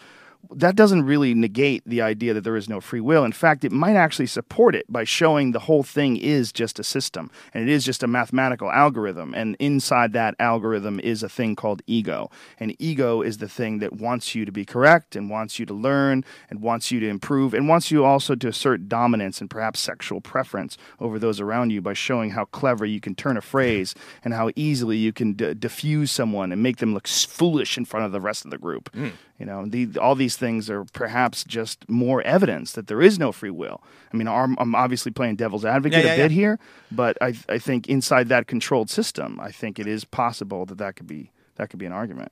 that 0.51 0.77
doesn't 0.77 1.05
really 1.05 1.35
negate 1.35 1.83
the 1.87 2.03
idea 2.03 2.35
that 2.35 2.43
there 2.43 2.57
is 2.57 2.69
no 2.69 2.81
free 2.81 3.01
will. 3.01 3.25
In 3.25 3.33
fact, 3.33 3.65
it 3.65 3.73
might 3.73 3.97
actually 3.97 4.27
support 4.27 4.75
it 4.75 4.91
by 4.91 5.05
showing 5.05 5.53
the 5.53 5.61
whole 5.61 5.83
thing 5.83 6.17
is 6.17 6.53
just 6.53 6.79
a 6.79 6.85
system 6.85 7.31
and 7.53 7.69
it 7.69 7.73
is 7.73 7.85
just 7.85 8.03
a 8.03 8.07
mathematical 8.07 8.71
algorithm. 8.71 9.35
And 9.35 9.57
inside 9.59 10.13
that 10.13 10.35
algorithm 10.39 11.01
is 11.01 11.23
a 11.23 11.29
thing 11.29 11.57
called 11.57 11.83
ego. 11.87 12.31
And 12.59 12.75
ego 12.79 13.23
is 13.23 13.39
the 13.39 13.49
thing 13.49 13.79
that 13.79 13.95
wants 13.95 14.35
you 14.35 14.45
to 14.45 14.53
be 14.53 14.65
correct 14.65 15.17
and 15.17 15.31
wants 15.31 15.59
you 15.59 15.67
to 15.67 15.75
learn 15.75 16.25
and 16.51 16.61
wants 16.61 16.91
you 16.91 17.01
to 17.01 17.09
improve 17.09 17.55
and 17.55 17.69
wants 17.69 17.91
you 17.91 18.05
also 18.05 18.35
to 18.35 18.49
assert 18.49 18.89
dominance 18.89 19.41
and 19.41 19.51
perhaps 19.51 19.81
sexual 19.81 20.21
preference 20.21 20.77
over 21.01 21.19
those 21.19 21.41
around 21.41 21.71
you 21.71 21.81
by 21.81 21.93
showing 21.93 22.31
how 22.31 22.45
clever 22.47 22.85
you 22.85 23.01
can 23.01 23.15
turn 23.15 23.37
a 23.37 23.41
phrase 23.41 23.95
and 24.25 24.35
how 24.35 24.51
easily 24.57 24.97
you 24.97 25.13
can 25.13 25.33
d- 25.33 25.55
diffuse 25.55 26.11
someone 26.11 26.53
and 26.53 26.63
make 26.63 26.79
them 26.79 26.95
look 26.95 27.07
foolish 27.09 27.77
in 27.77 27.85
front 27.85 28.07
of 28.07 28.13
the 28.13 28.21
rest 28.21 28.45
of 28.45 28.51
the 28.51 28.59
group. 28.59 28.91
Mm. 28.93 29.13
You 29.39 29.47
know, 29.47 29.67
the, 29.67 29.99
all 29.99 30.15
these 30.15 30.37
things 30.37 30.71
are 30.71 30.85
perhaps 30.93 31.43
just 31.43 31.89
more 31.89 32.23
evidence 32.23 32.73
that 32.73 32.87
there 32.87 33.03
is 33.03 33.19
no 33.19 33.33
free 33.33 33.51
will. 33.51 33.83
I 34.13 34.17
mean, 34.17 34.29
I'm, 34.29 34.57
I'm 34.61 34.75
obviously 34.77 35.11
playing 35.11 35.37
devil's 35.37 35.65
advocate 35.65 36.05
Yeah, 36.05 36.13
a 36.13 36.17
bit 36.17 36.31
yeah. 36.31 36.35
here, 36.37 36.59
but 36.93 37.19
I, 37.21 37.35
I 37.49 37.59
think 37.59 37.89
inside 37.89 38.29
that 38.29 38.47
controlled 38.47 38.91
system, 38.91 39.41
I 39.41 39.51
think 39.51 39.79
it 39.81 39.89
is 39.89 40.05
possible 40.05 40.65
that 40.67 40.79
that 40.79 40.95
could 40.97 41.09
be 41.09 41.31
that 41.57 41.69
could 41.71 41.79
be 41.81 41.87
an 41.87 41.93
argument. 41.93 42.31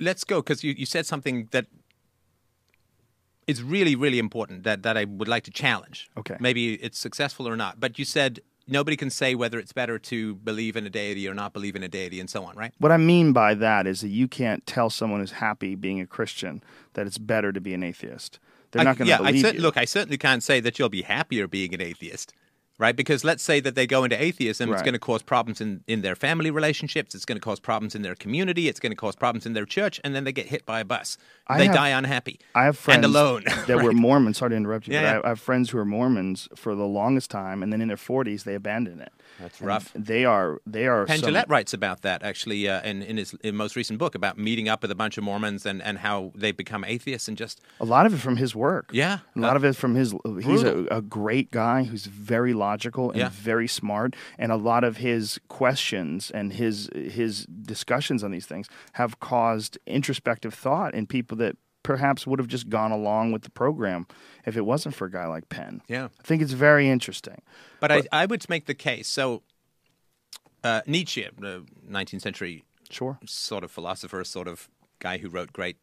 let's 0.00 0.24
go 0.24 0.40
because 0.42 0.64
you, 0.64 0.72
you 0.76 0.86
said 0.86 1.06
something 1.06 1.48
that 1.50 1.66
is 3.46 3.62
really 3.62 3.96
really 3.96 4.18
important 4.18 4.62
that, 4.64 4.82
that 4.82 4.96
I 4.96 5.04
would 5.04 5.28
like 5.28 5.44
to 5.44 5.50
challenge. 5.50 6.08
Okay. 6.16 6.36
Maybe 6.40 6.74
it's 6.74 6.98
successful 6.98 7.48
or 7.48 7.56
not, 7.56 7.78
but 7.80 7.98
you 7.98 8.04
said 8.04 8.40
nobody 8.68 8.96
can 8.96 9.10
say 9.10 9.34
whether 9.34 9.58
it's 9.58 9.72
better 9.72 9.98
to 9.98 10.34
believe 10.36 10.76
in 10.76 10.86
a 10.86 10.90
deity 10.90 11.28
or 11.28 11.34
not 11.34 11.52
believe 11.52 11.76
in 11.76 11.82
a 11.82 11.88
deity 11.88 12.20
and 12.20 12.28
so 12.30 12.44
on, 12.44 12.56
right? 12.56 12.72
What 12.78 12.92
I 12.92 12.96
mean 12.96 13.32
by 13.32 13.54
that 13.54 13.86
is 13.86 14.00
that 14.02 14.08
you 14.08 14.28
can't 14.28 14.64
tell 14.66 14.90
someone 14.90 15.20
who's 15.20 15.32
happy 15.32 15.74
being 15.74 16.00
a 16.00 16.06
Christian 16.06 16.62
that 16.94 17.06
it's 17.06 17.18
better 17.18 17.52
to 17.52 17.60
be 17.60 17.74
an 17.74 17.82
atheist. 17.82 18.38
They're 18.70 18.80
I- 18.82 18.84
not 18.84 18.98
going 18.98 19.06
to 19.06 19.10
yeah, 19.10 19.20
I 19.20 19.26
believe 19.32 19.40
cer- 19.46 19.54
you. 19.54 19.60
look, 19.60 19.76
I 19.76 19.84
certainly 19.84 20.18
can't 20.18 20.42
say 20.42 20.60
that 20.60 20.78
you'll 20.78 20.88
be 20.88 21.02
happier 21.02 21.46
being 21.48 21.74
an 21.74 21.80
atheist. 21.80 22.32
Right, 22.80 22.96
because 22.96 23.24
let's 23.24 23.42
say 23.42 23.60
that 23.60 23.74
they 23.74 23.86
go 23.86 24.04
into 24.04 24.20
atheism, 24.20 24.72
it's 24.72 24.80
going 24.80 24.94
to 24.94 24.98
cause 24.98 25.22
problems 25.22 25.60
in, 25.60 25.84
in 25.86 26.00
their 26.00 26.14
family 26.16 26.50
relationships. 26.50 27.14
It's 27.14 27.26
going 27.26 27.36
to 27.36 27.44
cause 27.44 27.60
problems 27.60 27.94
in 27.94 28.00
their 28.00 28.14
community. 28.14 28.68
It's 28.68 28.80
going 28.80 28.90
to 28.92 28.96
cause 28.96 29.14
problems 29.14 29.44
in 29.44 29.52
their 29.52 29.66
church, 29.66 30.00
and 30.02 30.14
then 30.14 30.24
they 30.24 30.32
get 30.32 30.46
hit 30.46 30.64
by 30.64 30.80
a 30.80 30.84
bus. 30.86 31.18
I 31.46 31.58
they 31.58 31.66
have- 31.66 31.74
die 31.74 31.90
unhappy. 31.90 32.40
I 32.54 32.64
have 32.64 32.78
friends 32.78 33.04
and 33.04 33.04
alone. 33.04 33.44
that 33.44 33.68
were 33.82 33.88
right? 33.90 33.94
Mormons. 33.94 34.38
Sorry 34.38 34.50
to 34.52 34.56
interrupt 34.56 34.88
you, 34.88 34.94
Yeah, 34.94 35.02
but 35.02 35.06
yeah. 35.08 35.20
I, 35.20 35.26
I 35.26 35.28
have 35.28 35.40
friends 35.40 35.68
who 35.68 35.78
are 35.78 35.84
Mormons 35.84 36.48
for 36.56 36.74
the 36.74 36.86
longest 36.86 37.30
time, 37.30 37.62
and 37.62 37.70
then 37.70 37.82
in 37.82 37.88
their 37.88 37.98
forties 37.98 38.44
they 38.44 38.54
abandon 38.54 39.00
it. 39.02 39.12
That's 39.40 39.58
And 39.58 39.66
rough. 39.66 39.92
They 39.94 40.24
are. 40.24 40.60
They 40.66 40.86
are. 40.86 41.06
Penn 41.06 41.18
some- 41.20 41.34
writes 41.48 41.72
about 41.72 42.02
that 42.02 42.22
actually 42.22 42.68
uh, 42.68 42.82
in, 42.82 43.02
in 43.02 43.16
his 43.16 43.34
in 43.42 43.56
most 43.56 43.76
recent 43.76 43.98
book 43.98 44.14
about 44.14 44.38
meeting 44.38 44.68
up 44.68 44.82
with 44.82 44.90
a 44.90 44.94
bunch 44.94 45.18
of 45.18 45.24
Mormons 45.24 45.64
and, 45.66 45.82
and 45.82 45.98
how 45.98 46.32
they 46.34 46.52
become 46.52 46.84
atheists 46.84 47.28
and 47.28 47.36
just 47.36 47.60
A 47.80 47.84
lot 47.84 48.06
of 48.06 48.14
it 48.14 48.18
from 48.18 48.36
his 48.36 48.54
work. 48.54 48.90
Yeah. 48.92 49.18
A 49.36 49.40
lot 49.40 49.54
Uh, 49.54 49.56
of 49.56 49.64
it 49.64 49.76
from 49.76 49.94
his. 49.94 50.14
He's 50.42 50.62
a, 50.62 50.86
a 50.90 51.02
great 51.02 51.50
guy 51.50 51.84
who's 51.84 52.06
very 52.06 52.52
logical 52.52 53.10
and 53.10 53.18
Yeah. 53.20 53.30
very 53.30 53.68
smart, 53.68 54.14
and 54.38 54.52
a 54.52 54.56
lot 54.56 54.84
of 54.84 54.98
his 54.98 55.38
questions 55.48 56.30
and 56.30 56.52
his 56.52 56.88
his 56.94 57.46
discussions 57.46 58.22
on 58.24 58.30
these 58.30 58.46
things 58.46 58.68
have 58.92 59.20
caused 59.20 59.78
introspective 59.86 60.52
thought 60.54 60.94
in 60.94 61.06
people 61.06 61.36
that 61.38 61.56
perhaps 61.90 62.24
would 62.24 62.38
have 62.38 62.46
just 62.46 62.68
gone 62.68 62.92
along 62.92 63.32
with 63.32 63.42
the 63.42 63.50
program 63.50 64.06
if 64.46 64.56
it 64.56 64.60
wasn't 64.60 64.94
for 64.94 65.06
a 65.06 65.10
guy 65.10 65.26
like 65.26 65.48
Penn. 65.48 65.82
Yeah. 65.88 66.04
I 66.20 66.22
think 66.22 66.40
it's 66.40 66.52
very 66.52 66.88
interesting. 66.88 67.42
But, 67.80 67.90
I, 67.90 68.02
I 68.12 68.26
would 68.26 68.48
make 68.48 68.66
the 68.66 68.76
case. 68.76 69.08
So 69.08 69.42
uh, 70.62 70.82
Nietzsche, 70.86 71.26
the 71.36 71.64
19th 71.90 72.20
century 72.20 72.62
Sure. 72.90 73.18
sort 73.26 73.64
of 73.64 73.72
philosopher, 73.72 74.22
sort 74.22 74.46
of 74.46 74.68
guy 75.00 75.18
who 75.18 75.28
wrote 75.28 75.52
great 75.52 75.78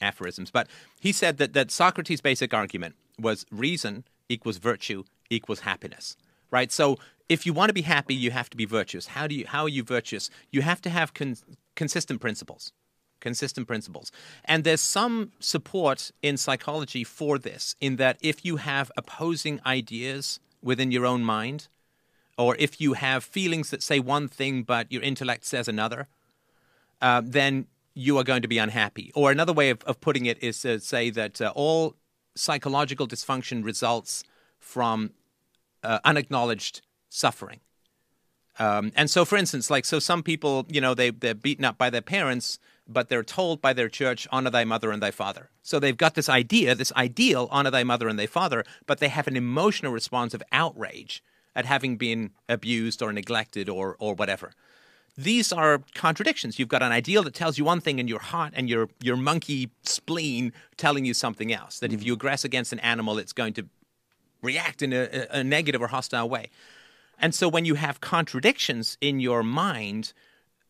aphorisms, 0.00 0.52
but 0.52 0.68
he 1.00 1.10
said 1.10 1.38
that, 1.38 1.52
that 1.54 1.72
Socrates' 1.72 2.20
basic 2.20 2.54
argument 2.54 2.94
was 3.18 3.44
reason 3.50 4.04
equals 4.28 4.58
virtue 4.58 5.02
equals 5.30 5.60
happiness. 5.60 6.16
Right? 6.52 6.70
So 6.70 6.96
if 7.28 7.44
you 7.44 7.52
want 7.52 7.70
to 7.70 7.74
be 7.74 7.82
happy, 7.82 8.14
you 8.14 8.30
have 8.30 8.48
to 8.50 8.56
be 8.56 8.66
virtuous. 8.66 9.08
How 9.08 9.26
do 9.26 9.34
you 9.34 9.46
how 9.48 9.62
are 9.64 9.68
you 9.68 9.82
virtuous? 9.82 10.30
You 10.52 10.62
have 10.62 10.80
to 10.82 10.90
have 10.90 11.12
con- 11.12 11.36
consistent 11.74 12.20
principles. 12.20 12.72
Consistent 13.20 13.66
principles. 13.66 14.10
And 14.44 14.64
there's 14.64 14.80
some 14.80 15.32
support 15.38 16.10
in 16.22 16.36
psychology 16.36 17.04
for 17.04 17.38
this, 17.38 17.76
in 17.80 17.96
that 17.96 18.16
if 18.20 18.44
you 18.44 18.56
have 18.56 18.90
opposing 18.96 19.60
ideas 19.66 20.40
within 20.62 20.90
your 20.90 21.06
own 21.06 21.22
mind, 21.22 21.68
or 22.38 22.56
if 22.58 22.80
you 22.80 22.94
have 22.94 23.22
feelings 23.22 23.70
that 23.70 23.82
say 23.82 24.00
one 24.00 24.26
thing 24.28 24.62
but 24.62 24.90
your 24.90 25.02
intellect 25.02 25.44
says 25.44 25.68
another, 25.68 26.08
uh, 27.02 27.20
then 27.24 27.66
you 27.94 28.16
are 28.18 28.24
going 28.24 28.42
to 28.42 28.48
be 28.48 28.58
unhappy. 28.58 29.12
Or 29.14 29.30
another 29.30 29.52
way 29.52 29.70
of, 29.70 29.82
of 29.84 30.00
putting 30.00 30.26
it 30.26 30.42
is 30.42 30.60
to 30.62 30.80
say 30.80 31.10
that 31.10 31.40
uh, 31.40 31.52
all 31.54 31.96
psychological 32.34 33.06
dysfunction 33.06 33.64
results 33.64 34.24
from 34.58 35.10
uh, 35.82 35.98
unacknowledged 36.04 36.82
suffering. 37.08 37.60
Um, 38.58 38.92
and 38.94 39.10
so, 39.10 39.24
for 39.24 39.36
instance, 39.36 39.70
like 39.70 39.84
so, 39.84 39.98
some 39.98 40.22
people, 40.22 40.66
you 40.68 40.80
know, 40.80 40.94
they 40.94 41.10
they're 41.10 41.34
beaten 41.34 41.64
up 41.64 41.78
by 41.78 41.88
their 41.90 42.02
parents, 42.02 42.58
but 42.92 43.08
they're 43.08 43.22
told 43.22 43.60
by 43.60 43.72
their 43.72 43.88
church, 43.88 44.26
"Honor 44.30 44.50
thy 44.50 44.64
mother 44.64 44.90
and 44.90 45.02
thy 45.02 45.10
father." 45.10 45.50
So 45.62 45.78
they've 45.78 45.96
got 45.96 46.14
this 46.14 46.28
idea, 46.28 46.74
this 46.74 46.92
ideal, 46.96 47.48
"Honor 47.50 47.70
thy 47.70 47.84
mother 47.84 48.08
and 48.08 48.18
thy 48.18 48.26
father," 48.26 48.64
but 48.86 48.98
they 48.98 49.08
have 49.08 49.28
an 49.28 49.36
emotional 49.36 49.92
response 49.92 50.34
of 50.34 50.42
outrage 50.52 51.22
at 51.54 51.64
having 51.64 51.96
been 51.96 52.30
abused 52.48 53.02
or 53.02 53.12
neglected 53.12 53.68
or 53.68 53.96
or 53.98 54.14
whatever. 54.14 54.52
These 55.16 55.52
are 55.52 55.82
contradictions. 55.94 56.58
You've 56.58 56.68
got 56.68 56.82
an 56.82 56.92
ideal 56.92 57.22
that 57.24 57.34
tells 57.34 57.58
you 57.58 57.64
one 57.64 57.80
thing, 57.80 58.00
and 58.00 58.08
your 58.08 58.20
heart 58.20 58.52
and 58.56 58.68
your 58.68 58.88
your 59.00 59.16
monkey 59.16 59.70
spleen 59.82 60.52
telling 60.76 61.04
you 61.04 61.14
something 61.14 61.52
else. 61.52 61.78
That 61.80 61.92
if 61.92 62.02
you 62.02 62.16
mm-hmm. 62.16 62.26
aggress 62.26 62.44
against 62.44 62.72
an 62.72 62.80
animal, 62.80 63.18
it's 63.18 63.32
going 63.32 63.54
to 63.54 63.68
react 64.42 64.82
in 64.82 64.92
a, 64.92 65.26
a 65.30 65.44
negative 65.44 65.82
or 65.82 65.88
hostile 65.88 66.28
way. 66.28 66.50
And 67.18 67.34
so 67.34 67.48
when 67.48 67.66
you 67.66 67.74
have 67.74 68.00
contradictions 68.00 68.96
in 69.00 69.20
your 69.20 69.42
mind, 69.42 70.14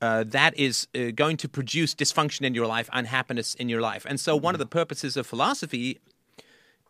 uh, 0.01 0.25
that 0.25 0.57
is 0.59 0.89
uh, 0.95 1.11
going 1.15 1.37
to 1.37 1.49
produce 1.49 1.95
dysfunction 1.95 2.43
in 2.43 2.55
your 2.55 2.67
life, 2.67 2.89
unhappiness 2.93 3.55
in 3.55 3.69
your 3.69 3.81
life. 3.81 4.07
And 4.09 4.19
so 4.19 4.35
one 4.37 4.55
of 4.55 4.59
the 4.59 4.67
purposes 4.67 5.17
of 5.17 5.27
philosophy 5.27 5.99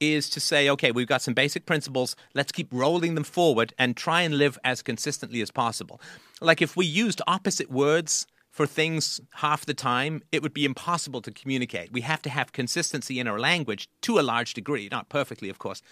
is 0.00 0.30
to 0.30 0.40
say, 0.40 0.68
okay, 0.70 0.92
we've 0.92 1.06
got 1.06 1.20
some 1.20 1.34
basic 1.34 1.66
principles. 1.66 2.16
Let's 2.34 2.52
keep 2.52 2.68
rolling 2.72 3.14
them 3.14 3.24
forward 3.24 3.74
and 3.78 3.96
try 3.96 4.22
and 4.22 4.38
live 4.38 4.58
as 4.64 4.82
consistently 4.82 5.42
as 5.42 5.50
possible. 5.50 6.00
Like 6.40 6.62
if 6.62 6.76
we 6.76 6.86
used 6.86 7.20
opposite 7.26 7.70
words 7.70 8.26
for 8.50 8.66
things 8.66 9.20
half 9.34 9.66
the 9.66 9.74
time, 9.74 10.22
it 10.32 10.42
would 10.42 10.54
be 10.54 10.64
impossible 10.64 11.20
to 11.22 11.30
communicate. 11.30 11.92
We 11.92 12.00
have 12.00 12.22
to 12.22 12.30
have 12.30 12.52
consistency 12.52 13.20
in 13.20 13.28
our 13.28 13.38
language 13.38 13.88
to 14.02 14.18
a 14.18 14.22
large 14.22 14.54
degree, 14.54 14.88
not 14.90 15.08
perfectly, 15.08 15.50
of 15.50 15.58
course. 15.58 15.82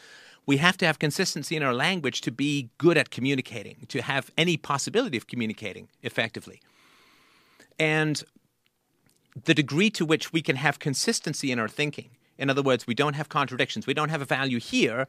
We 0.47 0.57
have 0.57 0.79
to 0.79 0.87
have 0.87 0.99
consistency 0.99 1.57
in 1.57 1.63
our 1.63 1.75
language 1.75 2.23
to 2.23 2.33
be 2.33 2.71
good 2.79 2.97
at 2.97 3.11
communicating, 3.11 3.87
to 3.89 4.01
have 4.01 4.31
any 4.39 4.57
possibility 4.57 5.19
of 5.19 5.27
communicating 5.27 5.89
effectively. 6.03 6.61
And 7.79 8.23
the 9.45 9.55
degree 9.55 9.91
to 9.91 10.05
which 10.05 10.33
we 10.33 10.43
can 10.43 10.57
have 10.57 10.79
consistency 10.79 11.53
in 11.53 11.59
our 11.59 11.69
thinking. 11.69 12.11
In 12.37 12.51
other 12.51 12.63
words, 12.63 12.87
we 12.87 12.95
don't 12.95 13.15
have 13.15 13.29
contradictions. 13.29 13.87
We 13.87 13.95
don't 13.95 14.09
have 14.09 14.23
a 14.23 14.25
value 14.25 14.61
here, 14.61 15.07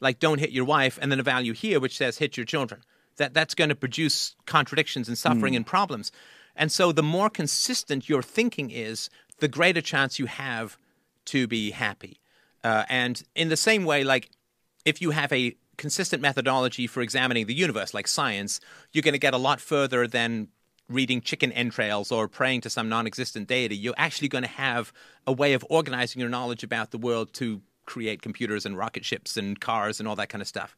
like 0.00 0.18
don't 0.18 0.38
hit 0.38 0.50
your 0.50 0.64
wife, 0.64 0.98
and 1.00 1.10
then 1.10 1.20
a 1.20 1.22
value 1.22 1.52
here 1.52 1.80
which 1.80 1.96
says 1.96 2.18
hit 2.18 2.36
your 2.36 2.46
children. 2.46 2.82
That, 3.16 3.34
that's 3.34 3.54
going 3.54 3.68
to 3.68 3.74
produce 3.74 4.34
contradictions 4.46 5.08
and 5.08 5.18
suffering 5.18 5.54
and 5.56 5.66
problems. 5.66 6.10
And 6.56 6.72
so 6.72 6.92
the 6.92 7.02
more 7.02 7.28
consistent 7.28 8.08
your 8.08 8.22
thinking 8.22 8.70
is, 8.70 9.10
the 9.40 9.48
greater 9.48 9.80
chance 9.80 10.18
you 10.18 10.26
have 10.26 10.78
to 11.26 11.46
be 11.46 11.70
happy. 11.70 12.20
Uh, 12.64 12.84
and 12.88 13.22
in 13.34 13.48
the 13.48 13.56
same 13.56 13.84
way, 13.84 14.04
like 14.04 14.30
if 14.84 15.02
you 15.02 15.10
have 15.10 15.32
a 15.32 15.56
consistent 15.76 16.22
methodology 16.22 16.86
for 16.86 17.00
examining 17.00 17.46
the 17.46 17.54
universe, 17.54 17.94
like 17.94 18.06
science, 18.06 18.60
you're 18.92 19.02
going 19.02 19.12
to 19.12 19.18
get 19.18 19.34
a 19.34 19.38
lot 19.38 19.60
further 19.60 20.06
than 20.06 20.48
reading 20.90 21.20
chicken 21.20 21.52
entrails 21.52 22.12
or 22.12 22.28
praying 22.28 22.60
to 22.62 22.70
some 22.70 22.88
non 22.88 23.06
existent 23.06 23.48
deity. 23.48 23.76
You're 23.76 23.94
actually 23.96 24.28
going 24.28 24.42
to 24.44 24.50
have 24.50 24.92
a 25.26 25.32
way 25.32 25.54
of 25.54 25.64
organizing 25.70 26.20
your 26.20 26.28
knowledge 26.28 26.62
about 26.62 26.90
the 26.90 26.98
world 26.98 27.32
to 27.34 27.62
create 27.86 28.20
computers 28.22 28.66
and 28.66 28.76
rocket 28.76 29.04
ships 29.04 29.36
and 29.36 29.60
cars 29.60 29.98
and 30.00 30.08
all 30.08 30.16
that 30.16 30.28
kind 30.28 30.42
of 30.42 30.48
stuff. 30.48 30.76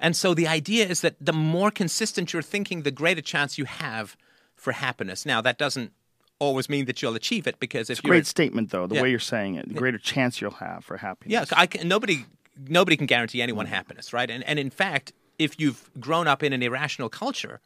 And 0.00 0.16
so 0.16 0.34
the 0.34 0.48
idea 0.48 0.86
is 0.86 1.00
that 1.02 1.16
the 1.20 1.32
more 1.32 1.70
consistent 1.70 2.32
you're 2.32 2.42
thinking, 2.42 2.82
the 2.82 2.90
greater 2.90 3.20
chance 3.20 3.58
you 3.58 3.64
have 3.64 4.16
for 4.56 4.72
happiness. 4.72 5.24
Now, 5.24 5.40
that 5.40 5.58
doesn't 5.58 5.92
always 6.38 6.68
mean 6.68 6.84
that 6.86 7.00
you'll 7.00 7.14
achieve 7.14 7.46
it 7.46 7.60
because 7.60 7.88
if 7.90 7.98
It's 7.98 8.04
a 8.04 8.08
you're 8.08 8.14
great 8.16 8.26
statement, 8.26 8.70
though. 8.70 8.86
The 8.86 8.96
Yeah. 8.96 9.02
way 9.02 9.10
you're 9.10 9.18
saying 9.18 9.54
it, 9.54 9.68
the 9.68 9.74
greater 9.74 9.98
chance 9.98 10.40
you'll 10.40 10.52
have 10.52 10.84
for 10.84 10.96
happiness. 10.96 11.32
yeah, 11.32 11.44
so 11.44 11.54
I 11.56 11.66
can, 11.66 11.86
nobody 11.88 12.26
nobody 12.68 12.96
can 12.96 13.06
guarantee 13.06 13.42
anyone 13.42 13.66
mm. 13.66 13.70
happiness, 13.70 14.12
right? 14.12 14.30
And 14.30 14.44
and 14.44 14.58
in 14.58 14.70
fact, 14.70 15.12
if 15.38 15.58
you've 15.60 15.90
grown 16.00 16.26
up 16.28 16.42
in 16.42 16.52
an 16.52 16.62
irrational 16.62 17.08
culture, 17.08 17.60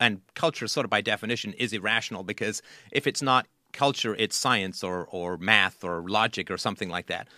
and 0.00 0.20
culture 0.34 0.66
sort 0.66 0.84
of 0.84 0.90
by 0.90 1.00
definition 1.00 1.52
is 1.52 1.72
irrational 1.72 2.24
because 2.24 2.62
if 2.90 3.06
it's 3.06 3.22
not 3.22 3.46
culture, 3.72 4.16
it's 4.16 4.34
science 4.36 4.82
or 4.82 5.06
or 5.06 5.36
math 5.36 5.84
or 5.84 6.08
logic 6.08 6.50
or 6.50 6.58
something 6.58 6.88
like 6.88 7.06
that. 7.06 7.28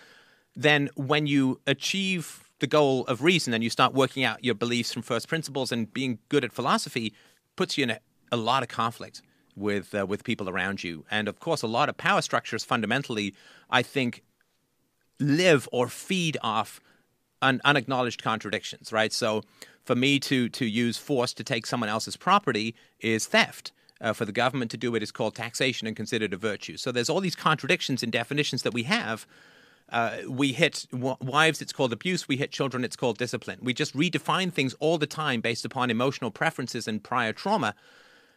Then 0.55 0.89
when 0.95 1.27
you 1.27 1.61
achieve 1.67 2.45
the 2.61 2.67
goal 2.67 3.05
of 3.07 3.23
reason 3.23 3.53
and 3.53 3.65
you 3.65 3.71
start 3.71 3.93
working 3.93 4.23
out 4.23 4.45
your 4.45 4.55
beliefs 4.55 4.93
from 4.93 5.03
first 5.03 5.29
principles 5.29 5.73
and 5.73 5.93
being 5.93 6.19
good 6.29 6.45
at 6.45 6.53
philosophy 6.53 7.13
puts 7.57 7.77
you 7.77 7.83
in 7.85 7.91
a, 7.91 7.99
a 8.31 8.37
lot 8.37 8.63
of 8.63 8.69
conflict 8.69 9.21
with 9.57 9.95
uh, 9.95 10.07
with 10.07 10.25
people 10.25 10.49
around 10.49 10.85
you. 10.85 11.05
And 11.11 11.29
of 11.29 11.41
course, 11.41 11.63
a 11.63 11.67
lot 11.67 11.89
of 11.89 11.97
power 11.97 12.23
structures 12.23 12.65
fundamentally, 12.65 13.35
I 13.69 13.83
think, 13.83 14.23
live 15.19 15.69
or 15.73 15.89
feed 15.89 16.39
off 16.43 16.81
un- 17.43 17.61
unacknowledged 17.65 18.23
contradictions, 18.23 18.93
right? 18.93 19.13
So, 19.13 19.43
for 19.85 19.95
me 19.95 20.19
to 20.21 20.49
to 20.49 20.65
use 20.65 20.97
force 20.97 21.35
to 21.35 21.45
take 21.45 21.67
someone 21.67 21.91
else's 21.91 22.17
property 22.17 22.75
is 23.01 23.27
theft. 23.27 23.73
Uh, 24.01 24.13
for 24.13 24.25
the 24.25 24.33
government 24.33 24.69
to 24.69 24.77
do 24.77 24.97
it 24.97 25.03
is 25.03 25.13
called 25.13 25.33
taxation 25.33 25.87
and 25.87 25.95
considered 25.95 26.33
a 26.33 26.37
virtue. 26.37 26.77
So 26.77 26.91
there's 26.91 27.09
all 27.09 27.21
these 27.21 27.37
contradictions 27.37 28.03
in 28.03 28.11
definitions 28.11 28.63
that 28.63 28.75
we 28.75 28.83
have. 28.83 29.29
Uh, 29.91 30.17
we 30.29 30.53
hit 30.53 30.87
w- 30.91 31.17
wives, 31.21 31.63
it's 31.63 31.73
called 31.73 31.93
abuse. 31.93 32.27
We 32.27 32.37
hit 32.37 32.51
children, 32.51 32.83
it's 32.83 32.97
called 32.97 33.17
discipline. 33.17 33.61
We 33.63 33.75
just 33.75 33.97
redefine 33.97 34.53
things 34.53 34.75
all 34.81 34.99
the 34.99 35.07
time 35.07 35.41
based 35.41 35.65
upon 35.65 35.89
emotional 35.89 36.33
preferences 36.33 36.89
and 36.89 37.01
prior 37.01 37.33
trauma. 37.33 37.77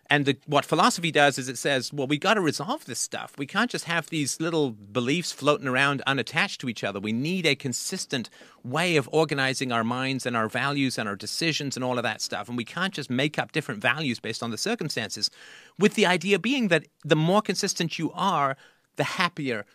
And 0.08 0.26
the, 0.26 0.38
what 0.46 0.66
philosophy 0.66 1.12
does 1.12 1.40
is 1.40 1.50
it 1.50 1.58
says, 1.58 1.92
well, 1.92 2.06
we 2.06 2.20
got 2.20 2.36
to 2.36 2.42
resolve 2.42 2.86
this 2.86 3.00
stuff. 3.00 3.34
We 3.40 3.48
can't 3.48 3.72
just 3.72 3.86
have 3.86 4.08
these 4.10 4.40
little 4.40 4.70
beliefs 4.70 5.32
floating 5.32 5.68
around 5.68 6.04
unattached 6.06 6.62
to 6.62 6.70
each 6.70 6.84
other. 6.84 7.00
We 7.00 7.12
need 7.12 7.48
a 7.48 7.56
consistent 7.56 8.30
way 8.64 8.98
of 8.98 9.10
organizing 9.12 9.72
our 9.72 9.84
minds 9.84 10.28
and 10.28 10.38
our 10.38 10.48
values 10.48 11.00
and 11.00 11.10
our 11.10 11.16
decisions 11.16 11.76
and 11.76 11.84
all 11.84 11.98
of 11.98 12.04
that 12.04 12.22
stuff. 12.22 12.48
And 12.48 12.56
we 12.56 12.66
can't 12.66 12.94
just 12.94 13.10
make 13.10 13.40
up 13.40 13.52
different 13.52 13.82
values 13.82 14.20
based 14.20 14.44
on 14.44 14.52
the 14.52 14.60
circumstances, 14.60 15.32
with 15.80 15.96
the 15.96 16.06
idea 16.06 16.38
being 16.38 16.68
that 16.68 16.86
the 17.04 17.16
more 17.16 17.42
consistent 17.42 17.98
you 17.98 18.12
are, 18.14 18.58
the 18.98 19.04
happier 19.04 19.66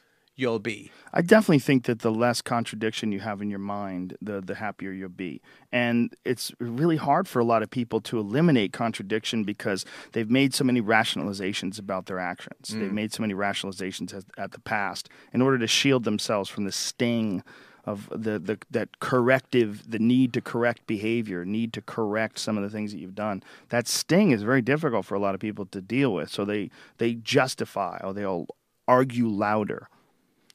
you'll 0.41 0.59
be. 0.59 0.91
I 1.13 1.23
definitely 1.23 1.59
think 1.59 1.85
that 1.85 2.01
the 2.01 2.11
less 2.11 2.41
contradiction 2.41 3.13
you 3.13 3.21
have 3.21 3.43
in 3.43 3.51
your 3.51 3.59
mind, 3.59 4.17
the 4.23 4.41
the 4.41 4.55
happier 4.55 4.93
you'll 4.93 5.09
be. 5.09 5.41
And 5.73 6.15
it's 6.25 6.53
really 6.59 6.97
hard 6.97 7.29
for 7.29 7.41
a 7.41 7.45
lot 7.45 7.63
of 7.63 7.71
people 7.71 8.01
to 8.03 8.19
eliminate 8.19 8.73
contradiction 8.73 9.45
because 9.45 9.85
they've 10.13 10.31
made 10.31 10.55
so 10.55 10.65
many 10.65 10.81
rationalizations 10.81 11.79
about 11.79 12.07
their 12.07 12.19
actions. 12.19 12.71
Mm. 12.71 12.81
They've 12.81 12.93
made 12.93 13.13
so 13.13 13.23
many 13.23 13.35
rationalizations 13.35 14.15
at, 14.15 14.25
at 14.39 14.53
the 14.53 14.61
past 14.61 15.09
in 15.33 15.43
order 15.43 15.59
to 15.59 15.67
shield 15.67 16.05
themselves 16.05 16.49
from 16.49 16.65
the 16.65 16.73
sting 16.73 17.43
of 17.85 18.09
the, 18.11 18.39
the 18.39 18.59
that 18.71 19.01
corrective, 19.01 19.91
the 19.91 19.99
need 19.99 20.33
to 20.35 20.41
correct 20.41 20.87
behavior, 20.87 21.45
need 21.45 21.73
to 21.73 21.83
correct 21.83 22.39
some 22.39 22.57
of 22.57 22.63
the 22.63 22.71
things 22.71 22.93
that 22.93 22.99
you've 22.99 23.15
done. 23.15 23.43
That 23.71 23.89
sting 23.89 24.31
is 24.31 24.43
very 24.43 24.63
difficult 24.63 25.07
for 25.07 25.15
a 25.15 25.19
lot 25.19 25.35
of 25.35 25.41
people 25.41 25.67
to 25.67 25.81
deal 25.81 26.13
with. 26.13 26.31
So 26.31 26.45
they 26.45 26.71
they 26.99 27.15
justify 27.15 28.01
or 28.03 28.13
they'll 28.13 28.47
argue 28.87 29.29
louder, 29.29 29.89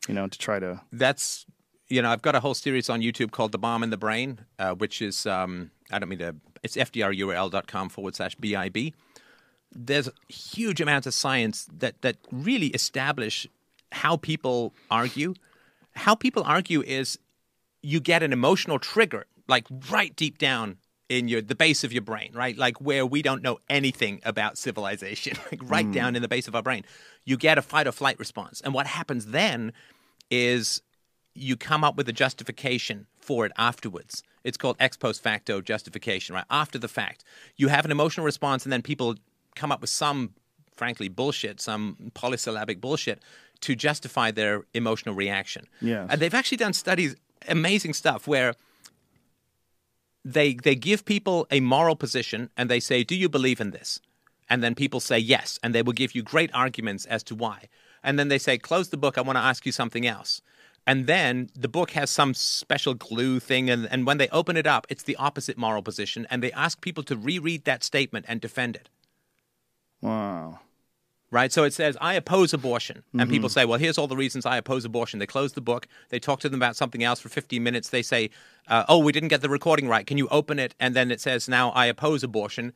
you 0.07 0.13
know, 0.13 0.27
to 0.27 0.37
try 0.37 0.59
to 0.59 0.81
that's 0.91 1.45
you 1.87 2.01
know 2.01 2.09
i've 2.09 2.21
got 2.21 2.33
a 2.35 2.39
whole 2.39 2.55
series 2.55 2.89
on 2.89 3.01
youtube 3.01 3.31
called 3.31 3.51
the 3.51 3.57
bomb 3.57 3.83
in 3.83 3.91
the 3.91 3.97
brain 3.97 4.39
uh, 4.59 4.73
which 4.73 5.01
is 5.01 5.25
um, 5.27 5.69
i 5.91 5.99
don't 5.99 6.09
mean 6.09 6.19
to 6.19 6.35
it's 6.63 6.75
fdrurl.com 6.75 7.89
forward 7.89 8.15
slash 8.15 8.35
bib 8.35 8.93
there's 9.75 10.09
huge 10.29 10.79
amounts 10.79 11.05
of 11.05 11.13
science 11.13 11.67
that 11.77 12.01
that 12.01 12.17
really 12.31 12.67
establish 12.67 13.47
how 13.91 14.17
people 14.17 14.73
argue. 14.89 15.33
How 15.95 16.15
people 16.15 16.43
argue 16.43 16.81
is 16.81 17.19
you 17.81 17.99
get 17.99 18.23
an 18.23 18.33
emotional 18.33 18.79
trigger 18.79 19.25
like 19.47 19.67
right 19.89 20.15
deep 20.15 20.37
down 20.37 20.77
in 21.07 21.27
your 21.27 21.41
the 21.41 21.55
base 21.55 21.83
of 21.83 21.93
your 21.93 22.01
brain 22.01 22.31
right? 22.33 22.57
Like 22.57 22.81
where 22.81 23.05
we 23.05 23.21
don't 23.21 23.43
know 23.43 23.59
anything 23.69 24.21
about 24.23 24.57
civilization 24.57 25.37
like 25.51 25.61
right 25.63 25.89
down 25.91 26.15
in 26.15 26.21
the 26.21 26.27
base 26.27 26.47
of 26.47 26.55
our 26.55 26.63
brain. 26.63 26.83
You 27.25 27.37
get 27.37 27.57
a 27.57 27.61
fight 27.61 27.87
or 27.87 27.91
flight 27.91 28.17
response. 28.17 28.61
And 28.61 28.73
what 28.73 28.87
happens 28.87 29.27
then 29.27 29.73
is 30.29 30.81
you 31.33 31.57
come 31.57 31.83
up 31.83 31.95
with 31.95 32.07
a 32.09 32.13
justification 32.13 33.07
for 33.17 33.45
it 33.45 33.51
afterwards. 33.57 34.23
It's 34.43 34.57
called 34.57 34.77
ex 34.79 34.95
post 34.95 35.21
facto 35.21 35.61
justification, 35.61 36.35
right? 36.35 36.45
After 36.49 36.77
the 36.77 36.87
fact. 36.87 37.23
You 37.57 37.67
have 37.67 37.85
an 37.85 37.91
emotional 37.91 38.25
response, 38.25 38.63
and 38.63 38.71
then 38.71 38.81
people 38.81 39.15
come 39.55 39.71
up 39.71 39.81
with 39.81 39.89
some, 39.89 40.33
frankly, 40.75 41.09
bullshit, 41.09 41.59
some 41.59 42.11
polysyllabic 42.13 42.79
bullshit 42.79 43.21
to 43.61 43.75
justify 43.75 44.31
their 44.31 44.63
emotional 44.73 45.15
reaction. 45.15 45.67
Yes. 45.81 46.07
And 46.09 46.21
they've 46.21 46.33
actually 46.33 46.57
done 46.57 46.73
studies, 46.73 47.15
amazing 47.47 47.93
stuff, 47.93 48.27
where 48.27 48.53
they 50.23 50.53
they 50.53 50.75
give 50.75 51.05
people 51.05 51.47
a 51.51 51.59
moral 51.59 51.95
position 51.95 52.49
and 52.57 52.69
they 52.69 52.79
say, 52.79 53.03
"Do 53.03 53.15
you 53.15 53.29
believe 53.29 53.59
in 53.59 53.71
this?" 53.71 53.99
And 54.49 54.63
then 54.63 54.75
people 54.75 54.99
say 54.99 55.17
yes, 55.17 55.59
and 55.63 55.73
they 55.73 55.81
will 55.81 55.93
give 55.93 56.13
you 56.13 56.21
great 56.21 56.51
arguments 56.53 57.05
as 57.05 57.23
to 57.23 57.35
why. 57.35 57.67
And 58.05 58.17
then 58.17 58.29
they 58.29 58.37
say, 58.37 58.57
"Close 58.57 58.89
the 58.89 58.97
book. 58.97 59.17
I 59.17 59.21
want 59.21 59.37
to 59.37 59.41
ask 59.43 59.65
you 59.65 59.73
something 59.73 60.05
else." 60.07 60.41
And 60.87 61.07
then 61.07 61.49
the 61.55 61.67
book 61.67 61.91
has 61.91 62.09
some 62.11 62.33
special 62.35 62.93
glue 62.93 63.39
thing, 63.39 63.69
and, 63.71 63.87
and 63.91 64.05
when 64.05 64.19
they 64.19 64.29
open 64.29 64.55
it 64.55 64.67
up, 64.67 64.85
it's 64.87 65.03
the 65.03 65.15
opposite 65.15 65.57
moral 65.57 65.81
position, 65.81 66.27
and 66.29 66.43
they 66.43 66.51
ask 66.51 66.79
people 66.79 67.03
to 67.03 67.15
reread 67.15 67.65
that 67.65 67.83
statement 67.83 68.25
and 68.27 68.39
defend 68.39 68.75
it. 68.75 68.89
wow. 70.01 70.59
Right? 71.31 71.51
So 71.51 71.63
it 71.63 71.73
says, 71.73 71.97
I 71.99 72.13
oppose 72.13 72.53
abortion. 72.53 73.03
And 73.17 73.29
people 73.29 73.49
say, 73.49 73.65
well, 73.65 73.79
here's 73.79 73.97
all 73.97 74.07
the 74.07 74.15
reasons 74.15 74.45
I 74.45 74.55
oppose 74.55 74.85
abortion. 74.85 75.19
They 75.19 75.25
close 75.25 75.51
the 75.51 75.59
book. 75.59 75.85
They 76.09 76.19
talk 76.19 76.39
to 76.41 76.49
them 76.49 76.59
about 76.59 76.77
something 76.77 77.03
else 77.03 77.19
for 77.19 77.27
15 77.27 77.61
minutes. 77.61 77.89
They 77.89 78.03
say, 78.03 78.29
uh, 78.69 78.85
oh, 78.87 78.99
we 78.99 79.11
didn't 79.11 79.29
get 79.29 79.41
the 79.41 79.49
recording 79.49 79.89
right. 79.89 80.07
Can 80.07 80.17
you 80.17 80.29
open 80.29 80.59
it? 80.59 80.75
And 80.79 80.95
then 80.95 81.11
it 81.11 81.19
says, 81.19 81.49
now 81.49 81.71
I 81.71 81.87
oppose 81.87 82.23
abortion. 82.23 82.71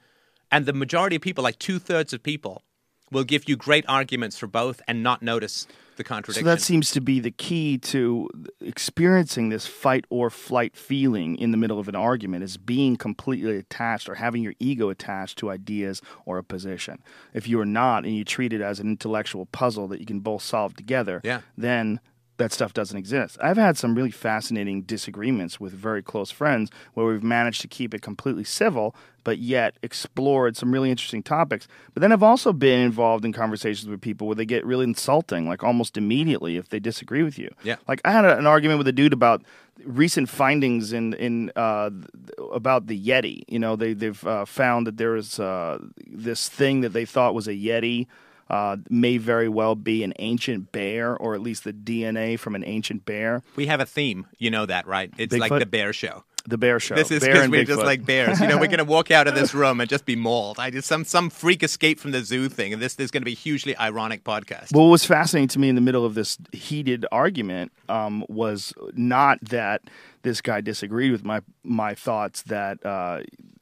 And 0.51 0.65
the 0.65 0.73
majority 0.73 1.15
of 1.15 1.21
people, 1.21 1.43
like 1.43 1.59
two 1.59 1.79
thirds 1.79 2.11
of 2.11 2.21
people, 2.21 2.63
will 3.11 3.23
give 3.23 3.47
you 3.49 3.55
great 3.55 3.85
arguments 3.87 4.37
for 4.37 4.47
both 4.47 4.81
and 4.87 5.01
not 5.03 5.21
notice 5.21 5.67
the 5.97 6.03
contradiction. 6.03 6.45
So 6.45 6.49
that 6.49 6.61
seems 6.61 6.91
to 6.91 7.01
be 7.01 7.19
the 7.19 7.31
key 7.31 7.77
to 7.79 8.29
experiencing 8.61 9.49
this 9.49 9.67
fight 9.67 10.05
or 10.09 10.29
flight 10.29 10.75
feeling 10.75 11.35
in 11.37 11.51
the 11.51 11.57
middle 11.57 11.79
of 11.79 11.87
an 11.89 11.95
argument 11.95 12.43
is 12.43 12.55
being 12.55 12.95
completely 12.95 13.57
attached 13.57 14.07
or 14.07 14.15
having 14.15 14.41
your 14.41 14.53
ego 14.59 14.89
attached 14.89 15.37
to 15.39 15.49
ideas 15.49 16.01
or 16.25 16.37
a 16.37 16.43
position. 16.43 17.03
If 17.33 17.47
you 17.47 17.59
are 17.59 17.65
not 17.65 18.05
and 18.05 18.15
you 18.15 18.23
treat 18.23 18.53
it 18.53 18.61
as 18.61 18.79
an 18.79 18.87
intellectual 18.87 19.45
puzzle 19.47 19.87
that 19.89 19.99
you 19.99 20.05
can 20.05 20.21
both 20.21 20.41
solve 20.41 20.75
together, 20.75 21.19
Yeah. 21.23 21.41
then 21.57 21.99
that 22.39 22.53
stuff 22.53 22.73
doesn't 22.73 22.97
exist. 22.97 23.37
I've 23.41 23.57
had 23.57 23.77
some 23.77 23.95
really 23.95 24.11
fascinating 24.11 24.81
disagreements 24.81 25.59
with 25.59 25.73
very 25.73 26.01
close 26.01 26.31
friends 26.31 26.71
where 26.93 27.05
we've 27.05 27.21
managed 27.21 27.61
to 27.61 27.67
keep 27.67 27.93
it 27.93 28.01
completely 28.01 28.45
civil, 28.45 28.95
but 29.25 29.37
yet 29.39 29.75
explored 29.83 30.55
some 30.55 30.71
really 30.71 30.89
interesting 30.89 31.21
topics. 31.21 31.67
But 31.93 32.01
then 32.01 32.11
I've 32.11 32.23
also 32.23 32.53
been 32.53 32.79
involved 32.79 33.25
in 33.25 33.33
conversations 33.33 33.89
with 33.89 33.99
people 34.01 34.25
where 34.25 34.37
they 34.37 34.45
get 34.45 34.65
really 34.65 34.85
insulting, 34.85 35.47
like 35.47 35.63
almost 35.63 35.97
immediately 35.97 36.55
if 36.55 36.69
they 36.69 36.79
disagree 36.79 37.23
with 37.23 37.37
you. 37.37 37.53
Yeah. 37.61 37.75
Like 37.87 38.01
I 38.05 38.11
had 38.11 38.23
a, 38.23 38.37
an 38.37 38.47
argument 38.47 38.77
with 38.77 38.87
a 38.87 38.93
dude 38.93 39.13
about 39.13 39.43
recent 39.83 40.29
findings 40.29 40.93
in 40.93 41.13
in 41.15 41.51
uh, 41.57 41.89
about 42.53 42.87
the 42.87 42.99
Yeti. 42.99 43.43
You 43.49 43.59
know, 43.59 43.75
they 43.75 43.91
they've 43.93 44.25
uh, 44.25 44.45
found 44.45 44.87
that 44.87 44.95
there 44.95 45.17
is 45.17 45.39
uh, 45.41 45.79
this 46.07 46.47
thing 46.47 46.81
that 46.81 46.93
they 46.93 47.05
thought 47.05 47.35
was 47.35 47.49
a 47.49 47.53
Yeti 47.53 48.07
uh, 48.49 48.77
may 48.89 49.17
very 49.17 49.49
well 49.49 49.75
be 49.75 50.03
an 50.03 50.13
ancient 50.19 50.71
bear, 50.71 51.15
or 51.15 51.35
at 51.35 51.41
least 51.41 51.63
the 51.63 51.73
DNA 51.73 52.37
from 52.39 52.55
an 52.55 52.63
ancient 52.65 53.05
bear. 53.05 53.43
we 53.55 53.67
have 53.67 53.79
a 53.79 53.85
theme. 53.85 54.25
You 54.37 54.51
know 54.51 54.65
that, 54.65 54.87
right? 54.87 55.11
It's 55.17 55.35
like 55.35 55.51
the 55.51 55.65
bear 55.65 55.93
show. 55.93 56.23
The 56.47 56.57
bear 56.57 56.79
show. 56.79 56.95
This 56.95 57.11
is 57.11 57.23
because 57.23 57.49
we're 57.49 57.65
just 57.65 57.83
like 57.83 58.05
bears. 58.05 58.39
You 58.39 58.47
know, 58.47 58.57
we're 58.57 58.67
going 58.67 58.77
to 58.79 58.85
walk 58.85 59.11
out 59.11 59.27
of 59.27 59.35
this 59.35 59.53
room 59.53 59.81
and 59.81 59.89
just 59.89 60.05
be 60.05 60.15
mauled. 60.15 60.57
I 60.57 60.71
just 60.71 60.87
some 60.87 61.05
some 61.05 61.29
freak 61.29 61.61
escape 61.61 61.99
from 61.99 62.11
the 62.11 62.23
zoo 62.23 62.49
thing, 62.49 62.73
and 62.73 62.81
this 62.81 62.95
is 62.95 63.11
going 63.11 63.21
to 63.21 63.25
be 63.25 63.33
a 63.33 63.35
hugely 63.35 63.77
ironic 63.77 64.23
podcast. 64.23 64.73
Well, 64.73 64.85
what 64.85 64.91
was 64.91 65.05
fascinating 65.05 65.49
to 65.49 65.59
me 65.59 65.69
in 65.69 65.75
the 65.75 65.81
middle 65.81 66.05
of 66.05 66.15
this 66.15 66.37
heated 66.51 67.05
argument 67.11 67.71
um, 67.87 68.25
was 68.29 68.73
not 68.93 69.39
that 69.41 69.81
this 70.23 70.41
guy 70.41 70.61
disagreed 70.61 71.11
with 71.11 71.23
my 71.23 71.41
my 71.63 71.93
thoughts 71.93 72.41
that 72.43 72.83
uh, 72.85 73.21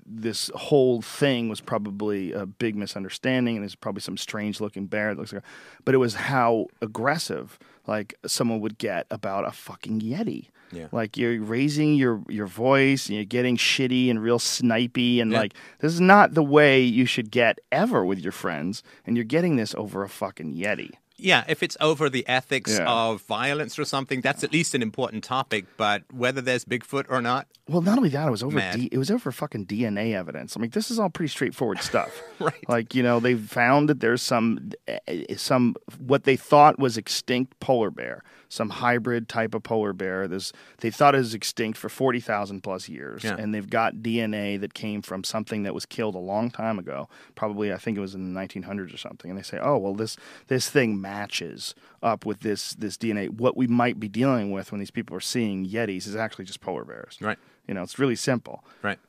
this 0.09 0.49
whole 0.55 1.01
thing 1.01 1.49
was 1.49 1.59
probably 1.61 2.31
a 2.31 2.45
big 2.45 2.75
misunderstanding 2.75 3.57
and 3.57 3.63
there's 3.63 3.75
probably 3.75 4.01
some 4.01 4.17
strange 4.17 4.61
looking 4.61 4.85
bear 4.87 5.13
that 5.13 5.19
looks 5.19 5.33
like, 5.33 5.43
but 5.83 5.93
it 5.93 5.97
was 5.97 6.15
how 6.15 6.67
aggressive 6.81 7.59
like 7.85 8.15
someone 8.25 8.59
would 8.61 8.77
get 8.77 9.05
about 9.11 9.45
a 9.47 9.51
fucking 9.51 9.99
yeti. 10.01 10.47
Yeah. 10.71 10.87
Like 10.91 11.15
you're 11.17 11.41
raising 11.41 11.95
your 11.95 12.23
your 12.27 12.47
voice 12.47 13.07
and 13.07 13.15
you're 13.15 13.25
getting 13.25 13.55
shitty 13.57 14.09
and 14.09 14.21
real 14.21 14.39
snipey 14.39 15.21
and 15.21 15.31
Yeah. 15.31 15.39
like 15.39 15.53
this 15.79 15.93
is 15.93 16.01
not 16.01 16.33
the 16.33 16.43
way 16.43 16.81
you 16.81 17.05
should 17.05 17.31
get 17.31 17.59
ever 17.71 18.03
with 18.05 18.19
your 18.19 18.33
friends 18.33 18.83
and 19.05 19.15
you're 19.15 19.23
getting 19.25 19.55
this 19.55 19.73
over 19.75 20.03
a 20.03 20.09
fucking 20.09 20.55
yeti. 20.55 20.91
Yeah, 21.19 21.43
if 21.47 21.63
it's 21.63 21.75
over 21.81 22.09
the 22.09 22.27
ethics 22.27 22.77
Yeah. 22.77 22.85
of 22.87 23.21
violence 23.23 23.79
or 23.79 23.85
something, 23.85 24.21
that's 24.21 24.43
at 24.43 24.51
least 24.53 24.75
an 24.75 24.81
important 24.83 25.23
topic. 25.23 25.65
But 25.75 26.03
whether 26.13 26.41
there's 26.41 26.63
Bigfoot 26.63 27.05
or 27.09 27.21
not, 27.21 27.47
Well, 27.67 27.81
not 27.81 27.97
only 27.97 28.09
that, 28.09 28.27
it 28.27 28.31
was 28.31 28.43
over. 28.43 28.59
D- 28.73 28.89
it 28.91 28.97
was 28.97 29.09
over 29.09 29.31
fucking 29.31 29.65
DNA 29.65 30.13
evidence. 30.13 30.55
I 30.55 30.59
mean, 30.59 30.69
this 30.69 30.91
is 30.91 30.99
all 30.99 31.09
pretty 31.09 31.29
straightforward 31.29 31.79
stuff, 31.81 32.11
Right. 32.39 32.69
Like 32.69 32.93
you 32.93 33.01
know, 33.03 33.19
they 33.19 33.33
found 33.35 33.89
that 33.89 33.99
there's 33.99 34.21
some 34.21 34.71
eh, 34.87 35.35
some 35.37 35.75
what 35.97 36.23
they 36.25 36.35
thought 36.35 36.77
was 36.77 36.97
extinct 36.97 37.59
polar 37.59 37.89
bear, 37.91 38.23
some 38.49 38.69
hybrid 38.69 39.27
type 39.27 39.53
of 39.53 39.63
polar 39.63 39.93
bear. 39.93 40.27
There's 40.27 40.53
they 40.77 40.89
thought 40.91 41.15
it 41.15 41.19
was 41.19 41.33
extinct 41.33 41.77
for 41.77 41.89
forty 41.89 42.19
thousand 42.19 42.61
plus 42.61 42.87
years, 42.89 43.23
Yeah. 43.23 43.35
and 43.37 43.53
they've 43.53 43.69
got 43.69 43.95
DNA 43.95 44.59
that 44.61 44.73
came 44.73 45.01
from 45.01 45.23
something 45.23 45.63
that 45.63 45.73
was 45.73 45.85
killed 45.85 46.15
a 46.15 46.19
long 46.19 46.49
time 46.49 46.79
ago. 46.79 47.09
Probably, 47.35 47.73
I 47.73 47.77
think 47.77 47.97
it 47.97 48.01
was 48.01 48.15
in 48.15 48.33
the 48.33 48.39
1900s 48.39 48.93
or 48.93 48.97
something. 48.97 49.29
And 49.31 49.37
they 49.37 49.43
say, 49.43 49.59
oh 49.61 49.77
well, 49.77 49.93
this 49.93 50.17
this 50.47 50.69
thing 50.69 50.99
matches 51.01 51.75
up 52.01 52.25
with 52.25 52.39
this 52.41 52.73
this 52.75 52.97
DNA. 52.97 53.29
What 53.29 53.57
we 53.57 53.67
might 53.67 53.99
be 53.99 54.07
dealing 54.07 54.51
with 54.51 54.71
when 54.71 54.79
these 54.79 54.91
people 54.91 55.15
are 55.15 55.21
seeing 55.21 55.65
yetis 55.67 56.07
is 56.07 56.15
actually 56.15 56.45
just 56.45 56.61
polar 56.61 56.85
bears, 56.85 57.17
Right. 57.21 57.37
You 57.67 57.73
know, 57.73 57.83
it's 57.83 57.99
really 57.99 58.15
simple. 58.15 58.63
right? 58.81 58.99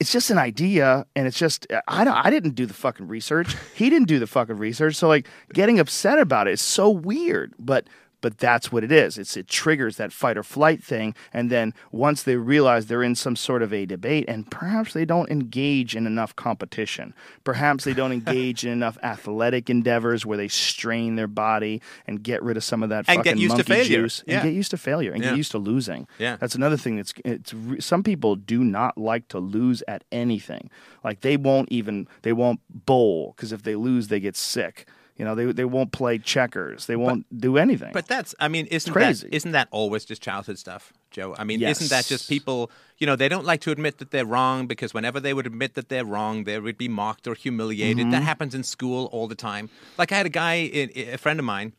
it's 0.00 0.12
just 0.12 0.30
an 0.30 0.38
idea 0.38 1.04
and 1.16 1.26
it's 1.26 1.36
just 1.36 1.66
I 1.88 2.04
don't 2.04 2.14
I 2.14 2.30
didn't 2.30 2.54
do 2.54 2.66
the 2.66 2.74
fucking 2.74 3.08
research. 3.08 3.56
He 3.74 3.90
didn't 3.90 4.06
do 4.06 4.20
the 4.20 4.28
fucking 4.28 4.56
research. 4.56 4.94
So 4.94 5.08
like 5.08 5.26
getting 5.52 5.80
upset 5.80 6.20
about 6.20 6.46
it 6.46 6.52
is 6.52 6.60
so 6.62 6.88
weird. 6.88 7.52
But 7.58 7.88
but 8.20 8.38
that's 8.38 8.72
what 8.72 8.82
it 8.84 8.90
is. 8.90 9.16
It's 9.18 9.36
it 9.36 9.46
triggers 9.48 9.96
that 9.96 10.12
fight 10.12 10.36
or 10.36 10.42
flight 10.42 10.82
thing, 10.82 11.14
and 11.32 11.50
then 11.50 11.72
once 11.92 12.22
they 12.22 12.36
realize 12.36 12.86
they're 12.86 13.02
in 13.02 13.14
some 13.14 13.36
sort 13.36 13.62
of 13.62 13.72
a 13.72 13.86
debate, 13.86 14.24
and 14.28 14.50
perhaps 14.50 14.92
they 14.92 15.04
don't 15.04 15.30
engage 15.30 15.94
in 15.94 16.06
enough 16.06 16.34
competition, 16.34 17.14
perhaps 17.44 17.84
they 17.84 17.94
don't 17.94 18.12
engage 18.20 18.64
in 18.64 18.72
enough 18.72 18.98
athletic 19.02 19.70
endeavors 19.70 20.26
where 20.26 20.36
they 20.36 20.48
strain 20.48 21.16
their 21.16 21.26
body 21.28 21.80
and 22.06 22.22
get 22.22 22.42
rid 22.42 22.56
of 22.56 22.64
some 22.64 22.82
of 22.82 22.88
that 22.88 23.04
And 23.08 23.18
fucking 23.18 23.34
get 23.34 23.38
used 23.38 23.56
to 23.56 23.58
monkey 23.70 23.72
failure. 23.84 24.02
juice 24.02 24.24
Yeah. 24.26 24.34
and 24.40 24.48
get 24.48 24.54
used 24.54 24.70
to 24.72 24.76
failure 24.78 25.12
and 25.12 25.22
Yeah. 25.22 25.30
get 25.30 25.36
used 25.36 25.50
to 25.52 25.58
losing. 25.58 26.06
Yeah. 26.18 26.36
that's 26.36 26.54
another 26.54 26.76
thing. 26.76 26.96
That's 26.96 27.12
it's 27.24 27.54
some 27.80 28.02
people 28.02 28.34
do 28.36 28.64
not 28.64 28.98
like 28.98 29.28
to 29.28 29.38
lose 29.38 29.82
at 29.86 30.04
anything. 30.10 30.70
Like 31.04 31.20
they 31.20 31.36
won't 31.36 31.68
even 31.70 32.08
they 32.22 32.32
won't 32.32 32.60
bowl 32.86 33.32
because 33.36 33.52
if 33.52 33.62
they 33.62 33.76
lose 33.76 34.08
they 34.08 34.20
get 34.20 34.36
sick. 34.36 34.86
You 35.18 35.24
know, 35.24 35.34
they 35.34 35.46
they 35.50 35.64
won't 35.64 35.90
play 35.90 36.18
checkers. 36.18 36.86
They 36.86 36.94
won't 36.94 37.26
do 37.36 37.58
anything. 37.58 37.90
But 37.92 38.06
that's, 38.06 38.36
I 38.38 38.46
mean, 38.46 38.66
isn't 38.66 38.92
crazy. 38.92 39.26
that 39.26 39.34
isn't 39.34 39.50
that 39.50 39.66
always 39.72 40.04
just 40.04 40.22
childhood 40.22 40.60
stuff, 40.60 40.92
Joe? 41.10 41.34
I 41.36 41.42
mean, 41.42 41.60
isn't 41.60 41.90
that 41.90 42.06
just 42.06 42.28
people? 42.28 42.70
You 42.98 43.06
know, 43.08 43.16
they 43.16 43.28
don't 43.28 43.44
like 43.44 43.60
to 43.62 43.72
admit 43.72 43.98
that 43.98 44.12
they're 44.12 44.24
wrong 44.24 44.68
because 44.68 44.94
whenever 44.94 45.18
they 45.18 45.34
would 45.34 45.46
admit 45.46 45.74
that 45.74 45.88
they're 45.88 46.04
wrong, 46.04 46.44
they 46.44 46.60
would 46.60 46.78
be 46.78 46.88
mocked 46.88 47.26
or 47.26 47.34
humiliated. 47.34 47.98
Mm-hmm. 47.98 48.10
That 48.12 48.22
happens 48.22 48.54
in 48.54 48.62
school 48.62 49.06
all 49.06 49.26
the 49.26 49.34
time. 49.34 49.70
Like 49.98 50.12
I 50.12 50.16
had 50.18 50.26
a 50.26 50.30
guy, 50.30 50.54
in, 50.54 50.90
a 51.12 51.18
friend 51.18 51.40
of 51.40 51.44
mine, 51.44 51.72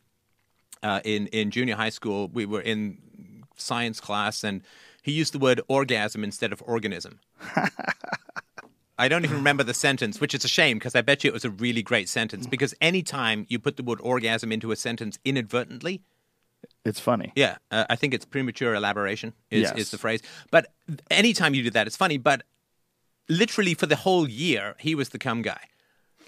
uh, 0.82 1.00
in 1.02 1.26
in 1.28 1.50
junior 1.50 1.76
high 1.76 1.88
school. 1.88 2.28
We 2.28 2.44
were 2.44 2.60
in 2.60 2.98
science 3.56 4.00
class, 4.00 4.44
and 4.44 4.60
he 5.00 5.12
used 5.12 5.32
the 5.32 5.38
word 5.38 5.62
orgasm 5.66 6.24
instead 6.24 6.52
of 6.52 6.62
organism. 6.66 7.20
I 9.00 9.08
don't 9.08 9.24
even 9.24 9.38
remember 9.38 9.64
the 9.64 9.74
sentence, 9.74 10.20
which 10.20 10.34
is 10.34 10.44
a 10.44 10.48
shame 10.48 10.78
because 10.78 10.94
I 10.94 11.00
bet 11.00 11.24
you 11.24 11.28
it 11.30 11.32
was 11.34 11.44
a 11.44 11.50
really 11.50 11.82
great 11.82 12.08
sentence. 12.08 12.46
Because 12.46 12.74
anytime 12.80 13.46
you 13.48 13.58
put 13.58 13.76
the 13.76 13.82
word 13.82 13.98
orgasm 14.02 14.52
into 14.52 14.72
a 14.72 14.76
sentence 14.76 15.18
inadvertently, 15.24 16.02
it's 16.84 17.00
funny. 17.00 17.32
yeah, 17.34 17.56
uh, 17.70 17.84
I 17.88 17.96
think 17.96 18.12
it's 18.14 18.24
premature 18.26 18.74
elaboration 18.74 19.32
is, 19.50 19.62
Yes. 19.62 19.78
is 19.78 19.90
the 19.90 19.98
phrase. 19.98 20.20
But 20.50 20.66
anytime 21.10 21.54
you 21.54 21.62
do 21.62 21.70
that, 21.70 21.86
it's 21.86 21.96
funny. 21.96 22.18
But 22.18 22.42
literally 23.28 23.74
for 23.74 23.86
the 23.86 23.96
whole 23.96 24.28
year, 24.28 24.76
he 24.78 24.94
was 24.94 25.08
the 25.10 25.18
cum 25.18 25.40
guy. 25.42 25.60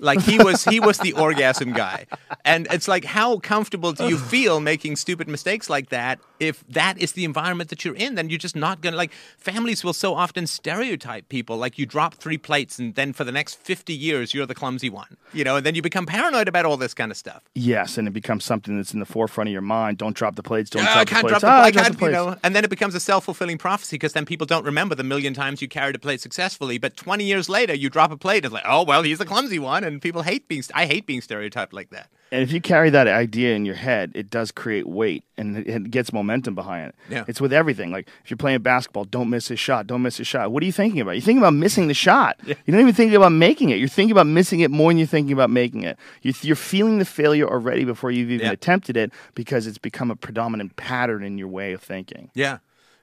Like 0.03 0.21
he 0.21 0.37
was, 0.39 0.65
he 0.65 0.81
was 0.81 0.99
the 0.99 1.13
orgasm 1.15 1.73
guy, 1.73 2.07
and 2.45 2.67
it's 2.71 2.89
like, 2.89 3.05
how 3.05 3.39
comfortable 3.39 3.93
do 3.93 4.09
you 4.09 4.19
feel 4.19 4.61
making 4.61 4.97
stupid 4.97 5.29
mistakes 5.29 5.71
like 5.71 5.89
that? 5.91 6.19
If 6.41 6.67
that 6.69 6.99
is 6.99 7.13
the 7.13 7.25
environment 7.25 7.71
that 7.71 7.85
you're 7.85 7.95
in, 7.95 8.17
then 8.17 8.29
you're 8.29 8.39
just 8.39 8.57
not 8.57 8.81
gonna 8.81 8.97
like. 8.97 9.13
Families 9.39 9.85
will 9.85 9.93
so 9.93 10.15
often 10.15 10.47
stereotype 10.49 11.29
people, 11.29 11.57
like 11.57 11.79
you 11.79 11.87
drop 11.87 12.15
three 12.15 12.37
plates, 12.39 12.79
and 12.81 12.95
then 12.97 13.13
for 13.13 13.23
the 13.25 13.31
next 13.33 13.55
fifty 13.61 13.95
years, 13.95 14.35
you're 14.35 14.47
the 14.47 14.55
clumsy 14.55 14.91
one, 14.91 15.17
you 15.33 15.45
know, 15.45 15.57
and 15.57 15.65
then 15.67 15.75
you 15.77 15.83
become 15.83 16.05
paranoid 16.07 16.49
about 16.49 16.65
all 16.65 16.77
this 16.77 16.95
kind 16.95 17.11
of 17.13 17.17
stuff. 17.17 17.43
Yes, 17.55 17.97
and 17.99 18.09
it 18.09 18.13
becomes 18.13 18.45
something 18.45 18.77
that's 18.77 18.93
in 18.93 18.99
the 19.01 19.07
forefront 19.07 19.49
of 19.49 19.53
your 19.53 19.63
mind. 19.63 19.99
Don't 19.99 20.17
drop 20.17 20.35
the 20.35 20.43
plates. 20.43 20.71
Don't 20.71 20.83
Uh, 20.83 20.87
drop 20.87 20.97
I 20.97 21.05
the 21.05 21.11
can't 21.11 21.21
plates. 21.29 21.41
drop 21.41 21.41
the, 21.43 21.47
I 21.49 21.53
drop 21.53 21.63
can't, 21.63 21.75
drop 21.75 21.93
the 21.93 21.99
plates. 21.99 22.19
you 22.19 22.31
know, 22.33 22.37
and 22.43 22.57
then 22.57 22.65
it 22.65 22.71
becomes 22.71 22.95
a 22.95 23.01
self 23.01 23.25
fulfilling 23.25 23.59
prophecy 23.59 23.95
because 23.97 24.15
then 24.15 24.25
people 24.25 24.47
don't 24.47 24.65
remember 24.65 24.95
the 24.95 25.05
million 25.05 25.35
times 25.35 25.61
you 25.63 25.69
carried 25.69 25.95
a 25.95 25.99
plate 25.99 26.21
successfully. 26.21 26.79
But 26.79 26.97
20 26.97 27.25
years 27.25 27.49
later, 27.49 27.75
you 27.75 27.89
drop 27.91 28.11
a 28.11 28.17
plate, 28.17 28.45
it's 28.45 28.53
like, 28.55 28.65
oh, 28.67 28.83
well, 28.85 29.03
he's 29.03 29.19
the 29.19 29.27
clumsy 29.27 29.59
one. 29.59 29.85
And 29.85 29.92
people 30.01 30.23
hate 30.23 30.49
being, 30.49 30.63
I 30.75 30.87
hate 30.87 31.07
being 31.07 31.21
stereotyped 31.21 31.73
like 31.73 31.91
that. 31.91 32.09
And 32.31 32.43
if 32.43 32.51
you 32.51 32.63
carry 32.63 32.89
that 32.91 33.07
idea 33.09 33.55
in 33.55 33.67
your 33.67 33.75
head, 33.75 34.13
it 34.15 34.31
does 34.31 34.51
create 34.53 34.87
weight 34.89 35.23
and 35.37 35.59
it- 35.59 35.91
gets 35.91 36.13
momentum 36.15 36.55
behind 36.55 36.89
it. 36.89 36.95
Yeah. 37.11 37.25
It's 37.29 37.41
with 37.43 37.53
everything. 37.53 37.91
Like 37.91 38.09
if 38.25 38.31
you're 38.31 38.39
playing 38.39 38.61
basketball, 38.63 39.05
don't 39.05 39.29
miss 39.29 39.49
his 39.49 39.61
shot. 39.61 39.87
Don't 39.87 40.01
miss 40.01 40.17
his 40.17 40.27
shot. 40.27 40.51
What 40.51 40.63
are 40.63 40.67
you 40.67 40.73
thinking 40.73 41.01
about? 41.01 41.13
You're 41.13 41.21
thinking 41.21 41.43
about 41.43 41.53
missing 41.55 41.89
the 41.89 41.95
shot. 41.95 42.39
You 42.47 42.55
don't 42.69 42.81
even 42.81 42.95
think 42.95 43.13
about 43.13 43.33
making 43.33 43.69
it. 43.69 43.77
You're 43.79 43.89
thinking 43.89 44.13
about 44.13 44.27
missing 44.29 44.61
it 44.61 44.71
more 44.71 44.91
than 44.91 44.97
you're 44.99 45.07
thinking 45.07 45.33
about 45.35 45.51
making 45.51 45.83
it. 45.83 45.99
You're, 46.23 46.35
you're 46.41 46.57
feeling 46.57 46.99
the 46.99 47.05
failure 47.05 47.47
already 47.47 47.85
before 47.85 48.11
you've 48.11 48.31
even 48.31 48.47
Yeah. 48.47 48.53
attempted 48.53 48.97
it 48.97 49.13
because 49.35 49.67
it's 49.67 49.77
become 49.79 50.11
a 50.11 50.17
predominant 50.17 50.77
pattern 50.77 51.23
in 51.25 51.37
your 51.37 51.49
way 51.49 51.73
of 51.75 51.83
thinking. 51.83 52.31
Yeah. 52.35 52.59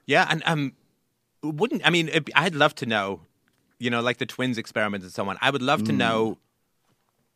Yeah. 0.06 0.26
And 0.28 0.42
um, 0.44 0.72
wouldn't, 1.44 1.86
I 1.86 1.90
mean, 1.90 2.08
it, 2.08 2.28
I'd 2.34 2.56
love 2.56 2.74
to 2.76 2.86
know, 2.86 3.20
you 3.78 3.90
know, 3.90 4.00
like 4.00 4.18
the 4.18 4.26
twins 4.26 4.58
experiment 4.58 5.04
and 5.04 5.12
so 5.12 5.28
on. 5.28 5.38
I 5.40 5.50
would 5.50 5.62
love 5.62 5.82
Mm. 5.82 5.86
to 5.86 5.92
know 5.92 6.38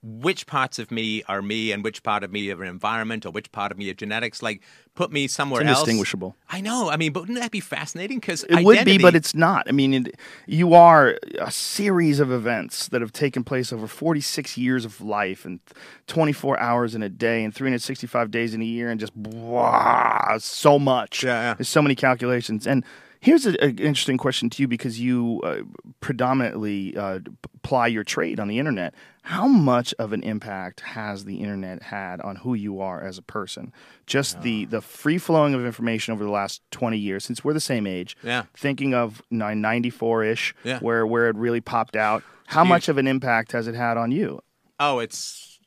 which 0.06 0.46
parts 0.46 0.78
of 0.78 0.90
me 0.90 1.22
are 1.28 1.40
me 1.40 1.72
and 1.72 1.82
which 1.82 2.02
part 2.02 2.22
of 2.22 2.30
me 2.30 2.50
are 2.52 2.62
environment 2.62 3.24
or 3.24 3.30
which 3.30 3.50
part 3.52 3.72
of 3.72 3.78
me 3.78 3.88
are 3.88 3.94
genetics. 3.94 4.42
Like, 4.42 4.60
put 4.94 5.10
me 5.10 5.26
somewhere 5.26 5.62
It's 5.62 5.70
else. 5.70 5.78
indistinguishable. 5.80 6.36
I 6.50 6.60
know. 6.60 6.90
I 6.90 6.98
mean, 6.98 7.12
but 7.12 7.20
wouldn't 7.20 7.38
that 7.40 7.50
be 7.50 7.60
fascinating? 7.60 8.18
Because 8.18 8.44
It 8.44 8.64
would 8.64 8.84
be, 8.84 8.98
but 8.98 9.14
it's 9.14 9.34
not. 9.34 9.66
I 9.66 9.72
mean, 9.72 9.94
it, 9.94 10.16
you 10.46 10.74
are 10.74 11.18
a 11.40 11.50
series 11.50 12.20
of 12.20 12.30
events 12.30 12.88
that 12.88 13.00
have 13.00 13.12
taken 13.12 13.44
place 13.44 13.72
over 13.72 13.86
46 13.86 14.58
years 14.58 14.84
of 14.84 15.00
life 15.00 15.46
and 15.46 15.60
24 16.06 16.60
hours 16.60 16.94
in 16.94 17.02
a 17.02 17.08
day 17.08 17.42
and 17.42 17.54
365 17.54 18.30
days 18.30 18.52
in 18.52 18.60
a 18.60 18.66
year 18.66 18.90
and 18.90 19.00
just 19.00 19.14
blah, 19.14 20.36
so 20.38 20.78
much. 20.78 21.24
Yeah, 21.24 21.40
yeah. 21.40 21.54
There's 21.54 21.68
so 21.70 21.80
many 21.80 21.94
calculations. 21.94 22.66
And 22.66 22.84
here's 23.24 23.46
an 23.46 23.54
interesting 23.78 24.18
question 24.18 24.50
to 24.50 24.62
you 24.62 24.68
because 24.68 25.00
you 25.00 25.40
uh, 25.42 25.56
predominantly 26.00 26.94
uh, 26.96 27.20
ply 27.62 27.86
your 27.86 28.04
trade 28.04 28.38
on 28.38 28.48
the 28.48 28.58
internet. 28.58 28.94
How 29.22 29.48
much 29.48 29.94
of 29.98 30.12
an 30.12 30.22
impact 30.22 30.80
has 30.80 31.24
the 31.24 31.36
internet 31.38 31.82
had 31.84 32.20
on 32.20 32.36
who 32.36 32.52
you 32.52 32.80
are 32.80 33.02
as 33.02 33.16
a 33.16 33.22
person? 33.22 33.72
Just 34.06 34.42
the, 34.42 34.66
the 34.66 34.82
free 34.82 35.16
flowing 35.16 35.54
of 35.54 35.64
information 35.64 36.12
over 36.12 36.22
the 36.22 36.30
last 36.30 36.60
20 36.72 36.98
years, 36.98 37.24
since 37.24 37.42
we're 37.42 37.54
the 37.54 37.60
same 37.60 37.86
age 37.86 38.16
Yeah. 38.22 38.44
thinking 38.54 38.92
of 38.92 39.22
94 39.30 40.24
ish, 40.24 40.54
Yeah. 40.62 40.78
where 40.80 41.06
where 41.06 41.28
it 41.30 41.36
really 41.36 41.62
popped 41.62 41.96
out. 41.96 42.22
How 42.46 42.62
huge. 42.64 42.68
much 42.68 42.88
of 42.90 42.98
an 42.98 43.06
impact 43.06 43.52
has 43.52 43.66
it 43.66 43.74
had 43.74 43.96
on 43.96 44.12
you? 44.12 44.40
Oh, 44.78 44.98
it's 44.98 45.58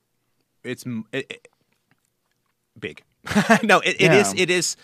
it's 0.63 0.83
it, 1.11 1.25
it- 1.31 1.47
big. 2.79 3.01
no, 3.63 3.79
it, 3.79 3.95
it 3.99 4.11
is. 4.13 4.33
Yeah. 4.35 4.43
It 4.43 4.49
is. 4.51 4.75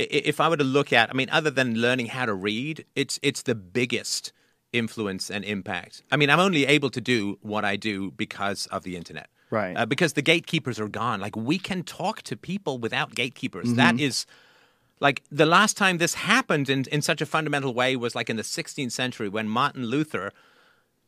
If 0.00 0.40
I 0.40 0.48
were 0.48 0.56
to 0.56 0.64
look 0.64 0.92
at, 0.92 1.10
I 1.10 1.12
mean, 1.12 1.28
other 1.30 1.50
than 1.50 1.74
learning 1.74 2.06
how 2.06 2.26
to 2.26 2.34
read, 2.34 2.84
it's 2.94 3.18
it's 3.22 3.42
the 3.42 3.54
biggest 3.54 4.32
influence 4.72 5.30
and 5.30 5.44
impact. 5.44 6.02
I 6.12 6.16
mean, 6.16 6.30
I'm 6.30 6.40
only 6.40 6.64
able 6.66 6.90
to 6.90 7.00
do 7.00 7.38
what 7.42 7.64
I 7.64 7.76
do 7.76 8.12
because 8.12 8.66
of 8.66 8.84
the 8.84 8.96
internet. 8.96 9.28
Right. 9.50 9.76
Uh, 9.76 9.84
because 9.84 10.12
the 10.12 10.22
gatekeepers 10.22 10.78
are 10.78 10.88
gone. 10.88 11.20
Like 11.20 11.36
we 11.36 11.58
can 11.58 11.82
talk 11.82 12.22
to 12.22 12.36
people 12.36 12.78
without 12.78 13.14
gatekeepers. 13.14 13.74
That 13.74 13.98
is 13.98 14.26
like 15.00 15.22
the 15.30 15.46
last 15.46 15.76
time 15.76 15.98
this 15.98 16.14
happened 16.14 16.70
in, 16.70 16.84
in 16.92 17.02
such 17.02 17.20
a 17.20 17.26
fundamental 17.26 17.74
way 17.74 17.96
was 17.96 18.14
like 18.14 18.30
in 18.30 18.36
the 18.36 18.42
16th 18.42 18.92
century 18.92 19.28
when 19.28 19.48
Martin 19.48 19.86
Luther 19.86 20.32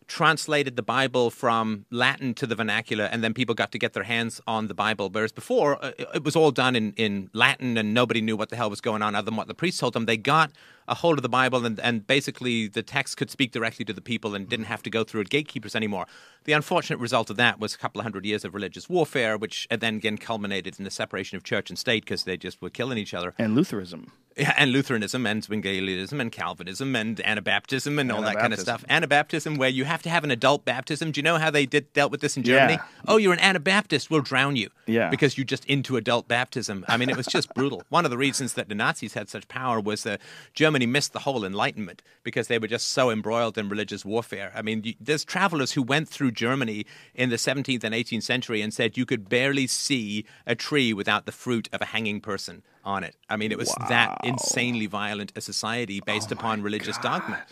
translated 0.07 0.77
the 0.77 0.83
Bible 0.83 1.31
from 1.31 1.87
Latin 1.91 2.35
to 2.35 2.47
the 2.47 2.55
vernacular, 2.55 3.05
and 3.05 3.23
then 3.23 3.35
people 3.35 3.55
got 3.55 3.73
to 3.73 3.79
get 3.79 3.93
their 3.93 4.03
hands 4.03 4.41
on 4.47 4.69
the 4.69 4.75
Bible. 4.75 5.09
Whereas 5.11 5.33
before, 5.33 5.83
uh, 5.85 5.93
it 6.15 6.25
was 6.25 6.37
all 6.37 6.51
done 6.51 6.77
in, 6.77 6.93
in 6.95 7.31
Latin, 7.33 7.77
and 7.77 7.95
nobody 7.95 8.21
knew 8.21 8.37
what 8.37 8.51
the 8.51 8.57
hell 8.57 8.71
was 8.71 8.81
going 8.81 9.03
on 9.03 9.15
other 9.15 9.27
than 9.27 9.37
what 9.37 9.49
the 9.49 9.55
priest 9.55 9.81
told 9.81 9.93
them. 9.93 10.07
They 10.07 10.17
got 10.17 10.53
a 10.89 10.95
hold 10.95 11.19
of 11.19 11.23
the 11.23 11.29
Bible, 11.29 11.65
and, 11.65 11.79
and 11.81 12.07
basically 12.07 12.69
the 12.69 12.83
text 12.83 13.17
could 13.17 13.31
speak 13.31 13.53
directly 13.53 13.85
to 13.85 13.93
the 13.93 14.01
people 14.01 14.35
and 14.35 14.49
didn't 14.49 14.67
have 14.67 14.83
to 14.83 14.91
go 14.91 15.05
through 15.05 15.25
gatekeepers 15.25 15.77
anymore. 15.77 16.07
The 16.45 16.53
unfortunate 16.53 16.99
result 16.99 17.31
of 17.31 17.37
that 17.37 17.61
was 17.61 17.75
a 17.75 17.79
couple 17.79 18.01
of 18.01 18.05
hundred 18.05 18.25
years 18.25 18.45
of 18.45 18.55
religious 18.55 18.89
warfare, 18.89 19.37
which 19.39 19.67
then 19.71 19.97
again 19.97 20.19
culminated 20.19 20.79
in 20.79 20.85
the 20.85 20.91
separation 20.91 21.37
of 21.37 21.45
church 21.45 21.71
and 21.71 21.79
state 21.79 22.05
because 22.05 22.25
they 22.25 22.37
just 22.37 22.61
were 22.61 22.71
killing 22.71 22.99
each 22.99 23.15
other. 23.15 23.35
And 23.39 23.55
Lutheranism. 23.55 24.13
Yeah, 24.37 24.55
and 24.57 24.73
Lutheranism 24.73 25.27
and 25.27 25.43
Zwinglianism 25.43 26.21
and 26.21 26.33
Calvinism 26.33 26.97
and 26.97 27.19
Anabaptism 27.19 28.01
and 28.01 28.11
all 28.11 28.23
that 28.23 28.37
kind 28.37 28.53
of 28.53 28.61
stuff. 28.61 28.85
Anabaptism, 28.89 29.59
where 29.59 29.69
you 29.69 29.85
have 29.85 30.03
to 30.03 30.11
have 30.11 30.25
an 30.25 30.31
adult 30.31 30.65
baptism. 30.65 31.13
Do 31.13 31.19
you 31.19 31.23
know 31.23 31.39
how 31.39 31.51
they 31.51 31.67
did 31.67 31.93
dealt 31.93 32.11
with 32.11 32.21
this 32.21 32.37
in 32.37 32.43
Germany? 32.43 32.75
Yeah. 32.75 33.03
Oh, 33.09 33.17
you're 33.19 33.33
an 33.33 33.41
Anabaptist, 33.41 34.11
we'll 34.11 34.23
drown 34.23 34.57
you. 34.57 34.71
Yeah. 34.87 35.11
Because 35.11 35.37
you're 35.37 35.45
just 35.45 35.65
into 35.67 35.97
adult 35.97 36.29
baptism. 36.29 36.85
I 36.89 36.97
mean, 36.97 37.11
it 37.11 37.17
was 37.17 37.27
just 37.27 37.53
brutal. 37.55 37.83
One 37.91 38.05
of 38.05 38.11
the 38.11 38.19
reasons 38.19 38.55
that 38.55 38.69
the 38.69 38.75
Nazis 38.75 39.15
had 39.15 39.29
such 39.29 39.49
power 39.49 39.81
was 39.81 40.03
that 40.05 40.21
Germany 40.55 40.87
missed 40.87 41.13
the 41.13 41.21
whole 41.21 41.45
Enlightenment 41.45 42.03
because 42.23 42.49
they 42.49 42.59
were 42.59 42.69
just 42.69 42.89
so 42.89 43.11
embroiled 43.11 43.59
in 43.59 43.69
religious 43.69 44.05
warfare. 44.05 44.53
I 44.55 44.63
mean, 44.63 44.83
you, 44.85 44.95
there's 45.01 45.25
travelers 45.25 45.73
who 45.73 45.83
went 45.83 46.09
through 46.09 46.33
Germany 46.33 46.87
in 47.15 47.31
the 47.31 47.37
17th 47.37 47.85
and 47.85 47.95
18th 47.95 48.23
century 48.23 48.63
and 48.63 48.73
said 48.73 48.97
you 48.97 49.05
could 49.05 49.29
barely 49.29 49.67
see 49.67 50.25
a 50.47 50.55
tree 50.55 50.93
without 50.93 51.27
the 51.27 51.33
fruit 51.33 51.69
of 51.73 51.83
a 51.83 51.87
hanging 51.87 52.21
person 52.21 52.63
on 52.85 53.05
it. 53.05 53.17
I 53.29 53.37
mean, 53.37 53.53
it 53.53 53.59
was 53.59 53.75
that 53.89 54.19
insanely 54.25 54.87
violent 54.87 55.33
a 55.37 55.41
society 55.41 56.01
based 56.01 56.33
oh 56.33 56.35
upon 56.35 56.63
religious 56.63 56.99
dogma. 56.99 57.45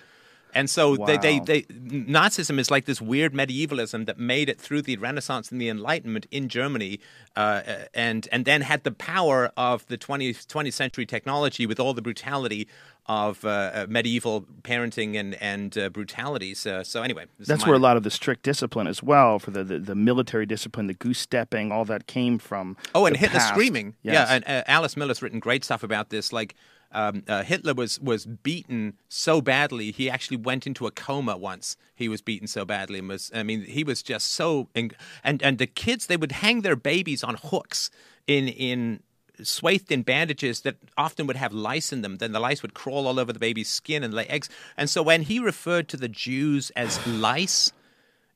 And 0.54 0.68
so 0.68 0.96
they, 0.96 1.16
they, 1.16 1.38
they, 1.40 1.62
Nazism 1.62 2.58
is 2.58 2.70
like 2.70 2.84
this 2.84 3.00
weird 3.00 3.34
medievalism 3.34 4.06
that 4.06 4.18
made 4.18 4.48
it 4.48 4.60
through 4.60 4.82
the 4.82 4.96
Renaissance 4.96 5.50
and 5.50 5.60
the 5.60 5.68
Enlightenment 5.68 6.26
in 6.30 6.48
Germany, 6.48 7.00
uh, 7.36 7.62
and 7.94 8.28
and 8.32 8.44
then 8.44 8.62
had 8.62 8.84
the 8.84 8.90
power 8.92 9.52
of 9.56 9.86
the 9.86 9.98
20th, 9.98 10.46
20th 10.46 10.72
century 10.72 11.06
technology 11.06 11.66
with 11.66 11.78
all 11.78 11.94
the 11.94 12.02
brutality 12.02 12.68
of 13.06 13.44
uh, 13.44 13.48
uh, 13.48 13.86
medieval 13.88 14.42
parenting 14.62 15.16
and 15.18 15.34
and 15.42 15.76
uh, 15.76 15.88
brutalities. 15.88 16.66
Uh, 16.66 16.84
so 16.84 17.02
anyway, 17.02 17.26
That's 17.38 17.66
where 17.66 17.74
a 17.74 17.78
lot 17.78 17.96
of 17.96 18.02
the 18.02 18.10
strict 18.10 18.42
discipline 18.42 18.86
as 18.86 19.02
well, 19.02 19.38
for 19.38 19.50
the, 19.50 19.64
the, 19.64 19.78
the 19.78 19.94
military 19.94 20.46
discipline, 20.46 20.86
the 20.86 20.94
goose 20.94 21.18
stepping, 21.18 21.72
all 21.72 21.84
that 21.86 22.06
came 22.06 22.38
from. 22.38 22.76
Oh, 22.94 23.06
and 23.06 23.14
the 23.14 23.18
Hitler 23.18 23.40
past. 23.40 23.52
screaming. 23.52 23.94
Yes. 24.02 24.14
Yeah, 24.14 24.34
and 24.34 24.44
uh, 24.46 24.62
Alice 24.70 24.96
Miller's 24.96 25.22
written 25.22 25.40
great 25.40 25.64
stuff 25.64 25.82
about 25.82 26.10
this. 26.10 26.32
Like 26.32 26.54
um, 26.92 27.22
uh, 27.28 27.42
Hitler 27.42 27.74
was 27.74 28.00
was 28.00 28.26
beaten 28.26 28.94
so 29.08 29.40
badly, 29.40 29.90
he 29.92 30.10
actually 30.10 30.36
went 30.36 30.66
into 30.66 30.86
a 30.86 30.90
coma 30.90 31.36
once. 31.36 31.76
He 31.94 32.08
was 32.08 32.20
beaten 32.20 32.48
so 32.48 32.64
badly, 32.64 32.98
and 32.98 33.08
was 33.08 33.30
I 33.34 33.42
mean, 33.42 33.62
he 33.62 33.84
was 33.84 34.02
just 34.02 34.32
so. 34.32 34.68
And 34.74 34.94
and 35.42 35.58
the 35.58 35.66
kids 35.66 36.06
they 36.06 36.16
would 36.16 36.32
hang 36.32 36.62
their 36.62 36.76
babies 36.76 37.22
on 37.22 37.36
hooks 37.36 37.90
in 38.26 38.48
in 38.48 39.02
swathed 39.42 39.90
in 39.90 40.02
bandages 40.02 40.62
that 40.62 40.76
often 40.96 41.26
would 41.26 41.36
have 41.36 41.52
lice 41.52 41.92
in 41.92 42.02
them. 42.02 42.16
Then 42.16 42.32
the 42.32 42.40
lice 42.40 42.62
would 42.62 42.74
crawl 42.74 43.06
all 43.06 43.18
over 43.18 43.32
the 43.32 43.38
baby's 43.38 43.68
skin 43.68 44.02
and 44.02 44.12
lay 44.12 44.26
eggs. 44.26 44.48
And 44.76 44.90
so 44.90 45.02
when 45.02 45.22
he 45.22 45.38
referred 45.38 45.88
to 45.88 45.96
the 45.96 46.08
Jews 46.08 46.70
as 46.76 47.04
lice 47.06 47.72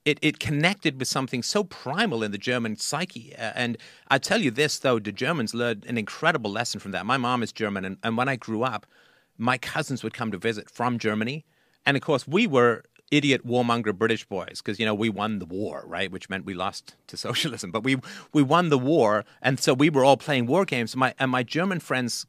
it, 0.05 0.19
it 0.21 0.39
connected 0.39 0.99
with 0.99 1.09
something 1.09 1.43
so 1.43 1.65
primal 1.65 2.23
in 2.23 2.31
the 2.31 2.39
German 2.39 2.77
psyche. 2.77 3.35
Uh, 3.37 3.53
and 3.55 3.79
I 4.09 4.19
tell 4.19 4.41
you 4.41 4.51
this, 4.51 4.79
though, 4.79 4.99
the 4.99 5.13
Germans 5.13 5.55
learned 5.55 5.87
an 5.87 5.97
incredible 5.97 6.51
lesson 6.51 6.81
from 6.81 6.93
that. 6.93 7.07
My 7.07 7.17
mom 7.17 7.43
is 7.43 7.53
German, 7.53 7.85
and, 7.85 7.97
and 8.03 8.17
when 8.17 8.29
I 8.29 8.37
grew 8.37 8.63
up, 8.63 8.87
my 9.39 9.59
cousins 9.59 10.03
would 10.03 10.15
come 10.15 10.31
to 10.31 10.39
visit 10.39 10.71
from 10.71 10.99
Germany. 10.99 11.45
And 11.87 11.97
of 11.97 12.03
course, 12.03 12.29
we 12.29 12.47
were 12.47 12.85
idiot 13.11 13.47
warmonger 13.47 13.95
British 13.95 14.25
boys 14.25 14.61
because, 14.63 14.79
you 14.79 14.87
know, 14.87 14.95
we 14.95 15.09
won 15.09 15.39
the 15.39 15.47
war, 15.47 15.85
right? 15.87 16.11
Which 16.11 16.29
meant 16.29 16.45
we 16.45 16.55
lost 16.55 16.97
to 17.09 17.17
socialism. 17.29 17.71
But 17.71 17.83
we, 17.83 17.97
we 18.33 18.43
won 18.43 18.69
the 18.69 18.79
war. 18.79 19.25
And 19.41 19.59
so 19.59 19.75
we 19.75 19.91
were 19.91 20.05
all 20.05 20.17
playing 20.17 20.47
war 20.47 20.65
games. 20.65 20.95
My, 20.97 21.15
and 21.19 21.31
my 21.31 21.43
German 21.43 21.81
friends 21.81 22.27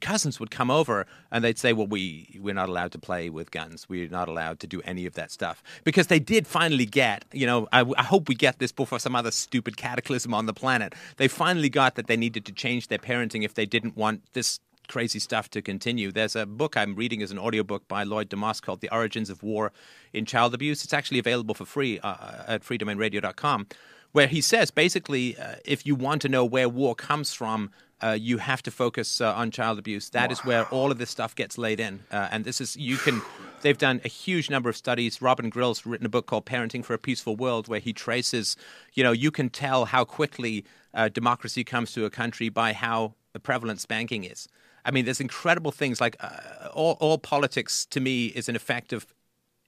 cousins 0.00 0.40
would 0.40 0.50
come 0.50 0.70
over 0.70 1.06
and 1.30 1.44
they'd 1.44 1.58
say, 1.58 1.72
"Well, 1.72 1.86
we 1.86 2.38
we're 2.40 2.54
not 2.54 2.68
allowed 2.68 2.92
to 2.92 2.98
play 2.98 3.30
with 3.30 3.50
guns. 3.50 3.88
We're 3.88 4.08
not 4.08 4.28
allowed 4.28 4.60
to 4.60 4.66
do 4.66 4.80
any 4.82 5.06
of 5.06 5.14
that 5.14 5.30
stuff." 5.30 5.62
Because 5.84 6.08
they 6.08 6.18
did 6.18 6.46
finally 6.46 6.86
get, 6.86 7.24
you 7.32 7.46
know, 7.46 7.68
I, 7.72 7.84
I 7.96 8.02
hope 8.02 8.28
we 8.28 8.34
get 8.34 8.58
this 8.58 8.72
before 8.72 8.98
some 8.98 9.16
other 9.16 9.30
stupid 9.30 9.76
cataclysm 9.76 10.34
on 10.34 10.46
the 10.46 10.54
planet. 10.54 10.94
They 11.16 11.28
finally 11.28 11.68
got 11.68 11.94
that 11.94 12.06
they 12.06 12.16
needed 12.16 12.44
to 12.46 12.52
change 12.52 12.88
their 12.88 12.98
parenting 12.98 13.44
if 13.44 13.54
they 13.54 13.66
didn't 13.66 13.96
want 13.96 14.22
this 14.32 14.60
crazy 14.88 15.20
stuff 15.20 15.48
to 15.50 15.62
continue. 15.62 16.10
There's 16.10 16.34
a 16.34 16.44
book 16.44 16.76
I'm 16.76 16.96
reading 16.96 17.22
as 17.22 17.30
an 17.30 17.38
audiobook 17.38 17.86
by 17.86 18.02
Lloyd 18.02 18.28
deMause 18.28 18.60
called 18.60 18.80
The 18.80 18.92
Origins 18.92 19.30
of 19.30 19.42
War 19.42 19.72
in 20.12 20.26
Child 20.26 20.52
Abuse. 20.52 20.82
It's 20.84 20.92
actually 20.92 21.20
available 21.20 21.54
for 21.54 21.64
free 21.64 22.00
uh, 22.00 22.44
at 22.48 22.62
freedomainradio.com 22.62 23.68
where 24.12 24.26
he 24.26 24.40
says 24.40 24.70
basically 24.70 25.38
uh, 25.38 25.54
if 25.64 25.86
you 25.86 25.94
want 25.94 26.22
to 26.22 26.28
know 26.28 26.44
where 26.44 26.68
war 26.68 26.94
comes 26.94 27.32
from 27.32 27.70
uh, 28.02 28.16
you 28.18 28.38
have 28.38 28.62
to 28.62 28.70
focus 28.70 29.20
uh, 29.20 29.34
on 29.34 29.50
child 29.50 29.78
abuse. 29.78 30.10
That 30.10 30.32
is 30.32 30.40
where 30.40 30.66
all 30.66 30.90
of 30.90 30.98
this 30.98 31.10
stuff 31.10 31.34
gets 31.34 31.58
laid 31.58 31.80
in, 31.80 32.00
uh, 32.10 32.28
and 32.30 32.44
this 32.44 32.60
is 32.60 32.76
you 32.76 32.96
can. 32.96 33.22
They've 33.62 33.76
done 33.76 34.00
a 34.04 34.08
huge 34.08 34.48
number 34.48 34.70
of 34.70 34.76
studies. 34.76 35.20
Robin 35.20 35.50
Grille's 35.50 35.84
written 35.84 36.06
a 36.06 36.10
book 36.10 36.26
called 36.26 36.46
"Parenting 36.46 36.84
for 36.84 36.94
a 36.94 36.98
Peaceful 36.98 37.36
World," 37.36 37.68
where 37.68 37.80
he 37.80 37.92
traces. 37.92 38.56
You 38.94 39.04
know, 39.04 39.12
you 39.12 39.30
can 39.30 39.50
tell 39.50 39.86
how 39.86 40.04
quickly 40.04 40.64
uh, 40.94 41.08
democracy 41.08 41.64
comes 41.64 41.92
to 41.92 42.04
a 42.04 42.10
country 42.10 42.48
by 42.48 42.72
how 42.72 43.14
prevalent 43.42 43.80
spanking 43.80 44.24
is. 44.24 44.48
I 44.84 44.90
mean, 44.90 45.04
there's 45.04 45.20
incredible 45.20 45.72
things 45.72 46.00
like 46.00 46.16
uh, 46.20 46.68
all, 46.72 46.96
all 47.00 47.18
politics 47.18 47.86
to 47.86 48.00
me 48.00 48.26
is 48.26 48.48
an 48.48 48.56
effect 48.56 48.92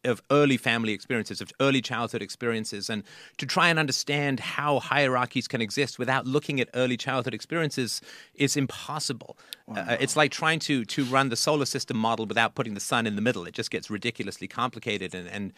of 0.04 0.22
early 0.30 0.56
family 0.56 0.92
experiences, 0.92 1.40
of 1.40 1.52
early 1.60 1.80
childhood 1.80 2.22
experiences, 2.22 2.90
and 2.90 3.02
to 3.38 3.46
try 3.46 3.68
and 3.68 3.78
understand 3.78 4.40
how 4.40 4.80
hierarchies 4.80 5.46
can 5.48 5.60
exist 5.60 5.98
without 5.98 6.26
looking 6.26 6.60
at 6.60 6.68
early 6.74 6.96
childhood 6.96 7.34
experiences 7.34 8.00
is 8.34 8.56
impossible. 8.56 9.36
Uh, 9.74 9.96
it's 10.00 10.16
like 10.16 10.30
trying 10.30 10.58
to 10.58 10.84
to 10.84 11.04
run 11.04 11.28
the 11.28 11.36
solar 11.36 11.64
system 11.64 11.96
model 11.96 12.26
without 12.26 12.54
putting 12.54 12.74
the 12.74 12.80
sun 12.80 13.06
in 13.06 13.16
the 13.16 13.22
middle. 13.22 13.46
It 13.46 13.54
just 13.54 13.70
gets 13.70 13.90
ridiculously 13.90 14.48
complicated 14.48 15.14
and 15.14 15.28
and 15.28 15.52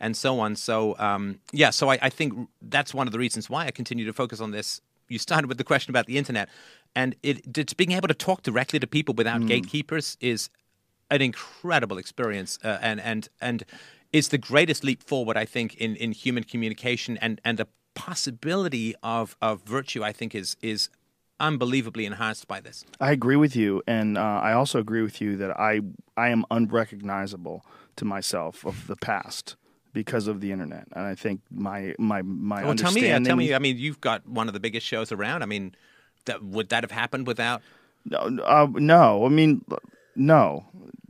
and 0.00 0.16
so 0.16 0.40
on. 0.40 0.56
So 0.56 0.96
um, 0.98 1.40
yeah, 1.52 1.70
so 1.70 1.90
I, 1.90 1.98
I 2.02 2.10
think 2.10 2.48
that's 2.62 2.94
one 2.94 3.06
of 3.06 3.12
the 3.12 3.18
reasons 3.18 3.50
why 3.50 3.66
I 3.66 3.70
continue 3.70 4.06
to 4.06 4.12
focus 4.12 4.40
on 4.40 4.50
this. 4.50 4.80
You 5.08 5.18
started 5.18 5.48
with 5.48 5.58
the 5.58 5.64
question 5.64 5.90
about 5.90 6.06
the 6.06 6.16
internet, 6.16 6.48
and 6.94 7.16
it 7.22 7.58
it's 7.58 7.74
being 7.74 7.92
able 7.92 8.08
to 8.08 8.14
talk 8.14 8.42
directly 8.42 8.78
to 8.78 8.86
people 8.86 9.14
without 9.14 9.46
gatekeepers 9.46 10.16
is 10.20 10.48
an 11.10 11.22
incredible 11.22 11.98
experience 11.98 12.58
uh, 12.64 12.78
and 12.80 13.00
and 13.00 13.28
and 13.40 13.64
is 14.12 14.28
the 14.28 14.38
greatest 14.38 14.84
leap 14.84 15.02
forward 15.02 15.36
I 15.36 15.44
think 15.44 15.74
in, 15.76 15.96
in 15.96 16.12
human 16.12 16.44
communication 16.44 17.16
and 17.18 17.40
and 17.44 17.58
the 17.58 17.68
possibility 17.94 18.94
of, 19.02 19.36
of 19.42 19.62
virtue 19.62 20.02
I 20.02 20.12
think 20.12 20.34
is 20.34 20.56
is 20.62 20.88
unbelievably 21.40 22.04
enhanced 22.04 22.46
by 22.46 22.60
this. 22.60 22.84
I 23.00 23.12
agree 23.12 23.36
with 23.36 23.56
you, 23.56 23.82
and 23.86 24.18
uh, 24.18 24.20
I 24.20 24.52
also 24.52 24.78
agree 24.78 25.02
with 25.02 25.20
you 25.20 25.36
that 25.36 25.58
I 25.58 25.80
I 26.16 26.28
am 26.28 26.44
unrecognizable 26.50 27.64
to 27.96 28.04
myself 28.04 28.64
of 28.64 28.86
the 28.86 28.96
past 28.96 29.56
because 29.92 30.28
of 30.28 30.40
the 30.40 30.52
internet, 30.52 30.86
and 30.92 31.04
I 31.04 31.14
think 31.14 31.40
my 31.50 31.94
my 31.98 32.22
my 32.22 32.64
Well, 32.64 32.76
tell 32.76 32.92
me, 32.92 33.10
uh, 33.10 33.18
tell 33.20 33.36
me. 33.36 33.54
I 33.54 33.58
mean, 33.58 33.78
you've 33.78 34.00
got 34.00 34.28
one 34.28 34.46
of 34.48 34.54
the 34.54 34.60
biggest 34.60 34.86
shows 34.86 35.10
around. 35.10 35.42
I 35.42 35.46
mean, 35.46 35.74
that, 36.26 36.44
would 36.44 36.68
that 36.68 36.84
have 36.84 36.92
happened 36.92 37.26
without? 37.26 37.62
No, 38.04 38.18
uh, 38.18 38.68
no. 38.74 39.26
I 39.26 39.28
mean, 39.28 39.64
no. 40.14 40.66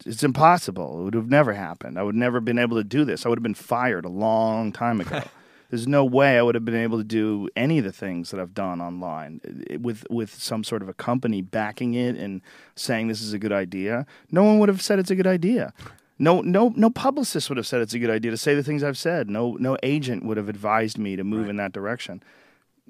It's 0.07 0.23
impossible. 0.23 1.01
It 1.01 1.05
would 1.05 1.15
have 1.15 1.29
never 1.29 1.53
happened. 1.53 1.99
I 1.99 2.03
would 2.03 2.15
never 2.15 2.39
have 2.39 2.45
been 2.45 2.59
able 2.59 2.77
to 2.79 2.85
do 2.85 3.05
this. 3.05 3.27
I 3.27 3.29
would 3.29 3.39
have 3.39 3.43
been 3.43 3.55
fired 3.55 4.05
a 4.05 4.11
long 4.11 4.73
time 4.73 5.01
ago. 5.01 5.23
There's 5.71 5.87
no 5.87 6.05
way 6.05 6.37
I 6.37 6.43
would 6.43 6.57
have 6.57 6.65
been 6.65 6.75
able 6.75 6.99
to 6.99 7.05
do 7.05 7.49
any 7.55 7.79
of 7.79 7.85
the 7.85 7.93
things 7.93 8.31
that 8.31 8.41
I've 8.41 8.55
done 8.55 8.81
online 8.81 9.41
eh, 9.71 9.77
with 9.77 10.05
with 10.11 10.35
some 10.35 10.65
sort 10.65 10.83
of 10.83 10.89
a 10.89 10.95
company 10.95 11.43
backing 11.43 11.95
it 11.95 12.17
and 12.17 12.41
saying 12.75 13.07
this 13.09 13.21
is 13.21 13.33
a 13.33 13.39
good 13.39 13.53
idea. 13.53 14.05
No 14.33 14.43
one 14.43 14.59
would 14.59 14.69
have 14.69 14.83
said 14.83 14.99
it's 14.99 15.13
a 15.13 15.15
good 15.15 15.29
idea. 15.29 15.73
No, 16.19 16.41
no, 16.41 16.73
no 16.77 16.91
publicist 16.91 17.49
would 17.49 17.57
have 17.57 17.67
said 17.67 17.81
it's 17.83 17.95
a 17.95 17.99
good 17.99 18.11
idea 18.11 18.31
to 18.31 18.37
say 18.37 18.55
the 18.55 18.63
things 18.63 18.83
I've 18.83 18.99
said. 18.99 19.31
No, 19.31 19.57
no 19.61 19.77
agent 19.83 20.25
would 20.25 20.37
have 20.37 20.49
advised 20.49 20.99
me 20.99 21.17
to 21.17 21.25
move 21.25 21.49
in 21.49 21.57
that 21.57 21.73
direction 21.73 22.23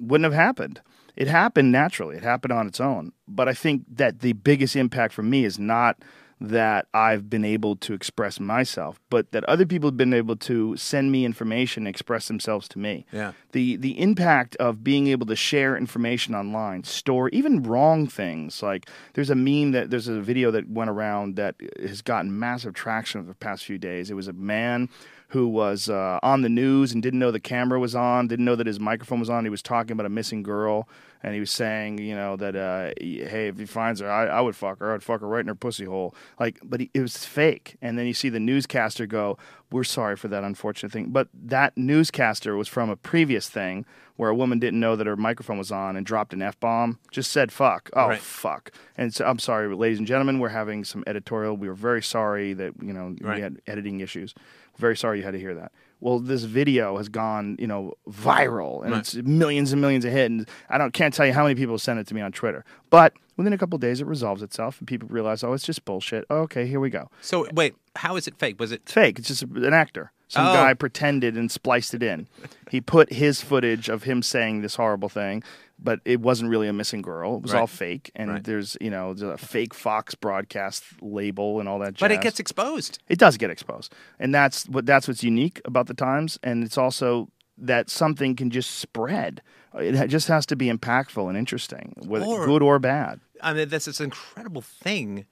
wouldn't 0.00 0.24
have 0.24 0.40
happened. 0.40 0.80
It 1.20 1.28
happened 1.28 1.70
naturally. 1.70 2.16
It 2.16 2.22
happened 2.22 2.50
on 2.50 2.66
its 2.66 2.80
own. 2.80 3.12
But 3.28 3.46
I 3.46 3.52
think 3.52 3.84
that 3.94 4.20
the 4.20 4.32
biggest 4.32 4.74
impact 4.74 5.12
for 5.12 5.22
me 5.22 5.44
is 5.44 5.58
not 5.58 5.98
that 6.40 6.86
I've 6.94 7.28
been 7.28 7.44
able 7.44 7.76
to 7.76 7.92
express 7.92 8.40
myself, 8.40 8.98
but 9.10 9.30
that 9.32 9.44
other 9.44 9.66
people 9.66 9.88
have 9.88 9.98
been 9.98 10.14
able 10.14 10.36
to 10.36 10.74
send 10.78 11.12
me 11.12 11.26
information, 11.26 11.86
express 11.86 12.28
themselves 12.28 12.66
to 12.68 12.78
me. 12.78 13.04
Yeah. 13.12 13.32
The 13.52 13.76
the 13.76 14.00
impact 14.00 14.56
of 14.56 14.82
being 14.82 15.08
able 15.08 15.26
to 15.26 15.36
share 15.36 15.76
information 15.76 16.34
online, 16.34 16.84
store 16.84 17.28
even 17.28 17.64
wrong 17.64 18.06
things. 18.06 18.62
Like 18.62 18.88
there's 19.12 19.28
a 19.28 19.34
meme 19.34 19.72
that 19.72 19.90
there's 19.90 20.08
a 20.08 20.22
video 20.22 20.50
that 20.52 20.70
went 20.70 20.88
around 20.88 21.36
that 21.36 21.56
has 21.78 22.00
gotten 22.00 22.38
massive 22.38 22.72
traction 22.72 23.20
over 23.20 23.28
the 23.28 23.34
past 23.34 23.66
few 23.66 23.76
days. 23.76 24.10
It 24.10 24.14
was 24.14 24.28
a 24.28 24.32
man 24.32 24.88
who 25.30 25.46
was 25.46 25.88
uh, 25.88 26.18
on 26.22 26.42
the 26.42 26.48
news 26.48 26.92
and 26.92 27.02
didn't 27.02 27.20
know 27.20 27.30
the 27.30 27.38
camera 27.38 27.78
was 27.78 27.94
on, 27.94 28.26
didn't 28.26 28.44
know 28.44 28.56
that 28.56 28.66
his 28.66 28.80
microphone 28.80 29.20
was 29.20 29.30
on. 29.30 29.44
He 29.44 29.50
was 29.50 29.62
talking 29.62 29.92
about 29.92 30.06
a 30.06 30.10
missing 30.10 30.42
girl, 30.42 30.88
and 31.22 31.34
he 31.34 31.40
was 31.40 31.50
saying, 31.50 31.98
you 31.98 32.14
know, 32.14 32.36
that 32.36 32.56
uh, 32.56 32.92
hey, 33.00 33.48
if 33.48 33.58
he 33.58 33.66
finds 33.66 34.00
her, 34.00 34.10
I, 34.10 34.26
I 34.26 34.40
would 34.40 34.56
fuck 34.56 34.78
her. 34.80 34.94
I'd 34.94 35.02
fuck 35.02 35.20
her 35.20 35.28
right 35.28 35.40
in 35.40 35.48
her 35.48 35.54
pussy 35.54 35.84
hole. 35.84 36.14
Like, 36.38 36.58
but 36.62 36.80
he, 36.80 36.90
it 36.94 37.00
was 37.00 37.24
fake. 37.26 37.76
And 37.82 37.98
then 37.98 38.06
you 38.06 38.14
see 38.14 38.28
the 38.28 38.40
newscaster 38.40 39.06
go, 39.06 39.36
"We're 39.70 39.84
sorry 39.84 40.16
for 40.16 40.28
that 40.28 40.44
unfortunate 40.44 40.92
thing." 40.92 41.10
But 41.10 41.28
that 41.34 41.76
newscaster 41.76 42.56
was 42.56 42.68
from 42.68 42.88
a 42.90 42.96
previous 42.96 43.48
thing 43.48 43.84
where 44.16 44.30
a 44.30 44.34
woman 44.34 44.58
didn't 44.58 44.80
know 44.80 44.96
that 44.96 45.06
her 45.06 45.16
microphone 45.16 45.56
was 45.58 45.72
on 45.72 45.96
and 45.96 46.04
dropped 46.04 46.32
an 46.34 46.42
f 46.42 46.58
bomb. 46.60 46.98
Just 47.10 47.30
said 47.30 47.52
"fuck." 47.52 47.90
Oh 47.94 48.08
Right. 48.08 48.18
fuck. 48.20 48.72
And 48.96 49.14
so 49.14 49.24
I'm 49.26 49.38
sorry, 49.38 49.74
ladies 49.74 49.98
and 49.98 50.06
gentlemen. 50.06 50.38
We're 50.38 50.48
having 50.50 50.84
some 50.84 51.04
editorial. 51.06 51.56
We 51.56 51.68
were 51.68 51.74
very 51.74 52.02
sorry 52.02 52.52
that 52.54 52.74
you 52.82 52.92
know 52.92 53.14
Right. 53.20 53.36
we 53.36 53.40
had 53.42 53.60
editing 53.66 54.00
issues. 54.00 54.34
Very 54.78 54.96
sorry 54.96 55.18
you 55.18 55.24
had 55.24 55.32
to 55.32 55.40
hear 55.40 55.54
that. 55.54 55.72
Well, 56.00 56.18
this 56.18 56.44
video 56.44 56.96
has 56.96 57.08
gone, 57.08 57.56
you 57.58 57.66
know, 57.66 57.92
viral, 58.08 58.82
and 58.82 58.92
Right. 58.92 59.00
it's 59.00 59.14
millions 59.16 59.72
and 59.72 59.80
millions 59.80 60.04
of 60.04 60.12
hits. 60.12 60.26
And 60.30 60.48
I 60.68 60.78
don't 60.78 60.92
can't 60.92 61.12
tell 61.14 61.26
you 61.26 61.32
how 61.32 61.42
many 61.42 61.54
people 61.54 61.78
sent 61.78 61.98
it 62.00 62.06
to 62.08 62.14
me 62.14 62.20
on 62.20 62.32
Twitter. 62.32 62.64
But 62.88 63.12
within 63.36 63.52
a 63.52 63.58
couple 63.58 63.76
of 63.76 63.80
days, 63.80 64.00
it 64.00 64.06
resolves 64.06 64.42
itself, 64.42 64.78
and 64.78 64.88
people 64.88 65.08
realize, 65.10 65.44
oh, 65.44 65.52
it's 65.52 65.64
just 65.64 65.84
bullshit. 65.84 66.24
Oh, 66.30 66.38
okay, 66.40 66.66
here 66.66 66.80
we 66.80 66.90
go. 66.90 67.10
So 67.20 67.46
wait, 67.52 67.74
how 67.96 68.16
is 68.16 68.26
it 68.26 68.36
fake? 68.38 68.58
Was 68.58 68.72
it? 68.72 68.88
Fake. 68.88 69.18
It's 69.18 69.28
just 69.28 69.42
an 69.42 69.74
actor. 69.74 70.12
Some 70.28 70.46
Oh. 70.46 70.52
guy 70.54 70.74
pretended 70.74 71.36
and 71.36 71.50
spliced 71.50 71.92
it 71.92 72.02
in. 72.04 72.28
He 72.70 72.80
put 72.80 73.12
his 73.12 73.40
footage 73.42 73.88
of 73.88 74.04
him 74.04 74.22
saying 74.22 74.62
this 74.62 74.76
horrible 74.76 75.08
thing, 75.08 75.42
but 75.82 76.00
it 76.04 76.20
wasn't 76.20 76.50
really 76.50 76.68
a 76.68 76.72
missing 76.72 77.02
girl. 77.02 77.36
It 77.36 77.42
was 77.42 77.52
Right. 77.52 77.60
all 77.60 77.66
fake. 77.66 78.10
And 78.14 78.30
Right. 78.30 78.44
there's, 78.44 78.76
you 78.80 78.90
know, 78.90 79.14
there's 79.14 79.30
a 79.32 79.38
fake 79.38 79.72
Fox 79.74 80.14
broadcast 80.14 80.84
label 81.00 81.58
and 81.60 81.68
all 81.68 81.78
that. 81.78 81.98
But 81.98 82.12
it 82.12 82.20
gets 82.20 82.38
exposed. 82.40 82.98
It 83.08 83.18
does 83.18 83.36
get 83.36 83.50
exposed, 83.50 83.94
and 84.18 84.34
that's 84.34 84.68
what 84.68 84.86
that's 84.86 85.08
what's 85.08 85.22
unique 85.24 85.60
about 85.64 85.86
the 85.86 85.94
Times, 85.94 86.38
and 86.42 86.62
it's 86.64 86.76
also 86.78 87.30
that 87.58 87.90
something 87.90 88.36
can 88.36 88.50
just 88.50 88.70
spread. 88.70 89.42
It 89.78 90.08
just 90.08 90.28
has 90.28 90.46
to 90.46 90.56
be 90.56 90.66
impactful 90.70 91.28
and 91.28 91.36
interesting, 91.38 91.94
whether 92.06 92.24
Or- 92.24 92.46
good 92.46 92.62
or 92.62 92.78
bad. 92.78 93.20
I 93.42 93.52
mean, 93.54 93.68
there's 93.68 93.84
this 93.84 94.00
incredible 94.00 94.62
thing 94.62 95.26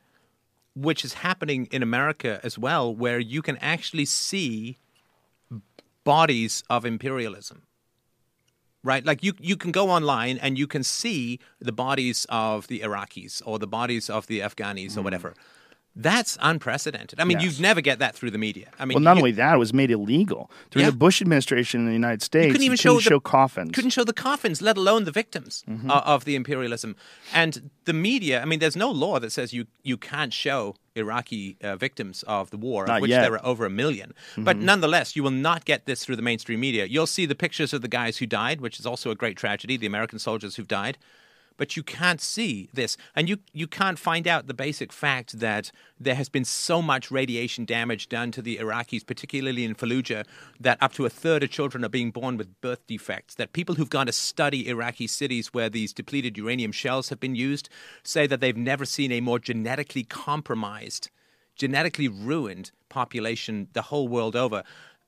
which 0.77 1.05
is 1.05 1.15
happening 1.15 1.67
in 1.73 1.83
America 1.83 2.39
as 2.45 2.57
well, 2.57 2.95
where 2.95 3.19
you 3.19 3.43
can 3.43 3.57
actually 3.59 4.05
see 4.05 4.79
bodies 6.05 6.63
of 6.71 6.85
imperialism. 6.85 7.63
Right? 8.85 9.05
Like 9.05 9.23
you, 9.25 9.33
you 9.41 9.57
can 9.57 9.73
go 9.73 9.91
online 9.91 10.39
and 10.39 10.57
you 10.59 10.67
can 10.67 10.83
see 10.85 11.41
the 11.61 11.73
bodies 11.73 12.27
of 12.29 12.69
the 12.69 12.81
Iraqis 12.81 13.43
or 13.45 13.59
the 13.59 13.67
bodies 13.67 14.09
of 14.09 14.27
the 14.29 14.41
Afghanis 14.41 14.97
or 14.97 15.03
whatever. 15.03 15.35
That's 15.97 16.39
unprecedented. 16.41 17.19
I 17.19 17.25
mean, 17.25 17.41
Yes. 17.41 17.55
you'd 17.59 17.61
never 17.63 17.81
get 17.81 17.99
that 17.99 18.15
through 18.15 18.31
the 18.31 18.39
media. 18.39 18.69
I 18.79 18.85
mean, 18.85 18.95
Well, 18.95 19.03
not 19.03 19.17
you- 19.17 19.23
only 19.23 19.33
that, 19.33 19.55
it 19.55 19.59
was 19.59 19.75
made 19.75 19.91
illegal 19.91 20.49
during 20.71 20.85
Yeah. 20.87 20.91
the 20.91 20.97
Bush 20.97 21.21
administration 21.21 21.81
in 21.81 21.87
the 21.87 21.93
United 21.93 22.23
States. 22.23 22.47
you 22.47 22.53
couldn't 22.53 22.65
even 22.67 22.77
couldn't 22.79 23.01
show, 23.01 23.17
the, 23.17 23.21
coffins. 23.21 23.73
Couldn't 23.75 23.91
show 23.91 24.05
the 24.05 24.13
coffins, 24.13 24.63
let 24.63 24.77
alone 24.77 25.05
the 25.05 25.11
victims 25.11 25.65
Mm-hmm. 25.69 25.91
o- 25.91 25.95
of 26.15 26.25
the 26.25 26.37
imperialism. 26.37 26.95
And 27.35 27.71
the 27.85 27.93
media. 27.93 28.41
I 28.41 28.45
mean, 28.45 28.61
there's 28.61 28.77
no 28.77 28.91
law 28.93 29.19
that 29.19 29.33
says 29.33 29.53
you 29.53 29.67
you 29.83 29.97
can't 29.97 30.33
show 30.33 30.77
Iraqi 30.99 31.57
uh, 31.63 31.77
victims 31.77 32.23
of 32.25 32.51
the 32.51 32.57
war, 32.57 32.85
of 32.91 33.01
which 33.03 33.11
yet. 33.11 33.23
there 33.23 33.33
are 33.35 33.45
over 33.47 33.65
a 33.67 33.71
1000000 33.71 34.13
But 34.39 34.57
Mm-hmm. 34.57 34.65
nonetheless, 34.67 35.17
you 35.17 35.23
will 35.23 35.31
not 35.31 35.65
get 35.65 35.87
this 35.87 36.05
through 36.05 36.17
the 36.17 36.23
mainstream 36.23 36.61
media. 36.61 36.85
You'll 36.87 37.07
see 37.07 37.27
the 37.27 37.35
pictures 37.35 37.73
of 37.73 37.81
the 37.83 37.89
guys 37.89 38.19
who 38.19 38.27
died, 38.27 38.61
which 38.61 38.79
is 38.81 38.87
also 38.87 39.11
a 39.11 39.15
great 39.15 39.37
tragedy. 39.37 39.77
The 39.77 39.87
American 39.87 40.19
soldiers 40.19 40.57
who've 40.57 40.69
died. 40.69 40.99
But 41.59 41.77
you 41.77 41.83
can't 41.83 42.21
see 42.21 42.71
this, 42.73 42.97
and 43.15 43.29
you 43.29 43.39
you 43.53 43.67
can't 43.67 43.99
find 43.99 44.27
out 44.27 44.47
the 44.47 44.55
basic 44.55 44.93
fact 44.93 45.41
that 45.41 45.71
there 46.01 46.15
has 46.15 46.31
been 46.31 46.45
so 46.45 46.81
much 46.81 47.11
radiation 47.11 47.67
damage 47.67 48.09
done 48.09 48.31
to 48.31 48.41
the 48.41 48.57
Iraqis, 48.57 49.05
particularly 49.05 49.65
in 49.65 49.75
Fallujah, 49.75 50.25
that 50.61 50.79
up 50.81 50.93
to 50.95 51.05
a 51.05 51.11
third 51.11 51.43
of 51.43 51.51
children 51.51 51.85
are 51.85 51.91
being 51.91 52.13
born 52.13 52.37
with 52.37 52.59
birth 52.61 52.87
defects. 52.87 53.35
That 53.35 53.53
people 53.53 53.75
who've 53.75 53.91
gone 53.91 54.07
to 54.07 54.13
study 54.13 54.69
Iraqi 54.69 55.09
cities 55.09 55.49
where 55.49 55.69
these 55.69 55.93
depleted 55.93 56.39
uranium 56.39 56.73
shells 56.73 57.11
have 57.11 57.21
been 57.21 57.35
used 57.35 57.69
say 58.05 58.27
that 58.29 58.41
they've 58.41 58.57
never 58.57 58.85
seen 58.85 59.11
a 59.11 59.21
more 59.21 59.41
genetically 59.41 60.05
compromised, 60.05 61.11
genetically 61.57 62.09
ruined 62.09 62.71
population 62.89 63.67
the 63.73 63.83
whole 63.83 64.07
world 64.07 64.37
over. 64.37 64.63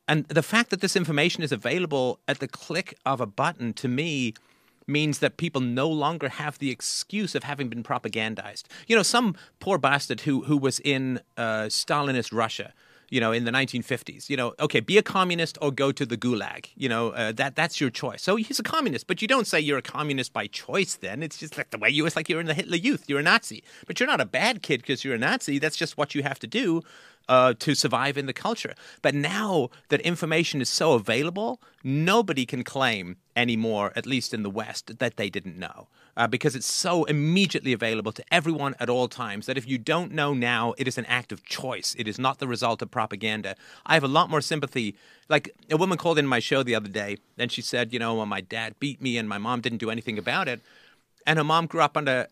And 0.09 0.27
the 0.27 0.43
fact 0.43 0.70
that 0.70 0.81
this 0.81 0.97
information 0.97 1.44
is 1.44 1.52
available 1.52 2.18
at 2.27 2.40
the 2.40 2.48
click 2.48 2.98
of 3.06 3.20
a 3.20 3.27
button 3.27 3.72
to 3.74 3.86
me 3.86 4.35
means 4.90 5.20
that 5.20 5.36
people 5.36 5.60
no 5.60 5.88
longer 5.88 6.28
have 6.28 6.58
the 6.58 6.70
excuse 6.70 7.34
of 7.34 7.44
having 7.44 7.68
been 7.68 7.82
propagandized. 7.82 8.64
You 8.86 8.96
know, 8.96 9.02
some 9.02 9.34
poor 9.60 9.78
bastard 9.78 10.22
who 10.22 10.42
who 10.44 10.56
was 10.56 10.80
in 10.80 11.20
uh, 11.36 11.64
Stalinist 11.64 12.32
Russia. 12.32 12.72
You 13.12 13.20
know, 13.20 13.32
in 13.32 13.44
the 13.44 13.50
1950s. 13.50 14.30
You 14.30 14.36
know, 14.36 14.54
okay, 14.60 14.78
be 14.78 14.96
a 14.96 15.02
communist 15.02 15.58
or 15.60 15.72
go 15.72 15.90
to 15.90 16.06
the 16.06 16.16
gulag. 16.16 16.66
You 16.76 16.88
know, 16.88 17.08
uh, 17.10 17.32
that 17.32 17.56
that's 17.56 17.80
your 17.80 17.90
choice. 17.90 18.22
So 18.22 18.36
he's 18.36 18.60
a 18.60 18.62
communist, 18.62 19.08
but 19.08 19.20
you 19.20 19.26
don't 19.26 19.48
say 19.48 19.58
you're 19.58 19.78
a 19.78 19.82
communist 19.82 20.32
by 20.32 20.46
choice. 20.46 20.94
Then 20.94 21.20
it's 21.20 21.36
just 21.36 21.59
like 21.59 21.70
the 21.70 21.78
way 21.78 21.90
you. 21.90 22.06
It's 22.06 22.14
like 22.14 22.28
you're 22.28 22.38
in 22.38 22.46
the 22.46 22.54
Hitler 22.54 22.77
Youth. 22.77 23.06
You're 23.09 23.19
a 23.19 23.24
Nazi, 23.24 23.64
but 23.88 23.98
you're 23.98 24.06
not 24.06 24.20
a 24.20 24.24
bad 24.24 24.62
kid 24.62 24.82
because 24.82 25.02
you're 25.02 25.16
a 25.16 25.19
Nazi. 25.19 25.59
That's 25.59 25.77
just 25.77 25.98
what 25.98 26.14
you 26.14 26.22
have 26.22 26.38
to 26.38 26.46
do 26.46 26.82
uh, 27.30 27.54
to 27.60 27.76
survive 27.76 28.18
in 28.18 28.26
the 28.26 28.32
culture. 28.32 28.74
But 29.02 29.14
now 29.14 29.70
that 29.88 30.00
information 30.00 30.60
is 30.60 30.68
so 30.68 30.94
available, 30.94 31.60
nobody 31.84 32.44
can 32.44 32.64
claim 32.64 33.16
anymore, 33.36 33.92
at 33.94 34.04
least 34.04 34.34
in 34.34 34.42
the 34.42 34.50
West, 34.50 34.98
that 34.98 35.16
they 35.16 35.30
didn't 35.30 35.56
know. 35.56 35.86
Uh, 36.16 36.26
because 36.26 36.56
it's 36.56 36.66
so 36.66 37.04
immediately 37.04 37.72
available 37.72 38.10
to 38.10 38.24
everyone 38.32 38.74
at 38.80 38.90
all 38.90 39.06
times 39.06 39.46
that 39.46 39.56
if 39.56 39.66
you 39.66 39.78
don't 39.78 40.12
know 40.12 40.34
now, 40.34 40.74
it 40.76 40.88
is 40.88 40.98
an 40.98 41.06
act 41.06 41.30
of 41.30 41.44
choice. 41.44 41.94
It 41.96 42.09
is 42.09 42.18
not 42.18 42.40
the 42.40 42.48
result 42.48 42.82
of 42.82 42.90
propaganda. 42.90 43.54
I 43.86 43.94
have 43.94 44.04
a 44.04 44.09
lot 44.09 44.28
more 44.28 44.40
sympathy. 44.40 44.96
Like 45.28 45.54
a 45.70 45.76
woman 45.76 45.98
called 45.98 46.18
in 46.18 46.26
my 46.26 46.40
show 46.40 46.64
the 46.64 46.74
other 46.74 46.88
day, 46.88 47.18
and 47.38 47.52
she 47.52 47.62
said, 47.62 47.92
you 47.92 48.00
know, 48.00 48.16
well, 48.16 48.26
my 48.26 48.40
dad 48.40 48.74
beat 48.80 49.00
me 49.00 49.16
and 49.16 49.28
my 49.28 49.38
mom 49.38 49.60
didn't 49.60 49.78
do 49.78 49.88
anything 49.88 50.18
about 50.18 50.48
it. 50.48 50.60
And 51.28 51.38
her 51.38 51.44
mom 51.44 51.66
grew 51.66 51.80
up 51.80 51.96
under 51.96 52.26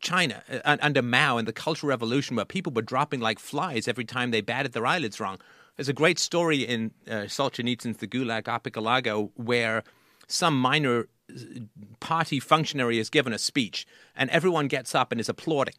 China 0.00 0.42
uh, 0.64 0.76
under 0.80 1.02
Mao 1.02 1.38
and 1.38 1.46
the 1.46 1.52
Cultural 1.52 1.88
Revolution, 1.88 2.36
where 2.36 2.44
people 2.44 2.72
were 2.72 2.82
dropping 2.82 3.20
like 3.20 3.38
flies 3.38 3.86
every 3.86 4.04
time 4.04 4.30
they 4.30 4.40
batted 4.40 4.72
their 4.72 4.86
eyelids 4.86 5.20
wrong. 5.20 5.38
There's 5.76 5.88
a 5.88 5.94
great 5.94 6.18
story 6.18 6.58
in 6.58 6.90
uh, 7.08 7.26
Solzhenitsyn's 7.26 7.98
The 7.98 8.06
Gulag 8.06 8.48
Archipelago 8.48 9.30
where 9.36 9.84
some 10.26 10.58
minor 10.58 11.08
uh, 11.30 11.60
party 12.00 12.40
functionary 12.40 12.98
is 12.98 13.10
given 13.10 13.32
a 13.32 13.38
speech, 13.38 13.86
and 14.16 14.30
everyone 14.30 14.68
gets 14.68 14.94
up 14.94 15.12
and 15.12 15.20
is 15.20 15.28
applauding. 15.28 15.74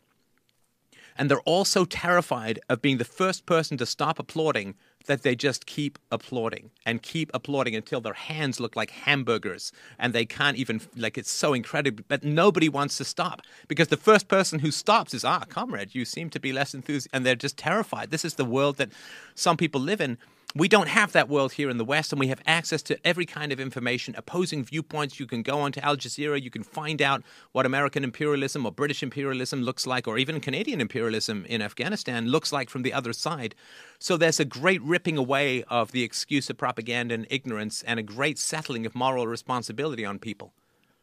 And 1.18 1.30
they're 1.30 1.42
all 1.42 1.66
so 1.66 1.86
terrified 1.86 2.60
of 2.70 2.82
being 2.82 2.98
the 2.98 3.06
first 3.06 3.46
person 3.46 3.78
to 3.78 3.86
stop 3.86 4.18
applauding 4.18 4.76
that 5.06 5.24
they 5.24 5.36
just 5.36 5.66
keep 5.66 6.00
applauding 6.12 6.72
and 6.86 7.02
keep 7.02 7.32
applauding 7.34 7.76
until 7.76 8.02
their 8.02 8.14
hands 8.14 8.60
look 8.60 8.76
like 8.76 8.92
hamburgers 8.92 9.72
and 9.98 10.14
they 10.14 10.26
can't 10.26 10.58
even, 10.58 10.82
like, 10.96 11.18
it's 11.18 11.32
so 11.32 11.54
incredible. 11.54 12.04
But 12.08 12.24
nobody 12.24 12.70
wants 12.70 12.98
to 12.98 13.06
stop 13.06 13.42
because 13.68 13.88
the 13.88 13.98
first 13.98 14.28
person 14.28 14.60
who 14.60 14.72
stops 14.72 15.14
is, 15.14 15.24
ah, 15.24 15.44
comrade, 15.50 15.96
you 15.96 16.06
seem 16.06 16.30
to 16.32 16.40
be 16.40 16.54
less 16.54 16.74
enthused 16.74 17.08
And 17.14 17.26
they're 17.26 17.36
just 17.36 17.58
terrified. 17.58 18.12
This 18.12 18.26
is 18.26 18.36
the 18.36 18.46
world 18.46 18.78
that 18.78 18.90
some 19.36 19.58
people 19.58 19.82
live 19.82 20.02
in. 20.02 20.18
We 20.54 20.68
don't 20.68 20.90
have 20.90 21.14
that 21.14 21.30
world 21.30 21.54
here 21.54 21.70
in 21.70 21.78
the 21.78 21.86
West, 21.86 22.12
and 22.12 22.20
we 22.20 22.28
have 22.28 22.42
access 22.46 22.82
to 22.84 23.08
every 23.08 23.26
kind 23.26 23.54
of 23.54 23.60
information, 23.62 24.16
opposing 24.18 24.66
viewpoints. 24.66 25.18
You 25.18 25.26
can 25.26 25.44
go 25.44 25.62
onto 25.62 25.80
Al 25.80 25.96
Jazeera, 25.96 26.42
you 26.42 26.50
can 26.50 26.64
find 26.64 27.02
out 27.02 27.24
what 27.54 27.66
American 27.66 28.04
imperialism 28.04 28.66
or 28.66 28.72
British 28.74 29.02
imperialism 29.02 29.62
looks 29.62 29.88
like, 29.88 30.10
or 30.10 30.18
even 30.18 30.42
Canadian 30.42 30.82
imperialism 30.82 31.46
in 31.46 31.62
Afghanistan 31.62 32.28
looks 32.28 32.52
like 32.52 32.70
from 32.70 32.82
the 32.82 32.92
other 32.92 33.14
side. 33.14 33.56
So 33.98 34.18
there's 34.18 34.42
a 34.42 34.46
great 34.46 34.82
ripping 34.82 35.18
away 35.18 35.64
of 35.70 35.94
the 35.94 36.04
excuse 36.04 36.50
of 36.50 36.58
propaganda 36.58 37.16
and 37.16 37.28
ignorance, 37.30 37.82
and 37.84 37.98
a 37.98 38.04
great 38.04 38.38
settling 38.38 38.86
of 38.86 38.94
moral 38.94 39.28
responsibility 39.28 40.04
on 40.04 40.20
people. 40.20 40.52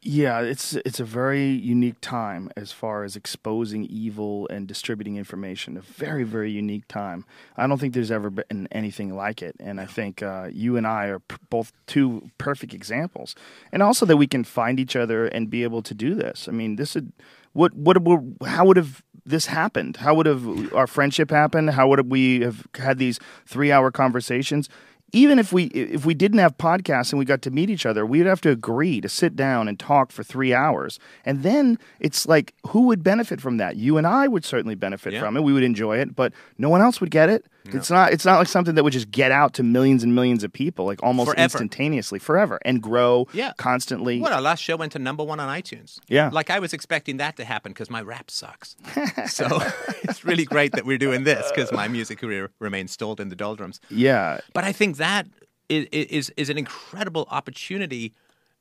Yeah, 0.01 0.43
it's 0.43 0.75
it's 0.75 1.01
a 1.01 1.05
very 1.05 1.49
unique 1.51 2.01
time 2.01 2.51
as 2.57 2.71
far 2.71 3.03
as 3.03 3.17
exposing 3.17 3.85
evil 3.87 4.47
and 4.49 4.69
distributing 4.69 5.17
information. 5.17 5.77
A 5.77 5.81
very 5.81 6.23
very 6.23 6.53
unique 6.53 6.87
time. 6.87 7.25
I 7.57 7.67
don't 7.67 7.79
think 7.79 7.95
there's 7.95 8.13
ever 8.13 8.31
been 8.31 8.69
anything 8.71 9.17
like 9.17 9.43
it, 9.43 9.57
and 9.59 9.81
I 9.81 9.87
think 9.87 10.23
uh, 10.23 10.51
you 10.53 10.77
and 10.77 10.87
I 10.87 11.07
are 11.07 11.21
both 11.51 11.73
two 11.87 12.31
perfect 12.39 12.73
examples. 12.73 13.35
And 13.73 13.83
also 13.83 14.07
that 14.07 14.17
we 14.17 14.29
can 14.29 14.45
find 14.45 14.79
each 14.79 14.95
other 14.95 15.27
and 15.27 15.51
be 15.51 15.65
able 15.65 15.83
to 15.83 15.95
do 15.95 16.15
this. 16.15 16.47
I 16.49 16.53
mean, 16.53 16.77
this 16.77 16.95
would 16.95 17.13
what 17.53 17.75
what 17.75 18.01
would 18.01 18.37
how 18.47 18.67
would 18.67 18.77
have 18.77 19.03
this 19.27 19.47
happened? 19.47 19.97
How 19.97 20.15
would 20.15 20.27
have 20.27 20.73
our 20.75 20.87
friendship 20.87 21.31
happened? 21.31 21.71
How 21.71 21.89
would 21.89 22.09
we 22.09 22.41
have 22.43 22.69
had 22.75 22.99
these 22.99 23.19
three 23.47 23.73
hour 23.73 23.91
conversations? 23.91 24.69
Even 25.13 25.39
if 25.39 25.53
we 25.53 25.65
if 25.65 26.05
we 26.05 26.15
didn't 26.15 26.39
have 26.39 26.57
podcasts 26.59 27.13
and 27.13 27.19
we 27.19 27.25
got 27.25 27.41
to 27.43 27.51
meet 27.51 27.71
each 27.71 27.87
other, 27.87 28.05
we'd 28.05 28.27
have 28.27 28.41
to 28.43 28.51
agree 28.51 29.01
to 29.01 29.09
sit 29.09 29.35
down 29.37 29.67
and 29.69 29.79
talk 29.79 30.13
for 30.13 30.23
three 30.23 30.53
hours. 30.53 30.99
And 31.25 31.43
then 31.43 31.79
it's 32.01 32.27
like, 32.29 32.55
who 32.69 32.83
would 32.83 33.03
benefit 33.03 33.41
from 33.41 33.57
that? 33.57 33.77
You 33.77 33.97
and 33.97 34.07
I 34.07 34.29
would 34.29 34.45
certainly 34.45 34.75
benefit 34.75 35.15
Yeah. 35.15 35.21
from 35.21 35.37
it. 35.37 35.43
We 35.43 35.53
would 35.53 35.63
enjoy 35.63 35.99
it, 35.99 36.15
but 36.15 36.33
no 36.59 36.69
one 36.69 36.83
else 36.83 37.01
would 37.01 37.11
get 37.11 37.29
it. 37.31 37.47
It's 37.75 37.91
not. 37.91 38.13
It's 38.13 38.25
not 38.25 38.39
like 38.39 38.49
something 38.49 38.75
that 38.75 38.85
would 38.85 38.93
just 38.93 39.11
get 39.11 39.31
out 39.33 39.55
to 39.55 39.63
millions 39.63 40.03
and 40.03 40.15
millions 40.15 40.45
of 40.45 40.53
people, 40.53 40.85
like 40.87 41.03
almost 41.03 41.31
Forever. 41.31 41.43
instantaneously, 41.43 42.19
forever, 42.19 42.59
and 42.65 42.83
grow 42.83 43.27
Yeah. 43.33 43.53
constantly. 43.59 44.21
Well, 44.21 44.33
our 44.33 44.41
last 44.41 44.63
show 44.63 44.77
went 44.77 44.93
to 44.93 44.99
number 44.99 45.25
one 45.25 45.41
on 45.41 45.49
iTunes. 45.49 45.99
Yeah. 46.09 46.31
Like 46.33 46.51
I 46.51 46.59
was 46.59 46.73
expecting 46.73 47.17
that 47.19 47.37
to 47.37 47.45
happen 47.45 47.73
because 47.73 47.91
my 47.91 48.01
rap 48.03 48.31
sucks. 48.31 48.77
so 49.29 49.47
it's 50.03 50.25
really 50.25 50.45
great 50.45 50.73
that 50.73 50.85
we're 50.87 50.99
doing 50.99 51.25
this 51.25 51.51
because 51.51 51.73
my 51.73 51.89
music 51.89 52.19
career 52.19 52.51
remains 52.59 52.93
stalled 52.93 53.21
in 53.21 53.29
the 53.29 53.37
doldrums. 53.37 53.81
Yeah, 53.91 54.41
But 54.55 54.65
I 54.65 54.73
think 54.73 54.97
that 54.99 55.27
is 55.69 55.87
is, 55.93 56.33
is 56.37 56.49
an 56.51 56.59
incredible 56.59 57.27
opportunity. 57.31 58.15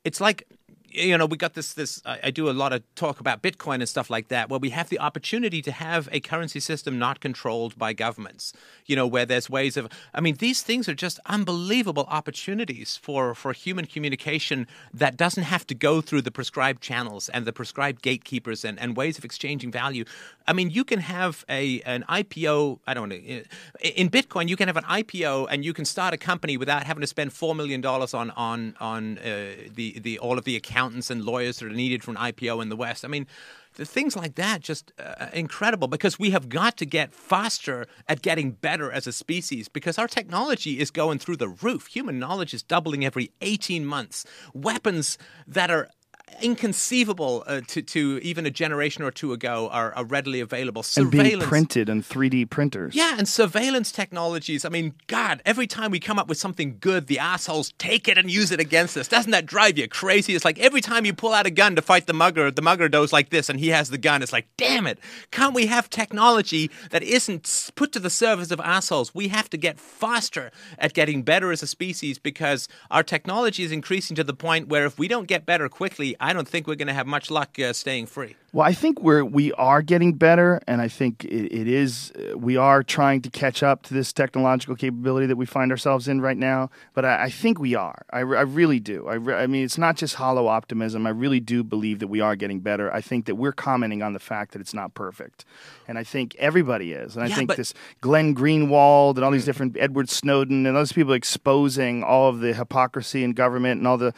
It's 0.04 0.20
like 0.20 0.46
you 0.90 1.16
know 1.16 1.26
we 1.26 1.36
got 1.36 1.54
this 1.54 1.74
this 1.74 2.02
I, 2.04 2.18
I 2.24 2.30
do 2.30 2.48
a 2.48 2.52
lot 2.52 2.72
of 2.72 2.82
talk 2.94 3.20
about 3.20 3.42
Bitcoin 3.42 3.76
and 3.76 3.88
stuff 3.88 4.10
like 4.10 4.28
that 4.28 4.48
where 4.48 4.58
we 4.58 4.70
have 4.70 4.88
the 4.88 4.98
opportunity 4.98 5.62
to 5.62 5.72
have 5.72 6.08
a 6.12 6.20
currency 6.20 6.60
system 6.60 6.98
not 6.98 7.20
controlled 7.20 7.78
by 7.78 7.92
governments. 7.92 8.52
You 8.86 8.96
know 8.96 9.06
where 9.06 9.26
there's 9.26 9.50
ways 9.50 9.76
of 9.76 9.88
I 10.14 10.20
mean 10.20 10.36
these 10.36 10.62
things 10.62 10.88
are 10.88 10.94
just 10.94 11.20
unbelievable 11.26 12.06
opportunities 12.08 12.96
for 12.96 13.34
for 13.34 13.52
human 13.52 13.86
communication 13.86 14.66
that 14.92 15.16
doesn't 15.16 15.44
have 15.44 15.66
to 15.68 15.74
go 15.74 16.00
through 16.00 16.22
the 16.22 16.30
prescribed 16.30 16.82
channels 16.82 17.28
and 17.28 17.44
the 17.44 17.52
prescribed 17.52 18.02
gatekeepers 18.02 18.64
and, 18.64 18.78
and 18.80 18.96
ways 18.96 19.18
of 19.18 19.24
exchanging 19.24 19.70
value. 19.70 20.04
I 20.46 20.52
mean 20.52 20.70
you 20.70 20.84
can 20.84 21.00
have 21.00 21.44
a 21.48 21.80
an 21.82 22.04
IPO 22.08 22.80
I 22.86 22.94
don't 22.94 23.08
know 23.08 23.16
in 23.16 24.10
Bitcoin 24.10 24.48
you 24.48 24.56
can 24.56 24.68
have 24.68 24.76
an 24.76 24.84
IPO 24.84 25.48
and 25.50 25.64
you 25.64 25.72
can 25.72 25.84
start 25.84 26.14
a 26.14 26.18
company 26.18 26.56
without 26.56 26.84
having 26.84 27.00
to 27.02 27.06
spend 27.06 27.32
four 27.32 27.54
million 27.54 27.80
dollars 27.80 28.14
on 28.14 28.30
on 28.32 28.74
on 28.80 29.18
uh, 29.18 29.54
the 29.74 29.98
the 29.98 30.18
all 30.18 30.38
of 30.38 30.44
the 30.44 30.56
accountants 30.78 31.10
and 31.10 31.24
lawyers 31.24 31.58
that 31.58 31.66
are 31.66 31.74
needed 31.74 32.04
for 32.04 32.12
an 32.12 32.16
IPO 32.16 32.62
in 32.62 32.68
the 32.68 32.76
West. 32.76 33.04
I 33.04 33.08
mean. 33.08 33.26
The 33.74 33.84
things 33.84 34.16
like 34.16 34.34
that 34.34 34.60
just 34.60 34.90
uh, 34.98 35.26
incredible 35.32 35.86
because 35.86 36.18
we 36.18 36.30
have 36.30 36.48
got 36.48 36.76
to 36.78 36.86
get 36.86 37.14
faster 37.14 37.86
at 38.08 38.22
getting 38.22 38.52
better 38.52 38.90
as 38.90 39.06
a 39.06 39.12
species 39.12 39.68
because 39.68 39.98
our 39.98 40.08
technology 40.08 40.80
is 40.80 40.90
going 40.90 41.20
through 41.20 41.36
the 41.36 41.50
roof. 41.50 41.86
Human 41.86 42.18
knowledge 42.18 42.52
is 42.52 42.64
doubling 42.64 43.04
every 43.04 43.30
18 43.40 43.86
months. 43.86 44.24
Weapons 44.52 45.16
that 45.46 45.70
are 45.70 45.90
inconceivable 46.42 47.44
uh, 47.46 47.60
to, 47.68 47.82
to 47.82 48.18
even 48.22 48.46
a 48.46 48.50
generation 48.50 49.02
or 49.02 49.10
two 49.10 49.32
ago 49.32 49.68
are, 49.70 49.92
are 49.94 50.04
readily 50.04 50.40
available. 50.40 50.84
and 50.96 51.10
being 51.10 51.40
printed 51.40 51.90
on 51.90 52.02
3D 52.02 52.48
printers. 52.50 52.94
yeah, 52.94 53.16
and 53.18 53.28
surveillance 53.28 53.92
technologies. 53.92 54.64
I 54.64 54.68
mean, 54.68 54.94
God, 55.06 55.42
every 55.44 55.66
time 55.66 55.90
we 55.90 56.00
come 56.00 56.18
up 56.18 56.28
with 56.28 56.38
something 56.38 56.76
good, 56.80 57.06
the 57.06 57.18
assholes 57.18 57.72
take 57.78 58.08
it 58.08 58.18
and 58.18 58.30
use 58.30 58.52
it 58.52 58.60
against 58.60 58.96
us. 58.96 59.08
Doesn't 59.08 59.32
that 59.32 59.46
drive 59.46 59.78
you 59.78 59.88
crazy? 59.88 60.34
It's 60.34 60.44
like 60.44 60.58
every 60.58 60.80
time 60.80 61.04
you 61.04 61.12
pull 61.12 61.32
out 61.32 61.46
a 61.46 61.50
gun 61.50 61.76
to 61.76 61.82
fight 61.82 62.06
the 62.06 62.12
mugger, 62.12 62.50
the 62.50 62.62
mugger 62.62 62.88
goes 62.88 63.12
like 63.12 63.30
this 63.30 63.48
and 63.48 63.58
he 63.58 63.68
has 63.68 63.90
the 63.90 63.98
gun. 63.98 64.22
It's 64.22 64.32
like, 64.32 64.46
damn 64.56 64.86
it. 64.86 64.98
Can't 65.30 65.54
we 65.54 65.66
have 65.66 65.90
technology 65.90 66.70
that 66.90 67.02
isn't 67.02 67.70
put 67.74 67.92
to 67.92 68.00
the 68.00 68.10
service 68.10 68.50
of 68.50 68.60
assholes? 68.60 69.14
We 69.14 69.28
have 69.28 69.50
to 69.50 69.56
get 69.56 69.78
faster 69.78 70.50
at 70.78 70.94
getting 70.94 71.22
better 71.22 71.52
as 71.52 71.62
a 71.62 71.66
species 71.66 72.18
because 72.18 72.68
our 72.90 73.02
technology 73.02 73.62
is 73.62 73.72
increasing 73.72 74.16
to 74.16 74.24
the 74.24 74.34
point 74.34 74.68
where 74.68 74.86
if 74.86 74.98
we 74.98 75.08
don't 75.08 75.26
get 75.26 75.46
better 75.46 75.68
quickly, 75.68 76.16
I 76.20 76.32
don't 76.32 76.48
think 76.48 76.66
we're 76.66 76.74
going 76.74 76.88
to 76.88 76.94
have 76.94 77.06
much 77.06 77.30
luck 77.30 77.58
uh, 77.58 77.72
staying 77.72 78.06
free. 78.06 78.36
Well, 78.50 78.66
I 78.66 78.72
think 78.72 79.02
we're 79.02 79.24
we 79.24 79.52
are 79.52 79.82
getting 79.82 80.14
better, 80.14 80.58
and 80.66 80.80
I 80.80 80.88
think 80.88 81.22
it, 81.24 81.52
it 81.52 81.68
is. 81.68 82.12
uh, 82.16 82.38
We 82.38 82.56
are 82.56 82.82
trying 82.82 83.20
to 83.22 83.30
catch 83.30 83.62
up 83.62 83.82
to 83.84 83.94
this 83.94 84.10
technological 84.10 84.74
capability 84.74 85.26
that 85.26 85.36
we 85.36 85.44
find 85.44 85.70
ourselves 85.70 86.08
in 86.08 86.22
right 86.22 86.36
now. 86.36 86.70
But 86.94 87.04
I, 87.04 87.24
I 87.24 87.30
think 87.30 87.58
we 87.60 87.74
are. 87.74 88.06
I, 88.10 88.20
I 88.20 88.22
really 88.22 88.80
do. 88.80 89.06
I, 89.06 89.14
re- 89.16 89.34
I 89.34 89.46
mean, 89.46 89.64
it's 89.66 89.76
not 89.76 89.96
just 89.96 90.14
hollow 90.14 90.46
optimism. 90.46 91.06
I 91.06 91.10
really 91.10 91.40
do 91.40 91.62
believe 91.62 91.98
that 91.98 92.06
we 92.08 92.22
are 92.22 92.36
getting 92.36 92.60
better. 92.60 92.90
I 92.90 93.02
think 93.02 93.26
that 93.26 93.34
we're 93.34 93.52
commenting 93.52 94.02
on 94.02 94.14
the 94.14 94.18
fact 94.18 94.52
that 94.52 94.60
it's 94.62 94.72
not 94.72 94.94
perfect, 94.94 95.44
and 95.86 95.98
I 95.98 96.04
think 96.04 96.34
everybody 96.38 96.92
is. 96.92 97.16
And 97.16 97.24
I 97.24 97.28
Yeah, 97.28 97.34
think 97.36 97.48
but- 97.48 97.58
this 97.58 97.74
Glenn 98.00 98.34
Greenwald 98.34 99.16
and 99.16 99.24
all 99.26 99.30
these 99.30 99.44
different 99.44 99.76
Edward 99.78 100.08
Snowden 100.08 100.64
and 100.64 100.74
all 100.74 100.82
these 100.84 100.94
people 100.94 101.12
exposing 101.12 102.02
all 102.02 102.30
of 102.30 102.40
the 102.40 102.54
hypocrisy 102.54 103.24
in 103.24 103.32
government 103.34 103.76
and 103.78 103.86
all 103.86 103.98
the 103.98 104.14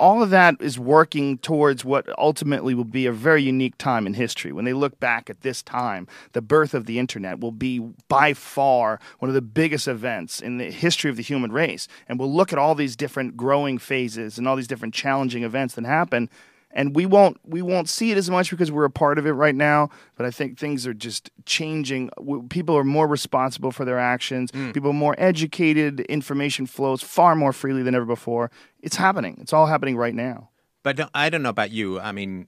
all 0.00 0.22
of 0.22 0.30
that 0.30 0.54
is 0.60 0.78
working 0.78 1.36
towards 1.36 1.84
what 1.84 2.08
ultimately 2.18 2.72
will 2.74 2.84
be 2.84 3.04
a 3.04 3.12
very 3.12 3.42
unique 3.42 3.65
time 3.70 4.06
in 4.06 4.14
history. 4.14 4.52
When 4.52 4.64
they 4.64 4.72
look 4.72 4.98
back 5.00 5.30
at 5.30 5.40
this 5.40 5.62
time, 5.62 6.06
the 6.32 6.42
birth 6.42 6.74
of 6.74 6.86
the 6.86 6.98
internet 6.98 7.40
will 7.40 7.52
be 7.52 7.78
by 8.08 8.34
far 8.34 9.00
one 9.18 9.28
of 9.28 9.34
the 9.34 9.42
biggest 9.42 9.88
events 9.88 10.40
in 10.40 10.58
the 10.58 10.70
history 10.70 11.10
of 11.10 11.16
the 11.16 11.22
human 11.22 11.52
race. 11.52 11.88
And 12.08 12.18
we'll 12.18 12.32
look 12.32 12.52
at 12.52 12.58
all 12.58 12.74
these 12.74 12.96
different 12.96 13.36
growing 13.36 13.78
phases 13.78 14.38
and 14.38 14.46
all 14.46 14.56
these 14.56 14.68
different 14.68 14.94
challenging 14.94 15.42
events 15.42 15.74
that 15.74 15.84
happen 15.84 16.30
and 16.76 16.94
we 16.94 17.06
won't 17.06 17.40
we 17.42 17.62
won't 17.62 17.88
see 17.88 18.12
it 18.12 18.18
as 18.18 18.30
much 18.30 18.50
because 18.50 18.70
we're 18.70 18.84
a 18.84 18.90
part 18.90 19.18
of 19.18 19.26
it 19.26 19.32
right 19.32 19.54
now. 19.54 19.88
But 20.14 20.26
I 20.26 20.30
think 20.30 20.58
things 20.58 20.86
are 20.86 20.94
just 20.94 21.30
changing. 21.46 22.10
People 22.50 22.76
are 22.76 22.84
more 22.84 23.08
responsible 23.08 23.72
for 23.72 23.84
their 23.84 23.98
actions. 23.98 24.50
Hmm. 24.52 24.72
People 24.72 24.90
are 24.90 24.94
more 24.94 25.16
educated. 25.18 26.00
Information 26.00 26.66
flows 26.66 27.02
far 27.02 27.34
more 27.34 27.52
freely 27.52 27.82
than 27.82 27.94
ever 27.94 28.04
before. 28.04 28.50
It's 28.80 28.96
happening. 28.96 29.38
It's 29.40 29.54
all 29.54 29.66
happening 29.66 29.96
right 29.96 30.14
now. 30.14 30.50
But 30.82 31.10
I 31.14 31.30
don't 31.30 31.42
know 31.42 31.48
about 31.48 31.70
you. 31.70 31.98
I 31.98 32.12
mean, 32.12 32.46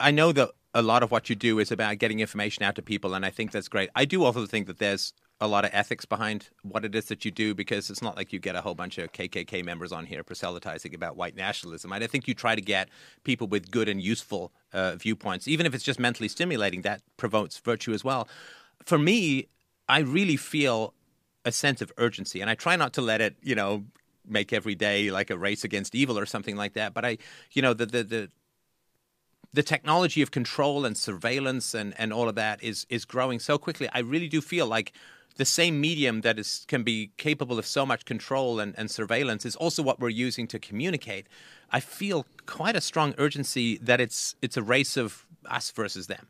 I 0.00 0.10
know 0.10 0.32
that 0.32 0.50
a 0.74 0.82
lot 0.82 1.02
of 1.02 1.10
what 1.10 1.30
you 1.30 1.36
do 1.36 1.60
is 1.60 1.70
about 1.70 1.98
getting 1.98 2.20
information 2.20 2.64
out 2.64 2.74
to 2.74 2.82
people, 2.82 3.14
and 3.14 3.24
I 3.24 3.30
think 3.30 3.52
that's 3.52 3.68
great. 3.68 3.90
I 3.94 4.04
do 4.04 4.24
also 4.24 4.44
think 4.44 4.66
that 4.66 4.78
there's 4.78 5.12
a 5.40 5.46
lot 5.46 5.64
of 5.64 5.70
ethics 5.72 6.04
behind 6.04 6.48
what 6.62 6.84
it 6.84 6.94
is 6.94 7.06
that 7.06 7.24
you 7.24 7.30
do 7.30 7.54
because 7.54 7.90
it's 7.90 8.02
not 8.02 8.16
like 8.16 8.32
you 8.32 8.38
get 8.38 8.56
a 8.56 8.60
whole 8.60 8.74
bunch 8.74 8.98
of 8.98 9.12
KKK 9.12 9.64
members 9.64 9.92
on 9.92 10.06
here 10.06 10.22
proselytizing 10.22 10.94
about 10.94 11.16
white 11.16 11.36
nationalism. 11.36 11.92
And 11.92 12.02
I 12.02 12.06
think 12.06 12.26
you 12.28 12.34
try 12.34 12.54
to 12.54 12.60
get 12.60 12.88
people 13.24 13.46
with 13.46 13.70
good 13.70 13.88
and 13.88 14.00
useful 14.00 14.52
uh, 14.72 14.96
viewpoints, 14.96 15.48
even 15.48 15.66
if 15.66 15.74
it's 15.74 15.84
just 15.84 16.00
mentally 16.00 16.28
stimulating, 16.28 16.82
that 16.82 17.02
promotes 17.16 17.58
virtue 17.58 17.92
as 17.92 18.04
well. 18.04 18.28
For 18.84 18.98
me, 18.98 19.48
I 19.88 20.00
really 20.00 20.36
feel 20.36 20.94
a 21.44 21.52
sense 21.52 21.82
of 21.82 21.92
urgency, 21.98 22.40
and 22.40 22.48
I 22.48 22.54
try 22.54 22.76
not 22.76 22.92
to 22.94 23.02
let 23.02 23.20
it, 23.20 23.36
you 23.42 23.54
know, 23.54 23.84
make 24.26 24.52
every 24.52 24.74
day 24.74 25.10
like 25.10 25.30
a 25.30 25.36
race 25.36 25.64
against 25.64 25.94
evil 25.94 26.18
or 26.18 26.26
something 26.26 26.56
like 26.56 26.72
that. 26.74 26.94
But 26.94 27.04
I, 27.04 27.18
you 27.52 27.60
know, 27.60 27.74
the 27.74 27.86
the 27.86 28.02
the 28.02 28.30
the 29.54 29.62
technology 29.62 30.20
of 30.20 30.32
control 30.32 30.84
and 30.84 30.96
surveillance 30.96 31.74
and, 31.74 31.94
and 31.96 32.12
all 32.12 32.28
of 32.28 32.34
that 32.34 32.62
is 32.62 32.86
is 32.90 33.04
growing 33.04 33.38
so 33.38 33.56
quickly. 33.56 33.88
I 33.92 34.00
really 34.00 34.28
do 34.28 34.40
feel 34.40 34.66
like 34.66 34.92
the 35.36 35.44
same 35.44 35.80
medium 35.80 36.20
that 36.22 36.38
is 36.38 36.64
can 36.66 36.82
be 36.82 37.12
capable 37.16 37.58
of 37.58 37.66
so 37.66 37.86
much 37.86 38.04
control 38.04 38.58
and, 38.58 38.74
and 38.76 38.90
surveillance 38.90 39.46
is 39.46 39.54
also 39.56 39.82
what 39.82 40.00
we're 40.00 40.08
using 40.08 40.48
to 40.48 40.58
communicate. 40.58 41.28
I 41.70 41.80
feel 41.80 42.26
quite 42.46 42.74
a 42.74 42.80
strong 42.80 43.14
urgency 43.16 43.78
that 43.78 44.00
it's 44.00 44.34
it's 44.42 44.56
a 44.56 44.62
race 44.62 44.96
of 44.96 45.24
us 45.46 45.70
versus 45.70 46.08
them. 46.08 46.26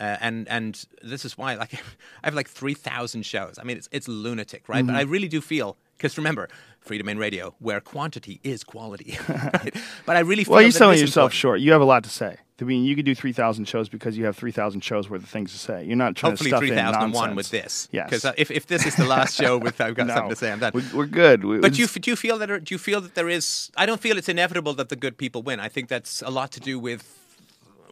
Uh, 0.00 0.16
and 0.20 0.48
and 0.48 0.86
this 1.02 1.24
is 1.26 1.36
why 1.36 1.54
like 1.54 1.74
I 2.22 2.26
have 2.26 2.34
like 2.34 2.48
three 2.48 2.74
thousand 2.74 3.26
shows. 3.26 3.58
I 3.60 3.64
mean, 3.64 3.76
it's 3.76 3.90
it's 3.92 4.08
lunatic, 4.08 4.70
right? 4.70 4.78
Mm-hmm. 4.78 4.86
But 4.86 4.96
I 4.96 5.02
really 5.02 5.28
do 5.28 5.42
feel 5.42 5.76
because 5.96 6.16
remember, 6.18 6.48
Freedomain 6.86 7.18
Radio, 7.18 7.54
where 7.60 7.80
quantity 7.80 8.40
is 8.42 8.62
quality. 8.64 9.18
right? 9.28 9.74
But 10.06 10.16
I 10.16 10.20
really 10.20 10.44
feel 10.44 10.52
Well, 10.54 10.62
you're 10.62 10.70
selling 10.70 10.98
yourself 10.98 11.26
important. 11.32 11.34
short. 11.40 11.60
You 11.60 11.72
have 11.72 11.80
a 11.80 11.86
lot 11.86 12.04
to 12.04 12.10
say. 12.10 12.36
I 12.60 12.64
mean, 12.64 12.84
you 12.84 12.94
could 12.94 13.04
do 13.04 13.14
three 13.16 13.32
thousand 13.32 13.64
shows 13.66 13.88
because 13.88 14.16
you 14.16 14.26
have 14.26 14.36
three 14.36 14.52
thousand 14.52 14.82
shows 14.82 15.10
worth 15.10 15.22
of 15.24 15.28
things 15.28 15.50
to 15.52 15.58
say. 15.58 15.84
You're 15.84 15.96
not 15.96 16.14
trying 16.14 16.32
Hopefully, 16.32 16.50
to 16.50 16.56
stuff 16.56 16.60
three 16.60 16.70
in 16.70 16.76
thousand 16.76 17.02
and 17.02 17.12
nonsense. 17.12 17.36
with 17.36 17.50
this. 17.50 17.88
Yes. 17.90 18.06
Because 18.08 18.24
uh, 18.24 18.32
if 18.36 18.50
if 18.52 18.66
this 18.68 18.86
is 18.86 18.94
the 18.94 19.06
last 19.06 19.34
show 19.34 19.58
with 19.58 19.80
I've 19.80 19.94
got 19.96 20.06
No, 20.08 20.14
something 20.14 20.30
to 20.30 20.36
say, 20.36 20.52
I'm 20.52 20.60
done. 20.60 20.70
we- 20.74 20.84
We're 20.94 21.06
good. 21.06 21.44
We- 21.44 21.58
But 21.58 21.72
do 21.74 21.82
you, 21.82 21.88
do 21.88 22.10
you 22.10 22.16
feel 22.16 22.38
that 22.38 22.46
do 22.64 22.72
you 22.74 22.78
feel 22.78 23.00
that 23.00 23.14
there 23.16 23.28
is? 23.28 23.70
I 23.76 23.86
don't 23.86 24.00
feel 24.00 24.16
it's 24.18 24.28
inevitable 24.28 24.72
that 24.74 24.88
the 24.88 24.96
good 24.96 25.18
people 25.18 25.42
win. 25.42 25.58
I 25.58 25.68
think 25.68 25.88
that's 25.88 26.22
a 26.22 26.30
lot 26.30 26.52
to 26.52 26.60
do 26.60 26.78
with 26.78 27.02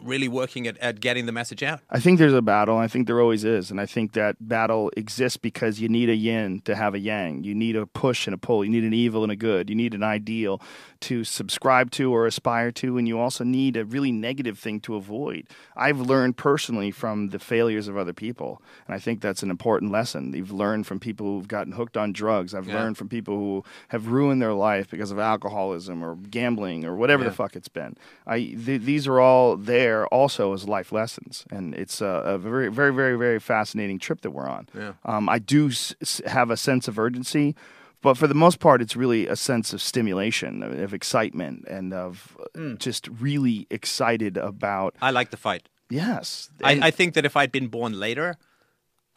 really 0.04 0.28
working 0.28 0.66
at, 0.66 0.76
at 0.78 1.00
getting 1.00 1.26
the 1.26 1.32
message 1.32 1.62
out. 1.62 1.80
I 1.90 2.00
think 2.00 2.18
there's 2.18 2.32
a 2.32 2.42
battle. 2.42 2.76
I 2.76 2.88
think 2.88 3.06
there 3.06 3.20
always 3.20 3.44
is, 3.44 3.70
and 3.70 3.80
I 3.80 3.86
think 3.86 4.12
that 4.12 4.36
battle 4.40 4.90
exists 4.96 5.36
because 5.36 5.80
you 5.80 5.88
need 5.88 6.08
a 6.10 6.14
yin 6.16 6.60
to 6.64 6.74
have 6.74 6.94
a 6.94 6.98
yang. 6.98 7.44
You 7.44 7.54
need 7.54 7.76
a 7.76 7.86
push 7.86 8.26
and 8.26 8.34
a 8.34 8.38
pull. 8.38 8.64
You 8.64 8.70
need 8.70 8.84
an 8.84 8.94
evil 8.94 9.22
and 9.22 9.32
a 9.32 9.36
good. 9.36 9.68
You 9.70 9.76
need 9.76 9.94
an 9.94 10.02
ideal 10.02 10.60
to 11.00 11.24
subscribe 11.24 11.90
to 11.92 12.12
or 12.14 12.26
aspire 12.26 12.70
to, 12.70 12.96
and 12.98 13.08
you 13.08 13.18
also 13.18 13.42
need 13.44 13.76
a 13.76 13.84
really 13.84 14.12
negative 14.12 14.58
thing 14.58 14.78
to 14.80 14.94
avoid. 14.94 15.46
I've 15.76 16.00
learned 16.00 16.36
personally 16.36 16.90
from 16.92 17.28
the 17.30 17.38
failures 17.40 17.88
of 17.88 17.96
other 17.96 18.12
people, 18.12 18.62
and 18.86 18.94
I 18.94 18.98
think 19.00 19.20
that's 19.20 19.42
an 19.42 19.50
important 19.50 19.90
lesson. 19.90 20.32
You've 20.32 20.52
learned 20.52 20.86
from 20.86 21.00
people 21.00 21.26
who've 21.26 21.48
gotten 21.48 21.72
hooked 21.72 21.96
on 21.96 22.12
drugs. 22.12 22.54
I've 22.54 22.68
Yeah. 22.68 22.76
learned 22.80 22.96
from 22.98 23.08
people 23.08 23.36
who 23.36 23.64
have 23.88 24.06
ruined 24.08 24.40
their 24.40 24.52
life 24.52 24.88
because 24.90 25.10
of 25.10 25.18
alcoholism 25.18 26.02
or 26.04 26.14
gambling 26.14 26.84
or 26.84 26.94
whatever 26.96 27.24
the 27.24 27.32
fuck 27.32 27.56
it's 27.56 27.68
been. 27.68 27.96
I 28.26 28.38
th- 28.64 28.82
these 28.82 29.06
are 29.08 29.18
all 29.18 29.56
there 29.56 29.91
also 30.06 30.52
as 30.54 30.66
life 30.68 30.92
lessons, 30.92 31.44
and 31.50 31.74
it's 31.74 32.00
a, 32.00 32.06
a 32.06 32.38
very, 32.38 32.68
very, 32.68 32.92
very, 32.94 33.16
very 33.16 33.38
fascinating 33.40 33.98
trip 33.98 34.20
that 34.22 34.30
we're 34.30 34.48
on. 34.48 34.68
Yeah. 34.76 34.92
Um, 35.04 35.28
I 35.28 35.38
do 35.38 35.68
s- 35.68 36.20
have 36.26 36.50
a 36.50 36.56
sense 36.56 36.88
of 36.88 36.98
urgency, 36.98 37.54
but 38.00 38.14
for 38.16 38.26
the 38.26 38.34
most 38.34 38.58
part, 38.58 38.82
it's 38.82 38.96
really 38.96 39.26
a 39.28 39.36
sense 39.36 39.72
of 39.72 39.80
stimulation, 39.80 40.62
of, 40.62 40.72
of 40.78 40.94
excitement, 40.94 41.64
and 41.68 41.92
of 41.94 42.36
Hmm. 42.54 42.74
just 42.76 43.08
really 43.08 43.66
excited 43.70 44.36
about. 44.36 44.94
I 45.00 45.10
like 45.10 45.30
the 45.30 45.36
fight. 45.36 45.68
Yes, 45.90 46.50
I, 46.62 46.72
and- 46.72 46.84
I 46.84 46.90
think 46.90 47.14
that 47.14 47.24
if 47.24 47.36
I'd 47.36 47.52
been 47.52 47.68
born 47.68 47.92
later, 47.98 48.36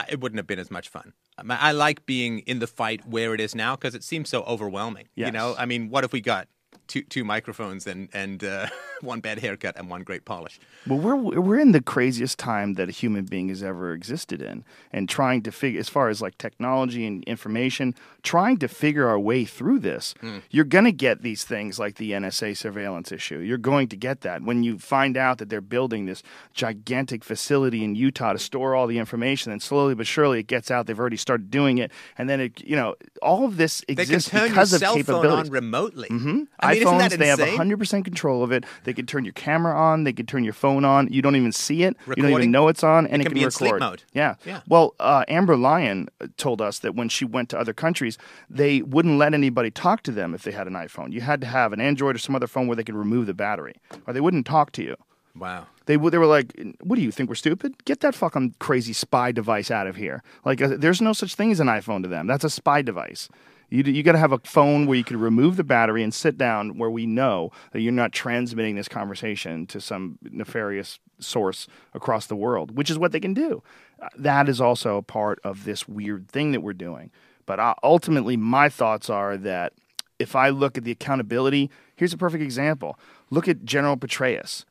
it 0.10 0.20
wouldn't 0.20 0.38
have 0.40 0.48
been 0.48 0.60
as 0.60 0.70
much 0.72 0.90
fun. 0.90 1.14
I, 1.50 1.72
like 1.74 2.06
being 2.06 2.40
in 2.40 2.60
the 2.60 2.68
fight 2.68 3.06
where 3.08 3.34
it 3.34 3.42
is 3.42 3.54
now 3.56 3.76
because 3.76 3.94
it 3.96 4.04
seems 4.04 4.30
so 4.30 4.44
overwhelming. 4.44 5.08
You 5.16 5.32
know, 5.32 5.54
I 5.58 5.66
mean, 5.66 5.90
what 5.90 6.04
have 6.06 6.14
we 6.14 6.22
got 6.22 6.48
two 6.88 7.04
two 7.04 7.24
microphones 7.24 7.88
and 7.88 8.10
and 8.14 8.44
uh, 8.44 8.68
one 9.02 9.20
bad 9.20 9.40
haircut 9.40 9.76
and 9.78 9.90
one 9.90 10.04
great 10.04 10.26
polish? 10.26 10.60
Well, 10.88 11.00
we're 11.00 11.16
we're 11.16 11.60
in 11.60 11.72
the 11.72 11.82
craziest 11.82 12.38
time 12.40 12.76
that 12.76 12.90
a 12.90 12.92
human 12.92 13.26
being 13.26 13.50
has 13.50 13.64
ever 13.64 13.94
existed 13.94 14.42
in, 14.42 14.64
and 14.92 15.10
trying 15.10 15.42
to 15.44 15.52
figure, 15.52 15.80
as 15.80 15.90
far 15.90 16.10
as 16.10 16.22
like 16.22 16.38
technology 16.38 17.06
and 17.06 17.24
information, 17.26 17.96
trying 18.24 18.58
to 18.58 18.68
figure 18.68 19.08
our 19.08 19.20
way 19.20 19.46
through 19.46 19.80
this. 19.80 20.14
You're 20.50 20.66
gonna 20.66 20.92
get 20.92 21.22
these 21.22 21.44
things 21.44 21.80
like 21.80 21.96
the 21.96 22.12
NSA 22.12 22.56
surveillance 22.58 23.12
issue. 23.12 23.40
You're 23.40 23.58
going 23.58 23.88
to 23.90 23.98
get 23.98 24.22
that 24.22 24.42
when 24.44 24.64
you 24.64 24.78
find 24.80 25.18
out 25.18 25.38
that 25.40 25.50
they're 25.50 25.62
building 25.62 26.06
this 26.06 26.24
gigantic 26.54 27.24
facility 27.24 27.84
in 27.84 27.96
Utah 27.96 28.34
to 28.34 28.40
store 28.40 28.76
all 28.76 28.88
the 28.88 28.98
information, 28.98 29.52
and 29.52 29.62
slowly 29.62 29.96
but 29.96 30.08
surely 30.08 30.40
it 30.40 30.48
gets 30.48 30.72
out. 30.72 30.88
They've 30.88 31.00
already 31.00 31.18
started 31.18 31.52
doing 31.52 31.78
it, 31.78 31.92
and 32.18 32.30
then 32.30 32.40
it, 32.40 32.62
you 32.62 32.76
know, 32.76 32.96
all 33.22 33.46
of 33.46 33.58
this 33.58 33.84
They 33.88 33.96
can 33.96 34.02
exists 34.04 34.30
because 34.30 34.74
of 34.74 34.80
cell 34.80 34.94
phone 34.94 35.02
capabilities. 35.04 35.50
on 35.50 35.54
remotely. 35.54 36.10
Mm-hmm. 36.10 36.44
I 36.60 36.75
mean, 36.76 36.84
isn't 36.88 36.98
iPhones, 36.98 37.10
that 37.10 37.20
they 37.20 37.28
have 37.28 37.40
100% 37.40 38.04
control 38.06 38.44
of 38.44 38.52
it. 38.52 38.66
They 38.84 38.94
can 38.94 39.06
turn 39.06 39.26
your 39.26 39.34
camera 39.34 39.76
on. 39.76 40.04
They 40.04 40.14
can 40.14 40.26
turn 40.26 40.44
your 40.44 40.54
phone 40.54 40.86
on. 40.86 41.12
You 41.12 41.22
don't 41.22 41.36
even 41.36 41.52
see 41.52 41.84
it. 41.84 41.96
You 42.08 42.16
don't 42.16 42.32
even 42.32 42.52
know 42.52 42.68
it's 42.68 42.84
on, 42.84 43.08
and 43.08 43.22
It 43.22 43.26
it, 43.26 43.30
can 43.30 43.34
be 43.34 43.42
in 43.42 43.46
record. 43.48 43.54
sleep 43.54 43.80
mode. 43.80 44.04
Yeah. 44.14 44.36
Yeah. 44.46 44.62
Well, 44.68 44.96
uh, 45.00 45.24
Amber 45.28 45.56
Lyon 45.58 46.08
uh, 46.22 46.28
told 46.38 46.62
us 46.62 46.80
that 46.80 46.96
when 46.96 47.10
she 47.10 47.26
went 47.26 47.50
to 47.50 47.60
other 47.60 47.74
countries, 47.74 48.18
they 48.50 48.82
wouldn't 48.82 49.18
let 49.18 49.34
anybody 49.34 49.72
talk 49.72 50.04
to 50.04 50.12
them 50.12 50.34
if 50.34 50.44
they 50.44 50.52
had 50.52 50.68
an 50.68 50.74
iPhone. 50.74 51.12
You 51.12 51.22
had 51.22 51.42
to 51.42 51.48
have 51.48 51.74
an 51.74 51.82
Android 51.82 52.16
or 52.16 52.20
some 52.20 52.36
other 52.36 52.48
phone 52.48 52.68
where 52.68 52.76
they 52.76 52.84
could 52.84 52.96
remove 52.96 53.26
the 53.26 53.34
battery, 53.34 53.76
or 54.08 54.14
they 54.14 54.22
wouldn't 54.22 54.46
talk 54.46 54.72
to 54.74 54.84
you. 54.84 54.96
Wow. 55.38 55.68
They 55.86 55.98
they 55.98 56.18
were 56.18 56.26
like, 56.26 56.54
"What 56.82 56.96
do 56.96 57.02
you 57.02 57.12
think 57.12 57.28
we're 57.30 57.36
stupid? 57.36 57.84
Get 57.86 58.00
that 58.00 58.16
fucking 58.16 58.56
crazy 58.60 58.94
spy 58.94 59.32
device 59.34 59.70
out 59.70 59.86
of 59.86 59.98
here!" 59.98 60.24
Like, 60.46 60.62
uh, 60.62 60.78
there's 60.78 61.02
no 61.02 61.12
such 61.14 61.36
thing 61.36 61.52
as 61.52 61.60
an 61.60 61.68
iPhone 61.68 62.02
to 62.04 62.08
them. 62.08 62.26
That's 62.26 62.44
a 62.46 62.50
spy 62.50 62.82
device. 62.82 63.28
You 63.70 63.84
you 63.84 64.04
got 64.04 64.14
to 64.14 64.18
have 64.20 64.32
a 64.32 64.40
phone 64.40 64.86
where 64.86 64.98
you 64.98 65.04
can 65.04 65.20
remove 65.20 65.56
the 65.56 65.64
battery 65.64 66.04
and 66.04 66.14
sit 66.14 66.38
down 66.38 66.78
where 66.78 66.90
we 66.90 67.06
know 67.06 67.52
that 67.72 67.82
you're 67.82 67.92
not 67.92 68.12
transmitting 68.12 68.76
this 68.76 68.88
conversation 68.88 69.66
to 69.68 69.82
some 69.82 70.18
nefarious 70.22 71.00
source 71.20 71.68
across 71.94 72.28
the 72.28 72.36
world, 72.36 72.78
which 72.78 72.90
is 72.90 73.00
what 73.00 73.12
they 73.12 73.20
can 73.20 73.34
do. 73.34 73.64
Uh, 74.02 74.10
That 74.18 74.50
is 74.50 74.62
also 74.62 74.98
a 74.98 75.02
part 75.04 75.40
of 75.44 75.64
this 75.64 75.88
weird 75.88 76.28
thing 76.28 76.52
that 76.52 76.62
we're 76.62 76.74
doing. 76.74 77.12
But 77.46 77.60
uh, 77.60 77.76
ultimately, 77.84 78.38
my 78.38 78.70
thoughts 78.70 79.10
are 79.10 79.38
that 79.38 79.74
if 80.20 80.36
I 80.36 80.50
look 80.50 80.78
at 80.78 80.84
the 80.84 80.92
accountability, 80.92 81.70
here's 81.96 82.14
a 82.14 82.18
perfect 82.18 82.44
example. 82.44 82.98
Look 83.30 83.48
at 83.48 83.66
General 83.66 83.98
Petraeus. 83.98 84.66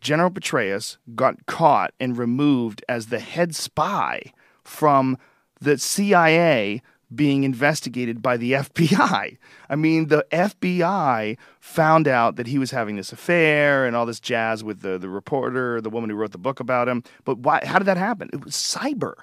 General 0.00 0.30
Petraeus 0.30 0.98
got 1.14 1.46
caught 1.46 1.92
and 1.98 2.16
removed 2.16 2.84
as 2.88 3.06
the 3.06 3.18
head 3.18 3.54
spy 3.54 4.32
from 4.62 5.18
the 5.60 5.78
CIA 5.78 6.82
being 7.14 7.44
investigated 7.44 8.22
by 8.22 8.36
the 8.36 8.52
FBI. 8.52 9.36
I 9.68 9.76
mean, 9.76 10.08
the 10.08 10.26
FBI 10.30 11.36
found 11.60 12.08
out 12.08 12.36
that 12.36 12.46
he 12.46 12.58
was 12.58 12.70
having 12.70 12.96
this 12.96 13.12
affair 13.12 13.86
and 13.86 13.94
all 13.94 14.06
this 14.06 14.20
jazz 14.20 14.64
with 14.64 14.80
the, 14.80 14.98
the 14.98 15.08
reporter, 15.08 15.80
the 15.80 15.90
woman 15.90 16.10
who 16.10 16.16
wrote 16.16 16.32
the 16.32 16.38
book 16.38 16.60
about 16.60 16.88
him. 16.88 17.02
But 17.24 17.38
why, 17.38 17.60
how 17.64 17.78
did 17.78 17.86
that 17.86 17.96
happen? 17.96 18.30
It 18.32 18.44
was 18.44 18.54
cyber. 18.54 19.14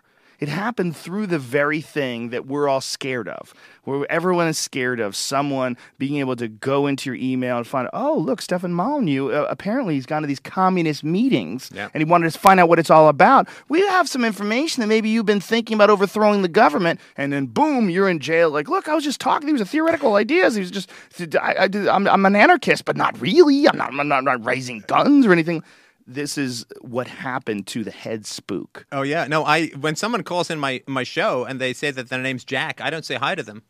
It 0.43 0.49
happened 0.49 0.97
through 0.97 1.27
the 1.27 1.39
very 1.39 1.80
thing 1.80 2.31
that 2.31 2.45
we're 2.45 2.67
all 2.67 2.81
scared 2.81 3.30
of. 3.30 3.53
Where 3.85 4.05
everyone 4.11 4.49
is 4.49 4.57
scared 4.57 4.99
of 4.99 5.15
someone 5.15 5.77
being 5.97 6.17
able 6.17 6.35
to 6.35 6.49
go 6.49 6.85
into 6.85 7.09
your 7.09 7.15
email 7.15 7.55
and 7.55 7.65
find, 7.65 7.88
oh, 7.93 8.17
look, 8.17 8.41
Stefan 8.41 8.73
Molyneux, 8.73 9.31
uh, 9.31 9.47
apparently 9.49 9.93
he's 9.93 10.05
gone 10.05 10.22
to 10.22 10.27
these 10.27 10.41
communist 10.41 11.01
meetings 11.01 11.72
Yeah. 11.73 11.88
and 11.93 12.01
he 12.01 12.05
wanted 12.05 12.30
to 12.33 12.38
find 12.38 12.59
out 12.59 12.67
what 12.67 12.77
it's 12.77 12.89
all 12.89 13.07
about. 13.07 13.47
We 13.69 13.88
have 13.88 14.09
some 14.09 14.25
information 14.25 14.81
that 14.81 14.88
maybe 14.88 15.07
you've 15.07 15.25
been 15.25 15.39
thinking 15.39 15.75
about 15.75 15.89
overthrowing 15.89 16.41
the 16.41 16.49
government, 16.49 16.99
and 17.15 17.31
then 17.31 17.45
boom, 17.45 17.89
you're 17.89 18.09
in 18.09 18.19
jail. 18.19 18.49
Like, 18.49 18.67
look, 18.67 18.89
I 18.89 18.95
was 18.95 19.05
just 19.05 19.22
talking. 19.22 19.47
These 19.47 19.59
were 19.61 19.65
theoretical 19.65 20.15
ideas. 20.15 20.55
He 20.55 20.59
was 20.59 20.72
just, 20.72 20.91
I, 21.39 21.53
I, 21.53 21.95
am 21.95 22.05
I'm 22.05 22.25
an 22.25 22.35
anarchist, 22.35 22.83
but 22.83 22.97
not 22.97 23.17
really. 23.22 23.65
I'm 23.65 23.77
not, 23.77 23.97
I'm 23.97 24.09
not, 24.09 24.17
I'm 24.17 24.25
not 24.25 24.45
raising 24.45 24.83
guns 24.88 25.25
or 25.25 25.31
anything. 25.31 25.63
This 26.06 26.38
is 26.38 26.65
what 26.82 27.07
happened 27.07 27.67
to 27.67 27.83
the 27.83 27.91
head 27.91 28.25
spook. 28.25 28.85
Oh 28.91 29.03
yeah, 29.03 29.25
no. 29.27 29.45
I 29.45 29.67
when 29.80 29.95
someone 29.95 30.23
calls 30.23 30.49
in 30.49 30.59
my 30.59 30.82
my 30.88 31.03
show 31.03 31.45
and 31.45 31.59
they 31.61 31.73
say 31.73 31.91
that 31.91 32.09
their 32.09 32.19
name's 32.22 32.43
Jack, 32.43 32.82
I 32.82 32.90
don't 32.90 33.06
say 33.06 33.15
hi 33.15 33.35
to 33.35 33.43
them. 33.43 33.64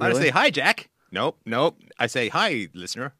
I 0.00 0.08
don't 0.08 0.20
say 0.20 0.30
hi, 0.30 0.50
Jack. 0.50 0.88
Nope, 1.12 1.38
nope. 1.46 1.78
I 1.98 2.06
say 2.06 2.28
hi, 2.28 2.68
listener. 2.74 3.14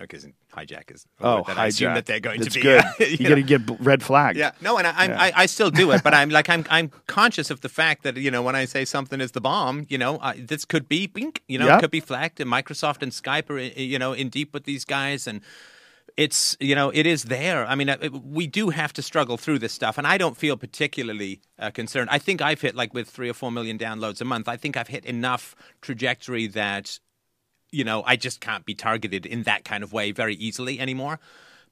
Because 0.00 0.26
hi, 0.54 0.64
Jack 0.64 0.90
is 0.90 1.06
Oh, 1.20 1.42
that 1.46 1.56
hi, 1.56 1.64
I 1.64 1.66
assume 1.66 1.88
Jack. 1.88 1.94
that 1.96 2.06
they're 2.06 2.20
going 2.20 2.40
That's 2.40 2.54
to 2.54 2.60
be. 2.98 3.08
good. 3.08 3.20
you 3.20 3.24
know. 3.24 3.28
got 3.28 3.34
to 3.34 3.42
get 3.42 3.80
red 3.80 4.02
flagged. 4.02 4.38
Yeah, 4.38 4.52
no, 4.62 4.78
and 4.78 4.86
I, 4.86 4.92
I'm 4.96 5.10
I, 5.10 5.32
I 5.36 5.46
still 5.46 5.70
do 5.70 5.90
it, 5.90 6.02
but 6.02 6.14
I'm 6.14 6.30
like 6.38 6.48
I'm 6.48 6.64
I'm 6.70 6.90
conscious 7.06 7.50
of 7.50 7.60
the 7.60 7.68
fact 7.68 8.02
that 8.04 8.16
you 8.16 8.30
know 8.30 8.40
when 8.42 8.56
I 8.56 8.64
say 8.64 8.86
something 8.86 9.20
is 9.20 9.32
the 9.32 9.40
bomb, 9.42 9.84
you 9.90 9.98
know, 9.98 10.18
I, 10.22 10.36
this 10.36 10.64
could 10.64 10.88
be 10.88 11.06
bink, 11.06 11.42
you 11.46 11.58
know, 11.58 11.66
Yep. 11.66 11.78
it 11.78 11.80
could 11.82 11.90
be 11.90 12.00
flagged, 12.00 12.40
and 12.40 12.50
Microsoft 12.50 13.02
and 13.02 13.12
Skype 13.12 13.50
are 13.50 13.58
you 13.58 13.98
know 13.98 14.12
in 14.14 14.30
deep 14.30 14.54
with 14.54 14.64
these 14.64 14.86
guys, 14.86 15.26
and 15.26 15.42
it's 16.16 16.56
you 16.60 16.74
know 16.74 16.90
it 16.90 17.06
is 17.06 17.24
there. 17.24 17.66
I 17.66 17.74
mean, 17.74 17.88
uh, 17.88 17.96
we 18.24 18.46
do 18.46 18.70
have 18.70 18.92
to 18.94 19.02
struggle 19.02 19.36
through 19.36 19.58
this 19.60 19.72
stuff, 19.72 19.98
and 19.98 20.06
I 20.06 20.18
don't 20.18 20.36
feel 20.36 20.56
particularly 20.56 21.40
uh, 21.58 21.70
concerned. 21.70 22.10
I 22.10 22.18
think 22.18 22.42
I've 22.42 22.60
hit 22.60 22.74
like 22.74 22.92
with 22.94 23.08
three 23.08 23.28
or 23.28 23.34
four 23.34 23.50
million 23.50 23.78
downloads 23.78 24.20
a 24.20 24.24
month. 24.24 24.48
I 24.48 24.56
think 24.56 24.76
I've 24.76 24.88
hit 24.88 25.04
enough 25.04 25.54
trajectory 25.80 26.46
that 26.48 26.98
you 27.72 27.84
know, 27.84 28.04
I 28.06 28.16
just 28.16 28.40
can't 28.40 28.64
be 28.64 28.74
targeted 28.74 29.26
in 29.26 29.44
that 29.44 29.64
kind 29.64 29.82
of 29.82 29.92
way 29.92 30.12
very 30.12 30.34
easily 30.34 30.78
anymore. 30.78 31.18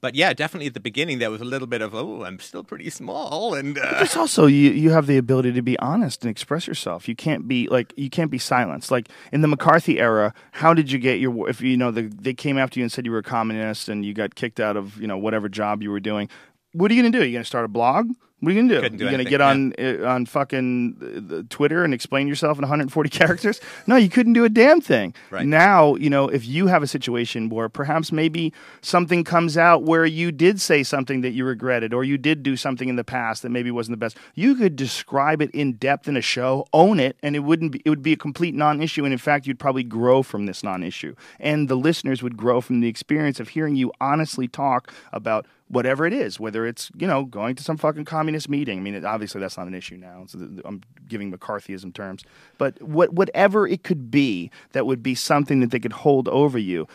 But 0.02 0.14
yeah, 0.14 0.32
definitely 0.32 0.66
at 0.66 0.74
the 0.74 0.80
beginning 0.80 1.18
there 1.18 1.30
was 1.30 1.42
a 1.42 1.44
little 1.44 1.66
bit 1.66 1.82
of 1.82 1.94
oh, 1.94 2.24
I'm 2.24 2.38
still 2.38 2.64
pretty 2.64 2.88
small, 2.88 3.54
and 3.54 3.78
uh, 3.78 3.98
It's 4.00 4.16
also 4.16 4.46
you 4.46 4.70
you 4.70 4.90
have 4.90 5.06
the 5.06 5.18
ability 5.18 5.52
to 5.52 5.62
be 5.62 5.78
honest 5.78 6.24
and 6.24 6.30
express 6.30 6.66
yourself. 6.66 7.08
You 7.08 7.14
can't 7.14 7.46
be 7.46 7.68
like 7.68 7.92
you 7.96 8.08
can't 8.08 8.30
be 8.30 8.38
silenced. 8.38 8.90
Like 8.90 9.08
in 9.30 9.42
the 9.42 9.48
McCarthy 9.48 10.00
era, 10.00 10.32
how 10.52 10.72
did 10.72 10.90
you 10.90 10.98
get 10.98 11.20
your 11.20 11.48
if 11.48 11.60
you 11.60 11.76
know 11.76 11.90
the, 11.90 12.02
they 12.02 12.32
came 12.32 12.56
after 12.56 12.80
you 12.80 12.84
and 12.84 12.90
said 12.90 13.04
you 13.04 13.12
were 13.12 13.18
a 13.18 13.22
communist 13.22 13.88
and 13.88 14.04
you 14.04 14.14
got 14.14 14.34
kicked 14.34 14.58
out 14.58 14.76
of 14.76 14.98
you 14.98 15.06
know 15.06 15.18
whatever 15.18 15.48
job 15.48 15.82
you 15.82 15.90
were 15.90 16.00
doing? 16.00 16.28
What 16.72 16.90
are 16.90 16.94
you 16.94 17.02
gonna 17.02 17.12
do? 17.12 17.20
Are 17.20 17.26
you 17.26 17.32
gonna 17.32 17.44
start 17.44 17.66
a 17.66 17.68
blog? 17.68 18.10
What 18.40 18.50
are 18.50 18.54
you 18.54 18.62
gonna 18.62 18.88
do? 18.88 18.96
Do 18.96 19.04
you 19.04 19.10
gonna 19.10 19.24
get 19.24 19.42
on 19.42 19.74
uh, 19.78 20.06
on 20.06 20.24
fucking 20.24 20.96
uh, 21.00 21.20
the 21.22 21.42
Twitter 21.44 21.84
and 21.84 21.92
explain 21.92 22.26
yourself 22.26 22.56
in 22.56 22.62
140 22.62 23.10
characters? 23.10 23.60
No, 23.86 23.96
you 23.96 24.08
couldn't 24.08 24.32
do 24.32 24.44
a 24.44 24.48
damn 24.48 24.80
thing. 24.80 25.14
Right. 25.30 25.46
Now, 25.46 25.94
you 25.96 26.08
know, 26.08 26.28
if 26.28 26.46
you 26.46 26.66
have 26.68 26.82
a 26.82 26.86
situation 26.86 27.50
where 27.50 27.68
perhaps 27.68 28.10
maybe 28.12 28.54
something 28.80 29.24
comes 29.24 29.58
out 29.58 29.82
where 29.82 30.06
you 30.06 30.32
did 30.32 30.58
say 30.58 30.82
something 30.82 31.20
that 31.20 31.30
you 31.30 31.44
regretted 31.44 31.92
or 31.92 32.02
you 32.02 32.16
did 32.16 32.42
do 32.42 32.56
something 32.56 32.88
in 32.88 32.96
the 32.96 33.04
past 33.04 33.42
that 33.42 33.50
maybe 33.50 33.70
wasn't 33.70 33.92
the 33.92 33.98
best, 33.98 34.16
you 34.34 34.54
could 34.54 34.74
describe 34.74 35.42
it 35.42 35.50
in 35.50 35.74
depth 35.74 36.08
in 36.08 36.16
a 36.16 36.22
show, 36.22 36.66
own 36.72 36.98
it, 36.98 37.16
and 37.22 37.36
it 37.36 37.40
wouldn't 37.40 37.72
be, 37.72 37.82
it 37.84 37.90
would 37.90 38.02
be 38.02 38.14
a 38.14 38.16
complete 38.16 38.54
non-issue 38.54 39.04
and 39.04 39.12
in 39.12 39.18
fact 39.18 39.46
you'd 39.46 39.58
probably 39.58 39.84
grow 39.84 40.22
from 40.22 40.46
this 40.46 40.62
non-issue. 40.62 41.14
And 41.38 41.68
the 41.68 41.76
listeners 41.76 42.22
would 42.22 42.38
grow 42.38 42.62
from 42.62 42.80
the 42.80 42.88
experience 42.88 43.38
of 43.38 43.50
hearing 43.50 43.76
you 43.76 43.92
honestly 44.00 44.48
talk 44.48 44.90
about 45.12 45.46
whatever 45.70 46.04
it 46.04 46.12
is, 46.12 46.40
whether 46.40 46.66
it's 46.66 46.90
you 46.96 47.06
know 47.06 47.24
going 47.24 47.54
to 47.54 47.62
some 47.62 47.76
fucking 47.76 48.04
communist 48.30 48.48
meeting. 48.48 48.78
I 48.78 48.82
mean, 48.82 49.04
obviously 49.04 49.40
that's 49.40 49.56
not 49.56 49.66
an 49.66 49.74
issue 49.74 49.96
now. 49.96 50.24
So 50.26 50.38
I'm 50.64 50.82
giving 51.08 51.32
McCarthyism 51.32 51.92
terms, 51.92 52.22
but 52.58 52.80
what 52.80 53.12
whatever 53.12 53.66
it 53.66 53.82
could 53.82 54.10
be 54.10 54.50
that 54.72 54.86
would 54.86 55.02
be 55.02 55.16
something 55.16 55.58
that 55.60 55.72
they 55.72 55.80
could 55.80 55.92
hold 55.92 56.28
over 56.28 56.58
you, 56.58 56.86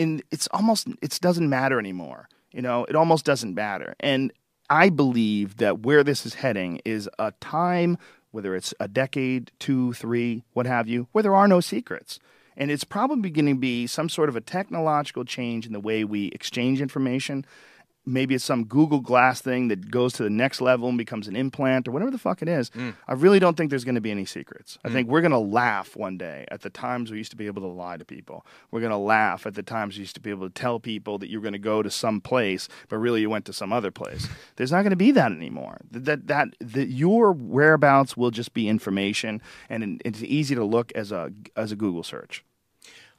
and 0.00 0.22
it's 0.32 0.48
almost 0.48 0.88
it 1.00 1.18
doesn't 1.20 1.48
matter 1.48 1.78
anymore. 1.78 2.28
You 2.50 2.62
know, 2.62 2.84
it 2.88 2.96
almost 2.96 3.24
doesn't 3.24 3.54
matter. 3.54 3.94
And 4.00 4.32
I 4.68 4.88
believe 4.88 5.58
that 5.58 5.80
where 5.80 6.02
this 6.02 6.26
is 6.26 6.34
heading 6.34 6.80
is 6.84 7.08
a 7.18 7.32
time, 7.40 7.98
whether 8.32 8.56
it's 8.56 8.74
a 8.80 8.88
decade, 8.88 9.52
two, 9.58 9.92
three, 9.92 10.42
what 10.54 10.66
have 10.66 10.88
you, 10.88 11.06
where 11.12 11.22
there 11.22 11.34
are 11.34 11.48
no 11.48 11.60
secrets. 11.60 12.18
And 12.56 12.70
it's 12.70 12.84
probably 12.84 13.30
going 13.30 13.46
to 13.46 13.56
be 13.56 13.86
some 13.86 14.08
sort 14.08 14.28
of 14.28 14.36
a 14.36 14.40
technological 14.40 15.24
change 15.24 15.66
in 15.66 15.72
the 15.72 15.80
way 15.80 16.04
we 16.04 16.28
exchange 16.28 16.80
information. 16.80 17.44
Maybe 18.06 18.34
it's 18.34 18.44
some 18.44 18.64
Google 18.64 19.00
Glass 19.00 19.40
thing 19.40 19.68
that 19.68 19.90
goes 19.90 20.12
to 20.14 20.22
the 20.22 20.30
next 20.30 20.60
level 20.60 20.88
and 20.88 20.98
becomes 20.98 21.28
an 21.28 21.36
implant 21.36 21.88
or 21.88 21.92
whatever 21.92 22.10
the 22.10 22.18
fuck 22.18 22.42
it 22.42 22.48
is. 22.48 22.70
Mm. 22.70 22.94
I 23.08 23.14
really 23.14 23.38
don't 23.38 23.56
think 23.56 23.70
there's 23.70 23.84
going 23.84 23.94
to 23.94 24.00
be 24.00 24.10
any 24.10 24.24
secrets. 24.24 24.78
I 24.84 24.88
mm. 24.88 24.92
think 24.92 25.08
we're 25.08 25.20
going 25.20 25.32
to 25.32 25.38
laugh 25.38 25.96
one 25.96 26.18
day 26.18 26.46
at 26.50 26.62
the 26.62 26.70
times 26.70 27.10
we 27.10 27.18
used 27.18 27.30
to 27.30 27.36
be 27.36 27.46
able 27.46 27.62
to 27.62 27.68
lie 27.68 27.96
to 27.96 28.04
people. 28.04 28.44
We're 28.70 28.80
going 28.80 28.90
to 28.90 28.96
laugh 28.96 29.46
at 29.46 29.54
the 29.54 29.62
times 29.62 29.96
we 29.96 30.00
used 30.00 30.14
to 30.16 30.20
be 30.20 30.30
able 30.30 30.48
to 30.48 30.52
tell 30.52 30.80
people 30.80 31.18
that 31.18 31.30
you're 31.30 31.40
going 31.40 31.52
to 31.52 31.58
go 31.58 31.82
to 31.82 31.90
some 31.90 32.20
place, 32.20 32.68
but 32.88 32.98
really 32.98 33.20
you 33.20 33.30
went 33.30 33.44
to 33.46 33.52
some 33.52 33.72
other 33.72 33.90
place. 33.90 34.28
There's 34.56 34.72
not 34.72 34.82
going 34.82 34.90
to 34.90 34.96
be 34.96 35.10
that 35.12 35.32
anymore. 35.32 35.78
That 35.90 36.26
that 36.26 36.48
that 36.60 36.88
your 36.88 37.32
whereabouts 37.32 38.16
will 38.16 38.30
just 38.30 38.54
be 38.54 38.68
information, 38.68 39.40
and 39.68 40.00
it's 40.04 40.22
easy 40.22 40.54
to 40.54 40.64
look 40.64 40.92
as 40.92 41.12
a 41.12 41.32
as 41.56 41.72
a 41.72 41.76
Google 41.76 42.02
search. 42.02 42.44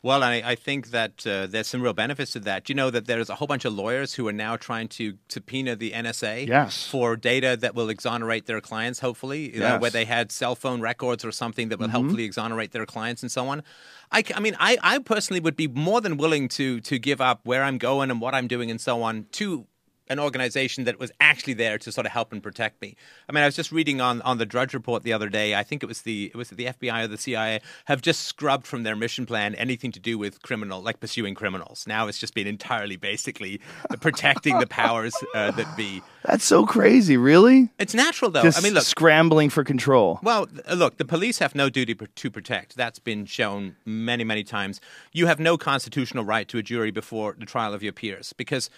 Well, 0.06 0.22
I, 0.22 0.35
I 0.45 0.53
think 0.53 0.92
that 0.92 1.25
uh, 1.25 1.48
there's 1.48 1.66
some 1.66 1.82
real 1.82 1.93
benefits 1.93 2.34
to 2.34 2.40
that. 2.42 2.69
You 2.69 2.75
know 2.75 2.92
that 2.92 3.08
there's 3.08 3.27
a 3.32 3.35
whole 3.35 3.48
bunch 3.48 3.66
of 3.66 3.74
lawyers 3.74 4.14
who 4.14 4.27
are 4.27 4.38
now 4.48 4.56
trying 4.56 4.88
to 4.90 5.17
subpoena 5.30 5.75
the 5.75 5.92
NSA 5.93 6.48
Yes. 6.48 6.85
for 6.85 7.16
data 7.16 7.58
that 7.59 7.74
will 7.74 7.90
exonerate 7.90 8.45
their 8.45 8.61
clients, 8.61 9.00
hopefully, 9.00 9.51
you 9.56 9.59
know, 9.61 9.66
Mm-hmm. 9.72 9.82
where 9.82 9.90
they 9.90 10.06
had 10.06 10.32
cell 10.32 10.56
phone 10.56 10.80
records 10.80 11.25
or 11.25 11.32
something 11.32 11.69
that 11.69 11.80
will 11.80 11.90
hopefully 11.90 12.24
exonerate 12.24 12.72
their 12.72 12.85
clients 12.85 13.24
and 13.24 13.32
so 13.32 13.48
on. 13.48 13.64
I 14.11 14.40
mean, 14.40 14.56
I, 14.59 14.77
I 14.84 15.00
personally 15.00 15.40
would 15.40 15.56
be 15.56 15.67
more 15.67 16.01
than 16.01 16.17
willing 16.17 16.50
to 16.50 16.80
to 16.82 17.00
give 17.00 17.19
up 17.19 17.40
where 17.43 17.64
I'm 17.64 17.80
going 17.80 18.11
and 18.11 18.22
what 18.22 18.35
I'm 18.35 18.48
doing 18.48 18.69
and 18.69 18.80
so 18.80 19.01
on 19.01 19.25
to 19.40 19.66
an 20.08 20.19
organization 20.19 20.84
that 20.84 21.00
was 21.00 21.11
actually 21.19 21.53
there 21.53 21.77
to 21.80 21.92
sort 21.92 22.06
of 22.06 22.11
help 22.11 22.32
and 22.32 22.42
protect 22.43 22.82
me. 22.82 22.95
I 23.27 23.32
mean, 23.32 23.43
I 23.43 23.45
was 23.48 23.56
just 23.56 23.72
reading 23.72 24.01
on, 24.01 24.22
on 24.22 24.38
the 24.38 24.45
Drudge 24.45 24.74
Report 24.74 25.03
the 25.03 25.14
other 25.14 25.30
day. 25.30 25.56
I 25.56 25.64
think 25.64 25.84
it 25.84 25.88
was 25.88 26.03
the 26.03 26.25
it 26.25 26.35
was 26.35 26.50
the 26.50 26.66
FBI 26.66 27.03
or 27.03 27.08
the 27.08 27.17
CIA 27.17 27.61
have 27.85 28.01
just 28.01 28.24
scrubbed 28.24 28.67
from 28.67 28.84
their 28.84 28.95
mission 28.95 29.25
plan 29.25 29.56
anything 29.56 29.92
to 29.93 30.00
do 30.00 30.17
with 30.17 30.42
criminal, 30.42 30.82
like 30.82 31.00
pursuing 31.00 31.34
criminals. 31.34 31.85
Now 31.88 32.08
it's 32.08 32.19
just 32.19 32.34
been 32.34 32.48
entirely, 32.48 32.98
basically, 32.98 33.59
protecting 34.00 34.59
the 34.59 34.67
powers 34.67 35.16
uh, 35.34 35.51
that 35.51 35.75
be. 35.75 36.01
That's 36.24 36.45
so 36.45 36.66
crazy, 36.66 37.17
really. 37.17 37.69
It's 37.80 37.93
natural, 37.93 38.32
though. 38.32 38.43
Just 38.43 38.59
I 38.59 38.61
mean, 38.61 38.74
look, 38.74 38.84
scrambling 38.84 39.50
for 39.50 39.64
control. 39.64 40.19
well, 40.24 40.48
look, 40.74 40.98
the 40.98 41.06
police 41.06 41.40
have 41.40 41.56
no 41.56 41.69
duty 41.69 41.95
to 41.95 42.32
protect. 42.32 42.75
That's 42.75 43.00
been 43.00 43.25
shown 43.25 43.75
many, 43.85 44.24
many 44.24 44.43
times. 44.43 44.82
You 45.11 45.27
have 45.27 45.40
no 45.40 45.58
constitutional 45.58 46.24
right 46.24 46.48
to 46.48 46.58
a 46.58 46.64
jury 46.64 46.92
before 46.92 47.35
the 47.38 47.45
trial 47.45 47.74
of 47.74 47.82
your 47.82 47.93
peers 47.93 48.34
because. 48.34 48.69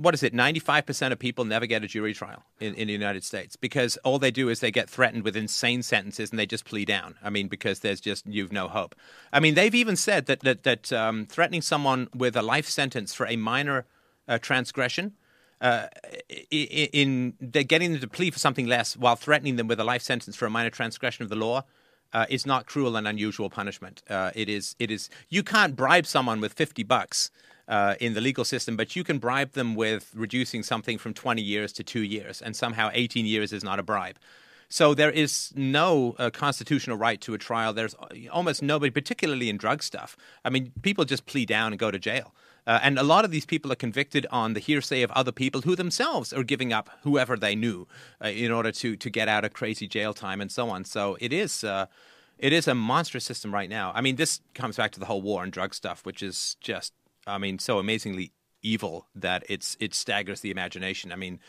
What 0.00 0.14
is 0.14 0.22
it? 0.22 0.32
95% 0.32 1.12
of 1.12 1.18
people 1.18 1.44
never 1.44 1.66
get 1.66 1.84
a 1.84 1.86
jury 1.86 2.14
trial 2.14 2.42
in, 2.58 2.74
in 2.74 2.86
the 2.86 2.92
United 2.94 3.22
States 3.22 3.54
because 3.54 3.98
all 3.98 4.18
they 4.18 4.30
do 4.30 4.48
is 4.48 4.60
they 4.60 4.70
get 4.70 4.88
threatened 4.88 5.24
with 5.24 5.36
insane 5.36 5.82
sentences 5.82 6.30
and 6.30 6.38
they 6.38 6.46
just 6.46 6.64
plea 6.64 6.86
down. 6.86 7.16
I 7.22 7.28
mean, 7.28 7.48
because 7.48 7.80
there's 7.80 8.00
just, 8.00 8.26
you've 8.26 8.50
no 8.52 8.68
hope. 8.68 8.94
I 9.30 9.40
mean, 9.40 9.54
they've 9.54 9.74
even 9.74 9.96
said 9.96 10.24
that, 10.24 10.40
that, 10.40 10.62
that 10.62 10.90
um, 10.90 11.26
threatening 11.26 11.60
someone 11.60 12.08
with 12.14 12.34
a 12.34 12.40
life 12.40 12.66
sentence 12.66 13.12
for 13.12 13.26
a 13.26 13.36
minor 13.36 13.84
uh, 14.26 14.38
transgression 14.38 15.12
uh, 15.60 15.88
in 16.50 17.34
they're 17.38 17.62
getting 17.62 17.92
them 17.92 18.00
to 18.00 18.08
plea 18.08 18.30
for 18.30 18.38
something 18.38 18.66
less 18.66 18.96
while 18.96 19.16
threatening 19.16 19.56
them 19.56 19.68
with 19.68 19.78
a 19.78 19.84
life 19.84 20.00
sentence 20.00 20.34
for 20.34 20.46
a 20.46 20.50
minor 20.50 20.70
transgression 20.70 21.22
of 21.22 21.28
the 21.28 21.36
law 21.36 21.62
uh, 22.12 22.26
is 22.28 22.46
not 22.46 22.66
cruel 22.66 22.96
and 22.96 23.06
unusual 23.06 23.50
punishment. 23.50 24.02
Uh, 24.08 24.30
it 24.34 24.48
is. 24.48 24.74
It 24.78 24.90
is. 24.90 25.10
You 25.28 25.42
can't 25.42 25.76
bribe 25.76 26.06
someone 26.06 26.40
with 26.40 26.54
fifty 26.54 26.82
bucks. 26.82 27.30
Uh, 27.70 27.94
in 28.00 28.14
the 28.14 28.20
legal 28.20 28.44
system, 28.44 28.76
but 28.76 28.96
you 28.96 29.04
can 29.04 29.18
bribe 29.18 29.52
them 29.52 29.76
with 29.76 30.10
reducing 30.12 30.60
something 30.60 30.98
from 30.98 31.14
20 31.14 31.40
years 31.40 31.72
to 31.72 31.84
two 31.84 32.00
years, 32.00 32.42
and 32.42 32.56
somehow 32.56 32.90
18 32.92 33.26
years 33.26 33.52
is 33.52 33.62
not 33.62 33.78
a 33.78 33.82
bribe. 33.84 34.16
So 34.68 34.92
there 34.92 35.10
is 35.10 35.52
no 35.54 36.16
uh, 36.18 36.30
constitutional 36.30 36.96
right 36.96 37.20
to 37.20 37.34
a 37.34 37.38
trial. 37.38 37.72
There's 37.72 37.94
almost 38.32 38.60
nobody, 38.60 38.90
particularly 38.90 39.48
in 39.48 39.56
drug 39.56 39.84
stuff. 39.84 40.16
I 40.44 40.50
mean, 40.50 40.72
people 40.82 41.04
just 41.04 41.26
plea 41.26 41.46
down 41.46 41.72
and 41.72 41.78
go 41.78 41.92
to 41.92 41.98
jail. 41.98 42.34
Uh, 42.66 42.78
and 42.82 42.98
a 42.98 43.02
lot 43.02 43.24
of 43.24 43.30
these 43.32 43.46
people 43.46 43.72
are 43.72 43.76
convicted 43.76 44.26
on 44.30 44.54
the 44.54 44.60
hearsay 44.60 45.02
of 45.02 45.10
other 45.10 45.32
people 45.32 45.62
who 45.62 45.74
themselves 45.74 46.32
are 46.32 46.44
giving 46.44 46.72
up 46.72 46.88
whoever 47.02 47.36
they 47.36 47.56
knew 47.56 47.88
uh, 48.24 48.28
in 48.28 48.52
order 48.52 48.70
to 48.70 48.96
to 48.96 49.10
get 49.10 49.28
out 49.28 49.44
of 49.44 49.52
crazy 49.52 49.88
jail 49.88 50.14
time 50.14 50.40
and 50.40 50.52
so 50.52 50.70
on. 50.70 50.84
So 50.84 51.16
it 51.20 51.32
is 51.32 51.64
uh, 51.64 51.86
it 52.38 52.52
is 52.52 52.68
a 52.68 52.74
monstrous 52.74 53.24
system 53.24 53.52
right 53.52 53.68
now. 53.68 53.92
I 53.94 54.00
mean, 54.00 54.16
this 54.16 54.40
comes 54.54 54.76
back 54.76 54.92
to 54.92 55.00
the 55.00 55.06
whole 55.06 55.22
war 55.22 55.42
and 55.42 55.52
drug 55.52 55.74
stuff, 55.74 56.06
which 56.06 56.22
is 56.22 56.56
just 56.60 56.92
I 57.26 57.38
mean 57.38 57.58
so 57.58 57.78
amazingly 57.78 58.32
evil 58.62 59.06
that 59.14 59.44
it's 59.48 59.76
it 59.80 59.94
staggers 59.94 60.40
the 60.40 60.50
imagination. 60.50 61.12
I 61.12 61.16
mean, 61.16 61.40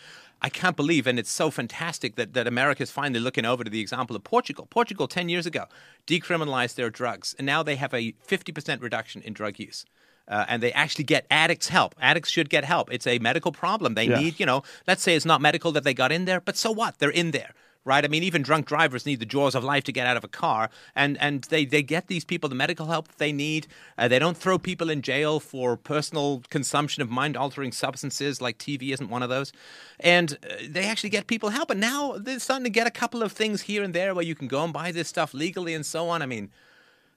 I 0.41 0.49
can't 0.49 0.75
believe, 0.75 1.07
and 1.07 1.19
it's 1.19 1.29
so 1.29 1.51
fantastic 1.51 2.15
that, 2.15 2.33
that 2.33 2.47
America 2.47 2.81
is 2.81 2.89
finally 2.89 3.19
looking 3.19 3.45
over 3.45 3.63
to 3.63 3.69
the 3.69 3.79
example 3.79 4.15
of 4.15 4.23
Portugal. 4.23 4.65
Portugal, 4.69 5.07
10 5.07 5.29
years 5.29 5.45
ago, 5.45 5.65
decriminalized 6.07 6.75
their 6.75 6.89
drugs, 6.89 7.35
and 7.37 7.45
now 7.45 7.61
they 7.61 7.75
have 7.75 7.93
a 7.93 8.13
50% 8.27 8.81
reduction 8.81 9.21
in 9.21 9.33
drug 9.33 9.59
use. 9.59 9.85
Uh, 10.27 10.45
and 10.47 10.63
they 10.63 10.71
actually 10.71 11.03
get 11.03 11.25
addicts 11.29 11.67
help. 11.67 11.93
Addicts 11.99 12.29
should 12.29 12.49
get 12.49 12.63
help. 12.63 12.91
It's 12.91 13.05
a 13.05 13.19
medical 13.19 13.51
problem. 13.51 13.95
They 13.95 14.05
Yeah. 14.05 14.19
need, 14.19 14.39
you 14.39 14.45
know, 14.45 14.63
let's 14.87 15.03
say 15.03 15.15
it's 15.15 15.25
not 15.25 15.41
medical 15.41 15.71
that 15.73 15.83
they 15.83 15.93
got 15.93 16.11
in 16.11 16.25
there, 16.25 16.39
but 16.39 16.55
so 16.55 16.71
what? 16.71 16.99
They're 16.99 17.09
in 17.09 17.31
there. 17.31 17.53
Right? 17.83 18.05
I 18.05 18.07
mean, 18.07 18.23
even 18.23 18.41
drunk 18.41 18.67
drivers 18.67 19.05
need 19.05 19.19
the 19.19 19.25
jaws 19.25 19.55
of 19.55 19.63
life 19.63 19.83
to 19.85 19.91
get 19.91 20.07
out 20.07 20.17
of 20.17 20.23
a 20.23 20.27
car, 20.27 20.69
and 20.95 21.17
and 21.19 21.43
they, 21.45 21.65
they 21.65 21.83
get 21.83 22.07
these 22.07 22.23
people 22.23 22.49
the 22.49 22.55
medical 22.55 22.87
help 22.87 23.07
they 23.17 23.31
need. 23.31 23.67
Uh, 23.97 24.07
they 24.07 24.19
don't 24.19 24.37
throw 24.37 24.57
people 24.57 24.89
in 24.89 25.01
jail 25.01 25.39
for 25.39 25.77
personal 25.77 26.43
consumption 26.49 27.01
of 27.01 27.09
mind 27.09 27.35
altering 27.35 27.71
substances, 27.71 28.41
like 28.41 28.57
TV 28.57 28.93
isn't 28.93 29.09
one 29.09 29.23
of 29.23 29.29
those, 29.29 29.51
and 29.99 30.37
uh, 30.43 30.55
they 30.69 30.85
actually 30.85 31.09
get 31.09 31.27
people 31.27 31.49
help. 31.49 31.69
And 31.69 31.79
now 31.79 32.17
they're 32.17 32.39
starting 32.39 32.65
to 32.65 32.69
get 32.69 32.87
a 32.87 32.91
couple 32.91 33.23
of 33.23 33.31
things 33.31 33.63
here 33.63 33.83
and 33.83 33.93
there 33.93 34.13
where 34.13 34.25
you 34.25 34.35
can 34.35 34.47
go 34.47 34.63
and 34.63 34.73
buy 34.73 34.91
this 34.91 35.07
stuff 35.07 35.33
legally 35.33 35.73
and 35.73 35.85
so 35.85 36.09
on. 36.09 36.21
I 36.21 36.25
mean. 36.25 36.49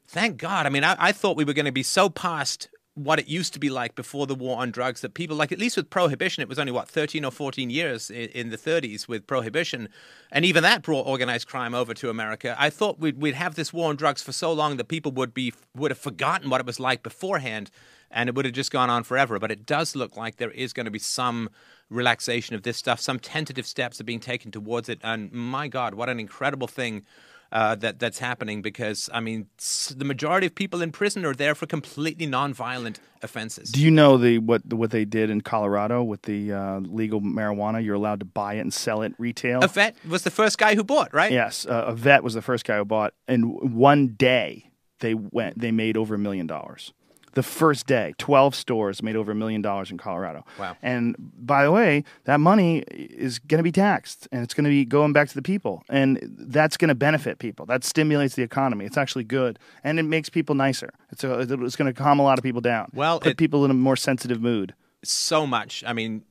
Thank 0.07 0.36
God. 0.36 0.67
I 0.67 0.68
mean, 0.68 0.84
I, 0.84 0.97
I 0.99 1.12
thought 1.12 1.34
we 1.34 1.44
were 1.44 1.55
going 1.55 1.65
to 1.65 1.73
be 1.73 1.83
so 1.83 2.10
past 2.10 2.68
what 2.94 3.18
it 3.18 3.26
used 3.26 3.52
to 3.52 3.58
be 3.58 3.70
like 3.70 3.97
before 3.97 4.26
the 4.26 4.34
war 4.34 4.60
on 4.60 4.70
drugs 4.70 5.00
that 5.00 5.14
people 5.14 5.36
like 5.36 5.50
at 5.50 5.58
least 5.58 5.76
with 5.76 5.90
prohibition 5.90 6.42
it 6.42 6.48
was 6.48 6.60
only 6.60 6.70
what 6.70 6.89
13 6.89 7.24
or 7.24 7.32
14 7.32 7.68
years 7.68 8.08
in, 8.08 8.28
in, 8.31 8.50
the 8.50 8.56
30s 8.56 9.08
with 9.08 9.26
prohibition. 9.26 9.89
And 10.31 10.44
even 10.44 10.62
that 10.62 10.82
brought 10.82 11.06
organized 11.06 11.48
crime 11.48 11.74
over 11.74 11.92
to 11.94 12.08
america. 12.08 12.55
I 12.58 12.70
thought 12.70 13.00
we'd, 13.00 13.20
we'd 13.20 13.34
have 13.34 13.56
this 13.56 13.73
war 13.73 13.90
on 13.90 13.97
drugs 13.97 14.23
for 14.23 14.32
so 14.32 14.52
long 14.52 14.76
that 14.76 14.86
people 14.86 15.10
would 15.12 15.34
be 15.34 15.52
would 15.74 15.90
have 15.90 15.98
forgotten 15.98 16.50
what 16.50 16.60
it 16.60 16.66
was 16.66 16.78
like 16.78 17.02
beforehand 17.02 17.70
and 18.12 18.28
it 18.28 18.36
would 18.36 18.44
have 18.44 18.55
just 18.55 18.70
gone 18.70 18.90
on 18.90 19.02
forever. 19.02 19.40
But 19.40 19.50
it 19.50 19.66
does 19.66 19.97
look 19.97 20.16
like 20.16 20.36
there 20.36 20.52
is 20.52 20.73
going 20.73 20.84
to 20.84 20.92
be 20.92 21.00
some 21.00 21.50
relaxation 21.90 22.55
of 22.55 22.62
this 22.62 22.76
stuff. 22.76 23.00
Some 23.00 23.18
tentative 23.18 23.66
steps 23.66 24.00
are 24.00 24.05
being 24.05 24.20
taken 24.20 24.52
towards 24.52 24.89
it. 24.89 25.00
And 25.02 25.32
my 25.32 25.66
god 25.66 25.94
what 25.94 26.08
an 26.08 26.20
incredible 26.20 26.68
thing 26.68 27.02
uh, 27.55 27.76
that 27.76 28.00
that's 28.00 28.18
happening 28.18 28.60
because 28.60 29.08
I 29.15 29.20
mean 29.20 29.47
the 29.97 30.05
majority 30.05 30.47
of 30.49 30.55
people 30.55 30.83
in 30.83 30.91
prison 30.91 31.24
are 31.24 31.33
there 31.33 31.55
for 31.55 31.66
completely 31.66 32.26
nonviolent 32.26 32.97
offenses. 33.23 33.70
Do 33.70 33.81
you 33.81 33.92
know 33.92 34.18
the 34.18 34.39
what 34.39 34.74
what 34.74 34.91
they 34.91 35.05
did 35.05 35.31
in 35.31 35.41
Colorado 35.41 36.02
with 36.02 36.23
the 36.23 36.52
uh, 36.52 36.81
legal 36.81 37.20
marijuana? 37.20 37.83
You're 37.83 37.94
allowed 37.94 38.18
to 38.20 38.26
buy 38.26 38.55
it 38.55 38.60
and 38.60 38.74
sell 38.74 39.02
it 39.02 39.15
retail. 39.18 39.62
A 39.62 39.68
vet 39.68 39.97
was 40.07 40.24
the 40.24 40.33
first 40.33 40.58
guy 40.58 40.74
who 40.74 40.83
bought, 40.83 41.15
right? 41.15 41.31
Yes, 41.31 41.65
uh, 41.65 41.84
a 41.86 41.94
vet 41.94 42.24
was 42.24 42.34
the 42.34 42.42
first 42.42 42.65
guy 42.65 42.76
who 42.76 42.84
bought. 42.84 43.15
and 43.28 43.74
one 43.74 44.08
day, 44.08 44.70
they 44.99 45.15
went. 45.15 45.58
They 45.58 45.70
made 45.70 45.97
over 45.97 46.16
a 46.16 46.18
million 46.18 46.49
dollars 46.49 46.92
the 47.34 47.42
first 47.42 47.86
day. 47.86 48.14
12 48.18 48.54
stores 48.54 49.02
made 49.02 49.16
over 49.16 49.32
a 49.32 49.34
million 49.34 49.62
dollars 49.62 49.90
in 49.90 49.98
Colorado. 49.98 50.44
Wow. 50.58 50.76
And 50.82 51.16
by 51.18 51.64
the 51.64 51.70
way, 51.70 52.04
that 52.24 52.40
money 52.40 52.78
is 52.88 53.38
going 53.38 53.58
to 53.58 53.64
be 53.64 53.72
taxed 53.72 54.28
and 54.32 54.42
it's 54.42 54.54
going 54.54 54.64
to 54.64 54.70
be 54.70 54.84
going 54.84 55.12
back 55.12 55.28
to 55.28 55.34
the 55.34 55.42
people. 55.42 55.82
And 55.88 56.18
that's 56.22 56.76
going 56.76 56.88
to 56.88 56.94
benefit 56.94 57.38
people. 57.38 57.66
That 57.66 57.84
stimulates 57.84 58.34
the 58.34 58.42
economy. 58.42 58.84
It's 58.84 58.98
actually 58.98 59.24
good. 59.24 59.58
And 59.82 59.98
it 59.98 60.04
makes 60.04 60.28
people 60.28 60.54
nicer. 60.54 60.90
It's, 61.10 61.24
a, 61.24 61.40
it's 61.40 61.76
going 61.76 61.92
to 61.92 61.92
calm 61.92 62.18
a 62.18 62.22
lot 62.22 62.38
of 62.38 62.42
people 62.42 62.60
down. 62.60 62.90
Well, 62.94 63.20
put 63.20 63.32
it, 63.32 63.36
people 63.36 63.64
in 63.64 63.70
a 63.70 63.74
more 63.74 63.96
sensitive 63.96 64.40
mood. 64.40 64.74
So 65.02 65.46
much. 65.46 65.84
I 65.86 65.92
mean, 65.92 66.24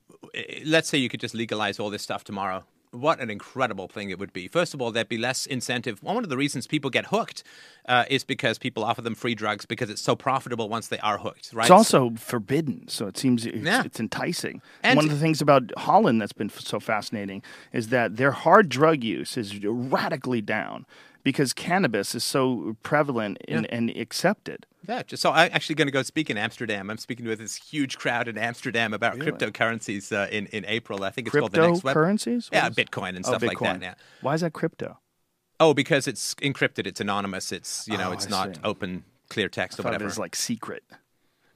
let's 0.64 0.88
say 0.88 0.98
you 0.98 1.08
could 1.08 1.20
just 1.20 1.34
legalize 1.34 1.78
all 1.78 1.90
this 1.90 2.02
stuff 2.02 2.24
tomorrow 2.24 2.64
what 2.94 3.20
an 3.20 3.30
incredible 3.30 3.88
thing 3.88 4.10
it 4.10 4.18
would 4.18 4.32
be. 4.32 4.48
First 4.48 4.74
of 4.74 4.80
all, 4.80 4.92
there'd 4.92 5.08
be 5.08 5.18
less 5.18 5.46
incentive. 5.46 6.02
One 6.02 6.22
of 6.22 6.28
the 6.28 6.36
reasons 6.36 6.66
people 6.66 6.90
get 6.90 7.06
hooked 7.06 7.42
uh, 7.86 8.04
is 8.08 8.24
because 8.24 8.58
people 8.58 8.84
offer 8.84 9.02
them 9.02 9.14
free 9.14 9.34
drugs 9.34 9.66
because 9.66 9.90
it's 9.90 10.00
so 10.00 10.16
profitable 10.16 10.68
once 10.68 10.88
they 10.88 10.98
are 11.00 11.18
hooked. 11.18 11.52
Right? 11.52 11.64
It's 11.64 11.70
also 11.70 12.12
forbidden, 12.16 12.88
so 12.88 13.06
it 13.06 13.18
seems 13.18 13.44
it's, 13.44 13.56
yeah. 13.58 13.82
it's 13.84 14.00
enticing. 14.00 14.62
And 14.82 14.96
one 14.96 15.04
of 15.04 15.10
the 15.10 15.18
things 15.18 15.40
about 15.40 15.72
Holland 15.76 16.20
that's 16.20 16.32
been 16.32 16.48
so 16.48 16.80
fascinating 16.80 17.42
is 17.72 17.88
that 17.88 18.16
their 18.16 18.32
hard 18.32 18.68
drug 18.68 19.02
use 19.02 19.36
is 19.36 19.64
radically 19.64 20.40
down 20.40 20.86
because 21.24 21.52
cannabis 21.52 22.14
is 22.14 22.22
so 22.22 22.76
prevalent 22.82 23.38
and, 23.48 23.66
yeah. 23.68 23.76
and 23.76 23.90
accepted. 23.90 24.66
Yeah, 24.86 25.02
just 25.02 25.22
so 25.22 25.32
I'm 25.32 25.50
actually 25.52 25.76
going 25.76 25.88
to 25.88 25.92
go 25.92 26.02
speak 26.02 26.28
in 26.28 26.36
Amsterdam. 26.36 26.90
I'm 26.90 26.98
speaking 26.98 27.26
with 27.26 27.38
this 27.38 27.56
huge 27.56 27.96
crowd 27.96 28.28
in 28.28 28.36
Amsterdam 28.36 28.92
about 28.92 29.16
really? 29.16 29.32
cryptocurrencies 29.32 30.14
uh, 30.14 30.28
in 30.30 30.46
in 30.48 30.64
April. 30.66 31.02
I 31.02 31.10
think 31.10 31.26
it's 31.26 31.36
called 31.36 31.52
the 31.52 31.66
next 31.66 31.82
web. 31.82 31.94
Currencies? 31.94 32.50
Yeah, 32.52 32.68
Bitcoin 32.68 33.16
and 33.16 33.24
oh, 33.24 33.30
stuff 33.30 33.42
Bitcoin. 33.42 33.60
like 33.60 33.60
that. 33.60 33.82
Yeah. 33.82 33.94
Why 34.20 34.34
is 34.34 34.42
that 34.42 34.52
crypto? 34.52 34.98
Oh, 35.58 35.72
because 35.72 36.06
it's 36.06 36.34
encrypted. 36.36 36.86
It's 36.86 37.00
anonymous. 37.00 37.50
It's 37.50 37.88
you 37.88 37.96
know, 37.96 38.10
oh, 38.10 38.12
it's 38.12 38.26
I 38.26 38.30
not 38.30 38.56
see. 38.56 38.62
open, 38.62 39.04
clear 39.30 39.48
text 39.48 39.80
or 39.80 39.84
whatever. 39.84 40.06
It's 40.06 40.18
like 40.18 40.36
secret. 40.36 40.84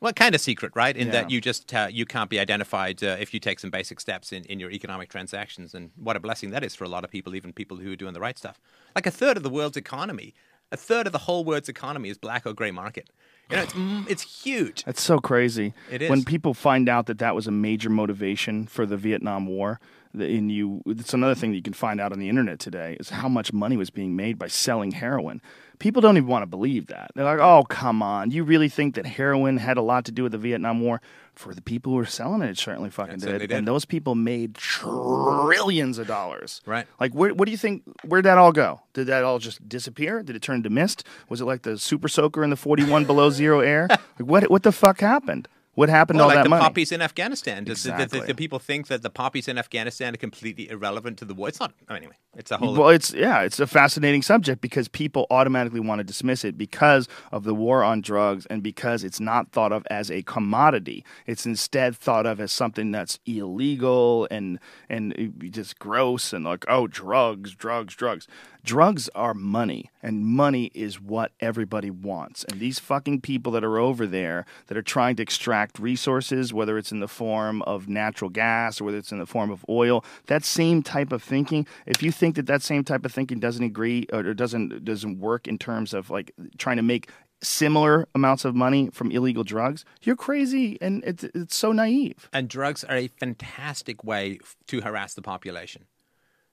Well, 0.00 0.12
kind 0.12 0.34
of 0.34 0.40
secret, 0.40 0.72
right? 0.76 0.96
In 0.96 1.08
Yeah. 1.08 1.12
that 1.12 1.30
you 1.30 1.40
just 1.40 1.74
uh, 1.74 1.88
you 1.90 2.06
can't 2.06 2.30
be 2.30 2.38
identified 2.38 3.02
uh, 3.02 3.16
if 3.18 3.34
you 3.34 3.40
take 3.40 3.58
some 3.58 3.70
basic 3.70 4.00
steps 4.00 4.32
in, 4.32 4.44
in 4.44 4.60
your 4.60 4.70
economic 4.70 5.08
transactions, 5.08 5.74
and 5.74 5.90
what 5.96 6.16
a 6.16 6.20
blessing 6.20 6.50
that 6.50 6.62
is 6.62 6.74
for 6.74 6.84
a 6.84 6.88
lot 6.88 7.04
of 7.04 7.10
people, 7.10 7.34
even 7.34 7.52
people 7.52 7.78
who 7.78 7.92
are 7.92 7.96
doing 7.96 8.14
the 8.14 8.20
right 8.20 8.38
stuff. 8.38 8.60
Like 8.94 9.06
a 9.06 9.10
third 9.10 9.36
of 9.36 9.42
the 9.42 9.50
world's 9.50 9.76
economy, 9.76 10.34
a 10.70 10.76
third 10.76 11.06
of 11.06 11.12
the 11.12 11.18
whole 11.20 11.44
world's 11.44 11.68
economy 11.68 12.10
is 12.10 12.18
black 12.18 12.46
or 12.46 12.52
gray 12.52 12.70
market. 12.70 13.10
You 13.50 13.56
know, 13.56 13.62
it's 13.62 13.74
it's 14.10 14.44
huge. 14.44 14.84
That's 14.84 15.02
so 15.02 15.18
crazy. 15.18 15.72
It 15.90 16.02
is. 16.02 16.10
When 16.10 16.22
people 16.22 16.52
find 16.52 16.88
out 16.88 17.06
that 17.06 17.18
that 17.18 17.34
was 17.34 17.46
a 17.46 17.50
major 17.50 17.88
motivation 17.88 18.66
for 18.66 18.84
the 18.84 18.98
Vietnam 18.98 19.46
War, 19.46 19.80
and 20.20 20.50
you, 20.50 20.82
it's 20.86 21.14
another 21.14 21.34
thing 21.34 21.50
that 21.50 21.56
you 21.56 21.62
can 21.62 21.72
find 21.72 22.00
out 22.00 22.12
on 22.12 22.18
the 22.18 22.28
internet 22.28 22.58
today 22.58 22.97
is 23.00 23.10
how 23.10 23.28
much 23.28 23.52
money 23.52 23.76
was 23.76 23.90
being 23.90 24.16
made 24.16 24.38
by 24.38 24.48
selling 24.48 24.92
heroin. 24.92 25.40
People 25.78 26.02
don't 26.02 26.16
even 26.16 26.28
want 26.28 26.42
to 26.42 26.47
believe 26.47 26.88
that. 26.88 27.12
They're 27.14 27.24
like, 27.24 27.38
"Oh, 27.38 27.62
come 27.62 28.02
on! 28.02 28.32
You 28.32 28.42
really 28.42 28.68
think 28.68 28.97
that 28.97 29.06
heroin 29.06 29.58
had 29.58 29.76
a 29.76 29.82
lot 29.82 30.05
to 30.06 30.12
do 30.12 30.24
with 30.24 30.32
the 30.32 30.38
Vietnam 30.38 30.80
War?" 30.80 31.00
For 31.34 31.55
the 31.55 31.62
people 31.62 31.92
who 31.92 31.98
were 31.98 32.05
selling 32.05 32.42
it, 32.42 32.50
it 32.50 32.58
certainly 32.58 32.90
fucking 32.90 33.18
did. 33.18 33.38
did. 33.38 33.52
And 33.52 33.68
those 33.68 33.84
people 33.84 34.16
made 34.16 34.56
trillions 34.56 35.98
of 35.98 36.08
dollars. 36.08 36.60
Right. 36.66 36.84
Like, 36.98 37.12
where, 37.12 37.32
what 37.32 37.44
do 37.44 37.52
you 37.52 37.56
think? 37.56 37.84
Where'd 38.05 38.24
that 38.24 38.38
all 38.38 38.50
go? 38.50 38.80
Did 38.92 39.06
that 39.06 39.22
all 39.22 39.38
just 39.38 39.68
disappear? 39.68 40.24
Did 40.24 40.34
it 40.34 40.42
turn 40.42 40.64
to 40.64 40.70
mist? 40.70 41.05
Was 41.28 41.40
it 41.40 41.44
like 41.44 41.62
the 41.62 41.78
super 41.78 42.08
soaker 42.08 42.42
in 42.42 42.50
the 42.50 42.56
41 42.56 43.05
below 43.05 43.30
zero 43.30 43.60
air? 43.60 43.88
Like, 44.18 44.28
what, 44.28 44.50
what 44.50 44.62
the 44.64 44.72
fuck 44.72 44.98
happened? 44.98 45.47
What 45.78 45.89
happened 45.89 46.18
Well, 46.18 46.26
to 46.26 46.31
all 46.32 46.34
like 46.34 46.39
that 46.39 46.42
the 46.42 46.48
money? 46.48 46.62
poppies 46.65 46.90
in 46.90 47.00
Afghanistan. 47.00 47.62
Does 47.62 47.84
the, 47.84 47.90
the, 47.90 48.02
Exactly. 48.02 48.26
the 48.26 48.34
people 48.34 48.58
think 48.58 48.89
that 48.89 49.02
the 49.02 49.10
poppies 49.10 49.47
in 49.47 49.57
Afghanistan 49.58 50.12
are 50.12 50.16
completely 50.16 50.68
irrelevant 50.68 51.18
to 51.18 51.24
the 51.24 51.34
war? 51.34 51.47
It's 51.47 51.60
not. 51.60 51.73
Anyway, 51.89 52.15
it's 52.36 52.50
a 52.50 52.57
whole. 52.57 52.74
Well, 52.74 52.89
it's 52.89 53.15
yeah, 53.15 53.42
it's 53.42 53.60
a 53.60 53.66
fascinating 53.68 54.23
subject 54.23 54.60
because 54.60 54.89
people 54.89 55.28
automatically 55.31 55.78
want 55.78 56.00
to 56.00 56.05
dismiss 56.05 56.44
it 56.44 56.58
because 56.58 57.07
of 57.31 57.44
the 57.44 57.55
war 57.55 57.84
on 57.84 58.00
drugs 58.00 58.44
and 58.47 58.60
because 58.60 59.05
it's 59.05 59.20
not 59.20 59.52
thought 59.52 59.70
of 59.73 59.86
as 59.89 60.10
a 60.10 60.23
commodity. 60.23 61.05
It's 61.26 61.47
instead 61.47 61.94
thought 61.97 62.26
of 62.26 62.40
as 62.40 62.50
something 62.50 62.90
that's 62.90 63.20
illegal 63.24 64.26
and 64.32 64.58
and 64.89 65.12
uh, 65.16 65.47
just 65.48 65.78
gross 65.78 66.32
and 66.32 66.44
like 66.44 66.65
oh 66.66 66.89
drugs, 66.89 67.55
drugs, 67.55 67.94
drugs. 67.94 68.26
Drugs 68.68 69.08
are 69.14 69.32
money, 69.32 69.90
and 70.02 70.26
money 70.26 70.70
is 70.74 71.00
what 71.00 71.32
everybody 71.40 71.90
wants. 71.90 72.44
And 72.44 72.60
these 72.60 72.78
fucking 72.78 73.22
people 73.22 73.50
that 73.52 73.64
are 73.64 73.78
over 73.78 74.06
there 74.06 74.44
that 74.66 74.76
are 74.76 74.82
trying 74.82 75.16
to 75.16 75.22
extract 75.22 75.78
resources, 75.78 76.52
whether 76.52 76.76
it's 76.76 76.92
in 76.92 77.00
the 77.00 77.08
form 77.08 77.62
of 77.62 77.88
natural 77.88 78.28
gas 78.28 78.78
or 78.78 78.84
whether 78.84 78.98
it's 78.98 79.10
in 79.10 79.20
the 79.20 79.24
form 79.24 79.50
of 79.50 79.64
oil, 79.70 80.05
that 80.26 80.44
same 80.44 80.82
type 80.82 81.12
of 81.12 81.22
thinking. 81.22 81.66
If 81.86 82.02
you 82.02 82.12
think 82.12 82.36
that 82.36 82.44
that 82.44 82.60
same 82.60 82.84
type 82.84 83.06
of 83.06 83.10
thinking 83.10 83.40
doesn't 83.40 83.64
agree 83.64 84.06
or 84.12 84.34
doesn't 84.34 84.84
doesn't 84.84 85.18
work 85.18 85.48
in 85.48 85.56
terms 85.56 85.94
of 85.94 86.10
like 86.10 86.30
trying 86.58 86.76
to 86.76 86.82
make 86.82 87.08
similar 87.40 88.06
amounts 88.14 88.44
of 88.44 88.55
money 88.55 88.90
from 88.92 89.10
illegal 89.10 89.44
drugs, 89.44 89.86
you're 90.02 90.14
crazy, 90.14 90.76
and 90.82 91.02
it's 91.06 91.24
it's 91.24 91.56
so 91.56 91.72
naive. 91.72 92.28
and 92.34 92.50
drugs 92.50 92.84
are 92.84 92.97
a 92.97 93.08
fantastic 93.08 94.05
way 94.05 94.38
to 94.66 94.82
harass 94.82 95.14
the 95.14 95.22
population. 95.22 95.86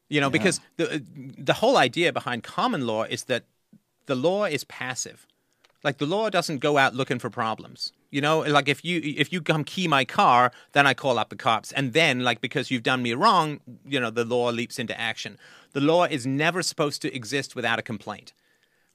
You 0.10 0.22
know, 0.22 0.30
because 0.30 0.60
the 0.78 0.96
uh, 0.96 1.00
the 1.38 1.54
whole 1.54 1.78
idea 1.78 2.14
behind 2.14 2.44
common 2.44 2.86
law 2.86 3.04
is 3.04 3.24
that 3.26 3.46
the 4.06 4.16
law 4.16 4.46
is 4.46 4.64
passive. 4.64 5.26
Like 5.84 5.98
the 5.98 6.06
law 6.06 6.30
doesn't 6.30 6.60
go 6.60 6.78
out 6.78 6.96
looking 6.96 7.20
for 7.20 7.30
problems. 7.30 7.92
You 8.12 8.22
know, 8.22 8.40
like 8.40 8.68
if 8.68 8.86
you 8.86 9.02
if 9.04 9.34
you 9.34 9.42
come 9.42 9.64
key 9.64 9.88
my 9.88 10.06
car, 10.06 10.52
then 10.74 10.86
I 10.88 10.94
call 10.94 11.18
up 11.18 11.30
the 11.30 11.36
cops, 11.36 11.72
and 11.72 11.94
then 11.94 12.22
like 12.22 12.40
because 12.40 12.70
you've 12.70 12.84
done 12.84 13.02
me 13.02 13.14
wrong, 13.14 13.60
you 13.86 14.00
know, 14.00 14.10
the 14.10 14.26
law 14.26 14.50
leaps 14.50 14.80
into 14.80 15.00
action. 15.00 15.38
The 15.74 15.82
law 15.82 16.06
is 16.06 16.26
never 16.26 16.62
supposed 16.62 17.02
to 17.02 17.14
exist 17.14 17.56
without 17.56 17.80
a 17.80 17.82
complaint 17.82 18.34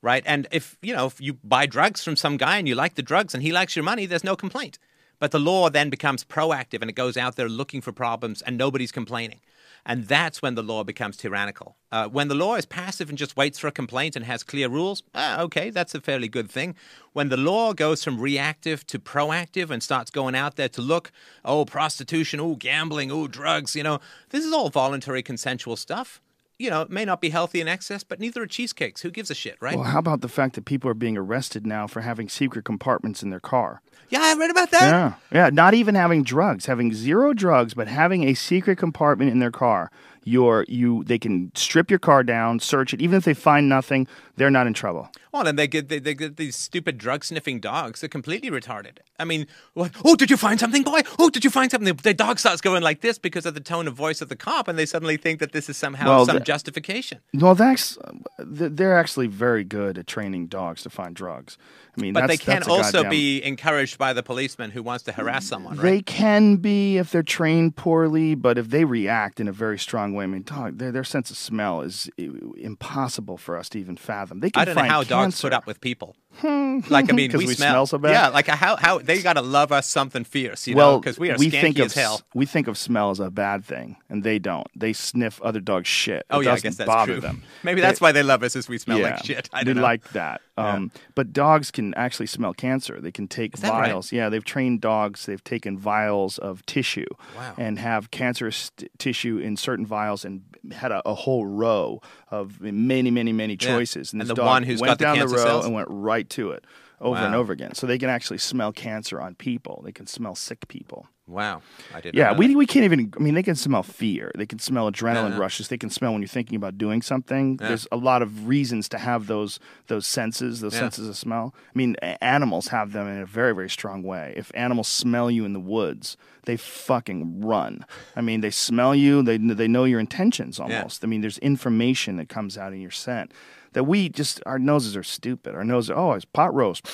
right? 0.02 0.22
And 0.26 0.47
if 0.50 0.76
you 0.82 0.94
know 0.94 1.06
if 1.06 1.20
you 1.20 1.34
buy 1.44 1.66
drugs 1.66 2.02
from 2.02 2.16
some 2.16 2.36
guy 2.36 2.58
and 2.58 2.68
you 2.68 2.74
like 2.74 2.94
the 2.94 3.02
drugs 3.02 3.34
and 3.34 3.42
he 3.42 3.52
likes 3.52 3.76
your 3.76 3.84
money, 3.84 4.06
there's 4.06 4.24
no 4.24 4.36
complaint. 4.36 4.78
But 5.18 5.32
the 5.32 5.39
law 5.39 5.68
then 5.68 5.90
becomes 5.90 6.24
proactive 6.24 6.80
and 6.80 6.89
it 6.89 6.94
goes 6.94 7.16
out 7.16 7.36
there 7.36 7.48
looking 7.48 7.82
for 7.82 7.92
problems 7.92 8.40
and 8.42 8.56
nobody's 8.56 8.92
complaining. 8.92 9.40
And 9.84 10.07
that's 10.07 10.42
when 10.42 10.55
the 10.55 10.62
law 10.62 10.84
becomes 10.84 11.17
tyrannical. 11.17 11.76
Uh, 11.91 12.09
when 12.09 12.28
the 12.28 12.34
law 12.34 12.55
is 12.57 12.67
passive 12.67 13.09
and 13.09 13.18
just 13.18 13.36
waits 13.36 13.59
for 13.59 13.67
a 13.67 13.73
complaint 13.73 14.17
and 14.17 14.25
has 14.25 14.42
clear 14.42 14.68
rules, 14.68 15.02
ah, 15.15 15.41
okay, 15.41 15.70
that's 15.70 15.94
a 15.94 16.00
fairly 16.00 16.28
good 16.28 16.50
thing. 16.50 16.75
When 17.12 17.28
the 17.28 17.36
law 17.36 17.73
goes 17.73 18.05
from 18.05 18.20
reactive 18.20 18.86
to 18.89 18.99
proactive 18.99 19.70
and 19.70 19.83
starts 19.83 20.10
going 20.10 20.34
out 20.34 20.57
there 20.57 20.68
to 20.68 20.83
look, 20.83 21.10
oh, 21.44 21.65
prostitution, 21.65 22.41
oh, 22.41 22.55
gambling, 22.55 23.10
oh, 23.10 23.26
drugs, 23.26 23.75
you 23.75 23.83
know, 23.83 24.00
this 24.31 24.44
is 24.44 24.52
all 24.52 24.70
voluntary 24.70 25.23
consensual 25.23 25.76
stuff. 25.76 26.20
You 26.60 26.68
know, 26.68 26.82
it 26.82 26.90
may 26.90 27.06
not 27.06 27.22
be 27.22 27.30
healthy 27.30 27.62
in 27.62 27.68
excess, 27.68 28.05
but 28.05 28.20
neither 28.20 28.42
are 28.42 28.47
cheesecakes. 28.47 29.00
Who 29.00 29.10
gives 29.10 29.30
a 29.30 29.34
shit, 29.34 29.56
right? 29.60 29.76
Well, 29.76 29.86
how 29.86 29.98
about 29.98 30.20
the 30.20 30.28
fact 30.28 30.56
that 30.56 30.66
people 30.66 30.90
are 30.90 30.94
being 30.94 31.16
arrested 31.16 31.66
now 31.66 31.86
for 31.86 32.02
having 32.02 32.28
secret 32.28 32.66
compartments 32.66 33.22
in 33.22 33.30
their 33.30 33.40
car? 33.40 33.80
Yeah, 34.10 34.20
I 34.22 34.34
read 34.34 34.50
about 34.50 34.70
that. 34.72 34.82
Yeah, 34.82 35.14
yeah. 35.32 35.50
Not 35.50 35.72
even 35.72 35.94
having 35.94 36.22
drugs, 36.22 36.66
having 36.66 36.92
zero 36.92 37.32
drugs, 37.32 37.72
but 37.72 37.89
having 37.89 38.24
a 38.24 38.34
secret 38.34 38.76
compartment 38.76 39.30
in 39.30 39.39
their 39.39 39.50
car. 39.50 39.90
you're 40.24 40.66
you 40.68 41.02
they 41.05 41.18
can 41.18 41.50
strip 41.55 41.89
your 41.89 41.98
car 41.98 42.22
down, 42.22 42.60
search 42.60 42.92
it. 42.92 43.00
Even 43.00 43.16
if 43.16 43.24
they 43.24 43.32
find 43.32 43.66
nothing, 43.66 44.06
they're 44.36 44.50
not 44.50 44.66
in 44.66 44.74
trouble. 44.74 45.08
Well, 45.33 45.47
and 45.47 45.59
they 45.59 45.67
get 45.68 45.89
they, 45.89 45.99
they 45.99 46.15
get 46.15 46.36
these 46.36 46.57
stupid 46.57 46.99
drug 46.99 47.25
sniffing 47.25 47.60
dogs. 47.60 48.00
They're 48.00 48.09
completely 48.09 48.50
retarded. 48.50 48.99
I 49.18 49.25
mean, 49.25 49.47
what? 49.75 49.92
Oh, 50.05 50.17
did 50.17 50.31
you 50.31 50.36
find 50.36 50.59
something, 50.59 50.83
boy? 50.83 51.00
Oh, 51.18 51.31
did 51.31 51.44
you 51.44 51.50
find 51.50 51.70
something? 51.70 51.94
The, 51.94 52.02
the 52.02 52.15
dog 52.15 52.39
starts 52.39 52.60
going 52.60 52.83
like 52.83 53.00
this 53.00 53.18
because 53.18 53.47
of 53.47 53.55
the 53.55 53.60
tone 53.60 53.86
of 53.86 53.94
voice 53.94 54.20
of 54.20 54.28
the 54.28 54.36
cop, 54.36 54.67
and 54.68 54.78
they 54.78 54.86
suddenly 54.86 55.17
think 55.17 55.39
that 55.41 55.52
this 55.52 55.68
is 55.68 55.76
somehow 55.76 56.07
Well, 56.09 56.26
some 56.26 56.39
the- 56.39 56.44
justification. 56.44 57.18
Well, 57.34 57.55
that's 57.55 57.97
they're 58.39 58.97
actually 58.99 59.26
very 59.28 59.65
good 59.65 59.99
at 59.99 60.07
training 60.07 60.49
dogs 60.49 60.83
to 60.83 60.91
find 60.91 61.15
drugs. 61.15 61.57
I 61.97 62.00
mean, 62.00 62.12
But 62.15 62.20
that's, 62.28 62.33
they 62.33 62.36
can 62.52 62.62
also 62.65 62.99
goddamn- 62.99 63.10
be 63.10 63.42
encouraged 63.44 63.99
by 63.99 64.12
the 64.12 64.23
policeman 64.23 64.70
who 64.70 64.83
wants 64.83 65.05
to 65.05 65.12
harass 65.12 65.44
someone, 65.47 65.76
right? 65.76 65.83
They 65.83 66.02
can 66.02 66.57
be 66.57 66.99
if 66.99 67.10
they're 67.10 67.23
trained 67.23 67.76
poorly, 67.76 68.34
but 68.34 68.59
if 68.59 68.70
they 68.70 68.84
react 68.84 69.41
in 69.41 69.49
a 69.49 69.52
very 69.52 69.78
strong 69.78 70.15
way, 70.15 70.25
I 70.25 70.26
mean, 70.28 70.42
dog, 70.42 70.78
their, 70.78 70.92
their 70.92 71.05
sense 71.05 71.31
of 71.31 71.36
smell 71.36 71.83
is 71.83 72.09
impossible 72.57 73.36
for 73.36 73.57
us 73.57 73.68
to 73.70 73.78
even 73.78 73.97
fathom. 73.97 74.41
They 74.41 74.50
can 74.50 74.62
I 74.62 74.65
don't 74.65 74.75
know 74.76 74.81
find 74.83 74.91
how 74.91 75.02
dogs. 75.02 75.10
Put 75.28 75.52
up 75.52 75.66
with 75.66 75.81
people. 75.81 76.16
Like 76.42 77.10
I 77.10 77.12
mean, 77.12 77.31
we, 77.34 77.47
we 77.47 77.55
smell 77.55 77.86
so 77.86 77.99
bad? 77.99 78.12
Yeah, 78.12 78.28
like 78.28 78.47
how 78.47 78.76
how 78.76 78.99
they 78.99 79.20
got 79.23 79.34
to 79.34 79.42
love 79.42 79.73
us 79.73 79.86
something 79.89 80.25
fierce, 80.25 80.67
you 80.67 80.75
know, 80.75 80.78
well, 80.92 81.00
because 81.00 81.18
we 81.18 81.31
are 81.31 81.36
we 81.36 81.50
think 81.50 81.78
of 81.78 81.86
as 81.86 81.94
hell. 81.94 82.20
we 82.34 82.47
think 82.47 82.68
of 82.68 82.78
smell 82.78 83.10
as 83.10 83.20
a 83.20 83.31
bad 83.31 83.65
thing, 83.65 83.97
and 84.09 84.23
they 84.25 84.39
don't. 84.39 84.67
They 84.76 84.92
sniff 84.92 85.41
other 85.42 85.60
dogs' 85.60 85.89
shit. 85.89 86.25
Oh 86.31 86.41
yeah, 86.41 86.52
I 86.52 86.59
guess 86.60 86.76
that's 86.76 86.86
bother 86.89 87.15
true. 87.15 87.20
them. 87.20 87.42
Maybe 87.62 87.81
They- 87.81 87.86
that's 87.86 88.00
why 88.00 88.12
they 88.12 88.23
love 88.23 88.42
us, 88.42 88.57
is 88.57 88.68
we 88.68 88.78
smell 88.78 88.99
yeah, 88.99 89.10
like 89.17 89.25
shit. 89.25 89.49
I 89.52 89.65
don't 89.65 89.76
know. 89.76 89.83
like 89.83 90.10
that. 90.12 90.41
Um, 90.57 90.91
But 91.15 91.33
dogs 91.33 91.70
can 91.70 91.94
actually 91.94 92.26
smell 92.26 92.52
cancer. 92.52 93.00
They 93.00 93.10
can 93.12 93.26
take 93.28 93.57
that 93.59 93.70
right? 93.73 93.86
vials. 93.89 94.12
Yeah, 94.12 94.28
they've 94.28 94.44
trained 94.44 94.83
dogs. 94.83 95.25
They've 95.26 95.42
taken 95.42 95.78
vials 95.78 96.36
of 96.39 96.65
tissue 96.67 97.07
Wow. 97.36 97.55
and 97.57 97.78
have 97.78 98.10
cancerous 98.10 98.70
t- 98.76 98.89
tissue 98.99 99.39
in 99.39 99.57
certain 99.57 99.86
vials 99.86 100.23
and 100.25 100.42
had 100.73 100.92
a, 100.92 101.00
a 101.09 101.15
whole 101.15 101.47
row 101.47 102.02
of 102.31 102.60
many, 102.60 103.10
many, 103.10 103.33
many 103.33 103.55
Yeah. 103.59 103.68
choices. 103.75 104.12
And 104.12 104.20
the 104.20 104.34
dog 104.34 104.44
one 104.44 104.62
who's 104.65 104.83
went 104.83 104.91
got 104.91 104.99
the 104.99 105.05
down 105.05 105.17
cancer 105.17 105.36
the 105.36 105.42
row 105.42 105.44
cells? 105.49 105.65
and 105.65 105.75
went 105.75 105.89
right 105.91 106.19
to 106.28 106.50
it 106.50 106.65
over 107.00 107.18
and 107.18 107.34
over 107.34 107.52
again. 107.52 107.74
So 107.74 107.86
they 107.86 107.97
can 107.99 108.10
actually 108.10 108.39
smell 108.39 108.73
cancer 108.73 109.20
on 109.20 109.34
people. 109.34 109.81
They 109.84 109.92
can 109.92 110.07
smell 110.07 110.34
sick 110.34 110.68
people. 110.68 111.07
Wow, 111.26 111.62
I 111.94 112.00
didn't. 112.00 112.16
Yeah, 112.16 112.32
we, 112.36 112.57
we 112.57 112.66
can't 112.66 112.84
even. 112.84 113.12
I 113.16 113.20
mean, 113.23 113.34
they 113.34 113.44
can 113.44 113.55
smell 113.55 113.84
fear. 113.84 114.32
They 114.36 114.47
can 114.47 114.58
smell 114.58 114.90
adrenaline 114.90 115.31
Yeah. 115.31 115.39
rushes. 115.39 115.68
They 115.68 115.78
can 115.78 115.89
smell 115.89 116.12
when 116.12 116.23
you're 116.23 116.28
thinking 116.28 116.57
about 116.57 116.76
doing 116.76 117.02
something. 117.02 117.57
Yeah. 117.60 117.68
There's 117.68 117.86
a 117.92 117.97
lot 117.97 118.20
of 118.20 118.49
reasons 118.49 118.89
to 118.89 118.99
have 118.99 119.28
those 119.28 119.60
those 119.86 120.08
senses, 120.08 120.60
those 120.60 120.74
Yeah. 120.74 120.81
senses 120.81 121.08
of 121.08 121.16
smell. 121.16 121.55
I 121.73 121.78
mean, 121.78 121.94
animals 122.20 122.68
have 122.68 122.90
them 122.92 123.07
in 123.07 123.18
a 123.23 123.26
very 123.26 123.55
very 123.55 123.70
strong 123.70 124.02
way. 124.02 124.34
If 124.36 124.50
animals 124.57 124.89
smell 124.89 125.31
you 125.31 125.44
in 125.44 125.52
the 125.52 125.60
woods, 125.60 126.16
they 126.47 126.57
fucking 126.57 127.42
run. 127.42 127.86
I 128.16 128.23
mean, 128.23 128.40
they 128.40 128.50
smell 128.50 128.92
you. 128.94 129.23
They 129.23 129.36
they 129.39 129.68
know 129.68 129.84
your 129.84 130.00
intentions 130.00 130.58
almost. 130.58 131.05
I 131.05 131.07
mean, 131.07 131.20
there's 131.20 131.39
information 131.39 132.16
that 132.16 132.28
comes 132.28 132.58
out 132.58 132.73
in 132.73 132.81
your 132.81 132.90
scent. 132.90 133.32
That 133.73 133.84
we 133.84 134.08
just 134.08 134.40
our 134.47 134.58
noses 134.58 134.97
are 134.97 135.02
stupid. 135.05 135.55
Our 135.55 135.62
noses, 135.65 135.92
oh, 135.94 136.12
it's 136.12 136.24
pot 136.24 136.52
roast. 136.55 136.86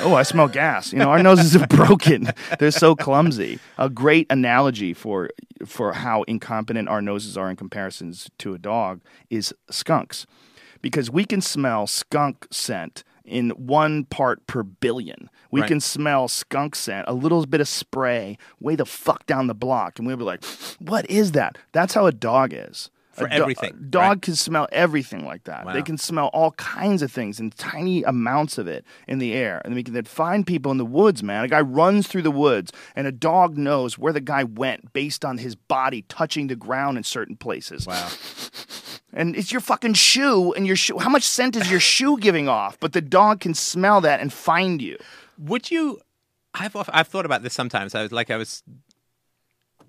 Oh, 0.00 0.14
I 0.14 0.22
smell 0.22 0.48
gas. 0.48 0.92
You 0.92 0.98
know, 0.98 1.10
our 1.10 1.22
noses 1.22 1.54
are 1.54 1.66
broken. 1.68 2.28
They're 2.58 2.70
so 2.70 2.96
clumsy. 2.96 3.58
A 3.76 3.90
great 3.90 4.26
analogy 4.30 4.94
for 4.94 5.28
for 5.66 5.92
how 5.92 6.22
incompetent 6.22 6.88
our 6.88 7.02
noses 7.02 7.36
are 7.36 7.50
in 7.50 7.56
comparisons 7.56 8.30
to 8.38 8.54
a 8.54 8.58
dog 8.58 9.00
is 9.28 9.54
skunks, 9.70 10.26
because 10.80 11.10
we 11.10 11.24
can 11.26 11.40
smell 11.42 11.86
skunk 11.86 12.46
scent 12.50 13.04
in 13.24 13.50
one 13.50 14.04
part 14.04 14.44
per 14.46 14.62
billion. 14.62 15.28
We 15.50 15.60
Right. 15.60 15.68
can 15.68 15.80
smell 15.80 16.28
skunk 16.28 16.74
scent, 16.74 17.04
a 17.08 17.12
little 17.14 17.44
bit 17.46 17.60
of 17.60 17.68
spray, 17.68 18.38
way 18.58 18.74
the 18.74 18.86
fuck 18.86 19.26
down 19.26 19.46
the 19.48 19.54
block, 19.54 19.98
and 19.98 20.08
we'll 20.08 20.16
be 20.16 20.24
like, 20.24 20.42
"What 20.78 21.08
is 21.10 21.32
that?" 21.32 21.58
That's 21.72 21.92
how 21.94 22.06
a 22.06 22.12
dog 22.12 22.52
is. 22.54 22.90
For 23.12 23.28
do- 23.28 23.34
everything, 23.34 23.86
dog 23.90 24.02
right? 24.02 24.22
can 24.22 24.34
smell 24.34 24.68
everything 24.72 25.24
like 25.24 25.44
that. 25.44 25.70
They 25.72 25.82
can 25.82 25.98
smell 25.98 26.28
all 26.28 26.52
kinds 26.52 27.02
of 27.02 27.12
things 27.12 27.38
in 27.38 27.50
tiny 27.50 28.02
amounts 28.02 28.58
of 28.58 28.66
it 28.66 28.84
in 29.06 29.18
the 29.18 29.34
air. 29.34 29.60
And 29.64 29.74
we 29.74 29.82
can 29.82 29.94
then 29.94 30.04
find 30.04 30.46
people 30.46 30.72
in 30.72 30.78
the 30.78 30.84
woods, 30.86 31.22
man. 31.22 31.44
A 31.44 31.48
guy 31.48 31.60
runs 31.60 32.08
through 32.08 32.22
the 32.22 32.30
woods 32.30 32.72
and 32.96 33.06
a 33.06 33.12
dog 33.12 33.58
knows 33.58 33.98
where 33.98 34.12
the 34.12 34.20
guy 34.20 34.44
went 34.44 34.92
based 34.92 35.24
on 35.24 35.38
his 35.38 35.54
body 35.54 36.02
touching 36.08 36.46
the 36.46 36.56
ground 36.56 36.96
in 36.96 37.04
certain 37.04 37.36
places. 37.36 37.86
Wow. 37.86 38.08
And 39.14 39.36
it's 39.36 39.52
your 39.52 39.60
fucking 39.60 39.92
shoe 39.94 40.54
and 40.54 40.66
your 40.66 40.76
shoe. 40.76 40.98
How 40.98 41.10
much 41.10 41.24
scent 41.24 41.54
is 41.54 41.70
your 41.70 41.80
shoe 41.80 42.16
giving 42.18 42.48
off? 42.48 42.80
But 42.80 42.94
the 42.94 43.02
dog 43.02 43.40
can 43.40 43.52
smell 43.52 44.00
that 44.00 44.20
and 44.20 44.32
find 44.32 44.80
you. 44.80 44.96
Would 45.38 45.70
you? 45.70 46.00
I've 46.54 46.74
I've 46.90 47.08
thought 47.08 47.26
about 47.26 47.42
this 47.42 47.54
sometimes. 47.54 47.94
I 47.94 48.02
was 48.02 48.12
like 48.12 48.30
I 48.30 48.36
was 48.36 48.62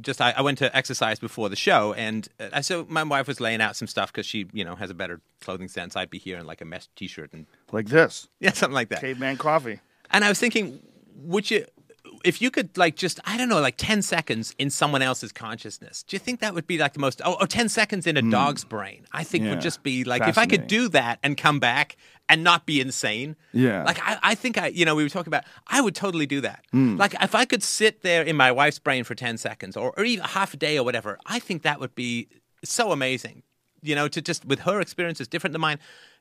just 0.01 0.21
I, 0.21 0.31
I 0.31 0.41
went 0.41 0.57
to 0.59 0.75
exercise 0.75 1.19
before 1.19 1.49
the 1.49 1.55
show, 1.55 1.93
and 1.93 2.27
uh, 2.39 2.61
so 2.61 2.85
my 2.89 3.03
wife 3.03 3.27
was 3.27 3.39
laying 3.39 3.61
out 3.61 3.75
some 3.75 3.87
stuff 3.87 4.11
because 4.11 4.25
she 4.25 4.47
you 4.53 4.63
know 4.65 4.75
has 4.75 4.89
a 4.89 4.93
better 4.93 5.21
clothing 5.41 5.67
sense. 5.67 5.95
I'd 5.95 6.09
be 6.09 6.19
here 6.19 6.37
in 6.37 6.45
like 6.45 6.61
a 6.61 6.65
mesh 6.65 6.87
t-shirt 6.95 7.33
and 7.33 7.45
Like 7.71 7.87
this. 7.87 8.27
yeah 8.39 8.53
something 8.53 8.73
like 8.73 8.89
that. 8.89 9.01
Caveman 9.01 9.37
coffee. 9.37 9.79
And 10.11 10.23
I 10.23 10.29
was 10.29 10.39
thinking, 10.39 10.79
would 11.15 11.49
you? 11.49 11.65
If 12.23 12.41
you 12.41 12.51
could, 12.51 12.77
like, 12.77 12.95
just, 12.95 13.19
I 13.25 13.37
don't 13.37 13.49
know, 13.49 13.59
like 13.59 13.75
10 13.77 14.01
seconds 14.01 14.55
in 14.57 14.69
someone 14.69 15.01
else's 15.01 15.31
consciousness, 15.31 16.03
do 16.03 16.15
you 16.15 16.19
think 16.19 16.39
that 16.39 16.53
would 16.53 16.65
be 16.65 16.77
like 16.77 16.93
the 16.93 16.99
most, 16.99 17.21
oh, 17.25 17.35
or 17.39 17.47
10 17.47 17.67
seconds 17.67 18.07
in 18.07 18.15
a 18.15 18.21
dog's 18.21 18.63
brain? 18.63 19.05
I 19.11 19.23
think. 19.23 19.43
Yeah. 19.43 19.51
would 19.51 19.61
just 19.61 19.83
be 19.83 20.03
like, 20.03 20.27
if 20.27 20.37
I 20.37 20.45
could 20.45 20.67
do 20.67 20.87
that 20.89 21.19
and 21.21 21.37
come 21.37 21.59
back 21.59 21.97
and 22.29 22.43
not 22.43 22.65
be 22.65 22.79
insane. 22.79 23.35
Yeah. 23.51 23.83
Like, 23.83 23.99
I, 24.01 24.17
I 24.23 24.35
think 24.35 24.57
I, 24.57 24.67
you 24.67 24.85
know, 24.85 24.95
we 24.95 25.03
were 25.03 25.09
talking 25.09 25.29
about, 25.29 25.43
I 25.67 25.81
would 25.81 25.95
totally 25.95 26.25
do 26.25 26.41
that. 26.41 26.63
Hmm. 26.71 26.95
Like, 26.95 27.15
if 27.21 27.35
I 27.35 27.45
could 27.45 27.63
sit 27.63 28.01
there 28.01 28.23
in 28.23 28.35
my 28.35 28.51
wife's 28.51 28.79
brain 28.79 29.03
for 29.03 29.15
10 29.15 29.37
seconds 29.37 29.75
or, 29.75 29.93
or 29.97 30.05
even 30.05 30.23
half 30.23 30.53
a 30.53 30.57
day 30.57 30.77
or 30.77 30.83
whatever, 30.83 31.19
I 31.25 31.39
think 31.39 31.63
that 31.63 31.79
would 31.79 31.95
be 31.95 32.29
so 32.63 32.91
amazing. 32.91 33.43
You 33.81 33.95
know, 33.95 34.07
to 34.07 34.21
just, 34.21 34.45
with 34.45 34.59
her 34.59 34.79
experiences 34.79 35.27
different 35.27 35.51
than 35.51 35.61
mine, 35.61 35.79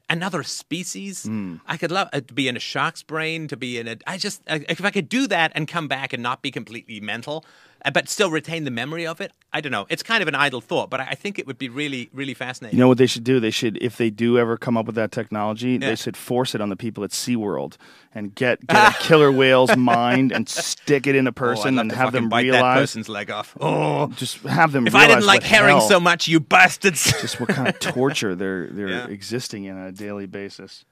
another 0.09 0.43
species. 0.43 1.25
Hmm. 1.25 1.57
I 1.67 1.77
could 1.77 1.91
love 1.91 2.09
uh, 2.13 2.21
to 2.21 2.35
be 2.35 2.49
in 2.49 2.57
a 2.57 2.61
shark's 2.61 3.03
brain, 3.03 3.49
to 3.49 3.57
be 3.57 3.79
in 3.79 3.89
a. 3.89 3.97
I 4.07 4.19
just 4.19 4.43
uh, 4.49 4.61
if 4.69 4.85
I 4.85 4.91
could 4.91 5.09
do 5.09 5.27
that 5.29 5.53
and 5.55 5.67
come 5.67 5.89
back 5.89 6.13
and 6.13 6.23
not 6.23 6.43
be 6.43 6.51
completely 6.51 7.01
mental, 7.01 7.45
Uh, 7.85 7.91
but 7.91 8.09
still 8.09 8.31
retain 8.31 8.63
the 8.65 8.71
memory 8.71 9.05
of 9.07 9.21
it. 9.21 9.33
I 9.53 9.61
don't 9.61 9.73
know. 9.73 9.87
It's 9.91 10.03
kind 10.05 10.23
of 10.23 10.29
an 10.29 10.35
idle 10.37 10.61
thought, 10.61 10.89
but 10.89 11.01
I 11.01 11.15
think 11.15 11.39
it 11.39 11.47
would 11.47 11.59
be 11.59 11.69
really, 11.69 12.09
really 12.13 12.33
fascinating. 12.33 12.79
You 12.79 12.85
know 12.85 12.89
what 12.89 12.97
they 12.99 13.07
should 13.09 13.25
do? 13.25 13.41
They 13.41 13.51
should, 13.51 13.77
if 13.83 13.97
they 13.97 14.09
do 14.09 14.39
ever 14.39 14.57
come 14.57 14.77
up 14.77 14.87
with 14.87 14.95
that 14.95 15.11
technology, 15.13 15.73
Yeah. 15.73 15.89
they 15.91 15.97
should 15.97 16.17
force 16.17 16.55
it 16.55 16.61
on 16.61 16.69
the 16.69 16.77
people 16.77 17.03
at 17.05 17.11
SeaWorld 17.11 17.77
and 18.15 18.35
get, 18.35 18.65
get 18.67 18.95
a 18.95 18.97
killer 19.03 19.33
whale's 19.33 19.77
mind 19.77 20.31
and 20.33 20.49
stick 20.49 21.07
it 21.07 21.17
in 21.17 21.27
a 21.27 21.31
Oh, 21.31 21.33
person 21.33 21.75
love 21.77 21.83
and 21.83 21.93
have 21.93 22.13
them 22.13 22.29
bite 22.29 22.45
that 22.45 22.53
realize. 22.53 22.79
person's 22.81 23.09
leg 23.09 23.31
off. 23.31 23.57
Oh, 23.61 24.07
Just 24.09 24.39
have 24.43 24.71
them. 24.73 24.87
if 24.87 24.95
I 24.95 25.07
didn't 25.09 25.27
like 25.27 25.43
herring 25.43 25.77
hell- 25.79 25.89
so 25.89 25.99
much, 26.01 26.29
you 26.29 26.39
bastards. 26.41 27.05
just 27.21 27.41
what 27.41 27.49
kind 27.51 27.67
of 27.69 27.79
torture 27.81 28.35
they're 28.37 28.69
they're 28.69 28.89
Yeah. 28.97 29.07
existing 29.09 29.65
in 29.65 29.77
on 29.77 29.87
a 29.87 29.93
daily 29.93 30.27
basis. 30.27 30.85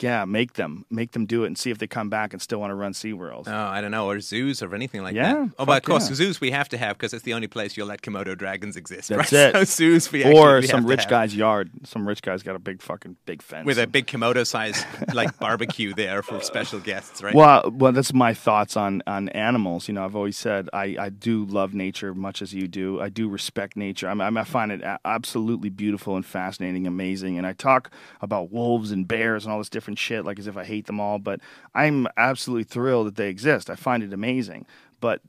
Yeah, 0.00 0.26
make 0.26 0.54
them 0.54 0.84
make 0.90 1.12
them 1.12 1.24
do 1.24 1.44
it 1.44 1.46
and 1.46 1.56
see 1.56 1.70
if 1.70 1.78
they 1.78 1.86
come 1.86 2.10
back 2.10 2.32
and 2.34 2.42
still 2.42 2.58
want 2.60 2.70
to 2.70 2.74
run 2.74 2.92
SeaWorld. 2.92 3.44
Oh, 3.46 3.52
I 3.54 3.80
don't 3.80 3.90
know, 3.90 4.08
or 4.10 4.20
zoos 4.20 4.62
or 4.62 4.74
anything 4.74 5.02
like 5.02 5.14
Yeah, 5.14 5.32
that. 5.34 5.50
Oh, 5.58 5.64
but 5.64 5.78
of 5.78 5.82
course, 5.84 6.08
yeah. 6.10 6.16
zoos 6.16 6.38
we 6.40 6.50
have 6.50 6.68
to 6.68 6.76
have 6.76 6.98
because 6.98 7.14
it's 7.14 7.22
the 7.24 7.32
only 7.32 7.46
place 7.46 7.76
you'll 7.78 7.86
let 7.86 8.02
Komodo 8.02 8.36
dragons 8.36 8.76
exist. 8.76 9.08
That's 9.08 9.32
right? 9.32 9.54
it. 9.54 9.68
So 9.68 9.84
zoos 9.86 10.12
we 10.12 10.24
or 10.30 10.60
some 10.62 10.84
rich 10.86 11.02
have. 11.02 11.08
guy's 11.10 11.34
yard. 11.34 11.70
Some 11.84 12.06
rich 12.06 12.20
guy's 12.20 12.42
got 12.42 12.56
a 12.56 12.58
big 12.58 12.82
fucking 12.82 13.16
big 13.24 13.40
fence 13.40 13.64
with 13.64 13.78
a 13.78 13.86
big 13.86 14.06
Komodo 14.06 14.46
size 14.46 14.84
like 15.14 15.38
barbecue 15.38 15.94
there 15.94 16.22
for 16.22 16.40
special 16.42 16.78
guests, 16.78 17.22
right? 17.22 17.34
Well, 17.34 17.70
well, 17.74 17.92
that's 17.92 18.12
my 18.12 18.34
thoughts 18.34 18.76
on 18.76 19.02
on 19.06 19.30
animals. 19.30 19.88
You 19.88 19.94
know, 19.94 20.04
I've 20.04 20.16
always 20.16 20.36
said 20.36 20.68
I, 20.74 20.96
I 21.00 21.08
do 21.08 21.46
love 21.46 21.72
nature 21.72 22.12
much 22.14 22.42
as 22.42 22.52
you 22.52 22.68
do. 22.68 23.00
I 23.00 23.08
do 23.08 23.28
respect 23.30 23.76
nature. 23.78 24.08
I, 24.10 24.14
mean, 24.14 24.36
I 24.36 24.44
find 24.44 24.72
it 24.72 24.82
absolutely 25.06 25.70
beautiful 25.70 26.16
and 26.16 26.26
fascinating, 26.26 26.86
amazing. 26.86 27.38
And 27.38 27.46
I 27.46 27.54
talk 27.54 27.90
about 28.20 28.52
wolves 28.52 28.90
and 28.90 29.08
bears 29.08 29.44
and 29.46 29.52
all 29.52 29.58
this 29.58 29.70
different 29.70 29.85
shit, 29.94 30.24
like 30.24 30.38
as 30.38 30.46
if 30.46 30.56
I 30.56 30.64
hate 30.64 30.86
them 30.86 30.98
all. 30.98 31.18
But 31.18 31.40
I'm 31.74 32.08
absolutely 32.16 32.64
thrilled 32.64 33.06
that 33.06 33.16
they 33.16 33.28
exist. 33.28 33.70
I 33.70 33.76
find 33.76 34.02
it 34.02 34.12
amazing. 34.12 34.66
But 35.00 35.20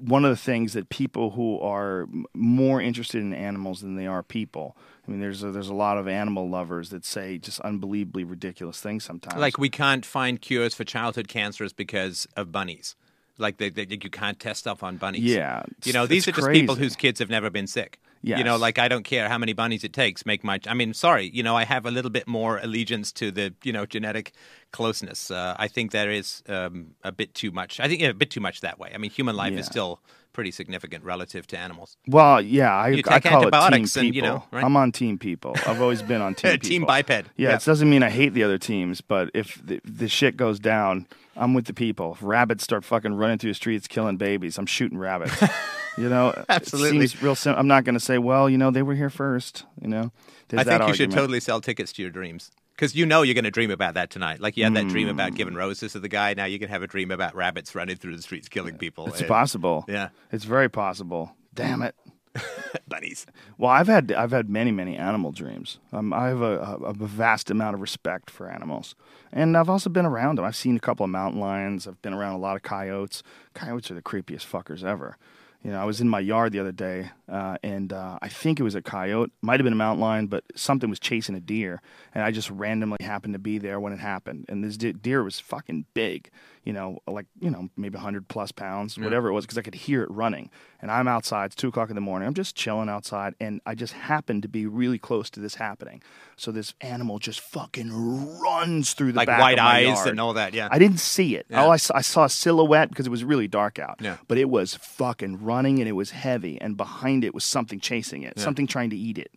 one 0.00 0.24
of 0.24 0.30
the 0.30 0.36
things 0.36 0.72
that 0.74 0.88
people 0.88 1.32
who 1.32 1.60
are 1.60 2.08
more 2.32 2.80
interested 2.80 3.20
in 3.20 3.34
animals 3.34 3.80
than 3.80 3.96
they 3.96 4.06
are 4.06 4.22
people. 4.22 4.76
I 5.06 5.10
mean, 5.10 5.20
there's 5.20 5.42
a, 5.42 5.50
there's 5.50 5.68
a 5.68 5.74
lot 5.74 5.98
of 5.98 6.08
animal 6.08 6.48
lovers 6.48 6.90
that 6.90 7.04
say 7.04 7.38
just 7.38 7.60
unbelievably 7.60 8.24
ridiculous 8.24 8.80
things 8.80 9.04
sometimes. 9.04 9.40
Like 9.40 9.58
we 9.58 9.68
can't 9.68 10.06
find 10.06 10.40
cures 10.40 10.74
for 10.74 10.84
childhood 10.84 11.28
cancers 11.28 11.72
because 11.72 12.26
of 12.36 12.52
bunnies. 12.52 12.94
Like 13.38 13.58
they, 13.58 13.70
they, 13.70 13.86
you 13.90 14.10
can't 14.10 14.38
test 14.38 14.60
stuff 14.60 14.82
on 14.82 14.96
bunnies. 14.96 15.22
Yeah, 15.22 15.62
you 15.84 15.92
know 15.92 16.06
these 16.06 16.26
are 16.28 16.32
just 16.32 16.50
people 16.50 16.74
whose 16.74 16.96
kids 16.96 17.18
have 17.20 17.30
never 17.30 17.50
been 17.50 17.66
sick. 17.66 17.98
you 18.38 18.44
know, 18.44 18.56
like 18.56 18.78
I 18.78 18.88
don't 18.88 19.04
care 19.04 19.28
how 19.28 19.38
many 19.38 19.52
bunnies 19.52 19.84
it 19.84 19.92
takes. 19.92 20.26
Make 20.26 20.42
my. 20.42 20.58
I 20.66 20.74
mean, 20.74 20.94
sorry, 20.94 21.30
you 21.32 21.42
know, 21.42 21.56
I 21.56 21.64
have 21.64 21.86
a 21.86 21.90
little 21.90 22.10
bit 22.10 22.26
more 22.26 22.58
allegiance 22.58 23.12
to 23.12 23.30
the 23.30 23.54
you 23.62 23.72
know 23.72 23.86
genetic 23.86 24.32
closeness. 24.72 25.30
Uh, 25.30 25.54
I 25.58 25.68
think 25.68 25.92
there 25.92 26.10
is 26.10 26.42
um, 26.48 26.94
a 27.04 27.12
bit 27.12 27.34
too 27.34 27.50
much. 27.50 27.78
I 27.78 27.88
think 27.88 28.00
yeah, 28.00 28.08
a 28.08 28.14
bit 28.14 28.30
too 28.30 28.40
much 28.40 28.62
that 28.62 28.78
way. 28.78 28.90
I 28.94 28.98
mean, 28.98 29.10
human 29.10 29.36
life 29.36 29.52
is 29.52 29.66
still 29.66 30.00
pretty 30.36 30.50
significant 30.52 31.02
relative 31.02 31.46
to 31.48 31.58
animals. 31.58 31.96
Well, 32.06 32.40
yeah, 32.42 32.72
I, 32.72 32.88
You 32.90 33.02
I 33.08 33.18
take 33.18 33.24
call 33.32 33.40
it 33.40 33.44
team 33.46 33.54
antibiotics 33.54 33.96
and, 33.96 34.14
you 34.14 34.20
know, 34.20 34.44
right? 34.52 34.62
I'm 34.62 34.76
on 34.76 34.92
team 34.92 35.18
people. 35.18 35.56
I've 35.66 35.80
always 35.80 36.02
been 36.02 36.20
on 36.20 36.34
team 36.36 36.52
people. 36.52 36.68
Team 36.68 36.84
biped. 36.84 37.10
Yeah, 37.10 37.22
Yeah. 37.36 37.56
it 37.56 37.64
doesn't 37.64 37.88
mean 37.88 38.02
I 38.02 38.10
hate 38.10 38.34
the 38.34 38.44
other 38.44 38.58
teams, 38.58 39.00
but 39.00 39.30
if 39.32 39.58
the, 39.66 39.80
the 39.82 40.08
shit 40.08 40.36
goes 40.36 40.60
down, 40.60 41.06
I'm 41.36 41.54
with 41.54 41.64
the 41.64 41.72
people. 41.72 42.12
If 42.12 42.22
rabbits 42.22 42.62
start 42.64 42.84
fucking 42.84 43.14
running 43.14 43.38
through 43.38 43.50
the 43.50 43.54
streets 43.54 43.88
killing 43.88 44.18
babies, 44.18 44.58
I'm 44.58 44.66
shooting 44.66 44.98
rabbits. 44.98 45.42
you 45.98 46.08
know, 46.10 46.34
Absolutely. 46.50 46.98
It 46.98 47.08
seems 47.08 47.22
real. 47.22 47.34
Sim- 47.34 47.56
I'm 47.56 47.66
not 47.66 47.84
going 47.84 47.94
to 47.94 48.00
say, 48.00 48.18
well, 48.18 48.48
you 48.50 48.58
know, 48.58 48.70
they 48.70 48.82
were 48.82 48.94
here 48.94 49.10
first. 49.10 49.64
You 49.80 49.88
know, 49.88 50.12
There's 50.48 50.66
I 50.66 50.78
think 50.78 50.86
you 50.88 50.94
should 50.94 51.10
totally 51.10 51.40
sell 51.40 51.60
tickets 51.62 51.92
to 51.94 52.02
your 52.02 52.10
dreams. 52.10 52.50
Because 52.76 52.94
you 52.94 53.06
know 53.06 53.22
you're 53.22 53.34
going 53.34 53.44
to 53.44 53.50
dream 53.50 53.70
about 53.70 53.94
that 53.94 54.10
tonight. 54.10 54.38
Like 54.40 54.56
you 54.56 54.64
had 54.64 54.74
that 54.74 54.88
dream 54.88 55.08
about 55.08 55.32
Mm. 55.32 55.36
giving 55.36 55.54
roses 55.54 55.92
to 55.92 55.98
the 56.00 56.08
guy. 56.08 56.34
Now 56.34 56.44
you 56.44 56.58
can 56.58 56.68
have 56.68 56.82
a 56.82 56.86
dream 56.86 57.10
about 57.10 57.34
rabbits 57.34 57.74
running 57.74 57.96
through 57.96 58.16
the 58.16 58.22
streets 58.22 58.48
killing 58.48 58.76
people. 58.76 59.06
It's 59.08 59.22
Uh, 59.22 59.26
possible. 59.26 59.84
Yeah. 59.88 60.10
it's 60.30 60.44
very 60.44 60.68
possible. 60.68 61.34
Damn 61.54 61.80
it. 61.82 61.94
Bunnies. 62.88 63.24
Well, 63.56 63.70
I've 63.70 63.86
had 63.86 64.12
I've 64.12 64.30
had 64.30 64.50
many 64.50 64.70
many 64.70 64.94
animal 64.96 65.32
dreams. 65.32 65.78
Um, 65.90 66.12
I 66.12 66.26
have 66.28 66.42
a, 66.42 66.58
a, 66.60 66.74
a 66.90 66.92
vast 66.92 67.50
amount 67.50 67.74
of 67.74 67.80
respect 67.80 68.28
for 68.30 68.50
animals, 68.50 68.94
and 69.32 69.56
I've 69.56 69.70
also 69.70 69.88
been 69.88 70.04
around 70.04 70.36
them. 70.36 70.44
I've 70.44 70.54
seen 70.54 70.76
a 70.76 70.80
couple 70.80 71.04
of 71.04 71.10
mountain 71.10 71.40
lions. 71.40 71.88
I've 71.88 72.00
been 72.02 72.12
around 72.12 72.34
a 72.34 72.38
lot 72.38 72.54
of 72.56 72.62
coyotes. 72.62 73.22
Coyotes 73.54 73.90
are 73.90 73.94
the 73.94 74.02
creepiest 74.02 74.46
fuckers 74.46 74.84
ever. 74.84 75.16
You 75.62 75.72
know, 75.72 75.80
I 75.80 75.84
was 75.84 76.00
in 76.00 76.08
my 76.08 76.20
yard 76.20 76.52
the 76.52 76.60
other 76.60 76.72
day, 76.72 77.10
uh, 77.28 77.56
and 77.62 77.92
uh, 77.92 78.18
I 78.22 78.28
think 78.28 78.60
it 78.60 78.62
was 78.62 78.74
a 78.74 78.82
coyote. 78.82 79.32
Might 79.42 79.58
have 79.58 79.64
been 79.64 79.72
a 79.72 79.76
mountain 79.76 80.00
lion, 80.00 80.26
but 80.28 80.44
something 80.54 80.88
was 80.88 81.00
chasing 81.00 81.34
a 81.34 81.40
deer, 81.40 81.82
and 82.14 82.22
I 82.22 82.30
just 82.30 82.50
randomly 82.50 82.98
happened 83.00 83.34
to 83.34 83.40
be 83.40 83.58
there 83.58 83.80
when 83.80 83.92
it 83.92 83.98
happened. 83.98 84.44
And 84.48 84.62
this 84.62 84.76
de- 84.76 84.92
deer 84.92 85.24
was 85.24 85.40
fucking 85.40 85.86
big. 85.92 86.30
You 86.66 86.72
know, 86.72 86.98
like 87.06 87.26
you 87.40 87.48
know, 87.48 87.68
maybe 87.76 87.96
hundred 87.96 88.26
plus 88.26 88.50
pounds, 88.50 88.98
whatever 88.98 89.28
it 89.28 89.32
was, 89.32 89.44
because 89.46 89.56
I 89.56 89.62
could 89.62 89.76
hear 89.76 90.02
it 90.02 90.10
running. 90.10 90.50
And 90.80 90.90
I'm 90.90 91.06
outside. 91.06 91.46
It's 91.46 91.54
two 91.54 91.68
o'clock 91.68 91.90
in 91.90 91.94
the 91.94 92.00
morning. 92.00 92.26
I'm 92.26 92.34
just 92.34 92.56
chilling 92.56 92.88
outside, 92.88 93.34
and 93.40 93.60
I 93.64 93.76
just 93.76 93.92
happened 93.92 94.42
to 94.42 94.48
be 94.48 94.66
really 94.66 94.98
close 94.98 95.30
to 95.30 95.40
this 95.40 95.54
happening. 95.54 96.02
So 96.34 96.50
this 96.50 96.74
animal 96.80 97.20
just 97.20 97.38
fucking 97.38 98.40
runs 98.40 98.94
through 98.94 99.12
the 99.12 99.18
Like 99.18 99.28
back 99.28 99.40
white 99.40 99.58
of 99.60 99.64
my 99.64 99.70
eyes 99.76 99.84
yard. 99.86 100.08
and 100.08 100.20
all 100.20 100.34
that. 100.34 100.54
Yeah. 100.54 100.68
I 100.70 100.80
didn't 100.80 100.98
see 100.98 101.36
it. 101.36 101.46
Yeah. 101.48 101.62
All 101.62 101.70
I 101.70 101.76
saw, 101.76 101.96
I 101.96 102.00
saw 102.00 102.24
a 102.24 102.28
silhouette 102.28 102.88
because 102.88 103.06
it 103.06 103.10
was 103.10 103.22
really 103.22 103.46
dark 103.46 103.78
out. 103.78 104.00
Yeah. 104.02 104.16
But 104.26 104.36
it 104.38 104.50
was 104.50 104.74
fucking 104.74 105.44
running 105.44 105.78
and 105.78 105.88
it 105.88 105.92
was 105.92 106.10
heavy, 106.10 106.60
and 106.60 106.76
behind 106.76 107.24
it 107.24 107.32
was 107.32 107.44
something 107.44 107.78
chasing 107.78 108.22
it, 108.24 108.40
something 108.40 108.66
trying 108.66 108.90
to 108.90 108.96
eat 108.96 109.18
it, 109.18 109.30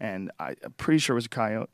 and 0.00 0.30
I, 0.40 0.56
I'm 0.64 0.72
pretty 0.78 0.98
sure 0.98 1.12
it 1.12 1.18
was 1.18 1.26
a 1.26 1.28
coyote. 1.28 1.68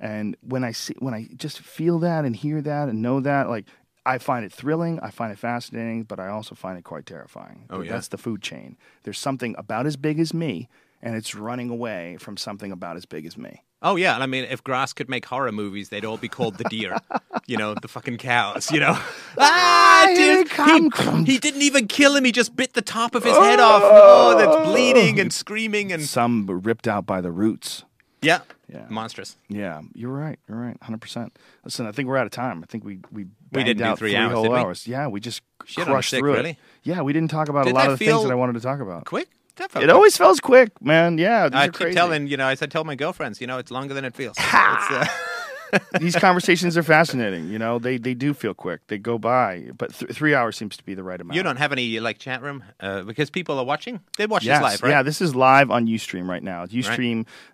And 0.00 0.36
when 0.42 0.64
I 0.64 0.72
see, 0.72 0.94
when 0.98 1.14
I 1.14 1.28
just 1.36 1.60
feel 1.60 2.00
that 2.00 2.24
and 2.24 2.34
hear 2.34 2.60
that 2.60 2.88
and 2.88 3.02
know 3.02 3.20
that, 3.20 3.48
like 3.48 3.66
I 4.14 4.18
find 4.18 4.44
it 4.44 4.52
thrilling, 4.52 4.98
I 5.00 5.10
find 5.10 5.30
it 5.32 5.38
fascinating, 5.38 6.04
but 6.04 6.18
I 6.18 6.28
also 6.28 6.54
find 6.54 6.78
it 6.78 6.84
quite 6.84 7.06
terrifying. 7.06 7.66
Oh, 7.70 7.82
yeah. 7.82 7.92
That's 7.92 8.08
the 8.08 8.18
food 8.18 8.40
chain. 8.42 8.76
There's 9.02 9.18
something 9.18 9.54
about 9.58 9.86
as 9.86 9.96
big 9.96 10.18
as 10.18 10.32
me, 10.32 10.68
and 11.02 11.14
it's 11.16 11.34
running 11.34 11.70
away 11.70 12.16
from 12.18 12.36
something 12.36 12.72
about 12.72 12.96
as 12.96 13.04
big 13.06 13.26
as 13.26 13.36
me. 13.36 13.62
Oh 13.80 13.94
yeah, 13.94 14.14
and 14.14 14.22
I 14.24 14.26
mean, 14.26 14.42
if 14.44 14.64
grass 14.64 14.92
could 14.92 15.08
make 15.08 15.24
horror 15.26 15.52
movies, 15.52 15.88
they'd 15.90 16.04
all 16.04 16.16
be 16.16 16.28
called 16.28 16.58
the 16.58 16.64
deer. 16.64 16.96
you 17.46 17.56
know, 17.56 17.76
the 17.80 17.86
fucking 17.86 18.18
cows. 18.18 18.72
You 18.72 18.80
know, 18.80 18.98
ah, 19.38 20.04
here 20.08 20.16
dude, 20.38 20.46
it 20.46 20.50
come, 20.50 20.90
come. 20.90 21.24
he, 21.26 21.34
he 21.34 21.38
didn't 21.38 21.62
even 21.62 21.86
kill 21.86 22.16
him. 22.16 22.24
He 22.24 22.32
just 22.32 22.56
bit 22.56 22.72
the 22.72 22.82
top 22.82 23.14
of 23.14 23.22
his 23.22 23.36
head 23.36 23.60
off. 23.60 23.82
Oh, 23.84 24.36
that's 24.36 24.68
bleeding 24.68 25.20
and 25.20 25.32
screaming 25.32 25.92
and 25.92 26.02
Some 26.02 26.46
were 26.46 26.58
ripped 26.58 26.88
out 26.88 27.06
by 27.06 27.20
the 27.20 27.30
roots. 27.30 27.84
yeah, 28.20 28.40
Yeah. 28.68 28.86
monstrous. 28.88 29.36
Yeah, 29.48 29.82
you're 29.94 30.10
right. 30.12 30.40
You're 30.48 30.58
right. 30.58 30.76
Hundred 30.82 31.00
percent. 31.00 31.36
Listen, 31.64 31.86
I 31.86 31.92
think 31.92 32.08
we're 32.08 32.16
out 32.16 32.26
of 32.26 32.32
time. 32.32 32.64
I 32.64 32.66
think 32.66 32.84
we 32.84 32.98
we 33.12 33.26
We 33.52 33.64
didn't 33.64 33.78
do 33.78 33.84
out 33.84 33.98
three 33.98 34.14
hours, 34.16 34.32
whole 34.34 34.54
hours. 34.54 34.86
Yeah, 34.86 35.06
we 35.08 35.20
just 35.20 35.42
Shit 35.64 35.84
crushed 35.86 36.08
stick, 36.08 36.20
through 36.20 36.34
really? 36.34 36.50
it. 36.50 36.56
Yeah, 36.82 37.02
we 37.02 37.12
didn't 37.12 37.30
talk 37.30 37.48
about 37.48 37.64
Did 37.64 37.72
a 37.72 37.74
lot 37.74 37.86
that 37.86 37.92
of 37.92 37.98
the 37.98 38.04
things 38.06 38.22
that 38.22 38.30
I 38.30 38.34
wanted 38.34 38.54
to 38.54 38.60
talk 38.60 38.80
about. 38.80 39.04
Quick. 39.06 39.28
That 39.56 39.70
felt 39.72 39.82
It 39.82 39.86
quick. 39.88 39.94
always 39.96 40.16
feels 40.16 40.40
quick, 40.40 40.80
man. 40.82 41.18
Yeah, 41.18 41.48
I 41.52 41.66
keep 41.66 41.74
crazy. 41.74 41.94
telling 41.94 42.26
you 42.28 42.36
know, 42.36 42.46
as 42.48 42.62
I 42.62 42.66
tell 42.66 42.84
my 42.84 42.94
girlfriends, 42.94 43.40
you 43.40 43.46
know, 43.46 43.58
it's 43.58 43.70
longer 43.70 43.92
than 43.94 44.04
it 44.04 44.14
feels. 44.14 44.36
Uh, 44.38 45.06
These 46.00 46.16
conversations 46.16 46.76
are 46.76 46.82
fascinating. 46.82 47.48
You 47.50 47.58
know, 47.58 47.78
they 47.78 47.98
they 47.98 48.14
do 48.14 48.34
feel 48.34 48.54
quick. 48.54 48.80
They 48.88 48.98
go 48.98 49.18
by, 49.18 49.70
but 49.76 49.94
th- 49.94 50.12
three 50.12 50.34
hours 50.34 50.56
seems 50.56 50.76
to 50.76 50.84
be 50.84 50.94
the 50.94 51.02
right 51.02 51.20
amount. 51.20 51.36
you 51.36 51.42
don't 51.42 51.56
have 51.56 51.72
any 51.72 52.00
like 52.00 52.18
chat 52.18 52.42
room 52.42 52.64
uh, 52.80 53.02
because 53.02 53.30
people 53.30 53.58
are 53.58 53.64
watching. 53.64 54.00
They 54.16 54.26
watch 54.26 54.44
Yes, 54.44 54.58
this 54.58 54.62
live, 54.62 54.82
right? 54.82 54.90
yeah. 54.90 55.02
This 55.02 55.20
is 55.20 55.34
live 55.34 55.70
on 55.70 55.86
UStream 55.86 56.28
right 56.28 56.42
now. 56.42 56.62
It's 56.64 56.72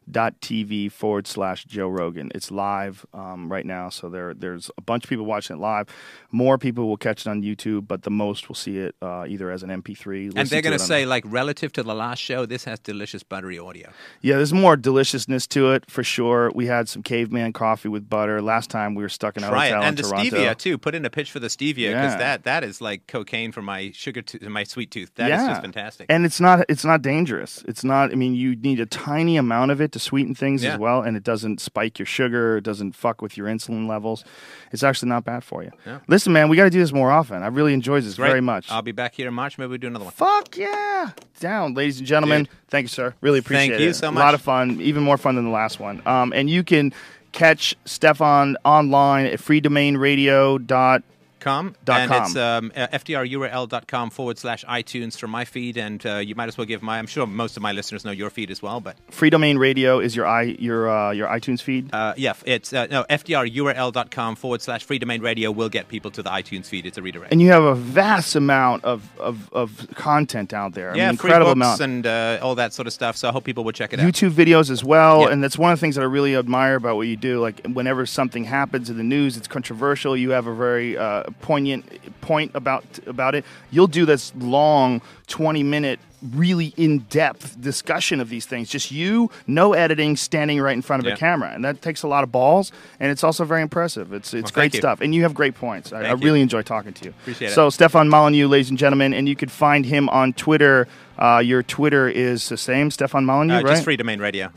ustream.tv 0.09 0.93
forward 0.93 1.27
slash 1.27 1.65
Joe 1.65 1.89
Rogan. 1.89 2.31
It's 2.35 2.51
live 2.51 3.05
um, 3.15 3.51
right 3.51 3.67
now, 3.67 3.89
so 3.89 4.09
there 4.09 4.35
there's 4.35 4.71
a 4.77 4.81
bunch 4.81 5.05
of 5.05 5.11
people 5.11 5.25
watching 5.27 5.57
it 5.57 5.61
live. 5.61 5.89
More 6.31 6.59
people 6.59 6.89
will 6.89 6.97
catch 6.97 7.27
it 7.27 7.29
on 7.31 7.43
YouTube, 7.43 7.87
but 7.89 8.03
the 8.03 8.11
most 8.11 8.49
will 8.49 8.55
see 8.55 8.79
it 8.79 8.95
uh, 9.03 9.25
either 9.29 9.51
as 9.51 9.63
an 9.63 9.71
MP3. 9.71 10.33
and 10.37 10.49
they're 10.49 10.63
going 10.63 10.77
to 10.77 10.85
say, 10.85 11.07
like, 11.07 11.25
relative 11.27 11.73
to 11.73 11.83
the 11.83 11.95
last 11.95 12.19
show, 12.19 12.45
this 12.47 12.65
has 12.65 12.79
delicious 12.81 13.23
buttery 13.23 13.59
audio. 13.59 13.91
yeah, 14.21 14.37
there's 14.37 14.53
more 14.53 14.77
deliciousness 14.77 15.47
to 15.49 15.73
it 15.73 15.91
for 15.91 16.03
sure. 16.03 16.51
We 16.55 16.67
had 16.67 16.89
some 16.89 17.03
caveman 17.03 17.53
coffee 17.53 17.89
with 17.89 18.04
butter 18.09 18.41
last 18.43 18.71
time. 18.71 18.95
We 18.95 19.03
were 19.03 19.09
stuck 19.09 19.37
in 19.37 19.45
a 19.45 19.49
Try 19.49 19.67
it, 19.67 19.73
hotel 19.73 19.83
and 19.89 19.97
the 19.97 20.03
Toronto. 20.03 20.37
stevia 20.37 20.57
too. 20.57 20.79
Put 20.79 20.95
in 20.95 21.05
a 21.05 21.11
pitch 21.11 21.31
for 21.31 21.41
the 21.41 21.49
stevia 21.49 21.89
because 21.89 22.13
Yeah. 22.13 22.19
that 22.19 22.45
that 22.45 22.65
is 22.65 22.81
like 22.81 23.07
cocaine 23.07 23.53
for 23.53 23.63
my 23.63 23.91
sugar, 23.95 24.23
to- 24.23 24.49
my 24.49 24.65
sweet 24.65 24.91
tooth. 24.91 25.13
That 25.17 25.31
is 25.31 25.47
just 25.47 25.61
fantastic. 25.63 26.07
And 26.09 26.25
it's 26.25 26.41
not 26.41 26.65
it's 26.69 26.85
not 26.85 27.03
dangerous. 27.03 27.65
It's 27.67 27.85
not 27.85 28.13
I 28.13 28.15
mean 28.15 28.35
you 28.35 28.57
need 28.57 28.81
a 28.81 28.87
tiny 28.87 29.37
amount 29.37 29.71
of 29.71 29.81
it 29.81 29.93
to 29.93 29.99
sweeten 29.99 30.35
things 30.35 30.63
Yeah. 30.63 30.75
as 30.75 30.79
well 30.79 31.03
and 31.03 31.17
it 31.17 31.23
doesn't 31.25 31.61
spike 31.61 31.99
your 31.99 32.07
sugar, 32.07 32.59
it 32.59 32.65
doesn't 32.65 32.95
fuck 32.95 33.23
with 33.23 33.37
your 33.37 33.47
insulin 33.49 33.89
levels. 33.89 34.25
It's 34.73 34.83
actually 34.83 35.09
not 35.09 35.25
bad 35.25 35.45
for 35.45 35.63
you. 35.63 35.71
Listen 36.09 36.33
man, 36.33 36.49
we 36.49 36.57
got 36.57 36.65
to 36.65 36.71
do 36.71 36.81
this 36.81 36.93
more 36.93 37.11
often. 37.11 37.43
I 37.43 37.47
really 37.49 37.73
enjoyed 37.75 38.03
this 38.05 38.15
Great. 38.17 38.29
very 38.29 38.41
much. 38.41 38.71
I'll 38.71 38.83
be 38.83 38.93
back 38.93 39.15
here 39.15 39.29
in 39.29 39.35
March. 39.35 39.59
Maybe 39.59 39.71
we 39.71 39.79
do 39.79 39.87
another 39.87 40.05
one. 40.05 40.13
Fuck 40.15 40.57
yeah. 40.57 41.11
Down, 41.41 41.75
ladies 41.75 41.99
and 41.99 42.07
gentlemen. 42.07 42.49
Thank 42.69 42.85
you, 42.85 42.89
sir. 42.89 43.15
Really 43.21 43.39
appreciate 43.41 43.69
Thank 43.71 43.81
it. 43.81 43.85
you 43.85 43.93
so 43.93 44.07
much. 44.07 44.13
A 44.13 44.15
much. 44.15 44.25
lot 44.25 44.35
of 44.35 44.41
fun, 44.43 44.81
even 44.81 45.03
more 45.03 45.17
fun 45.17 45.35
than 45.37 45.45
the 45.45 45.51
last 45.51 45.79
one. 45.81 46.01
Um, 46.07 46.33
and 46.35 46.49
you 46.49 46.63
can 46.65 46.93
catch 47.35 47.77
Stefan 47.85 48.57
online 48.65 49.27
at 49.27 49.39
freedomainradio.com. 49.39 51.03
Com, 51.45 51.75
Dot 51.85 52.01
and 52.01 52.11
com. 52.11 52.23
it's 52.25 52.37
um, 52.37 52.73
uh, 52.75 52.89
fdrurl.com 52.89 54.11
forward 54.11 54.39
slash 54.39 54.65
iTunes 54.65 55.19
for 55.19 55.29
my 55.29 55.45
feed, 55.45 55.77
and 55.77 56.05
uh, 56.07 56.17
you 56.17 56.35
might 56.35 56.49
as 56.49 56.57
well 56.57 56.65
give 56.67 56.83
my. 56.83 56.99
I'm 56.99 57.07
sure 57.07 57.27
most 57.27 57.57
of 57.59 57.63
my 57.63 57.73
listeners 57.73 58.05
know 58.05 58.11
your 58.13 58.31
feed 58.31 58.51
as 58.51 58.63
well, 58.63 58.81
but 58.81 58.97
Freedomain 59.11 59.59
Radio 59.59 60.01
is 60.01 60.17
your 60.17 60.27
i 60.27 60.43
your 60.43 60.89
uh, 60.89 61.11
your 61.13 61.29
iTunes 61.29 61.61
feed. 61.61 61.93
uh, 61.93 62.15
yeah, 62.17 62.33
it's 62.47 62.73
uh, 62.73 62.87
no 62.91 63.05
fdrurl.com 63.11 64.37
forward 64.37 64.63
slash 64.63 64.87
freedomain 64.87 65.23
radio 65.23 65.51
will 65.51 65.69
get 65.69 65.89
people 65.89 66.11
to 66.13 66.23
the 66.23 66.31
iTunes 66.31 66.67
feed. 66.67 66.87
It's 66.87 66.99
a 66.99 67.03
redirect. 67.03 67.33
and 67.33 67.41
you 67.41 67.51
have 67.51 67.63
a 67.65 67.75
vast 67.75 68.35
amount 68.37 68.85
of, 68.85 69.09
of, 69.21 69.53
of 69.53 69.87
content 69.95 70.53
out 70.53 70.75
there. 70.75 70.93
I 70.93 70.97
yeah, 70.97 71.05
mean, 71.07 71.11
incredible 71.11 71.55
books 71.55 71.81
amount. 71.81 71.81
and 71.83 72.07
uh, 72.07 72.39
all 72.43 72.55
that 72.57 72.73
sort 72.73 72.87
of 72.87 72.93
stuff. 72.93 73.17
So 73.17 73.29
I 73.29 73.33
hope 73.33 73.45
people 73.45 73.65
will 73.65 73.73
check 73.73 73.93
it 73.93 74.01
out. 74.01 74.07
YouTube 74.07 74.31
videos 74.33 74.71
as 74.71 74.83
well, 74.83 75.23
Yeah. 75.23 75.29
and 75.33 75.43
that's 75.45 75.59
one 75.59 75.73
of 75.73 75.79
the 75.79 75.81
things 75.81 75.97
that 75.97 76.03
I 76.03 76.07
really 76.07 76.37
admire 76.37 76.77
about 76.77 76.97
what 76.97 77.07
you 77.07 77.17
do. 77.17 77.41
Like 77.41 77.65
whenever 77.67 78.07
something 78.07 78.45
happens 78.45 78.89
in 78.91 78.97
the 78.97 79.05
news, 79.05 79.37
it's 79.37 79.49
controversial. 79.49 80.17
You 80.17 80.31
have 80.31 80.47
a 80.47 80.55
very 80.55 80.97
uh, 80.97 81.25
poignant 81.41 81.85
point 82.21 82.51
about 82.55 82.85
about 83.07 83.35
it. 83.35 83.45
You'll 83.71 83.87
do 83.87 84.05
this 84.07 84.33
long, 84.37 85.01
twenty 85.27 85.63
minute, 85.63 86.01
really 86.35 86.73
in 86.77 87.01
depth 87.11 87.61
discussion 87.61 88.21
of 88.21 88.29
these 88.29 88.47
things. 88.47 88.69
Just 88.71 88.91
you, 88.91 89.31
no 89.47 89.73
editing, 89.75 90.17
standing 90.17 90.61
right 90.61 90.73
in 90.75 90.83
front 90.83 91.01
of 91.03 91.07
Yeah. 91.07 91.15
a 91.15 91.17
camera, 91.17 91.51
and 91.55 91.65
that 91.65 91.83
takes 91.83 92.03
a 92.03 92.09
lot 92.09 92.25
of 92.25 92.33
balls. 92.33 92.73
And 92.99 93.11
it's 93.11 93.23
also 93.23 93.45
very 93.45 93.63
impressive. 93.63 94.13
It's 94.13 94.33
it's 94.33 94.45
Well, 94.55 94.63
great 94.63 94.75
stuff, 94.75 95.01
and 95.01 95.15
you 95.15 95.23
have 95.23 95.35
great 95.35 95.55
points. 95.55 95.93
I, 95.93 96.03
I 96.05 96.13
really 96.13 96.41
enjoy 96.41 96.63
talking 96.63 96.93
to 96.95 97.05
you. 97.07 97.11
Appreciate 97.23 97.51
it. 97.51 97.55
so 97.55 97.71
Stefan 97.71 98.09
Molyneux, 98.09 98.49
ladies 98.49 98.71
and 98.71 98.79
gentlemen, 98.79 99.13
and 99.15 99.29
you 99.29 99.37
could 99.37 99.51
find 99.51 99.85
him 99.87 100.09
on 100.09 100.33
Twitter. 100.33 100.89
Uh, 101.19 101.43
your 101.45 101.63
Twitter 101.63 102.09
is 102.09 102.49
the 102.49 102.57
same, 102.57 102.91
Stefan 102.91 103.25
Molyneux, 103.25 103.55
uh, 103.59 103.63
right? 103.63 103.75
Just 103.77 103.87
freedomain 103.87 104.21
radio. 104.21 104.51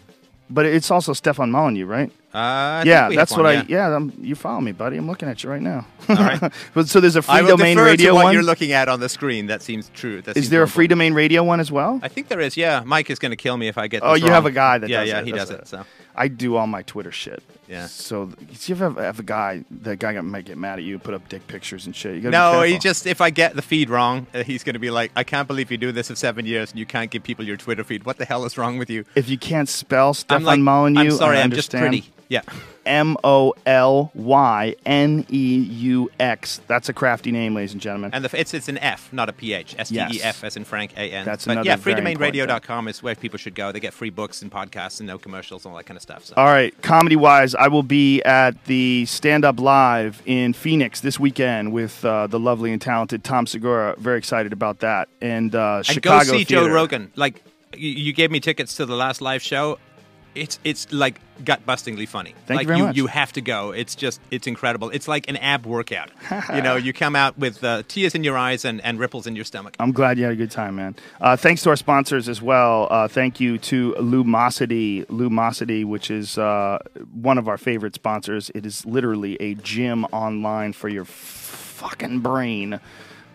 But 0.50 0.66
it's 0.66 0.90
also 0.92 1.12
Stefan 1.14 1.52
Molyneux, 1.52 1.86
right? 1.86 2.10
Uh, 2.34 2.84
yeah, 2.86 3.10
that's 3.10 3.32
have 3.32 3.38
what 3.38 3.46
one, 3.46 3.58
I. 3.58 3.66
Yeah, 3.68 3.94
I'm, 3.96 4.14
you 4.22 4.36
follow 4.36 4.62
me, 4.62 4.72
buddy. 4.72 4.96
I'm 4.98 5.08
looking 5.08 5.28
at 5.28 5.44
you 5.44 5.50
right 5.50 5.62
now. 5.62 5.86
All 6.08 6.16
right. 6.16 6.54
So 6.86 7.00
there's 7.02 7.16
a 7.16 7.22
freedomain 7.22 7.84
radio 7.84 8.12
to 8.12 8.16
what 8.16 8.24
one. 8.26 8.34
you're 8.34 8.44
looking 8.44 8.72
at 8.72 8.88
on 8.88 9.00
the 9.00 9.10
screen. 9.10 9.48
That 9.48 9.62
seems 9.62 9.90
true. 9.94 10.22
That 10.22 10.38
is 10.38 10.44
seems 10.44 10.50
there 10.52 10.64
a 10.64 10.68
freedomain 10.68 11.14
radio 11.16 11.44
one 11.44 11.60
as 11.60 11.72
well? 11.72 12.00
I 12.04 12.08
think 12.08 12.28
there 12.30 12.40
is. 12.40 12.56
Yeah, 12.56 12.84
Mike 12.86 13.10
is 13.10 13.20
going 13.20 13.32
to 13.32 13.36
kill 13.36 13.58
me 13.58 13.68
if 13.68 13.78
I 13.78 13.88
get. 13.88 14.04
oh, 14.04 14.14
you 14.14 14.28
have 14.28 14.46
a 14.46 14.52
guy 14.52 14.78
that 14.78 14.90
Yeah, 14.90 15.02
does 15.02 15.10
yeah, 15.10 15.20
it. 15.20 15.26
he 15.26 15.32
does 15.32 15.50
it. 15.50 15.68
So 15.68 15.84
I 16.18 16.28
do 16.28 16.56
all 16.56 16.68
my 16.68 16.82
Twitter 16.82 17.12
shit. 17.12 17.44
Yeah. 17.68 17.86
So 17.88 18.32
you 18.50 18.76
ever 18.76 19.02
have 19.02 19.20
a 19.20 19.24
guy? 19.24 19.64
That 19.70 20.00
guy 20.00 20.20
might 20.22 20.46
get 20.46 20.58
mad 20.58 20.80
at 20.80 20.86
you, 20.86 20.98
put 21.00 21.14
up 21.14 21.28
dick 21.30 21.46
pictures 21.48 21.86
and 21.86 21.96
shit. 21.96 22.24
No, 22.24 22.64
he 22.64 22.80
just 22.80 23.06
if 23.06 23.22
I 23.22 23.30
get 23.30 23.56
the 23.56 23.62
feed 23.62 23.90
wrong, 23.90 24.26
uh, 24.34 24.44
he's 24.44 24.64
going 24.64 24.74
to 24.74 24.80
be 24.80 24.90
like, 24.90 25.12
"I 25.16 25.24
can't 25.24 25.48
believe 25.48 25.70
you 25.70 25.78
do 25.78 25.92
this 25.92 26.08
for 26.08 26.16
seven 26.16 26.46
years 26.46 26.72
and 26.72 26.80
you 26.80 26.86
can't 26.86 27.12
give 27.12 27.24
people 27.24 27.46
your 27.46 27.58
Twitter 27.58 27.84
feed. 27.84 28.06
What 28.06 28.18
the 28.18 28.26
hell 28.26 28.46
is 28.46 28.58
wrong 28.58 28.78
with 28.78 28.90
you?" 28.90 29.06
If 29.16 29.30
you 29.30 29.38
can't 29.38 29.70
spell 29.70 30.14
Stefan 30.14 30.42
I'm 30.42 30.46
like, 30.46 30.60
Molyneux, 30.60 31.02
I'm 31.02 31.12
sorry, 31.12 31.38
I 31.38 31.42
I'm 31.42 31.52
just 31.52 31.72
pretty. 31.72 32.06
Yeah. 32.30 32.42
M 32.86 33.18
O 33.24 33.54
L 33.66 34.12
Y 34.16 34.76
N 34.86 35.26
E 35.30 35.58
U 35.58 36.10
X. 36.20 36.62
That's 36.68 36.90
a 36.90 36.94
crafty 36.94 37.32
name, 37.32 37.54
ladies 37.54 37.74
and 37.74 37.82
gentlemen. 37.82 38.12
And 38.14 38.24
the, 38.24 38.40
it's 38.40 38.54
it's 38.54 38.70
an 38.70 38.78
F, 38.78 39.12
not 39.12 39.30
a 39.30 39.34
PH. 39.34 39.76
S 39.78 39.90
T 39.90 39.96
E 39.96 40.22
as 40.22 40.56
in 40.56 40.64
Frank 40.64 40.94
A 40.96 41.12
N. 41.12 41.26
That's 41.26 41.46
but 41.46 41.54
another 41.54 41.70
yeah, 41.70 41.78
freedomainradio.com 41.78 42.88
is 42.88 43.04
where 43.04 43.16
people 43.16 43.38
should 43.38 43.56
go. 43.56 43.72
They 43.72 43.80
get 43.80 43.94
free 43.94 44.10
books 44.10 44.42
and 44.42 44.52
podcasts 44.52 45.00
and 45.00 45.08
no 45.08 45.18
commercials 45.18 45.66
and 45.66 45.72
all 45.72 45.78
that 45.78 45.86
kind 45.86 45.98
of 45.98 46.02
stuff. 46.02 46.26
So. 46.26 46.36
All 46.38 46.46
right, 46.46 46.80
comedy 46.82 47.16
wise, 47.16 47.56
I 47.56 47.68
will 47.68 47.84
be 47.84 48.22
at 48.24 48.64
the 48.66 49.06
Stand 49.06 49.44
Up 49.44 49.60
Live 49.60 50.22
in 50.26 50.54
Phoenix 50.54 51.02
this 51.02 51.20
weekend 51.20 51.74
with 51.74 52.04
uh, 52.06 52.28
the 52.28 52.40
lovely 52.40 52.72
and 52.72 52.82
talented 52.82 53.24
Tom 53.24 53.48
Segura. 53.48 53.96
Very 53.98 54.18
excited 54.18 54.54
about 54.54 54.80
that. 54.80 55.10
And, 55.22 55.54
uh, 55.54 55.78
and 55.78 55.86
Chicago 55.86 56.32
go 56.32 56.38
see 56.38 56.46
Joe 56.46 56.68
Rogan. 56.68 57.12
Like 57.16 57.44
you 57.76 58.14
gave 58.14 58.32
me 58.32 58.40
tickets 58.40 58.76
to 58.78 58.86
the 58.86 58.96
last 58.96 59.22
live 59.22 59.42
show. 59.42 59.78
It's 60.38 60.60
it's 60.64 60.92
like 60.92 61.20
gut 61.44 61.66
bustingly 61.66 62.08
funny. 62.08 62.34
Thank 62.46 62.50
you 62.50 62.56
like 62.56 62.68
very 62.68 62.82
much. 62.82 62.96
You 62.96 63.08
have 63.08 63.34
to 63.34 63.42
go. 63.42 63.72
It's 63.72 63.96
just 63.96 64.20
it's 64.32 64.48
incredible. 64.48 64.90
It's 64.90 65.08
like 65.08 65.30
an 65.30 65.38
ab 65.38 65.66
workout. 65.66 66.10
you 66.56 66.62
know, 66.62 66.76
you 66.76 66.94
come 66.94 67.16
out 67.16 67.38
with 67.38 67.64
uh, 67.64 67.84
tears 67.88 68.16
in 68.16 68.24
your 68.24 68.38
eyes 68.38 68.66
and, 68.66 68.82
and 68.82 69.00
ripples 69.00 69.28
in 69.28 69.36
your 69.36 69.46
stomach. 69.46 69.76
I'm 69.80 69.92
glad 69.92 70.18
you 70.18 70.24
had 70.24 70.34
a 70.34 70.38
good 70.38 70.52
time, 70.52 70.76
man. 70.76 70.96
Uh, 71.20 71.36
thanks 71.36 71.64
to 71.64 71.70
our 71.70 71.76
sponsors 71.76 72.30
as 72.30 72.42
well. 72.42 72.88
Uh, 72.90 73.08
thank 73.08 73.40
you 73.40 73.58
to 73.60 73.94
Lumosity, 74.00 75.06
Lumosity, 75.06 75.86
which 75.86 76.10
is 76.12 76.38
uh, 76.38 76.80
one 77.14 77.38
of 77.38 77.48
our 77.48 77.58
favorite 77.58 77.96
sponsors. 77.96 78.52
It 78.56 78.66
is 78.66 78.86
literally 78.86 79.38
a 79.40 79.56
gym 79.56 80.06
online 80.06 80.74
for 80.74 80.90
your 80.90 81.06
fucking 81.06 82.20
brain. 82.20 82.80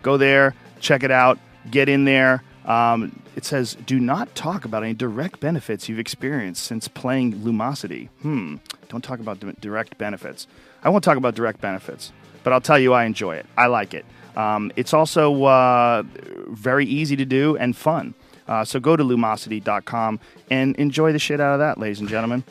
Go 0.01 0.17
there, 0.17 0.55
check 0.79 1.03
it 1.03 1.11
out, 1.11 1.39
get 1.69 1.87
in 1.87 2.05
there. 2.05 2.43
Um, 2.65 3.22
it 3.35 3.45
says, 3.45 3.75
do 3.85 3.99
not 3.99 4.35
talk 4.35 4.65
about 4.65 4.83
any 4.83 4.93
direct 4.93 5.39
benefits 5.39 5.89
you've 5.89 5.99
experienced 5.99 6.63
since 6.63 6.87
playing 6.87 7.33
Lumosity. 7.35 8.09
Hmm, 8.21 8.57
don't 8.89 9.03
talk 9.03 9.19
about 9.19 9.39
direct 9.59 9.97
benefits. 9.97 10.47
I 10.83 10.89
won't 10.89 11.03
talk 11.03 11.17
about 11.17 11.35
direct 11.35 11.61
benefits, 11.61 12.11
but 12.43 12.53
I'll 12.53 12.61
tell 12.61 12.79
you 12.79 12.93
I 12.93 13.05
enjoy 13.05 13.35
it. 13.35 13.45
I 13.57 13.67
like 13.67 13.93
it. 13.93 14.05
Um, 14.35 14.71
it's 14.75 14.93
also 14.93 15.43
uh, 15.43 16.03
very 16.47 16.85
easy 16.85 17.15
to 17.15 17.25
do 17.25 17.57
and 17.57 17.75
fun. 17.75 18.13
Uh, 18.47 18.65
so 18.65 18.79
go 18.79 18.95
to 18.95 19.03
lumosity.com 19.03 20.19
and 20.49 20.75
enjoy 20.75 21.11
the 21.11 21.19
shit 21.19 21.39
out 21.39 21.53
of 21.53 21.59
that, 21.59 21.77
ladies 21.77 21.99
and 21.99 22.09
gentlemen. 22.09 22.43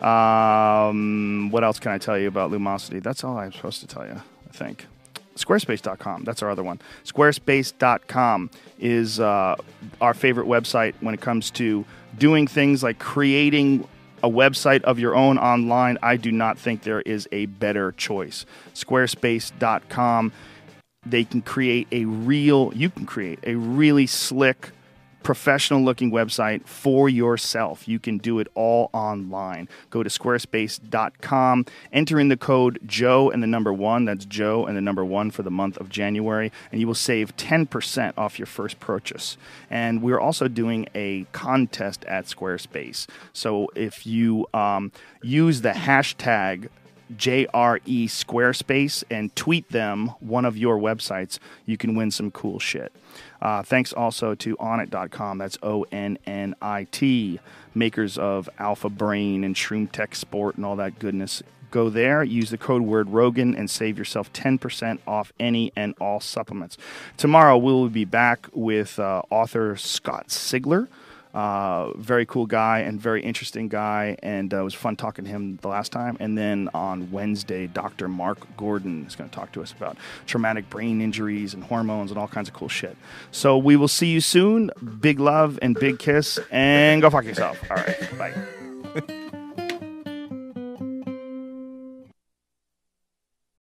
Um, 0.00 1.50
what 1.50 1.64
else 1.64 1.78
can 1.78 1.92
I 1.92 1.98
tell 1.98 2.18
you 2.18 2.28
about 2.28 2.50
Lumosity? 2.50 3.02
That's 3.02 3.24
all 3.24 3.38
I'm 3.38 3.52
supposed 3.52 3.80
to 3.80 3.86
tell 3.86 4.06
you, 4.06 4.20
I 4.48 4.52
think. 4.52 4.86
Squarespace.com. 5.36 6.24
That's 6.24 6.42
our 6.42 6.50
other 6.50 6.62
one. 6.62 6.80
Squarespace.com 7.04 8.50
is 8.78 9.20
uh, 9.20 9.56
our 10.00 10.14
favorite 10.14 10.46
website 10.46 10.94
when 11.00 11.14
it 11.14 11.20
comes 11.20 11.50
to 11.52 11.84
doing 12.16 12.46
things 12.46 12.82
like 12.82 12.98
creating 12.98 13.88
a 14.22 14.30
website 14.30 14.82
of 14.82 14.98
your 14.98 15.14
own 15.14 15.38
online. 15.38 15.98
I 16.02 16.16
do 16.16 16.32
not 16.32 16.58
think 16.58 16.82
there 16.82 17.02
is 17.02 17.28
a 17.30 17.46
better 17.46 17.92
choice. 17.92 18.46
Squarespace.com. 18.74 20.32
They 21.06 21.24
can 21.24 21.42
create 21.42 21.86
a 21.92 22.06
real, 22.06 22.72
you 22.74 22.88
can 22.88 23.04
create 23.04 23.40
a 23.42 23.54
really 23.56 24.06
slick, 24.06 24.70
professional 25.24 25.82
looking 25.82 26.12
website 26.12 26.64
for 26.66 27.08
yourself. 27.08 27.88
You 27.88 27.98
can 27.98 28.18
do 28.18 28.38
it 28.38 28.46
all 28.54 28.90
online. 28.92 29.68
Go 29.90 30.04
to 30.04 30.10
squarespace.com, 30.10 31.66
enter 31.92 32.20
in 32.20 32.28
the 32.28 32.36
code 32.36 32.78
Joe 32.86 33.30
and 33.30 33.42
the 33.42 33.48
number 33.48 33.72
one. 33.72 34.04
That's 34.04 34.24
Joe 34.24 34.66
and 34.66 34.76
the 34.76 34.80
number 34.80 35.04
one 35.04 35.32
for 35.32 35.42
the 35.42 35.50
month 35.50 35.78
of 35.78 35.88
January, 35.88 36.52
and 36.70 36.80
you 36.80 36.86
will 36.86 36.94
save 36.94 37.36
10% 37.36 38.12
off 38.16 38.38
your 38.38 38.46
first 38.46 38.78
purchase. 38.78 39.36
And 39.68 40.02
we're 40.02 40.20
also 40.20 40.46
doing 40.46 40.86
a 40.94 41.26
contest 41.32 42.04
at 42.04 42.26
Squarespace. 42.26 43.08
So 43.32 43.70
if 43.74 44.06
you 44.06 44.46
um, 44.54 44.92
use 45.22 45.62
the 45.62 45.70
hashtag 45.70 46.68
JRE 47.12 48.04
Squarespace 48.04 49.04
and 49.10 49.34
tweet 49.36 49.68
them 49.70 50.08
one 50.20 50.44
of 50.44 50.56
your 50.56 50.78
websites, 50.78 51.38
you 51.66 51.76
can 51.76 51.94
win 51.94 52.10
some 52.10 52.30
cool 52.30 52.58
shit. 52.58 52.92
Uh, 53.44 53.62
thanks 53.62 53.92
also 53.92 54.34
to 54.34 54.56
Onnit.com. 54.56 55.36
That's 55.36 55.58
O 55.62 55.84
N 55.92 56.18
N 56.26 56.54
I 56.62 56.84
T, 56.90 57.38
makers 57.74 58.16
of 58.16 58.48
Alpha 58.58 58.88
Brain 58.88 59.44
and 59.44 59.54
Shroom 59.54 59.92
Tech 59.92 60.14
Sport 60.16 60.56
and 60.56 60.64
all 60.64 60.76
that 60.76 60.98
goodness. 60.98 61.42
Go 61.70 61.90
there, 61.90 62.22
use 62.24 62.50
the 62.50 62.56
code 62.56 62.82
word 62.82 63.10
Rogan, 63.10 63.54
and 63.54 63.68
save 63.68 63.98
yourself 63.98 64.32
10% 64.32 65.00
off 65.08 65.32
any 65.40 65.72
and 65.74 65.94
all 66.00 66.20
supplements. 66.20 66.78
Tomorrow, 67.16 67.58
we 67.58 67.72
will 67.72 67.88
be 67.88 68.04
back 68.04 68.46
with 68.52 68.98
uh, 68.98 69.22
author 69.28 69.76
Scott 69.76 70.28
Sigler. 70.28 70.88
Uh, 71.34 71.92
very 71.96 72.24
cool 72.24 72.46
guy 72.46 72.78
and 72.78 73.00
very 73.00 73.20
interesting 73.20 73.68
guy, 73.68 74.16
and 74.22 74.54
uh, 74.54 74.60
it 74.60 74.62
was 74.62 74.72
fun 74.72 74.94
talking 74.94 75.24
to 75.24 75.30
him 75.30 75.58
the 75.62 75.68
last 75.68 75.90
time. 75.90 76.16
And 76.20 76.38
then 76.38 76.70
on 76.72 77.10
Wednesday, 77.10 77.66
Dr. 77.66 78.08
Mark 78.08 78.38
Gordon 78.56 79.04
is 79.04 79.16
going 79.16 79.28
to 79.28 79.34
talk 79.34 79.50
to 79.52 79.62
us 79.62 79.72
about 79.72 79.96
traumatic 80.26 80.70
brain 80.70 81.00
injuries 81.00 81.52
and 81.52 81.64
hormones 81.64 82.12
and 82.12 82.18
all 82.18 82.28
kinds 82.28 82.48
of 82.48 82.54
cool 82.54 82.68
shit. 82.68 82.96
So 83.32 83.58
we 83.58 83.74
will 83.74 83.88
see 83.88 84.06
you 84.06 84.20
soon. 84.20 84.70
Big 85.00 85.18
love 85.18 85.58
and 85.60 85.74
big 85.74 85.98
kiss, 85.98 86.38
and 86.52 87.02
go 87.02 87.10
fuck 87.10 87.24
yourself. 87.24 87.58
All 87.68 87.76
right, 87.76 88.18
bye. 88.18 89.30